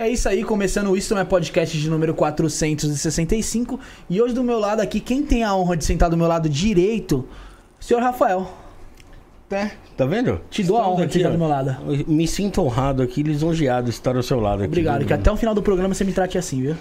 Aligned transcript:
É 0.00 0.08
isso 0.08 0.28
aí, 0.28 0.44
começando 0.44 0.90
o 0.92 0.96
Isto 0.96 1.12
Não 1.14 1.20
é 1.22 1.24
Podcast 1.24 1.76
de 1.76 1.90
número 1.90 2.14
465. 2.14 3.80
E 4.08 4.22
hoje 4.22 4.32
do 4.32 4.44
meu 4.44 4.56
lado 4.60 4.78
aqui, 4.80 5.00
quem 5.00 5.24
tem 5.24 5.42
a 5.42 5.52
honra 5.56 5.76
de 5.76 5.84
sentar 5.84 6.08
do 6.08 6.16
meu 6.16 6.28
lado 6.28 6.48
direito? 6.48 7.26
Senhor 7.80 8.00
Rafael. 8.00 8.48
É, 9.50 9.70
tá 9.96 10.04
vendo? 10.04 10.40
Te 10.50 10.62
dou 10.62 10.76
a 10.76 10.80
Estamos 10.80 10.98
honra 10.98 11.06
de 11.08 11.12
sentar 11.14 11.30
ó. 11.30 11.32
do 11.32 11.38
meu 11.38 11.48
lado. 11.48 11.76
Eu 11.88 12.04
Me 12.06 12.28
sinto 12.28 12.60
honrado 12.62 13.02
aqui, 13.02 13.24
lisonjeado 13.24 13.84
de 13.84 13.90
estar 13.90 14.14
ao 14.14 14.22
seu 14.22 14.38
lado 14.38 14.58
aqui. 14.58 14.66
Obrigado, 14.68 15.04
que 15.04 15.12
até 15.12 15.32
o 15.32 15.36
final 15.36 15.54
do 15.54 15.62
programa 15.62 15.92
você 15.94 16.04
me 16.04 16.12
trate 16.12 16.38
assim, 16.38 16.60
viu? 16.62 16.76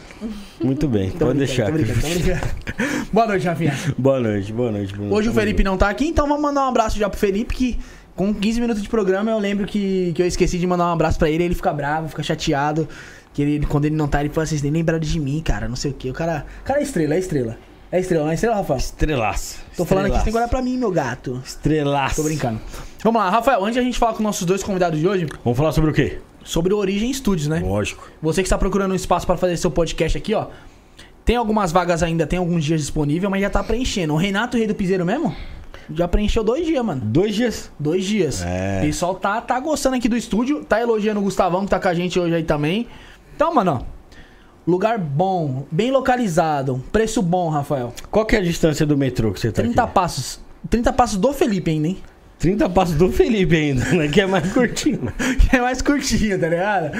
Muito 0.61 0.87
bem, 0.87 1.09
Tô 1.09 1.25
pode 1.25 1.39
brincando, 1.39 1.45
deixar. 1.45 1.65
tô 1.65 1.71
brincando, 1.71 2.01
tô 2.01 2.07
brincando. 2.09 3.07
Boa 3.11 3.25
noite, 3.27 3.45
Rafinha. 3.47 3.73
Boa 3.97 4.19
noite, 4.19 4.53
boa 4.53 4.71
noite. 4.71 4.93
Bruno. 4.93 5.15
Hoje 5.15 5.29
o 5.29 5.33
Felipe 5.33 5.63
não 5.63 5.77
tá 5.77 5.89
aqui, 5.89 6.07
então 6.07 6.27
vamos 6.27 6.43
mandar 6.43 6.65
um 6.65 6.69
abraço 6.69 6.99
já 6.99 7.09
pro 7.09 7.17
Felipe, 7.17 7.55
que 7.55 7.79
com 8.17 8.33
15 8.33 8.59
minutos 8.59 8.83
de 8.83 8.89
programa 8.89 9.31
eu 9.31 9.39
lembro 9.39 9.65
que, 9.65 10.11
que 10.13 10.21
eu 10.21 10.27
esqueci 10.27 10.57
de 10.57 10.67
mandar 10.67 10.87
um 10.87 10.91
abraço 10.93 11.17
pra 11.17 11.29
ele, 11.29 11.43
ele 11.43 11.55
fica 11.55 11.71
bravo, 11.71 12.09
fica 12.09 12.23
chateado. 12.23 12.89
Que 13.33 13.43
ele, 13.43 13.65
quando 13.67 13.85
ele 13.85 13.95
não 13.95 14.07
tá, 14.07 14.19
ele 14.19 14.29
fala 14.29 14.43
assim, 14.43 14.55
vocês 14.55 14.63
nem 14.63 14.71
lembraram 14.71 14.99
de 14.99 15.19
mim, 15.19 15.39
cara, 15.45 15.69
não 15.69 15.75
sei 15.75 15.91
o 15.91 15.93
que. 15.93 16.09
O 16.09 16.13
cara, 16.13 16.45
cara 16.65 16.79
é 16.79 16.83
estrela, 16.83 17.13
é 17.13 17.19
estrela. 17.19 17.57
É 17.91 17.99
estrela, 17.99 18.25
não 18.25 18.31
é 18.31 18.33
estrela, 18.33 18.55
Rafael? 18.55 18.79
Estrelaço. 18.79 19.59
Tô 19.77 19.85
falando 19.85 20.07
aqui, 20.07 20.17
você 20.17 20.23
tem 20.23 20.33
que 20.33 20.37
olhar 20.37 20.49
pra 20.49 20.61
mim, 20.61 20.75
meu 20.75 20.91
gato. 20.91 21.41
Estrelaço. 21.45 22.15
Tô 22.15 22.23
brincando. 22.23 22.59
Vamos 23.03 23.21
lá, 23.21 23.29
Rafael, 23.29 23.63
antes 23.63 23.75
de 23.75 23.79
a 23.79 23.83
gente 23.83 23.99
falar 23.99 24.13
com 24.13 24.23
nossos 24.23 24.45
dois 24.45 24.63
convidados 24.63 24.99
de 24.99 25.07
hoje, 25.07 25.27
Vamos 25.43 25.55
falar 25.55 25.71
sobre 25.71 25.91
o 25.91 25.93
quê? 25.93 26.19
sobre 26.43 26.73
o 26.73 26.77
Origem 26.77 27.13
Studios, 27.13 27.47
né? 27.47 27.59
Lógico. 27.59 28.09
Você 28.21 28.41
que 28.41 28.47
está 28.47 28.57
procurando 28.57 28.93
um 28.93 28.95
espaço 28.95 29.27
para 29.27 29.37
fazer 29.37 29.57
seu 29.57 29.69
podcast 29.69 30.17
aqui, 30.17 30.33
ó. 30.33 30.47
Tem 31.23 31.35
algumas 31.35 31.73
vagas 31.73 32.01
ainda, 32.01 32.25
tem 32.25 32.39
alguns 32.39 32.63
dias 32.63 32.79
disponíveis, 32.79 33.29
mas 33.29 33.41
já 33.41 33.49
tá 33.49 33.61
preenchendo. 33.61 34.13
O 34.13 34.17
Renato 34.17 34.57
Rei 34.57 34.65
do 34.65 34.73
Piseiro 34.73 35.05
mesmo? 35.05 35.35
Já 35.93 36.07
preencheu 36.07 36.43
dois 36.43 36.65
dias, 36.65 36.83
mano. 36.83 37.01
Dois 37.03 37.33
dias. 37.35 37.71
Dois 37.79 38.03
dias. 38.05 38.43
É. 38.43 38.79
O 38.79 38.85
pessoal 38.85 39.15
tá, 39.15 39.39
tá 39.41 39.59
gostando 39.59 39.95
aqui 39.95 40.09
do 40.09 40.17
estúdio, 40.17 40.63
tá 40.65 40.81
elogiando 40.81 41.19
o 41.19 41.23
Gustavão, 41.23 41.63
que 41.63 41.69
tá 41.69 41.79
com 41.79 41.87
a 41.87 41.93
gente 41.93 42.19
hoje 42.19 42.35
aí 42.35 42.43
também. 42.43 42.87
Então, 43.35 43.53
mano, 43.53 43.83
ó. 43.83 43.97
Lugar 44.69 44.97
bom, 44.97 45.65
bem 45.71 45.91
localizado, 45.91 46.83
preço 46.91 47.21
bom, 47.21 47.47
Rafael. 47.49 47.93
Qual 48.11 48.25
que 48.25 48.35
é 48.35 48.39
a 48.39 48.43
distância 48.43 48.85
do 48.85 48.97
metrô 48.97 49.31
que 49.31 49.39
você 49.39 49.49
tá 49.49 49.61
30 49.61 49.81
aqui? 49.81 49.93
passos. 49.93 50.41
30 50.69 50.91
passos 50.91 51.17
do 51.17 51.31
Felipe 51.31 51.71
ainda, 51.71 51.87
hein? 51.87 51.97
30 52.39 52.69
passos 52.69 52.95
do 52.95 53.11
Felipe 53.11 53.55
ainda, 53.55 53.83
né? 53.93 54.07
Que 54.07 54.21
é 54.21 54.27
mais 54.27 54.51
curtinho. 54.53 55.11
Que 55.49 55.55
é 55.55 55.61
mais 55.61 55.81
curtinho, 55.81 56.39
tá 56.39 56.47
ligado? 56.47 56.91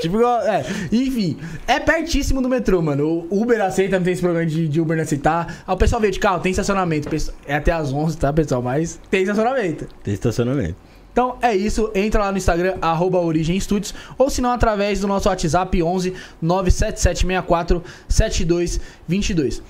Tipo, 0.00 0.16
igual- 0.16 0.42
é. 0.42 0.64
Enfim, 0.90 1.36
é 1.66 1.78
pertíssimo 1.78 2.42
do 2.42 2.48
metrô, 2.48 2.82
mano. 2.82 3.26
O 3.30 3.42
Uber 3.42 3.60
aceita, 3.60 3.98
não 3.98 4.04
tem 4.04 4.12
esse 4.14 4.22
problema 4.22 4.44
de, 4.46 4.66
de 4.66 4.80
Uber 4.80 4.96
não 4.96 5.04
aceitar. 5.04 5.62
Ah, 5.66 5.74
o 5.74 5.76
pessoal 5.76 6.00
veio 6.00 6.12
de 6.12 6.18
carro, 6.18 6.40
tem 6.40 6.50
estacionamento. 6.50 7.08
É 7.46 7.54
até 7.54 7.70
às 7.72 7.92
11, 7.92 8.16
tá, 8.18 8.32
pessoal? 8.32 8.62
Mas 8.62 8.98
tem 9.10 9.22
estacionamento. 9.22 9.86
Tem 10.02 10.12
estacionamento. 10.14 10.74
Então 11.12 11.36
é 11.42 11.54
isso, 11.56 11.90
entra 11.94 12.22
lá 12.22 12.30
no 12.32 12.38
Instagram, 12.38 12.74
arroba 12.80 13.18
Origem 13.18 13.58
Studios, 13.58 13.92
ou 14.16 14.30
se 14.30 14.40
não, 14.40 14.52
através 14.52 15.00
do 15.00 15.08
nosso 15.08 15.28
WhatsApp 15.28 15.82
11 15.82 16.14
97764 16.40 17.82
7222. 18.08 19.62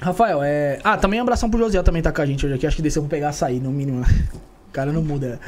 Rafael, 0.00 0.40
é. 0.42 0.78
Ah, 0.84 0.96
também 0.96 1.18
um 1.18 1.22
abração 1.22 1.50
pro 1.50 1.58
Josiel 1.58 1.82
também 1.82 2.00
tá 2.00 2.12
com 2.12 2.22
a 2.22 2.26
gente 2.26 2.46
hoje 2.46 2.54
aqui. 2.54 2.66
Acho 2.66 2.76
que 2.76 2.82
desceu 2.82 3.02
pra 3.02 3.10
pegar 3.10 3.30
açaí, 3.30 3.58
no 3.58 3.72
mínimo. 3.72 4.04
O 4.68 4.70
cara 4.70 4.92
não 4.92 5.02
muda. 5.02 5.40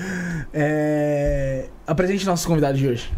É. 0.53 1.69
Apresente 1.87 2.25
nossos 2.25 2.47
convidados 2.47 2.81
de 2.81 2.89
hoje. 2.89 3.11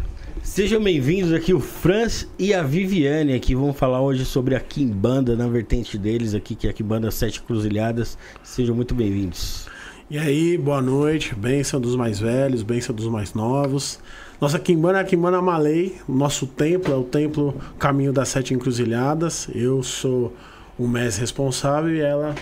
Sejam 0.43 0.83
bem-vindos 0.83 1.31
aqui 1.31 1.53
o 1.53 1.61
Franz 1.61 2.27
e 2.37 2.53
a 2.53 2.61
Viviane 2.61 3.33
aqui. 3.33 3.55
Vamos 3.55 3.77
falar 3.77 4.01
hoje 4.01 4.25
sobre 4.25 4.53
a 4.53 4.59
Kimbanda 4.59 5.37
na 5.37 5.47
vertente 5.47 5.97
deles 5.97 6.33
aqui, 6.33 6.55
que 6.55 6.67
é 6.67 6.71
a 6.71 6.73
Kimbanda 6.73 7.09
Sete 7.09 7.41
Cruzilhadas. 7.41 8.17
Sejam 8.43 8.75
muito 8.75 8.93
bem-vindos. 8.93 9.67
E 10.09 10.17
aí, 10.17 10.57
boa 10.57 10.81
noite, 10.81 11.33
bênção 11.33 11.79
dos 11.79 11.95
mais 11.95 12.19
velhos, 12.19 12.61
bênção 12.61 12.93
dos 12.93 13.07
mais 13.07 13.33
novos. 13.33 13.99
Nossa 14.41 14.59
Kimbanda 14.59 14.97
é 14.97 15.01
a 15.01 15.05
Kimbanda 15.05 15.41
Malay, 15.41 15.95
o 16.05 16.13
nosso 16.13 16.45
templo 16.45 16.93
é 16.93 16.97
o 16.97 17.03
templo 17.03 17.55
Caminho 17.79 18.11
das 18.11 18.27
Sete 18.27 18.53
Encruzilhadas. 18.53 19.47
Eu 19.55 19.81
sou 19.81 20.35
o 20.77 20.85
mestre 20.85 21.21
responsável 21.21 21.95
e 21.95 22.01
ela 22.01 22.35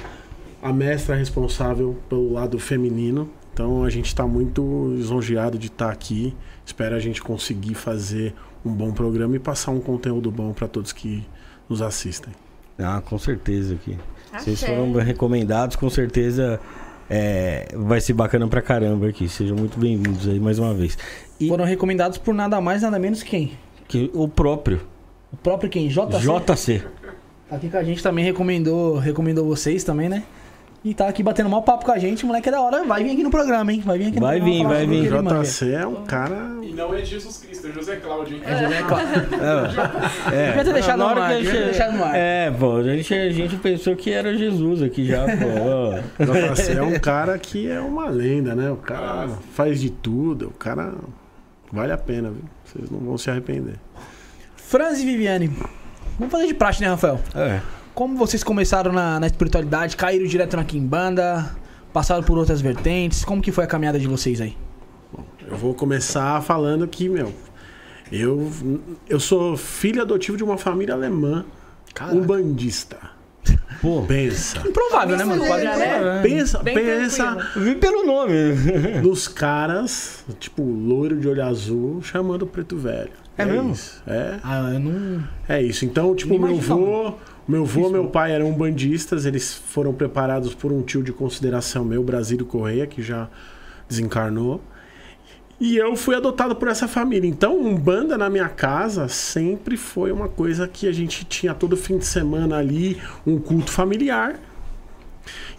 a 0.64 0.74
mestra 0.74 1.16
responsável 1.16 1.96
pelo 2.10 2.34
lado 2.34 2.58
feminino. 2.58 3.30
Então 3.62 3.84
a 3.84 3.92
gente 3.92 4.08
está 4.08 4.26
muito 4.26 4.92
lisonjeado 4.96 5.56
de 5.56 5.68
estar 5.68 5.92
aqui. 5.92 6.36
Espero 6.66 6.96
a 6.96 7.00
gente 7.00 7.22
conseguir 7.22 7.76
fazer 7.76 8.34
um 8.66 8.72
bom 8.72 8.92
programa 8.92 9.36
e 9.36 9.40
passar 9.40 9.70
um 9.70 9.80
conteúdo 9.80 10.32
bom 10.32 10.52
para 10.52 10.68
todos 10.68 10.92
que 10.92 11.24
nos 11.70 11.80
assistem. 11.80 12.34
Ah, 12.80 13.04
com 13.06 13.20
certeza 13.20 13.76
aqui. 13.76 13.96
Vocês 14.36 14.64
foram 14.64 14.92
recomendados, 14.94 15.76
com 15.76 15.92
certeza 15.92 16.60
é, 17.08 17.68
vai 17.76 18.02
ser 18.02 18.14
bacana 18.14 18.48
pra 18.48 18.64
caramba 18.64 19.10
aqui. 19.10 19.30
Sejam 19.30 19.56
muito 19.56 19.78
bem-vindos 19.78 20.28
aí 20.28 20.40
mais 20.40 20.58
uma 20.58 20.74
vez. 20.74 20.98
E 21.40 21.48
Foram 21.48 21.64
recomendados 21.64 22.18
por 22.18 22.34
nada 22.34 22.60
mais, 22.60 22.82
nada 22.82 22.98
menos 22.98 23.22
que 23.22 23.30
quem? 23.30 23.52
que 23.88 24.10
o 24.12 24.28
próprio 24.28 24.82
O 25.32 25.38
próprio 25.38 25.70
quem? 25.70 25.88
JC? 25.88 26.18
JC. 26.20 26.80
Tá 27.48 27.58
Aqui 27.58 27.70
com 27.70 27.78
a 27.78 27.84
gente 27.84 28.02
também 28.02 28.26
recomendou, 28.26 28.98
recomendou 28.98 29.46
vocês 29.46 29.84
também, 29.84 30.10
né? 30.10 30.24
E 30.84 30.96
tá 30.96 31.08
aqui 31.08 31.22
batendo 31.22 31.48
mal 31.48 31.62
papo 31.62 31.86
com 31.86 31.92
a 31.92 32.00
gente, 32.00 32.24
o 32.24 32.28
moleque 32.28 32.50
é 32.50 32.52
da 32.52 32.60
hora. 32.60 32.84
Vai 32.84 33.04
vir 33.04 33.12
aqui 33.12 33.22
no 33.24 33.30
programa, 33.30 33.72
hein? 33.72 33.84
Vai 33.86 34.00
vir 34.00 34.08
aqui 34.08 34.20
no 34.20 34.26
Vai 34.26 34.40
programa 34.40 34.58
vir, 34.58 34.68
vai 34.68 34.88
vir. 34.88 35.06
ele 35.06 35.22
manja. 35.22 35.44
JC 35.44 35.74
é 35.76 35.86
um 35.86 36.04
cara 36.06 36.56
E 36.64 36.74
não 36.74 36.92
é 36.96 37.06
Jesus 37.06 37.38
Cristo, 37.38 37.68
é 37.68 37.72
José 37.72 37.98
Cláudio, 37.98 38.38
hein? 38.38 38.42
É, 38.44 38.58
José 38.64 38.82
Cláudio. 38.82 39.08
É, 40.34 40.48
Devia 40.48 40.64
ter 40.64 40.74
deixado 40.74 40.98
no 40.98 41.06
ar, 41.08 41.34
gente- 41.36 41.52
deixado 41.52 41.98
no 41.98 42.04
ar. 42.04 42.16
É, 42.16 42.50
pô, 42.50 42.78
a 42.78 42.84
gente, 42.84 43.14
a 43.14 43.30
gente 43.32 43.58
pensou 43.58 43.96
que 43.96 44.12
era 44.12 44.36
Jesus 44.36 44.82
aqui 44.82 45.06
já, 45.06 45.24
pô. 45.26 46.26
JC 46.56 46.72
é 46.78 46.82
um 46.82 46.98
cara 47.00 47.38
que 47.38 47.70
é 47.70 47.80
uma 47.80 48.10
lenda, 48.10 48.56
né? 48.56 48.72
O 48.72 48.78
cara 48.78 49.30
faz 49.54 49.80
de 49.80 49.92
tudo, 49.92 50.48
o 50.48 50.52
cara 50.54 50.94
vale 51.72 51.92
a 51.94 51.98
pena, 51.98 52.32
viu? 52.32 52.44
Vocês 52.66 52.90
não 52.90 52.98
vão 53.00 53.18
se 53.20 53.30
arrepender. 53.30 53.76
Franz 54.56 55.00
e 55.00 55.06
Viviane. 55.06 55.48
Vamos 56.18 56.32
fazer 56.32 56.48
de 56.48 56.54
praxe, 56.56 56.82
né, 56.82 56.88
Rafael? 56.90 57.20
É. 57.36 57.60
Como 58.02 58.18
vocês 58.18 58.44
começaram 58.44 58.92
na, 58.92 59.20
na 59.20 59.28
espiritualidade, 59.28 59.96
caíram 59.96 60.26
direto 60.26 60.58
na 60.58 60.64
Kimbanda, 60.64 61.56
passaram 61.94 62.24
por 62.24 62.36
outras 62.36 62.60
vertentes, 62.60 63.24
como 63.24 63.44
que 63.44 63.52
foi 63.52 63.64
a 63.66 63.68
caminhada 63.68 64.00
de 64.00 64.08
vocês 64.08 64.42
aí? 64.42 64.58
Eu 65.48 65.56
vou 65.56 65.76
começar 65.76 66.42
falando 66.42 66.88
que, 66.88 67.08
meu, 67.08 67.32
eu, 68.12 68.50
eu 69.08 69.20
sou 69.20 69.56
filho 69.56 70.02
adotivo 70.02 70.36
de 70.36 70.44
uma 70.44 70.58
família 70.58 70.96
alemã, 70.96 71.46
um 72.12 72.22
bandista. 72.22 72.98
Pô, 73.84 74.02
Pensa. 74.02 74.68
Improvável, 74.68 75.16
né, 75.16 75.24
mano? 75.24 75.46
Quase 75.46 75.66
É. 75.68 76.22
Pensa, 76.24 76.64
Bem 76.64 76.74
pensa 76.74 77.36
tranquilo. 77.36 77.66
vi 77.66 77.76
pelo 77.76 78.04
nome. 78.04 78.34
nos 79.04 79.28
caras, 79.28 80.26
tipo, 80.40 80.64
loiro 80.64 81.20
de 81.20 81.28
olho 81.28 81.46
azul, 81.46 82.02
chamando 82.02 82.48
preto 82.48 82.78
velho. 82.78 83.12
É 83.38 83.46
mesmo? 83.46 83.72
Isso. 83.72 84.02
É. 84.08 84.40
Ah, 84.44 84.72
eu 84.74 84.80
não. 84.80 85.24
É 85.48 85.62
isso. 85.62 85.86
Então, 85.86 86.16
tipo, 86.16 86.38
meu 86.38 86.56
avô, 86.56 87.16
meu 87.52 87.64
avô, 87.64 87.90
meu 87.90 88.08
pai 88.08 88.32
eram 88.32 88.52
bandistas, 88.54 89.26
eles 89.26 89.54
foram 89.54 89.94
preparados 89.94 90.56
por 90.56 90.72
um 90.72 90.82
tio 90.82 91.04
de 91.04 91.12
consideração 91.12 91.84
meu, 91.84 92.02
Brasílio 92.02 92.46
Correia, 92.46 92.88
que 92.88 93.02
já 93.02 93.28
desencarnou. 93.90 94.62
E 95.60 95.76
eu 95.76 95.96
fui 95.98 96.16
adotado 96.16 96.56
por 96.56 96.70
essa 96.70 96.88
família. 96.88 97.28
Então, 97.28 97.60
Umbanda 97.60 98.18
na 98.18 98.30
minha 98.30 98.48
casa 98.48 99.08
sempre 99.10 99.76
foi 99.76 100.12
uma 100.12 100.30
coisa 100.30 100.66
que 100.66 100.88
a 100.88 100.94
gente 100.94 101.26
tinha 101.26 101.54
todo 101.54 101.76
fim 101.76 101.98
de 101.98 102.06
semana 102.06 102.58
ali, 102.58 103.00
um 103.28 103.38
culto 103.38 103.70
familiar. 103.70 104.40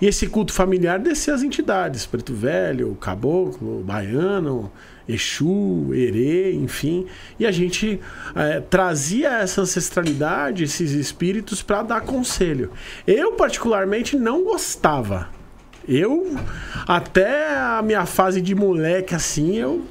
E 0.00 0.06
esse 0.06 0.26
culto 0.26 0.52
familiar 0.52 0.98
descia 0.98 1.34
as 1.34 1.42
entidades, 1.42 2.06
Preto 2.06 2.34
Velho, 2.34 2.96
Caboclo, 2.96 3.84
Baiano, 3.84 4.72
Exu, 5.08 5.92
Herê, 5.92 6.52
enfim. 6.54 7.06
E 7.38 7.46
a 7.46 7.50
gente 7.50 8.00
eh, 8.34 8.62
trazia 8.70 9.30
essa 9.38 9.62
ancestralidade, 9.62 10.64
esses 10.64 10.92
espíritos, 10.92 11.62
para 11.62 11.82
dar 11.82 12.00
conselho. 12.02 12.70
Eu, 13.06 13.32
particularmente, 13.32 14.16
não 14.16 14.44
gostava. 14.44 15.28
Eu, 15.86 16.36
até 16.86 17.56
a 17.56 17.82
minha 17.82 18.06
fase 18.06 18.40
de 18.40 18.54
moleque, 18.54 19.14
assim, 19.14 19.56
eu 19.56 19.84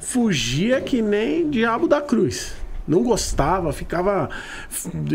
fugia 0.00 0.80
que 0.80 1.02
nem 1.02 1.50
diabo 1.50 1.88
da 1.88 2.00
cruz. 2.00 2.54
Não 2.86 3.02
gostava, 3.02 3.70
ficava 3.72 4.30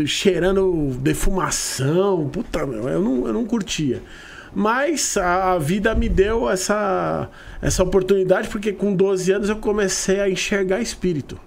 cheirando 0.06 0.96
defumação. 1.00 2.28
Puta, 2.28 2.60
eu 2.60 3.00
não, 3.00 3.26
eu 3.26 3.32
não 3.32 3.44
curtia. 3.44 4.00
Mas 4.54 5.16
a 5.16 5.58
vida 5.58 5.94
me 5.94 6.08
deu 6.08 6.48
essa, 6.48 7.28
essa 7.60 7.82
oportunidade, 7.82 8.48
porque 8.48 8.72
com 8.72 8.94
12 8.94 9.32
anos 9.32 9.48
eu 9.48 9.56
comecei 9.56 10.20
a 10.20 10.30
enxergar 10.30 10.80
espírito. 10.80 11.38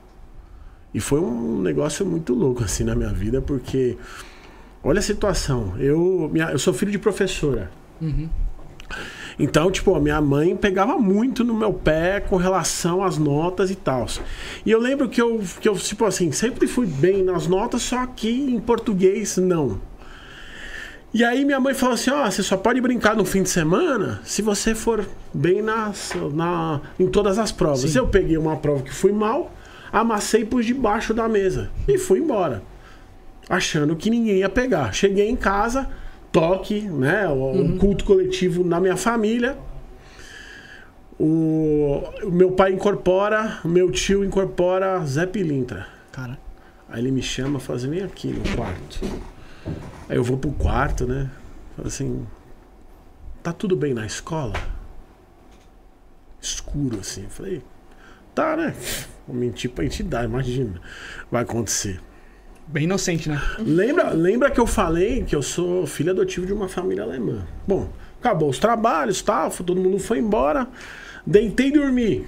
E 0.94 1.00
foi 1.00 1.20
um 1.20 1.62
negócio 1.62 2.06
muito 2.06 2.34
louco 2.34 2.64
assim 2.64 2.84
na 2.84 2.96
minha 2.96 3.14
vida, 3.14 3.42
porque 3.42 3.98
olha 4.84 5.00
a 5.00 5.02
situação. 5.02 5.76
Eu, 5.80 6.30
minha, 6.32 6.52
eu 6.52 6.60
sou 6.60 6.74
filho 6.74 6.92
de 6.92 7.00
professora. 7.00 7.70
Então, 9.40 9.70
tipo, 9.70 9.94
a 9.94 10.00
minha 10.00 10.20
mãe 10.20 10.56
pegava 10.56 10.98
muito 10.98 11.44
no 11.44 11.54
meu 11.54 11.72
pé 11.72 12.20
com 12.20 12.38
relação 12.38 13.04
às 13.04 13.18
notas 13.18 13.70
e 13.70 13.76
tal. 13.76 14.08
E 14.66 14.72
eu 14.72 14.80
lembro 14.80 15.08
que 15.08 15.22
eu, 15.22 15.42
que 15.62 15.70
eu, 15.70 15.76
tipo 15.76 16.06
assim, 16.06 16.32
sempre 16.32 16.68
fui 16.68 16.88
bem 16.88 17.24
nas 17.24 17.46
notas, 17.48 17.84
só 17.84 18.06
que 18.08 18.30
em 18.30 18.60
português 18.60 19.38
não. 19.38 19.80
E 21.14 21.24
aí 21.24 21.46
minha 21.46 21.60
mãe 21.60 21.74
falou 21.74 21.96
assim, 21.96 22.12
ó, 22.12 22.30
você 22.30 22.44
só 22.44 22.58
pode 22.58 22.82
brincar 22.82 23.16
no 23.16 23.24
fim 23.24 23.42
de 23.42 23.50
semana 23.50 24.20
se 24.24 24.42
você 24.42 24.76
for 24.76 25.08
bem 25.34 25.62
nas, 25.62 26.12
na, 26.34 26.82
em 27.00 27.08
todas 27.08 27.40
as 27.40 27.52
provas. 27.52 27.96
Eu 27.96 28.08
peguei 28.08 28.38
uma 28.38 28.58
prova 28.58 28.84
que 28.84 28.94
fui 28.94 29.12
mal, 29.12 29.52
amassei 29.92 30.44
pus 30.44 30.66
debaixo 30.66 31.14
da 31.14 31.28
mesa. 31.28 31.72
E 31.88 31.98
fui 31.98 32.20
embora. 32.20 32.62
Achando 33.50 33.96
que 33.96 34.10
ninguém 34.10 34.40
ia 34.40 34.50
pegar. 34.50 34.94
Cheguei 34.94 35.30
em 35.30 35.36
casa, 35.36 35.90
toque, 36.32 36.82
né? 36.82 37.28
O 37.30 37.52
um 37.52 37.78
culto 37.78 38.04
coletivo 38.04 38.64
na 38.64 38.80
minha 38.80 38.98
família. 38.98 39.58
O, 41.18 42.04
o 42.22 42.32
meu 42.32 42.52
pai 42.52 42.74
incorpora, 42.74 43.60
meu 43.64 43.90
tio 43.90 44.24
incorpora 44.24 45.04
Zé 45.06 45.26
Pilintra. 45.26 45.88
Cara. 46.12 46.38
Aí 46.90 47.02
ele 47.02 47.12
me 47.12 47.22
chama 47.22 47.58
e 47.58 47.62
fala 47.62 47.80
assim, 47.80 47.90
vem 47.90 48.04
aqui 48.04 48.28
no 48.28 48.56
quarto. 48.56 49.00
Aí 50.10 50.16
eu 50.16 50.24
vou 50.24 50.38
pro 50.38 50.52
quarto, 50.52 51.06
né? 51.06 51.30
Fala 51.76 51.88
assim, 51.88 52.26
tá 53.44 53.52
tudo 53.52 53.76
bem 53.76 53.94
na 53.94 54.06
escola? 54.06 54.54
Escuro 56.42 57.00
assim. 57.00 57.24
Eu 57.24 57.30
falei, 57.30 57.62
tá, 58.34 58.56
né? 58.56 58.74
Vou 59.28 59.36
mentir 59.36 59.70
pra 59.70 59.84
entidade, 59.84 60.26
imagina. 60.26 60.82
Vai 61.30 61.44
acontecer. 61.44 62.00
Bem 62.68 62.84
inocente, 62.84 63.30
né? 63.30 63.42
Lembra, 63.60 64.10
lembra 64.10 64.52
que 64.52 64.60
eu 64.60 64.68
falei 64.68 65.24
que 65.24 65.36
eu 65.36 65.42
sou 65.42 65.86
filho 65.86 66.12
adotivo 66.12 66.46
de 66.46 66.54
uma 66.54 66.68
família 66.68 67.04
alemã? 67.04 67.46
Bom, 67.66 67.90
acabou 68.20 68.50
os 68.50 68.60
trabalhos, 68.60 69.22
tal, 69.22 69.50
todo 69.52 69.82
mundo 69.82 70.00
foi 70.00 70.20
embora. 70.20 70.68
Deitei 71.26 71.68
e 71.68 71.72
dormi. 71.72 72.28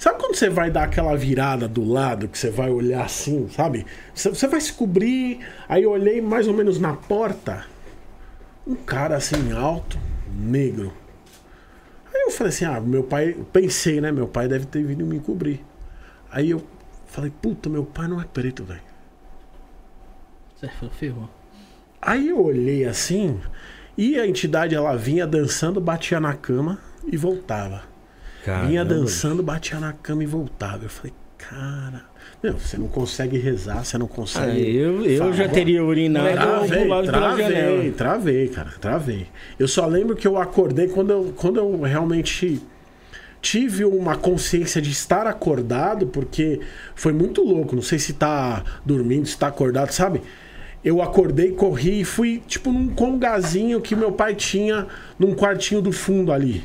Sabe 0.00 0.18
quando 0.18 0.34
você 0.34 0.48
vai 0.48 0.70
dar 0.70 0.84
aquela 0.84 1.14
virada 1.14 1.68
do 1.68 1.84
lado, 1.84 2.26
que 2.26 2.38
você 2.38 2.48
vai 2.48 2.70
olhar 2.70 3.04
assim, 3.04 3.50
sabe? 3.50 3.84
Você 4.14 4.48
vai 4.48 4.58
se 4.58 4.72
cobrir. 4.72 5.40
Aí 5.68 5.82
eu 5.82 5.90
olhei 5.90 6.22
mais 6.22 6.48
ou 6.48 6.54
menos 6.54 6.80
na 6.80 6.94
porta. 6.94 7.66
Um 8.66 8.76
cara 8.76 9.16
assim, 9.16 9.52
alto, 9.52 9.98
negro. 10.34 10.90
Aí 12.14 12.22
eu 12.22 12.30
falei 12.30 12.48
assim: 12.48 12.64
ah, 12.64 12.80
meu 12.80 13.02
pai. 13.02 13.36
Pensei, 13.52 14.00
né? 14.00 14.10
Meu 14.10 14.26
pai 14.26 14.48
deve 14.48 14.64
ter 14.64 14.82
vindo 14.82 15.04
me 15.04 15.20
cobrir. 15.20 15.62
Aí 16.32 16.48
eu 16.48 16.64
falei: 17.04 17.30
puta, 17.30 17.68
meu 17.68 17.84
pai 17.84 18.08
não 18.08 18.18
é 18.18 18.24
preto, 18.24 18.64
velho. 18.64 18.80
Você 20.56 20.66
falou, 20.68 20.94
ferrou. 20.94 21.30
Aí 22.00 22.30
eu 22.30 22.42
olhei 22.42 22.86
assim. 22.86 23.38
E 23.98 24.18
a 24.18 24.26
entidade 24.26 24.74
ela 24.74 24.96
vinha 24.96 25.26
dançando, 25.26 25.78
batia 25.78 26.18
na 26.18 26.32
cama 26.32 26.78
e 27.04 27.18
voltava. 27.18 27.89
Vinha 28.66 28.84
dançando, 28.84 29.42
batia 29.42 29.78
na 29.78 29.92
cama 29.92 30.22
e 30.22 30.26
voltava. 30.26 30.84
Eu 30.84 30.88
falei, 30.88 31.12
cara. 31.36 32.02
Meu, 32.42 32.54
você 32.54 32.78
não 32.78 32.88
consegue 32.88 33.36
rezar, 33.38 33.84
você 33.84 33.98
não 33.98 34.06
consegue. 34.06 34.50
Ah, 34.50 34.58
eu 34.58 35.04
eu 35.04 35.18
falar. 35.18 35.32
já 35.32 35.48
teria 35.48 35.84
urinado 35.84 36.32
Travei, 36.32 36.82
pulado 36.84 37.10
pela 37.10 37.30
janela. 37.36 37.50
travei, 37.50 37.90
travei, 37.92 38.48
cara, 38.48 38.70
travei. 38.80 39.26
Eu 39.58 39.68
só 39.68 39.86
lembro 39.86 40.16
que 40.16 40.26
eu 40.26 40.38
acordei 40.38 40.88
quando 40.88 41.10
eu, 41.10 41.34
quando 41.36 41.58
eu 41.58 41.80
realmente 41.82 42.62
tive 43.42 43.84
uma 43.84 44.16
consciência 44.16 44.80
de 44.80 44.90
estar 44.90 45.26
acordado, 45.26 46.06
porque 46.06 46.60
foi 46.94 47.12
muito 47.12 47.42
louco. 47.42 47.74
Não 47.74 47.82
sei 47.82 47.98
se 47.98 48.14
tá 48.14 48.62
dormindo, 48.84 49.26
se 49.26 49.36
tá 49.36 49.48
acordado, 49.48 49.90
sabe? 49.92 50.22
Eu 50.82 51.02
acordei, 51.02 51.52
corri 51.52 52.00
e 52.00 52.04
fui, 52.04 52.42
tipo, 52.46 52.72
num 52.72 52.88
congazinho 52.88 53.82
que 53.82 53.94
meu 53.94 54.12
pai 54.12 54.34
tinha 54.34 54.86
num 55.18 55.34
quartinho 55.34 55.82
do 55.82 55.92
fundo 55.92 56.32
ali. 56.32 56.64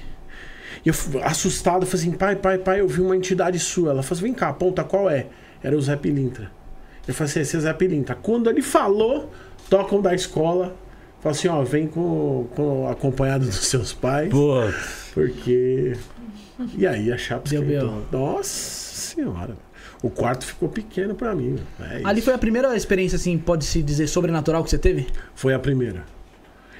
E 0.85 0.89
eu, 0.89 0.95
assustado, 1.23 1.85
falei 1.85 2.01
assim: 2.05 2.11
pai, 2.11 2.35
pai, 2.35 2.57
pai, 2.57 2.81
eu 2.81 2.87
vi 2.87 3.01
uma 3.01 3.15
entidade 3.17 3.57
sua. 3.59 3.89
Ela 3.91 4.03
falou 4.03 4.17
assim: 4.17 4.23
vem 4.23 4.33
cá, 4.33 4.49
aponta 4.49 4.83
qual 4.83 5.09
é? 5.09 5.27
Era 5.63 5.75
o 5.75 5.81
Zé 5.81 5.95
Pilintra. 5.95 6.51
Eu 7.07 7.13
falei 7.13 7.31
assim: 7.31 7.39
esse 7.39 7.55
é 7.55 7.59
o 7.59 7.61
Zé 7.61 7.73
Pilintra. 7.73 8.15
Quando 8.15 8.49
ele 8.49 8.61
falou, 8.61 9.31
tocam 9.69 10.01
da 10.01 10.13
escola. 10.13 10.75
Fala 11.21 11.35
assim: 11.35 11.47
ó, 11.47 11.63
vem 11.63 11.87
com, 11.87 12.47
com 12.55 12.87
acompanhado 12.87 13.45
dos 13.45 13.55
seus 13.67 13.93
pais. 13.93 14.29
Pô, 14.29 14.57
Porque. 15.13 15.93
E 16.77 16.85
aí 16.85 17.11
a 17.11 17.17
chapa 17.17 17.49
Deu 17.49 17.63
esquentou. 17.63 18.03
Nossa 18.11 18.95
senhora. 18.95 19.57
O 20.03 20.09
quarto 20.09 20.45
ficou 20.45 20.69
pequeno 20.69 21.15
pra 21.15 21.33
mim. 21.33 21.57
É 21.79 22.01
Ali 22.03 22.19
isso. 22.19 22.25
foi 22.25 22.33
a 22.35 22.37
primeira 22.37 22.75
experiência, 22.75 23.15
assim, 23.15 23.37
pode-se 23.39 23.81
dizer, 23.81 24.05
sobrenatural 24.07 24.63
que 24.63 24.69
você 24.69 24.77
teve? 24.77 25.07
Foi 25.33 25.53
a 25.53 25.57
primeira. 25.57 26.03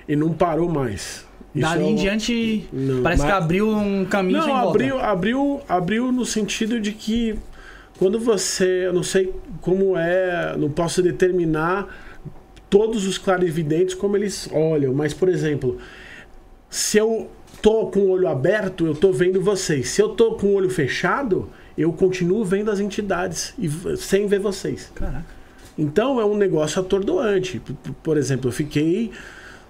E 0.08 0.16
não 0.16 0.32
parou 0.32 0.70
mais. 0.70 1.26
Isso 1.56 1.62
Dali 1.70 1.84
é 1.84 1.88
em 1.88 1.94
um- 1.94 1.96
diante, 1.96 2.68
Não, 2.74 3.02
parece 3.02 3.22
mas- 3.24 3.32
que 3.32 3.38
abriu 3.38 3.70
um 3.70 4.04
caminho 4.06 4.42
sem 4.44 4.52
Não, 4.54 4.62
volta. 4.62 4.70
abriu, 4.78 5.00
abriu, 5.00 5.62
abriu 5.70 6.12
no 6.12 6.26
sentido 6.26 6.80
de 6.82 6.92
que 6.92 7.36
quando 7.98 8.20
você, 8.20 8.88
eu 8.88 8.94
não 8.94 9.04
sei 9.04 9.34
como 9.62 9.96
é, 9.98 10.54
não 10.58 10.70
posso 10.70 11.02
determinar 11.02 11.88
todos 12.70 13.08
os 13.08 13.18
clarividentes 13.18 13.96
como 13.96 14.18
eles 14.18 14.50
olham, 14.52 14.94
mas 14.94 15.14
por 15.14 15.30
exemplo, 15.30 15.78
se 16.70 16.98
eu 16.98 17.30
tô 17.62 17.86
com 17.88 18.00
o 18.02 18.10
olho 18.10 18.28
aberto, 18.28 18.86
eu 18.86 18.94
tô 18.94 19.14
vendo 19.14 19.42
vocês. 19.42 19.88
Se 19.90 20.02
eu 20.02 20.10
tô 20.10 20.34
com 20.34 20.48
o 20.48 20.54
olho 20.56 20.70
fechado, 20.70 21.50
eu 21.78 21.94
continuo 21.94 22.44
vendo 22.44 22.70
as 22.70 22.82
entidades 22.82 23.54
e 23.58 23.70
sem 23.98 24.28
ver 24.28 24.40
vocês. 24.40 24.92
Caraca. 24.94 25.26
Então 25.78 26.20
é 26.20 26.26
um 26.26 26.36
negócio 26.38 26.82
atordoante. 26.82 27.62
Por 28.04 28.18
exemplo, 28.18 28.50
eu 28.50 28.52
fiquei 28.54 29.12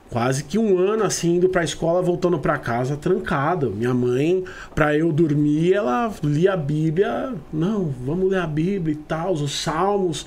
quase 0.10 0.44
que 0.44 0.58
um 0.58 0.78
ano 0.78 1.04
assim 1.04 1.36
indo 1.36 1.50
pra 1.50 1.64
escola, 1.64 2.02
voltando 2.02 2.40
pra 2.40 2.58
casa 2.58 2.98
trancado. 2.98 3.72
Minha 3.72 3.94
mãe, 3.94 4.44
pra 4.74 4.98
eu 4.98 5.12
dormir, 5.12 5.74
ela 5.74 6.14
lia 6.24 6.54
a 6.54 6.58
Bíblia. 6.58 7.34
Não, 7.52 7.94
vamos 8.06 8.30
ler 8.30 8.40
a 8.40 8.48
Bíblia 8.48 8.94
e 8.94 8.98
tal, 8.98 9.34
os 9.34 9.52
salmos. 9.62 10.26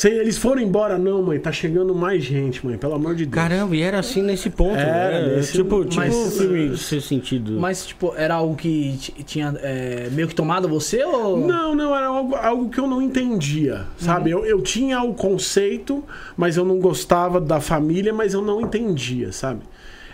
Se 0.00 0.08
eles 0.08 0.38
foram 0.38 0.62
embora, 0.62 0.96
não, 0.96 1.22
mãe, 1.22 1.38
tá 1.38 1.52
chegando 1.52 1.94
mais 1.94 2.24
gente, 2.24 2.64
mãe, 2.64 2.78
pelo 2.78 2.94
amor 2.94 3.14
de 3.14 3.26
Deus. 3.26 3.34
caramba, 3.34 3.76
e 3.76 3.82
era 3.82 3.98
assim 3.98 4.22
nesse 4.22 4.48
ponto. 4.48 4.74
Era, 4.74 5.20
né? 5.20 5.36
nesse- 5.36 5.52
tipo, 5.52 5.84
tipo 5.84 5.96
mas- 5.96 6.38
filme 6.38 6.74
Seu 6.78 7.02
Sentido. 7.02 7.60
Mas, 7.60 7.84
tipo, 7.84 8.14
era 8.16 8.36
algo 8.36 8.56
que 8.56 8.96
tinha 9.26 9.54
é, 9.58 10.08
meio 10.10 10.26
que 10.26 10.34
tomado 10.34 10.66
você 10.66 11.04
ou. 11.04 11.46
Não, 11.46 11.74
não, 11.74 11.94
era 11.94 12.06
algo, 12.06 12.34
algo 12.34 12.70
que 12.70 12.80
eu 12.80 12.86
não 12.86 13.02
entendia, 13.02 13.84
sabe? 13.98 14.30
Eu, 14.30 14.46
eu 14.46 14.62
tinha 14.62 15.02
o 15.02 15.12
conceito, 15.12 16.02
mas 16.34 16.56
eu 16.56 16.64
não 16.64 16.78
gostava 16.78 17.38
da 17.38 17.60
família, 17.60 18.10
mas 18.10 18.32
eu 18.32 18.40
não 18.40 18.62
entendia, 18.62 19.32
sabe? 19.32 19.60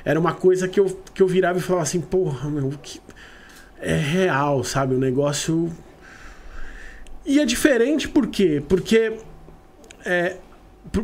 Era 0.05 0.19
uma 0.19 0.35
coisa 0.35 0.67
que 0.67 0.81
eu, 0.81 1.01
que 1.15 1.23
eu 1.23 1.29
virava 1.29 1.61
e 1.61 1.63
falava 1.63 1.85
assim, 1.85 2.01
porra, 2.01 2.51
meu, 2.51 2.71
que... 2.83 3.01
é 3.81 3.95
real, 3.97 4.65
sabe? 4.65 4.97
O 4.97 4.99
negócio. 4.99 5.71
E 7.25 7.39
é 7.39 7.45
diferente 7.45 8.09
por 8.09 8.27
quê? 8.27 8.61
Porque. 8.69 9.13
É, 10.07 10.37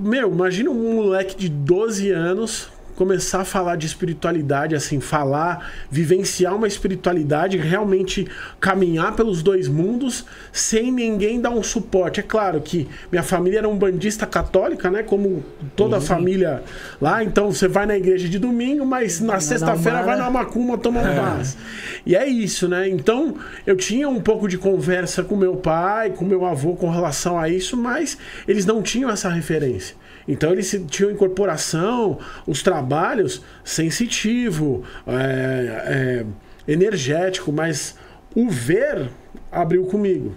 meu, 0.00 0.30
imagina 0.30 0.70
um 0.70 0.94
moleque 0.94 1.36
de 1.36 1.48
12 1.48 2.10
anos 2.10 2.71
começar 2.96 3.40
a 3.40 3.44
falar 3.44 3.76
de 3.76 3.86
espiritualidade, 3.86 4.74
assim, 4.74 5.00
falar, 5.00 5.70
vivenciar 5.90 6.54
uma 6.54 6.66
espiritualidade, 6.66 7.56
realmente 7.56 8.26
caminhar 8.60 9.14
pelos 9.14 9.42
dois 9.42 9.68
mundos 9.68 10.24
sem 10.52 10.92
ninguém 10.92 11.40
dar 11.40 11.50
um 11.50 11.62
suporte. 11.62 12.20
É 12.20 12.22
claro 12.22 12.60
que 12.60 12.88
minha 13.10 13.22
família 13.22 13.58
era 13.58 13.68
um 13.68 13.76
bandista 13.76 14.26
católica, 14.26 14.90
né? 14.90 15.02
Como 15.02 15.44
toda 15.74 15.96
a 15.98 16.00
família 16.00 16.62
lá, 17.00 17.22
então 17.24 17.50
você 17.50 17.68
vai 17.68 17.86
na 17.86 17.96
igreja 17.96 18.28
de 18.28 18.38
domingo, 18.38 18.84
mas 18.84 19.20
na 19.20 19.40
sexta-feira 19.40 20.02
vai 20.02 20.16
na 20.16 20.30
macumba 20.30 20.76
tomar 20.78 21.02
um 21.02 21.16
paz. 21.16 21.56
E 22.04 22.14
é 22.14 22.26
isso, 22.26 22.68
né? 22.68 22.88
Então, 22.88 23.36
eu 23.66 23.76
tinha 23.76 24.08
um 24.08 24.20
pouco 24.20 24.48
de 24.48 24.58
conversa 24.58 25.22
com 25.22 25.36
meu 25.36 25.56
pai, 25.56 26.10
com 26.10 26.24
meu 26.24 26.44
avô 26.44 26.74
com 26.74 26.90
relação 26.90 27.38
a 27.38 27.48
isso, 27.48 27.76
mas 27.76 28.18
eles 28.46 28.66
não 28.66 28.82
tinham 28.82 29.10
essa 29.10 29.28
referência. 29.28 29.96
Então 30.26 30.52
eles 30.52 30.70
tinham 30.88 31.10
incorporação, 31.10 32.18
os 32.46 32.62
trabalhos 32.62 33.42
sensitivo, 33.64 34.84
é, 35.06 36.24
é, 36.66 36.72
energético, 36.72 37.52
mas 37.52 37.96
o 38.34 38.48
ver 38.48 39.10
abriu 39.50 39.84
comigo. 39.84 40.34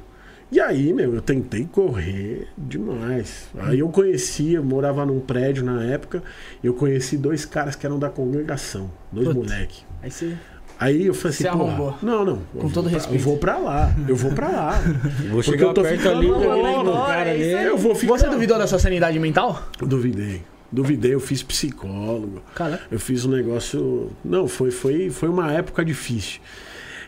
E 0.52 0.60
aí, 0.60 0.94
meu, 0.94 1.16
eu 1.16 1.22
tentei 1.22 1.66
correr 1.66 2.48
demais. 2.58 3.50
Aí 3.58 3.80
eu 3.80 3.90
conheci, 3.90 4.54
eu 4.54 4.64
morava 4.64 5.06
num 5.06 5.20
prédio 5.20 5.66
na 5.66 5.84
época, 5.84 6.24
eu 6.64 6.74
conheci 6.74 7.18
dois 7.18 7.46
caras 7.46 7.76
que 7.76 7.86
eram 7.86 7.98
da 7.98 8.10
congregação, 8.10 8.92
dois 9.12 9.28
Putz. 9.28 9.38
moleque. 9.38 9.84
Aí 10.02 10.12
você. 10.12 10.38
Aí 10.80 11.06
eu 11.06 11.14
falei 11.14 11.36
assim, 11.38 11.48
arrombou. 11.48 11.96
não, 12.02 12.26
não. 12.26 12.42
Com 12.54 12.68
eu 12.68 12.70
todo 12.70 12.74
vou 12.74 12.84
pra- 12.84 12.92
respeito. 12.92 13.20
Eu 13.22 13.24
vou 13.26 13.38
pra 13.38 13.58
lá, 13.58 13.96
eu 14.08 14.16
vou 14.16 14.32
pra 14.34 14.50
lá. 14.50 14.72
Vou 15.30 15.30
Porque 15.42 15.52
chegar 15.52 15.66
eu 15.68 15.74
tô 15.74 15.82
perto 15.82 16.10
ali, 16.10 16.30
Olha, 16.30 17.08
cara 17.08 17.36
isso 17.36 17.56
ali. 17.58 17.66
Eu 17.66 17.78
vou 17.78 17.96
ficar... 17.96 18.14
Você 18.18 18.28
duvidou 18.30 18.58
da 18.58 18.68
sua 18.68 18.78
sanidade 18.80 19.18
mental? 19.20 19.64
Duvidei. 19.80 20.42
Duvidei, 20.72 21.14
eu 21.14 21.20
fiz 21.20 21.42
psicólogo. 21.44 22.42
Cara. 22.54 22.82
Eu 22.92 23.00
fiz 23.00 23.24
um 23.26 23.32
negócio. 23.32 24.12
Não, 24.24 24.48
foi, 24.48 24.72
foi, 24.72 25.10
foi 25.10 25.30
uma 25.30 25.52
época 25.54 25.86
difícil. 25.86 26.42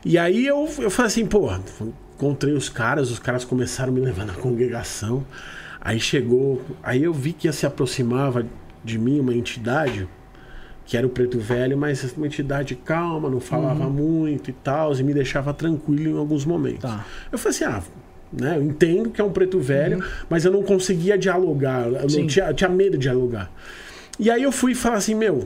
E 0.06 0.18
aí 0.18 0.46
eu, 0.46 0.70
eu 0.80 0.90
falei 0.90 1.08
assim, 1.12 1.26
porra, 1.26 1.60
encontrei 2.16 2.54
os 2.54 2.70
caras, 2.70 3.12
os 3.12 3.20
caras 3.20 3.44
começaram 3.44 3.92
a 3.92 3.96
me 3.96 4.00
levar 4.02 4.26
na 4.26 4.34
congregação. 4.34 5.26
Aí 5.82 6.00
chegou. 6.00 6.62
Aí 6.82 7.04
eu 7.04 7.14
vi 7.14 7.34
que 7.34 7.52
se 7.52 7.66
aproximava 7.66 8.46
de 8.84 8.98
mim 8.98 9.20
uma 9.20 9.34
entidade, 9.34 10.08
que 10.88 10.96
era 10.96 11.06
o 11.06 11.10
preto 11.10 11.38
velho, 11.38 11.78
mas 11.78 12.14
uma 12.14 12.26
entidade 12.26 12.74
calma, 12.74 13.30
não 13.30 13.42
falava 13.42 13.90
muito 13.90 14.50
e 14.50 14.54
tal, 14.54 14.96
e 14.96 15.04
me 15.04 15.14
deixava 15.14 15.54
tranquilo 15.54 16.16
em 16.16 16.18
alguns 16.18 16.46
momentos. 16.46 16.80
Tá. 16.80 17.06
Eu 17.30 17.38
falei 17.38 17.58
assim, 17.58 17.66
ah, 17.66 17.84
né, 18.32 18.58
eu 18.58 18.64
entendo 18.64 19.10
que 19.10 19.20
é 19.20 19.24
um 19.24 19.30
preto 19.30 19.60
velho, 19.60 20.02
mas 20.30 20.46
eu 20.46 20.52
não 20.52 20.64
conseguia 20.64 21.18
dialogar, 21.18 21.88
eu 21.88 22.10
Sim. 22.10 22.22
não 22.22 22.28
tinha, 22.28 22.46
eu 22.46 22.54
tinha 22.54 22.70
medo 22.70 22.94
de 22.94 23.00
dialogar. 23.00 23.52
E 24.18 24.32
aí 24.32 24.42
eu 24.42 24.52
fui 24.52 24.74
falar 24.74 24.96
assim, 24.96 25.14
meu, 25.14 25.46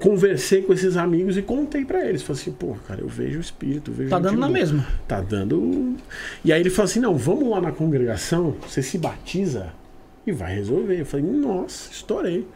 conversei 0.00 0.60
com 0.60 0.72
esses 0.74 0.98
amigos 0.98 1.38
e 1.38 1.42
contei 1.42 1.84
pra 1.84 2.06
eles. 2.06 2.22
Falei 2.22 2.40
assim, 2.40 2.52
pô, 2.52 2.76
cara, 2.86 3.00
eu 3.00 3.08
vejo 3.08 3.38
o 3.38 3.40
espírito, 3.40 3.90
vejo 3.90 4.10
Tá 4.10 4.18
dando 4.20 4.38
na 4.38 4.50
mesma. 4.50 4.86
Tá 5.08 5.20
dando. 5.20 5.96
E 6.44 6.52
aí 6.52 6.60
ele 6.60 6.70
falou 6.70 6.84
assim: 6.84 7.00
não, 7.00 7.16
vamos 7.16 7.48
lá 7.48 7.60
na 7.60 7.72
congregação, 7.72 8.54
você 8.62 8.82
se 8.82 8.98
batiza 8.98 9.72
e 10.24 10.30
vai 10.30 10.54
resolver. 10.54 11.00
Eu 11.00 11.06
falei, 11.06 11.26
nossa, 11.26 11.90
estourei. 11.90 12.46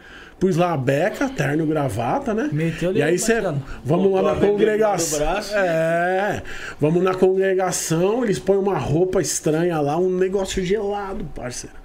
Pus 0.43 0.57
lá 0.57 0.73
a 0.73 0.77
beca, 0.77 1.29
terno 1.29 1.65
gravata, 1.65 2.35
né? 2.35 2.51
Meteu-lhe 2.53 2.99
E 2.99 3.03
aí 3.03 3.17
você. 3.17 3.41
Vamos 3.85 4.11
lá 4.11 4.23
na 4.23 4.35
congregação. 4.35 5.25
É. 5.55 6.43
Vamos 6.81 7.01
na 7.01 7.15
congregação, 7.15 8.25
eles 8.25 8.41
põem 8.41 8.59
uma 8.59 8.77
roupa 8.77 9.21
estranha 9.21 9.81
lá, 9.81 9.97
um 9.97 10.11
negócio 10.11 10.65
gelado, 10.65 11.25
parceiro. 11.27 11.77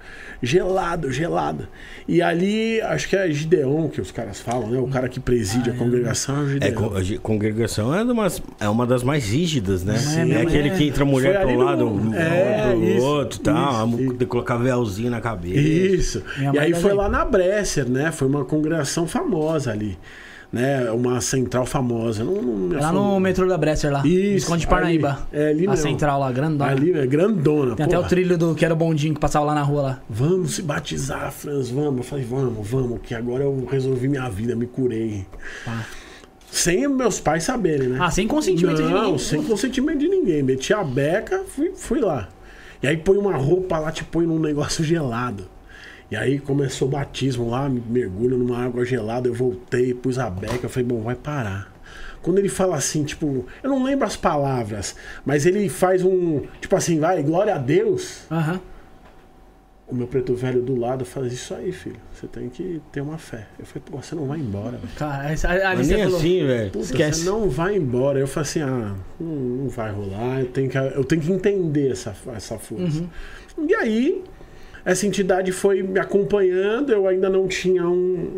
Gelado, 0.42 1.10
gelado. 1.10 1.66
E 2.06 2.22
ali, 2.22 2.80
acho 2.82 3.08
que 3.08 3.16
é 3.16 3.28
Gideon 3.30 3.88
que 3.88 4.00
os 4.00 4.10
caras 4.12 4.40
falam, 4.40 4.68
né? 4.70 4.78
O 4.78 4.86
cara 4.86 5.08
que 5.08 5.18
preside 5.18 5.70
a 5.70 5.72
congregação 5.72 6.36
é 6.36 6.38
o 6.40 6.46
É, 6.46 6.48
Gideon. 6.50 6.72
con- 6.74 6.96
a 6.96 7.18
congregação 7.20 7.94
é, 7.94 8.02
umas, 8.04 8.40
é 8.60 8.68
uma 8.68 8.86
das 8.86 9.02
mais 9.02 9.28
rígidas, 9.28 9.82
né? 9.82 9.96
Sim, 9.96 10.20
é 10.20 10.24
mesmo, 10.24 10.48
aquele 10.48 10.68
é. 10.68 10.76
que 10.76 10.84
entra 10.84 11.02
a 11.02 11.06
mulher 11.06 11.40
para 11.40 11.48
um 11.48 11.58
lado, 11.58 11.84
no- 11.90 12.10
o 12.10 12.14
É, 12.14 12.66
outro, 12.68 12.84
isso, 12.88 13.00
o 13.00 13.08
outro 13.08 13.38
e 13.40 13.42
tal. 13.42 13.72
isso, 13.72 13.86
mu- 13.88 14.00
isso. 14.00 14.14
de 14.14 14.26
colocar 14.26 14.56
véuzinho 14.56 15.10
na 15.10 15.20
cabeça. 15.20 15.58
Isso. 15.58 16.22
Minha 16.38 16.52
E 16.54 16.58
aí 16.58 16.74
foi 16.74 16.92
lá 16.94 17.08
na 17.08 17.24
Bresser, 17.24 17.88
né? 17.88 18.12
Foi 18.12 18.28
uma 18.28 18.44
congregação 18.44 19.06
famosa 19.08 19.72
ali. 19.72 19.98
Né? 20.50 20.90
Uma 20.90 21.20
central 21.20 21.66
famosa. 21.66 22.24
Não, 22.24 22.40
não 22.40 22.78
É 22.78 22.80
Lá 22.80 22.90
no 22.90 23.20
metrô 23.20 23.46
da 23.46 23.58
Bresser 23.58 23.92
lá. 23.92 24.00
Isso, 24.06 24.32
Visconde 24.34 24.60
de 24.62 24.66
Parnaíba. 24.66 25.26
ali. 25.30 25.42
É, 25.42 25.48
ali 25.50 25.66
a 25.66 25.70
mesmo. 25.70 25.76
central 25.88 26.20
lá, 26.20 26.32
grandona. 26.32 26.70
Ali, 26.70 26.92
é 26.98 27.06
grandona. 27.06 27.76
Tem 27.76 27.84
até 27.84 27.94
porra. 27.96 28.06
o 28.06 28.08
trilho 28.08 28.38
do 28.38 28.54
que 28.54 28.64
era 28.64 28.72
o 28.72 28.76
bondinho 28.76 29.12
que 29.14 29.20
passava 29.20 29.44
lá 29.44 29.54
na 29.54 29.62
rua 29.62 29.82
lá. 29.82 30.00
Vamos 30.08 30.54
se 30.54 30.62
batizar, 30.62 31.30
Franz, 31.32 31.68
vamos. 31.68 31.98
Eu 31.98 32.02
falei, 32.04 32.24
vamos, 32.24 32.66
vamos, 32.66 33.00
que 33.02 33.14
agora 33.14 33.44
eu 33.44 33.66
resolvi 33.70 34.08
minha 34.08 34.26
vida, 34.30 34.56
me 34.56 34.66
curei. 34.66 35.26
Pá. 35.66 35.84
Sem 36.50 36.88
meus 36.88 37.20
pais 37.20 37.44
saberem, 37.44 37.88
né? 37.88 37.98
Ah, 38.00 38.10
sem 38.10 38.26
consentimento 38.26 38.76
de 38.76 38.82
Não, 38.84 39.02
ninguém. 39.02 39.18
sem 39.18 39.42
consentimento 39.42 39.98
de 39.98 40.08
ninguém. 40.08 40.42
Meti 40.42 40.72
a 40.72 40.82
beca, 40.82 41.44
fui, 41.46 41.72
fui 41.76 42.00
lá. 42.00 42.26
E 42.82 42.86
aí 42.86 42.96
põe 42.96 43.18
uma 43.18 43.36
roupa 43.36 43.78
lá, 43.78 43.92
te 43.92 44.02
põe 44.02 44.24
num 44.26 44.38
negócio 44.38 44.82
gelado. 44.82 45.44
E 46.10 46.16
aí 46.16 46.38
começou 46.38 46.88
o 46.88 46.90
batismo 46.90 47.50
lá, 47.50 47.68
me 47.68 47.80
mergulho 47.80 48.38
numa 48.38 48.64
água 48.64 48.84
gelada, 48.84 49.28
eu 49.28 49.34
voltei, 49.34 49.92
pus 49.92 50.18
a 50.18 50.30
beca, 50.30 50.60
eu 50.62 50.70
falei, 50.70 50.88
bom, 50.88 51.02
vai 51.02 51.14
parar. 51.14 51.70
Quando 52.22 52.38
ele 52.38 52.48
fala 52.48 52.76
assim, 52.76 53.04
tipo, 53.04 53.46
eu 53.62 53.70
não 53.70 53.82
lembro 53.82 54.06
as 54.06 54.16
palavras, 54.16 54.96
mas 55.24 55.46
ele 55.46 55.68
faz 55.68 56.02
um, 56.02 56.42
tipo 56.60 56.74
assim, 56.74 56.98
vai, 56.98 57.22
glória 57.22 57.54
a 57.54 57.58
Deus. 57.58 58.22
Aham. 58.30 58.60
O 59.86 59.94
meu 59.94 60.06
preto 60.06 60.34
velho 60.34 60.60
do 60.60 60.76
lado 60.76 61.02
faz 61.06 61.32
isso 61.32 61.54
aí, 61.54 61.72
filho. 61.72 61.96
Você 62.12 62.26
tem 62.26 62.50
que 62.50 62.82
ter 62.92 63.00
uma 63.00 63.16
fé. 63.16 63.46
Eu 63.58 63.64
falei, 63.64 63.82
pô, 63.90 63.96
você 63.96 64.14
não 64.14 64.26
vai 64.26 64.38
embora, 64.38 64.72
velho. 64.72 64.92
Cara, 64.98 65.28
Mas 65.30 65.40
você 65.40 65.94
nem 65.94 66.04
falou. 66.04 66.18
assim, 66.18 66.46
velho. 66.46 66.70
Puta, 66.70 66.84
Esquece. 66.84 67.20
Você 67.20 67.30
não 67.30 67.48
vai 67.48 67.76
embora. 67.76 68.18
Eu 68.18 68.26
falei 68.28 68.50
assim, 68.50 68.60
ah, 68.60 68.94
não, 69.18 69.34
não 69.34 69.68
vai 69.70 69.90
rolar. 69.90 70.40
Eu 70.40 70.46
tenho 70.48 70.68
que, 70.68 70.76
eu 70.76 71.04
tenho 71.04 71.22
que 71.22 71.32
entender 71.32 71.92
essa, 71.92 72.14
essa 72.36 72.58
força. 72.58 73.00
Uhum. 73.00 73.66
E 73.66 73.74
aí, 73.74 74.24
essa 74.90 75.06
entidade 75.06 75.52
foi 75.52 75.82
me 75.82 75.98
acompanhando. 76.00 76.90
Eu 76.92 77.06
ainda 77.06 77.28
não 77.28 77.46
tinha 77.46 77.86
um- 77.86 77.90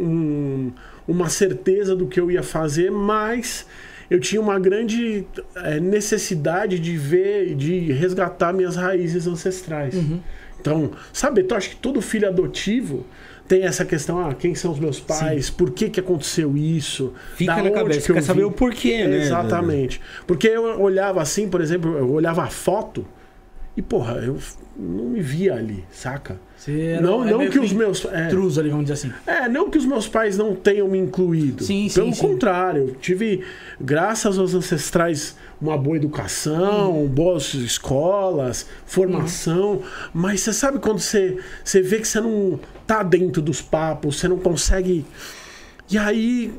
um- 0.07 0.73
uma 1.07 1.29
certeza 1.29 1.95
do 1.95 2.07
que 2.07 2.19
eu 2.21 2.31
ia 2.31 2.43
fazer, 2.43 2.91
mas 2.91 3.67
eu 4.11 4.19
tinha 4.19 4.41
uma 4.41 4.59
grande 4.59 5.25
eh, 5.57 5.79
necessidade 5.81 6.79
de 6.79 6.97
ver, 6.97 7.55
de 7.55 7.93
resgatar 7.93 8.53
minhas 8.53 8.77
raízes 8.77 9.27
ancestrais. 9.27 9.95
Uhum. 9.95 10.21
Então, 10.61 10.91
sabe, 11.13 11.47
eu 11.49 11.57
acho 11.57 11.71
que 11.71 11.77
todo 11.77 12.01
filho 12.03 12.29
adotivo 12.29 13.07
tem 13.49 13.63
essa 13.65 13.85
questão, 13.85 14.21
ah, 14.21 14.35
quem 14.35 14.55
são 14.55 14.71
os 14.73 14.79
meus 14.79 15.01
pais, 15.01 15.51
por 15.51 15.71
que 15.71 15.89
que 15.89 15.99
aconteceu 15.99 16.57
isso? 16.57 17.13
Fica 17.35 17.55
Da 17.57 17.63
na 17.63 17.71
cabeça, 17.71 18.07
que 18.07 18.13
quer 18.13 18.23
saber 18.23 18.43
vim? 18.43 18.47
o 18.47 18.53
porquê, 18.53 19.07
né? 19.09 19.23
Exatamente. 19.23 20.01
Porque 20.27 20.47
eu 20.49 20.81
olhava 20.81 21.21
assim, 21.23 21.49
por 21.49 21.61
exemplo, 21.61 21.97
eu 21.97 22.11
olhava 22.13 22.43
a 22.45 22.47
foto 22.49 23.05
e, 23.81 23.83
porra, 23.83 24.17
eu 24.17 24.37
não 24.77 25.05
me 25.07 25.23
via 25.23 25.55
ali, 25.55 25.83
saca? 25.91 26.39
Você 26.55 26.79
era- 26.93 27.01
não 27.01 27.27
é 27.27 27.31
não 27.31 27.49
que 27.49 27.59
os 27.59 27.73
meus. 27.73 28.05
É, 28.05 28.27
Intruso 28.27 28.61
ali, 28.61 28.69
vamos 28.69 28.85
dizer 28.85 28.93
assim. 29.09 29.13
é, 29.27 29.49
não 29.49 29.71
que 29.71 29.79
os 29.79 29.87
meus 29.87 30.07
pais 30.07 30.37
não 30.37 30.55
tenham 30.55 30.87
me 30.87 30.99
incluído. 30.99 31.65
Sim, 31.65 31.89
sim, 31.89 31.95
Pelo 32.01 32.15
sim. 32.15 32.21
contrário, 32.21 32.89
eu 32.89 32.95
tive, 32.97 33.43
graças 33.81 34.39
aos 34.39 34.55
ancestrais, 34.55 35.35
uma 35.59 35.79
boa 35.79 35.97
educação, 35.97 37.07
boas 37.07 37.55
escolas, 37.55 38.67
formação. 38.85 39.81
Mas 40.13 40.41
você 40.43 40.53
sabe 40.53 40.79
quando 40.79 40.99
você, 40.99 41.39
você 41.65 41.81
vê 41.81 41.99
que 41.99 42.07
você 42.09 42.21
não 42.21 42.61
tá 42.87 43.03
dentro 43.03 43.41
dos 43.41 43.63
papos, 43.63 44.19
você 44.21 44.29
não 44.29 44.39
consegue. 44.39 45.07
E 45.91 45.97
aí 45.97 46.53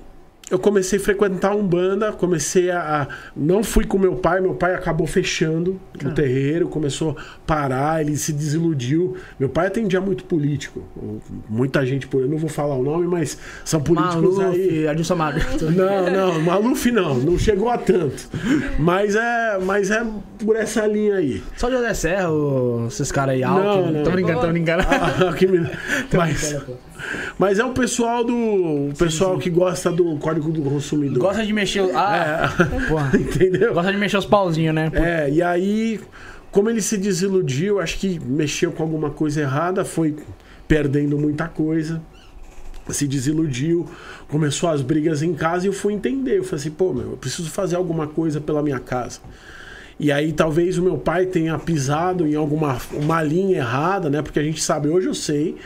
eu 0.51 0.59
comecei 0.59 0.99
a 0.99 1.01
frequentar 1.01 1.55
um 1.55 1.65
banda, 1.65 2.11
comecei 2.11 2.69
a, 2.69 3.03
a- 3.03 3.07
Não 3.35 3.63
fui 3.63 3.85
com 3.85 3.97
meu 3.97 4.15
pai, 4.15 4.39
meu 4.41 4.53
pai 4.53 4.73
acabou 4.75 5.07
fechando 5.07 5.79
o 6.03 6.09
terreiro, 6.11 6.67
começou 6.67 7.11
a 7.17 7.23
parar, 7.47 8.01
ele 8.01 8.15
se 8.17 8.31
desiludiu. 8.33 9.15
Meu 9.39 9.49
pai 9.49 9.67
atendia 9.67 10.01
muito 10.01 10.23
político. 10.25 10.83
Muita 11.49 11.85
gente, 11.85 12.07
por- 12.07 12.21
eu 12.21 12.27
não 12.27 12.37
vou 12.37 12.49
falar 12.49 12.75
o 12.75 12.83
nome, 12.83 13.07
mas 13.07 13.37
são 13.65 13.81
políticos 13.81 14.39
aí. 14.39 14.45
Maluf, 14.45 14.87
Adilson 14.87 15.13
Amado. 15.13 15.41
Não, 15.71 16.11
não, 16.11 16.41
Maluf 16.41 16.91
não, 16.91 17.15
não 17.15 17.37
chegou 17.37 17.69
a 17.69 17.77
tanto. 17.77 18.29
Mas 18.77 19.15
é, 19.15 19.57
mas 19.63 19.89
é 19.91 20.05
por 20.43 20.55
essa 20.55 20.85
linha 20.85 21.15
aí. 21.15 21.41
Só 21.55 21.69
José 21.71 21.93
Serra, 21.93 22.29
esses 22.87 23.11
caras 23.11 23.35
aí, 23.35 23.43
Alckmin. 23.43 23.63
Não, 23.83 23.91
não. 23.91 24.03
Tô 24.03 24.11
brincando, 24.11 24.41
tô 24.41 24.47
brincando. 24.47 24.83
Ah, 24.89 25.31
me- 25.51 25.69
mas, 26.17 26.55
mas 27.37 27.59
é 27.59 27.65
o 27.65 27.73
pessoal 27.73 28.23
do. 28.23 28.35
O 28.35 28.93
pessoal 28.97 29.37
que 29.37 29.49
gosta 29.49 29.91
do 29.91 30.17
código 30.17 30.51
do 30.51 30.61
consumidor. 30.61 31.19
Gosta 31.19 31.45
de 31.45 31.53
mexer. 31.53 31.83
Ah, 31.95 32.53
porra. 32.87 33.11
Entendeu? 33.17 33.73
Gosta 33.73 33.91
de 33.91 33.97
mexer 33.97 34.17
os 34.17 34.25
pauzinhos, 34.25 34.73
né? 34.73 34.91
É, 34.93 35.29
e 35.29 35.41
aí, 35.41 35.99
como 36.51 36.69
ele 36.69 36.81
se 36.81 36.97
desiludiu, 36.97 37.79
acho 37.79 37.97
que 37.97 38.19
mexeu 38.19 38.71
com 38.71 38.83
alguma 38.83 39.09
coisa 39.09 39.41
errada, 39.41 39.83
foi 39.83 40.15
perdendo 40.67 41.17
muita 41.17 41.47
coisa, 41.47 42.01
se 42.89 43.07
desiludiu, 43.07 43.89
começou 44.27 44.69
as 44.69 44.81
brigas 44.81 45.21
em 45.21 45.33
casa 45.33 45.65
e 45.65 45.67
eu 45.67 45.73
fui 45.73 45.93
entender. 45.93 46.37
Eu 46.37 46.43
falei 46.43 46.61
assim, 46.61 46.71
pô, 46.71 46.93
meu, 46.93 47.11
eu 47.11 47.17
preciso 47.17 47.49
fazer 47.49 47.75
alguma 47.75 48.07
coisa 48.07 48.39
pela 48.39 48.61
minha 48.61 48.79
casa. 48.79 49.19
E 49.99 50.11
aí 50.11 50.33
talvez 50.33 50.77
o 50.77 50.81
meu 50.81 50.97
pai 50.97 51.27
tenha 51.27 51.57
pisado 51.59 52.27
em 52.27 52.35
alguma 52.35 52.77
uma 52.91 53.21
linha 53.21 53.57
errada, 53.57 54.09
né? 54.09 54.21
Porque 54.21 54.39
a 54.39 54.43
gente 54.43 54.61
sabe, 54.61 54.89
hoje 54.89 55.07
eu 55.07 55.13
sei 55.13 55.57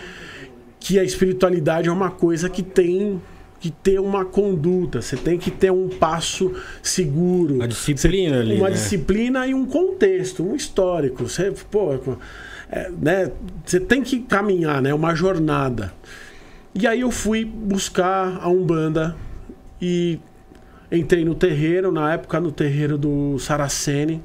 que 0.85 0.99
a 0.99 1.03
espiritualidade 1.03 1.89
é 1.89 1.91
uma 1.91 2.11
coisa 2.11 2.47
que 2.47 2.61
tem 2.61 3.19
que 3.59 3.71
ter 3.71 3.99
uma 3.99 4.23
conduta, 4.23 5.01
você 5.01 5.17
tem 5.17 5.35
que 5.35 5.49
ter 5.49 5.71
um 5.71 5.89
passo 5.89 6.53
seguro. 6.83 7.55
Uma 7.55 7.67
disciplina 7.67 8.39
ali, 8.39 8.57
Uma 8.57 8.69
né? 8.69 8.75
disciplina 8.75 9.47
e 9.47 9.55
um 9.55 9.65
contexto, 9.65 10.43
um 10.47 10.55
histórico. 10.55 11.27
Você, 11.27 11.51
pô, 11.71 11.91
é, 12.69 12.91
né, 13.01 13.31
você 13.65 13.79
tem 13.79 14.03
que 14.03 14.19
caminhar, 14.19 14.79
né? 14.79 14.93
Uma 14.93 15.15
jornada. 15.15 15.91
E 16.75 16.85
aí 16.85 17.01
eu 17.01 17.09
fui 17.09 17.43
buscar 17.43 18.37
a 18.39 18.47
Umbanda 18.47 19.15
e 19.81 20.19
entrei 20.91 21.25
no 21.25 21.33
terreiro, 21.33 21.91
na 21.91 22.13
época 22.13 22.39
no 22.39 22.51
terreiro 22.51 22.95
do 22.95 23.39
Saraceni, 23.39 24.21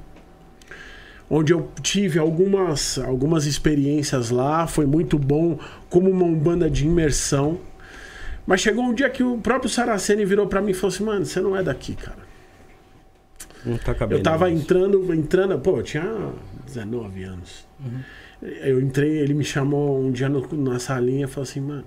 onde 1.30 1.52
eu 1.52 1.70
tive 1.80 2.18
algumas, 2.18 2.98
algumas 2.98 3.46
experiências 3.46 4.30
lá, 4.30 4.66
foi 4.66 4.84
muito 4.84 5.16
bom 5.16 5.58
como 5.88 6.10
uma 6.10 6.24
Umbanda 6.24 6.68
de 6.68 6.84
imersão. 6.84 7.58
Mas 8.46 8.60
chegou 8.60 8.84
um 8.84 8.92
dia 8.92 9.08
que 9.08 9.22
o 9.22 9.38
próprio 9.38 9.70
Saraceni 9.70 10.24
virou 10.24 10.48
pra 10.48 10.60
mim 10.60 10.72
e 10.72 10.74
falou 10.74 10.92
assim: 10.92 11.04
"Mano, 11.04 11.24
você 11.24 11.40
não 11.40 11.56
é 11.56 11.62
daqui, 11.62 11.94
cara". 11.94 12.28
Não 13.64 13.78
tá 13.78 13.94
cabendo. 13.94 14.18
Eu 14.18 14.22
tava 14.22 14.50
entrando, 14.50 15.14
entrando, 15.14 15.58
pô, 15.58 15.78
eu 15.78 15.82
tinha 15.82 16.32
19 16.66 17.22
anos. 17.24 17.66
Eu 18.42 18.80
entrei, 18.80 19.18
ele 19.18 19.34
me 19.34 19.44
chamou 19.44 20.00
um 20.00 20.10
dia 20.10 20.28
no, 20.28 20.46
na 20.56 20.78
salinha 20.78 21.26
e 21.26 21.28
falou 21.28 21.42
assim, 21.42 21.60
mano, 21.60 21.84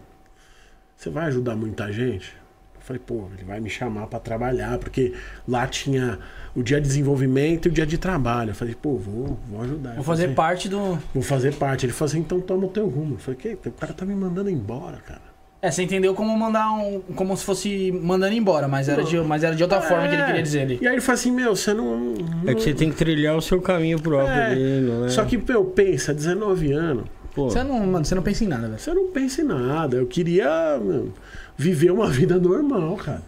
você 0.96 1.10
vai 1.10 1.26
ajudar 1.26 1.56
muita 1.56 1.92
gente? 1.92 2.36
Falei, 2.84 3.02
pô, 3.06 3.28
ele 3.34 3.46
vai 3.46 3.62
me 3.62 3.70
chamar 3.70 4.08
pra 4.08 4.20
trabalhar, 4.20 4.78
porque 4.78 5.14
lá 5.48 5.66
tinha 5.66 6.20
o 6.54 6.62
dia 6.62 6.82
de 6.82 6.88
desenvolvimento 6.88 7.68
e 7.68 7.70
o 7.70 7.72
dia 7.72 7.86
de 7.86 7.98
trabalho. 7.98 8.52
Eu 8.52 8.56
falei, 8.56 8.76
pô, 8.76 8.98
vou, 8.98 9.40
vou 9.50 9.62
ajudar. 9.62 9.96
Vou 9.96 10.04
fazer 10.04 10.24
falou 10.24 10.36
parte 10.36 10.68
do. 10.68 10.78
assim, 10.78 11.00
Vou 11.14 11.24
fazer 11.24 11.54
parte. 11.56 11.86
Ele 11.86 11.94
falou 11.94 12.10
assim, 12.10 12.20
então 12.20 12.42
toma 12.42 12.66
o 12.66 12.70
teu 12.70 12.88
rumo. 12.88 13.16
Eu 13.16 13.20
falei, 13.20 13.40
que? 13.40 13.70
O 13.70 13.72
cara 13.72 13.94
tá 13.94 14.06
me 14.06 14.14
mandando 14.14 14.50
embora, 14.50 14.98
cara. 14.98 15.22
É, 15.62 15.72
você 15.72 15.82
entendeu 15.82 16.14
como 16.14 16.38
mandar 16.38 16.74
um. 16.74 17.00
Como 17.16 17.38
se 17.38 17.46
fosse 17.46 17.90
mandando 17.94 18.36
embora, 18.36 18.68
mas 18.68 18.90
era 18.90 19.02
de, 19.02 19.18
mas 19.22 19.46
era 19.46 19.56
de 19.56 19.64
outra 19.64 19.80
forma 19.80 20.10
que 20.10 20.14
ele 20.16 20.22
É. 20.22 20.26
queria 20.26 20.44
dizer 20.44 20.62
ali. 20.64 20.80
E 20.82 20.86
aí 20.86 20.94
ele 20.96 21.02
falou 21.02 21.14
assim, 21.20 21.32
meu, 21.32 21.56
você 21.56 21.74
não... 21.74 22.16
É 22.46 22.54
que 22.54 22.62
você 22.62 22.74
tem 22.74 22.90
que 22.90 22.98
trilhar 22.98 23.38
o 23.38 23.42
seu 23.42 23.62
caminho 23.62 23.98
próprio 23.98 24.28
É, 24.36 24.46
ali, 24.48 24.82
não 24.82 25.06
é? 25.06 25.10
Só 25.10 25.24
que, 25.24 25.38
meu, 25.38 25.64
pensa, 25.64 26.14
19 26.14 26.74
anos, 26.74 27.06
Pô, 27.34 27.50
Você 27.50 27.64
não, 27.64 27.80
mano, 27.80 28.06
você 28.06 28.14
não 28.14 28.22
pensa 28.22 28.44
em 28.44 28.48
nada, 28.48 28.68
velho. 28.68 28.80
Você 28.80 28.94
não 28.94 29.08
pensa 29.08 29.42
em 29.42 29.46
nada. 29.46 29.96
Eu 29.98 30.06
queria 30.06 30.78
meu, 30.80 31.12
viver 31.58 31.92
uma 31.92 32.10
vida 32.10 32.38
normal, 32.40 32.96
cara. 32.98 33.22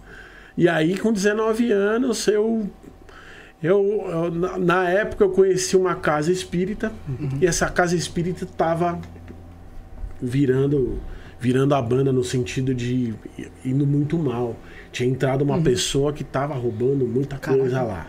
E 0.58 0.68
aí, 0.70 0.98
com 0.98 1.12
19 1.12 1.72
anos, 1.72 2.28
eu. 2.28 2.70
Eu, 3.64 3.82
eu- 4.08 4.32
na, 4.32 4.58
na 4.60 4.90
época 4.90 5.24
eu 5.24 5.30
conheci 5.30 5.76
uma 5.76 5.96
casa 5.96 6.32
espírita 6.32 6.92
e 7.42 7.48
essa 7.48 7.68
casa 7.70 7.96
espírita 7.96 8.46
tava 8.46 9.00
virando 10.22 11.00
virando 11.40 11.76
a 11.76 11.82
banda 11.82 12.12
no 12.12 12.24
sentido 12.24 12.74
de 12.74 13.14
indo 13.64 13.86
muito 13.86 14.18
mal. 14.18 14.56
Tinha 14.92 15.08
entrado 15.10 15.42
uma 15.44 15.62
pessoa 15.62 16.14
que 16.14 16.24
tava 16.24 16.54
roubando 16.54 17.06
muita 17.06 17.38
coisa 17.38 17.82
lá. 17.84 18.08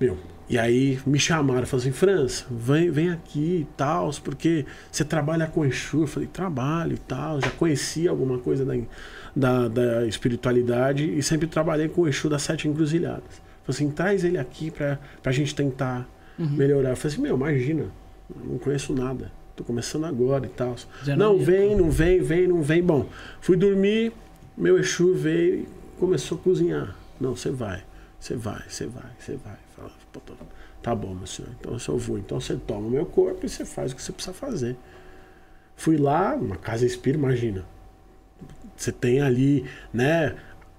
Meu, 0.00 0.16
e 0.48 0.58
aí 0.58 1.00
me 1.06 1.18
chamaram, 1.18 1.66
falaram 1.66 1.88
assim, 1.88 1.92
França, 1.92 2.44
vem, 2.50 2.90
vem 2.90 3.10
aqui 3.10 3.60
e 3.62 3.68
tal, 3.76 4.10
porque 4.22 4.66
você 4.90 5.04
trabalha 5.04 5.46
com 5.46 5.64
Exu. 5.64 6.02
Eu 6.02 6.06
falei, 6.06 6.28
trabalho 6.28 6.94
e 6.94 6.98
tal, 6.98 7.40
já 7.40 7.50
conhecia 7.50 8.10
alguma 8.10 8.38
coisa 8.38 8.64
da, 8.64 8.74
da, 9.34 9.68
da 9.68 10.06
espiritualidade 10.06 11.16
e 11.16 11.22
sempre 11.22 11.46
trabalhei 11.46 11.88
com 11.88 12.02
o 12.02 12.08
Exu 12.08 12.28
das 12.28 12.42
Sete 12.42 12.68
Encruzilhadas. 12.68 13.42
Falei 13.64 13.68
assim, 13.68 13.90
traz 13.90 14.22
ele 14.22 14.36
aqui 14.36 14.70
pra, 14.70 14.98
pra 15.22 15.32
gente 15.32 15.54
tentar 15.54 16.06
melhorar. 16.38 16.90
Eu 16.90 16.96
falei 16.96 17.14
assim, 17.14 17.22
meu, 17.22 17.36
imagina, 17.36 17.86
não 18.44 18.58
conheço 18.58 18.92
nada. 18.92 19.32
Tô 19.56 19.64
começando 19.64 20.04
agora 20.04 20.44
e 20.44 20.48
tal. 20.50 20.76
Já 21.04 21.16
Não, 21.16 21.38
não 21.38 21.44
vem, 21.44 21.76
não 21.76 21.90
vem, 21.90 22.20
vem, 22.20 22.46
não 22.48 22.60
vem. 22.60 22.82
Bom, 22.82 23.08
fui 23.40 23.56
dormir, 23.56 24.12
meu 24.56 24.78
Exu 24.78 25.14
veio 25.14 25.60
e 25.60 25.68
começou 25.98 26.36
a 26.36 26.40
cozinhar. 26.40 26.96
Não, 27.18 27.34
você 27.34 27.50
vai, 27.50 27.82
você 28.20 28.36
vai, 28.36 28.62
você 28.68 28.86
vai, 28.86 29.10
você 29.18 29.36
vai. 29.36 29.63
Fala, 30.14 30.26
"Pô, 30.26 30.32
tô- 30.34 30.34
Tá 30.82 30.94
bom, 30.94 31.14
meu 31.14 31.26
senhor. 31.26 31.50
Então 31.58 31.76
eu 31.88 31.98
vou. 31.98 32.18
Então 32.18 32.38
você 32.38 32.56
toma 32.56 32.86
o 32.86 32.90
meu 32.90 33.06
corpo 33.06 33.46
e 33.46 33.48
você 33.48 33.64
faz 33.64 33.92
o 33.92 33.96
que 33.96 34.02
você 34.02 34.12
precisa 34.12 34.34
fazer. 34.34 34.76
Fui 35.76 35.96
lá, 35.96 36.34
uma 36.34 36.56
casa 36.56 36.84
espírita, 36.84 37.24
imagina. 37.24 37.64
Você 38.76 38.92
tem 38.92 39.20
ali, 39.22 39.64
né? 39.92 40.34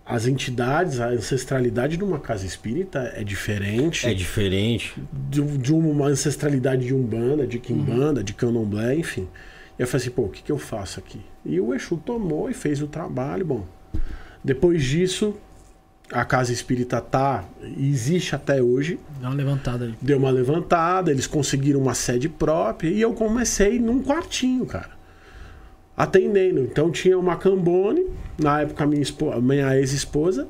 As 0.06 0.28
entidades, 0.28 1.00
a 1.00 1.08
ancestralidade 1.08 1.98
de 1.98 2.04
uma 2.04 2.20
casa 2.20 2.46
espírita 2.46 3.12
é 3.16 3.24
diferente 3.24 4.06
É 4.08 4.14
diferente. 4.14 4.94
de, 5.12 5.42
de 5.42 5.74
uma 5.74 6.06
ancestralidade 6.06 6.86
de 6.86 6.94
Umbanda, 6.94 7.48
de 7.48 7.58
Quimbanda, 7.58 8.24
de 8.24 8.32
Candomblé, 8.32 8.94
enfim. 8.96 9.28
E 9.80 9.82
eu 9.82 9.88
falei 9.88 10.06
assim, 10.06 10.16
pô, 10.16 10.24
o 10.26 10.30
que, 10.30 10.44
que 10.44 10.52
eu 10.52 10.60
faço 10.60 11.00
aqui? 11.00 11.20
E 11.44 11.60
o 11.60 11.74
Exu 11.74 11.98
tomou 11.98 12.48
e 12.48 12.54
fez 12.54 12.80
o 12.84 12.88
trabalho. 12.88 13.44
Bom, 13.44 13.66
depois 14.44 14.84
disso, 14.84 15.36
a 16.12 16.24
casa 16.24 16.54
espírita 16.54 17.02
tá, 17.02 17.46
existe 17.78 18.36
até 18.36 18.62
hoje, 18.62 19.00
Dá 19.20 19.28
uma 19.30 19.36
levantada 19.36 19.86
ali. 19.86 19.96
deu 20.02 20.18
uma 20.18 20.30
levantada, 20.30 21.10
eles 21.12 21.26
conseguiram 21.28 21.82
uma 21.82 21.94
sede 21.96 22.30
própria 22.30 22.90
e 22.90 23.02
eu 23.02 23.14
comecei 23.14 23.80
num 23.80 24.02
quartinho, 24.04 24.66
cara. 24.66 24.92
Atendendo. 25.98 26.60
Então 26.60 26.92
tinha 26.92 27.18
uma 27.18 27.38
Cambone, 27.38 28.06
na 28.38 28.62
época 28.62 28.86
minha, 28.86 29.02
espo- 29.02 29.40
minha 29.42 29.76
ex-esposa. 29.78 30.48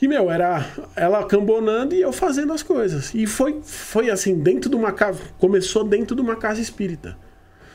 E, 0.00 0.08
meu, 0.08 0.30
era 0.30 0.66
ela 0.96 1.24
cambonando 1.24 1.94
e 1.94 2.00
eu 2.00 2.12
fazendo 2.12 2.52
as 2.52 2.62
coisas. 2.62 3.14
E 3.14 3.26
foi, 3.26 3.60
foi 3.62 4.10
assim, 4.10 4.38
dentro 4.38 4.68
de 4.68 4.76
uma 4.76 4.92
casa. 4.92 5.20
Começou 5.38 5.84
dentro 5.84 6.14
de 6.16 6.20
uma 6.20 6.36
casa 6.36 6.60
espírita. 6.60 7.16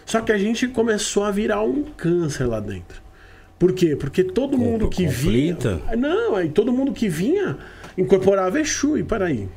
Só 0.06 0.22
que 0.22 0.32
a 0.32 0.38
gente 0.38 0.68
começou 0.68 1.24
a 1.24 1.32
virar 1.32 1.64
um 1.64 1.84
câncer 1.84 2.46
lá 2.46 2.60
dentro. 2.60 3.02
Por 3.60 3.74
quê? 3.74 3.96
Porque 3.96 4.24
todo 4.24 4.58
Com- 4.58 4.64
mundo 4.64 4.90
que 4.90 5.06
vinha. 5.06 5.54
conflita? 5.54 5.82
Não, 5.98 6.36
aí 6.36 6.48
todo 6.50 6.72
mundo 6.72 6.94
que 6.94 7.10
vinha 7.10 7.58
incorporava 7.98 8.60
Exu. 8.60 8.98
E 8.98 9.04
peraí. 9.04 9.48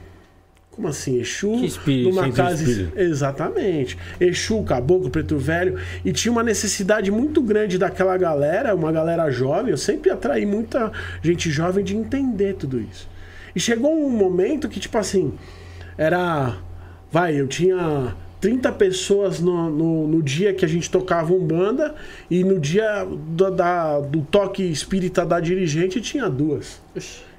Como 0.73 0.89
assim? 0.89 1.21
Exu 1.21 1.53
Que 1.53 1.67
espírito, 1.67 2.09
numa 2.09 2.33
casa. 2.33 2.65
espírita. 2.65 3.01
Exatamente. 3.01 3.97
Exu, 4.19 4.63
caboclo, 4.65 5.11
preto 5.11 5.37
velho. 5.37 5.79
E 6.05 6.13
tinha 6.13 6.33
uma 6.33 6.43
necessidade 6.43 7.11
muito 7.11 7.41
grande 7.43 7.77
daquela 7.79 8.17
galera, 8.17 8.75
uma 8.75 8.91
galera 8.91 9.31
jovem. 9.31 9.71
Eu 9.71 9.77
sempre 9.77 10.11
atraí 10.11 10.45
muita 10.47 10.91
gente 11.23 11.51
jovem 11.51 11.85
de 11.85 11.95
entender 11.95 12.55
tudo 12.55 12.81
isso. 12.81 13.07
E 13.55 13.61
chegou 13.61 13.95
um 13.95 14.09
momento 14.11 14.67
que, 14.69 14.81
tipo 14.81 14.97
assim, 14.97 15.35
era. 15.97 16.57
Vai, 17.11 17.39
eu 17.39 17.47
tinha 17.47 18.17
30 18.43 18.73
pessoas 18.73 19.39
no, 19.41 19.71
no, 19.71 20.09
no 20.09 20.21
dia 20.23 20.53
que 20.53 20.65
a 20.65 20.69
gente 20.69 20.91
tocava 20.91 21.33
um 21.33 21.39
banda 21.47 21.95
e 22.29 22.43
no 22.43 22.59
dia 22.59 23.07
do, 23.07 23.51
da, 23.53 24.01
do 24.01 24.21
toque 24.23 24.65
espírita 24.65 25.25
da 25.25 25.39
dirigente 25.39 26.01
tinha 26.01 26.29
duas. 26.29 26.81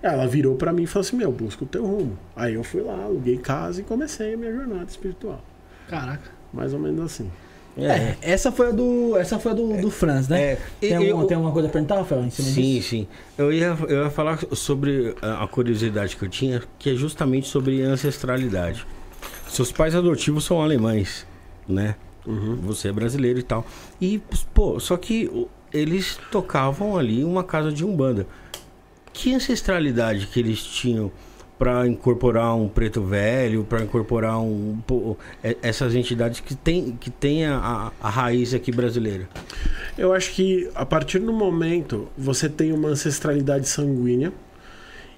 Ela 0.02 0.26
virou 0.26 0.56
pra 0.56 0.72
mim 0.74 0.84
e 0.84 0.88
falou 0.88 1.06
assim: 1.06 1.18
Meu, 1.18 1.30
busca 1.32 1.64
o 1.66 1.68
teu 1.68 1.86
rumo. 1.86 2.18
Aí 2.36 2.54
eu 2.56 2.64
fui 2.64 2.82
lá, 2.82 3.04
aluguei 3.04 3.38
casa 3.38 3.82
e 3.82 3.84
comecei 3.84 4.34
a 4.34 4.38
minha 4.38 4.54
jornada 4.54 4.86
espiritual. 4.90 5.44
Caraca. 5.90 6.32
Mais 6.54 6.74
ou 6.74 6.80
menos 6.80 7.02
assim. 7.06 7.30
É, 7.78 8.16
essa 8.22 8.52
foi 8.52 8.68
a 8.68 8.72
do, 8.72 9.18
essa 9.18 9.38
foi 9.40 9.52
a 9.52 9.56
do, 9.56 9.76
do 9.82 9.90
Franz, 9.90 10.28
né? 10.30 10.42
É, 10.54 10.58
tem, 10.80 10.92
eu- 10.92 11.02
alguma, 11.10 11.28
tem 11.28 11.36
alguma 11.36 11.52
coisa 11.52 11.68
a 11.68 11.72
perguntar, 11.72 11.96
Rafael, 11.96 12.24
em 12.24 12.30
cima 12.30 12.48
Sim, 12.48 12.62
disso? 12.76 12.90
sim. 12.90 13.08
Eu 13.38 13.52
ia, 13.52 13.76
eu 13.90 14.04
ia 14.04 14.10
falar 14.12 14.40
sobre 14.52 15.16
a 15.22 15.46
curiosidade 15.48 16.16
que 16.16 16.24
eu 16.24 16.30
tinha, 16.30 16.62
que 16.80 16.92
é 16.92 16.96
justamente 16.96 17.48
sobre 17.48 17.82
ancestralidade. 17.82 18.86
Seus 19.54 19.72
pais 19.72 19.94
adotivos 19.96 20.44
são 20.46 20.62
alemães, 20.62 21.26
né? 21.68 21.96
Você 22.64 22.88
é 22.88 22.92
brasileiro 22.92 23.38
e 23.40 23.44
tal. 23.44 23.66
E, 24.02 24.22
pô, 24.54 24.80
só 24.80 24.96
que 24.98 25.30
eles 25.72 26.18
tocavam 26.32 26.98
ali 26.98 27.24
uma 27.24 27.44
casa 27.44 27.72
de 27.72 27.86
umbanda. 27.86 28.26
Que 29.12 29.34
ancestralidade 29.36 30.28
que 30.28 30.40
eles 30.40 30.64
tinham 30.64 31.12
para 31.60 31.86
incorporar 31.88 32.56
um 32.56 32.68
preto 32.68 33.02
velho, 33.04 33.64
para 33.64 33.84
incorporar 33.84 34.40
um 34.40 34.80
pô, 34.88 35.16
é- 35.44 35.56
essas 35.62 35.94
entidades 35.94 36.40
que 36.40 36.56
tem 36.56 36.98
que 37.00 37.12
tem 37.12 37.46
a, 37.46 37.58
a- 37.58 37.92
a 38.02 38.10
raiz 38.10 38.54
aqui 38.54 38.72
brasileira? 38.72 39.30
Eu 39.98 40.14
acho 40.14 40.32
que 40.32 40.68
a 40.74 40.86
partir 40.86 41.20
do 41.20 41.32
momento 41.32 42.08
você 42.18 42.50
tem 42.50 42.72
uma 42.74 42.90
ancestralidade 42.90 43.68
sanguínea 43.70 44.34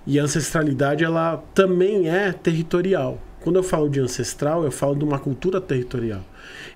e 0.05 0.19
a 0.19 0.23
ancestralidade 0.23 1.03
ela 1.05 1.37
também 1.53 2.09
é 2.09 2.31
territorial. 2.33 3.17
Quando 3.45 3.57
eu 3.57 3.63
falo 3.63 3.87
de 3.87 3.99
ancestral, 3.99 4.65
eu 4.65 4.71
falo 4.71 4.95
de 4.95 5.05
uma 5.05 5.19
cultura 5.19 5.61
territorial. 5.61 6.21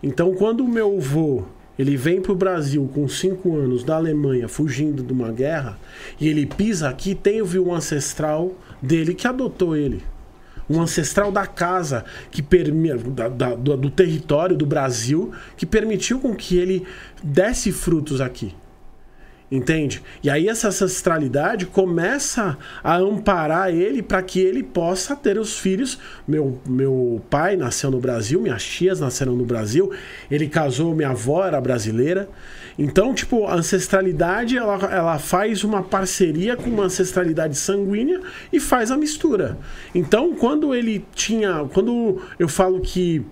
Então, 0.02 0.34
quando 0.36 0.64
o 0.64 0.68
meu 0.68 0.96
avô 0.98 1.44
ele 1.80 1.98
vem 1.98 2.22
para 2.22 2.32
o 2.32 2.36
Brasil 2.36 2.88
com 2.94 3.08
5 3.08 3.56
anos 3.58 3.84
da 3.84 3.96
Alemanha, 3.96 4.48
fugindo 4.48 5.02
de 5.02 5.12
uma 5.12 5.32
guerra, 5.32 5.80
e 6.20 6.28
ele 6.28 6.46
pisa 6.46 6.88
aqui, 6.90 7.16
tem 7.16 7.42
um 7.42 7.74
ancestral 7.74 8.54
dele 8.82 9.14
que 9.16 9.28
adotou 9.28 9.76
ele 9.76 10.04
um 10.70 10.80
ancestral 10.80 11.32
da 11.32 11.48
casa 11.48 12.06
que 12.30 12.44
permi 12.44 12.94
da- 12.94 13.28
da- 13.28 13.56
do, 13.56 13.76
do 13.76 13.90
território 13.90 14.56
do 14.56 14.68
Brasil 14.68 15.32
que 15.58 15.66
permitiu 15.66 16.20
com 16.20 16.36
que 16.36 16.58
ele 16.58 16.86
desse 17.24 17.72
frutos 17.72 18.22
aqui. 18.22 18.54
Entende? 19.52 20.04
E 20.22 20.30
aí 20.30 20.48
essa 20.48 20.68
ancestralidade 20.68 21.66
começa 21.66 22.56
a 22.84 22.98
amparar 22.98 23.74
ele 23.74 24.04
para 24.04 24.22
que 24.22 24.40
ele 24.40 24.62
possa 24.62 25.16
ter 25.16 25.40
os 25.40 25.58
filhos. 25.58 25.98
Meu, 26.28 26.62
meu 26.68 27.20
pai 27.32 27.56
nasceu 27.56 27.90
no 27.90 28.00
Brasil, 28.00 28.40
minhas 28.40 28.64
tias 28.64 29.00
nasceram 29.00 29.36
no 29.36 29.44
Brasil, 29.44 29.92
ele 30.30 30.48
casou, 30.48 30.94
minha 30.94 31.10
avó 31.10 31.44
era 31.44 31.60
brasileira. 31.60 32.30
Então, 32.78 33.12
tipo, 33.14 33.48
a 33.48 33.56
ancestralidade 33.56 34.56
ela, 34.56 34.76
ela 34.94 35.20
faz 35.20 35.64
uma 35.64 35.82
parceria 35.82 36.56
com 36.56 36.70
uma 36.70 36.84
ancestralidade 36.84 37.58
sanguínea 37.58 38.22
e 38.54 38.60
faz 38.60 38.92
a 38.92 38.98
mistura. 38.98 39.58
Então, 39.96 40.36
quando 40.36 40.76
ele 40.76 41.04
tinha. 41.16 41.68
Quando 41.74 42.22
eu 42.38 42.48
falo 42.48 42.80
que 42.80 43.26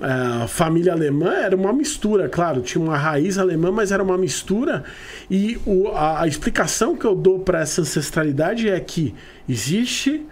a 0.00 0.46
família 0.46 0.92
alemã 0.92 1.32
era 1.32 1.56
uma 1.56 1.72
mistura, 1.72 2.28
claro, 2.28 2.60
tinha 2.62 2.82
uma 2.82 2.96
raiz 2.96 3.36
alemã, 3.38 3.70
mas 3.72 3.90
era 3.90 4.02
uma 4.02 4.16
mistura. 4.16 4.84
E 5.30 5.58
o- 5.66 5.88
a, 5.88 6.22
a 6.22 6.26
explicação 6.26 6.96
que 6.96 7.04
eu 7.04 7.14
dou 7.14 7.40
para 7.40 7.60
essa 7.60 7.80
ancestralidade 7.80 8.68
é 8.68 8.78
que 8.78 9.14
existe 9.48 10.24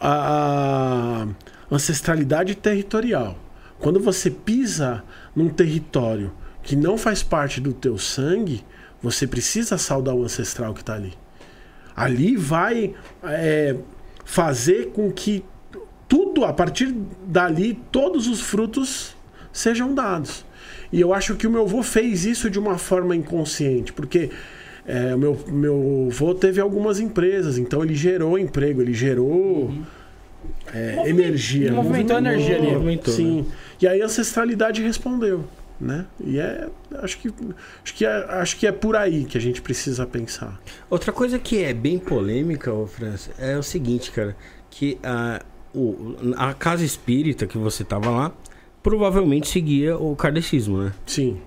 a, 0.00 1.26
a 1.70 1.74
ancestralidade 1.74 2.54
territorial. 2.54 3.38
Quando 3.78 3.98
você 4.00 4.30
pisa 4.30 5.02
num 5.34 5.48
território 5.48 6.32
que 6.62 6.76
não 6.76 6.96
faz 6.98 7.22
parte 7.22 7.60
do 7.60 7.72
teu 7.72 7.96
sangue, 7.98 8.64
você 9.02 9.26
precisa 9.26 9.76
saudar 9.78 10.14
o 10.14 10.22
ancestral 10.24 10.72
que 10.74 10.80
está 10.80 10.94
ali. 10.94 11.12
Ali 11.96 12.36
vai 12.36 12.94
é, 13.22 13.76
fazer 14.24 14.90
com 14.92 15.10
que 15.12 15.44
tudo, 16.08 16.44
a 16.44 16.52
partir 16.52 16.94
dali, 17.26 17.80
todos 17.90 18.26
os 18.26 18.40
frutos 18.40 19.13
sejam 19.54 19.94
dados. 19.94 20.44
E 20.92 21.00
eu 21.00 21.14
acho 21.14 21.34
que 21.36 21.46
o 21.46 21.50
meu 21.50 21.62
avô 21.62 21.82
fez 21.82 22.26
isso 22.26 22.50
de 22.50 22.58
uma 22.58 22.76
forma 22.76 23.16
inconsciente, 23.16 23.92
porque 23.92 24.30
é, 24.86 25.14
o 25.14 25.18
meu, 25.18 25.40
meu 25.48 26.08
avô 26.10 26.34
teve 26.34 26.60
algumas 26.60 27.00
empresas, 27.00 27.56
então 27.56 27.82
ele 27.82 27.94
gerou 27.94 28.38
emprego, 28.38 28.82
ele 28.82 28.92
gerou 28.92 29.72
é, 30.72 30.96
Moviment- 30.96 31.08
energia. 31.20 31.72
movimentou 31.72 32.18
energia 32.18 32.56
ali. 32.56 32.72
Movimentou, 32.72 33.14
Sim. 33.14 33.42
né? 33.42 33.44
E 33.80 33.88
aí 33.88 34.02
a 34.02 34.04
ancestralidade 34.04 34.82
respondeu. 34.82 35.44
Né? 35.80 36.06
E 36.24 36.38
é. 36.38 36.68
Acho 37.02 37.18
que, 37.18 37.28
acho, 37.82 37.94
que 37.94 38.06
é, 38.06 38.24
acho 38.28 38.56
que 38.56 38.64
é 38.66 38.70
por 38.70 38.94
aí 38.94 39.24
que 39.24 39.36
a 39.36 39.40
gente 39.40 39.60
precisa 39.60 40.06
pensar. 40.06 40.60
Outra 40.88 41.10
coisa 41.12 41.36
que 41.36 41.64
é 41.64 41.74
bem 41.74 41.98
polêmica, 41.98 42.72
ô 42.72 42.86
França, 42.86 43.32
é 43.38 43.58
o 43.58 43.62
seguinte, 43.62 44.12
cara, 44.12 44.36
que 44.70 44.96
a, 45.02 45.42
o, 45.74 46.14
a 46.36 46.54
casa 46.54 46.84
espírita 46.84 47.44
que 47.44 47.58
você 47.58 47.82
tava 47.82 48.08
lá 48.08 48.32
provavelmente 48.84 49.48
seguia 49.48 49.96
o 49.96 50.14
kardecismo, 50.14 50.76
né? 50.76 50.92
Sim. 51.06 51.38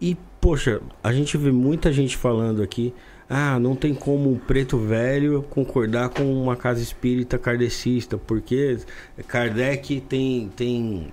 E, 0.00 0.16
poxa, 0.40 0.80
a 1.04 1.12
gente 1.12 1.36
vê 1.36 1.52
muita 1.52 1.92
gente 1.92 2.16
falando 2.16 2.62
aqui, 2.62 2.94
ah, 3.28 3.58
não 3.60 3.76
tem 3.76 3.94
como 3.94 4.32
um 4.32 4.38
preto 4.38 4.78
velho 4.78 5.42
concordar 5.50 6.08
com 6.08 6.24
uma 6.24 6.56
casa 6.56 6.82
espírita 6.82 7.38
kardecista, 7.38 8.16
porque 8.16 8.78
Kardec 9.28 10.00
tem, 10.00 10.50
tem 10.56 11.08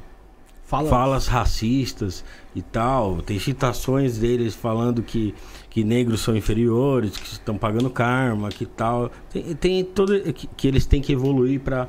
Fala. 0.64 0.90
falas 0.90 1.28
racistas 1.28 2.24
e 2.56 2.62
tal. 2.62 3.22
Tem 3.22 3.38
citações 3.38 4.18
deles 4.18 4.56
falando 4.56 5.04
que, 5.04 5.36
que 5.70 5.84
negros 5.84 6.22
são 6.22 6.36
inferiores, 6.36 7.16
que 7.16 7.34
estão 7.34 7.58
pagando 7.58 7.90
karma, 7.90 8.50
que 8.50 8.66
tal. 8.66 9.12
Tem, 9.30 9.56
tem 9.56 9.84
todo 9.84 10.20
que, 10.34 10.48
que 10.48 10.68
eles 10.68 10.86
têm 10.86 11.02
que 11.02 11.14
evoluir 11.14 11.60
para 11.60 11.88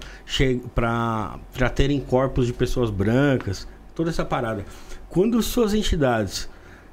para 0.75 1.71
terem 1.71 2.01
corpos 2.01 2.47
de 2.47 2.53
pessoas 2.53 2.91
brancas, 2.91 3.67
toda 3.95 4.11
essa 4.11 4.25
parada. 4.25 4.65
Quando 5.09 5.43
suas 5.43 5.75
entidades 5.75 6.49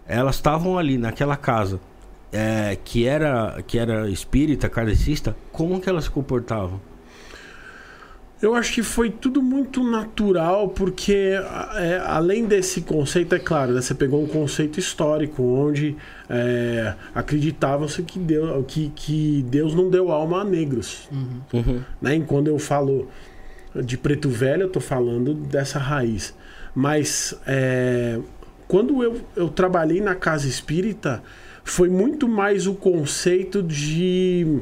elas 0.07 0.35
estavam 0.35 0.77
ali 0.77 0.97
naquela 0.97 1.35
casa 1.35 1.81
é, 2.31 2.77
que 2.83 3.05
era 3.05 3.61
que 3.65 3.77
era 3.77 4.09
espírita, 4.09 4.69
kardecista, 4.69 5.35
como 5.51 5.79
que 5.81 5.89
elas 5.89 6.05
se 6.05 6.11
comportavam? 6.11 6.79
Eu 8.39 8.53
acho 8.53 8.71
que 8.73 8.83
foi 8.83 9.09
tudo 9.09 9.41
muito 9.41 9.83
natural, 9.83 10.69
porque 10.69 11.33
é, 11.75 11.99
além 12.05 12.45
desse 12.45 12.81
conceito, 12.81 13.33
é 13.33 13.39
claro, 13.39 13.73
né, 13.73 13.81
você 13.81 13.95
pegou 13.95 14.23
um 14.23 14.27
conceito 14.27 14.79
histórico, 14.79 15.41
onde 15.41 15.95
é, 16.29 16.93
acreditava-se 17.15 18.03
que 18.03 18.19
Deus, 18.19 18.63
que, 18.67 18.91
que 18.95 19.43
Deus 19.49 19.73
não 19.73 19.89
deu 19.89 20.11
alma 20.11 20.41
a 20.41 20.43
negros. 20.43 21.09
Uhum. 21.51 21.81
Né? 21.99 22.17
E 22.17 22.21
quando 22.21 22.47
eu 22.47 22.59
falo 22.59 23.07
de 23.75 23.97
preto 23.97 24.29
velho, 24.29 24.63
eu 24.63 24.67
estou 24.67 24.81
falando 24.81 25.33
dessa 25.33 25.79
raiz. 25.79 26.35
Mas 26.75 27.33
é, 27.47 28.19
quando 28.67 29.01
eu, 29.03 29.19
eu 29.35 29.49
trabalhei 29.49 29.99
na 29.99 30.13
casa 30.13 30.47
espírita, 30.47 31.23
foi 31.63 31.89
muito 31.89 32.27
mais 32.27 32.67
o 32.67 32.75
conceito 32.75 33.63
de. 33.63 34.61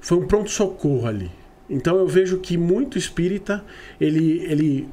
Foi 0.00 0.16
um 0.16 0.26
pronto-socorro 0.28 1.08
ali. 1.08 1.30
Então 1.68 1.96
eu 1.96 2.06
vejo 2.06 2.38
que 2.38 2.56
muito 2.56 2.96
espírita, 2.96 3.64
ele, 4.00 4.44
ele 4.48 4.88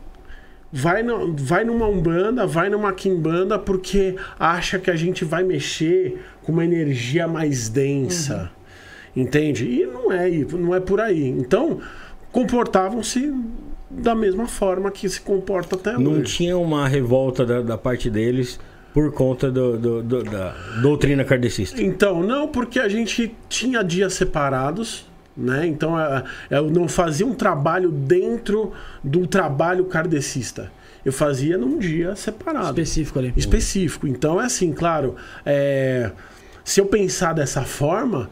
vai, 0.71 1.01
no, 1.03 1.33
vai 1.35 1.63
numa 1.63 1.87
umbanda, 1.87 2.45
vai 2.45 2.69
numa 2.69 2.91
quimbanda 2.91 3.57
porque 3.57 4.15
acha 4.37 4.77
que 4.77 4.91
a 4.91 4.95
gente 4.95 5.23
vai 5.23 5.43
mexer 5.43 6.21
com 6.43 6.51
uma 6.51 6.65
energia 6.65 7.27
mais 7.27 7.69
densa. 7.69 8.51
Uhum. 9.15 9.23
Entende? 9.23 9.65
E 9.65 9.85
não 9.85 10.11
é, 10.11 10.29
não 10.29 10.75
é 10.75 10.79
por 10.81 10.99
aí. 10.99 11.27
Então, 11.29 11.79
comportavam-se 12.31 13.33
da 13.89 14.13
mesma 14.13 14.47
forma 14.47 14.91
que 14.91 15.07
se 15.07 15.21
comporta 15.21 15.75
até 15.75 15.93
Não 15.93 16.13
hoje. 16.13 16.35
tinha 16.35 16.57
uma 16.57 16.87
revolta 16.87 17.45
da, 17.45 17.61
da 17.61 17.77
parte 17.77 18.09
deles 18.09 18.59
por 18.93 19.11
conta 19.11 19.49
do, 19.51 19.77
do, 19.77 20.03
do, 20.03 20.23
da 20.23 20.55
doutrina 20.81 21.23
kardecista. 21.23 21.81
Então, 21.81 22.23
não, 22.23 22.47
porque 22.47 22.79
a 22.79 22.89
gente 22.89 23.33
tinha 23.47 23.83
dias 23.83 24.13
separados, 24.13 25.05
né? 25.35 25.67
Então, 25.67 25.95
eu 26.49 26.69
não 26.69 26.87
fazia 26.87 27.25
um 27.25 27.33
trabalho 27.33 27.91
dentro 27.91 28.71
do 29.03 29.27
trabalho 29.27 29.85
kardecista. 29.85 30.71
Eu 31.03 31.11
fazia 31.13 31.57
num 31.57 31.77
dia 31.77 32.15
separado. 32.15 32.81
Específico 32.81 33.19
ali. 33.19 33.33
Específico. 33.35 34.07
Então, 34.07 34.41
é 34.41 34.45
assim, 34.45 34.73
claro, 34.73 35.15
é... 35.45 36.11
se 36.63 36.81
eu 36.81 36.87
pensar 36.87 37.33
dessa 37.33 37.61
forma, 37.61 38.29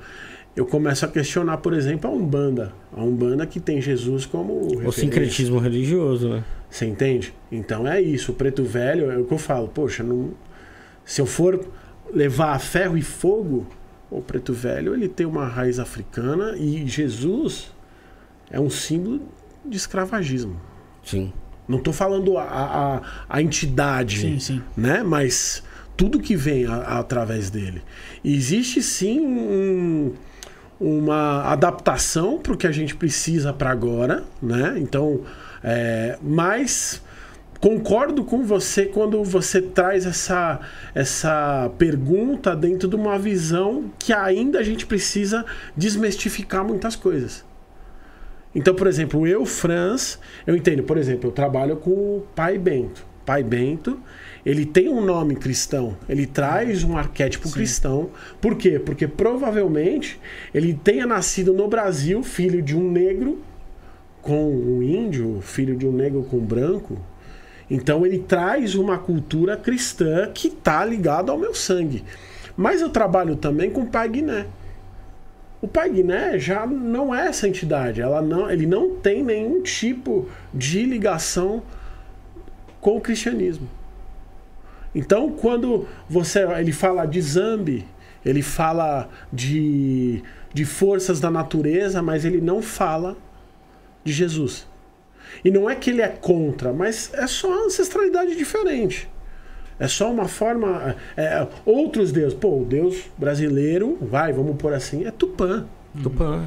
eu 0.56 0.66
começo 0.66 1.06
a 1.06 1.08
questionar, 1.08 1.58
por 1.58 1.74
exemplo, 1.74 2.10
a 2.10 2.14
Umbanda. 2.14 2.74
A 2.96 3.04
Umbanda 3.04 3.46
que 3.46 3.60
tem 3.60 3.82
Jesus 3.82 4.26
como. 4.26 4.54
O 4.54 4.64
referência. 4.70 5.02
sincretismo 5.02 5.60
religioso, 5.60 6.30
né? 6.30 6.44
Você 6.70 6.86
entende? 6.86 7.34
Então 7.52 7.88
é 7.88 8.02
isso. 8.02 8.32
O 8.32 8.36
preto 8.36 8.64
velho 8.64 9.12
é 9.12 9.18
o 9.18 9.26
que 9.26 9.34
eu 9.34 9.38
falo. 9.38 9.68
Poxa, 9.68 10.02
não... 10.02 10.32
se 11.06 11.22
eu 11.22 11.28
for 11.28 11.64
levar 12.12 12.54
a 12.54 12.60
ferro 12.60 12.98
e 12.98 13.02
fogo, 13.04 13.68
o 14.18 14.22
preto 14.22 14.54
velho 14.54 14.94
ele 14.94 15.08
tem 15.08 15.26
uma 15.26 15.48
raiz 15.48 15.80
africana 15.80 16.56
e 16.58 16.88
Jesus 16.88 17.72
é 18.52 18.60
um 18.60 18.70
símbolo 18.70 19.22
de 19.66 19.78
escravagismo. 19.78 20.60
Sim. 21.04 21.34
Não 21.68 21.78
estou 21.78 21.94
falando 21.94 22.38
a, 22.38 22.44
a, 22.44 23.02
a, 23.30 23.42
entidade, 23.42 24.20
sim, 24.20 24.40
sim. 24.40 24.62
né? 24.76 25.02
Mas 25.02 25.64
tudo 25.96 26.20
que 26.20 26.36
vem 26.36 26.66
a, 26.66 27.00
através 27.00 27.50
dele. 27.50 27.82
E 28.24 28.36
existe 28.36 28.82
sim 28.82 29.20
um 29.22 30.14
uma 30.80 31.44
adaptação 31.44 32.40
para 32.40 32.52
o 32.52 32.58
que 32.58 32.68
a 32.68 32.72
gente 32.72 32.94
precisa 32.94 33.54
para 33.54 33.70
agora, 33.70 34.24
né? 34.42 34.76
Então, 34.78 35.22
é, 35.64 36.18
mas 36.22 37.02
concordo 37.64 38.26
com 38.26 38.44
você 38.44 38.88
quando 38.88 39.24
você 39.24 39.62
traz 39.62 40.06
essa, 40.06 40.60
essa 40.94 41.72
pergunta 41.78 42.54
dentro 42.54 42.90
de 42.90 42.96
uma 42.98 43.18
visão 43.18 43.90
que 43.98 44.12
ainda 44.12 44.60
a 44.60 44.64
gente 44.64 44.86
precisa 44.86 45.46
desmistificar 45.74 46.66
muitas 46.66 46.98
coisas. 46.98 47.46
Então, 48.54 48.76
por 48.76 48.86
exemplo, 48.86 49.26
eu, 49.26 49.46
Franz, 49.46 50.20
eu 50.46 50.58
entendo, 50.58 50.84
por 50.84 50.98
exemplo, 50.98 51.30
eu 51.30 51.32
trabalho 51.32 51.78
com 51.78 51.92
o 51.92 52.28
pai 52.36 52.58
Bento. 52.58 53.06
Pai 53.26 53.42
Bento, 53.42 53.98
ele 54.46 54.66
tem 54.66 54.90
um 54.90 55.00
nome 55.00 55.34
cristão, 55.38 55.96
ele 56.10 56.26
traz 56.26 56.84
um 56.84 56.98
arquétipo 56.98 57.48
Sim. 57.48 57.54
cristão. 57.54 58.10
Por 58.42 58.56
quê? 58.56 58.78
Porque 58.78 59.08
provavelmente 59.08 60.20
ele 60.54 60.74
tenha 60.74 61.08
nascido 61.08 61.54
no 61.54 61.70
Brasil, 61.70 62.24
filho 62.24 62.62
de 62.62 62.76
um 62.76 62.92
negro 62.92 63.42
com 64.22 64.52
um 64.52 64.84
índio, 64.84 65.40
filho 65.40 65.78
de 65.78 65.88
um 65.88 65.94
negro 65.94 66.24
com 66.30 66.40
um 66.40 66.46
branco. 66.46 67.00
Então 67.74 68.06
ele 68.06 68.20
traz 68.20 68.76
uma 68.76 69.00
cultura 69.00 69.58
cristã 69.58 70.30
que 70.32 70.48
está 70.48 70.86
ligada 70.86 71.32
ao 71.32 71.40
meu 71.40 71.56
sangue. 71.56 72.04
Mas 72.56 72.82
eu 72.82 72.90
trabalho 72.90 73.36
também 73.36 73.72
com 73.72 73.82
o 73.82 73.88
Pai 73.88 74.08
Guiné. 74.10 74.46
O 75.60 75.68
Pai 75.68 75.90
Guiné 75.90 76.38
já 76.38 76.68
não 76.68 77.16
é 77.16 77.26
essa 77.26 77.48
entidade, 77.48 78.00
ela 78.00 78.22
não, 78.22 78.48
ele 78.48 78.68
não 78.68 78.98
tem 78.98 79.24
nenhum 79.24 79.64
tipo 79.64 80.30
de 80.54 80.86
ligação 80.86 81.64
com 82.80 82.96
o 82.98 83.02
cristianismo. 83.02 83.68
Então, 84.94 85.32
quando 85.32 85.88
você 86.08 86.44
ele 86.44 86.72
fala 86.72 87.08
de 87.08 87.20
Zambi, 87.20 87.88
ele 88.24 88.44
fala 88.44 89.10
de, 89.32 90.22
de 90.54 90.64
forças 90.64 91.20
da 91.20 91.32
natureza, 91.32 92.04
mas 92.04 92.24
ele 92.24 92.40
não 92.40 92.62
fala 92.62 93.18
de 94.04 94.14
Jesus. 94.14 94.68
E 95.44 95.52
não 95.52 95.70
é 95.70 95.76
que 95.76 95.90
ele 95.90 96.02
é 96.02 96.08
contra, 96.08 96.74
mas 96.74 97.12
é 97.14 97.28
só 97.28 97.48
uma 97.48 97.66
ancestralidade 97.66 98.36
diferente. 98.36 99.10
É 99.80 99.88
só 99.88 100.12
uma 100.12 100.28
forma. 100.28 100.96
É, 101.18 101.48
outros 101.66 102.12
deuses. 102.12 102.34
Pô, 102.34 102.62
o 102.62 102.66
Deus 102.66 103.04
brasileiro, 103.18 103.98
vai, 104.02 104.32
vamos 104.32 104.56
por 104.56 104.74
assim, 104.74 105.06
é 105.06 105.12
Tupã. 105.12 105.66
Tupã. 106.02 106.46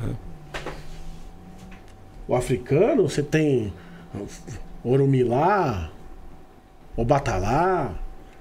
O 2.28 2.34
africano, 2.34 3.08
você 3.08 3.22
tem 3.22 3.72
Orumilá, 4.82 5.90
Obatalá. 6.96 7.94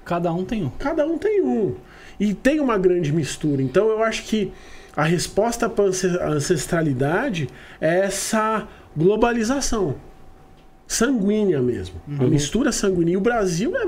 Cada 0.04 0.32
um 0.32 0.44
tem 0.44 0.64
um. 0.64 0.70
Cada 0.70 1.06
um 1.06 1.18
tem 1.18 1.42
um. 1.42 1.74
E 2.18 2.32
tem 2.32 2.60
uma 2.60 2.78
grande 2.78 3.12
mistura. 3.12 3.60
Então 3.60 3.88
eu 3.88 4.02
acho 4.02 4.24
que 4.24 4.52
a 4.96 5.02
resposta 5.02 5.68
para 5.68 5.84
a 5.84 6.28
ancestralidade 6.28 7.48
é 7.80 8.00
essa 8.00 8.66
globalização 8.96 9.96
sanguínea 10.86 11.60
mesmo. 11.60 11.96
Uhum. 12.06 12.26
A 12.26 12.28
mistura 12.28 12.72
sanguínea. 12.72 13.14
E 13.14 13.16
o 13.16 13.20
Brasil 13.20 13.74
é, 13.76 13.82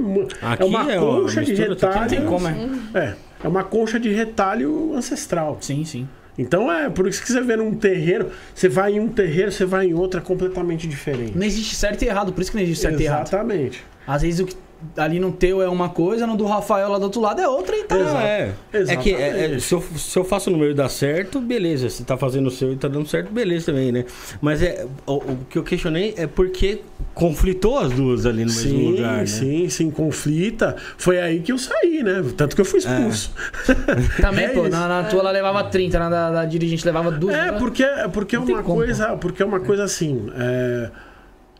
é 0.60 0.64
uma 0.64 0.92
é 0.92 0.98
concha 0.98 1.42
de 1.42 1.54
retalho. 1.54 2.08
Tem 2.08 2.24
como, 2.24 2.48
é. 2.48 2.68
é. 2.94 3.14
É 3.42 3.48
uma 3.48 3.62
concha 3.62 4.00
de 4.00 4.10
retalho 4.10 4.94
ancestral. 4.94 5.58
Sim, 5.60 5.84
sim. 5.84 6.08
Então 6.36 6.70
é, 6.72 6.88
por 6.88 7.08
isso 7.08 7.20
que 7.20 7.32
você 7.32 7.40
vê 7.40 7.56
num 7.56 7.74
terreiro, 7.74 8.30
você 8.54 8.68
vai 8.68 8.94
em 8.94 9.00
um 9.00 9.08
terreiro, 9.08 9.50
você 9.50 9.64
vai 9.64 9.86
em 9.86 9.94
outro, 9.94 10.20
é 10.20 10.22
completamente 10.22 10.86
diferente. 10.86 11.36
Não 11.36 11.44
existe 11.44 11.74
certo 11.74 12.02
e 12.02 12.06
errado, 12.06 12.32
por 12.32 12.40
isso 12.40 12.50
que 12.50 12.56
não 12.56 12.62
existe 12.62 12.82
certo 12.82 13.00
Exatamente. 13.00 13.04
e 13.04 13.06
errado. 13.06 13.26
Exatamente. 13.26 13.84
Às 14.06 14.22
vezes 14.22 14.40
o 14.40 14.46
que 14.46 14.56
ali 14.96 15.18
no 15.18 15.32
teu 15.32 15.60
é 15.60 15.68
uma 15.68 15.88
coisa, 15.88 16.26
no 16.26 16.36
do 16.36 16.44
Rafael 16.46 16.88
lá 16.88 16.98
do 16.98 17.04
outro 17.04 17.20
lado 17.20 17.40
é 17.40 17.48
outra 17.48 17.76
e 17.76 17.84
tá. 17.84 17.96
Ah, 17.96 18.22
é. 18.22 18.54
é 18.72 18.96
que 18.96 19.12
é, 19.12 19.54
é, 19.54 19.58
se, 19.58 19.74
eu, 19.74 19.82
se 19.96 20.16
eu 20.16 20.24
faço 20.24 20.50
no 20.50 20.58
meu 20.58 20.70
e 20.70 20.74
dá 20.74 20.88
certo, 20.88 21.40
beleza. 21.40 21.90
Se 21.90 22.04
tá 22.04 22.16
fazendo 22.16 22.46
o 22.46 22.50
seu 22.50 22.72
e 22.72 22.76
tá 22.76 22.86
dando 22.86 23.06
certo, 23.08 23.32
beleza 23.32 23.66
também, 23.66 23.90
né? 23.90 24.04
Mas 24.40 24.62
é, 24.62 24.86
o, 25.04 25.14
o 25.14 25.38
que 25.50 25.58
eu 25.58 25.64
questionei 25.64 26.14
é 26.16 26.26
porque 26.26 26.82
conflitou 27.12 27.78
as 27.78 27.92
duas 27.92 28.24
ali 28.24 28.44
no 28.44 28.50
sim, 28.50 28.72
mesmo 28.72 28.90
lugar, 28.90 29.18
né? 29.18 29.26
Sim, 29.26 29.68
sim, 29.68 29.90
conflita. 29.90 30.76
Foi 30.96 31.20
aí 31.20 31.40
que 31.40 31.50
eu 31.50 31.58
saí, 31.58 32.02
né? 32.02 32.24
Tanto 32.36 32.54
que 32.54 32.60
eu 32.60 32.64
fui 32.64 32.78
expulso. 32.78 33.32
É. 33.68 34.22
Também, 34.22 34.44
é 34.44 34.48
pô, 34.50 34.68
na, 34.68 34.86
na, 34.86 35.04
tua 35.04 35.20
ela 35.20 35.30
levava 35.32 35.64
30, 35.64 35.98
na 35.98 36.08
da, 36.08 36.30
da 36.30 36.44
dirigente 36.44 36.86
levava 36.86 37.10
duas. 37.10 37.34
É, 37.34 37.52
porque, 37.52 37.84
porque 38.12 38.36
é 38.36 38.38
uma 38.38 38.62
coisa. 38.62 39.16
Porque 39.16 39.42
é 39.42 39.46
uma 39.46 39.60
coisa 39.60 39.82
assim. 39.82 40.30
É, 40.36 40.90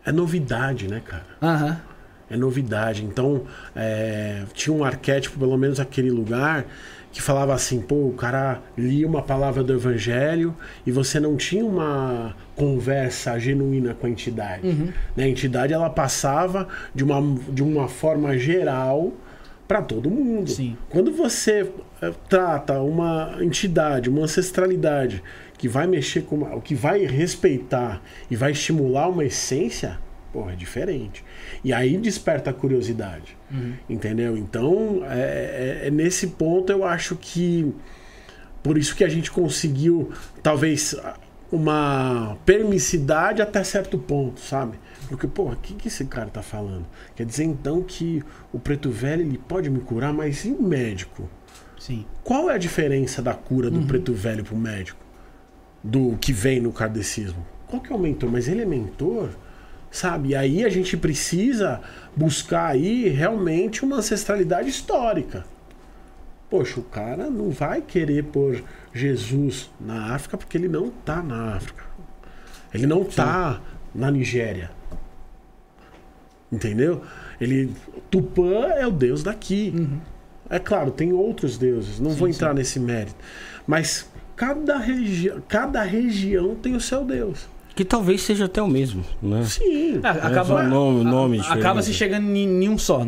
é 0.05 0.11
novidade, 0.13 0.87
né, 0.87 1.01
cara? 1.05 1.25
Aham 1.41 1.88
é 2.29 2.37
novidade. 2.37 3.03
Então, 3.03 3.43
é, 3.75 4.43
tinha 4.53 4.75
um 4.75 4.83
arquétipo, 4.83 5.39
pelo 5.39 5.57
menos 5.57 5.79
aquele 5.79 6.11
lugar, 6.11 6.65
que 7.11 7.21
falava 7.21 7.53
assim: 7.53 7.81
pô, 7.81 8.07
o 8.07 8.13
cara 8.13 8.61
lia 8.77 9.07
uma 9.07 9.21
palavra 9.21 9.63
do 9.63 9.73
evangelho 9.73 10.55
e 10.85 10.91
você 10.91 11.19
não 11.19 11.35
tinha 11.35 11.65
uma 11.65 12.35
conversa 12.55 13.37
genuína 13.39 13.93
com 13.93 14.07
a 14.07 14.09
entidade. 14.09 14.67
Uhum. 14.67 14.89
Né? 15.15 15.23
A 15.23 15.27
entidade 15.27 15.73
ela 15.73 15.89
passava 15.89 16.67
de 16.93 17.03
uma, 17.03 17.21
de 17.49 17.63
uma 17.63 17.87
forma 17.87 18.37
geral 18.37 19.13
para 19.67 19.81
todo 19.81 20.09
mundo. 20.09 20.49
Sim. 20.49 20.75
Quando 20.89 21.11
você 21.11 21.71
é, 22.01 22.11
trata 22.27 22.79
uma 22.81 23.37
entidade, 23.39 24.09
uma 24.09 24.23
ancestralidade 24.23 25.23
que 25.57 25.67
vai 25.67 25.85
mexer 25.85 26.21
com, 26.21 26.59
que 26.61 26.73
vai 26.73 27.05
respeitar 27.05 28.01
e 28.31 28.35
vai 28.35 28.51
estimular 28.51 29.09
uma 29.09 29.23
essência, 29.23 29.99
Porra, 30.31 30.51
é 30.53 30.55
diferente. 30.55 31.23
E 31.63 31.73
aí 31.73 31.97
desperta 31.97 32.49
a 32.51 32.53
curiosidade. 32.53 33.35
Entendeu? 33.89 34.37
Então, 34.37 35.01
é, 35.09 35.81
é- 35.83 35.87
é 35.87 35.91
nesse 35.91 36.27
ponto 36.27 36.71
eu 36.71 36.83
acho 36.83 37.15
que. 37.15 37.73
Por 38.61 38.77
isso 38.77 38.95
que 38.95 39.03
a 39.03 39.09
gente 39.09 39.31
conseguiu, 39.31 40.11
talvez, 40.43 40.93
uma 41.51 42.37
permissividade 42.45 43.41
até 43.41 43.63
certo 43.63 43.97
ponto, 43.97 44.39
sabe? 44.39 44.77
Porque, 45.07 45.25
porra, 45.27 45.53
o 45.53 45.57
que, 45.57 45.73
que 45.73 45.87
esse 45.87 46.05
cara 46.05 46.27
tá 46.29 46.41
falando? 46.43 46.85
Quer 47.15 47.25
dizer, 47.25 47.45
então, 47.45 47.81
que 47.81 48.21
o 48.53 48.59
preto 48.59 48.91
velho 48.91 49.23
ele 49.23 49.37
pode 49.37 49.69
me 49.69 49.79
curar, 49.79 50.13
mas 50.13 50.45
e 50.45 50.51
o 50.51 50.61
médico? 50.61 51.27
Sim. 51.79 52.05
Qual 52.23 52.49
é 52.49 52.55
a 52.55 52.57
diferença 52.57 53.21
da 53.21 53.33
cura 53.33 53.71
do 53.71 53.81
preto 53.87 54.13
velho 54.13 54.43
pro 54.43 54.55
médico? 54.55 54.99
Do 55.83 56.17
que 56.19 56.31
vem 56.33 56.59
no 56.59 56.71
kardecismo? 56.71 57.43
Qual 57.65 57.81
que 57.81 57.91
é 57.91 57.95
o 57.95 57.99
mentor? 57.99 58.29
Mas 58.29 58.47
ele 58.47 58.61
é 58.61 58.65
mentor? 58.65 59.29
Sabe? 59.91 60.35
Aí 60.35 60.63
a 60.63 60.69
gente 60.69 60.95
precisa 60.95 61.81
buscar 62.15 62.67
aí 62.67 63.09
realmente 63.09 63.83
uma 63.83 63.97
ancestralidade 63.97 64.69
histórica. 64.69 65.45
Poxa, 66.49 66.79
o 66.79 66.83
cara 66.83 67.29
não 67.29 67.51
vai 67.51 67.81
querer 67.81 68.23
pôr 68.25 68.63
Jesus 68.93 69.69
na 69.79 70.13
África 70.15 70.37
porque 70.37 70.57
ele 70.57 70.67
não 70.67 70.89
tá 70.89 71.21
na 71.21 71.55
África. 71.55 71.83
Ele 72.73 72.87
não 72.87 73.03
tá 73.03 73.61
na 73.93 74.09
Nigéria. 74.11 74.71
Entendeu? 76.51 77.03
Ele 77.39 77.71
Tupã 78.09 78.69
é 78.75 78.85
o 78.85 78.91
deus 78.91 79.23
daqui. 79.23 79.87
É 80.49 80.57
claro, 80.57 80.89
tem 80.89 81.13
outros 81.13 81.57
deuses, 81.57 81.99
não 81.99 82.11
Sim, 82.11 82.17
vou 82.17 82.27
sim. 82.27 82.33
entrar 82.33 82.53
nesse 82.55 82.79
mérito. 82.79 83.15
Mas 83.67 84.09
cada, 84.35 84.77
regi 84.79 85.31
cada 85.47 85.83
região 85.83 86.55
tem 86.55 86.75
o 86.75 86.81
seu 86.81 87.05
deus. 87.05 87.47
Que 87.79 87.85
talvez 87.85 88.21
seja 88.23 88.43
até 88.43 88.61
o 88.61 88.67
mesmo, 88.67 89.05
né? 89.23 89.41
Sim. 89.45 90.01
Ah, 90.03 90.09
É 90.09 90.27
acaba, 90.27 90.63
nome, 90.63 91.01
nome 91.01 91.39
acaba 91.39 91.55
diferente. 91.79 91.85
se 91.85 91.93
chegando 91.93 92.27
em, 92.29 92.65
em 92.65 92.67
um 92.67 92.77
só. 92.77 93.03
Em 93.05 93.07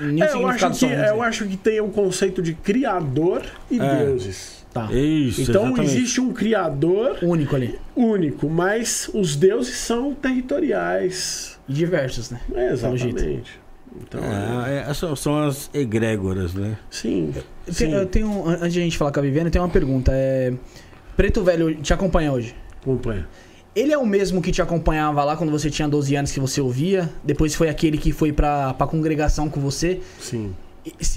um 0.00 0.22
É, 0.24 0.32
eu, 0.32 0.46
acho 0.48 0.70
que, 0.70 0.74
só. 0.74 0.86
vamos 0.88 1.06
eu 1.06 1.22
acho 1.22 1.44
que 1.44 1.54
tem 1.58 1.82
o 1.82 1.88
conceito 1.88 2.40
de 2.40 2.54
criador 2.54 3.42
e 3.70 3.78
É. 3.78 3.96
deuses. 4.06 4.64
Tá. 4.72 4.88
Isso, 4.90 5.42
Então 5.42 5.66
exatamente. 5.66 5.94
existe 5.94 6.18
um 6.18 6.32
criador 6.32 7.18
Único 7.22 7.54
ali. 7.56 7.78
único, 7.94 8.48
mas 8.48 9.10
os 9.12 9.36
deuses 9.36 9.76
são 9.76 10.14
territoriais. 10.14 11.58
E 11.68 11.72
diversos, 11.74 12.30
né? 12.30 12.40
É, 12.54 12.72
exatamente. 12.72 13.60
Então, 14.00 14.20
é, 14.24 14.86
É, 14.86 14.90
é, 14.90 14.94
são, 14.94 15.14
são 15.14 15.46
as 15.46 15.68
egrégoras, 15.74 16.54
né? 16.54 16.78
sim. 16.90 17.34
Eu 17.66 17.72
sim. 17.74 17.84
tenho, 17.84 17.96
eu 17.98 18.06
tenho- 18.06 18.48
antes 18.48 18.72
de 18.72 18.80
a 18.80 18.82
gente 18.82 18.96
falar 18.96 19.12
com 19.12 19.20
a 19.20 19.22
Viviane, 19.22 19.48
eu 19.48 19.52
tenho 19.52 19.62
uma 19.64 19.70
pergunta. 19.70 20.10
É, 20.14 20.54
Preto 21.18 21.42
Velho 21.42 21.74
te 21.82 21.92
acompanha 21.92 22.32
hoje? 22.32 22.54
Acompanha. 22.80 23.26
Ele 23.76 23.92
é 23.92 23.98
o 23.98 24.06
mesmo 24.06 24.40
que 24.40 24.50
te 24.50 24.62
acompanhava 24.62 25.22
lá 25.22 25.36
quando 25.36 25.50
você 25.50 25.68
tinha 25.68 25.86
12 25.86 26.16
anos 26.16 26.32
que 26.32 26.40
você 26.40 26.62
ouvia? 26.62 27.12
Depois 27.22 27.54
foi 27.54 27.68
aquele 27.68 27.98
que 27.98 28.10
foi 28.10 28.32
pra, 28.32 28.72
pra 28.72 28.86
congregação 28.86 29.50
com 29.50 29.60
você? 29.60 30.00
Sim. 30.18 30.54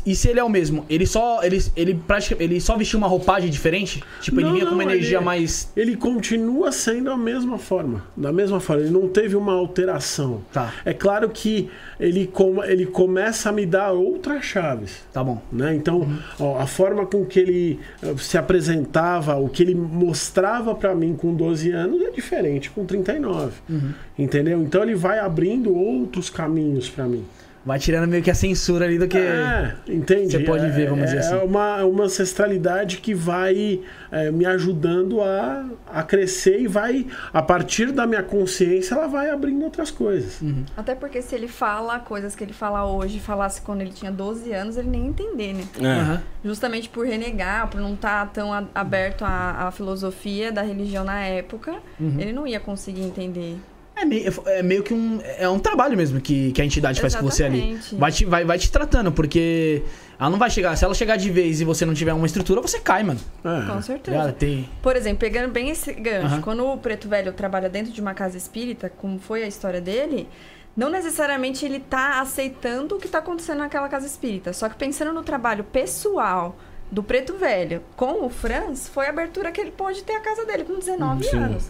E, 0.06 0.16
se 0.16 0.28
ele 0.30 0.40
é 0.40 0.44
o 0.44 0.50
mesmo, 0.50 0.86
ele 0.90 1.06
só 1.06 1.44
ele, 1.44 1.64
ele, 1.76 1.94
pratica, 1.94 2.42
ele 2.44 2.60
só 2.60 2.76
vestiu 2.76 2.98
uma 2.98 3.08
roupagem 3.08 3.50
diferente? 3.50 4.04
Tipo, 4.22 4.40
ele 4.40 4.48
Não, 4.48 4.54
vinha 4.54 4.66
com 4.66 4.74
uma 4.74 4.84
energia 4.84 5.18
ele- 5.18 5.26
mais. 5.26 5.72
Ele 5.76 5.96
continua 5.96 6.72
sendo 6.72 7.12
a 7.12 7.18
mesma 7.18 7.58
forma. 7.60 8.04
Da 8.18 8.32
mesma 8.34 8.60
forma. 8.60 8.82
Ele 8.82 8.92
não 8.92 9.08
teve 9.08 9.36
uma 9.36 9.54
alteração. 9.54 10.42
Tá, 10.52 10.74
É 10.84 10.94
claro 10.94 11.30
que 11.30 11.70
ele, 12.00 12.26
com, 12.28 12.64
ele 12.64 12.86
começa 12.88 13.50
a 13.50 13.52
me 13.52 13.66
dar 13.66 13.92
outras 13.92 14.44
chaves. 14.44 15.04
tá 15.14 15.24
bom. 15.24 15.42
Né? 15.52 15.76
Então, 15.76 16.08
ó, 16.40 16.58
a 16.60 16.66
forma 16.66 17.06
com 17.06 17.24
que 17.26 17.40
ele 17.40 17.80
eh, 18.02 18.16
se 18.18 18.38
apresentava, 18.38 19.36
o 19.36 19.48
que 19.50 19.62
ele 19.64 19.76
mostrava 19.76 20.74
pra 20.74 20.96
mim 20.96 21.14
com 21.16 21.34
12 21.34 21.72
anos 21.72 22.02
é 22.02 22.10
diferente 22.12 22.70
com 22.72 22.86
39. 22.86 23.52
Entendeu? 24.18 24.62
Então 24.62 24.82
ele 24.84 24.96
vai 24.96 25.20
abrindo 25.20 25.74
outros 25.76 26.30
caminhos 26.30 26.90
pra 26.90 27.06
mim. 27.06 27.24
Vai 27.66 27.78
tirando 27.78 28.10
meio 28.10 28.24
que 28.24 28.32
a 28.32 28.36
censura 28.36 28.86
ali 28.86 28.98
do 28.98 29.08
que. 29.08 29.18
É, 29.18 29.76
entende? 29.88 30.32
Você 30.32 30.40
pode 30.40 30.66
É- 30.66 30.70
ver, 30.70 30.90
vamos 30.90 31.04
é, 31.04 31.06
dizer 31.08 31.20
assim. 31.20 31.36
É 31.36 31.44
uma, 31.44 31.84
uma 31.84 32.04
ancestralidade 32.06 32.98
que 32.98 33.14
vai 33.14 33.82
é, 34.12 34.32
me 34.32 34.46
ajudando 34.46 35.22
a, 35.22 35.66
a 35.92 36.02
crescer 36.04 36.62
e 36.62 36.68
vai, 36.68 37.06
a 37.34 37.42
partir 37.42 37.92
da 37.92 38.08
minha 38.08 38.24
consciência, 38.24 38.96
ela 38.96 39.08
vai 39.08 39.30
abrindo 39.30 39.64
outras 39.66 39.92
coisas. 39.92 40.42
Uhum. 40.42 40.64
Até 40.76 40.96
porque 40.96 41.22
se 41.22 41.36
ele 41.36 41.48
fala 41.50 42.00
coisas 42.00 42.34
que 42.36 42.44
ele 42.44 42.54
fala 42.54 42.86
hoje, 42.86 43.20
falasse 43.20 43.62
quando 43.62 43.82
ele 43.82 43.92
tinha 43.92 44.12
12 44.12 44.52
anos, 44.54 44.78
ele 44.78 44.90
nem 44.90 45.04
ia 45.04 45.10
entender, 45.10 45.54
né? 45.54 45.64
É. 45.82 45.86
Aham. 46.00 46.22
Justamente 46.44 46.88
por 46.90 47.06
renegar, 47.06 47.68
por 47.68 47.82
não 47.82 47.94
estar 47.94 48.26
tão 48.32 48.54
a- 48.54 48.64
aberto 48.74 49.24
à, 49.24 49.68
à 49.68 49.72
filosofia 49.72 50.52
da 50.52 50.62
religião 50.62 51.04
na 51.04 51.20
época, 51.26 51.74
Uhum. 52.00 52.16
ele 52.18 52.32
não 52.32 52.48
ia 52.48 52.60
conseguir 52.60 53.02
entender. 53.02 53.58
É, 54.02 54.06
meio, 54.06 54.34
é 54.46 54.64
meio 54.64 54.84
que 54.84 54.94
um. 54.94 55.20
É 55.38 55.48
um 55.50 55.60
trabalho 55.60 55.98
mesmo 55.98 56.22
que, 56.22 56.52
que 56.52 56.62
a 56.62 56.66
entidade 56.66 57.02
faz 57.02 57.16
com 57.16 57.24
você 57.24 57.44
ali. 57.44 57.58
Exatamente. 57.72 57.96
Vai 57.96 58.12
te, 58.12 58.26
vai, 58.26 58.46
vai 58.46 58.58
te 58.58 58.72
tratando, 58.72 59.12
porque 59.12 59.84
ela 60.20 60.30
não 60.30 60.38
vai 60.38 60.50
chegar. 60.50 60.76
Se 60.76 60.86
ela 60.86 60.94
chegar 60.94 61.18
de 61.18 61.30
vez 61.30 61.60
e 61.62 61.66
você 61.66 61.86
não 61.86 61.94
tiver 61.94 62.14
uma 62.14 62.26
estrutura, 62.26 62.62
você 62.62 62.80
cai, 62.80 63.04
mano. 63.04 63.20
Com 63.42 63.50
É. 63.50 63.66
Tá 63.66 63.82
certeza. 63.82 64.18
ligado? 64.18 64.34
Tem. 64.36 64.70
Por 64.82 64.96
exemplo, 64.96 65.20
pegando 65.20 65.52
bem 65.52 65.70
esse 65.70 65.94
gancho, 65.94 66.42
quando 66.42 66.66
o 66.66 66.78
preto 66.78 67.08
velho 67.10 67.34
trabalha 67.34 67.68
dentro 67.70 67.92
de 67.92 68.00
uma 68.02 68.14
casa 68.14 68.38
espírita, 68.38 68.90
como 68.90 69.20
foi 69.20 69.44
a 69.44 69.48
história 69.48 69.82
dele, 69.82 70.28
não 70.76 70.90
necessariamente 70.90 71.66
ele 71.66 71.80
tá 71.80 72.22
aceitando 72.22 72.96
o 72.96 73.00
que 73.00 73.08
tá 73.08 73.20
acontecendo 73.20 73.60
naquela 73.60 73.90
casa 73.90 74.06
espírita. 74.06 74.54
Só 74.54 74.70
que 74.70 74.76
pensando 74.78 75.12
no 75.12 75.24
trabalho 75.24 75.64
pessoal 75.66 76.56
do 76.92 77.04
preto 77.04 77.36
velho 77.38 77.84
com 77.96 78.26
o 78.26 78.30
Franz, 78.30 78.88
foi 78.88 79.06
a 79.06 79.10
abertura 79.10 79.52
que 79.52 79.60
ele 79.62 79.72
pôde 79.72 80.02
ter 80.04 80.14
a 80.14 80.22
casa 80.22 80.46
dele 80.46 80.64
com 80.64 80.80
19 80.80 81.24
Sim. 81.24 81.38
anos. 81.38 81.70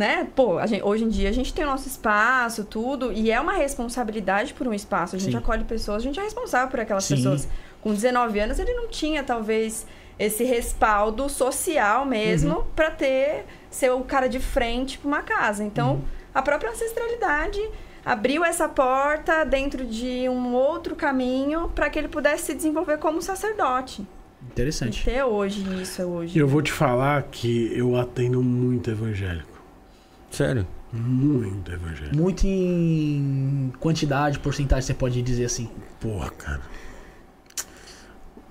Né? 0.00 0.26
Pô, 0.34 0.56
a 0.58 0.66
gente- 0.66 0.82
hoje 0.82 1.04
em 1.04 1.10
dia 1.10 1.28
a 1.28 1.32
gente 1.32 1.52
tem 1.52 1.62
o 1.62 1.66
nosso 1.68 1.86
espaço, 1.86 2.64
tudo, 2.64 3.12
e 3.12 3.30
é 3.30 3.38
uma 3.38 3.52
responsabilidade 3.52 4.54
por 4.54 4.66
um 4.66 4.72
espaço. 4.72 5.14
A 5.14 5.18
gente 5.18 5.32
Sim. 5.32 5.36
acolhe 5.36 5.62
pessoas, 5.64 5.98
a 5.98 6.00
gente 6.06 6.18
é 6.18 6.22
responsável 6.22 6.68
por 6.70 6.80
aquelas 6.80 7.04
Sim. 7.04 7.16
pessoas. 7.16 7.46
Com 7.82 7.92
19 7.92 8.40
anos, 8.40 8.58
ele 8.58 8.72
não 8.72 8.88
tinha, 8.88 9.22
talvez, 9.22 9.86
esse 10.18 10.42
respaldo 10.42 11.28
social 11.28 12.06
mesmo 12.06 12.56
Uhum. 12.60 12.64
pra 12.74 12.90
ter 12.90 13.44
ser 13.70 13.90
o 13.90 14.00
cara 14.00 14.26
de 14.26 14.40
frente 14.40 14.96
pra 14.98 15.06
uma 15.08 15.20
casa. 15.22 15.62
Então, 15.62 15.96
Uhum. 15.96 16.00
a 16.34 16.40
própria 16.40 16.70
ancestralidade 16.70 17.60
abriu 18.02 18.42
essa 18.42 18.66
porta 18.70 19.44
dentro 19.44 19.84
de 19.84 20.26
um 20.30 20.54
outro 20.54 20.96
caminho 20.96 21.70
pra 21.74 21.90
que 21.90 21.98
ele 21.98 22.08
pudesse 22.08 22.44
se 22.44 22.54
desenvolver 22.54 22.96
como 22.96 23.20
sacerdote. 23.20 24.06
Interessante. 24.50 25.04
ter 25.04 25.22
hoje 25.22 25.62
isso 25.82 26.02
hoje. 26.04 26.38
Eu 26.38 26.48
vou 26.48 26.62
te 26.62 26.72
falar 26.72 27.22
que 27.24 27.70
eu 27.76 27.94
atendo 27.96 28.42
muito 28.42 28.90
evangélico. 28.90 29.49
Sério? 30.30 30.66
Muito 30.92 31.70
evangélico. 31.70 32.16
Muito 32.16 32.46
em 32.46 33.72
quantidade, 33.78 34.38
porcentagem, 34.38 34.82
você 34.86 34.94
pode 34.94 35.20
dizer 35.22 35.44
assim. 35.44 35.70
Porra, 36.00 36.30
cara. 36.30 36.60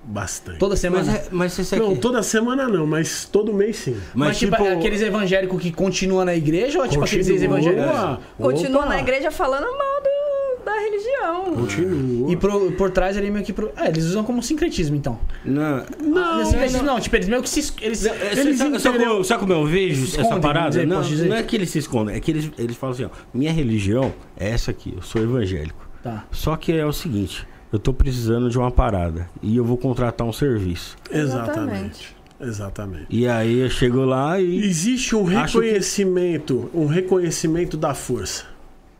Bastante. 0.02 0.58
Toda 0.58 0.76
semana. 0.76 1.04
Mas, 1.04 1.14
é, 1.14 1.28
mas 1.30 1.52
você 1.52 1.76
Não, 1.76 1.88
sabe. 1.88 2.00
toda 2.00 2.22
semana 2.22 2.66
não, 2.66 2.86
mas 2.86 3.26
todo 3.26 3.52
mês 3.52 3.76
sim. 3.76 4.00
Mas, 4.14 4.38
tipo, 4.38 4.54
é 4.56 4.72
aqueles 4.72 5.02
evangélicos 5.02 5.60
que 5.60 5.70
continuam 5.70 6.24
na 6.24 6.34
igreja 6.34 6.78
ou 6.80 6.88
tipo 6.88 7.04
aqueles 7.04 7.28
Continua. 7.28 7.58
ex-evangélicos? 7.58 8.24
Continua 8.38 8.80
Opa, 8.80 8.88
na 8.88 8.98
igreja 9.00 9.30
falando 9.30 9.64
mal 9.64 10.00
do- 10.02 10.19
da 10.64 10.72
religião. 10.78 11.54
Continua. 11.54 12.32
E 12.32 12.36
por, 12.36 12.72
por 12.72 12.90
trás 12.90 13.16
ali 13.16 13.30
meio 13.30 13.44
que. 13.44 13.52
Pro... 13.52 13.70
É, 13.76 13.88
eles 13.88 14.04
usam 14.04 14.22
como 14.24 14.42
sincretismo 14.42 14.96
então. 14.96 15.18
Não, 15.44 15.84
Não, 16.02 16.44
sincretismo 16.44 16.82
não. 16.82 17.00
Tipo, 17.00 17.16
eles 17.16 17.28
meio 17.28 17.42
que 17.42 17.48
se. 17.50 17.72
Eles... 17.80 18.02
Não, 18.02 18.12
é, 18.14 18.32
Eles 18.32 18.58
sabe, 18.58 18.78
sabe 18.78 18.98
como, 18.98 19.24
sabe 19.24 19.40
como 19.40 19.52
eu 19.52 19.66
vejo 19.66 20.04
Escondem, 20.04 20.30
essa 20.30 20.40
parada? 20.40 20.68
dizer, 20.70 20.86
não, 20.86 21.02
não 21.02 21.36
é 21.36 21.42
que 21.42 21.56
eles 21.56 21.70
se 21.70 21.78
escondem, 21.78 22.16
é 22.16 22.20
que 22.20 22.30
eles, 22.30 22.50
eles 22.58 22.76
falam 22.76 22.94
assim, 22.94 23.04
ó, 23.04 23.10
minha 23.34 23.52
religião 23.52 24.12
é 24.36 24.50
essa 24.50 24.70
aqui, 24.70 24.92
eu 24.96 25.02
sou 25.02 25.22
evangélico. 25.22 25.88
Tá. 26.02 26.24
Só 26.30 26.56
que 26.56 26.72
é 26.72 26.84
o 26.86 26.92
seguinte, 26.92 27.46
eu 27.72 27.78
tô 27.78 27.92
precisando 27.92 28.48
de 28.48 28.58
uma 28.58 28.70
parada 28.70 29.28
e 29.42 29.56
eu 29.56 29.64
vou 29.64 29.76
contratar 29.76 30.26
um 30.26 30.32
serviço. 30.32 30.96
Exatamente. 31.10 32.16
Exatamente. 32.40 33.04
E 33.10 33.28
aí 33.28 33.58
eu 33.58 33.68
chego 33.68 34.02
lá 34.02 34.40
e. 34.40 34.64
Existe 34.64 35.14
um 35.14 35.26
Acho 35.38 35.58
que- 35.60 35.66
reconhecimento, 35.66 36.70
um 36.72 36.86
reconhecimento 36.86 37.76
da 37.76 37.92
força. 37.92 38.44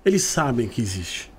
Eles 0.04 0.22
sabem 0.22 0.68
que 0.68 0.80
existe. 0.80 1.29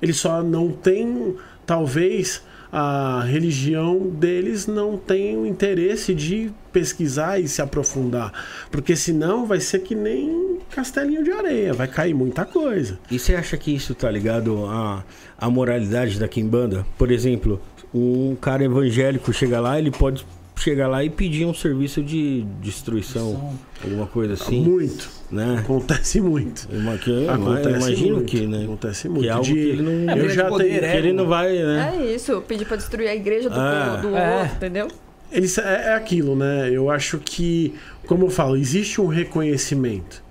Eles 0.00 0.16
só 0.18 0.42
não 0.42 0.70
têm, 0.70 1.36
talvez, 1.66 2.42
a 2.72 3.22
religião 3.26 3.98
deles 4.08 4.66
não 4.66 4.96
tem 4.96 5.36
o 5.36 5.46
interesse 5.46 6.14
de 6.14 6.50
pesquisar 6.72 7.40
e 7.40 7.48
se 7.48 7.62
aprofundar. 7.62 8.32
Porque 8.70 8.94
senão 8.94 9.46
vai 9.46 9.60
ser 9.60 9.80
que 9.80 9.94
nem 9.94 10.58
castelinho 10.70 11.24
de 11.24 11.32
areia, 11.32 11.72
vai 11.72 11.88
cair 11.88 12.14
muita 12.14 12.44
coisa. 12.44 12.98
E 13.10 13.18
você 13.18 13.34
acha 13.34 13.56
que 13.56 13.74
isso 13.74 13.94
tá 13.94 14.10
ligado 14.10 14.66
à, 14.66 15.04
à 15.38 15.50
moralidade 15.50 16.18
da 16.18 16.28
Kimbanda? 16.28 16.86
Por 16.96 17.10
exemplo, 17.10 17.60
um 17.92 18.36
cara 18.36 18.64
evangélico 18.64 19.32
chega 19.32 19.60
lá, 19.60 19.78
ele 19.78 19.90
pode 19.90 20.26
chegar 20.56 20.88
lá 20.88 21.02
e 21.02 21.08
pedir 21.08 21.46
um 21.46 21.54
serviço 21.54 22.02
de 22.02 22.44
destruição, 22.60 23.54
alguma 23.82 24.06
coisa 24.06 24.34
assim, 24.34 24.60
Muito. 24.60 25.17
Né? 25.30 25.56
Acontece 25.60 26.20
muito. 26.20 26.68
Uma 26.72 26.96
que 26.98 27.10
eu 27.10 27.30
Acontece 27.30 27.68
imagino 27.90 28.16
muito. 28.16 28.30
que, 28.30 28.46
né? 28.46 28.64
Acontece 28.64 29.08
muito. 29.08 29.22
Que 29.22 29.28
é 29.28 29.32
algo 29.32 29.44
De- 29.44 29.52
que 29.52 29.58
ele 29.58 29.82
não. 29.82 30.12
É, 30.14 30.18
eu 30.18 30.28
já 30.30 30.50
tenho- 30.50 30.84
é. 30.84 30.90
que 30.92 30.96
ele 30.96 31.12
não 31.12 31.26
vai, 31.26 31.52
né? 31.52 31.94
É 31.98 32.14
isso, 32.14 32.40
pedir 32.48 32.64
pra 32.66 32.76
destruir 32.76 33.08
a 33.08 33.14
igreja 33.14 33.48
do, 33.50 33.58
Ah. 33.60 33.98
do 34.00 34.16
É. 34.16 34.40
outro, 34.40 34.56
entendeu? 34.56 34.88
Eles, 35.30 35.58
é, 35.58 35.88
é 35.88 35.94
aquilo, 35.94 36.34
né? 36.34 36.70
Eu 36.70 36.90
acho 36.90 37.18
que, 37.18 37.74
como 38.06 38.24
eu 38.26 38.30
falo, 38.30 38.56
existe 38.56 39.00
um 39.00 39.06
reconhecimento. 39.06 40.22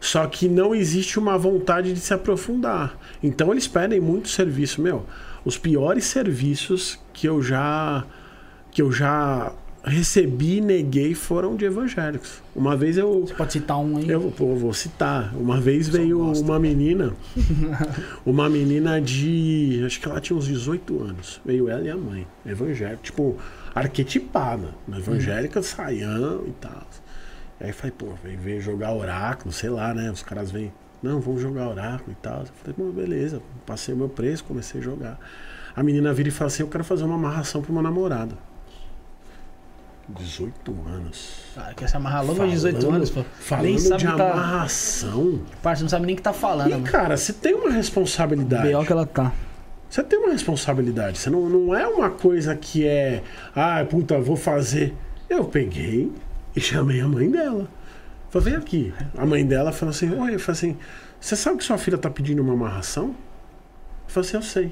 Só 0.00 0.24
que 0.28 0.48
não 0.48 0.72
existe 0.72 1.18
uma 1.18 1.36
vontade 1.36 1.92
de 1.92 1.98
se 1.98 2.14
aprofundar. 2.14 2.96
Então 3.20 3.50
eles 3.50 3.66
pedem 3.66 3.98
muito 3.98 4.28
serviço, 4.28 4.80
meu. 4.80 5.04
Os 5.44 5.58
piores 5.58 6.04
serviços 6.04 6.98
que 7.12 7.26
eu 7.28 7.42
já 7.42 8.04
que 8.70 8.80
eu 8.80 8.92
já 8.92 9.52
recebi 9.88 10.58
e 10.58 10.60
neguei 10.60 11.14
foram 11.14 11.56
de 11.56 11.64
evangélicos. 11.64 12.42
Uma 12.54 12.76
vez 12.76 12.96
eu 12.96 13.26
Você 13.26 13.34
pode 13.34 13.52
citar 13.52 13.78
um 13.78 13.96
aí? 13.96 14.08
eu 14.08 14.32
pô, 14.36 14.54
vou 14.54 14.72
citar. 14.72 15.34
Uma 15.36 15.60
vez 15.60 15.88
veio 15.88 16.20
uma 16.32 16.58
menina, 16.58 17.12
uma 18.24 18.48
menina 18.48 19.00
de. 19.00 19.82
Acho 19.84 20.00
que 20.00 20.08
ela 20.08 20.20
tinha 20.20 20.36
uns 20.36 20.46
18 20.46 21.02
anos. 21.02 21.40
Veio 21.44 21.68
ela 21.68 21.82
e 21.82 21.90
a 21.90 21.96
mãe, 21.96 22.26
evangélica, 22.46 23.00
tipo, 23.02 23.36
arquetipada. 23.74 24.74
Uma 24.86 24.98
evangélica, 24.98 25.62
saião 25.62 26.44
e 26.46 26.52
tal. 26.60 26.86
E 27.60 27.64
aí 27.64 27.72
falei, 27.72 27.92
pô, 27.96 28.06
veio 28.22 28.60
jogar 28.60 28.92
oráculo, 28.92 29.52
sei 29.52 29.70
lá, 29.70 29.92
né? 29.92 30.10
Os 30.10 30.22
caras 30.22 30.50
vêm, 30.50 30.72
não, 31.02 31.20
vamos 31.20 31.40
jogar 31.40 31.68
oráculo 31.68 32.12
e 32.12 32.22
tal. 32.22 32.40
Eu 32.40 32.46
falei, 32.62 32.74
pô, 32.76 32.92
beleza, 32.92 33.42
passei 33.66 33.94
o 33.94 33.96
meu 33.96 34.08
preço, 34.08 34.44
comecei 34.44 34.80
a 34.80 34.84
jogar. 34.84 35.18
A 35.74 35.82
menina 35.82 36.12
vira 36.12 36.28
e 36.28 36.32
fala 36.32 36.48
assim: 36.48 36.62
eu 36.62 36.68
quero 36.68 36.82
fazer 36.82 37.04
uma 37.04 37.14
amarração 37.14 37.62
pro 37.62 37.72
meu 37.72 37.82
namorado. 37.82 38.36
18 40.08 40.74
anos. 40.86 41.40
Cara, 41.54 41.74
quer 41.74 41.88
se 41.88 41.96
amarrar 41.96 42.24
logo 42.24 42.40
aos 42.42 42.50
18 42.50 42.76
Falando- 42.80 42.96
anos, 42.96 43.10
pô. 43.10 43.24
Falando 43.40 43.64
nem 43.66 43.78
sabe 43.78 43.98
de 43.98 44.06
tá. 44.06 44.12
amarração. 44.32 45.40
Parça, 45.62 45.82
não 45.82 45.88
sabe 45.88 46.06
nem 46.06 46.14
o 46.14 46.16
que 46.16 46.22
tá 46.22 46.32
falando, 46.32 46.68
E, 46.68 46.72
mano. 46.72 46.84
cara, 46.84 47.16
você 47.16 47.32
tem 47.32 47.54
uma 47.54 47.70
responsabilidade. 47.70 48.68
B.O. 48.68 48.84
que 48.84 48.92
ela 48.92 49.06
tá. 49.06 49.32
Você 49.90 50.02
tem 50.02 50.18
uma 50.18 50.32
responsabilidade. 50.32 51.18
Você 51.18 51.30
não, 51.30 51.48
não 51.48 51.74
é 51.74 51.86
uma 51.86 52.10
coisa 52.10 52.54
que 52.54 52.86
é. 52.86 53.22
Ah, 53.54 53.84
puta, 53.88 54.18
vou 54.20 54.36
fazer. 54.36 54.94
Eu 55.28 55.44
peguei 55.44 56.12
e 56.54 56.60
chamei 56.60 57.00
a 57.00 57.08
mãe 57.08 57.30
dela. 57.30 57.68
Falei, 58.30 58.50
vem 58.50 58.56
aqui. 58.56 58.94
A 59.16 59.24
mãe 59.24 59.44
dela 59.46 59.72
falou 59.72 59.90
assim: 59.90 60.10
Oi, 60.10 60.34
eu 60.34 60.38
falei 60.40 60.58
assim: 60.58 60.76
Você 61.20 61.34
sabe 61.36 61.58
que 61.58 61.64
sua 61.64 61.78
filha 61.78 61.96
tá 61.96 62.10
pedindo 62.10 62.42
uma 62.42 62.52
amarração? 62.52 63.06
Eu 63.06 63.14
falei 64.08 64.28
assim: 64.28 64.36
Eu 64.36 64.42
sei. 64.42 64.64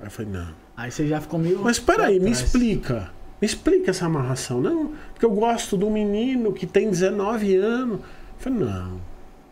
Aí 0.00 0.06
eu 0.06 0.10
falei: 0.10 0.30
Não. 0.32 0.48
Aí 0.76 0.90
você 0.90 1.06
já 1.06 1.18
ficou 1.20 1.38
meio. 1.40 1.58
Mas 1.62 1.78
peraí, 1.78 2.20
me 2.20 2.30
explica. 2.30 3.10
Me 3.40 3.46
explica 3.46 3.90
essa 3.90 4.06
amarração. 4.06 4.60
Não, 4.60 4.92
porque 5.12 5.26
eu 5.26 5.30
gosto 5.30 5.76
do 5.76 5.90
menino 5.90 6.52
que 6.52 6.66
tem 6.66 6.88
19 6.90 7.56
anos. 7.56 7.98
Eu 8.00 8.04
falei: 8.38 8.58
Não, 8.60 9.00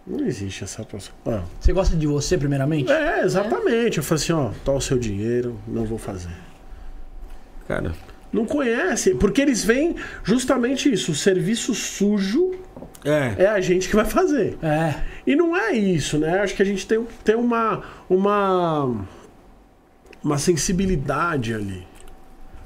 não 0.07 0.27
existe 0.27 0.65
essa 0.65 0.85
pessoa. 0.85 1.17
Ah, 1.27 1.43
Você 1.61 1.73
gosta 1.73 1.97
de 1.97 2.07
você, 2.07 2.37
primeiramente? 2.39 2.91
é, 2.91 3.23
exatamente. 3.23 3.99
Eu 3.99 4.05
falei 4.05 4.23
assim, 4.23 4.33
ó, 4.33 4.51
tá 4.65 4.73
o 4.73 4.81
seu 4.81 4.99
dinheiro, 4.99 5.59
não 5.67 5.85
vou 5.85 5.99
fazer. 5.99 6.31
Cara, 7.67 7.95
Não 8.33 8.45
conhece, 8.45 9.15
porque 9.15 9.41
eles 9.41 9.65
veem 9.65 9.97
justamente 10.23 10.93
isso, 10.93 11.13
o 11.13 11.15
serviço 11.15 11.75
sujo 11.75 12.53
é. 13.05 13.45
é 13.45 13.47
a 13.47 13.61
gente 13.61 13.89
que 13.89 13.97
vai 13.97 14.05
fazer. 14.05 14.59
É. 14.63 14.95
E 15.27 15.35
não 15.35 15.57
é 15.57 15.73
isso, 15.73 16.19
né? 16.19 16.41
Acho 16.41 16.55
que 16.55 16.61
a 16.63 16.67
gente 16.67 16.87
tem, 16.87 17.03
tem 17.25 17.35
uma, 17.37 17.83
uma, 18.09 19.07
uma 20.23 20.37
sensibilidade 20.39 21.55
ali. 21.55 21.87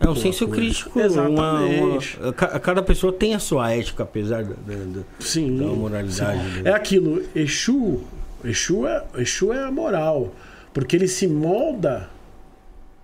É 0.00 0.08
um 0.08 0.14
senso 0.14 0.46
coisa. 0.46 0.60
crítico. 0.62 0.98
Exatamente. 1.00 2.16
Uma, 2.18 2.26
uma- 2.26 2.32
ca- 2.32 2.58
cada 2.60 2.82
pessoa 2.82 3.12
tem 3.12 3.34
a 3.34 3.38
sua 3.38 3.72
ética, 3.72 4.04
apesar 4.04 4.44
da, 4.44 4.54
da, 4.54 4.74
da- 4.84 5.00
Sim. 5.18 5.58
da 5.58 5.64
moralidade. 5.66 6.38
sim. 6.54 6.62
né? 6.62 6.70
É 6.70 6.72
aquilo, 6.72 7.22
Exu, 7.34 8.00
Exu 8.44 8.86
é, 8.86 9.04
Exu 9.16 9.52
é 9.52 9.64
a 9.64 9.70
moral, 9.72 10.32
porque 10.72 10.94
ele 10.94 11.08
se 11.08 11.26
molda 11.26 12.08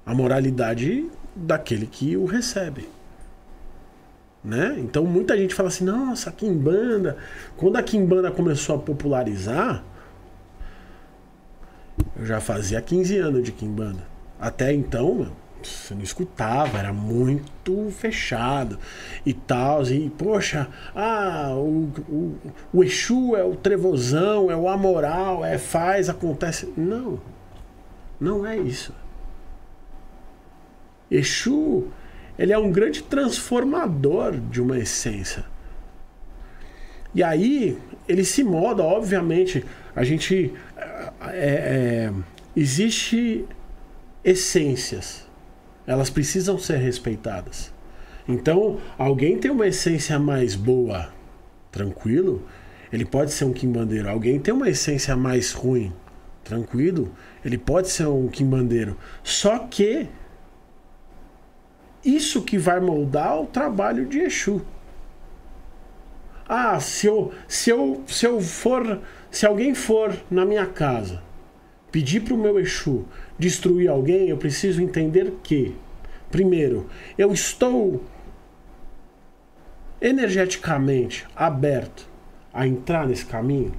a 0.07 0.15
moralidade 0.15 1.09
daquele 1.35 1.87
que 1.87 2.17
o 2.17 2.27
recebe. 2.27 2.89
Né? 4.45 4.77
Então 4.79 5.05
muita 5.05 5.37
gente 5.37 5.55
fala 5.55 5.69
assim, 5.71 5.85
nossa, 5.85 6.29
a 6.31 6.33
Kimbanda. 6.33 7.17
Quando 7.57 7.77
a 7.77 7.83
Kimbanda 7.83 8.31
começou 8.31 8.77
a 8.77 8.79
popularizar, 8.79 9.83
eu 12.17 12.27
já 12.27 12.41
fazia 12.41 12.81
15 12.81 13.17
anos 13.19 13.43
de 13.43 13.53
Kimbanda. 13.53 14.07
Até 14.39 14.73
então, 14.73 15.15
meu, 15.15 15.29
você 15.69 15.95
não 15.95 16.03
escutava, 16.03 16.79
era 16.79 16.93
muito 16.93 17.91
fechado 17.91 18.79
e 19.25 19.33
tal. 19.33 19.83
E, 19.85 20.11
poxa, 20.11 20.69
ah, 20.95 21.53
o, 21.55 21.91
o, 22.09 22.39
o 22.73 22.85
Exu 22.85 23.37
é 23.37 23.45
o 23.45 23.57
trevozão, 23.57 24.51
é 24.51 24.57
o 24.57 24.69
amoral, 24.69 25.45
é 25.45 25.59
faz, 25.59 26.09
acontece. 26.09 26.73
Não, 26.77 27.21
não 28.21 28.47
é 28.47 28.57
isso. 28.57 28.93
Exu, 31.11 31.89
ele 32.39 32.53
é 32.53 32.59
um 32.59 32.71
grande 32.73 33.03
transformador 33.03 34.33
de 34.33 34.61
uma 34.61 34.79
essência. 34.79 35.45
E 37.15 37.23
aí, 37.23 37.79
ele 38.09 38.25
se 38.25 38.43
molda, 38.43 38.83
obviamente, 38.83 39.65
a 39.95 40.03
gente. 40.03 40.53
É, 41.29 42.11
é, 42.11 42.13
existe 42.57 43.47
essências. 44.25 45.24
Elas 45.87 46.11
precisam 46.11 46.59
ser 46.59 46.77
respeitadas. 46.77 47.73
Então, 48.27 48.81
alguém 48.97 49.39
tem 49.39 49.51
uma 49.51 49.67
essência 49.67 50.19
mais 50.19 50.55
boa, 50.55 51.13
tranquilo, 51.71 52.47
ele 52.93 53.05
pode 53.05 53.33
ser 53.33 53.45
um 53.45 53.53
quimbandeiro. 53.53 54.09
Alguém 54.09 54.39
tem 54.39 54.55
uma 54.55 54.69
essência 54.69 55.15
mais 55.17 55.53
ruim, 55.53 55.93
tranquilo, 56.43 57.13
ele 57.45 57.59
pode 57.59 57.91
ser 57.91 58.07
um 58.07 58.29
quimbandeiro. 58.29 58.97
Só 59.23 59.59
que 59.59 60.09
isso 62.05 62.43
que 62.43 62.57
vai 62.57 62.81
moldar 62.81 63.41
o 63.41 63.47
trabalho 63.47 64.07
de 64.07 64.21
Exu. 64.21 64.63
Ah, 66.49 66.79
se 66.79 67.07
eu, 67.07 67.33
se 67.49 67.71
eu, 67.71 68.03
se 68.07 68.27
eu 68.27 68.41
for, 68.41 69.01
se 69.31 69.47
alguém 69.47 69.75
for 69.75 70.15
na 70.31 70.45
minha 70.45 70.67
casa 70.67 71.23
pedir 71.91 72.21
para 72.21 72.35
o 72.35 72.39
meu 72.39 72.61
Exu 72.61 73.07
destruir 73.39 73.89
alguém, 73.89 74.29
eu 74.29 74.37
preciso 74.37 74.81
entender 74.83 75.33
que, 75.43 75.75
primeiro, 76.31 76.87
eu 77.19 77.33
estou 77.33 78.03
energeticamente 80.01 81.27
aberto 81.35 82.09
a 82.53 82.67
entrar 82.67 83.07
nesse 83.07 83.25
caminho. 83.27 83.73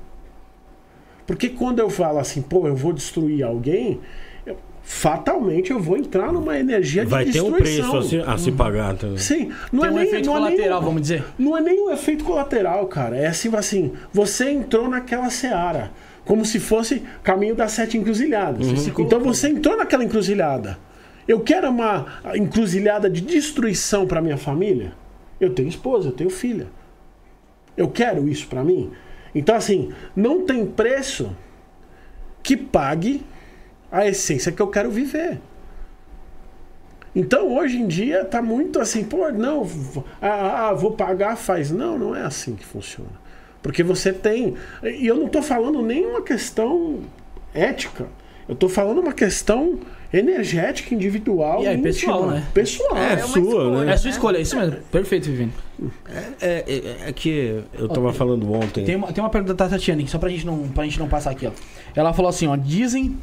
Porque 1.26 1.50
quando 1.50 1.80
eu 1.80 1.90
falo 1.90 2.20
assim, 2.20 2.42
pô, 2.42 2.68
eu 2.68 2.76
vou 2.76 2.94
destruir 2.94 3.44
alguém, 3.44 4.00
eu- 4.46 4.58
fatalmente 4.84 5.72
eu 5.72 5.80
vou 5.80 5.98
entrar 5.98 6.32
numa 6.32 6.58
energia 6.60 7.06
Vai 7.06 7.26
de 7.26 7.32
ter 7.34 7.42
um 7.42 7.52
destruição. 7.52 7.92
preço 7.92 7.98
a 7.98 8.10
se, 8.24 8.30
a 8.32 8.38
se 8.38 8.52
pagar 8.52 8.96
também. 8.96 9.18
Sim, 9.18 9.52
não 9.72 9.82
Tem 9.82 9.90
é 9.90 9.94
um 9.94 9.96
nem, 9.96 10.08
efeito 10.08 10.26
não 10.28 10.38
é 10.38 10.40
nem- 10.42 10.50
colateral, 10.52 10.82
vamos 10.82 11.02
dizer. 11.02 11.24
não 11.38 11.58
é 11.58 11.62
nem 11.62 11.80
um 11.88 11.92
efeito 11.92 12.24
colateral, 12.24 12.86
cara. 12.88 13.16
É 13.18 13.28
assim, 13.28 13.54
assim, 13.56 13.94
você 14.14 14.52
entrou 14.52 14.88
naquela 14.90 15.30
seara. 15.30 15.92
Como 16.26 16.44
se 16.44 16.60
fosse 16.60 17.04
caminho 17.24 17.56
das 17.56 17.72
sete 17.72 17.98
encruzilhadas. 17.98 18.68
Uhum. 18.68 19.06
Então 19.06 19.20
você 19.20 19.50
entrou 19.50 19.78
naquela 19.78 20.04
encruzilhada. 20.04 20.78
Eu 21.28 21.40
quero 21.42 21.70
uma 21.70 22.06
encruzilhada 22.36 23.10
de 23.10 23.22
destruição 23.22 24.06
para 24.06 24.22
minha 24.22 24.38
família. 24.38 24.94
Eu 25.40 25.54
tenho 25.54 25.68
esposa, 25.68 26.10
eu 26.10 26.12
tenho 26.12 26.30
filha. 26.30 26.68
Eu 27.76 27.90
quero 27.90 28.28
isso 28.28 28.48
para 28.48 28.64
mim. 28.64 28.92
Então, 29.34 29.56
assim, 29.56 29.92
não 30.16 30.46
tem 30.46 30.66
preço 30.66 31.36
que 32.42 32.56
pague 32.56 33.24
a 33.92 34.08
essência 34.08 34.52
que 34.52 34.62
eu 34.62 34.68
quero 34.68 34.90
viver. 34.90 35.42
Então, 37.16 37.54
hoje 37.56 37.78
em 37.78 37.88
dia, 37.88 38.24
tá 38.26 38.42
muito 38.42 38.80
assim, 38.80 39.04
pô, 39.04 39.30
não, 39.32 39.66
ah, 40.22 40.68
ah, 40.68 40.74
vou 40.74 40.92
pagar, 40.92 41.38
faz. 41.38 41.72
Não, 41.72 41.98
não 41.98 42.16
é 42.16 42.22
assim 42.22 42.56
que 42.56 42.66
funciona. 42.66 43.25
Porque 43.66 43.82
você 43.82 44.14
tem. 44.14 44.54
E 44.84 45.08
eu 45.08 45.16
não 45.16 45.28
tô 45.28 45.42
falando 45.42 45.82
nem 45.82 46.06
uma 46.06 46.22
questão 46.22 47.00
ética. 47.52 48.06
Eu 48.48 48.54
tô 48.54 48.70
falando 48.70 49.00
uma 49.00 49.12
questão 49.12 49.80
energética, 50.14 50.94
individual. 50.94 51.64
E 51.64 51.66
é 51.66 51.76
pessoal, 51.76 52.28
né? 52.28 52.46
Pessoal. 52.54 52.96
É, 52.96 53.14
É 53.14 53.16
uma 53.16 53.28
sua, 53.28 53.42
escolha. 53.42 53.86
né? 53.86 53.92
É 53.92 53.98
sua 53.98 54.10
escolha, 54.12 54.38
é 54.38 54.42
isso 54.42 54.56
mesmo. 54.56 54.78
Perfeito, 54.92 55.26
Vivino. 55.32 55.52
É, 56.40 56.64
é, 56.68 57.10
é 57.10 57.12
que 57.12 57.64
eu 57.74 57.90
tava 57.90 58.14
falando 58.14 58.54
ontem. 58.54 58.86
Tem 58.86 58.96
uma, 58.96 59.12
tem 59.12 59.24
uma 59.24 59.32
pergunta 59.32 59.56
da 59.56 59.68
Tatiane, 59.68 60.08
só 60.08 60.20
pra 60.20 60.30
gente, 60.30 60.46
não, 60.46 60.68
pra 60.68 60.84
gente 60.84 61.00
não 61.00 61.08
passar 61.08 61.32
aqui, 61.32 61.48
ó. 61.48 61.52
Ela 61.96 62.14
falou 62.14 62.30
assim, 62.30 62.46
ó, 62.46 62.56
dizem... 62.56 63.18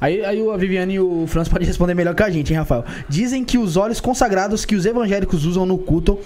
Aí, 0.00 0.24
aí 0.24 0.44
a 0.50 0.56
Viviane 0.56 0.94
e 0.94 0.98
o 0.98 1.24
Franz 1.28 1.46
podem 1.48 1.68
responder 1.68 1.94
melhor 1.94 2.16
que 2.16 2.22
a 2.24 2.30
gente, 2.30 2.52
hein, 2.52 2.58
Rafael? 2.58 2.84
Dizem 3.08 3.44
que 3.44 3.56
os 3.56 3.76
óleos 3.76 4.00
consagrados 4.00 4.64
que 4.64 4.74
os 4.74 4.84
evangélicos 4.84 5.44
usam 5.44 5.64
no 5.64 5.78
culto 5.78 6.18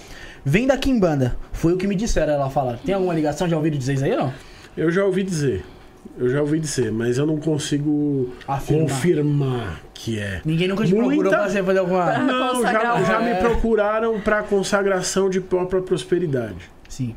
vêm 0.45 0.67
da 0.67 0.77
Kimbanda. 0.77 1.35
Foi 1.51 1.73
o 1.73 1.77
que 1.77 1.87
me 1.87 1.95
disseram, 1.95 2.33
ela 2.33 2.49
fala. 2.49 2.79
Tem 2.85 2.93
alguma 2.95 3.13
ligação? 3.13 3.47
Já 3.47 3.55
ouviram 3.57 3.77
dizer 3.77 3.93
isso 3.93 4.05
aí, 4.05 4.15
não? 4.15 4.33
Eu 4.77 4.91
já 4.91 5.03
ouvi 5.05 5.23
dizer. 5.23 5.63
Eu 6.17 6.29
já 6.29 6.41
ouvi 6.41 6.59
dizer, 6.59 6.91
mas 6.91 7.17
eu 7.17 7.25
não 7.25 7.37
consigo 7.37 8.29
Afirmar. 8.47 8.83
confirmar 8.89 9.79
que 9.93 10.19
é. 10.19 10.41
Ninguém 10.45 10.67
nunca 10.67 10.85
te 10.85 10.93
Muita- 10.93 11.07
procurou 11.09 11.31
pra 11.31 11.49
você 11.49 11.63
fazer 11.63 11.79
alguma... 11.79 12.17
Não, 12.19 12.61
já, 12.63 13.03
já 13.03 13.19
me 13.19 13.35
procuraram 13.35 14.19
para 14.21 14.43
consagração 14.43 15.29
de 15.29 15.39
própria 15.41 15.81
prosperidade. 15.81 16.69
Sim. 16.87 17.15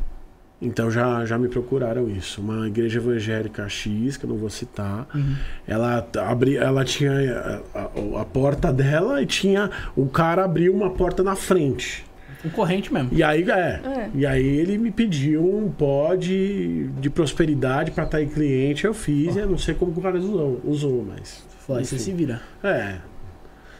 Então 0.60 0.88
já, 0.90 1.24
já 1.24 1.36
me 1.38 1.48
procuraram 1.48 2.08
isso. 2.08 2.40
Uma 2.40 2.68
igreja 2.68 2.98
evangélica 3.00 3.68
X, 3.68 4.16
que 4.16 4.24
eu 4.24 4.30
não 4.30 4.36
vou 4.36 4.50
citar, 4.50 5.06
Uhum. 5.14 5.34
ela 5.66 6.06
abri, 6.20 6.56
ela 6.56 6.84
tinha 6.84 7.62
a, 7.74 7.78
a- 7.80 8.20
a 8.20 8.24
porta 8.24 8.72
dela 8.72 9.20
e 9.22 9.26
tinha 9.26 9.70
o 9.96 10.06
cara 10.06 10.44
abriu 10.44 10.72
uma 10.72 10.90
porta 10.90 11.22
na 11.24 11.34
frente. 11.34 12.04
Concorrente 12.42 12.92
mesmo. 12.92 13.10
E 13.12 13.22
aí, 13.22 13.48
é, 13.48 13.54
É. 13.54 14.10
E 14.14 14.26
aí 14.26 14.44
ele 14.44 14.76
me 14.78 14.90
pediu 14.90 15.44
um 15.44 15.70
pó 15.70 16.14
de, 16.14 16.88
de 17.00 17.08
prosperidade 17.08 17.90
pra 17.92 18.04
estar 18.04 18.22
em 18.22 18.28
cliente. 18.28 18.84
Eu 18.84 18.94
fiz, 18.94 19.36
eu 19.36 19.48
não 19.48 19.58
sei 19.58 19.74
como 19.74 19.92
que 19.92 19.98
o 20.00 20.02
cara 20.02 20.18
usou, 20.18 20.60
usou 20.64 21.06
mas. 21.08 21.44
Aí 21.68 21.84
você 21.84 21.98
se 21.98 22.12
vira. 22.12 22.40
É. 22.62 22.96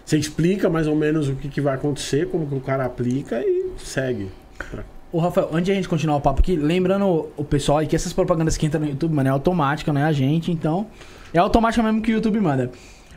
Você 0.05 0.17
explica 0.17 0.69
mais 0.69 0.87
ou 0.87 0.97
menos 0.97 1.29
o 1.29 1.35
que, 1.35 1.49
que 1.49 1.61
vai 1.61 1.75
acontecer, 1.75 2.29
como 2.29 2.47
que 2.47 2.55
o 2.55 2.61
cara 2.61 2.85
aplica 2.85 3.41
e 3.41 3.73
segue. 3.79 4.29
Ô, 5.13 5.19
Rafael, 5.19 5.49
antes 5.53 5.67
de 5.67 5.73
a 5.73 5.75
gente 5.75 5.89
continuar 5.89 6.17
o 6.17 6.21
papo 6.21 6.41
aqui, 6.41 6.57
lembrando 6.57 7.29
o 7.37 7.45
pessoal 7.45 7.79
aí 7.79 7.87
que 7.87 7.95
essas 7.95 8.13
propagandas 8.13 8.57
que 8.57 8.67
entram 8.67 8.81
no 8.81 8.89
YouTube, 8.89 9.15
mano, 9.15 9.29
é 9.29 9.33
automática, 9.33 9.93
não 9.93 10.01
é 10.01 10.05
a 10.05 10.13
gente, 10.13 10.51
então. 10.51 10.87
É 11.35 11.39
automática 11.39 11.83
mesmo 11.83 12.01
que 12.01 12.13
o 12.13 12.15
YouTube 12.15 12.41
manda. 12.41 12.71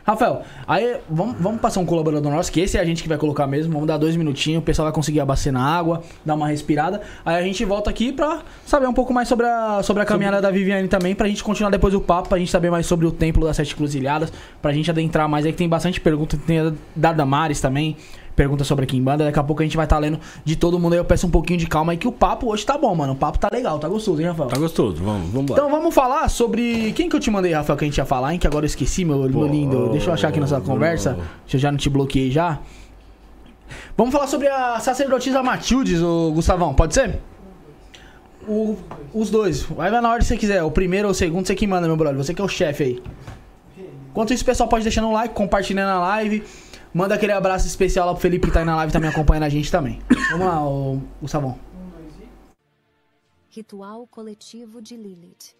Rafael, 0.06 0.42
aí 0.68 0.98
vamos, 1.10 1.34
vamos 1.40 1.60
passar 1.60 1.80
um 1.80 1.84
colaborador 1.84 2.30
nosso, 2.30 2.52
que 2.52 2.60
esse 2.60 2.78
é 2.78 2.80
a 2.80 2.84
gente 2.84 3.02
que 3.02 3.08
vai 3.08 3.18
colocar 3.18 3.44
mesmo. 3.48 3.72
Vamos 3.72 3.88
dar 3.88 3.96
dois 3.96 4.14
minutinhos, 4.14 4.62
o 4.62 4.64
pessoal 4.64 4.86
vai 4.86 4.92
conseguir 4.92 5.18
abastecer 5.18 5.52
na 5.52 5.60
água, 5.60 6.00
dar 6.24 6.36
uma 6.36 6.46
respirada. 6.46 7.00
Aí 7.24 7.34
a 7.34 7.42
gente 7.42 7.64
volta 7.64 7.90
aqui 7.90 8.12
pra 8.12 8.42
saber 8.64 8.86
um 8.86 8.92
pouco 8.92 9.12
mais 9.12 9.26
sobre 9.26 9.46
a, 9.46 9.82
sobre 9.82 10.04
a 10.04 10.06
caminhada 10.06 10.40
da 10.40 10.48
Viviane 10.48 10.86
também, 10.86 11.12
pra 11.12 11.26
gente 11.26 11.42
continuar 11.42 11.70
depois 11.70 11.92
o 11.92 12.00
papo, 12.00 12.28
pra 12.28 12.38
gente 12.38 12.52
saber 12.52 12.70
mais 12.70 12.86
sobre 12.86 13.04
o 13.04 13.10
Templo 13.10 13.44
das 13.44 13.56
Sete 13.56 13.74
Cruzilhadas, 13.74 14.32
pra 14.62 14.72
gente 14.72 14.88
adentrar 14.88 15.28
mais 15.28 15.44
aí, 15.44 15.50
que 15.50 15.58
tem 15.58 15.68
bastante 15.68 16.00
pergunta, 16.00 16.38
tem 16.46 16.60
a 16.60 16.72
da 16.94 17.12
Damares 17.12 17.60
também. 17.60 17.96
Pergunta 18.36 18.62
sobre 18.64 18.84
a 18.84 18.86
Kimbanda, 18.86 19.24
daqui 19.24 19.38
a 19.38 19.42
pouco 19.42 19.62
a 19.62 19.64
gente 19.64 19.76
vai 19.78 19.86
estar 19.86 19.98
lendo 19.98 20.20
de 20.44 20.54
todo 20.56 20.78
mundo 20.78 20.92
aí. 20.92 20.98
Eu 20.98 21.04
peço 21.06 21.26
um 21.26 21.30
pouquinho 21.30 21.58
de 21.58 21.66
calma 21.66 21.92
aí 21.92 21.98
que 21.98 22.06
o 22.06 22.12
papo 22.12 22.48
hoje 22.52 22.66
tá 22.66 22.76
bom, 22.76 22.94
mano. 22.94 23.14
O 23.14 23.16
papo 23.16 23.38
tá 23.38 23.48
legal, 23.50 23.78
tá 23.78 23.88
gostoso, 23.88 24.20
hein, 24.20 24.28
Rafael? 24.28 24.50
Tá 24.50 24.58
gostoso, 24.58 25.02
vamos, 25.02 25.28
vamos 25.30 25.42
embora. 25.44 25.58
Então 25.60 25.70
vamos 25.70 25.94
falar 25.94 26.28
sobre. 26.28 26.92
Quem 26.92 27.08
que 27.08 27.16
eu 27.16 27.20
te 27.20 27.30
mandei, 27.30 27.54
Rafael, 27.54 27.78
que 27.78 27.84
a 27.84 27.88
gente 27.88 27.96
ia 27.96 28.04
falar, 28.04 28.34
hein? 28.34 28.38
Que 28.38 28.46
agora 28.46 28.64
eu 28.64 28.68
esqueci, 28.68 29.06
meu, 29.06 29.18
meu 29.28 29.46
lindo. 29.46 29.88
Deixa 29.88 30.10
eu 30.10 30.14
achar 30.14 30.28
aqui 30.28 30.38
nossa 30.38 30.60
conversa. 30.60 31.18
Se 31.46 31.56
eu 31.56 31.60
já 31.60 31.72
não 31.72 31.78
te 31.78 31.88
bloqueei 31.88 32.30
já. 32.30 32.58
Vamos 33.96 34.12
falar 34.12 34.26
sobre 34.26 34.48
a 34.48 34.78
sacerdotisa 34.80 35.42
Matildes, 35.42 36.02
o 36.02 36.30
Gustavão, 36.32 36.74
pode 36.74 36.92
ser? 36.94 37.18
O- 38.46 38.76
os 39.14 39.30
dois. 39.30 39.62
Vai 39.62 39.90
na 39.90 39.98
ordem 40.08 40.18
que 40.18 40.24
você 40.26 40.36
quiser. 40.36 40.62
O 40.62 40.70
primeiro 40.70 41.08
ou 41.08 41.12
o 41.12 41.14
segundo, 41.14 41.46
você 41.46 41.54
que 41.54 41.66
manda, 41.66 41.86
meu 41.86 41.96
brother. 41.96 42.16
Você 42.22 42.32
que 42.34 42.40
é 42.40 42.44
o 42.44 42.48
chefe 42.48 42.82
aí. 42.84 43.02
Enquanto 44.10 44.32
isso, 44.32 44.42
o 44.42 44.46
pessoal 44.46 44.68
pode 44.68 44.82
deixar 44.84 45.04
um 45.04 45.12
like, 45.12 45.34
compartilhando 45.34 45.88
a 45.90 45.98
live. 46.00 46.44
Manda 46.96 47.14
aquele 47.14 47.32
abraço 47.32 47.66
especial 47.66 48.06
lá 48.06 48.14
pro 48.14 48.22
Felipe 48.22 48.46
que 48.46 48.54
tá 48.54 48.60
aí 48.60 48.64
na 48.64 48.74
live 48.76 48.90
também 48.90 49.10
acompanhando 49.10 49.42
a 49.42 49.50
gente 49.50 49.70
também. 49.70 50.00
Vamos 50.30 50.46
lá, 50.46 50.66
ô, 50.66 50.98
Gustavão. 51.20 51.60
Ritual 53.50 54.06
coletivo 54.06 54.80
de 54.80 54.96
Lilith. 54.96 55.54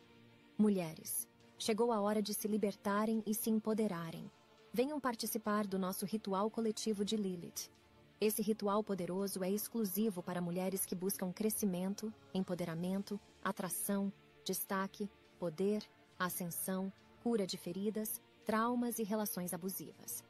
Mulheres, 0.57 1.28
chegou 1.59 1.93
a 1.93 2.01
hora 2.01 2.22
de 2.22 2.32
se 2.32 2.49
libertarem 2.49 3.22
e 3.26 3.34
se 3.34 3.51
empoderarem. 3.51 4.30
Venham 4.72 4.99
participar 4.99 5.66
do 5.66 5.78
nosso 5.78 6.07
ritual 6.07 6.49
coletivo 6.49 7.05
de 7.05 7.18
Lilith. 7.18 7.70
Esse 8.18 8.41
ritual 8.41 8.82
poderoso 8.82 9.45
é 9.45 9.51
exclusivo 9.51 10.22
para 10.22 10.41
mulheres 10.41 10.87
que 10.87 10.95
buscam 10.95 11.30
crescimento, 11.30 12.11
empoderamento, 12.32 13.20
atração, 13.45 14.11
destaque, 14.43 15.07
poder, 15.39 15.82
ascensão, 16.18 16.91
cura 17.22 17.47
de 17.47 17.59
feridas, 17.59 18.22
traumas 18.47 18.99
e 18.99 19.03
relações 19.03 19.53
abusivas. 19.53 20.24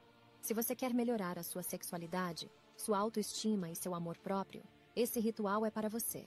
Se 0.46 0.54
você 0.54 0.74
quer 0.76 0.94
melhorar 0.94 1.40
a 1.40 1.42
sua 1.42 1.64
sexualidade, 1.64 2.48
sua 2.76 2.98
autoestima 2.98 3.68
e 3.68 3.74
seu 3.74 3.92
amor 3.92 4.16
próprio, 4.16 4.62
esse 4.94 5.18
ritual 5.18 5.66
é 5.66 5.72
para 5.72 5.88
você. 5.88 6.24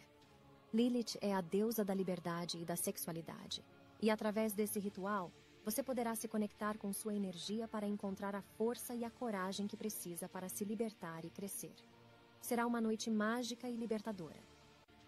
Lilith 0.73 1.17
é 1.21 1.33
a 1.33 1.39
deusa 1.39 1.85
da 1.85 1.93
liberdade 1.93 2.57
e 2.57 2.65
da 2.65 2.75
sexualidade. 2.75 3.63
E 4.01 4.09
através 4.09 4.51
desse 4.51 4.77
ritual, 4.77 5.31
você 5.63 5.81
poderá 5.81 6.15
se 6.15 6.27
conectar 6.27 6.77
com 6.77 6.91
sua 6.91 7.15
energia 7.15 7.65
para 7.65 7.87
encontrar 7.87 8.35
a 8.35 8.41
força 8.41 8.93
e 8.93 9.05
a 9.05 9.09
coragem 9.09 9.67
que 9.67 9.77
precisa 9.77 10.27
para 10.27 10.49
se 10.49 10.65
libertar 10.65 11.23
e 11.23 11.29
crescer. 11.29 11.75
Será 12.41 12.67
uma 12.67 12.81
noite 12.81 13.09
mágica 13.09 13.69
e 13.69 13.75
libertadora. 13.77 14.43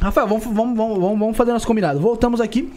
Rafael, 0.00 0.26
vamos, 0.26 0.44
vamos, 0.44 0.76
vamos, 0.76 0.98
vamos, 0.98 1.36
fazer 1.36 1.52
nosso 1.52 1.66
combinado. 1.66 2.00
Voltamos 2.00 2.40
aqui. 2.40 2.72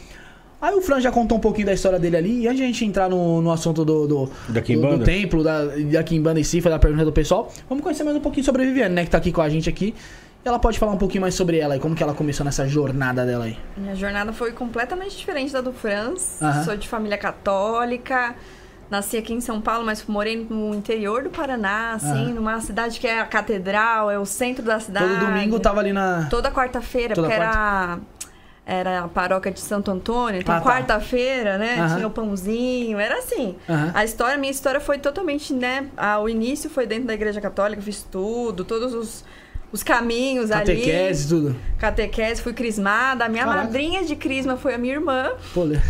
Aí 0.61 0.73
o 0.73 0.81
Fran 0.81 1.01
já 1.01 1.11
contou 1.11 1.37
um 1.37 1.41
pouquinho 1.41 1.67
da 1.67 1.73
história 1.73 1.99
dele 1.99 2.15
ali. 2.15 2.41
E 2.41 2.47
antes 2.47 2.57
de 2.57 2.63
a 2.63 2.67
gente 2.67 2.85
entrar 2.85 3.09
no, 3.09 3.41
no 3.41 3.51
assunto 3.51 3.83
do, 3.83 4.07
do, 4.07 4.29
Da 4.47 4.61
do, 4.61 4.97
do 4.97 5.03
templo, 5.03 5.43
da, 5.43 5.65
da 5.65 6.03
Kimbanda 6.03 6.39
em 6.39 6.43
si, 6.43 6.61
foi 6.61 6.71
da 6.71 6.79
pergunta 6.79 7.03
do 7.03 7.11
pessoal, 7.11 7.51
vamos 7.67 7.83
conhecer 7.83 8.05
mais 8.05 8.15
um 8.15 8.21
pouquinho 8.21 8.45
sobre 8.45 8.61
a 8.61 8.65
Viviane, 8.65 8.95
né? 8.95 9.03
Que 9.03 9.11
tá 9.11 9.17
aqui 9.17 9.33
com 9.33 9.41
a 9.41 9.49
gente 9.49 9.67
aqui. 9.67 9.93
Ela 10.45 10.59
pode 10.59 10.77
falar 10.77 10.91
um 10.91 10.97
pouquinho 10.97 11.21
mais 11.21 11.35
sobre 11.35 11.57
ela 11.59 11.75
e 11.77 11.79
como 11.79 11.95
que 11.95 12.03
ela 12.03 12.13
começou 12.13 12.43
nessa 12.45 12.67
jornada 12.67 13.25
dela 13.25 13.45
aí. 13.45 13.57
Minha 13.77 13.95
jornada 13.95 14.33
foi 14.33 14.51
completamente 14.51 15.15
diferente 15.15 15.53
da 15.53 15.61
do 15.61 15.71
Franz. 15.71 16.41
Aham. 16.41 16.63
Sou 16.65 16.75
de 16.77 16.87
família 16.87 17.17
católica. 17.17 18.35
Nasci 18.89 19.17
aqui 19.17 19.33
em 19.33 19.39
São 19.39 19.61
Paulo, 19.61 19.85
mas 19.85 20.03
morei 20.05 20.45
no 20.49 20.75
interior 20.75 21.23
do 21.23 21.29
Paraná, 21.29 21.93
assim, 21.93 22.25
Aham. 22.25 22.33
numa 22.33 22.59
cidade 22.59 22.99
que 22.99 23.07
é 23.07 23.21
a 23.21 23.25
catedral, 23.25 24.11
é 24.11 24.19
o 24.19 24.25
centro 24.25 24.63
da 24.63 24.79
cidade. 24.79 25.07
Todo 25.15 25.25
domingo 25.25 25.59
tava 25.59 25.79
ali 25.79 25.93
na. 25.93 26.27
Toda 26.29 26.51
quarta-feira, 26.51 27.15
porque 27.15 27.31
era, 27.31 27.97
era 28.65 28.99
a 29.05 29.07
paróquia 29.07 29.51
de 29.51 29.61
Santo 29.61 29.89
Antônio. 29.89 30.41
Então, 30.41 30.53
Ah, 30.53 30.59
tá. 30.59 30.65
quarta-feira, 30.69 31.57
né? 31.57 31.79
Aham. 31.79 31.95
Tinha 31.95 32.07
o 32.07 32.11
pãozinho, 32.11 32.99
era 32.99 33.17
assim. 33.17 33.55
Aham. 33.67 33.91
A 33.95 34.03
história, 34.03 34.37
minha 34.37 34.51
história 34.51 34.81
foi 34.81 34.99
totalmente, 34.99 35.53
né? 35.53 35.87
O 36.21 36.27
início 36.27 36.69
foi 36.69 36.85
dentro 36.85 37.05
da 37.07 37.13
igreja 37.13 37.39
católica, 37.39 37.81
fiz 37.81 38.03
tudo, 38.03 38.63
todos 38.65 38.93
os, 38.93 39.23
os 39.73 39.83
caminhos 39.83 40.49
ali. 40.51 40.59
Catequese, 40.75 41.27
tudo. 41.27 41.55
Catequese, 41.77 42.41
fui 42.41 42.53
crismada. 42.53 43.25
A 43.25 43.29
minha 43.29 43.43
Caraca. 43.43 43.63
madrinha 43.63 44.03
de 44.05 44.15
crisma 44.15 44.55
foi 44.55 44.73
a 44.73 44.77
minha 44.77 44.93
irmã. 44.93 45.31
Pô, 45.53 45.65
le- 45.65 45.81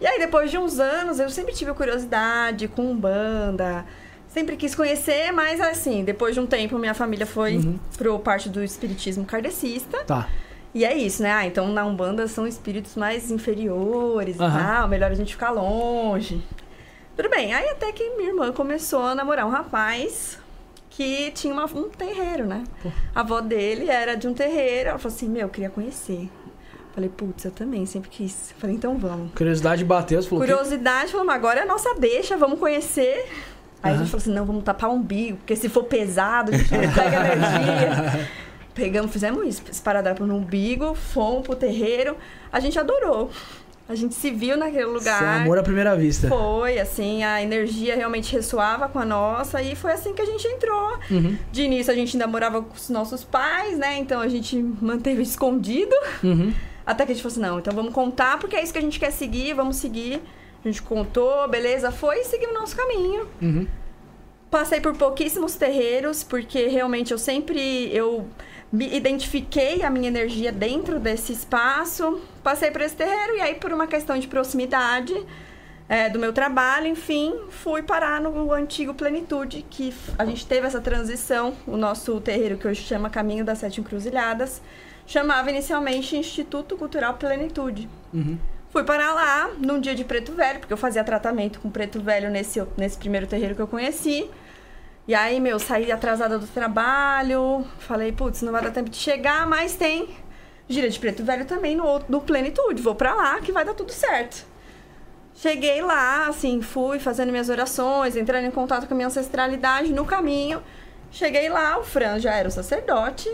E 0.00 0.06
aí, 0.06 0.18
depois 0.20 0.48
de 0.50 0.56
uns 0.56 0.78
anos, 0.78 1.18
eu 1.18 1.28
sempre 1.28 1.52
tive 1.52 1.72
curiosidade 1.74 2.68
com 2.68 2.82
Umbanda. 2.92 3.84
Sempre 4.28 4.56
quis 4.56 4.74
conhecer, 4.74 5.32
mas 5.32 5.60
assim, 5.60 6.04
depois 6.04 6.34
de 6.34 6.40
um 6.40 6.46
tempo, 6.46 6.78
minha 6.78 6.94
família 6.94 7.26
foi 7.26 7.56
Uhum. 7.56 7.78
pro 7.96 8.16
parte 8.20 8.48
do 8.48 8.62
espiritismo 8.62 9.24
kardecista. 9.24 10.04
Tá. 10.04 10.28
E 10.74 10.84
é 10.84 10.94
isso, 10.96 11.22
né? 11.22 11.32
Ah, 11.32 11.46
então 11.46 11.66
na 11.72 11.84
Umbanda 11.84 12.28
são 12.28 12.46
espíritos 12.46 12.94
mais 12.94 13.30
inferiores 13.30 14.36
e 14.36 14.42
Aham. 14.42 14.58
tal, 14.76 14.88
melhor 14.88 15.10
a 15.10 15.14
gente 15.14 15.32
ficar 15.32 15.50
longe. 15.50 16.40
Tudo 17.16 17.28
bem, 17.30 17.52
aí 17.52 17.68
até 17.70 17.90
que 17.90 18.10
minha 18.16 18.28
irmã 18.28 18.52
começou 18.52 19.02
a 19.02 19.14
namorar 19.14 19.46
um 19.46 19.50
rapaz 19.50 20.38
que 20.98 21.30
tinha 21.30 21.52
uma- 21.54 21.66
um 21.66 21.88
terreiro, 21.88 22.44
né? 22.44 22.64
A 23.14 23.20
avó 23.20 23.40
dele 23.40 23.88
era 23.88 24.16
de 24.16 24.26
um 24.26 24.34
terreiro. 24.34 24.88
Ela 24.90 24.98
falou 24.98 25.14
assim: 25.14 25.28
Meu, 25.28 25.42
eu 25.42 25.48
queria 25.48 25.70
conhecer. 25.70 26.28
Falei, 26.92 27.08
putz, 27.08 27.44
eu 27.44 27.52
também, 27.52 27.86
sempre 27.86 28.10
quis. 28.10 28.52
Falei, 28.58 28.74
então 28.74 28.98
vamos. 28.98 29.30
Curiosidade 29.32 29.84
bateu, 29.84 30.20
você 30.20 30.28
falou 30.28 30.44
que... 30.44 30.50
Curiosidade, 30.50 31.12
falamos, 31.12 31.32
agora 31.32 31.60
é 31.60 31.62
a 31.62 31.66
nossa 31.66 31.94
deixa, 31.94 32.36
vamos 32.36 32.58
conhecer. 32.58 33.24
Aí 33.80 33.94
a 33.94 33.96
gente 33.98 34.10
falou 34.10 34.20
assim, 34.20 34.32
não, 34.34 34.44
vamos 34.44 34.64
tapar 34.64 34.90
o 34.90 34.94
umbigo, 34.94 35.36
porque 35.36 35.54
se 35.54 35.68
for 35.68 35.84
pesado, 35.84 36.52
a 36.52 36.56
gente 36.58 36.72
não 36.72 36.92
pega 36.92 37.16
energia. 37.32 38.28
Pegamos, 38.74 39.12
fizemos 39.12 39.46
isso, 39.46 39.62
esparadrapo 39.70 40.26
no 40.26 40.34
umbigo, 40.38 40.92
fomos 40.96 41.42
pro 41.46 41.54
terreiro. 41.54 42.16
A 42.50 42.58
gente 42.58 42.76
adorou. 42.76 43.30
A 43.88 43.94
gente 43.94 44.14
se 44.14 44.30
viu 44.30 44.54
naquele 44.54 44.84
lugar. 44.84 45.18
Foi 45.18 45.26
amor 45.28 45.58
à 45.58 45.62
primeira 45.62 45.96
vista. 45.96 46.28
Foi, 46.28 46.78
assim, 46.78 47.24
a 47.24 47.42
energia 47.42 47.96
realmente 47.96 48.34
ressoava 48.34 48.86
com 48.86 48.98
a 48.98 49.04
nossa 49.04 49.62
e 49.62 49.74
foi 49.74 49.92
assim 49.92 50.12
que 50.12 50.20
a 50.20 50.26
gente 50.26 50.46
entrou. 50.46 50.98
Uhum. 51.10 51.38
De 51.50 51.62
início 51.62 51.90
a 51.90 51.96
gente 51.96 52.14
ainda 52.14 52.26
morava 52.26 52.60
com 52.60 52.74
os 52.74 52.90
nossos 52.90 53.24
pais, 53.24 53.78
né? 53.78 53.96
Então 53.96 54.20
a 54.20 54.28
gente 54.28 54.56
manteve 54.80 55.22
escondido. 55.22 55.96
Uhum. 56.22 56.52
Até 56.84 57.06
que 57.06 57.12
a 57.12 57.14
gente 57.14 57.22
falou 57.22 57.32
assim, 57.32 57.40
não, 57.40 57.58
então 57.58 57.74
vamos 57.74 57.94
contar, 57.94 58.38
porque 58.38 58.56
é 58.56 58.62
isso 58.62 58.72
que 58.72 58.78
a 58.78 58.82
gente 58.82 59.00
quer 59.00 59.10
seguir, 59.10 59.54
vamos 59.54 59.76
seguir. 59.76 60.20
A 60.62 60.68
gente 60.68 60.82
contou, 60.82 61.48
beleza, 61.48 61.90
foi 61.90 62.20
e 62.20 62.24
seguiu 62.24 62.50
o 62.50 62.54
nosso 62.54 62.76
caminho. 62.76 63.26
Uhum. 63.40 63.66
Passei 64.50 64.80
por 64.80 64.96
pouquíssimos 64.96 65.56
terreiros, 65.56 66.22
porque 66.24 66.66
realmente 66.66 67.12
eu 67.12 67.18
sempre 67.18 67.94
eu 67.94 68.26
me 68.72 68.94
identifiquei 68.94 69.82
a 69.82 69.90
minha 69.90 70.08
energia 70.08 70.50
dentro 70.50 70.98
desse 70.98 71.32
espaço. 71.32 72.20
Passei 72.42 72.70
por 72.70 72.80
esse 72.80 72.96
terreiro 72.96 73.36
e 73.36 73.40
aí 73.40 73.54
por 73.54 73.72
uma 73.72 73.86
questão 73.86 74.18
de 74.18 74.26
proximidade 74.26 75.14
é, 75.88 76.10
do 76.10 76.18
meu 76.18 76.32
trabalho, 76.32 76.86
enfim, 76.86 77.34
fui 77.48 77.82
parar 77.82 78.20
no 78.20 78.52
antigo 78.52 78.92
Plenitude, 78.92 79.64
que 79.70 79.94
a 80.18 80.24
gente 80.26 80.46
teve 80.46 80.66
essa 80.66 80.80
transição. 80.80 81.54
O 81.66 81.76
nosso 81.76 82.20
terreiro, 82.20 82.58
que 82.58 82.68
hoje 82.68 82.82
chama 82.82 83.08
Caminho 83.08 83.44
das 83.44 83.58
Sete 83.58 83.80
Encruzilhadas, 83.80 84.60
chamava 85.06 85.50
inicialmente 85.50 86.14
Instituto 86.14 86.76
Cultural 86.76 87.14
Plenitude. 87.14 87.88
Uhum. 88.12 88.38
Fui 88.70 88.84
parar 88.84 89.14
lá 89.14 89.50
num 89.58 89.80
dia 89.80 89.94
de 89.94 90.04
preto 90.04 90.32
velho, 90.32 90.60
porque 90.60 90.72
eu 90.72 90.76
fazia 90.76 91.02
tratamento 91.02 91.58
com 91.60 91.70
preto 91.70 92.00
velho 92.00 92.30
nesse, 92.30 92.62
nesse 92.76 92.98
primeiro 92.98 93.26
terreiro 93.26 93.54
que 93.54 93.62
eu 93.62 93.68
conheci. 93.68 94.30
E 95.06 95.14
aí, 95.14 95.40
meu, 95.40 95.58
saí 95.58 95.90
atrasada 95.90 96.38
do 96.38 96.46
trabalho, 96.46 97.66
falei, 97.78 98.12
putz, 98.12 98.42
não 98.42 98.52
vai 98.52 98.62
dar 98.62 98.70
tempo 98.70 98.90
de 98.90 98.96
chegar, 98.98 99.46
mas 99.46 99.74
tem 99.74 100.14
gira 100.68 100.90
de 100.90 100.98
preto 100.98 101.24
velho 101.24 101.46
também 101.46 101.74
no, 101.74 101.98
no 102.10 102.20
Plenitude. 102.20 102.82
Vou 102.82 102.94
pra 102.94 103.14
lá 103.14 103.40
que 103.40 103.50
vai 103.50 103.64
dar 103.64 103.72
tudo 103.72 103.90
certo. 103.90 104.46
Cheguei 105.34 105.80
lá, 105.80 106.26
assim, 106.26 106.60
fui 106.60 106.98
fazendo 106.98 107.30
minhas 107.30 107.48
orações, 107.48 108.16
entrando 108.16 108.44
em 108.44 108.50
contato 108.50 108.86
com 108.86 108.92
a 108.92 108.96
minha 108.96 109.06
ancestralidade 109.06 109.92
no 109.94 110.04
caminho. 110.04 110.62
Cheguei 111.10 111.48
lá, 111.48 111.78
o 111.78 111.84
Fran 111.84 112.18
já 112.18 112.34
era 112.34 112.48
o 112.48 112.50
sacerdote. 112.50 113.30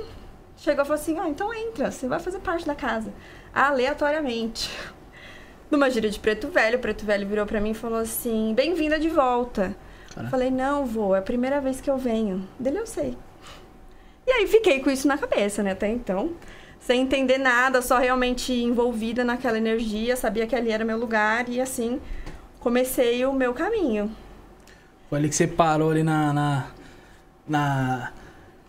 Chegou 0.57 0.85
e 0.85 0.87
falou 0.87 1.01
assim: 1.01 1.19
Ó, 1.19 1.27
então 1.27 1.53
entra, 1.53 1.91
você 1.91 2.07
vai 2.07 2.21
fazer 2.21 2.39
parte 2.39 2.65
da 2.65 2.75
casa. 2.75 3.13
Aleatoriamente. 3.53 4.71
Numa 5.75 5.91
gira 5.91 6.09
de 6.09 6.21
preto 6.21 6.47
velho, 6.47 6.79
o 6.79 6.81
preto 6.81 7.05
velho 7.05 7.27
virou 7.27 7.45
pra 7.47 7.61
mim 7.61 7.73
e 7.73 7.75
falou 7.75 7.99
assim: 7.99 8.55
Bem-vinda 8.55 8.97
de 8.97 9.09
volta. 9.09 9.75
Falei: 10.31 10.49
Não, 10.49 10.87
vou, 10.87 11.17
é 11.17 11.19
a 11.19 11.23
primeira 11.23 11.61
vez 11.61 11.81
que 11.81 11.91
eu 11.91 11.99
venho. 11.99 12.47
Dele 12.61 12.79
eu 12.79 12.87
sei. 12.87 13.19
E 14.25 14.31
aí 14.31 14.47
fiquei 14.47 14.79
com 14.79 14.89
isso 14.89 15.09
na 15.09 15.19
cabeça, 15.19 15.65
né, 15.65 15.73
até 15.73 15.89
então. 15.89 16.31
Sem 16.79 17.01
entender 17.01 17.39
nada, 17.39 17.83
só 17.83 17.99
realmente 17.99 18.53
envolvida 18.53 19.25
naquela 19.25 19.59
energia, 19.59 20.15
sabia 20.15 20.47
que 20.47 20.55
ali 20.55 20.71
era 20.71 20.85
meu 20.85 20.97
lugar 20.97 21.49
e 21.49 21.61
assim 21.61 22.01
comecei 22.61 23.27
o 23.27 23.33
meu 23.33 23.53
caminho. 23.53 24.15
Foi 25.11 25.19
ali 25.19 25.29
que 25.29 25.35
você 25.35 25.49
parou 25.49 25.91
ali 25.91 26.05
na. 26.05 26.33
na, 26.33 26.67
na- 27.49 28.13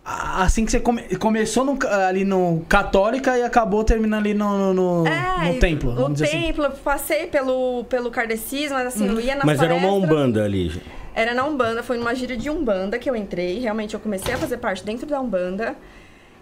Assim 0.08 0.64
que 0.64 0.70
você 0.70 0.78
come- 0.78 1.02
começou 1.16 1.64
no 1.64 1.76
ali 2.06 2.24
no 2.24 2.64
Católica 2.68 3.36
e 3.36 3.42
acabou 3.42 3.82
terminando 3.82 4.20
ali 4.20 4.34
no, 4.34 4.72
no, 4.72 5.02
no- 5.02 5.06
É, 5.08 5.52
no 5.52 5.58
templo, 5.58 5.92
No 5.94 6.06
assim. 6.12 6.24
templo, 6.26 6.64
eu 6.64 6.70
passei 6.70 7.26
pelo, 7.26 7.82
pelo 7.88 8.08
kardecismo, 8.10 8.76
mas 8.76 8.86
assim, 8.86 9.08
eu 9.08 9.18
ia 9.20 9.34
nas 9.34 9.44
Mas 9.44 9.60
era 9.60 9.74
uma. 9.74 9.90
Umbanda 9.92 10.44
ali. 10.44 10.68
gente. 10.68 10.86
Era 11.12 11.34
na 11.34 11.44
Umbanda, 11.44 11.82
foi 11.82 11.96
numa 11.96 12.14
gira 12.14 12.36
de 12.36 12.48
Umbanda 12.48 12.98
que 13.00 13.10
eu 13.10 13.16
entrei. 13.16 13.58
Realmente 13.58 13.94
eu 13.94 14.00
comecei 14.00 14.32
a 14.34 14.38
fazer 14.38 14.58
parte 14.58 14.84
dentro 14.84 15.06
da 15.06 15.20
Umbanda. 15.20 15.74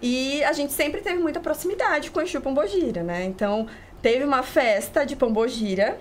E 0.01 0.43
a 0.43 0.53
gente 0.53 0.71
sempre 0.73 1.01
teve 1.01 1.17
muita 1.19 1.39
proximidade 1.39 2.11
com 2.11 2.19
o 2.19 2.21
Exu 2.21 2.39
Pombogira, 2.41 3.01
né? 3.01 3.23
Então, 3.25 3.65
teve 4.01 4.23
uma 4.25 4.43
festa 4.43 5.05
de 5.05 5.15
Pombogira 5.15 5.97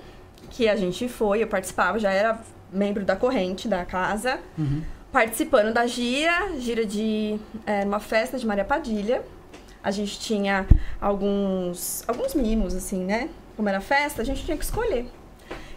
que 0.50 0.68
a 0.68 0.76
gente 0.76 1.08
foi, 1.08 1.42
eu 1.42 1.46
participava, 1.46 1.98
já 1.98 2.10
era 2.10 2.38
membro 2.70 3.04
da 3.04 3.16
corrente 3.16 3.68
da 3.68 3.84
casa. 3.86 4.38
Participando 5.14 5.72
da 5.72 5.86
gira, 5.86 6.58
gira 6.58 6.84
de 6.84 7.38
é, 7.64 7.84
uma 7.84 8.00
festa 8.00 8.36
de 8.36 8.44
Maria 8.44 8.64
Padilha. 8.64 9.22
A 9.80 9.92
gente 9.92 10.18
tinha 10.18 10.66
alguns, 11.00 12.02
alguns 12.08 12.34
mimos, 12.34 12.74
assim, 12.74 13.04
né? 13.04 13.28
Como 13.56 13.68
era 13.68 13.80
festa, 13.80 14.22
a 14.22 14.24
gente 14.24 14.44
tinha 14.44 14.56
que 14.56 14.64
escolher. 14.64 15.06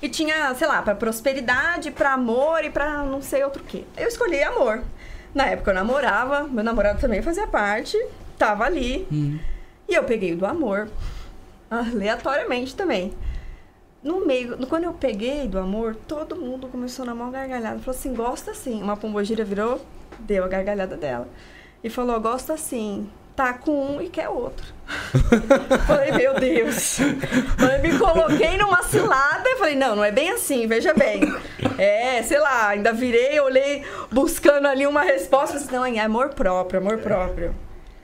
E 0.01 0.09
tinha, 0.09 0.51
sei 0.55 0.67
lá, 0.67 0.81
pra 0.81 0.95
prosperidade, 0.95 1.91
pra 1.91 2.13
amor 2.13 2.65
e 2.65 2.71
pra 2.71 3.03
não 3.03 3.21
sei 3.21 3.43
outro 3.43 3.63
quê. 3.63 3.83
Eu 3.95 4.07
escolhi 4.07 4.41
amor. 4.41 4.81
Na 5.35 5.45
época 5.45 5.69
eu 5.69 5.75
namorava, 5.75 6.45
meu 6.47 6.63
namorado 6.63 6.99
também 6.99 7.21
fazia 7.21 7.45
parte, 7.45 7.95
tava 8.39 8.63
ali. 8.63 9.05
E 9.87 9.93
eu 9.93 10.03
peguei 10.03 10.33
o 10.33 10.37
do 10.37 10.47
amor, 10.47 10.89
aleatoriamente 11.69 12.73
também. 12.73 13.13
No 14.07 14.25
meio, 14.25 14.65
quando 14.67 14.85
eu 14.85 14.93
peguei 14.93 15.49
do 15.49 15.59
amor, 15.59 15.93
todo 16.07 16.33
mundo 16.33 16.69
começou 16.69 17.05
na 17.05 17.13
mão 17.13 17.29
gargalhada. 17.29 17.77
Falou 17.79 17.99
assim, 17.99 18.13
gosta 18.13 18.51
assim. 18.51 18.81
Uma 18.81 18.95
pombogira 18.95 19.43
virou, 19.43 19.81
deu 20.19 20.45
a 20.45 20.47
gargalhada 20.47 20.95
dela. 20.95 21.27
E 21.83 21.89
falou, 21.89 22.17
gosta 22.21 22.53
assim. 22.53 23.09
Tá 23.35 23.53
com 23.53 23.97
um 23.97 24.01
e 24.01 24.07
quer 24.07 24.29
outro. 24.29 24.65
falei, 25.85 26.13
meu 26.13 26.35
Deus. 26.35 26.99
Falei, 27.57 27.79
me 27.79 27.99
coloquei 27.99 28.57
numa 28.57 28.81
cilada 28.81 29.43
e 29.45 29.57
falei, 29.57 29.75
não, 29.75 29.97
não 29.97 30.03
é 30.05 30.11
bem 30.11 30.31
assim, 30.31 30.65
veja 30.67 30.93
bem. 30.93 31.21
É, 31.77 32.23
sei 32.23 32.39
lá, 32.39 32.69
ainda 32.69 32.93
virei, 32.93 33.37
olhei 33.41 33.83
buscando 34.09 34.69
ali 34.69 34.87
uma 34.87 35.01
resposta. 35.01 35.59
Falei, 35.59 35.91
não, 35.91 35.99
é 35.99 36.05
amor 36.05 36.29
próprio, 36.29 36.79
amor 36.79 36.99
próprio. 36.99 37.53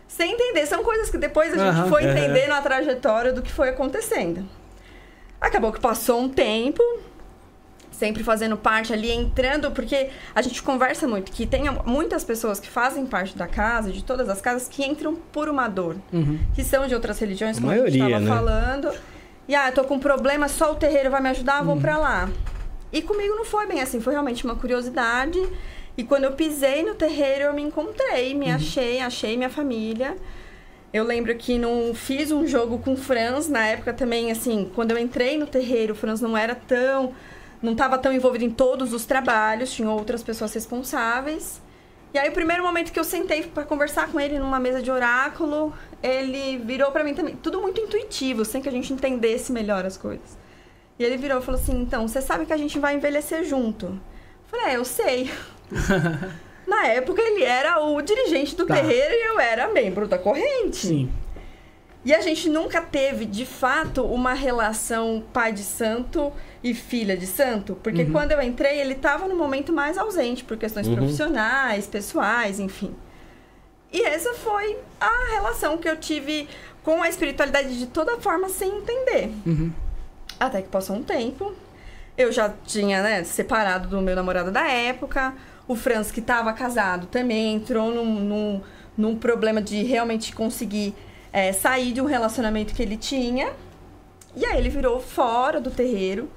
Sem 0.05 0.33
entender, 0.33 0.65
são 0.65 0.83
coisas 0.83 1.09
que 1.09 1.17
depois 1.17 1.53
a 1.53 1.57
gente 1.57 1.79
Aham. 1.79 1.89
foi 1.89 2.03
entendendo 2.03 2.51
a 2.51 2.61
trajetória 2.61 3.31
do 3.31 3.41
que 3.41 3.53
foi 3.53 3.69
acontecendo. 3.69 4.45
Acabou 5.43 5.71
que 5.73 5.79
passou 5.79 6.21
um 6.21 6.29
tempo, 6.29 6.81
sempre 7.91 8.23
fazendo 8.23 8.55
parte 8.55 8.93
ali, 8.93 9.11
entrando, 9.11 9.71
porque 9.71 10.09
a 10.33 10.41
gente 10.41 10.63
conversa 10.63 11.05
muito, 11.07 11.31
que 11.31 11.45
tem 11.45 11.63
muitas 11.85 12.23
pessoas 12.23 12.59
que 12.59 12.69
fazem 12.69 13.05
parte 13.05 13.37
da 13.37 13.45
casa, 13.47 13.91
de 13.91 14.03
todas 14.03 14.29
as 14.29 14.39
casas, 14.41 14.67
que 14.69 14.83
entram 14.85 15.15
por 15.33 15.49
uma 15.49 15.67
dor, 15.67 15.97
Uhum. 16.13 16.39
que 16.55 16.63
são 16.63 16.87
de 16.87 16.95
outras 16.95 17.19
religiões, 17.19 17.57
A 17.57 17.61
como 17.61 17.71
a 17.73 17.75
gente 17.75 17.99
maioria, 17.99 18.17
estava 18.17 18.19
né? 18.19 18.35
falando. 18.35 18.91
E 19.47 19.53
ah, 19.53 19.67
eu 19.67 19.73
tô 19.73 19.83
com 19.83 19.95
um 19.95 19.99
problema, 19.99 20.47
só 20.47 20.71
o 20.71 20.75
terreiro 20.75 21.11
vai 21.11 21.21
me 21.21 21.29
ajudar, 21.29 21.61
vou 21.63 21.75
pra 21.77 21.97
lá. 21.97 22.29
E 22.91 23.01
comigo 23.01 23.35
não 23.35 23.43
foi 23.43 23.67
bem 23.67 23.81
assim, 23.81 23.99
foi 23.99 24.13
realmente 24.13 24.45
uma 24.45 24.55
curiosidade. 24.55 25.39
E 25.97 26.03
quando 26.03 26.23
eu 26.23 26.31
pisei 26.31 26.81
no 26.83 26.95
terreiro, 26.95 27.43
eu 27.45 27.53
me 27.53 27.61
encontrei, 27.61 28.33
me 28.33 28.49
achei, 28.49 28.99
achei 29.01 29.35
minha 29.35 29.49
família. 29.49 30.15
Eu 30.93 31.03
lembro 31.03 31.35
que 31.35 31.57
não 31.57 31.91
fiz 31.95 32.31
um 32.31 32.45
jogo 32.45 32.77
com 32.77 32.93
o 32.93 32.97
Franz 32.97 33.49
na 33.49 33.65
época 33.65 33.91
também, 33.91 34.31
assim, 34.31 34.69
quando 34.75 34.91
eu 34.91 34.99
entrei 34.99 35.39
no 35.39 35.47
terreiro, 35.47 35.93
o 35.93 35.95
Franz 35.95 36.21
não 36.21 36.37
era 36.37 36.53
tão. 36.53 37.15
não 37.63 37.71
estava 37.71 37.97
tão 37.97 38.13
envolvido 38.13 38.45
em 38.45 38.51
todos 38.51 38.93
os 38.93 39.03
trabalhos, 39.03 39.73
tinha 39.73 39.89
outras 39.89 40.21
pessoas 40.21 40.53
responsáveis. 40.53 41.59
E 42.13 42.17
aí, 42.19 42.29
o 42.29 42.31
primeiro 42.31 42.61
momento 42.63 42.91
que 42.91 42.99
eu 42.99 43.03
sentei 43.03 43.41
para 43.41 43.63
conversar 43.63 44.11
com 44.11 44.19
ele 44.19 44.37
numa 44.37 44.59
mesa 44.59 44.83
de 44.83 44.91
oráculo, 44.91 45.73
ele 46.03 46.59
virou 46.59 46.91
para 46.91 47.03
mim 47.03 47.15
também, 47.15 47.35
tudo 47.37 47.59
muito 47.59 47.81
intuitivo, 47.81 48.45
sem 48.45 48.61
que 48.61 48.69
a 48.69 48.71
gente 48.71 48.93
entendesse 48.93 49.51
melhor 49.51 49.83
as 49.83 49.97
coisas. 49.97 50.37
E 50.99 51.03
ele 51.03 51.17
virou 51.17 51.39
e 51.39 51.41
falou 51.41 51.59
assim: 51.59 51.81
então, 51.81 52.07
você 52.07 52.21
sabe 52.21 52.45
que 52.45 52.53
a 52.53 52.57
gente 52.57 52.77
vai 52.77 52.95
envelhecer 52.95 53.43
junto? 53.43 53.87
Eu 53.87 53.99
falei: 54.45 54.75
é, 54.75 54.77
eu 54.77 54.85
sei. 54.85 55.31
Na 56.73 56.87
época 56.87 57.21
ele 57.21 57.43
era 57.43 57.79
o 57.83 58.01
dirigente 58.01 58.55
do 58.55 58.65
Tá. 58.65 58.75
terreiro 58.75 59.13
e 59.13 59.27
eu 59.27 59.39
era 59.39 59.67
membro 59.67 60.07
da 60.07 60.17
corrente. 60.17 60.77
Sim. 60.77 61.11
E 62.05 62.13
a 62.13 62.19
gente 62.19 62.49
nunca 62.49 62.81
teve, 62.81 63.25
de 63.25 63.45
fato, 63.45 64.03
uma 64.03 64.33
relação 64.33 65.23
pai 65.31 65.53
de 65.53 65.63
santo 65.63 66.33
e 66.61 66.73
filha 66.73 67.15
de 67.15 67.25
santo. 67.25 67.75
Porque 67.81 68.05
quando 68.05 68.33
eu 68.33 68.41
entrei, 68.41 68.79
ele 68.79 68.93
estava 68.93 69.25
no 69.27 69.35
momento 69.35 69.71
mais 69.71 69.97
ausente, 69.97 70.43
por 70.43 70.57
questões 70.57 70.87
profissionais, 70.89 71.87
pessoais, 71.87 72.59
enfim. 72.59 72.93
E 73.91 74.01
essa 74.01 74.33
foi 74.33 74.77
a 74.99 75.31
relação 75.31 75.77
que 75.77 75.87
eu 75.87 75.95
tive 75.95 76.49
com 76.83 77.01
a 77.01 77.07
espiritualidade 77.07 77.77
de 77.79 77.85
toda 77.87 78.17
forma, 78.17 78.49
sem 78.49 78.69
entender. 78.79 79.31
Uhum. 79.45 79.71
Até 80.37 80.61
que 80.61 80.67
passou 80.67 80.97
um 80.97 81.03
tempo. 81.03 81.53
Eu 82.17 82.31
já 82.33 82.53
tinha, 82.65 83.01
né, 83.01 83.23
separado 83.23 83.87
do 83.87 84.01
meu 84.01 84.15
namorado 84.15 84.51
da 84.51 84.67
época. 84.67 85.33
O 85.67 85.75
Franz, 85.75 86.11
que 86.11 86.19
estava 86.19 86.51
casado, 86.53 87.07
também 87.07 87.55
entrou 87.55 87.91
num, 87.91 88.19
num, 88.19 88.61
num 88.97 89.15
problema 89.15 89.61
de 89.61 89.81
realmente 89.83 90.33
conseguir 90.33 90.93
é, 91.31 91.53
sair 91.53 91.93
de 91.93 92.01
um 92.01 92.05
relacionamento 92.05 92.73
que 92.73 92.81
ele 92.81 92.97
tinha. 92.97 93.53
E 94.35 94.45
aí 94.45 94.57
ele 94.57 94.69
virou 94.69 94.99
fora 94.99 95.61
do 95.61 95.71
terreiro. 95.71 96.29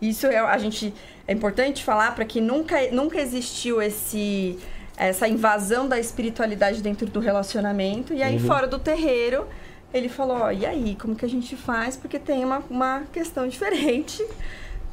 Isso 0.00 0.26
é, 0.26 0.38
a 0.38 0.58
gente 0.58 0.92
é 1.26 1.32
importante 1.32 1.84
falar 1.84 2.14
para 2.14 2.24
que 2.24 2.40
nunca, 2.40 2.76
nunca 2.90 3.20
existiu 3.20 3.80
esse 3.80 4.58
essa 4.96 5.26
invasão 5.26 5.88
da 5.88 5.98
espiritualidade 5.98 6.82
dentro 6.82 7.06
do 7.06 7.18
relacionamento. 7.18 8.12
E 8.12 8.22
aí, 8.22 8.38
fora 8.38 8.66
do 8.66 8.78
terreiro, 8.78 9.46
ele 9.92 10.08
falou: 10.08 10.38
ó, 10.38 10.50
e 10.50 10.66
aí, 10.66 10.96
como 11.00 11.16
que 11.16 11.24
a 11.24 11.28
gente 11.28 11.56
faz? 11.56 11.96
Porque 11.96 12.18
tem 12.18 12.44
uma, 12.44 12.62
uma 12.70 13.02
questão 13.12 13.48
diferente 13.48 14.24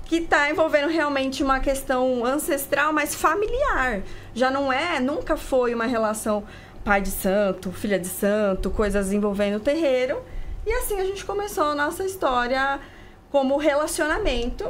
que 0.09 0.15
está 0.15 0.49
envolvendo 0.49 0.89
realmente 0.89 1.43
uma 1.43 1.59
questão 1.59 2.25
ancestral, 2.25 2.91
mas 2.91 3.13
familiar. 3.13 4.01
Já 4.33 4.49
não 4.49 4.73
é, 4.73 4.99
nunca 4.99 5.37
foi 5.37 5.71
uma 5.71 5.85
relação 5.85 6.43
pai 6.83 6.99
de 6.99 7.11
santo, 7.11 7.71
filha 7.71 7.99
de 7.99 8.07
santo, 8.07 8.71
coisas 8.71 9.13
envolvendo 9.13 9.57
o 9.57 9.59
terreiro. 9.59 10.19
E 10.65 10.71
assim 10.73 10.99
a 10.99 11.05
gente 11.05 11.23
começou 11.23 11.65
a 11.65 11.75
nossa 11.75 12.03
história 12.03 12.79
como 13.29 13.55
relacionamento. 13.57 14.67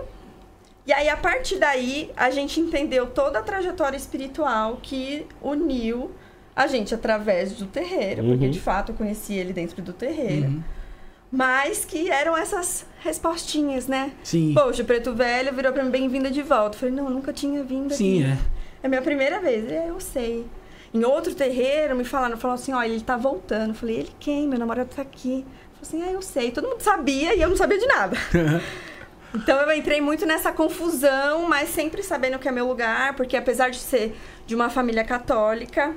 E 0.86 0.92
aí, 0.92 1.08
a 1.08 1.16
partir 1.16 1.56
daí, 1.56 2.12
a 2.18 2.30
gente 2.32 2.60
entendeu 2.60 3.08
toda 3.08 3.40
a 3.40 3.42
trajetória 3.42 3.96
espiritual 3.96 4.78
que 4.82 5.26
uniu 5.42 6.12
a 6.54 6.68
gente 6.68 6.94
através 6.94 7.54
do 7.54 7.66
terreiro, 7.66 8.26
porque 8.26 8.46
Uhum. 8.46 8.52
de 8.52 8.60
fato 8.60 8.92
eu 8.92 8.96
conheci 8.96 9.36
ele 9.36 9.54
dentro 9.54 9.82
do 9.82 9.94
terreiro. 9.94 10.62
Mas 11.32 11.86
que 11.86 12.10
eram 12.10 12.36
essas 12.36 12.86
respostinhas, 13.02 13.88
né? 13.88 14.12
Sim. 14.24 14.54
Poxa, 14.54 14.82
o 14.82 14.86
Preto 14.86 15.14
Velho 15.14 15.54
virou 15.54 15.72
pra 15.72 15.84
mim 15.84 15.92
bem-vinda 15.92 16.32
de 16.32 16.42
volta. 16.42 16.76
Eu 16.76 16.80
falei, 16.80 16.96
não, 16.96 17.10
nunca 17.10 17.32
tinha 17.32 17.64
vindo 17.64 17.94
Sim, 17.94 18.24
aqui. 18.24 18.32
é. 18.32 18.38
É 18.82 18.88
a 18.88 18.90
minha 18.90 19.02
primeira 19.02 19.40
vez. 19.40 19.72
É, 19.72 19.90
eu 19.90 20.00
sei. 20.00 20.46
Em 20.94 21.04
outro 21.04 21.36
terreiro, 21.36 21.96
me 21.96 22.04
falaram, 22.04 22.36
falaram 22.38 22.60
assim, 22.60 22.74
ó, 22.74 22.82
ele 22.82 23.00
tá 23.02 23.16
voltando. 23.16 23.70
Eu 23.70 23.76
falei, 23.76 23.98
ele 23.98 24.12
quem? 24.20 24.48
Meu 24.48 24.58
namorado 24.58 24.90
tá 24.96 25.02
aqui. 25.02 25.46
Eu 25.80 25.86
falei 25.86 26.04
assim, 26.04 26.12
ah, 26.12 26.14
eu 26.14 26.22
sei. 26.22 26.52
Todo 26.52 26.68
mundo 26.68 26.82
sabia 26.82 27.36
e 27.36 27.42
eu 27.42 27.50
não 27.50 27.56
sabia 27.56 27.78
de 27.78 27.86
nada. 27.86 28.18
então 29.36 29.60
eu 29.60 29.72
entrei 29.78 30.02
muito 30.02 30.26
nessa 30.26 30.52
confusão, 30.52 31.48
mas 31.48 31.70
sempre 31.70 32.02
sabendo 32.02 32.40
que 32.40 32.48
é 32.48 32.52
meu 32.52 32.68
lugar, 32.68 33.16
porque 33.16 33.38
apesar 33.38 33.70
de 33.70 33.78
ser 33.78 34.16
de 34.48 34.56
uma 34.56 34.70
família 34.70 35.04
católica, 35.04 35.96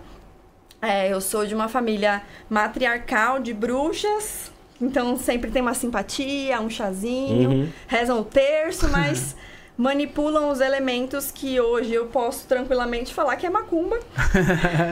é, 0.81 1.11
eu 1.11 1.23
sou 1.23 1.47
de 1.47 1.55
uma 1.55 1.69
família 1.69 2.23
matriarcal 2.51 3.39
de 3.41 3.55
bruxas. 3.55 4.53
Então 4.83 5.17
sempre 5.17 5.51
tem 5.51 5.63
uma 5.63 5.75
simpatia, 5.75 6.61
um 6.61 6.69
chazinho, 6.69 7.49
Uhum. 7.51 7.69
rezam 7.87 8.21
o 8.21 8.25
terço, 8.25 8.89
mas 8.93 9.37
manipulam 9.79 10.51
os 10.51 10.61
elementos 10.61 11.31
que 11.31 11.59
hoje 11.61 11.95
eu 11.95 12.07
posso 12.07 12.47
tranquilamente 12.47 13.15
falar 13.15 13.37
que 13.37 13.47
é 13.47 13.51
macumba. 13.51 13.99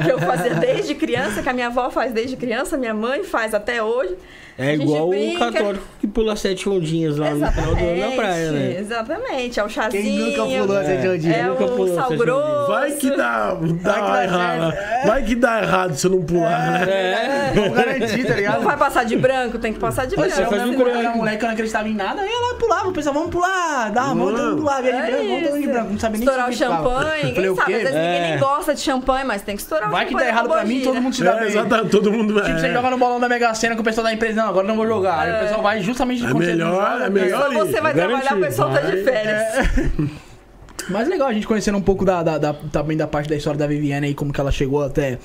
que 0.05 0.11
eu 0.11 0.19
fazia 0.21 0.55
desde 0.57 0.95
criança, 0.95 1.43
que 1.43 1.49
a 1.49 1.53
minha 1.53 1.67
avó 1.67 1.91
faz 1.91 2.13
desde 2.13 2.37
criança, 2.37 2.77
minha 2.79 2.95
mãe 2.95 3.23
faz 3.25 3.53
até 3.53 3.83
hoje. 3.83 4.17
É 4.59 4.75
igual 4.75 5.09
brinca. 5.09 5.49
o 5.49 5.53
católico 5.53 5.85
que 6.01 6.07
pula 6.07 6.37
sete 6.37 6.69
ondinhas 6.69 7.17
lá 7.17 7.31
no 7.31 7.47
final 7.51 7.75
do 7.75 7.85
ano 7.85 7.97
na 8.11 8.17
praia, 8.17 8.51
né? 8.53 8.77
Exatamente, 8.79 9.59
é 9.61 9.63
o 9.63 9.67
Quem 9.67 9.75
chazinho. 9.75 10.27
nunca 10.27 10.43
pulou 10.65 10.79
É. 10.79 11.17
de 11.17 11.33
É 11.33 11.43
nunca 11.45 11.65
pulou 11.67 11.87
o 11.91 11.95
sal 11.95 12.11
grosso. 12.17 12.67
Vai 12.71 12.93
que 12.93 13.11
dá, 13.17 13.55
dá, 13.83 14.01
dá 14.01 14.25
errado. 14.25 14.73
certo. 14.73 15.07
Vai 15.07 15.23
que 15.25 15.35
dá 15.35 15.63
errado 15.63 15.95
se 15.95 16.07
eu 16.07 16.11
não 16.11 16.23
pular, 16.23 16.71
né? 16.73 16.93
É. 16.93 17.53
Vamos 17.55 17.75
garantir, 17.75 18.27
tá 18.27 18.35
ligado? 18.35 18.57
Não 18.59 18.65
vai 18.65 18.77
passar 18.77 19.05
de 19.05 19.17
branco, 19.17 19.59
tem 19.59 19.73
que 19.73 19.79
passar 19.79 20.07
de 20.07 20.17
branco. 20.17 20.41
Eu 20.41 20.47
um 20.47 20.75
quando 20.75 20.89
eu 20.89 20.97
era 20.97 21.11
moleque, 21.15 21.43
eu 21.43 21.47
não 21.47 21.53
acreditava 21.55 21.89
em 21.89 21.95
nada, 21.95 22.21
aí 22.23 22.29
ela 22.31 22.55
pulava, 22.55 22.89
o 22.89 22.93
pessoal, 22.93 23.15
vamos 23.15 23.31
pular, 23.31 23.91
dá 23.91 24.03
a 24.03 24.15
mão, 24.15 24.31
todo 24.33 24.43
mundo 24.43 24.57
pular, 24.59 24.83
via 24.83 24.93
de 24.93 24.99
É 24.99 25.03
branco, 25.11 25.25
vamos 25.29 25.43
todo 25.43 25.51
mundo 25.55 25.61
de 25.63 25.69
branco, 25.69 25.93
não 25.93 25.99
sabia 25.99 26.19
nem 26.19 26.29
Estourar 26.29 26.49
o 26.49 26.53
champanhe, 26.53 26.81
Eu 26.91 27.05
falei, 27.05 27.25
ninguém 27.35 27.51
o 27.51 27.57
sabe, 27.57 27.75
às 27.75 27.81
vezes 27.83 27.95
ninguém 27.95 28.11
É. 28.19 28.31
nem 28.31 28.39
gosta 28.39 28.75
de 28.75 28.81
champanhe, 28.81 29.25
mas 29.25 29.43
tem 29.43 29.57
que 29.57 29.63
estourar 29.63 29.89
o 29.89 29.93
Vai 29.93 30.05
que 30.07 30.13
champanhe. 30.13 30.27
dá 30.31 30.33
errado 30.37 30.49
pra 30.49 30.65
mim, 30.65 30.81
todo 30.83 31.01
mundo 31.03 31.15
se 31.17 31.25
dá 31.25 31.31
É, 31.33 31.39
bem. 31.41 31.49
exatamente, 31.49 31.91
todo 31.91 32.13
mundo. 32.13 32.35
Tipo, 32.43 32.59
você 32.59 32.67
é. 32.67 32.73
joga 32.73 32.91
no 32.91 32.99
bolão 32.99 33.21
da 33.21 33.29
Mega 33.29 33.55
Sena 33.55 33.75
com 33.75 33.83
o 33.83 33.85
pessoal 33.85 34.05
da 34.05 34.13
empresa, 34.13 34.40
não, 34.43 34.49
agora 34.49 34.65
eu 34.65 34.69
não 34.69 34.77
vou 34.77 34.87
jogar. 34.87 35.19
Aí 35.21 35.31
o 35.37 35.41
pessoal 35.41 35.63
vai 35.63 35.81
justamente 35.83 36.25
É 36.25 36.33
melhor, 36.35 36.93
joga, 36.93 37.05
é 37.07 37.11
melhor 37.11 37.41
Só 37.53 37.59
você 37.67 37.81
vai 37.81 37.95
Garantido. 37.95 38.21
trabalhar, 38.23 38.37
o 38.37 38.41
pessoal 38.49 38.71
tá 38.73 38.81
de 38.81 39.03
Vai. 39.03 39.03
férias. 39.05 39.69
Mas 40.89 41.09
legal 41.09 41.29
a 41.29 41.33
gente 41.33 41.47
conhecendo 41.47 41.79
um 41.79 41.83
pouco 41.83 42.05
da, 42.05 42.23
da- 42.23 42.39
da- 42.39 42.55
também 42.73 42.97
da 42.97 43.07
parte 43.07 43.29
da 43.29 43.37
história 43.37 43.59
da 43.59 43.67
Viviane 43.67 44.09
aí, 44.09 44.15
como 44.15 44.33
que 44.33 44.41
ela 44.41 44.51
chegou 44.51 44.83
até, 44.83 45.19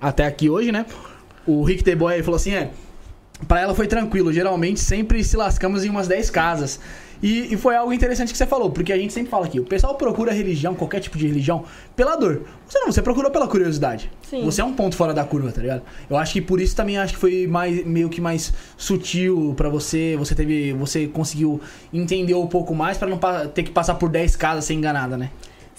até 0.00 0.26
aqui 0.26 0.48
hoje, 0.48 0.70
né? 0.70 0.86
O 1.46 1.64
Rick 1.64 1.82
The 1.82 1.94
Boy 1.96 2.14
aí 2.14 2.22
falou 2.22 2.36
assim, 2.36 2.54
é, 2.54 2.70
pra 3.48 3.60
ela 3.60 3.74
foi 3.74 3.86
tranquilo, 3.88 4.32
geralmente 4.32 4.78
sempre 4.78 5.24
se 5.24 5.36
lascamos 5.36 5.84
em 5.84 5.88
umas 5.90 6.06
10 6.06 6.30
casas. 6.30 6.78
E, 7.22 7.54
e 7.54 7.56
foi 7.56 7.76
algo 7.76 7.92
interessante 7.92 8.32
que 8.32 8.38
você 8.38 8.46
falou, 8.46 8.70
porque 8.70 8.92
a 8.92 8.98
gente 8.98 9.12
sempre 9.12 9.30
fala 9.30 9.46
aqui, 9.46 9.60
o 9.60 9.64
pessoal 9.64 9.94
procura 9.94 10.32
religião, 10.32 10.74
qualquer 10.74 11.00
tipo 11.00 11.16
de 11.16 11.26
religião, 11.26 11.64
pela 11.94 12.16
dor. 12.16 12.42
Você 12.66 12.80
não, 12.80 12.90
você 12.90 13.00
procurou 13.00 13.30
pela 13.30 13.46
curiosidade. 13.46 14.10
Sim. 14.28 14.44
Você 14.44 14.60
é 14.60 14.64
um 14.64 14.72
ponto 14.72 14.96
fora 14.96 15.14
da 15.14 15.24
curva, 15.24 15.52
tá 15.52 15.60
ligado? 15.60 15.82
Eu 16.10 16.16
acho 16.16 16.32
que 16.32 16.42
por 16.42 16.60
isso 16.60 16.74
também 16.74 16.98
acho 16.98 17.14
que 17.14 17.20
foi 17.20 17.46
mais, 17.46 17.84
meio 17.86 18.08
que 18.08 18.20
mais 18.20 18.52
sutil 18.76 19.54
pra 19.56 19.68
você, 19.68 20.16
você 20.18 20.34
teve, 20.34 20.72
você 20.72 21.06
conseguiu 21.06 21.60
entender 21.92 22.34
um 22.34 22.46
pouco 22.48 22.74
mais 22.74 22.98
pra 22.98 23.06
não 23.06 23.20
ter 23.54 23.62
que 23.62 23.70
passar 23.70 23.94
por 23.94 24.08
10 24.08 24.34
casas 24.34 24.64
sem 24.64 24.78
enganada, 24.78 25.16
né? 25.16 25.30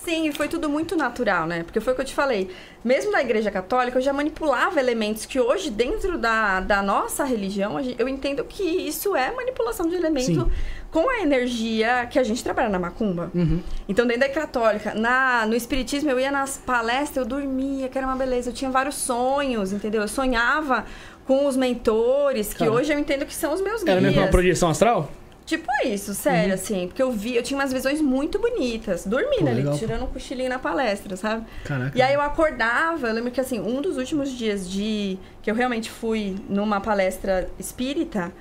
Sim, 0.04 0.28
e 0.28 0.34
foi 0.34 0.50
tudo 0.50 0.70
muito 0.70 0.98
natural, 0.98 1.48
né? 1.48 1.64
Porque 1.64 1.80
foi 1.80 1.94
o 1.94 1.96
que 1.96 2.02
eu 2.02 2.06
te 2.06 2.14
falei. 2.14 2.50
Mesmo 2.84 3.12
na 3.12 3.22
igreja 3.22 3.50
católica, 3.50 3.98
eu 3.98 4.02
já 4.02 4.12
manipulava 4.12 4.78
elementos 4.78 5.26
que 5.26 5.40
hoje, 5.40 5.70
dentro 5.70 6.18
da, 6.18 6.60
da 6.60 6.82
nossa 6.82 7.24
religião, 7.24 7.80
eu 7.98 8.10
entendo 8.10 8.44
que 8.44 8.64
isso 8.64 9.16
é 9.16 9.34
manipulação 9.34 9.88
de 9.88 9.96
elemento 9.96 10.42
Sim. 10.42 10.52
Com 10.94 11.10
a 11.10 11.22
energia 11.22 12.06
que 12.06 12.20
a 12.20 12.24
gente 12.24 12.44
trabalha 12.44 12.70
na 12.70 12.78
macumba. 12.78 13.32
Uhum. 13.34 13.60
Então, 13.90 14.06
dentro 14.06 14.22
da 14.22 14.30
católica, 14.30 14.94
na, 14.94 15.44
no 15.48 15.56
espiritismo, 15.56 16.12
eu 16.12 16.20
ia 16.20 16.32
nas 16.32 16.60
palestras, 16.60 17.18
eu 17.18 17.26
dormia, 17.26 17.90
que 17.90 17.98
era 17.98 18.06
uma 18.06 18.16
beleza. 18.16 18.52
Eu 18.52 18.54
tinha 18.54 18.70
vários 18.70 18.94
sonhos, 18.94 19.74
entendeu? 19.74 20.04
Eu 20.04 20.08
sonhava 20.08 20.86
com 21.26 21.48
os 21.48 21.58
mentores, 21.58 22.54
que 22.54 22.70
hoje 22.70 22.94
eu 22.94 23.00
entendo 23.00 23.26
que 23.26 23.34
são 23.34 23.52
os 23.54 23.60
meus 23.60 23.82
guias. 23.84 23.98
Era 23.98 24.02
mesmo 24.02 24.22
uma 24.22 24.28
projeção 24.28 24.70
astral? 24.70 25.10
Tipo 25.48 25.66
isso, 25.84 26.14
sério, 26.14 26.54
assim. 26.54 26.88
Porque 26.88 27.02
eu 27.02 27.12
vi, 27.12 27.36
eu 27.36 27.42
tinha 27.42 27.60
umas 27.60 27.74
visões 27.74 28.00
muito 28.00 28.38
bonitas. 28.38 29.04
Dormindo 29.04 29.46
Pô, 29.46 29.48
ali, 29.48 29.58
legal. 29.58 29.78
tirando 29.78 30.04
um 30.04 30.08
cochilinho 30.08 30.50
na 30.50 30.60
palestra, 30.60 31.18
sabe? 31.18 31.44
Caraca. 31.66 31.98
E 31.98 32.04
aí 32.04 32.14
eu 32.14 32.22
acordava, 32.22 33.08
eu 33.08 33.14
lembro 33.14 33.32
que 33.32 33.42
assim, 33.42 33.60
um 33.60 33.82
dos 33.82 33.98
últimos 33.98 34.32
dias 34.32 34.70
de 34.70 35.18
que 35.42 35.50
eu 35.50 35.56
realmente 35.56 35.90
fui 35.90 36.36
numa 36.48 36.80
palestra 36.80 37.50
espírita, 37.60 38.32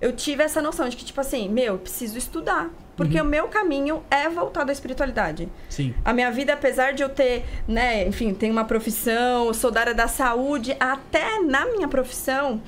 eu 0.00 0.12
tive 0.12 0.42
essa 0.42 0.60
noção 0.62 0.88
de 0.88 0.96
que, 0.96 1.04
tipo 1.04 1.20
assim, 1.20 1.48
meu, 1.48 1.74
eu 1.74 1.78
preciso 1.78 2.16
estudar. 2.16 2.70
Porque 2.96 3.18
Uhum. 3.18 3.26
o 3.26 3.30
meu 3.30 3.48
caminho 3.48 4.02
é 4.10 4.28
voltado 4.28 4.70
à 4.70 4.72
espiritualidade. 4.72 5.48
Sim. 5.70 5.94
A 6.04 6.12
minha 6.12 6.30
vida, 6.30 6.52
apesar 6.52 6.92
de 6.92 7.02
eu 7.02 7.08
ter, 7.08 7.44
né, 7.66 8.06
enfim, 8.06 8.34
tenho 8.34 8.52
uma 8.52 8.64
profissão, 8.64 9.54
sou 9.54 9.70
da 9.70 9.80
área 9.80 9.94
da 9.94 10.06
saúde, 10.06 10.76
até 10.78 11.40
na 11.40 11.64
minha 11.66 11.88
profissão, 11.88 12.60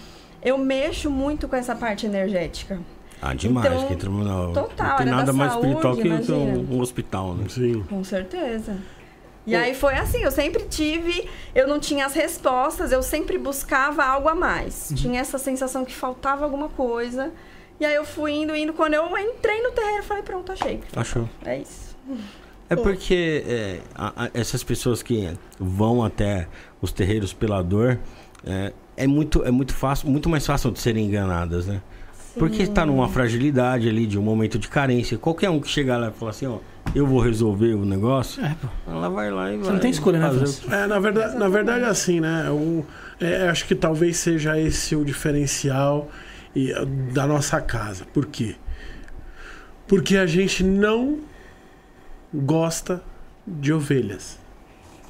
eu 0.42 0.56
mexo 0.56 1.10
muito 1.10 1.46
com 1.46 1.54
essa 1.56 1.74
parte 1.74 2.06
energética. 2.06 2.80
Ah, 3.20 3.34
demais. 3.34 3.66
Então, 3.66 3.86
que 3.86 3.92
entra 3.92 4.08
no, 4.10 4.52
total, 4.52 4.88
não 4.88 4.96
tem 4.96 5.06
nada 5.06 5.32
mais 5.32 5.52
saúde, 5.52 5.68
espiritual 5.68 5.96
que, 5.96 6.02
um, 6.02 6.06
imagina. 6.06 6.74
um 6.74 6.80
hospital, 6.80 7.34
né? 7.34 7.44
Sim. 7.48 7.82
Com 7.88 8.02
certeza. 8.02 8.76
E 9.46 9.56
aí 9.56 9.74
foi 9.74 9.94
assim, 9.94 10.18
eu 10.22 10.30
sempre 10.30 10.62
tive, 10.64 11.28
eu 11.54 11.66
não 11.66 11.80
tinha 11.80 12.06
as 12.06 12.14
respostas, 12.14 12.92
eu 12.92 13.02
sempre 13.02 13.36
buscava 13.38 14.04
algo 14.04 14.28
a 14.28 14.34
mais. 14.34 14.90
Uhum. 14.90 14.96
Tinha 14.96 15.20
essa 15.20 15.36
sensação 15.38 15.84
que 15.84 15.92
faltava 15.94 16.44
alguma 16.44 16.68
coisa. 16.68 17.32
E 17.80 17.84
aí 17.84 17.94
eu 17.94 18.04
fui 18.04 18.32
indo, 18.32 18.54
indo. 18.54 18.72
Quando 18.72 18.94
eu 18.94 19.04
entrei 19.18 19.60
no 19.62 19.72
terreiro, 19.72 19.98
eu 19.98 20.02
falei, 20.04 20.22
pronto, 20.22 20.52
achei. 20.52 20.80
Achou? 20.94 21.28
É 21.44 21.58
isso. 21.58 21.96
É 22.70 22.76
porque 22.76 23.44
é, 23.46 23.80
a- 23.94 24.24
a- 24.26 24.30
essas 24.32 24.62
pessoas 24.62 25.02
que 25.02 25.28
vão 25.58 26.04
até 26.04 26.46
os 26.80 26.92
terreiros 26.92 27.32
pela 27.32 27.60
dor, 27.62 27.98
é, 28.46 28.72
é 28.96 29.06
muito, 29.08 29.42
é 29.44 29.50
muito 29.50 29.74
fácil, 29.74 30.08
muito 30.08 30.28
mais 30.28 30.46
fácil 30.46 30.70
de 30.70 30.78
serem 30.78 31.06
enganadas, 31.06 31.66
né? 31.66 31.82
Porque 32.38 32.62
está 32.62 32.86
numa 32.86 33.08
fragilidade 33.08 33.88
ali, 33.88 34.06
de 34.06 34.18
um 34.18 34.22
momento 34.22 34.58
de 34.58 34.68
carência. 34.68 35.18
Qualquer 35.18 35.50
um 35.50 35.60
que 35.60 35.68
chegar 35.68 35.98
lá 35.98 36.08
e 36.08 36.12
falar 36.12 36.30
assim, 36.30 36.46
ó, 36.46 36.58
eu 36.94 37.06
vou 37.06 37.20
resolver 37.20 37.74
o 37.74 37.84
negócio, 37.84 38.44
É, 38.44 38.54
pô. 38.60 38.68
ela 38.90 39.08
vai 39.08 39.30
lá 39.30 39.52
e 39.52 39.56
vai. 39.58 39.72
não 39.72 39.78
tem 39.78 39.90
escolha, 39.90 40.18
né, 40.18 40.30
o- 40.30 40.72
É, 40.74 40.86
na 40.86 40.98
verdade, 40.98 41.36
na 41.36 41.48
verdade 41.48 41.84
assim, 41.84 42.20
né? 42.20 42.50
O, 42.50 42.84
é, 43.20 43.48
acho 43.48 43.66
que 43.66 43.74
talvez 43.74 44.16
seja 44.18 44.58
esse 44.60 44.94
o 44.96 45.04
diferencial 45.04 46.10
e, 46.54 46.72
uh, 46.72 46.84
da 47.12 47.26
nossa 47.26 47.60
casa. 47.60 48.04
Por 48.12 48.26
quê? 48.26 48.56
Porque 49.86 50.16
a 50.16 50.26
gente 50.26 50.62
não 50.64 51.18
gosta 52.32 53.02
de 53.46 53.72
ovelhas. 53.72 54.38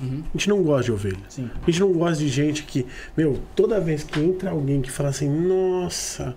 Uhum. 0.01 0.23
A 0.29 0.33
gente 0.33 0.49
não 0.49 0.63
gosta 0.63 0.85
de 0.85 0.93
ovelha. 0.93 1.19
Sim. 1.29 1.51
A 1.63 1.71
gente 1.71 1.81
não 1.81 1.93
gosta 1.93 2.17
de 2.19 2.29
gente 2.29 2.63
que, 2.65 2.87
meu, 3.17 3.41
toda 3.55 3.79
vez 3.81 4.03
que 4.03 4.19
entra 4.21 4.51
alguém 4.51 4.81
que 4.81 4.91
fala 4.91 5.11
assim, 5.11 5.29
nossa, 5.29 6.35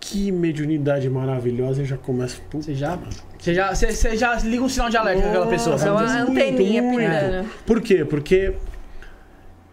que 0.00 0.30
mediunidade 0.30 1.08
maravilhosa, 1.08 1.82
eu 1.82 1.86
já 1.86 1.96
começo. 1.96 2.40
"Puta, 2.50 2.64
Você 2.64 2.74
já, 2.74 2.90
mano." 2.90 3.08
você 3.38 3.54
já, 3.54 3.74
você, 3.74 3.92
você 3.92 4.16
já 4.16 4.34
liga 4.40 4.62
um 4.62 4.68
sinal 4.68 4.90
de 4.90 4.96
alerta 4.96 5.22
com 5.22 5.28
aquela 5.28 5.46
pessoa. 5.46 5.76
É 5.76 5.90
uma 5.90 6.22
anteninha 6.22 6.82
pirando. 6.82 7.48
Por 7.64 7.80
quê? 7.80 8.04
Porque 8.04 8.54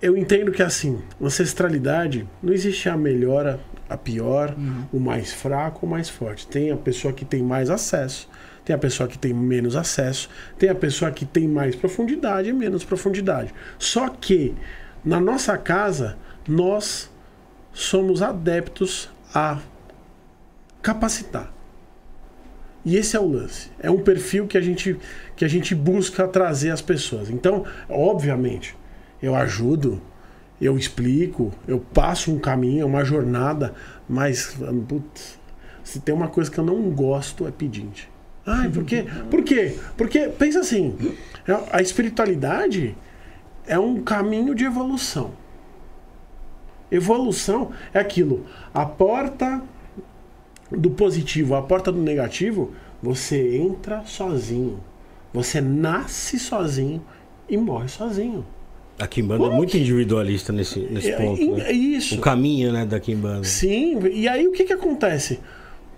eu 0.01 0.17
entendo 0.17 0.51
que 0.51 0.61
assim, 0.61 1.01
ancestralidade 1.21 2.27
não 2.41 2.53
existe 2.53 2.89
a 2.89 2.97
melhor, 2.97 3.59
a 3.89 3.97
pior, 3.97 4.55
o 4.91 4.99
mais 4.99 5.31
fraco, 5.31 5.85
o 5.85 5.89
mais 5.89 6.09
forte. 6.09 6.45
Tem 6.47 6.71
a 6.71 6.77
pessoa 6.77 7.13
que 7.13 7.23
tem 7.25 7.41
mais 7.41 7.69
acesso, 7.69 8.27
tem 8.65 8.75
a 8.75 8.79
pessoa 8.79 9.07
que 9.07 9.17
tem 9.17 9.33
menos 9.33 9.75
acesso, 9.75 10.29
tem 10.57 10.69
a 10.69 10.75
pessoa 10.75 11.09
que 11.11 11.25
tem 11.25 11.47
mais 11.47 11.75
profundidade 11.75 12.49
e 12.49 12.53
menos 12.53 12.83
profundidade. 12.83 13.53
Só 13.79 14.09
que 14.09 14.53
na 15.03 15.19
nossa 15.19 15.57
casa 15.57 16.17
nós 16.47 17.09
somos 17.71 18.21
adeptos 18.21 19.09
a 19.33 19.59
capacitar. 20.83 21.51
E 22.85 22.97
esse 22.97 23.15
é 23.15 23.19
o 23.19 23.27
lance. 23.27 23.71
É 23.79 23.89
um 23.89 23.99
perfil 23.99 24.45
que 24.45 24.57
a 24.57 24.61
gente, 24.61 24.99
que 25.35 25.45
a 25.45 25.47
gente 25.47 25.73
busca 25.73 26.27
trazer 26.27 26.69
às 26.69 26.81
pessoas. 26.81 27.29
Então, 27.29 27.65
obviamente, 27.89 28.75
eu 29.21 29.33
ajudo, 29.35 30.01
eu 30.59 30.77
explico, 30.77 31.53
eu 31.65 31.79
passo 31.79 32.33
um 32.33 32.39
caminho, 32.39 32.81
é 32.81 32.85
uma 32.85 33.05
jornada, 33.05 33.73
mas, 34.07 34.57
putz, 34.87 35.39
se 35.81 36.01
tem 36.01 36.13
uma 36.13 36.27
coisa 36.27 36.51
que 36.51 36.57
eu 36.57 36.65
não 36.65 36.89
gosto 36.91 37.47
é 37.47 37.51
pedinte. 37.51 38.11
Ai, 38.45 38.69
por 38.69 38.83
quê? 38.83 39.05
Por 39.31 39.41
quê? 39.43 39.77
Porque, 39.95 40.27
pensa 40.27 40.59
assim, 40.59 40.97
a 41.71 41.81
espiritualidade 41.81 42.97
é 43.65 43.79
um 43.79 44.03
caminho 44.03 44.53
de 44.53 44.65
evolução. 44.65 45.31
Evolução 46.91 47.71
é 47.93 47.99
aquilo, 47.99 48.45
a 48.73 48.85
porta 48.85 49.63
do 50.77 50.91
positivo, 50.91 51.55
a 51.55 51.61
porta 51.61 51.91
do 51.91 52.01
negativo, 52.01 52.71
você 53.01 53.57
entra 53.57 54.03
sozinho. 54.05 54.79
Você 55.33 55.59
nasce 55.61 56.37
sozinho 56.39 57.03
e 57.49 57.57
morre 57.57 57.87
sozinho. 57.87 58.45
A 58.99 59.07
Kimbanda 59.07 59.45
é 59.45 59.49
muito 59.49 59.75
individualista 59.75 60.53
nesse, 60.53 60.79
nesse 60.81 61.11
É- 61.11 61.17
ponto. 61.17 61.41
é 61.41 61.45
né? 61.63 61.71
isso. 61.71 62.15
O 62.15 62.21
caminho 62.21 62.71
né, 62.71 62.85
da 62.85 62.99
Kimbanda. 62.99 63.43
Sim, 63.43 63.99
e 64.11 64.27
aí 64.27 64.47
o 64.47 64.51
que, 64.51 64.63
que 64.65 64.73
acontece? 64.73 65.39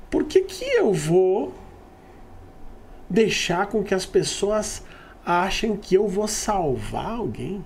Por 0.09 0.23
que, 0.23 0.41
que 0.41 0.63
eu 0.63 0.93
vou 0.93 1.53
deixar 3.09 3.67
com 3.67 3.83
que 3.83 3.93
as 3.93 4.05
pessoas 4.05 4.81
achem 5.25 5.75
que 5.75 5.95
eu 5.95 6.07
vou 6.07 6.27
salvar 6.27 7.11
alguém? 7.11 7.63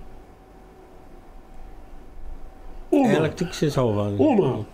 Uma, 2.90 3.12
Ela 3.12 3.28
que 3.28 3.36
tem 3.36 3.48
que 3.48 3.54
ser 3.56 3.70
salvada. 3.70 4.16
uma, 4.20 4.66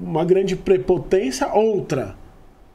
uma 0.00 0.24
grande 0.24 0.54
prepotência, 0.56 1.48
outra, 1.52 2.14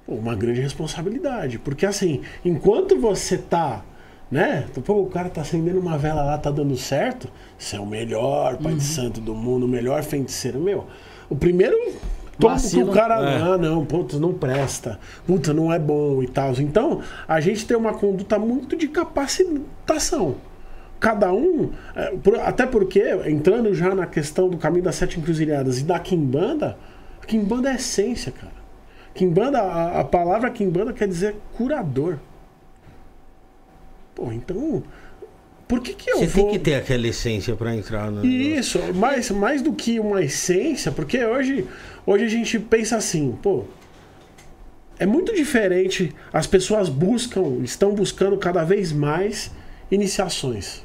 uma 0.07 0.35
grande 0.35 0.61
responsabilidade. 0.61 1.59
Porque 1.59 1.85
assim, 1.85 2.21
enquanto 2.43 2.99
você 2.99 3.37
tá, 3.37 3.83
né? 4.29 4.65
Pô, 4.85 5.01
o 5.01 5.07
cara 5.07 5.29
tá 5.29 5.41
acendendo 5.41 5.79
uma 5.79 5.97
vela 5.97 6.23
lá, 6.23 6.37
tá 6.37 6.49
dando 6.49 6.75
certo, 6.77 7.27
você 7.57 7.75
é 7.75 7.79
o 7.79 7.85
melhor 7.85 8.57
pai 8.57 8.73
de 8.75 8.83
santo 8.83 9.19
do 9.19 9.35
mundo, 9.35 9.65
o 9.65 9.69
melhor 9.69 10.01
feiticeiro, 10.03 10.59
meu. 10.59 10.85
O 11.29 11.35
primeiro 11.35 11.75
tombo 12.39 12.55
que 12.69 12.81
o 12.81 12.87
cara, 12.91 13.15
É. 13.29 13.41
ah, 13.41 13.57
não, 13.57 13.85
puta, 13.85 14.17
não 14.17 14.33
presta, 14.33 14.99
puta, 15.27 15.53
não 15.53 15.71
é 15.71 15.77
bom 15.77 16.23
e 16.23 16.27
tal. 16.27 16.53
Então, 16.59 17.01
a 17.27 17.39
gente 17.41 17.65
tem 17.67 17.75
uma 17.77 17.93
conduta 17.93 18.39
muito 18.39 18.75
de 18.75 18.87
capacitação. 18.87 20.35
Cada 20.99 21.33
um, 21.33 21.71
por- 22.23 22.39
até 22.39 22.65
porque, 22.65 23.01
entrando 23.25 23.73
já 23.73 23.93
na 23.95 24.05
questão 24.05 24.47
do 24.49 24.57
caminho 24.57 24.83
das 24.83 24.95
sete 24.95 25.19
encruzilhadas 25.19 25.79
e 25.79 25.83
da 25.83 25.97
Kimbanda, 25.99 26.67
a 26.67 26.77
Kimbanda 27.27 27.71
é 27.71 27.75
essência, 27.75 28.31
cara. 28.31 28.61
Kimbanda, 29.13 29.61
a, 29.61 29.99
a 29.99 30.03
palavra 30.03 30.49
Kimbanda 30.49 30.93
quer 30.93 31.07
dizer 31.07 31.35
curador. 31.53 32.17
Pô, 34.15 34.31
então, 34.31 34.83
por 35.67 35.79
que 35.79 35.93
que 35.93 36.11
eu 36.11 36.19
Você 36.19 36.27
vou... 36.27 36.43
tem 36.43 36.53
que 36.53 36.59
ter 36.59 36.75
aquela 36.75 37.07
essência 37.07 37.55
pra 37.55 37.75
entrar 37.75 38.11
no. 38.11 38.25
Isso, 38.25 38.79
mais, 38.93 39.31
mais 39.31 39.61
do 39.61 39.73
que 39.73 39.99
uma 39.99 40.21
essência, 40.21 40.91
porque 40.91 41.23
hoje, 41.23 41.65
hoje 42.05 42.25
a 42.25 42.29
gente 42.29 42.59
pensa 42.59 42.97
assim, 42.97 43.37
pô, 43.41 43.65
é 44.99 45.05
muito 45.05 45.33
diferente, 45.33 46.13
as 46.31 46.45
pessoas 46.45 46.89
buscam, 46.89 47.59
estão 47.63 47.95
buscando 47.95 48.37
cada 48.37 48.63
vez 48.63 48.91
mais 48.91 49.51
iniciações. 49.89 50.83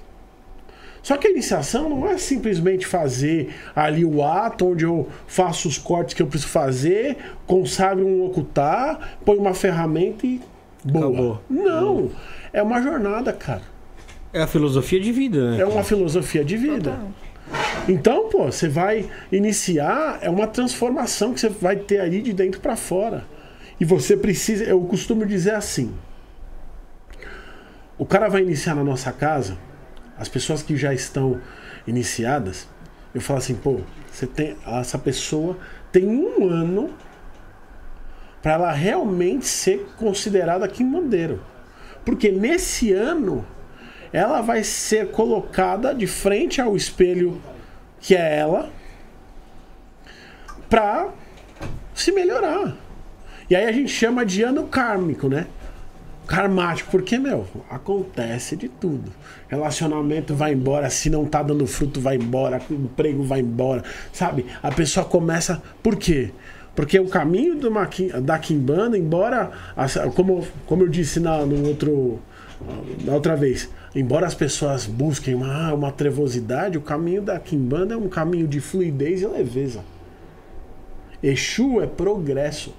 Só 1.07 1.17
que 1.17 1.29
a 1.29 1.31
iniciação 1.31 1.89
não 1.89 2.09
é 2.09 2.19
simplesmente 2.19 2.85
fazer 2.85 3.55
ali 3.77 4.05
o 4.05 4.25
ato 4.25 4.73
onde 4.73 4.85
eu 4.85 5.09
faço 5.29 5.69
os 5.69 5.79
cortes 5.79 6.15
que 6.15 6.21
eu 6.21 6.27
preciso 6.27 6.51
fazer, 6.51 7.17
consagro 7.47 8.05
um 8.05 8.25
ocultar, 8.25 9.17
põe 9.25 9.37
uma 9.39 9.55
ferramenta 9.55 10.27
e 10.27 10.41
boa. 10.83 11.07
Acabou. 11.07 11.43
Não, 11.49 12.11
é 12.53 12.61
uma 12.61 12.83
jornada, 12.83 13.33
cara. 13.33 13.63
É 14.33 14.43
a 14.43 14.49
filosofia 14.49 14.99
de 14.99 15.13
vida, 15.13 15.53
né? 15.53 15.61
É 15.61 15.65
uma 15.65 15.85
filosofia 15.85 16.45
de 16.45 16.57
vida. 16.57 16.99
Então, 17.89 18.29
pô, 18.29 18.47
você 18.47 18.69
vai 18.69 19.09
iniciar, 19.31 20.19
é 20.21 20.29
uma 20.29 20.49
transformação 20.49 21.33
que 21.33 21.39
você 21.39 21.49
vai 21.49 21.77
ter 21.77 22.01
ali 22.01 22.21
de 22.21 22.33
dentro 22.33 22.61
pra 22.61 22.75
fora. 22.75 23.25
E 23.79 23.85
você 23.85 24.17
precisa, 24.17 24.65
eu 24.65 24.81
costumo 24.81 25.25
dizer 25.25 25.55
assim: 25.55 25.95
o 27.97 28.05
cara 28.05 28.29
vai 28.29 28.43
iniciar 28.43 28.75
na 28.75 28.83
nossa 28.83 29.13
casa, 29.13 29.57
as 30.19 30.29
pessoas 30.29 30.63
que 30.63 30.77
já 30.77 30.93
estão 30.93 31.41
iniciadas, 31.87 32.69
eu 33.15 33.21
falo 33.21 33.39
assim, 33.39 33.55
pô, 33.55 33.81
você 34.11 34.27
tem 34.27 34.57
essa 34.67 34.99
pessoa 34.99 35.57
tem 35.97 36.07
um 36.07 36.47
ano 36.47 36.91
para 38.43 38.53
ela 38.53 38.73
realmente 38.73 39.47
ser 39.47 39.87
considerada 39.97 40.69
quimbandeiro. 40.69 41.43
Porque 42.05 42.31
nesse 42.31 42.93
ano 42.93 43.47
ela 44.13 44.43
vai 44.43 44.63
ser 44.63 45.11
colocada 45.11 45.95
de 45.95 46.07
frente 46.07 46.61
ao 46.61 46.77
espelho 46.77 47.41
que 47.99 48.15
é 48.15 48.39
ela 48.39 48.71
pra 50.69 51.09
se 51.95 52.13
melhorar. 52.13 52.77
E 53.49 53.57
aí 53.57 53.65
a 53.65 53.73
gente 53.73 53.91
chama 53.91 54.25
de 54.25 54.43
ano 54.43 54.67
kármico, 54.67 55.29
né? 55.29 55.47
Karmático, 56.27 56.91
porque, 56.91 57.19
meu, 57.19 57.47
acontece 57.71 58.55
de 58.55 58.69
tudo. 58.69 59.11
Relacionamento 59.49 60.35
vai 60.35 60.53
embora, 60.53 60.91
se 60.91 61.09
não 61.09 61.25
tá 61.25 61.43
dando 61.43 61.67
fruto, 61.67 62.01
vai 62.01 62.17
embora, 62.17 62.61
emprego 62.69 63.23
vai 63.23 63.41
embora, 63.41 63.85
sabe? 64.13 64.45
A 64.63 64.73
pessoa 64.73 65.07
começa. 65.07 65.63
Por 65.83 65.97
quê? 65.97 66.33
Porque 66.75 66.99
o 66.99 67.09
caminho 67.09 67.57
do 67.57 67.71
da 68.23 68.39
Kimbanda, 68.39 68.99
embora, 68.99 69.51
como, 70.15 70.47
como 70.67 70.83
eu 70.83 70.89
disse 70.89 71.19
na, 71.21 71.47
no 71.47 71.67
outro, 71.67 72.19
na 73.05 73.15
outra 73.15 73.35
vez, 73.35 73.71
embora 73.95 74.27
as 74.27 74.35
pessoas 74.35 74.85
busquem 74.85 75.35
uma, 75.35 75.73
uma 75.73 75.91
trevosidade, 75.91 76.77
o 76.77 76.83
caminho 76.83 77.23
da 77.23 77.41
Kimbanda 77.41 77.95
é 77.95 77.97
um 77.97 78.09
caminho 78.09 78.47
de 78.47 78.61
fluidez 78.61 79.23
e 79.23 79.27
leveza. 79.27 79.83
Exu 81.23 81.81
é 81.81 81.87
progresso. 81.87 82.75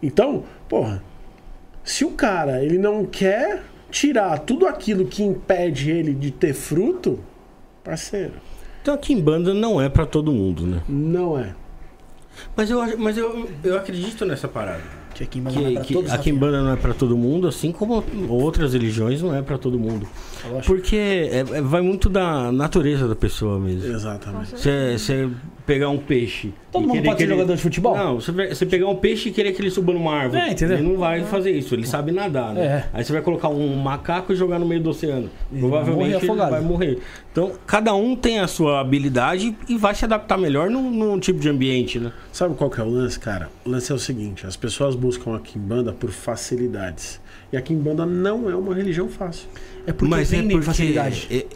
Então, 0.00 0.44
porra, 0.68 1.02
se 1.82 2.04
o 2.04 2.12
cara 2.12 2.62
ele 2.62 2.78
não 2.78 3.04
quer 3.04 3.64
tirar 3.90 4.38
tudo 4.40 4.66
aquilo 4.66 5.04
que 5.04 5.22
impede 5.22 5.90
ele 5.90 6.14
de 6.14 6.30
ter 6.30 6.54
fruto, 6.54 7.18
parceiro, 7.84 8.34
Então 8.82 8.94
a 8.94 8.98
Kimbanda 8.98 9.52
não 9.52 9.80
é 9.80 9.88
pra 9.88 10.06
todo 10.06 10.32
mundo, 10.32 10.66
né? 10.66 10.80
não 10.88 11.38
é. 11.38 11.54
Mas 12.56 12.70
eu, 12.70 12.80
acho- 12.80 12.98
mas 12.98 13.18
eu, 13.18 13.48
eu 13.64 13.76
acredito 13.76 14.24
nessa 14.24 14.48
parada. 14.48 14.80
Que 15.14 15.24
aqui 15.24 15.38
em 15.38 15.42
Minas 15.42 15.56
não 15.56 15.62
é 15.62 15.68
Que, 15.68 15.74
pra 15.74 15.84
que 15.84 15.94
todos, 15.94 16.10
a. 16.12 16.18
Kimbanda 16.18 16.62
não 16.62 16.70
é 16.72 16.76
pra 16.76 16.94
todo 16.94 17.16
mundo, 17.16 17.48
assim 17.48 17.72
como 17.72 18.02
outras 18.28 18.72
religiões 18.72 19.20
não 19.20 19.34
é 19.34 19.42
pra 19.42 19.58
todo 19.58 19.78
mundo. 19.78 20.06
Porque 20.64 20.96
é- 20.96 21.40
é- 21.40 21.60
vai 21.60 21.82
muito 21.82 22.08
da 22.08 22.50
natureza 22.52 23.06
da 23.08 23.16
pessoa 23.16 23.58
mesmo. 23.58 23.92
Exatamente. 23.92 24.50
Você 24.58 24.96
você 24.96 25.30
pegar 25.70 25.88
um 25.88 25.98
peixe. 25.98 26.52
Todo 26.72 26.88
mundo 26.88 27.00
pode 27.04 27.18
ser 27.18 27.22
ele- 27.24 27.32
jogador 27.34 27.54
de 27.54 27.62
futebol? 27.62 27.96
Não, 27.96 28.20
você 28.20 28.32
pe- 28.32 28.48
você 28.54 28.66
pegar 28.66 28.88
um 28.88 28.96
peixe 28.96 29.28
e 29.28 29.32
querer 29.32 29.52
que 29.52 29.62
ele 29.62 29.70
suba 29.70 29.92
numa 29.92 30.12
árvore. 30.12 30.40
É, 30.42 30.50
entendeu? 30.50 30.78
Ele 30.78 30.88
não 30.88 30.96
vai 30.98 31.22
fazer 31.24 31.52
isso, 31.52 31.74
ele 31.76 31.86
sabe 31.86 32.10
nadar, 32.10 32.52
né? 32.54 32.64
É. 32.64 32.84
Aí 32.92 33.04
você 33.04 33.12
vai 33.12 33.22
colocar 33.22 33.48
um 33.48 33.76
macaco 33.76 34.32
e 34.32 34.36
jogar 34.36 34.58
no 34.58 34.66
meio 34.66 34.80
do 34.82 34.90
oceano. 34.90 35.30
Ele 35.52 35.60
vai 35.60 35.70
Provavelmente 35.70 36.26
morrer 36.26 36.42
ele 36.42 36.50
vai 36.50 36.60
morrer. 36.60 36.98
Então, 37.30 37.52
cada 37.66 37.94
um 37.94 38.16
tem 38.16 38.40
a 38.40 38.48
sua 38.48 38.80
habilidade 38.80 39.56
e 39.68 39.76
vai 39.76 39.94
se 39.94 40.04
adaptar 40.04 40.36
melhor 40.36 40.68
num, 40.68 40.90
num 40.90 41.20
tipo 41.20 41.38
de 41.38 41.48
ambiente, 41.48 42.00
né? 42.00 42.12
Sabe 42.32 42.56
qual 42.56 42.68
que 42.68 42.80
é 42.80 42.84
o 42.84 42.88
lance, 42.90 43.18
cara? 43.20 43.48
O 43.64 43.70
lance 43.70 43.92
é 43.92 43.94
o 43.94 43.98
seguinte: 43.98 44.44
as 44.46 44.56
pessoas 44.56 44.96
buscam 44.96 45.36
a 45.36 45.38
Kimbanda 45.38 45.92
por 45.92 46.10
facilidades. 46.10 47.20
E 47.52 47.56
a 47.56 47.60
Kimbanda 47.62 48.04
não 48.04 48.50
é 48.50 48.54
uma 48.56 48.74
religião 48.74 49.08
fácil. 49.08 49.48
É 49.86 49.92
porque 49.92 50.10
mas 50.10 50.32
é 50.32 50.36
vendem 50.36 50.56
porque 50.56 50.66
facilidade. 50.66 51.28
é- 51.30 51.46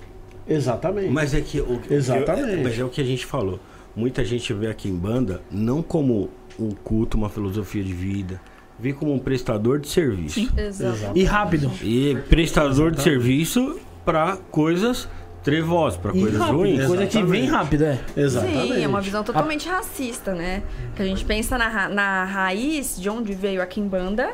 Exatamente. 0.47 1.09
Mas 1.11 1.33
é 1.33 1.41
que 1.41 1.59
o 1.61 1.81
Exatamente. 1.91 2.61
é- 2.61 2.63
mas 2.63 2.79
é 2.79 2.85
o 2.85 2.89
que 2.91 3.01
a 3.01 3.05
gente 3.05 3.25
falou. 3.25 3.59
Muita 3.97 4.25
gente 4.25 4.53
vê 4.53 4.69
aqui 4.69 4.89
em 4.89 4.97
banda 4.97 5.41
não 5.51 5.83
como 5.83 6.31
um 6.59 6.71
culto, 6.71 7.17
uma 7.17 7.29
filosofia 7.29 7.83
de 7.83 7.93
vida, 7.93 8.41
vê 8.79 8.93
como 8.93 9.13
um 9.13 9.19
prestador 9.19 9.79
de 9.79 9.89
serviço. 9.89 10.51
Exato. 10.57 11.13
E 11.17 11.25
rápido. 11.25 11.71
E 11.83 12.17
prestador 12.29 12.91
de 12.91 13.03
serviço 13.03 13.79
para 14.05 14.37
coisas 14.51 15.09
trevosas, 15.43 15.99
para 15.99 16.17
E 16.17 16.21
coisas 16.21 16.41
rápido. 16.41 16.57
ruins. 16.57 16.87
Coisa 16.87 17.07
que 17.07 17.23
vem 17.23 17.47
rápido, 17.47 17.85
é. 17.85 18.01
Exatamente. 18.17 18.75
Sim, 18.75 18.83
é 18.83 18.89
uma 18.89 19.01
visão 19.01 19.23
totalmente 19.23 19.69
racista, 19.69 20.35
né? 20.35 20.63
Que 20.97 21.03
a 21.03 21.05
gente 21.05 21.25
pensa 21.25 21.57
na, 21.59 21.69
ra- 21.69 21.89
na 21.89 22.25
raiz 22.25 22.99
de 22.99 23.09
onde 23.11 23.33
veio 23.35 23.63
a 23.63 23.67
Kimbanda 23.67 24.33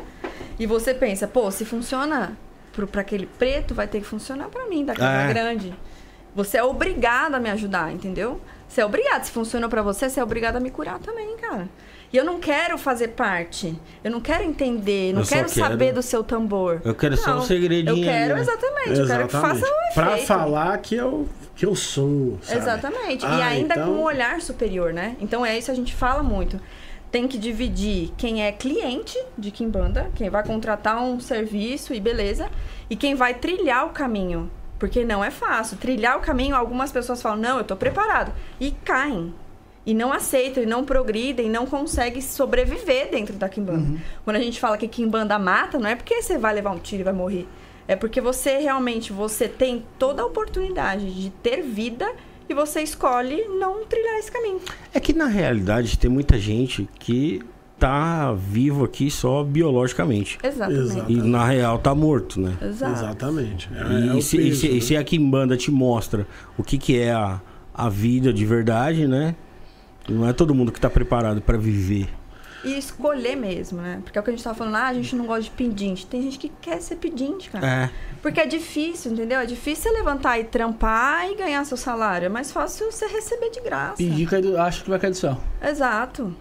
e 0.59 0.67
você 0.67 0.95
pensa, 0.95 1.27
pô, 1.27 1.51
se 1.51 1.65
funciona 1.65 2.33
pro, 2.73 2.87
pra 2.87 3.01
aquele 3.01 3.27
preto, 3.27 3.75
vai 3.75 3.89
ter 3.89 4.01
que 4.01 4.07
funcionar 4.07 4.47
pra 4.49 4.67
mim, 4.69 4.85
da 4.85 4.95
casa 4.95 5.23
É. 5.31 5.33
grande. 5.33 5.75
Você 6.35 6.59
é 6.59 6.63
obrigado 6.63 7.35
a 7.35 7.41
me 7.41 7.51
ajudar, 7.51 7.93
entendeu? 7.93 8.41
Você 8.71 8.81
é 8.81 8.87
obrigado. 8.87 9.25
Se 9.25 9.33
funcionou 9.33 9.69
pra 9.69 9.83
você, 9.83 10.09
você 10.09 10.21
é 10.21 10.23
obrigado 10.23 10.57
a 10.57 10.61
me 10.61 10.71
curar 10.71 11.01
também, 11.01 11.37
cara. 11.37 11.69
E 12.13 12.17
eu 12.17 12.25
não 12.25 12.39
quero 12.41 12.79
fazer 12.79 13.09
parte. 13.09 13.75
Eu 14.03 14.11
não 14.13 14.21
quero 14.21 14.45
entender. 14.45 15.13
Não 15.13 15.23
quero, 15.25 15.49
quero- 15.49 15.69
saber 15.69 15.93
do 15.93 16.03
seu 16.03 16.23
tambor. 16.25 16.81
Eu 16.85 16.95
quero 16.95 17.17
só 17.17 17.33
um 17.33 17.35
Não, 17.37 17.43
segredinho 17.43 17.97
Eu 17.99 18.03
quero, 18.05 18.35
né? 18.37 18.41
exatamente. 18.41 18.99
Eu 19.01 19.07
quero 19.07 19.27
que 19.27 19.33
faça 19.33 19.67
o 19.67 19.95
Pra 19.95 20.13
efeito. 20.13 20.27
falar 20.27 20.79
que 20.79 20.95
eu, 20.95 21.29
que 21.57 21.67
eu 21.67 21.75
sou. 21.75 22.39
sabe? 22.43 22.61
Exatamente. 22.61 23.25
e 23.25 23.27
Ah, 23.29 23.47
ainda 23.47 23.75
então- 23.75 23.87
com 23.87 24.01
um 24.01 24.03
olhar 24.05 24.41
superior, 24.41 24.93
né? 24.93 25.17
Então 25.21 25.45
é 25.45 25.57
isso 25.59 25.67
que 25.67 25.73
a 25.73 25.75
gente 25.75 25.95
fala 25.95 26.23
muito. 26.23 26.61
tem 27.13 27.27
que 27.27 27.37
dividir 27.39 28.13
quem 28.17 28.45
é 28.47 28.53
cliente 28.53 29.19
de 29.37 29.51
Kimbanda, 29.51 30.09
quem 30.15 30.31
vai 30.31 30.45
contratar 30.47 31.03
um 31.03 31.19
serviço 31.19 31.93
e 31.93 31.99
beleza, 31.99 32.49
e 32.89 32.95
quem 32.95 33.17
vai 33.17 33.35
trilhar 33.35 33.85
o 33.85 33.91
caminho. 33.91 34.49
Porque 34.81 35.05
não 35.05 35.23
é 35.23 35.31
fácil. 35.31 35.77
Trilhar 35.77 36.17
o 36.17 36.21
caminho, 36.21 36.57
algumas 36.57 36.91
pessoas 36.91 37.21
falam, 37.23 37.39
não, 37.39 37.59
eu 37.59 37.65
tô 37.65 37.77
preparado. 37.77 38.33
E 38.59 38.71
caem. 38.71 39.33
E 39.85 39.95
não 39.95 40.13
aceitam, 40.13 40.63
e 40.63 40.67
não 40.67 40.85
progridem, 40.85 41.47
e 41.47 41.51
não 41.51 41.67
conseguem 41.67 42.21
sobreviver 42.21 43.11
dentro 43.11 43.35
da 43.37 43.49
Kimbanda. 43.49 44.01
Quando 44.25 44.37
a 44.37 44.41
gente 44.41 44.59
fala 44.59 44.77
que 44.77 44.89
Kimbanda 44.89 45.39
mata, 45.39 45.79
não 45.79 45.89
é 45.89 45.95
porque 45.95 46.23
você 46.23 46.39
vai 46.39 46.55
levar 46.55 46.71
um 46.71 46.79
tiro 46.79 47.03
e 47.03 47.05
vai 47.05 47.13
morrer. 47.13 47.47
É 47.87 47.95
porque 47.95 48.21
você 48.21 48.59
realmente, 48.59 49.13
você 49.13 49.49
tem 49.49 49.85
toda 49.99 50.23
a 50.23 50.27
oportunidade 50.27 51.13
de 51.13 51.31
ter 51.31 51.63
vida 51.63 52.11
e 52.49 52.55
você 52.55 52.83
escolhe 52.83 53.49
não 53.49 53.85
trilhar 53.85 54.19
esse 54.19 54.31
caminho. 54.31 54.61
É 54.95 55.01
que 55.01 55.13
na 55.13 55.27
realidade 55.27 55.99
tem 55.99 56.11
muita 56.11 56.39
gente 56.39 56.89
que 56.99 57.43
tá 57.81 58.33
vivo 58.35 58.85
aqui 58.85 59.11
só 59.11 59.43
biologicamente. 59.43 60.39
Exatamente. 60.43 60.81
Exato. 60.93 61.11
E 61.13 61.17
na 61.17 61.45
real 61.47 61.79
tá 61.79 61.95
morto, 61.95 62.41
né? 62.41 62.57
Exato. 62.63 62.93
Exatamente. 62.93 63.69
É, 63.75 64.15
E, 64.15 64.19
é 64.19 64.21
se, 64.21 64.37
e 64.37 64.41
peso, 64.51 64.61
se- 64.61 64.69
né? 64.69 64.75
e 64.75 64.81
se 64.83 64.97
a 64.97 65.03
Kimbanda 65.03 65.57
te 65.57 65.71
mostra 65.71 66.27
o 66.59 66.63
que, 66.63 66.77
que 66.79 66.99
é 66.99 67.11
a, 67.13 67.41
a 67.75 67.89
vida 67.89 68.33
de 68.33 68.45
verdade, 68.45 69.09
né? 69.09 69.35
Não 70.09 70.29
é 70.29 70.33
todo 70.33 70.55
mundo 70.55 70.71
que 70.71 70.81
tá 70.81 70.91
preparado 70.91 71.41
pra 71.41 71.57
viver. 71.57 72.09
E 72.63 72.77
escolher 72.77 73.37
mesmo, 73.37 73.81
né? 73.81 74.01
Porque 74.05 74.19
é 74.19 74.21
o 74.21 74.25
que 74.25 74.29
a 74.29 74.35
gente 74.35 74.45
tava 74.45 74.55
falando, 74.55 74.75
ah, 74.75 74.89
a 74.89 74.93
gente 74.93 75.17
não 75.17 75.25
gosta 75.25 75.45
de 75.45 75.51
pedinte. 75.51 76.05
Tem 76.07 76.21
gente 76.21 76.39
que 76.39 76.51
quer 76.61 76.79
ser 76.83 76.97
pedinte, 76.97 77.49
cara. 77.49 77.67
É. 77.67 77.91
Porque 78.21 78.39
é 78.39 78.45
difícil, 78.47 79.13
entendeu? 79.13 79.41
É 79.41 79.47
difícil 79.47 79.85
você 79.91 79.97
levantar 79.97 80.39
e 80.39 80.45
trampar 80.45 81.27
e 81.31 81.37
ganhar 81.37 81.65
seu 81.65 81.79
salário. 81.79 82.27
É 82.27 82.29
mais 82.29 82.53
fácil 82.53 82.93
você 82.93 83.07
receber 83.07 83.49
de 83.51 83.61
graça. 83.63 83.97
Pedir, 83.97 84.29
acho 84.59 84.85
que 84.85 84.91
vai 84.91 84.99
cair 84.99 85.11
do 85.13 85.17
céu. 85.17 85.39
Exato. 85.67 86.35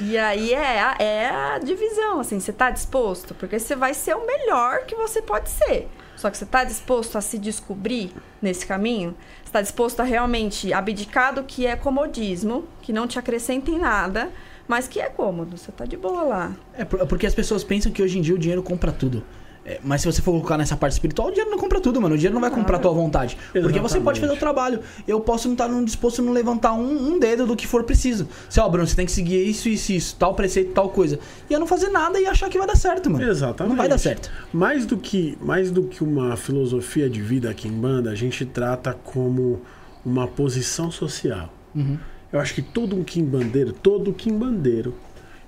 E 0.00 0.16
aí 0.18 0.52
é 0.52 0.80
a, 0.80 0.96
é 0.98 1.28
a 1.28 1.58
divisão, 1.58 2.20
assim, 2.20 2.38
você 2.38 2.52
tá 2.52 2.70
disposto? 2.70 3.34
Porque 3.34 3.58
você 3.58 3.74
vai 3.74 3.94
ser 3.94 4.14
o 4.14 4.26
melhor 4.26 4.84
que 4.86 4.94
você 4.94 5.20
pode 5.22 5.48
ser. 5.50 5.88
Só 6.16 6.30
que 6.30 6.36
você 6.36 6.44
tá 6.44 6.64
disposto 6.64 7.16
a 7.16 7.20
se 7.22 7.38
descobrir 7.38 8.12
nesse 8.42 8.66
caminho? 8.66 9.14
Você 9.42 9.52
tá 9.52 9.62
disposto 9.62 10.00
a 10.00 10.04
realmente 10.04 10.72
abdicar 10.72 11.34
do 11.34 11.42
que 11.44 11.66
é 11.66 11.74
comodismo, 11.76 12.64
que 12.82 12.92
não 12.92 13.06
te 13.06 13.18
acrescenta 13.18 13.70
em 13.70 13.78
nada, 13.78 14.30
mas 14.68 14.86
que 14.86 15.00
é 15.00 15.08
cômodo. 15.08 15.56
Você 15.56 15.72
tá 15.72 15.84
de 15.86 15.96
boa 15.96 16.22
lá. 16.22 16.52
É 16.74 16.84
por- 16.84 17.06
porque 17.06 17.26
as 17.26 17.34
pessoas 17.34 17.64
pensam 17.64 17.90
que 17.90 18.02
hoje 18.02 18.18
em 18.18 18.22
dia 18.22 18.34
o 18.34 18.38
dinheiro 18.38 18.62
compra 18.62 18.92
tudo. 18.92 19.24
É, 19.70 19.80
mas 19.84 20.00
se 20.00 20.06
você 20.10 20.20
for 20.20 20.32
colocar 20.32 20.58
nessa 20.58 20.76
parte 20.76 20.94
espiritual, 20.94 21.28
o 21.28 21.30
dinheiro 21.30 21.50
não 21.50 21.58
compra 21.58 21.80
tudo, 21.80 22.00
mano. 22.00 22.14
O 22.14 22.18
dinheiro 22.18 22.34
não 22.34 22.40
vai 22.40 22.50
comprar 22.50 22.78
a 22.78 22.80
tua 22.80 22.90
vontade. 22.92 23.36
Porque 23.52 23.60
você 23.68 23.76
Exatamente. 23.78 24.02
pode 24.04 24.20
fazer 24.20 24.32
o 24.32 24.36
trabalho. 24.36 24.80
Eu 25.06 25.20
posso 25.20 25.46
não 25.46 25.54
estar 25.54 25.68
num- 25.68 25.84
disposto 25.84 26.20
a 26.20 26.24
não 26.24 26.32
levantar 26.32 26.72
um, 26.72 27.12
um 27.12 27.18
dedo 27.20 27.46
do 27.46 27.54
que 27.54 27.66
for 27.68 27.84
preciso. 27.84 28.26
Se, 28.48 28.58
ó, 28.58 28.68
Bruno, 28.68 28.86
você 28.86 28.96
tem 28.96 29.06
que 29.06 29.12
seguir 29.12 29.46
isso, 29.48 29.68
isso, 29.68 29.92
isso, 29.92 30.16
tal 30.16 30.34
preceito, 30.34 30.72
tal 30.72 30.88
coisa. 30.88 31.20
E 31.48 31.52
eu 31.52 31.60
não 31.60 31.66
fazer 31.68 31.88
nada 31.90 32.18
e 32.20 32.26
achar 32.26 32.48
que 32.48 32.58
vai 32.58 32.66
dar 32.66 32.76
certo, 32.76 33.08
mano. 33.08 33.24
Exatamente. 33.24 33.70
Não 33.70 33.76
vai 33.76 33.88
dar 33.88 33.98
certo. 33.98 34.28
Mais 34.52 34.84
do 34.86 34.96
que, 34.96 35.38
mais 35.40 35.70
do 35.70 35.84
que 35.84 36.02
uma 36.02 36.36
filosofia 36.36 37.08
de 37.08 37.20
vida 37.22 37.48
aqui 37.48 37.68
em 37.68 37.72
banda, 37.72 38.10
a 38.10 38.14
gente 38.16 38.44
trata 38.44 38.92
como 39.04 39.60
uma 40.04 40.26
posição 40.26 40.90
social. 40.90 41.52
Uhum. 41.76 41.96
Eu 42.32 42.40
acho 42.40 42.54
que 42.54 42.62
todo 42.62 42.96
um 42.96 43.04
quimbandeiro, 43.04 43.72
todo 43.72 44.12
quimbandeiro, 44.12 44.94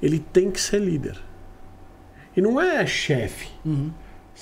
ele 0.00 0.18
tem 0.18 0.50
que 0.50 0.60
ser 0.60 0.78
líder. 0.80 1.16
E 2.36 2.40
não 2.40 2.60
é 2.60 2.86
chefe, 2.86 3.48
Uhum. 3.64 3.90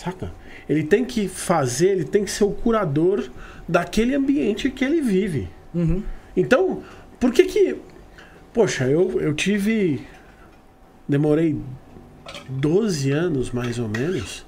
Saca? 0.00 0.32
Ele 0.68 0.82
tem 0.82 1.04
que 1.04 1.28
fazer, 1.28 1.90
ele 1.90 2.04
tem 2.04 2.24
que 2.24 2.30
ser 2.30 2.44
o 2.44 2.50
curador 2.50 3.28
daquele 3.68 4.14
ambiente 4.14 4.70
que 4.70 4.82
ele 4.84 5.00
vive. 5.00 5.48
Uhum. 5.74 6.02
Então, 6.34 6.82
por 7.18 7.32
que 7.32 7.44
que. 7.44 7.76
Poxa, 8.52 8.88
eu, 8.88 9.20
eu 9.20 9.34
tive. 9.34 10.00
Demorei 11.06 11.56
12 12.48 13.10
anos, 13.10 13.50
mais 13.50 13.78
ou 13.78 13.88
menos, 13.88 14.46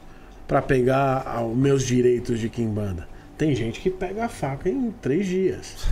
para 0.48 0.62
pegar 0.62 1.44
os 1.44 1.57
meus 1.57 1.84
direitos 1.84 2.38
de 2.38 2.48
Kimbanda. 2.48 3.07
Tem 3.36 3.55
gente 3.55 3.80
que 3.80 3.90
pega 3.90 4.24
a 4.24 4.28
faca 4.28 4.70
em 4.70 4.90
três 5.03 5.26
dias. 5.26 5.86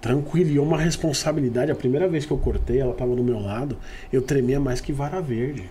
Tranquilo, 0.00 0.50
e 0.50 0.58
é 0.58 0.60
uma 0.60 0.78
responsabilidade. 0.78 1.70
A 1.70 1.74
primeira 1.74 2.08
vez 2.08 2.26
que 2.26 2.32
eu 2.32 2.38
cortei, 2.38 2.80
ela 2.80 2.94
tava 2.94 3.14
do 3.14 3.22
meu 3.22 3.38
lado, 3.38 3.78
eu 4.12 4.20
tremia 4.20 4.58
mais 4.58 4.80
que 4.80 4.92
vara 4.92 5.20
verde. 5.20 5.70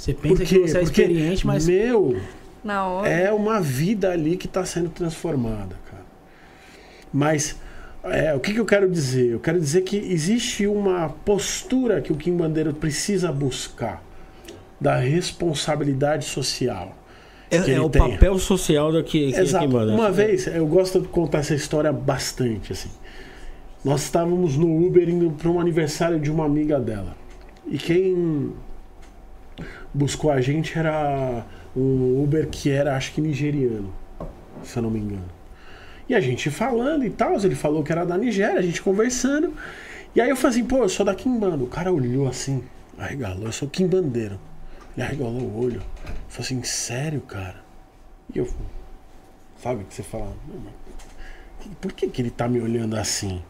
Você 0.00 0.14
pensa 0.14 0.36
Por 0.36 0.46
que 0.46 0.58
você 0.60 0.78
é 0.78 0.80
Porque, 0.80 1.02
experiente, 1.02 1.46
mas. 1.46 1.68
meu, 1.68 2.16
Na 2.64 2.86
hora. 2.86 3.06
é 3.06 3.30
uma 3.30 3.60
vida 3.60 4.10
ali 4.10 4.34
que 4.34 4.46
está 4.46 4.64
sendo 4.64 4.88
transformada, 4.88 5.76
cara. 5.90 6.06
Mas 7.12 7.56
é, 8.04 8.32
o 8.32 8.40
que, 8.40 8.54
que 8.54 8.60
eu 8.60 8.64
quero 8.64 8.90
dizer? 8.90 9.32
Eu 9.32 9.40
quero 9.40 9.60
dizer 9.60 9.82
que 9.82 9.98
existe 9.98 10.66
uma 10.66 11.10
postura 11.10 12.00
que 12.00 12.10
o 12.14 12.16
Kim 12.16 12.34
Bandeira 12.34 12.72
precisa 12.72 13.30
buscar 13.30 14.02
da 14.80 14.96
responsabilidade 14.96 16.24
social. 16.24 16.96
É, 17.50 17.56
é 17.72 17.78
o 17.78 17.90
tem. 17.90 18.00
papel 18.00 18.38
social 18.38 18.90
da 18.90 19.02
que, 19.02 19.32
que 19.32 19.38
a 19.38 19.42
Exato. 19.42 19.66
Uma 19.66 20.10
vez, 20.10 20.46
eu 20.46 20.66
gosto 20.66 20.98
de 21.02 21.08
contar 21.08 21.40
essa 21.40 21.54
história 21.54 21.92
bastante, 21.92 22.72
assim. 22.72 22.88
Nós 23.84 24.04
estávamos 24.04 24.56
no 24.56 24.82
Uber 24.86 25.06
indo 25.06 25.30
para 25.32 25.50
um 25.50 25.60
aniversário 25.60 26.18
de 26.18 26.30
uma 26.30 26.46
amiga 26.46 26.80
dela. 26.80 27.14
E 27.66 27.76
quem 27.76 28.54
buscou 29.92 30.30
a 30.30 30.40
gente 30.40 30.78
era 30.78 31.44
um 31.76 32.22
Uber 32.22 32.48
que 32.48 32.70
era, 32.70 32.96
acho 32.96 33.12
que 33.12 33.20
nigeriano, 33.20 33.92
se 34.62 34.76
eu 34.76 34.82
não 34.82 34.90
me 34.90 34.98
engano. 34.98 35.40
E 36.08 36.14
a 36.14 36.20
gente 36.20 36.50
falando 36.50 37.04
e 37.04 37.10
tal, 37.10 37.36
ele 37.36 37.54
falou 37.54 37.84
que 37.84 37.92
era 37.92 38.04
da 38.04 38.18
Nigéria, 38.18 38.58
a 38.58 38.62
gente 38.62 38.82
conversando. 38.82 39.54
E 40.12 40.20
aí 40.20 40.28
eu 40.28 40.34
falei 40.34 40.58
assim, 40.58 40.66
pô, 40.66 40.78
eu 40.78 40.88
sou 40.88 41.06
da 41.06 41.14
Kimbanda. 41.14 41.62
O 41.62 41.68
cara 41.68 41.92
olhou 41.92 42.26
assim, 42.26 42.64
arregalou, 42.98 43.44
eu 43.44 43.52
sou 43.52 43.68
Kimbandeiro. 43.68 44.36
Ele 44.96 45.06
arregalou 45.06 45.40
o 45.40 45.64
olho. 45.64 45.80
Falei 46.28 46.46
assim, 46.46 46.62
sério, 46.64 47.20
cara? 47.20 47.62
E 48.34 48.40
eu, 48.40 48.48
sabe, 49.62 49.84
que 49.84 49.94
você 49.94 50.02
fala, 50.02 50.32
"Não, 50.48 50.60
mas 50.64 51.74
por 51.80 51.92
que, 51.92 52.08
que 52.08 52.22
ele 52.22 52.30
tá 52.30 52.48
me 52.48 52.60
olhando 52.60 52.96
assim? 52.96 53.40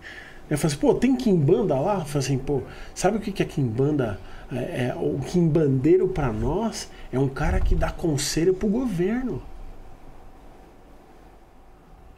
Eu 0.50 0.58
falei 0.58 0.74
assim, 0.74 0.80
pô, 0.80 0.94
tem 0.94 1.16
Kimbanda 1.16 1.80
lá? 1.80 2.00
Eu 2.00 2.04
falei 2.04 2.26
assim, 2.26 2.38
pô, 2.38 2.60
sabe 2.94 3.16
o 3.16 3.20
que, 3.20 3.32
que 3.32 3.42
é 3.42 3.46
Kimbanda? 3.46 4.20
É, 4.52 4.86
é, 4.88 4.94
o 4.96 5.18
Kimbandeiro 5.20 6.08
pra 6.08 6.32
nós 6.32 6.90
é 7.12 7.18
um 7.18 7.28
cara 7.28 7.60
que 7.60 7.74
dá 7.74 7.90
conselho 7.90 8.52
pro 8.54 8.68
governo. 8.68 9.42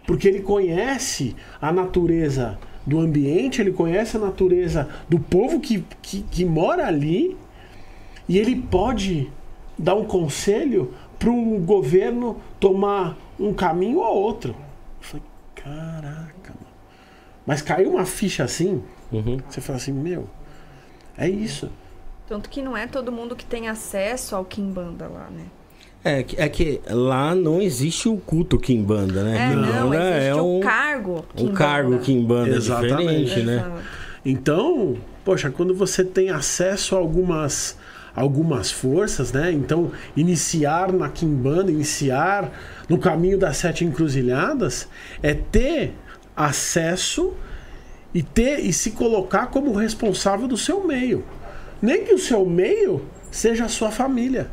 Porque 0.07 0.27
ele 0.29 0.41
conhece 0.41 1.37
a 1.61 1.73
natureza 1.73 2.59
do 2.87 2.99
ambiente, 2.99 3.61
ele 3.61 3.73
conhece 3.73 4.17
a 4.17 4.21
natureza 4.21 4.89
do 5.09 5.19
povo 5.19 5.61
que, 5.61 5.85
que, 6.01 6.23
que 6.23 6.45
mora 6.45 6.87
ali 6.87 7.37
e 8.29 8.39
ele 8.39 8.57
pode 8.57 9.31
dar 9.79 9.95
um 9.95 10.05
conselho 10.05 10.93
para 11.19 11.31
o 11.31 11.59
governo 11.61 12.41
tomar 12.59 13.17
um 13.39 13.53
caminho 13.55 13.99
ou 13.99 14.17
outro. 14.17 14.51
Eu 15.01 15.07
falei, 15.07 15.27
caraca, 15.55 16.49
mano. 16.49 16.67
Mas 17.47 17.63
caiu 17.63 17.91
uma 17.91 18.05
ficha 18.05 18.43
assim, 18.45 18.83
Uhum. 19.13 19.39
você 19.49 19.61
fala 19.61 19.77
assim, 19.77 19.93
meu, 19.93 20.27
é 21.17 21.29
isso. 21.29 21.71
Tanto 22.33 22.49
que 22.49 22.63
não 22.63 22.75
é 22.75 22.87
todo 22.87 23.13
mundo 23.13 23.37
que 23.37 23.45
tem 23.45 23.69
acesso 23.69 24.35
ao 24.35 24.43
Kimbanda 24.43 25.07
lá, 25.07 25.29
né? 25.31 25.45
É, 26.03 26.23
que- 26.23 26.41
é 26.41 26.49
que 26.49 26.81
lá 26.89 27.35
não 27.35 27.61
existe 27.61 28.09
o 28.09 28.17
culto 28.17 28.59
Kimbanda, 28.59 29.23
né? 29.23 29.51
É, 29.53 29.55
não, 29.55 29.93
existe 29.93 30.27
é 30.29 30.35
o 30.35 30.57
um, 30.57 30.61
cargo 30.61 31.19
um 31.19 31.37
Kimbanda. 31.37 31.59
cargo 31.59 31.99
Kimbanda 31.99 32.57
Exatamente. 32.57 33.25
diferente, 33.25 33.43
né? 33.43 33.57
Exato. 33.57 33.83
Então, 34.25 34.97
poxa, 35.23 35.51
quando 35.51 35.75
você 35.75 36.03
tem 36.03 36.31
acesso 36.31 36.97
a 36.97 36.99
algumas 36.99 37.77
algumas 38.17 38.71
forças, 38.71 39.31
né? 39.31 39.53
Então, 39.53 39.93
iniciar 40.17 40.91
na 40.91 41.11
Kimbanda, 41.11 41.71
iniciar 41.71 42.51
no 42.89 42.97
caminho 42.97 43.37
das 43.37 43.59
sete 43.59 43.85
encruzilhadas 43.85 44.89
é 45.23 45.35
ter 45.35 45.93
acesso 46.35 47.35
e 48.15 48.23
ter 48.23 48.59
e 48.61 48.73
se 48.73 48.93
colocar 48.93 49.49
como 49.49 49.75
responsável 49.75 50.49
do 50.49 50.57
seu 50.57 50.83
meio. 50.87 51.23
Nem 51.83 52.05
que 52.05 52.15
o 52.15 52.19
seu 52.19 52.47
meio 52.47 53.05
seja 53.31 53.65
a 53.65 53.69
sua 53.69 53.91
família. 53.91 54.49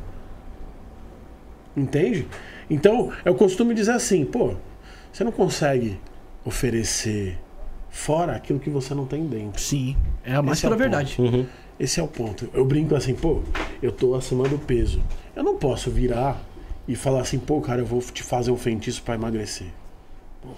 Entende? 1.77 2.27
Então, 2.69 3.11
eu 3.23 3.35
costumo 3.35 3.73
dizer 3.73 3.91
assim, 3.91 4.25
pô, 4.25 4.55
você 5.13 5.23
não 5.23 5.31
consegue 5.31 5.99
oferecer 6.43 7.37
fora 7.89 8.35
aquilo 8.35 8.59
que 8.59 8.69
você 8.69 8.93
não 8.93 9.05
tem 9.05 9.25
dentro. 9.25 9.61
Sim, 9.61 9.95
é 10.23 10.33
a 10.35 10.41
mais 10.41 10.57
Esse 10.57 10.65
é 10.65 10.69
o 10.69 10.71
pura 10.71 10.89
ponto. 10.89 10.97
verdade. 10.97 11.21
Uhum. 11.21 11.45
Esse 11.79 11.99
é 11.99 12.03
o 12.03 12.07
ponto. 12.07 12.49
Eu 12.53 12.65
brinco 12.65 12.95
assim, 12.95 13.13
pô, 13.13 13.41
eu 13.81 13.91
tô 13.91 14.15
acima 14.15 14.47
do 14.49 14.57
peso. 14.57 15.01
Eu 15.35 15.43
não 15.43 15.55
posso 15.55 15.89
virar 15.89 16.41
e 16.87 16.95
falar 16.95 17.21
assim, 17.21 17.39
pô, 17.39 17.61
cara, 17.61 17.81
eu 17.81 17.85
vou 17.85 18.01
te 18.01 18.23
fazer 18.23 18.51
um 18.51 18.57
feitiço 18.57 19.01
pra 19.03 19.15
emagrecer. 19.15 19.67
Tá 20.41 20.49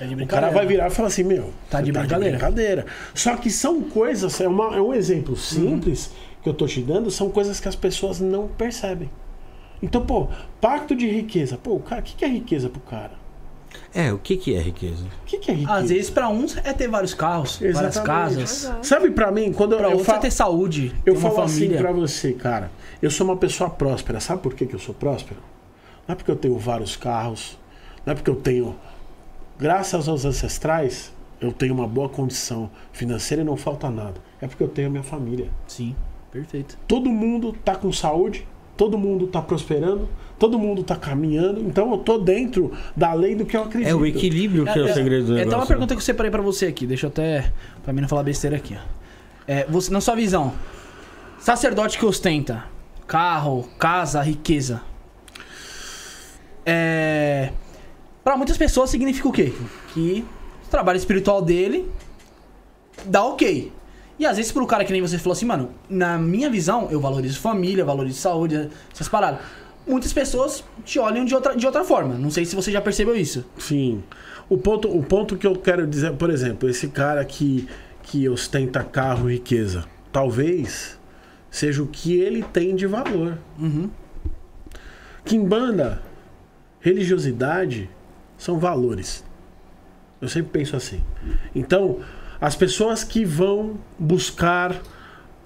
de 0.00 0.14
O 0.22 0.26
cara 0.26 0.50
vai 0.50 0.66
virar 0.66 0.88
e 0.88 0.90
falar 0.90 1.08
assim, 1.08 1.22
meu, 1.22 1.50
Tá 1.70 1.80
de 1.80 1.92
você 1.92 1.98
brincadeira. 1.98 2.30
brincadeira. 2.36 2.86
Só 3.14 3.36
que 3.36 3.50
são 3.50 3.80
coisas, 3.82 4.40
é, 4.40 4.48
uma- 4.48 4.76
é 4.76 4.80
um 4.80 4.92
exemplo 4.92 5.36
simples 5.36 6.10
que 6.42 6.48
eu 6.48 6.54
tô 6.54 6.66
te 6.66 6.80
dando, 6.80 7.10
são 7.10 7.30
coisas 7.30 7.60
que 7.60 7.68
as 7.68 7.76
pessoas 7.76 8.20
não 8.20 8.48
percebem. 8.48 9.10
Então, 9.82 10.04
pô, 10.04 10.28
pacto 10.60 10.94
de 10.96 11.08
riqueza. 11.08 11.56
Pô, 11.56 11.74
o 11.76 11.80
cara, 11.80 12.00
o 12.00 12.04
que, 12.04 12.14
que 12.16 12.24
é 12.24 12.28
riqueza 12.28 12.68
pro 12.68 12.80
cara? 12.80 13.12
É, 13.92 14.12
o 14.12 14.18
que, 14.18 14.36
que 14.36 14.54
é 14.54 14.60
riqueza? 14.60 15.04
O 15.04 15.24
que, 15.26 15.36
que 15.38 15.50
é 15.50 15.54
riqueza? 15.54 15.78
Às 15.78 15.88
vezes, 15.90 16.10
pra 16.10 16.28
uns, 16.28 16.56
é 16.58 16.72
ter 16.72 16.88
vários 16.88 17.12
carros, 17.12 17.56
várias 17.58 17.78
Exatamente. 17.96 18.06
casas. 18.06 18.70
Sabe 18.86 19.10
pra 19.10 19.30
mim, 19.32 19.52
quando 19.52 19.76
Pra 19.76 19.90
eu, 19.90 19.98
falo, 19.98 20.18
é 20.18 20.20
ter 20.22 20.30
saúde, 20.30 20.94
eu 21.04 21.16
falo 21.16 21.34
família. 21.34 21.68
assim 21.68 21.76
pra 21.82 21.92
você, 21.92 22.32
cara, 22.32 22.70
eu 23.02 23.10
sou 23.10 23.26
uma 23.26 23.36
pessoa 23.36 23.68
próspera. 23.68 24.20
Sabe 24.20 24.42
por 24.42 24.54
que, 24.54 24.64
que 24.66 24.74
eu 24.74 24.78
sou 24.78 24.94
próspero? 24.94 25.40
Não 26.06 26.12
é 26.12 26.16
porque 26.16 26.30
eu 26.30 26.36
tenho 26.36 26.56
vários 26.58 26.96
carros, 26.96 27.58
não 28.06 28.12
é 28.12 28.14
porque 28.14 28.30
eu 28.30 28.36
tenho, 28.36 28.76
graças 29.58 30.08
aos 30.08 30.24
ancestrais, 30.24 31.12
eu 31.40 31.52
tenho 31.52 31.74
uma 31.74 31.86
boa 31.86 32.08
condição 32.08 32.70
financeira 32.92 33.42
e 33.42 33.44
não 33.44 33.56
falta 33.56 33.90
nada. 33.90 34.14
É 34.40 34.46
porque 34.46 34.62
eu 34.62 34.68
tenho 34.68 34.88
a 34.88 34.90
minha 34.90 35.02
família. 35.02 35.48
Sim, 35.66 35.94
perfeito. 36.30 36.78
Todo 36.86 37.10
mundo 37.10 37.52
tá 37.64 37.74
com 37.76 37.92
saúde, 37.92 38.46
todo 38.76 38.96
mundo 38.98 39.26
tá 39.26 39.40
prosperando, 39.42 40.08
todo 40.38 40.58
mundo 40.58 40.82
tá 40.82 40.96
caminhando, 40.96 41.60
então 41.60 41.90
eu 41.92 41.98
tô 41.98 42.18
dentro 42.18 42.72
da 42.96 43.12
lei 43.12 43.34
do 43.34 43.44
que 43.46 43.56
eu 43.56 43.62
acredito. 43.62 43.88
É 43.90 43.94
o 43.94 44.04
equilíbrio 44.04 44.64
que 44.64 44.78
é, 44.78 44.82
o 44.82 44.92
segredo 44.92 45.26
do 45.26 45.32
É, 45.34 45.36
negócio. 45.38 45.58
uma 45.58 45.62
né? 45.64 45.68
pergunta 45.68 45.94
que 45.94 45.98
eu 45.98 46.04
separei 46.04 46.30
pra 46.30 46.42
você 46.42 46.66
aqui. 46.66 46.86
Deixa 46.86 47.06
eu 47.06 47.08
até. 47.10 47.52
Pra 47.82 47.92
mim 47.92 48.00
não 48.00 48.08
falar 48.08 48.22
besteira 48.22 48.56
aqui, 48.56 48.76
ó. 48.76 48.94
É, 49.46 49.66
você, 49.68 49.92
na 49.92 50.00
sua 50.00 50.14
visão, 50.14 50.52
sacerdote 51.38 51.98
que 51.98 52.06
ostenta 52.06 52.64
carro, 53.06 53.68
casa, 53.78 54.22
riqueza. 54.22 54.80
É. 56.64 57.50
Pra 58.24 58.38
muitas 58.38 58.56
pessoas 58.56 58.88
significa 58.88 59.28
o 59.28 59.32
quê? 59.32 59.52
Que 59.92 60.24
o 60.66 60.70
trabalho 60.70 60.96
espiritual 60.96 61.42
dele 61.42 61.86
dá 63.04 63.22
ok. 63.22 63.70
E 64.18 64.24
às 64.24 64.38
vezes 64.38 64.50
pro 64.50 64.66
cara 64.66 64.84
que 64.84 64.92
nem 64.92 65.02
você 65.02 65.18
falou 65.18 65.34
assim, 65.34 65.44
mano, 65.44 65.70
na 65.90 66.16
minha 66.16 66.48
visão, 66.48 66.88
eu 66.90 67.00
valorizo 67.00 67.38
família, 67.38 67.84
valorizo 67.84 68.18
saúde, 68.18 68.70
essas 68.92 69.08
paradas. 69.08 69.40
Muitas 69.86 70.12
pessoas 70.12 70.64
te 70.84 70.98
olham 70.98 71.26
de 71.26 71.34
outra, 71.34 71.54
de 71.54 71.66
outra 71.66 71.84
forma. 71.84 72.14
Não 72.14 72.30
sei 72.30 72.46
se 72.46 72.56
você 72.56 72.72
já 72.72 72.80
percebeu 72.80 73.14
isso. 73.14 73.44
Sim. 73.58 74.02
O 74.48 74.56
ponto, 74.56 74.88
o 74.88 75.02
ponto 75.02 75.36
que 75.36 75.46
eu 75.46 75.56
quero 75.56 75.86
dizer, 75.86 76.14
por 76.14 76.30
exemplo, 76.30 76.70
esse 76.70 76.88
cara 76.88 77.22
que, 77.24 77.68
que 78.02 78.26
ostenta 78.26 78.82
carro 78.82 79.28
e 79.28 79.34
riqueza, 79.34 79.84
talvez 80.10 80.98
seja 81.50 81.82
o 81.82 81.86
que 81.86 82.18
ele 82.18 82.42
tem 82.42 82.74
de 82.74 82.86
valor. 82.86 83.36
Uhum. 83.58 83.90
Kimbanda, 85.24 86.02
religiosidade 86.80 87.90
são 88.44 88.58
valores. 88.58 89.24
Eu 90.20 90.28
sempre 90.28 90.50
penso 90.52 90.76
assim. 90.76 91.02
Então, 91.54 92.00
as 92.38 92.54
pessoas 92.54 93.02
que 93.02 93.24
vão 93.24 93.78
buscar 93.98 94.82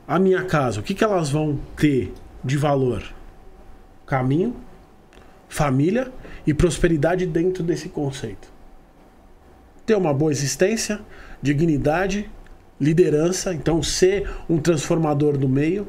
a 0.06 0.18
minha 0.18 0.42
casa, 0.42 0.80
o 0.80 0.82
que, 0.82 0.94
que 0.94 1.04
elas 1.04 1.30
vão 1.30 1.60
ter 1.76 2.12
de 2.42 2.56
valor? 2.56 3.04
Caminho, 4.04 4.56
família 5.48 6.10
e 6.44 6.52
prosperidade 6.52 7.24
dentro 7.24 7.62
desse 7.62 7.88
conceito. 7.88 8.48
Ter 9.86 9.94
uma 9.94 10.12
boa 10.12 10.32
existência, 10.32 11.00
dignidade, 11.40 12.28
liderança, 12.80 13.54
então 13.54 13.80
ser 13.80 14.28
um 14.50 14.58
transformador 14.58 15.38
do 15.38 15.48
meio. 15.48 15.86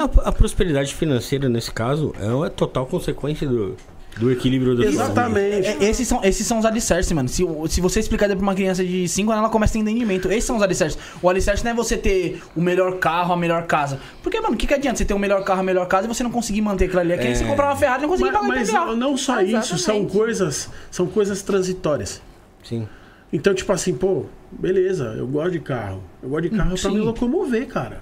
A, 0.00 0.28
a 0.28 0.32
prosperidade 0.32 0.96
financeira, 0.96 1.48
nesse 1.48 1.70
caso, 1.70 2.12
é 2.18 2.26
uma 2.26 2.50
total 2.50 2.86
consequência 2.86 3.48
do, 3.48 3.76
do 4.16 4.30
equilíbrio 4.30 4.76
família. 4.76 4.90
Exatamente. 4.90 5.66
É, 5.68 5.84
Esses 5.84 6.06
são, 6.06 6.22
esses 6.24 6.46
são 6.46 6.58
os 6.58 6.64
alicerces, 6.64 7.10
mano. 7.12 7.28
Se, 7.28 7.42
se 7.68 7.80
você 7.80 8.00
explicar 8.00 8.28
pra 8.28 8.38
uma 8.38 8.54
criança 8.54 8.84
de 8.84 9.08
5 9.08 9.30
anos, 9.30 9.42
ela 9.42 9.50
começa 9.50 9.72
a 9.72 9.74
ter 9.74 9.78
entendimento. 9.80 10.28
Esses 10.30 10.44
são 10.44 10.56
os 10.56 10.62
alicerces. 10.62 10.98
O 11.20 11.28
alicerce 11.28 11.64
não 11.64 11.72
é 11.72 11.74
você 11.74 11.96
ter 11.96 12.42
o 12.54 12.60
melhor 12.60 12.98
carro, 12.98 13.32
a 13.32 13.36
melhor 13.36 13.66
casa. 13.66 13.98
Porque, 14.22 14.40
mano, 14.40 14.54
o 14.54 14.56
que, 14.56 14.66
que 14.66 14.74
adianta 14.74 14.98
você 14.98 15.04
ter 15.04 15.14
o 15.14 15.18
melhor 15.18 15.42
carro, 15.44 15.60
a 15.60 15.64
melhor 15.64 15.86
casa 15.86 16.06
e 16.06 16.08
você 16.08 16.22
não 16.22 16.30
conseguir 16.30 16.60
manter 16.62 16.86
aquilo 16.86 17.00
ali? 17.00 17.12
É 17.12 17.18
que 17.18 17.24
nem 17.24 17.34
você 17.34 17.44
comprar 17.44 17.66
uma 17.66 17.76
Ferrari 17.76 18.00
e 18.00 18.02
não 18.02 18.08
conseguir 18.08 18.30
Mas, 18.30 18.40
pagar 18.40 18.48
mas 18.56 18.68
IPVA. 18.68 18.96
não 18.96 19.16
só 19.16 19.40
isso, 19.40 19.78
são 19.78 19.96
Exatamente. 19.96 20.12
coisas, 20.12 20.70
são 20.90 21.06
coisas 21.06 21.42
transitórias. 21.42 22.22
Sim. 22.62 22.88
Então, 23.32 23.52
tipo 23.52 23.72
assim, 23.72 23.94
pô, 23.94 24.26
beleza, 24.52 25.14
eu 25.18 25.26
gosto 25.26 25.50
de 25.52 25.60
carro. 25.60 26.02
Eu 26.22 26.28
gosto 26.28 26.48
de 26.48 26.56
carro 26.56 26.68
pra 26.68 26.76
sim. 26.90 26.94
me 26.94 27.00
locomover, 27.00 27.66
cara. 27.66 28.00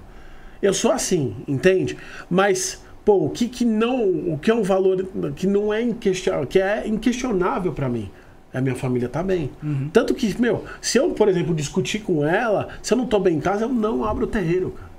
Eu 0.61 0.75
sou 0.75 0.93
assim, 0.93 1.37
entende? 1.49 1.97
Mas, 2.31 2.83
pô, 3.05 3.25
o 3.25 3.31
que 3.31 3.49
que 3.49 3.65
não, 3.65 4.05
o 4.33 4.39
que 4.41 4.51
é 4.51 4.55
um 4.55 4.63
valor 4.63 5.05
que 5.35 5.47
não 5.47 5.73
é 5.73 5.83
inquestionável, 5.83 6.47
que 6.47 6.59
é 6.59 6.87
inquestionável 6.87 7.73
pra 7.73 7.89
mim? 7.89 8.11
É 8.53 8.59
a 8.59 8.61
minha 8.61 8.75
família 8.75 9.09
tá 9.09 9.23
bem. 9.23 9.51
Tanto 9.93 10.15
que, 10.15 10.41
meu, 10.41 10.65
se 10.81 10.99
eu, 10.99 11.11
por 11.11 11.29
exemplo, 11.29 11.55
discutir 11.55 12.01
com 12.01 12.25
ela, 12.27 12.69
se 12.83 12.93
eu 12.93 12.99
não 12.99 13.07
tô 13.07 13.19
bem 13.19 13.37
em 13.37 13.41
casa, 13.41 13.65
eu 13.65 13.69
não 13.69 14.05
abro 14.05 14.25
o 14.25 14.29
terreiro, 14.29 14.71
cara. 14.73 14.93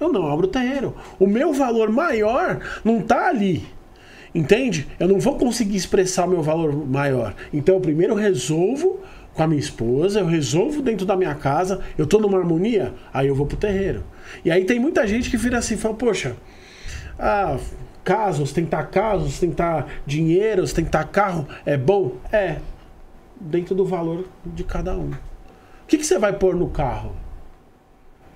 Eu 0.00 0.12
não 0.12 0.26
abro 0.26 0.46
o 0.46 0.50
terreiro. 0.50 0.94
O 1.18 1.26
meu 1.26 1.52
valor 1.52 1.90
maior 1.90 2.60
não 2.82 3.00
tá 3.00 3.28
ali. 3.28 3.64
Entende? 4.34 4.88
Eu 4.98 5.06
não 5.06 5.20
vou 5.20 5.36
conseguir 5.36 5.76
expressar 5.76 6.26
meu 6.26 6.42
valor 6.42 6.74
maior. 6.86 7.34
Então, 7.52 7.76
eu 7.76 7.80
primeiro 7.80 8.14
resolvo 8.14 9.00
com 9.34 9.42
a 9.42 9.46
minha 9.46 9.60
esposa, 9.60 10.20
eu 10.20 10.26
resolvo 10.26 10.82
dentro 10.82 11.06
da 11.06 11.16
minha 11.16 11.34
casa, 11.34 11.80
eu 11.96 12.06
tô 12.06 12.18
numa 12.18 12.38
harmonia, 12.38 12.92
aí 13.12 13.28
eu 13.28 13.34
vou 13.34 13.46
pro 13.46 13.56
terreiro. 13.56 14.02
E 14.44 14.50
aí 14.50 14.64
tem 14.64 14.80
muita 14.80 15.06
gente 15.06 15.30
que 15.30 15.36
vira 15.36 15.58
assim, 15.58 15.76
fala, 15.76 15.94
poxa, 15.94 16.36
ah, 17.20 17.58
casa, 18.02 18.42
ostentar 18.42 18.90
casa, 18.90 19.24
ostentar 19.24 19.86
dinheiro, 20.06 20.62
ostentar 20.62 21.06
carro, 21.08 21.46
é 21.66 21.76
bom? 21.76 22.16
É, 22.32 22.58
dentro 23.38 23.74
do 23.74 23.84
valor 23.84 24.26
de 24.44 24.64
cada 24.64 24.96
um. 24.96 25.10
O 25.10 25.86
que, 25.86 25.98
que 25.98 26.04
você 26.04 26.18
vai 26.18 26.32
pôr 26.32 26.54
no 26.56 26.68
carro? 26.68 27.14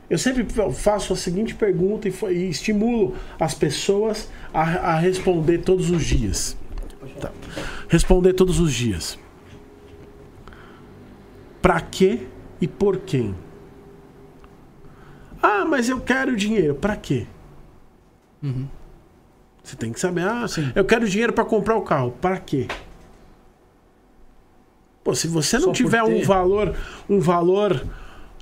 Eu 0.08 0.18
sempre 0.18 0.46
faço 0.72 1.12
a 1.12 1.16
seguinte 1.16 1.54
pergunta 1.54 2.08
e, 2.08 2.12
e 2.30 2.50
estimulo 2.50 3.16
as 3.40 3.54
pessoas 3.54 4.30
a, 4.52 4.60
a 4.60 4.98
responder 4.98 5.58
todos 5.58 5.90
os 5.90 6.04
dias. 6.04 6.56
Tá. 7.20 7.30
Responder 7.88 8.34
todos 8.34 8.60
os 8.60 8.72
dias. 8.72 9.18
Pra 11.62 11.80
quê 11.80 12.26
e 12.60 12.68
por 12.68 12.98
quem? 12.98 13.34
Ah, 15.42 15.64
mas 15.64 15.88
eu 15.88 16.00
quero 16.00 16.36
dinheiro. 16.36 16.74
Pra 16.74 16.96
quê? 16.96 17.26
Você 19.64 19.76
tem 19.76 19.92
que 19.92 19.98
saber. 19.98 20.22
Ah, 20.22 20.44
eu 20.74 20.84
quero 20.84 21.08
dinheiro 21.08 21.32
pra 21.32 21.44
comprar 21.44 21.74
o 21.74 21.82
carro. 21.82 22.14
Pra 22.20 22.36
quê? 22.36 22.68
Pô, 25.02 25.14
se 25.14 25.26
você 25.26 25.56
não 25.56 25.66
Só 25.68 25.72
tiver 25.72 26.02
um 26.02 26.22
valor, 26.22 26.76
um 27.08 27.18
valor 27.18 27.84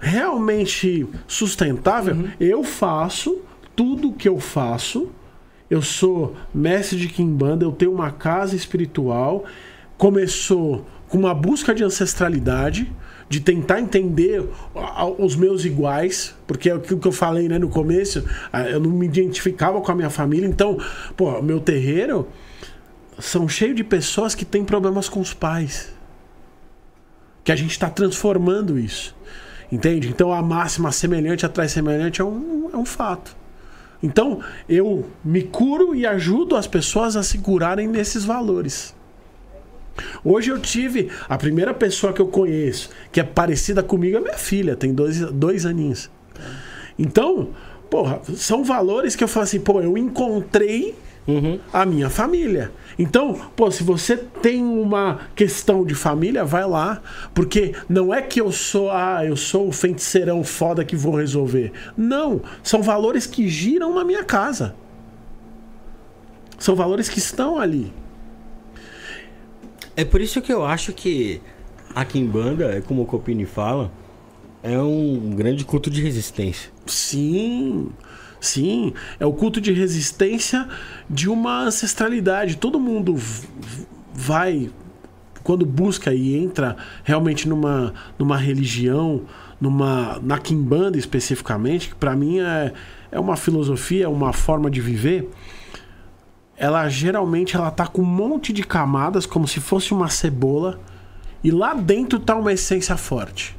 realmente 0.01 1.07
sustentável, 1.29 2.29
eu 2.41 2.65
faço 2.65 3.41
tudo 3.75 4.13
que 4.13 4.29
eu 4.29 4.41
faço. 4.41 5.11
Eu 5.71 5.81
sou 5.81 6.37
mestre 6.53 6.99
de 6.99 7.09
Kimbanda, 7.09 7.65
eu 7.65 7.73
tenho 7.73 7.93
uma 7.93 8.11
casa 8.11 8.57
espiritual. 8.57 9.45
Começou 9.97 10.85
com 11.09 11.19
uma 11.19 11.35
busca 11.35 11.73
de 11.73 11.85
ancestralidade, 11.85 12.93
de 13.33 13.41
tentar 13.41 13.81
entender 13.81 14.47
os 15.17 15.35
meus 15.35 15.65
iguais, 15.65 16.35
porque 16.47 16.69
é 16.69 16.75
aquilo 16.75 17.01
que 17.01 17.09
eu 17.09 17.13
falei 17.13 17.49
né, 17.49 17.59
no 17.59 17.71
começo, 17.71 18.23
eu 18.71 18.79
não 18.79 18.91
me 18.91 19.07
identificava 19.07 19.81
com 19.81 19.91
a 19.91 19.95
minha 19.95 20.11
família. 20.11 20.47
Então, 20.47 20.77
pô, 21.17 21.41
meu 21.41 21.59
terreiro 21.59 22.29
são 23.19 23.49
cheio 23.49 23.75
de 23.75 23.83
pessoas 23.83 24.35
que 24.35 24.45
têm 24.45 24.67
problemas 24.67 25.09
com 25.09 25.19
os 25.19 25.33
pais 25.33 25.95
que 27.43 27.51
a 27.51 27.57
gente 27.57 27.71
está 27.71 27.89
transformando 27.89 28.79
isso. 28.79 29.17
Entende? 29.71 30.09
Então 30.09 30.31
a 30.31 30.43
máxima 30.43 30.93
semelhante 30.93 31.47
atrai 31.47 31.71
semelhante 31.71 32.21
é 32.21 32.25
um, 32.25 32.69
é 32.71 32.77
um 32.77 32.85
fato. 32.85 33.35
Então 34.03 34.43
eu 34.69 35.09
me 35.25 35.43
curo 35.43 35.95
e 35.95 36.05
ajudo 36.05 36.55
as 36.55 36.67
pessoas 36.67 37.17
a 37.17 37.23
se 37.23 37.39
curarem 37.39 37.89
nesses 37.89 38.27
valores. 38.27 38.95
Hoje 40.25 40.51
eu 40.51 40.59
tive 40.59 41.11
a 41.29 41.37
primeira 41.37 41.75
pessoa 41.75 42.13
que 42.13 42.21
eu 42.21 42.29
conheço 42.29 42.91
que 43.11 43.21
é 43.21 43.25
parecida 43.25 43.83
comigo 43.83 44.17
é 44.17 44.21
minha 44.21 44.39
filha, 44.39 44.77
tem 44.77 44.93
dois, 44.93 45.21
dois 45.33 45.67
aninhos. 45.67 46.11
Então, 46.99 47.51
porra, 47.91 48.21
são 48.35 48.65
valores 48.65 49.15
que 49.15 49.23
eu 49.23 49.29
falo 49.29 49.45
assim, 49.45 49.61
pô, 49.61 49.81
eu 49.81 49.97
encontrei 49.99 50.95
a 51.73 51.87
minha 51.87 52.11
família. 52.11 52.73
Então, 52.99 53.35
pô, 53.55 53.71
se 53.71 53.83
você 53.83 54.17
tem 54.17 54.63
uma 54.63 55.21
questão 55.35 55.85
de 55.85 55.95
família, 55.95 56.45
vai 56.45 56.67
lá, 56.67 57.01
porque 57.33 57.75
não 57.89 58.13
é 58.13 58.21
que 58.21 58.41
eu 58.41 58.51
sou, 58.51 58.91
ah, 58.91 59.25
eu 59.25 59.37
sou 59.37 59.69
o 59.69 59.73
feiticeirão 59.73 60.43
foda 60.43 60.85
que 60.85 60.97
vou 60.97 61.15
resolver. 61.15 61.73
Não, 61.97 62.41
são 62.63 62.83
valores 62.83 63.27
que 63.27 63.49
giram 63.49 63.95
na 63.95 64.05
minha 64.05 64.25
casa. 64.25 64.75
São 66.59 66.75
valores 66.75 67.09
que 67.09 67.19
estão 67.19 67.59
ali. 67.59 67.93
É 69.97 70.05
por 70.05 70.21
isso 70.21 70.41
que 70.41 70.53
eu 70.53 70.65
acho 70.65 70.93
que 70.93 71.41
a 71.95 72.05
Kimbanda, 72.05 72.67
é 72.77 72.81
como 72.81 73.03
o 73.03 73.07
Copini 73.07 73.45
fala, 73.45 73.91
é 74.63 74.79
um 74.79 75.35
grande 75.37 75.65
culto 75.65 75.91
de 75.91 76.01
resistência. 76.01 76.71
Sim, 76.87 77.91
sim. 78.41 78.95
É 79.21 79.27
o 79.27 79.33
culto 79.33 79.61
de 79.61 79.73
resistência 79.73 80.67
de 81.11 81.29
uma 81.29 81.65
ancestralidade. 81.65 82.57
Todo 82.57 82.81
mundo 82.81 83.17
vai, 84.15 84.71
quando 85.43 85.67
busca 85.67 86.15
e 86.15 86.37
entra 86.37 86.77
realmente 87.05 87.49
numa, 87.49 87.93
numa 88.19 88.37
religião, 88.37 89.23
numa, 89.61 90.19
na 90.23 90.39
Kimbanda 90.39 90.97
especificamente, 90.97 91.91
que 91.91 91.95
para 91.95 92.17
mim 92.17 92.41
é, 92.41 92.73
é 93.11 93.21
uma 93.21 93.37
filosofia, 93.37 94.09
uma 94.09 94.33
forma 94.33 94.71
de 94.71 94.81
viver. 94.81 95.29
Ela 96.63 96.89
geralmente 96.89 97.57
ela 97.57 97.73
tá 97.73 97.89
com 97.89 98.03
um 98.03 98.05
monte 98.05 98.53
de 98.53 98.63
camadas, 98.63 99.27
como 99.27 99.49
se 99.49 99.59
fosse 99.59 99.93
uma 99.93 100.09
cebola, 100.09 100.79
E 101.43 101.51
lá 101.51 101.75
dentro 101.75 102.21
tá 102.21 102.37
uma 102.37 102.53
essência 102.53 102.97
forte. 102.97 103.59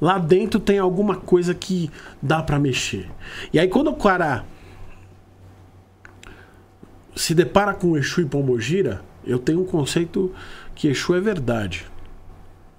Lá 0.00 0.16
dentro 0.16 0.60
tem 0.60 0.78
alguma 0.78 1.16
coisa 1.16 1.52
que 1.52 1.90
dá 2.22 2.40
pra 2.40 2.56
mexer. 2.56 3.10
E 3.52 3.58
aí 3.58 3.66
quando 3.66 3.88
o 3.88 3.96
cara 3.96 4.44
se 7.16 7.34
depara 7.34 7.74
com 7.74 7.96
Exu 7.96 8.20
e 8.20 8.26
Pombogira, 8.26 9.02
eu 9.24 9.40
tenho 9.40 9.62
um 9.62 9.66
conceito 9.66 10.32
que 10.76 10.86
Exu 10.86 11.16
é 11.16 11.20
verdade. 11.20 11.84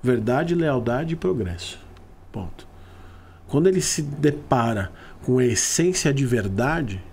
Verdade, 0.02 0.56
lealdade 0.56 1.16
e 1.16 1.18
progresso. 1.18 1.78
Ponto. 2.32 2.66
Quando 3.50 3.68
ele 3.68 3.82
se 3.82 4.02
depara 4.02 4.94
com 5.26 5.40
a 5.40 5.46
essência 5.46 6.14
de 6.14 6.26
verdade, 6.26 7.04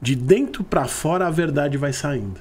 de 0.00 0.14
dentro 0.14 0.62
pra 0.64 0.84
fora 0.86 1.26
a 1.26 1.30
verdade 1.30 1.76
vai 1.76 1.92
saindo. 1.92 2.40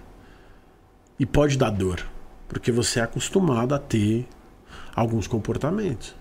E 1.19 1.26
pode 1.26 1.57
dar 1.57 1.69
dor, 1.69 2.06
porque 2.48 2.72
você 2.72 2.99
é 2.99 3.03
acostumado 3.03 3.73
a 3.73 3.80
ter 3.80 4.27
alguns 4.95 5.27
comportamentos. 5.27 6.15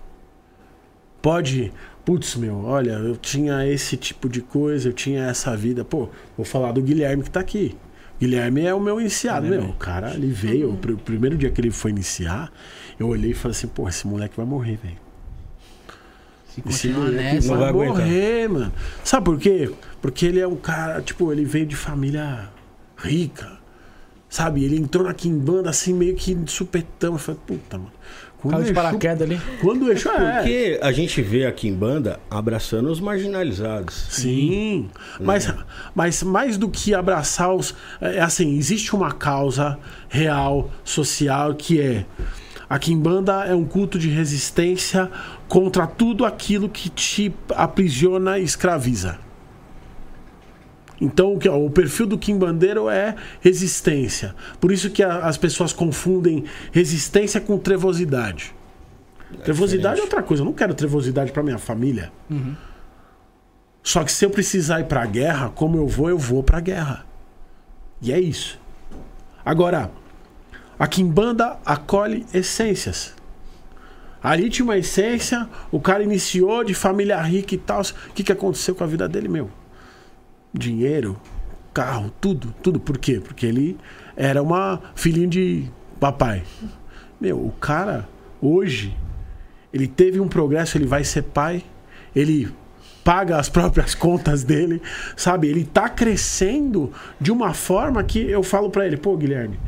Pode, 1.21 1.73
putz, 2.05 2.35
meu, 2.35 2.63
olha, 2.63 2.91
eu 2.93 3.15
tinha 3.17 3.65
esse 3.67 3.97
tipo 3.97 4.29
de 4.29 4.41
coisa, 4.41 4.89
eu 4.89 4.93
tinha 4.93 5.25
essa 5.25 5.55
vida. 5.57 5.83
Pô, 5.83 6.09
vou 6.37 6.45
falar 6.45 6.71
do 6.71 6.81
Guilherme 6.81 7.23
que 7.23 7.31
tá 7.31 7.39
aqui. 7.39 7.75
Guilherme 8.19 8.61
é 8.65 8.73
o 8.73 8.79
meu 8.79 9.01
iniciado, 9.01 9.47
meu. 9.47 9.63
O 9.71 9.73
cara, 9.73 10.13
ele 10.13 10.27
veio, 10.27 10.71
o 10.71 10.77
pr- 10.77 10.93
primeiro 11.03 11.35
dia 11.35 11.51
que 11.51 11.59
ele 11.59 11.71
foi 11.71 11.91
iniciar, 11.91 12.51
eu 12.97 13.07
olhei 13.09 13.31
e 13.31 13.33
falei 13.33 13.57
assim, 13.57 13.67
pô, 13.67 13.89
esse 13.89 14.07
moleque 14.07 14.37
vai 14.37 14.45
morrer, 14.45 14.77
velho. 14.81 15.04
Se 16.55 16.61
continuar 16.61 16.99
moleque 17.05 17.23
nessa. 17.35 17.47
Não 17.47 17.59
vai 17.59 17.73
vai 17.73 17.87
morrer, 17.87 18.49
mano. 18.49 18.73
Sabe 19.03 19.25
por 19.25 19.37
quê? 19.39 19.71
Porque 20.01 20.25
ele 20.25 20.39
é 20.39 20.47
um 20.47 20.55
cara, 20.55 21.01
tipo, 21.01 21.31
ele 21.31 21.45
veio 21.45 21.65
de 21.65 21.75
família 21.75 22.49
rica. 22.97 23.53
Sabe? 24.29 24.63
Ele 24.65 24.77
entrou 24.77 25.05
na 25.05 25.13
Kimbanda 25.13 25.69
assim, 25.69 25.93
meio 25.93 26.15
que 26.15 26.33
de 26.33 26.51
supetão. 26.51 27.13
Eu 27.13 27.19
falei, 27.19 27.39
puta, 27.45 27.77
mano. 27.77 27.91
Quando 28.37 28.51
Caiu 28.51 28.61
o 28.61 28.65
de 28.65 28.71
Exu- 28.71 28.81
paraquedas 28.81 29.21
ali. 29.21 29.41
Quando 29.61 29.83
o 29.85 29.91
Exu. 29.91 30.09
É, 30.09 30.37
Porque 30.37 30.79
a 30.81 30.91
gente 30.91 31.21
vê 31.21 31.45
aqui 31.45 31.67
em 31.67 31.73
banda 31.73 32.19
abraçando 32.29 32.89
os 32.91 32.99
marginalizados. 32.99 34.07
Sim, 34.09 34.89
mas, 35.19 35.51
mas 35.95 36.21
mais 36.21 36.57
do 36.57 36.69
que 36.69 36.93
abraçar 36.93 37.53
os. 37.55 37.73
É 38.01 38.19
assim, 38.19 38.57
existe 38.57 38.93
uma 38.95 39.11
causa 39.13 39.79
real, 40.09 40.69
social, 40.83 41.55
que 41.55 41.79
é. 41.81 42.05
A 42.69 42.77
Kimbanda 42.79 43.45
é 43.45 43.53
um 43.55 43.63
culto 43.63 43.97
de 43.97 44.09
resistência 44.09 45.09
contra 45.47 45.85
tudo 45.87 46.25
aquilo 46.25 46.67
que 46.69 46.89
te 46.89 47.33
aprisiona 47.55 48.37
e 48.39 48.43
escraviza. 48.43 49.19
Então, 50.99 51.37
o 51.37 51.69
perfil 51.69 52.07
do 52.07 52.17
Kimbandeiro 52.17 52.89
é 52.89 53.15
resistência. 53.41 54.33
Por 54.61 54.71
isso 54.71 54.89
que 54.89 55.03
a- 55.03 55.25
as 55.25 55.37
pessoas 55.37 55.73
confundem 55.73 56.45
resistência 56.71 57.39
com 57.41 57.57
trevosidade. 57.57 58.53
trevosidade 59.43 59.99
é 59.99 60.03
outra 60.03 60.23
coisa. 60.23 60.41
Eu 60.41 60.45
não 60.45 60.53
quero 60.53 60.73
trevosidade 60.73 61.31
para 61.31 61.43
minha 61.43 61.57
família. 61.57 62.11
Só 63.83 64.03
que 64.03 64.11
se 64.11 64.23
eu 64.23 64.29
precisar 64.29 64.79
ir 64.79 64.85
pra 64.85 65.05
guerra, 65.05 65.49
como 65.49 65.77
eu 65.77 65.87
vou, 65.87 66.09
eu 66.09 66.17
vou 66.17 66.41
pra 66.41 66.59
guerra. 66.61 67.05
E 68.01 68.13
é 68.13 68.19
isso. 68.19 68.57
Agora, 69.43 69.91
a 70.79 70.87
Kimbanda 70.87 71.57
acolhe 71.65 72.25
essências. 72.33 73.14
Ali 74.25 74.49
tinha 74.49 74.63
uma 74.63 74.75
essência, 74.75 75.47
o 75.71 75.79
cara 75.79 76.01
iniciou 76.01 76.63
de 76.63 76.73
família 76.73 77.21
rica 77.21 77.53
e 77.53 77.59
tal. 77.59 77.81
O 77.81 78.13
que, 78.15 78.23
que 78.23 78.31
aconteceu 78.31 78.73
com 78.73 78.83
a 78.83 78.87
vida 78.87 79.07
dele, 79.07 79.27
meu? 79.27 79.51
Dinheiro, 80.51 81.15
carro, 81.71 82.11
tudo, 82.19 82.51
tudo. 82.63 82.79
Por 82.79 82.97
quê? 82.97 83.21
Porque 83.23 83.45
ele 83.45 83.77
era 84.17 84.41
uma 84.41 84.81
filhinho 84.95 85.27
de 85.27 85.69
papai. 85.99 86.41
Meu, 87.21 87.37
o 87.37 87.51
cara, 87.51 88.09
hoje, 88.41 88.97
ele 89.71 89.87
teve 89.87 90.19
um 90.19 90.27
progresso, 90.27 90.75
ele 90.75 90.87
vai 90.87 91.03
ser 91.03 91.21
pai, 91.21 91.63
ele 92.15 92.51
paga 93.03 93.37
as 93.37 93.47
próprias 93.47 93.93
contas 93.93 94.43
dele, 94.43 94.81
sabe? 95.15 95.49
Ele 95.49 95.63
tá 95.63 95.87
crescendo 95.87 96.91
de 97.21 97.31
uma 97.31 97.53
forma 97.53 98.03
que 98.03 98.27
eu 98.27 98.41
falo 98.41 98.71
pra 98.71 98.87
ele, 98.87 98.97
pô, 98.97 99.15
Guilherme, 99.15 99.59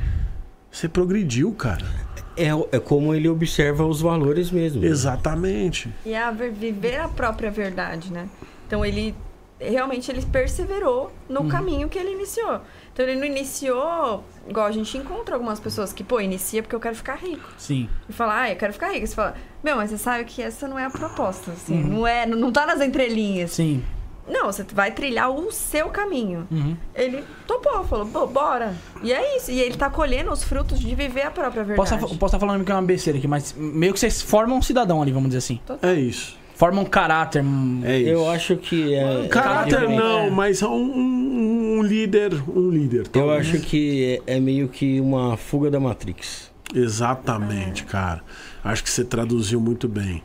você 0.72 0.90
progrediu, 0.90 1.52
cara. 1.52 2.07
É, 2.38 2.78
é 2.78 2.80
como 2.80 3.14
ele 3.16 3.28
observa 3.28 3.86
os 3.86 4.00
valores 4.02 4.52
mesmo. 4.52 4.84
Exatamente. 4.86 5.90
E 6.06 6.16
a 6.16 6.30
ver- 6.32 6.52
viver 6.52 7.00
a 7.00 7.08
própria 7.08 7.50
verdade, 7.50 8.12
né? 8.14 8.30
Então 8.68 8.86
ele 8.86 9.16
realmente 9.60 10.12
ele 10.12 10.24
perseverou 10.24 11.12
no 11.28 11.42
Uhum. 11.42 11.48
caminho 11.50 11.90
que 11.90 11.98
ele 11.98 12.12
iniciou. 12.12 12.62
Então 12.94 13.04
ele 13.06 13.20
não 13.20 13.26
iniciou, 13.26 14.24
igual 14.48 14.68
a 14.68 14.72
gente 14.72 14.96
encontra 14.98 15.34
algumas 15.36 15.60
pessoas 15.60 15.92
que, 15.92 16.04
pô, 16.04 16.20
inicia 16.20 16.62
porque 16.62 16.76
eu 16.76 16.80
quero 16.80 16.96
ficar 16.96 17.16
rico. 17.16 17.50
Sim. 17.58 17.90
E 18.08 18.14
fala, 18.14 18.42
ah, 18.42 18.52
eu 18.52 18.56
quero 18.56 18.74
ficar 18.74 18.92
rico. 18.92 19.08
Você 19.08 19.16
fala, 19.16 19.36
meu, 19.64 19.76
mas 19.76 19.90
você 19.90 19.98
sabe 19.98 20.26
que 20.26 20.42
essa 20.44 20.68
não 20.68 20.78
é 20.78 20.86
a 20.86 20.90
proposta, 20.92 21.52
assim, 21.52 21.82
Uhum. 21.82 21.88
não 21.90 22.08
é, 22.08 22.26
não, 22.28 22.38
não 22.38 22.52
tá 22.52 22.66
nas 22.68 22.82
entrelinhas. 22.82 23.52
Sim. 23.52 23.84
Não, 24.28 24.46
você 24.52 24.66
vai 24.74 24.92
trilhar 24.92 25.30
o 25.32 25.52
seu 25.52 25.90
caminho. 25.90 26.48
Uhum. 26.52 26.76
Ele 26.94 27.24
topou, 27.48 27.84
falou, 27.86 28.06
"Pô, 28.08 28.28
bora. 28.28 28.76
E 29.02 29.14
é 29.14 29.38
isso. 29.38 29.52
E 29.52 29.60
ele 29.60 29.76
tá 29.78 29.90
colhendo 29.90 30.32
os 30.32 30.44
frutos 30.44 30.80
de 30.80 30.94
viver 30.96 31.22
a 31.22 31.32
própria 31.32 31.64
Posso 31.76 31.92
verdade. 31.96 32.14
estar 32.14 32.30
tá 32.30 32.40
falando 32.40 32.64
que 32.66 32.72
é 32.72 32.76
uma 32.76 32.82
besteira 32.82 33.18
aqui, 33.18 33.28
mas 33.28 33.54
meio 33.58 33.94
que 33.94 34.00
vocês 34.00 34.22
formam 34.22 34.58
um 34.58 34.62
cidadão 34.62 35.02
ali, 35.02 35.12
vamos 35.12 35.30
dizer 35.30 35.38
assim. 35.40 35.60
É 35.82 35.94
isso. 35.94 36.36
Formam 36.56 36.84
um 36.84 36.88
caráter. 36.88 37.44
É 37.84 38.00
isso. 38.00 38.10
Eu 38.10 38.30
acho 38.30 38.58
que 38.58 38.94
é. 38.96 39.28
Caráter 39.28 39.84
é- 39.84 39.96
não, 39.96 40.20
é. 40.26 40.30
mas 40.30 40.62
um, 40.64 40.68
um- 40.74 41.78
um 41.78 41.82
líder, 41.84 42.34
um 42.50 42.70
líder. 42.70 43.02
Eu 43.02 43.06
talvez. 43.06 43.48
acho 43.48 43.60
que 43.60 44.22
é, 44.28 44.36
é 44.38 44.40
meio 44.40 44.68
que 44.68 45.00
uma 45.00 45.38
fuga 45.38 45.70
da 45.70 45.80
Matrix. 45.80 46.52
Exatamente, 46.74 47.86
cara. 47.86 48.22
Acho 48.64 48.84
que 48.84 48.90
você 48.90 49.04
traduziu 49.06 49.62
muito 49.62 49.88
bem. 49.88 50.24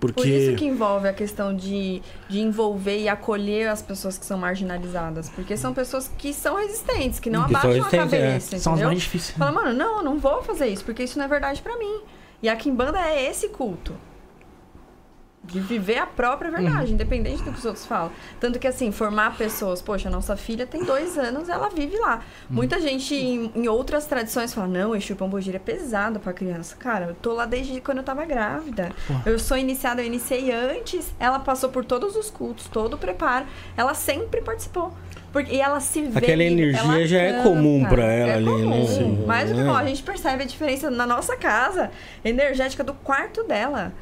Por 0.00 0.12
Porque 0.12 0.28
isso 0.30 0.56
que 0.56 0.64
envolve 0.64 1.08
a 1.08 1.12
questão 1.12 1.54
de, 1.54 2.00
de 2.28 2.40
envolver 2.40 2.98
e 3.00 3.08
acolher 3.08 3.68
as 3.68 3.82
pessoas 3.82 4.16
que 4.16 4.24
são 4.24 4.38
marginalizadas. 4.38 5.28
Porque 5.30 5.56
são 5.56 5.74
pessoas 5.74 6.08
que 6.16 6.32
são 6.32 6.56
resistentes, 6.56 7.18
que 7.18 7.28
não 7.28 7.46
Que 7.46 7.56
abaixam 7.56 7.84
a 7.84 7.88
é. 7.88 7.90
cabeça, 7.90 8.58
São 8.58 8.74
as 8.74 8.82
mais 8.82 9.00
difíceis. 9.00 9.36
Fala, 9.36 9.50
mano, 9.52 9.72
não, 9.72 9.98
eu 9.98 10.04
não 10.04 10.18
vou 10.18 10.42
fazer 10.42 10.68
isso, 10.68 10.84
porque 10.84 11.02
isso 11.02 11.18
não 11.18 11.24
é 11.24 11.28
verdade 11.28 11.60
pra 11.62 11.76
mim. 11.76 12.02
E 12.40 12.48
a 12.48 12.54
Kimbanda 12.54 12.98
é 13.00 13.28
esse 13.28 13.48
culto. 13.48 13.94
De 15.44 15.60
viver 15.60 15.96
a 15.96 16.06
própria 16.06 16.50
verdade, 16.50 16.92
independente 16.92 17.42
do 17.42 17.52
que 17.52 17.58
os 17.58 17.64
outros 17.64 17.86
falam. 17.86 18.12
Tanto 18.38 18.58
que, 18.58 18.66
assim, 18.66 18.92
formar 18.92 19.36
pessoas... 19.36 19.80
Poxa, 19.80 20.10
nossa 20.10 20.36
filha 20.36 20.66
tem 20.66 20.84
dois 20.84 21.16
anos, 21.16 21.48
ela 21.48 21.70
vive 21.70 21.96
lá. 21.96 22.20
Muita 22.50 22.78
gente 22.80 23.14
em, 23.14 23.50
em 23.54 23.68
outras 23.68 24.04
tradições 24.04 24.52
fala... 24.52 24.66
Não, 24.66 24.94
Exu 24.94 25.16
Pombogira 25.16 25.56
é 25.56 25.60
pesado 25.60 26.20
pra 26.20 26.34
criança. 26.34 26.76
Cara, 26.76 27.06
eu 27.06 27.14
tô 27.14 27.32
lá 27.32 27.46
desde 27.46 27.80
quando 27.80 27.98
eu 27.98 28.04
tava 28.04 28.26
grávida. 28.26 28.90
Eu 29.24 29.38
sou 29.38 29.56
iniciada, 29.56 30.02
eu 30.02 30.06
iniciei 30.06 30.52
antes. 30.52 31.14
Ela 31.18 31.38
passou 31.38 31.70
por 31.70 31.84
todos 31.84 32.14
os 32.14 32.30
cultos, 32.30 32.66
todo 32.66 32.94
o 32.94 32.98
preparo. 32.98 33.46
Ela 33.76 33.94
sempre 33.94 34.42
participou. 34.42 34.92
Porque, 35.32 35.54
e 35.54 35.60
ela 35.60 35.80
se 35.80 36.02
vê... 36.02 36.18
Aquela 36.18 36.42
energia 36.42 36.80
ela 36.80 37.06
já 37.06 37.20
é 37.20 37.42
comum 37.42 37.86
pra 37.86 38.04
ela 38.04 38.32
é 38.32 38.34
ali, 38.34 38.44
comum. 38.44 38.80
né? 38.80 38.86
Sim. 38.86 39.24
Mais 39.26 39.48
do 39.48 39.54
que 39.54 39.62
É. 39.62 39.70
A 39.70 39.84
gente 39.86 40.02
percebe 40.02 40.42
a 40.42 40.46
diferença 40.46 40.90
na 40.90 41.06
nossa 41.06 41.36
casa 41.36 41.90
energética 42.24 42.82
do 42.84 42.92
quarto 42.92 43.44
dela. 43.44 43.94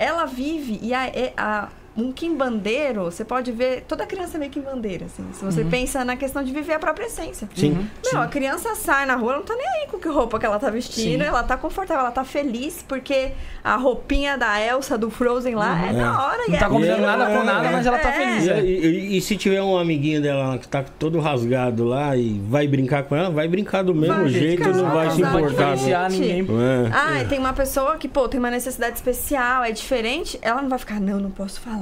Ela 0.00 0.24
vive 0.24 0.78
e 0.82 0.94
a, 0.94 1.02
a- 1.36 1.68
um 1.96 2.12
quimbandeiro, 2.12 3.04
você 3.04 3.24
pode 3.24 3.50
ver, 3.52 3.82
toda 3.86 4.06
criança 4.06 4.36
é 4.36 4.40
meio 4.40 4.50
quimbandeira, 4.50 5.06
assim. 5.06 5.24
Se 5.32 5.44
você 5.44 5.64
pensa 5.64 6.04
na 6.04 6.16
questão 6.16 6.42
de 6.42 6.52
viver 6.52 6.74
a 6.74 6.78
própria 6.78 7.06
essência. 7.06 7.48
Sim. 7.54 7.86
Não, 8.12 8.22
a 8.22 8.28
criança 8.28 8.74
sai 8.76 9.04
na 9.06 9.16
rua, 9.16 9.32
ela 9.32 9.38
não 9.40 9.46
tá 9.46 9.54
nem 9.56 9.66
aí 9.66 9.86
com 9.90 9.98
que 9.98 10.08
roupa 10.08 10.38
que 10.38 10.46
ela 10.46 10.58
tá 10.58 10.70
vestindo, 10.70 11.22
Sim. 11.22 11.28
ela 11.28 11.42
tá 11.42 11.56
confortável, 11.56 12.02
ela 12.04 12.12
tá 12.12 12.24
feliz, 12.24 12.84
porque 12.86 13.32
a 13.62 13.76
roupinha 13.76 14.38
da 14.38 14.60
Elsa, 14.64 14.96
do 14.96 15.10
Frozen 15.10 15.54
lá, 15.56 15.86
é 15.88 15.92
da 15.92 16.26
hora. 16.26 16.44
e 16.48 16.52
Não 16.52 16.58
tá 16.58 16.66
é- 16.66 16.68
combinando 16.68 17.02
nada 17.02 17.26
com 17.26 17.44
nada, 17.44 17.70
mas 17.70 17.84
ela 17.86 17.98
tá 17.98 18.08
É. 18.10 18.12
feliz. 18.12 18.46
E, 18.46 18.50
é. 18.50 18.60
e- 18.64 18.86
e- 18.86 19.16
e 19.18 19.20
se 19.20 19.36
tiver 19.36 19.60
um 19.62 19.76
amiguinho 19.76 20.22
dela 20.22 20.56
que 20.58 20.68
tá 20.68 20.82
todo 20.98 21.18
rasgado 21.18 21.84
lá 21.84 22.16
e 22.16 22.40
vai 22.48 22.66
brincar 22.68 23.02
com 23.02 23.16
ela, 23.16 23.30
vai 23.30 23.48
brincar 23.48 23.82
do 23.82 23.94
mesmo 23.94 24.14
Vai 24.16 24.28
jeito, 24.28 24.62
brincar, 24.62 24.76
não 24.76 24.90
vai 24.90 25.10
se 25.10 25.20
não 25.20 25.32
vai 25.32 25.42
importar. 25.42 25.64
com- 25.70 25.74
diferenciar 25.74 26.10
ninguém. 26.10 26.40
É. 26.42 26.90
Ah, 26.92 27.22
e 27.22 27.26
tem 27.26 27.38
uma 27.38 27.52
pessoa 27.52 27.96
que, 27.98 28.08
pô, 28.08 28.28
tem 28.28 28.38
uma 28.38 28.50
necessidade 28.50 28.94
especial, 28.94 29.64
é 29.64 29.72
diferente, 29.72 30.38
ela 30.40 30.62
não 30.62 30.68
vai 30.68 30.78
ficar, 30.78 30.98
não, 31.00 31.18
não 31.18 31.30
posso 31.30 31.60
falar. 31.60 31.80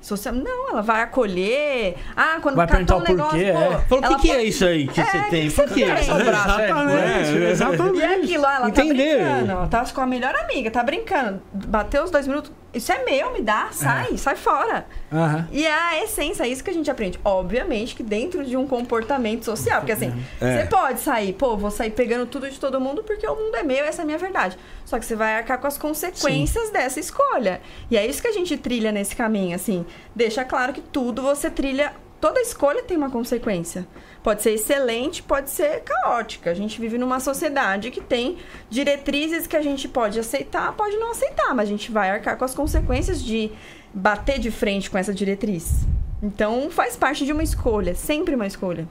Social... 0.00 0.32
Não, 0.34 0.70
ela 0.70 0.80
vai 0.80 1.02
acolher. 1.02 1.96
Ah, 2.16 2.38
quando 2.40 2.54
Vai 2.54 2.66
catou 2.68 2.98
um 2.98 3.02
perguntar 3.02 3.28
o 3.28 3.32
negócio, 3.34 3.38
porquê, 3.38 3.52
pô, 3.52 3.58
é. 3.58 3.78
Falou, 3.88 4.02
o 4.02 4.06
ela 4.06 4.16
que, 4.16 4.22
que 4.22 4.30
é 4.32 4.44
isso 4.44 4.64
aí 4.64 4.86
que 4.86 4.94
você 4.94 5.16
É, 5.16 5.22
tem? 5.24 5.48
que 5.48 5.54
Por 5.54 5.68
você 5.68 5.74
quê? 5.74 5.84
tem? 5.86 6.02
Só 6.04 6.14
braço, 6.24 6.60
é. 6.60 6.64
Exatamente, 6.70 7.44
exatamente. 7.44 7.98
E 7.98 8.04
aquilo, 8.04 8.46
ela 8.46 8.68
Entender. 8.68 9.18
tá 9.18 9.24
brincando, 9.34 9.52
ó, 9.60 9.66
tá 9.66 9.84
com 9.92 10.00
a 10.00 10.06
melhor 10.06 10.34
amiga, 10.36 10.70
tá 10.70 10.82
brincando. 10.84 11.42
Bateu 11.52 12.04
os 12.04 12.10
dois 12.10 12.26
minutos, 12.28 12.52
isso 12.74 12.92
é 12.92 13.02
meu, 13.04 13.32
me 13.32 13.40
dá, 13.40 13.68
sai, 13.72 14.16
sai 14.18 14.36
fora. 14.36 14.86
Aham. 15.12 15.48
E 15.50 15.64
é 15.66 15.72
a 15.72 16.02
essência, 16.04 16.42
é 16.44 16.48
isso 16.48 16.62
que 16.62 16.70
a 16.70 16.72
gente 16.72 16.90
aprende. 16.90 17.18
Obviamente 17.24 17.94
que 17.94 18.02
dentro 18.02 18.44
de 18.44 18.56
um 18.56 18.66
comportamento 18.66 19.44
social. 19.44 19.80
Porque 19.80 19.92
assim, 19.92 20.12
É. 20.40 20.58
você 20.62 20.66
pode 20.66 21.00
sair, 21.00 21.32
pô, 21.32 21.56
vou 21.56 21.70
sair 21.70 21.90
pegando 21.90 22.26
tudo 22.26 22.48
de 22.50 22.58
todo 22.60 22.80
mundo 22.80 23.02
porque 23.02 23.26
o 23.26 23.34
mundo 23.34 23.54
é 23.56 23.62
meu, 23.62 23.84
essa 23.84 24.02
é 24.02 24.04
a 24.04 24.06
minha 24.06 24.18
verdade. 24.18 24.58
Só 24.84 24.98
que 24.98 25.04
você 25.06 25.16
vai 25.16 25.34
arcar 25.36 25.58
com 25.58 25.66
as 25.66 25.78
consequências 25.78 26.70
dessa 26.70 27.00
escolha. 27.00 27.60
E 27.90 27.96
é 27.96 28.06
isso 28.06 28.20
que 28.20 28.28
a 28.28 28.32
gente 28.32 28.56
trilha 28.56 28.92
nesse 28.92 29.16
caminho, 29.16 29.54
assim. 29.56 29.86
Deixa 30.14 30.44
claro 30.44 30.72
que 30.72 30.80
tudo 30.80 31.22
você 31.22 31.50
trilha 31.50 31.92
toda 32.20 32.40
escolha 32.40 32.82
tem 32.82 32.96
uma 32.96 33.10
consequência. 33.10 33.86
Pode 34.28 34.42
ser 34.42 34.50
excelente, 34.50 35.22
pode 35.22 35.48
ser 35.48 35.80
caótica. 35.80 36.50
A 36.50 36.54
gente 36.54 36.78
vive 36.78 36.98
numa 36.98 37.18
sociedade 37.18 37.90
que 37.90 37.98
tem 37.98 38.36
diretrizes 38.68 39.46
que 39.46 39.56
a 39.56 39.62
gente 39.62 39.88
pode 39.88 40.18
aceitar, 40.20 40.70
pode 40.74 40.98
não 40.98 41.12
aceitar, 41.12 41.54
mas 41.54 41.66
a 41.66 41.72
gente 41.72 41.90
vai 41.90 42.10
arcar 42.10 42.36
com 42.36 42.44
as 42.44 42.54
consequências 42.54 43.22
de 43.24 43.50
bater 43.94 44.38
de 44.38 44.50
frente 44.50 44.90
com 44.90 44.98
essa 44.98 45.14
diretriz. 45.14 45.86
Então 46.22 46.68
faz 46.70 46.94
parte 46.94 47.24
de 47.24 47.32
uma 47.32 47.42
escolha, 47.42 47.94
sempre 47.94 48.34
uma 48.34 48.46
escolha. 48.46 48.86